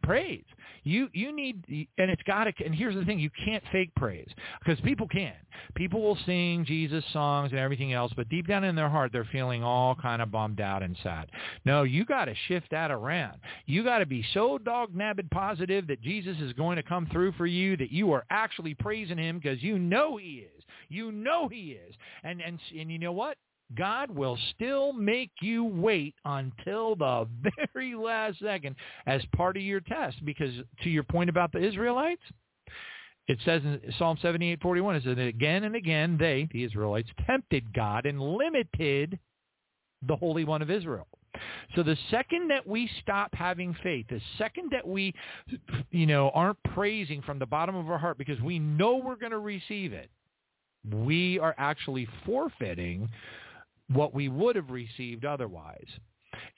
praise. 0.02 0.44
You 0.85 1.09
you 1.12 1.35
need 1.35 1.65
and 1.99 2.10
it's 2.10 2.23
got 2.23 2.44
to 2.44 2.52
and 2.65 2.75
here's 2.75 2.94
the 2.94 3.05
thing, 3.05 3.18
you 3.18 3.31
can't 3.44 3.62
fake 3.73 3.91
praise 3.97 4.28
because 4.65 4.81
people 4.81 5.07
can. 5.09 5.35
People 5.75 6.01
will 6.01 6.18
sing 6.25 6.65
Jesus 6.65 7.05
songs 7.12 7.51
and 7.51 7.60
everything 7.60 7.93
else, 7.93 8.12
but 8.17 8.28
deep 8.28 8.47
down 8.47 8.65
in 8.65 8.75
their 8.75 8.89
heart 8.89 9.12
they're 9.12 9.28
feeling 9.31 9.62
all 9.62 9.94
kind 9.94 10.23
of 10.23 10.31
bummed 10.31 10.60
out 10.60 10.83
and 10.83 10.97
sad. 11.02 11.31
No, 11.65 11.83
you 11.83 12.05
got 12.05 12.27
to 12.27 12.35
shift 12.47 12.70
that 12.70 12.91
around. 12.91 13.39
You 13.67 13.85
got 13.85 13.99
to 13.99 14.07
be 14.07 14.25
so 14.35 14.59
dog 14.59 14.94
nabbed 14.94 15.31
positive 15.31 15.86
that 15.89 16.01
Jesus 16.01 16.36
is 16.41 16.52
going 16.55 16.77
to 16.77 16.83
come 16.83 17.07
through 17.12 17.33
for 17.33 17.47
you 17.47 17.77
that 17.77 17.93
you 17.93 18.12
are 18.12 18.25
actually 18.31 18.75
praising 18.75 19.18
him 19.18 19.39
because 19.39 19.62
you 19.62 19.78
know 19.78 20.17
he 20.17 20.47
is. 20.47 20.62
You 20.89 21.12
know 21.12 21.49
he 21.49 21.73
is. 21.73 21.94
And 22.25 22.41
and 22.41 22.59
and 22.78 22.91
you 22.91 22.99
know 22.99 23.12
what? 23.12 23.36
God 23.76 24.10
will 24.10 24.38
still 24.55 24.92
make 24.92 25.30
you 25.40 25.64
wait 25.64 26.14
until 26.24 26.97
the 26.97 27.28
very 27.72 27.94
last 27.94 28.38
second 28.40 28.76
as 29.06 29.22
part 29.36 29.56
of 29.56 29.62
your 29.62 29.80
test. 29.80 30.24
Because 30.24 30.55
to 30.82 30.90
your 30.90 31.02
point 31.02 31.28
about 31.28 31.52
the 31.52 31.58
Israelites, 31.58 32.22
it 33.26 33.38
says 33.44 33.62
in 33.62 33.80
Psalm 33.98 34.16
78:41, 34.22 34.97
it 34.97 35.02
says 35.05 35.18
again 35.18 35.64
and 35.64 35.76
again 35.76 36.16
they, 36.18 36.48
the 36.50 36.64
Israelites, 36.64 37.10
tempted 37.26 37.74
God 37.74 38.06
and 38.06 38.20
limited 38.20 39.18
the 40.06 40.16
Holy 40.16 40.44
One 40.44 40.62
of 40.62 40.70
Israel. 40.70 41.06
So 41.76 41.82
the 41.82 41.97
second 42.10 42.48
that 42.50 42.66
we 42.66 42.90
stop 43.02 43.34
having 43.34 43.76
faith, 43.82 44.06
the 44.08 44.20
second 44.38 44.70
that 44.72 44.86
we, 44.86 45.14
you 45.90 46.06
know, 46.06 46.30
aren't 46.30 46.60
praising 46.74 47.22
from 47.22 47.38
the 47.38 47.47
bottom 47.47 47.76
of 47.76 47.90
our 47.90 47.98
heart 47.98 48.18
because 48.18 48.40
we 48.40 48.58
know 48.58 48.97
we're 48.97 49.16
going 49.16 49.32
to 49.32 49.38
receive 49.38 49.92
it, 49.92 50.10
we 50.90 51.38
are 51.38 51.55
actually 51.58 52.08
forfeiting 52.24 53.08
what 53.89 54.15
we 54.15 54.28
would 54.28 54.57
have 54.57 54.70
received 54.70 55.25
otherwise. 55.25 55.89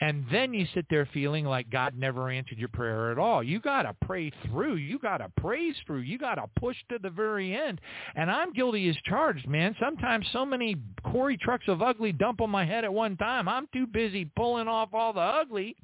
And 0.01 0.25
then 0.33 0.55
you 0.55 0.67
sit 0.75 0.87
there 0.89 1.07
feeling 1.13 1.45
like 1.45 1.69
God 1.71 1.95
never 1.97 2.31
answered 2.31 2.59
your 2.59 2.69
prayer 2.69 3.13
at 3.13 3.19
all. 3.19 3.43
You 3.43 3.61
got 3.61 3.83
to 3.83 3.95
pray 4.07 4.33
through. 4.47 4.77
You 4.77 4.99
got 4.99 5.19
to 5.19 5.31
praise 5.37 5.75
through. 5.87 6.01
You 6.01 6.17
got 6.17 6.37
to 6.37 6.45
push 6.59 6.77
to 6.89 6.99
the 6.99 7.11
very 7.11 7.55
end. 7.55 7.81
And 8.15 8.31
I'm 8.31 8.53
guilty 8.55 8.89
as 8.89 8.97
charged, 9.05 9.47
man. 9.47 9.77
Sometimes 9.79 10.27
so 10.33 10.47
many 10.47 10.77
quarry 11.05 11.37
trucks 11.37 11.65
of 11.69 11.83
ugly 11.83 12.13
dump 12.13 12.41
on 12.41 12.49
my 12.49 12.65
head 12.65 12.85
at 12.85 12.93
one 12.93 13.17
time. 13.19 13.47
I'm 13.47 13.69
too 13.75 13.87
busy 13.87 14.25
pulling 14.37 14.69
off 14.69 14.89
all 14.95 15.13
the 15.13 15.21
ugly, 15.21 15.77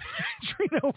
you 0.60 0.66
know, 0.80 0.92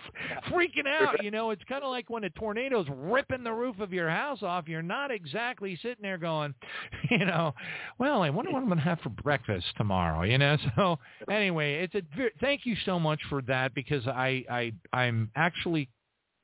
freaking 0.52 0.88
out. 0.88 1.24
You 1.24 1.32
know, 1.32 1.50
it's 1.50 1.64
kind 1.64 1.84
of 1.84 1.90
like 1.90 2.10
when 2.10 2.24
a 2.24 2.30
tornado's 2.30 2.88
ripping 2.90 3.44
the 3.44 3.52
roof 3.52 3.80
of 3.80 3.92
your 3.92 4.10
house 4.10 4.44
off. 4.44 4.68
You're 4.68 4.84
not 4.84 5.10
exactly 5.10 5.78
sitting 5.82 6.04
there 6.04 6.20
going, 6.20 6.54
you 7.10 7.26
know, 7.26 7.56
well, 7.98 8.22
I 8.22 8.30
wonder 8.30 8.52
what 8.52 8.62
I'm 8.62 8.68
going 8.68 8.78
to 8.78 8.84
have 8.84 9.00
for 9.00 9.10
breakfast 9.10 9.66
tomorrow. 9.76 10.24
You 10.24 10.38
know, 10.38 10.56
so 10.76 11.00
anyway, 11.32 11.76
it's 11.84 11.96
a 11.96 12.02
thank 12.40 12.59
you 12.66 12.76
so 12.86 13.00
much 13.00 13.20
for 13.30 13.42
that 13.44 13.74
because 13.74 14.06
I, 14.08 14.44
I 14.50 14.72
I'm 14.94 15.32
actually 15.36 15.90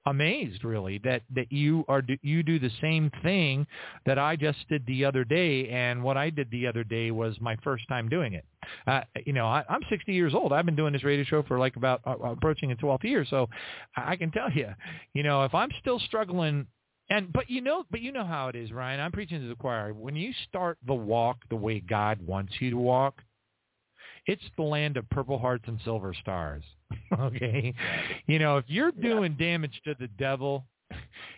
amazed 0.07 0.63
really 0.63 0.99
that 0.99 1.23
that 1.33 1.51
you 1.51 1.83
are 1.87 2.03
you 2.21 2.43
do 2.43 2.59
the 2.59 2.69
same 2.79 3.11
thing 3.23 3.65
that 4.05 4.19
I 4.19 4.35
just 4.35 4.59
did 4.69 4.85
the 4.85 5.03
other 5.03 5.23
day 5.23 5.67
and 5.69 6.03
what 6.03 6.15
I 6.15 6.29
did 6.29 6.49
the 6.51 6.67
other 6.67 6.83
day 6.83 7.09
was 7.11 7.35
my 7.41 7.55
first 7.63 7.87
time 7.87 8.07
doing 8.07 8.33
it. 8.33 8.45
Uh, 8.85 9.01
you 9.25 9.33
know, 9.33 9.47
I, 9.47 9.63
I'm 9.67 9.81
60 9.89 10.13
years 10.13 10.33
old. 10.33 10.53
I've 10.53 10.65
been 10.65 10.75
doing 10.75 10.93
this 10.93 11.03
radio 11.03 11.23
show 11.23 11.43
for 11.43 11.57
like 11.57 11.75
about 11.75 12.01
uh, 12.05 12.17
approaching 12.23 12.71
a 12.71 12.75
12th 12.75 13.03
year, 13.03 13.25
so 13.27 13.49
I 13.95 14.15
can 14.15 14.31
tell 14.31 14.51
you, 14.51 14.69
you 15.13 15.23
know, 15.23 15.43
if 15.43 15.53
I'm 15.53 15.69
still 15.81 15.99
struggling 15.99 16.67
and 17.09 17.31
but 17.31 17.49
you 17.49 17.61
know 17.61 17.85
but 17.91 18.01
you 18.01 18.11
know 18.11 18.25
how 18.25 18.47
it 18.47 18.55
is, 18.55 18.69
Brian. 18.71 18.99
I'm 18.99 19.11
preaching 19.11 19.41
to 19.41 19.47
the 19.47 19.55
choir. 19.55 19.93
When 19.93 20.15
you 20.15 20.31
start 20.47 20.77
the 20.85 20.93
walk 20.93 21.37
the 21.49 21.55
way 21.55 21.79
God 21.79 22.19
wants 22.25 22.53
you 22.59 22.71
to 22.71 22.77
walk, 22.77 23.21
it's 24.27 24.43
the 24.57 24.63
land 24.63 24.97
of 24.97 25.09
purple 25.09 25.37
hearts 25.37 25.65
and 25.67 25.79
silver 25.83 26.13
stars. 26.13 26.63
okay, 27.19 27.73
you 28.27 28.39
know 28.39 28.57
if 28.57 28.65
you're 28.67 28.91
doing 28.91 29.35
yeah. 29.39 29.45
damage 29.51 29.81
to 29.85 29.95
the 29.99 30.07
devil, 30.19 30.65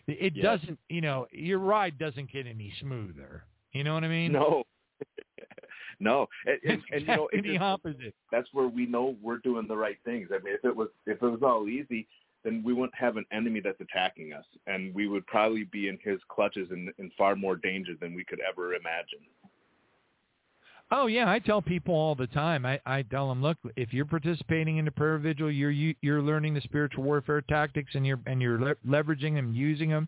it 0.07 0.33
yes. 0.35 0.43
doesn't. 0.43 0.79
You 0.89 1.01
know 1.01 1.27
your 1.31 1.59
ride 1.59 1.97
doesn't 1.97 2.31
get 2.31 2.47
any 2.47 2.73
smoother. 2.79 3.43
You 3.73 3.83
know 3.83 3.93
what 3.93 4.03
I 4.03 4.07
mean? 4.07 4.31
No. 4.31 4.63
no, 5.99 6.27
and, 6.45 6.59
and, 6.67 6.81
and 6.91 7.01
you 7.01 7.07
know 7.07 7.29
it's 7.31 7.47
the 7.47 7.57
opposite. 7.57 8.13
That's 8.31 8.47
where 8.53 8.67
we 8.67 8.85
know 8.85 9.15
we're 9.21 9.37
doing 9.37 9.67
the 9.67 9.77
right 9.77 9.97
things. 10.05 10.29
I 10.31 10.43
mean, 10.43 10.55
if 10.55 10.65
it 10.65 10.75
was 10.75 10.89
if 11.05 11.21
it 11.21 11.27
was 11.27 11.41
all 11.43 11.67
easy, 11.67 12.07
then 12.43 12.63
we 12.65 12.73
wouldn't 12.73 12.95
have 12.95 13.17
an 13.17 13.25
enemy 13.31 13.59
that's 13.59 13.81
attacking 13.81 14.33
us, 14.33 14.45
and 14.67 14.93
we 14.93 15.07
would 15.07 15.25
probably 15.27 15.65
be 15.65 15.89
in 15.89 15.97
his 16.03 16.19
clutches 16.29 16.69
and 16.71 16.89
in 16.97 17.11
far 17.17 17.35
more 17.35 17.55
danger 17.55 17.93
than 17.99 18.15
we 18.15 18.23
could 18.23 18.39
ever 18.47 18.73
imagine. 18.73 19.19
Oh 20.89 21.07
yeah, 21.07 21.29
I 21.29 21.39
tell 21.39 21.61
people 21.61 21.93
all 21.93 22.15
the 22.15 22.27
time. 22.27 22.65
I, 22.65 22.79
I 22.85 23.01
tell 23.01 23.27
them, 23.27 23.41
look, 23.41 23.57
if 23.75 23.91
you're 23.91 24.05
participating 24.05 24.77
in 24.77 24.85
the 24.85 24.91
prayer 24.91 25.17
vigil, 25.17 25.51
you're 25.51 25.71
you, 25.71 25.93
you're 26.01 26.21
learning 26.21 26.53
the 26.53 26.61
spiritual 26.61 27.03
warfare 27.03 27.41
tactics, 27.41 27.91
and 27.93 28.05
you're 28.05 28.19
and 28.25 28.41
you're 28.41 28.59
le- 28.59 28.75
leveraging 28.87 29.35
them, 29.35 29.53
using 29.53 29.89
them. 29.89 30.07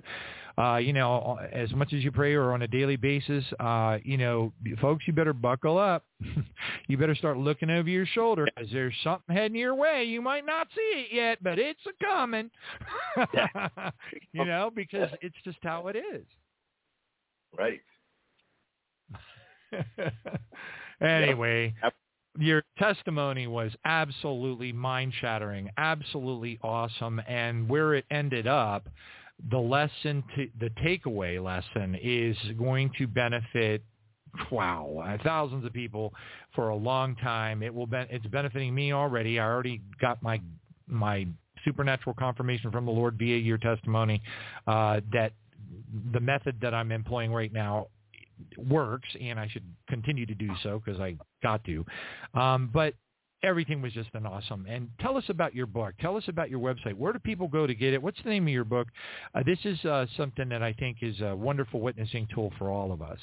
Uh, 0.57 0.77
you 0.77 0.93
know, 0.93 1.37
as 1.53 1.71
much 1.73 1.93
as 1.93 2.03
you 2.03 2.11
pray 2.11 2.33
or 2.33 2.53
on 2.53 2.61
a 2.61 2.67
daily 2.67 2.95
basis, 2.97 3.45
uh, 3.59 3.97
you 4.03 4.17
know, 4.17 4.51
folks, 4.81 5.05
you 5.05 5.13
better 5.13 5.33
buckle 5.33 5.77
up. 5.77 6.05
you 6.87 6.97
better 6.97 7.15
start 7.15 7.37
looking 7.37 7.69
over 7.69 7.87
your 7.89 8.05
shoulder 8.05 8.45
because 8.45 8.69
there's 8.71 8.93
something 9.03 9.35
heading 9.35 9.57
your 9.57 9.75
way. 9.75 10.03
You 10.05 10.21
might 10.21 10.45
not 10.45 10.67
see 10.75 10.99
it 10.99 11.07
yet, 11.13 11.43
but 11.43 11.59
it's 11.59 11.79
a 11.87 12.05
coming. 12.05 12.49
you 14.33 14.45
know, 14.45 14.71
because 14.73 15.09
it's 15.21 15.35
just 15.43 15.59
how 15.61 15.87
it 15.87 15.95
is. 15.97 16.25
Right. 17.57 17.81
anyway, 21.01 21.73
yep. 21.83 21.93
your 22.37 22.63
testimony 22.77 23.47
was 23.47 23.71
absolutely 23.85 24.71
mind-shattering, 24.71 25.69
absolutely 25.77 26.59
awesome, 26.63 27.21
and 27.27 27.67
where 27.67 27.93
it 27.93 28.05
ended 28.11 28.47
up, 28.47 28.87
the 29.51 29.57
lesson, 29.57 30.23
to, 30.35 30.47
the 30.59 30.69
takeaway 30.81 31.43
lesson 31.43 31.97
is 32.01 32.37
going 32.57 32.91
to 32.97 33.07
benefit 33.07 33.83
wow, 34.51 35.17
thousands 35.23 35.65
of 35.65 35.73
people 35.73 36.13
for 36.55 36.69
a 36.69 36.75
long 36.75 37.15
time. 37.17 37.63
It 37.63 37.73
will 37.73 37.87
be, 37.87 37.97
it's 38.09 38.25
benefiting 38.27 38.73
me 38.73 38.93
already. 38.93 39.39
I 39.39 39.45
already 39.45 39.81
got 39.99 40.21
my 40.21 40.41
my 40.87 41.27
supernatural 41.65 42.15
confirmation 42.17 42.71
from 42.71 42.85
the 42.85 42.91
Lord 42.91 43.17
via 43.17 43.37
your 43.37 43.57
testimony 43.57 44.21
uh, 44.67 45.01
that 45.11 45.33
the 46.13 46.19
method 46.19 46.57
that 46.61 46.73
I'm 46.73 46.91
employing 46.91 47.31
right 47.31 47.51
now 47.51 47.87
works, 48.57 49.09
and 49.19 49.39
I 49.39 49.47
should 49.47 49.65
continue 49.87 50.25
to 50.25 50.35
do 50.35 50.49
so 50.63 50.81
because 50.83 50.99
I 50.99 51.15
got 51.41 51.63
to. 51.65 51.85
Um, 52.33 52.69
but 52.73 52.93
everything 53.43 53.81
was 53.81 53.93
just 53.93 54.09
an 54.13 54.25
awesome. 54.25 54.65
And 54.67 54.89
tell 54.99 55.17
us 55.17 55.23
about 55.29 55.55
your 55.55 55.65
book. 55.65 55.93
Tell 55.99 56.17
us 56.17 56.23
about 56.27 56.49
your 56.49 56.59
website. 56.59 56.93
Where 56.93 57.13
do 57.13 57.19
people 57.19 57.47
go 57.47 57.65
to 57.67 57.73
get 57.73 57.93
it? 57.93 58.01
What's 58.01 58.21
the 58.23 58.29
name 58.29 58.47
of 58.47 58.53
your 58.53 58.65
book? 58.65 58.87
Uh, 59.33 59.43
this 59.45 59.59
is 59.63 59.83
uh, 59.85 60.05
something 60.17 60.49
that 60.49 60.63
I 60.63 60.73
think 60.73 60.97
is 61.01 61.19
a 61.21 61.35
wonderful 61.35 61.79
witnessing 61.79 62.27
tool 62.33 62.51
for 62.57 62.69
all 62.69 62.91
of 62.91 63.01
us. 63.01 63.19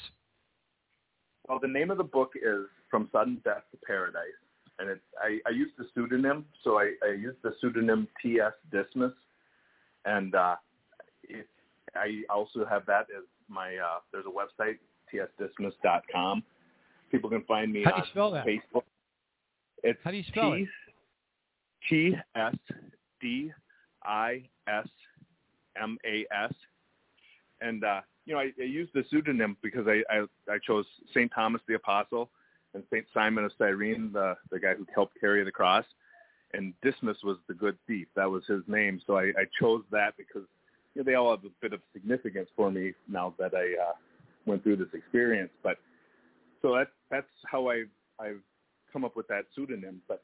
Well, 1.47 1.59
the 1.61 1.67
name 1.67 1.91
of 1.91 1.97
the 1.97 2.03
book 2.03 2.31
is 2.35 2.65
From 2.91 3.09
Sudden 3.11 3.41
Death 3.45 3.63
to 3.71 3.77
Paradise, 3.85 4.21
and 4.79 4.89
it's 4.89 5.01
I, 5.21 5.39
I 5.47 5.51
used 5.51 5.73
the 5.77 5.85
pseudonym, 5.95 6.45
so 6.63 6.77
I, 6.77 6.91
I 7.05 7.13
used 7.13 7.37
the 7.41 7.53
pseudonym 7.61 8.07
T.S. 8.21 8.51
Dismas, 8.69 9.13
and 10.03 10.35
uh, 10.35 10.55
it, 11.23 11.47
I 11.95 12.23
also 12.29 12.65
have 12.65 12.85
that 12.87 13.07
as 13.15 13.23
my. 13.47 13.77
Uh, 13.77 13.99
there's 14.11 14.25
a 14.25 14.29
website 14.29 14.77
tsdismas.com. 15.13 16.43
People 17.11 17.29
can 17.29 17.43
find 17.43 17.71
me 17.71 17.83
How 17.83 17.91
do 17.91 17.95
on 17.97 18.01
you 18.03 18.09
spell 18.11 18.31
that? 18.31 18.45
Facebook. 18.45 18.83
It's 19.83 19.99
How 20.03 20.11
do 20.11 20.17
you 20.17 20.23
spell 20.27 20.53
T, 20.53 20.61
it? 20.61 20.69
T 21.89 22.15
S 22.35 22.55
D 23.21 23.51
I 24.03 24.43
S 24.67 24.87
M 25.81 25.97
A 26.05 26.25
S. 26.33 26.53
And 27.61 27.83
uh, 27.83 28.01
you 28.25 28.33
know, 28.33 28.39
I, 28.39 28.51
I 28.59 28.65
use 28.65 28.89
the 28.93 29.03
pseudonym 29.09 29.57
because 29.61 29.87
I, 29.87 30.03
I 30.13 30.25
I 30.51 30.57
chose 30.65 30.85
Saint 31.13 31.31
Thomas 31.33 31.61
the 31.67 31.75
Apostle 31.75 32.29
and 32.73 32.83
Saint 32.91 33.05
Simon 33.13 33.45
of 33.45 33.51
Cyrene, 33.57 34.11
the 34.13 34.35
the 34.51 34.59
guy 34.59 34.75
who 34.75 34.85
helped 34.93 35.19
carry 35.19 35.43
the 35.43 35.51
cross. 35.51 35.85
And 36.53 36.73
Dismas 36.81 37.17
was 37.23 37.37
the 37.47 37.53
good 37.53 37.77
thief. 37.87 38.07
That 38.15 38.29
was 38.29 38.43
his 38.47 38.61
name. 38.67 39.01
So 39.05 39.17
I, 39.17 39.25
I 39.37 39.45
chose 39.59 39.83
that 39.91 40.15
because 40.17 40.47
you 40.95 41.01
know, 41.01 41.03
they 41.03 41.15
all 41.15 41.31
have 41.31 41.43
a 41.43 41.49
bit 41.61 41.73
of 41.73 41.81
significance 41.93 42.47
for 42.55 42.71
me 42.71 42.93
now 43.09 43.33
that 43.37 43.53
I 43.53 43.73
uh, 43.81 43.93
went 44.47 44.63
through 44.63 44.77
this 44.77 44.87
experience. 44.93 45.51
But 45.61 45.77
so 46.61 46.75
that's 46.75 46.89
that's 47.11 47.27
how 47.45 47.69
I 47.69 47.83
I've 48.19 48.41
come 48.91 49.05
up 49.05 49.15
with 49.15 49.27
that 49.27 49.45
pseudonym. 49.55 50.01
But 50.07 50.23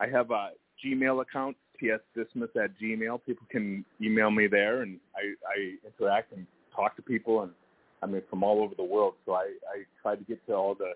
I 0.00 0.08
have 0.08 0.30
a 0.30 0.50
Gmail 0.84 1.22
account, 1.22 1.56
tsdismas 1.80 2.56
at 2.56 2.70
Gmail. 2.82 3.20
People 3.24 3.46
can 3.50 3.84
email 4.00 4.30
me 4.30 4.46
there, 4.46 4.82
and 4.82 4.98
I, 5.14 5.34
I 5.48 5.74
interact 5.86 6.32
and 6.32 6.46
talk 6.74 6.96
to 6.96 7.02
people, 7.02 7.42
and 7.42 7.52
I 8.02 8.06
mean 8.06 8.22
from 8.30 8.42
all 8.42 8.62
over 8.62 8.74
the 8.74 8.84
world. 8.84 9.14
So 9.26 9.34
I, 9.34 9.52
I 9.72 9.84
try 10.02 10.16
to 10.16 10.24
get 10.24 10.44
to 10.46 10.54
all 10.54 10.74
the, 10.74 10.92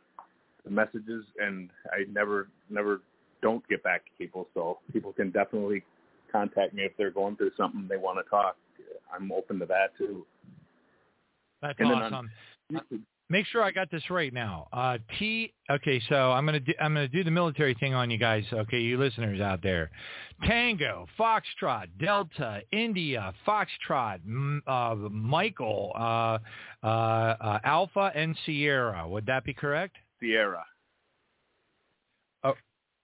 the 0.65 0.71
messages, 0.71 1.25
and 1.39 1.71
I 1.93 2.11
never 2.11 2.49
never 2.71 3.03
don't 3.43 3.67
get 3.69 3.83
back 3.83 4.05
to 4.07 4.11
people. 4.19 4.49
So 4.55 4.79
people 4.93 5.13
can 5.13 5.31
definitely 5.31 5.83
contact 6.33 6.75
me 6.75 6.83
if 6.83 6.93
they're 6.97 7.11
going 7.11 7.37
through 7.37 7.53
something 7.57 7.87
they 7.89 7.97
want 7.97 8.25
to 8.25 8.29
talk. 8.29 8.57
I'm 9.15 9.31
open 9.31 9.59
to 9.61 9.67
that 9.67 9.97
too. 9.97 10.27
That's 11.63 11.79
And 11.79 11.93
awesome. 11.93 12.31
Make 13.31 13.47
sure 13.47 13.63
I 13.63 13.71
got 13.71 13.91
this 13.91 14.11
right 14.11 14.33
now. 14.33 14.69
Uh, 14.73 14.99
T. 15.19 15.53
Okay, 15.71 16.01
so 16.09 16.33
I'm 16.33 16.45
gonna 16.45 16.61
do, 16.61 16.73
I'm 16.81 16.93
gonna 16.95 17.09
do 17.09 17.25
the 17.25 17.31
military 17.31 17.75
thing 17.75 17.95
on 17.95 18.11
you 18.11 18.19
guys. 18.19 18.45
Okay, 18.53 18.81
you 18.81 18.99
listeners 18.99 19.41
out 19.41 19.63
there. 19.63 19.91
Tango, 20.45 21.07
Foxtrot, 21.19 21.87
Delta, 21.99 22.61
India, 22.71 23.33
Foxtrot, 23.47 24.21
M- 24.27 24.63
uh, 24.67 24.95
Michael, 25.11 25.93
uh, 25.97 26.39
uh, 26.83 26.87
uh, 26.87 27.59
Alpha, 27.65 28.13
and 28.15 28.37
Sierra. 28.45 29.09
Would 29.09 29.27
that 29.27 29.45
be 29.45 29.55
correct? 29.55 29.97
Sierra. 30.21 30.65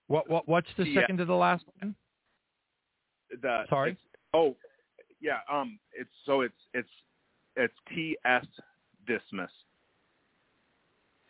What 0.08 0.28
what 0.28 0.48
what's 0.48 0.66
the 0.76 0.92
second 0.92 1.18
to 1.18 1.24
the 1.24 1.34
last 1.34 1.64
one? 1.78 1.94
The, 3.40 3.62
Sorry? 3.68 3.96
oh, 4.34 4.56
yeah. 5.20 5.38
Um, 5.48 5.78
it's 5.92 6.10
so 6.26 6.40
it's 6.40 6.52
it's 6.74 6.88
it's 7.54 7.74
T 7.94 8.16
S 8.24 8.44
Dismas. 9.06 9.50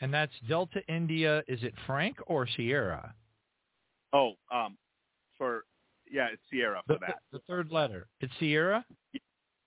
And 0.01 0.13
that's 0.13 0.33
Delta 0.49 0.81
India. 0.89 1.43
Is 1.47 1.63
it 1.63 1.75
Frank 1.87 2.17
or 2.27 2.47
Sierra? 2.57 3.15
Oh, 4.13 4.33
um, 4.53 4.77
for 5.37 5.65
yeah, 6.11 6.29
it's 6.33 6.43
Sierra 6.51 6.83
for 6.87 6.95
The, 6.95 6.99
that. 7.07 7.19
the 7.33 7.39
third 7.49 7.71
letter. 7.71 8.07
It's 8.21 8.33
Sierra. 8.41 8.85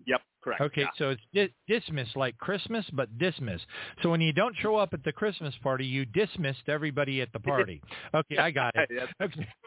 Yep, 0.06 0.22
correct. 0.44 0.62
Okay, 0.62 0.82
yeah. 0.82 0.88
so 0.98 1.10
it's 1.12 1.22
di- 1.34 1.54
dismiss 1.68 2.10
like 2.16 2.38
Christmas, 2.38 2.86
but 2.92 3.18
dismiss. 3.18 3.62
So 4.02 4.10
when 4.10 4.20
you 4.20 4.34
don't 4.34 4.56
show 4.58 4.76
up 4.76 4.94
at 4.94 5.04
the 5.06 5.14
Christmas 5.14 5.54
party, 5.64 5.86
you 5.86 6.04
dismissed 6.06 6.68
everybody 6.68 7.22
at 7.22 7.32
the 7.32 7.40
party. 7.52 7.82
Okay, 8.14 8.38
I 8.38 8.52
got 8.52 8.76
it. 8.76 8.90
Okay. 9.22 9.48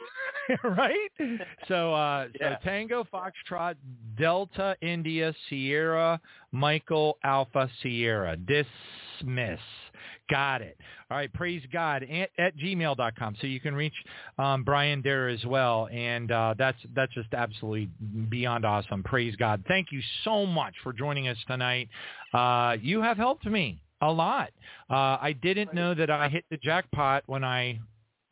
right? 0.64 1.10
So, 1.68 1.92
uh, 1.94 2.28
Yeah. 2.40 2.58
so 2.58 2.64
Tango, 2.64 3.04
Foxtrot, 3.12 3.74
Delta, 4.18 4.76
India, 4.80 5.34
Sierra, 5.48 6.20
Michael, 6.52 7.18
Alpha, 7.24 7.70
Sierra. 7.82 8.36
Dismiss. 8.36 9.60
Got 10.28 10.60
it. 10.62 10.76
All 11.10 11.16
right. 11.16 11.32
Praise 11.32 11.62
God 11.72 12.02
at, 12.02 12.30
at 12.38 12.56
gmail.com. 12.56 13.36
So 13.40 13.46
you 13.46 13.60
can 13.60 13.74
reach 13.76 13.94
um, 14.38 14.64
Brian 14.64 15.00
there 15.02 15.28
as 15.28 15.44
well. 15.44 15.88
And 15.92 16.32
uh, 16.32 16.54
that's 16.58 16.78
that's 16.94 17.14
just 17.14 17.32
absolutely 17.32 17.88
beyond 18.28 18.64
awesome. 18.64 19.04
Praise 19.04 19.36
God. 19.36 19.64
Thank 19.68 19.92
you 19.92 20.00
so 20.24 20.44
much 20.44 20.74
for 20.82 20.92
joining 20.92 21.28
us 21.28 21.36
tonight. 21.46 21.88
Uh, 22.34 22.76
you 22.82 23.00
have 23.02 23.16
helped 23.16 23.46
me 23.46 23.80
a 24.00 24.10
lot. 24.10 24.50
Uh, 24.90 25.16
I 25.20 25.32
didn't 25.40 25.72
know 25.72 25.94
that 25.94 26.10
I 26.10 26.28
hit 26.28 26.44
the 26.50 26.56
jackpot 26.56 27.22
when 27.26 27.44
I 27.44 27.78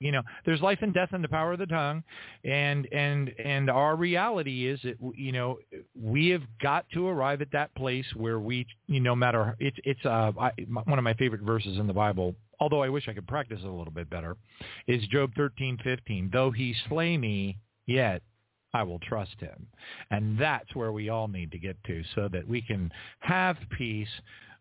you 0.04 0.12
know 0.12 0.22
there's 0.44 0.60
life 0.60 0.78
and 0.82 0.92
death 0.92 1.12
in 1.12 1.22
the 1.22 1.28
power 1.28 1.54
of 1.54 1.58
the 1.58 1.66
tongue 1.66 2.04
and 2.44 2.86
and 2.92 3.32
and 3.42 3.70
our 3.70 3.96
reality 3.96 4.68
is 4.68 4.78
that 4.84 4.96
you 5.16 5.32
know 5.32 5.58
we 6.00 6.28
have 6.28 6.42
got 6.62 6.84
to 6.92 7.08
arrive 7.08 7.40
at 7.40 7.50
that 7.52 7.74
place 7.74 8.04
where 8.14 8.38
we 8.38 8.66
you 8.86 9.00
know, 9.00 9.10
no 9.10 9.16
matter 9.16 9.56
it's 9.58 9.78
it's 9.84 10.04
uh 10.04 10.30
I, 10.38 10.50
one 10.84 10.98
of 10.98 11.04
my 11.04 11.14
favorite 11.14 11.40
verses 11.40 11.78
in 11.78 11.86
the 11.86 11.92
bible 11.92 12.34
although 12.60 12.82
i 12.82 12.88
wish 12.88 13.08
i 13.08 13.14
could 13.14 13.26
practice 13.26 13.60
it 13.62 13.66
a 13.66 13.72
little 13.72 13.92
bit 13.92 14.10
better 14.10 14.36
is 14.86 15.02
job 15.08 15.30
thirteen 15.36 15.78
fifteen 15.82 16.28
though 16.32 16.50
he 16.50 16.74
slay 16.88 17.16
me 17.16 17.56
yet 17.86 18.22
I 18.76 18.82
will 18.82 18.98
trust 18.98 19.38
him. 19.38 19.68
And 20.10 20.36
that's 20.36 20.74
where 20.74 20.90
we 20.90 21.08
all 21.08 21.28
need 21.28 21.52
to 21.52 21.58
get 21.58 21.76
to 21.84 22.02
so 22.16 22.28
that 22.32 22.48
we 22.48 22.60
can 22.60 22.90
have 23.20 23.56
peace 23.78 24.08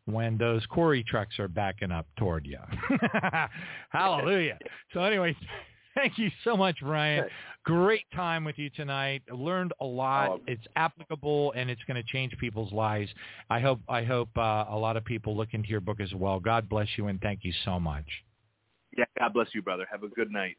when 0.06 0.38
those 0.38 0.66
quarry 0.66 1.04
trucks 1.04 1.40
are 1.40 1.48
backing 1.48 1.92
up 1.92 2.06
toward 2.18 2.46
you. 2.46 2.60
Hallelujah. 3.90 4.58
So 4.94 5.02
anyway, 5.02 5.36
thank 5.96 6.18
you 6.18 6.30
so 6.44 6.58
much, 6.58 6.78
Brian. 6.82 7.26
Great 7.64 8.04
time 8.14 8.44
with 8.44 8.58
you 8.58 8.70
tonight. 8.72 9.24
Learned 9.32 9.72
a 9.80 9.86
lot. 9.86 10.32
Oh. 10.32 10.42
It's 10.48 10.66
applicable 10.76 11.54
and 11.56 11.70
it's 11.70 11.82
going 11.88 11.96
to 11.96 12.04
change 12.12 12.34
people's 12.38 12.74
lives. 12.74 13.10
I 13.50 13.60
hope 13.62 13.80
I 13.88 14.04
hope 14.04 14.30
uh, 14.38 14.66
a 14.70 14.78
lot 14.78 14.98
of 14.98 15.06
people 15.06 15.36
look 15.38 15.50
into 15.54 15.70
your 15.70 15.80
book 15.80 16.02
as 16.02 16.14
well. 16.14 16.40
God 16.40 16.68
bless 16.68 16.88
you 16.98 17.08
and 17.08 17.22
thank 17.22 17.40
you 17.44 17.54
so 17.64 17.80
much. 17.80 18.06
Yeah, 18.98 19.06
God 19.18 19.34
bless 19.34 19.48
you, 19.54 19.62
brother. 19.62 19.88
Have 19.90 20.04
a 20.04 20.10
good 20.10 20.30
night. 20.30 20.58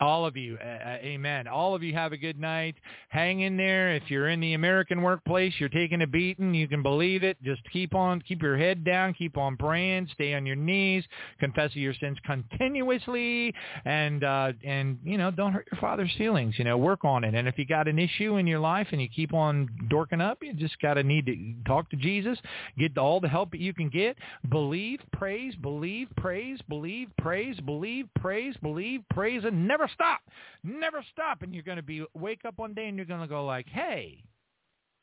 All 0.00 0.24
of 0.24 0.36
you, 0.36 0.56
uh, 0.58 0.98
amen. 1.02 1.48
All 1.48 1.74
of 1.74 1.82
you 1.82 1.92
have 1.94 2.12
a 2.12 2.16
good 2.16 2.38
night. 2.38 2.76
Hang 3.08 3.40
in 3.40 3.56
there. 3.56 3.92
If 3.94 4.04
you're 4.08 4.28
in 4.28 4.38
the 4.38 4.54
American 4.54 5.02
workplace, 5.02 5.52
you're 5.58 5.68
taking 5.68 6.02
a 6.02 6.06
beating. 6.06 6.54
You 6.54 6.68
can 6.68 6.84
believe 6.84 7.24
it. 7.24 7.36
Just 7.42 7.62
keep 7.72 7.96
on, 7.96 8.20
keep 8.20 8.40
your 8.40 8.56
head 8.56 8.84
down, 8.84 9.12
keep 9.12 9.36
on 9.36 9.56
praying, 9.56 10.08
stay 10.14 10.34
on 10.34 10.46
your 10.46 10.54
knees, 10.54 11.02
confess 11.40 11.74
your 11.74 11.94
sins 11.94 12.16
continuously, 12.24 13.52
and 13.84 14.22
uh, 14.22 14.52
and 14.62 14.98
you 15.02 15.18
know, 15.18 15.32
don't 15.32 15.52
hurt 15.52 15.66
your 15.72 15.80
father's 15.80 16.12
feelings. 16.16 16.54
You 16.58 16.64
know, 16.64 16.78
work 16.78 17.04
on 17.04 17.24
it. 17.24 17.34
And 17.34 17.48
if 17.48 17.58
you 17.58 17.66
got 17.66 17.88
an 17.88 17.98
issue 17.98 18.36
in 18.36 18.46
your 18.46 18.60
life 18.60 18.86
and 18.92 19.02
you 19.02 19.08
keep 19.08 19.34
on 19.34 19.68
dorking 19.90 20.20
up, 20.20 20.38
you 20.42 20.52
just 20.54 20.80
got 20.80 20.94
to 20.94 21.02
need 21.02 21.26
to 21.26 21.54
talk 21.66 21.90
to 21.90 21.96
Jesus, 21.96 22.38
get 22.78 22.96
all 22.96 23.18
the 23.18 23.28
help 23.28 23.50
that 23.50 23.60
you 23.60 23.74
can 23.74 23.88
get. 23.88 24.16
Believe, 24.48 25.00
praise, 25.12 25.56
believe, 25.56 26.08
praise, 26.16 26.60
believe, 26.68 27.08
praise, 27.18 27.58
believe, 27.60 28.06
praise, 28.20 28.54
believe, 28.62 29.00
praise, 29.10 29.42
and 29.44 29.66
never 29.66 29.87
stop. 29.92 30.20
Never 30.64 31.04
stop. 31.12 31.42
And 31.42 31.54
you're 31.54 31.62
going 31.62 31.76
to 31.76 31.82
be 31.82 32.04
wake 32.14 32.44
up 32.46 32.58
one 32.58 32.74
day 32.74 32.88
and 32.88 32.96
you're 32.96 33.06
going 33.06 33.20
to 33.20 33.26
go 33.26 33.44
like, 33.44 33.68
hey, 33.68 34.22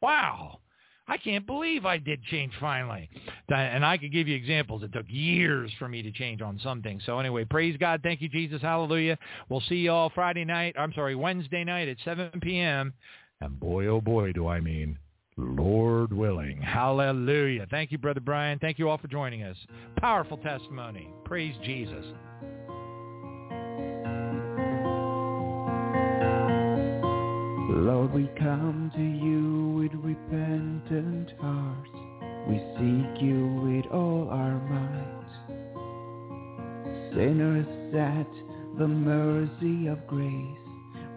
wow. 0.01 0.59
I 1.07 1.17
can't 1.17 1.45
believe 1.45 1.85
I 1.85 1.99
did 1.99 2.23
change 2.23 2.51
finally. 2.59 3.09
And 3.49 3.85
I 3.85 3.95
could 3.97 4.11
give 4.11 4.27
you 4.27 4.35
examples. 4.35 4.81
It 4.81 4.91
took 4.91 5.05
years 5.07 5.71
for 5.77 5.87
me 5.87 6.01
to 6.01 6.11
change 6.11 6.41
on 6.41 6.59
something. 6.63 6.99
So 7.05 7.19
anyway, 7.19 7.45
praise 7.45 7.77
God. 7.77 8.01
Thank 8.01 8.21
you, 8.21 8.29
Jesus. 8.29 8.59
Hallelujah. 8.61 9.17
We'll 9.47 9.61
see 9.61 9.75
you 9.75 9.91
all 9.91 10.09
Friday 10.09 10.45
night. 10.45 10.73
I'm 10.79 10.93
sorry, 10.93 11.13
Wednesday 11.13 11.63
night 11.63 11.87
at 11.87 11.97
7 12.03 12.31
p.m. 12.41 12.91
And 13.39 13.59
boy, 13.59 13.85
oh 13.85 14.01
boy, 14.01 14.31
do 14.31 14.47
I 14.47 14.59
mean 14.59 14.97
Lord 15.37 16.13
willing. 16.13 16.61
Hallelujah. 16.61 17.67
Thank 17.69 17.91
you, 17.91 17.97
Brother 17.97 18.21
Brian. 18.21 18.57
Thank 18.59 18.79
you 18.79 18.89
all 18.89 18.97
for 18.97 19.07
joining 19.07 19.43
us. 19.43 19.57
Powerful 19.97 20.37
testimony. 20.37 21.09
Praise 21.25 21.55
Jesus. 21.63 22.05
Lord, 27.77 28.13
we 28.13 28.29
come 28.39 28.89
to 28.95 29.01
you 29.01 29.73
with 29.75 29.91
repentant 30.01 31.33
hearts. 31.41 31.89
We 32.47 32.55
seek 32.77 33.21
you 33.21 33.47
with 33.65 33.91
all 33.91 34.29
our 34.31 34.57
might. 34.69 35.11
Sinners 37.13 37.67
at 37.93 38.31
the 38.79 38.87
mercy 38.87 39.87
of 39.87 40.07
grace, 40.07 40.57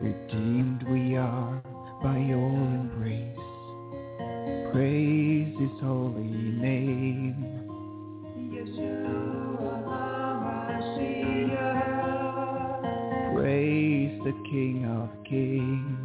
redeemed 0.00 0.82
we 0.90 1.16
are 1.16 1.62
by 2.02 2.18
your 2.18 2.50
embrace. 2.50 3.38
Praise 4.72 5.54
his 5.60 5.80
holy 5.80 6.24
name. 6.24 7.54
Praise 13.32 14.20
the 14.24 14.32
King 14.50 14.84
of 14.86 15.24
Kings. 15.24 15.97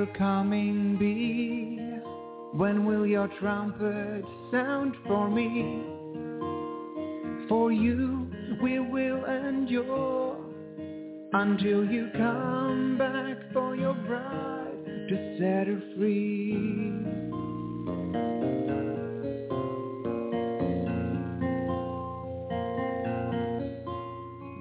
Your 0.00 0.16
coming 0.16 0.96
be? 0.96 1.76
When 2.56 2.86
will 2.86 3.06
your 3.06 3.28
trumpet 3.38 4.24
sound 4.50 4.94
for 5.06 5.28
me? 5.28 5.84
For 7.50 7.70
you 7.70 8.26
we 8.62 8.78
will 8.78 9.22
endure 9.26 10.38
until 11.34 11.84
you 11.84 12.08
come 12.14 12.96
back 12.96 13.52
for 13.52 13.76
your 13.76 13.92
bride 13.92 15.06
to 15.10 15.36
set 15.38 15.66
her 15.66 15.82
free. 15.98 16.54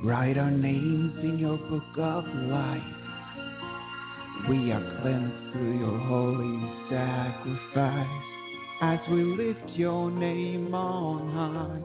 Write 0.04 0.38
our 0.38 0.52
names 0.52 1.18
in 1.24 1.40
your 1.40 1.58
book 1.58 1.98
of 1.98 2.26
life. 2.50 2.99
We 4.50 4.72
are 4.72 5.00
cleansed 5.04 5.54
through 5.54 5.78
your 5.78 6.00
holy 6.00 6.58
sacrifice 6.90 8.08
as 8.82 8.98
we 9.12 9.24
lift 9.24 9.78
your 9.78 10.10
name 10.10 10.74
on 10.74 11.32
high. 11.38 11.84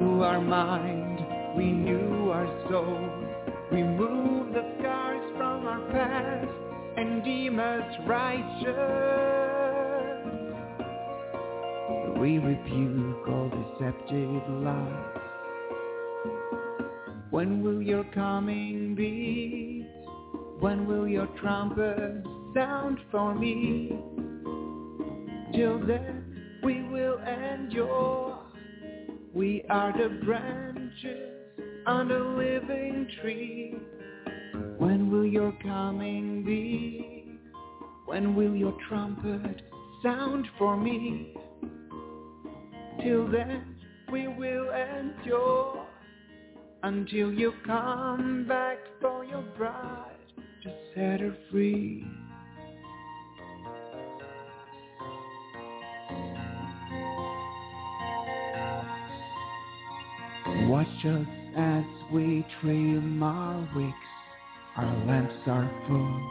Renew 0.00 0.22
our 0.24 0.40
mind, 0.40 1.20
renew 1.56 2.30
our 2.30 2.48
soul, 2.68 3.08
remove 3.70 4.52
the 4.52 4.64
scars 4.80 5.32
from 5.36 5.64
our 5.64 5.80
past 5.92 6.50
and 6.96 7.22
deem 7.22 7.60
us 7.60 7.94
righteous. 8.04 8.66
We 12.18 12.38
rebuke 12.38 13.28
all 13.28 13.48
deceptive 13.48 14.42
lies. 14.64 15.20
When 17.30 17.62
will 17.62 17.80
your 17.80 18.02
coming 18.12 18.96
be? 18.96 19.81
When 20.62 20.86
will 20.86 21.08
your 21.08 21.26
trumpet 21.40 22.22
sound 22.54 22.98
for 23.10 23.34
me? 23.34 23.88
Till 25.52 25.84
then 25.84 26.60
we 26.62 26.84
will 26.84 27.18
endure. 27.18 28.38
We 29.34 29.64
are 29.68 29.92
the 29.92 30.20
branches 30.24 31.58
on 31.84 32.06
the 32.06 32.20
living 32.20 33.08
tree. 33.20 33.74
When 34.78 35.10
will 35.10 35.26
your 35.26 35.52
coming 35.64 36.44
be? 36.44 37.40
When 38.06 38.36
will 38.36 38.54
your 38.54 38.76
trumpet 38.88 39.62
sound 40.00 40.46
for 40.58 40.76
me? 40.76 41.34
Till 43.02 43.26
then 43.26 43.80
we 44.12 44.28
will 44.28 44.70
endure 44.70 45.86
until 46.84 47.32
you 47.32 47.52
come 47.66 48.46
back 48.46 48.78
for 49.00 49.24
your 49.24 49.42
bride 49.58 50.11
to 50.62 50.72
set 50.94 51.20
her 51.20 51.36
free. 51.50 52.04
Watch 60.68 60.86
us 61.04 61.26
as 61.56 61.84
we 62.12 62.46
trim 62.60 63.22
our 63.22 63.68
wicks. 63.74 63.96
Our 64.76 65.06
lamps 65.06 65.34
are 65.46 65.70
full, 65.88 66.30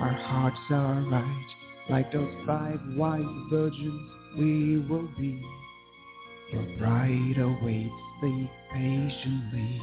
our 0.00 0.12
hearts 0.12 0.58
are 0.70 1.02
right. 1.10 1.46
Like 1.90 2.12
those 2.12 2.32
five 2.46 2.80
wise 2.96 3.22
virgins 3.50 4.10
we 4.38 4.78
will 4.88 5.08
be. 5.18 5.42
Your 6.52 6.78
bride 6.78 7.36
awaits 7.38 7.92
thee 8.22 8.50
patiently. 8.72 9.80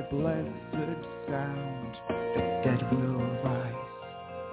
That 0.00 0.10
blessed 0.10 0.48
sound, 1.28 1.96
the 2.08 2.40
dead 2.64 2.80
will 2.92 3.20
rise, 3.44 3.74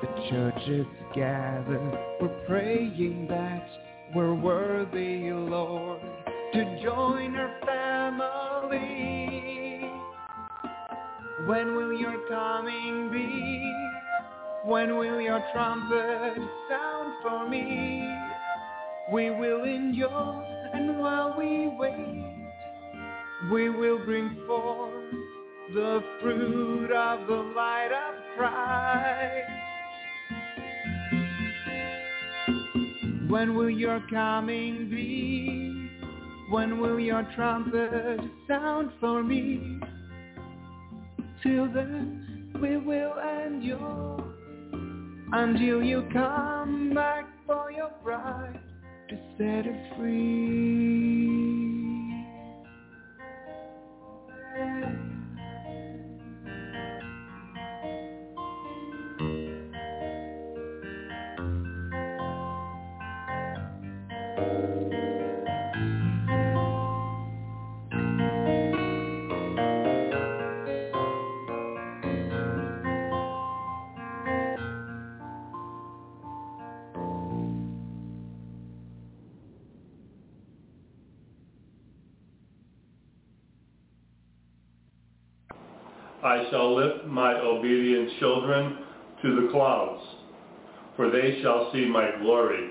the 0.02 0.08
churches 0.30 0.86
gather, 1.16 1.80
we're 2.20 2.44
praying 2.48 3.28
that 3.30 3.68
we're 4.16 4.34
worthy, 4.34 5.32
Lord, 5.32 6.02
to 6.54 6.82
join 6.84 7.36
our 7.36 7.54
family. 7.66 8.80
When 11.46 11.76
will 11.76 11.94
your 11.98 12.28
coming 12.28 13.10
be? 13.12 13.74
When 14.66 14.98
will 14.98 15.22
your 15.22 15.42
trumpet 15.54 16.38
sound 16.70 17.14
for 17.22 17.50
me? 17.50 18.04
We 19.14 19.30
will 19.30 19.64
endure, 19.64 20.44
and 20.74 21.00
while 21.00 21.36
we 21.38 21.70
wait, 21.78 22.50
we 23.50 23.70
will 23.70 24.00
bring 24.04 24.36
forth 24.46 24.97
the 25.74 26.04
fruit 26.22 26.92
of 26.92 27.28
the 27.28 27.34
light 27.34 27.92
of 27.92 28.16
Christ. 28.38 29.50
When 33.30 33.56
will 33.56 33.70
your 33.70 34.02
coming 34.10 34.90
be? 34.90 35.90
When 36.50 36.80
will 36.80 37.00
your 37.00 37.28
trumpet 37.36 38.22
sound 38.48 38.92
for 39.02 39.22
me? 39.22 39.80
Till 41.44 41.72
then 41.74 42.52
we 42.62 42.78
will 42.78 43.14
endure 43.46 44.24
until 45.34 45.84
you 45.84 46.08
come 46.14 46.94
back 46.96 47.26
for 47.46 47.72
your 47.72 47.92
bride 48.04 48.60
to 49.10 49.18
set 49.38 49.66
her 49.66 49.90
free. 49.98 51.77
I 86.28 86.46
shall 86.50 86.76
lift 86.76 87.06
my 87.06 87.40
obedient 87.40 88.20
children 88.20 88.80
to 89.22 89.42
the 89.42 89.48
clouds, 89.50 90.04
for 90.98 91.10
they 91.10 91.40
shall 91.42 91.72
see 91.72 91.86
my 91.86 92.10
glory. 92.20 92.70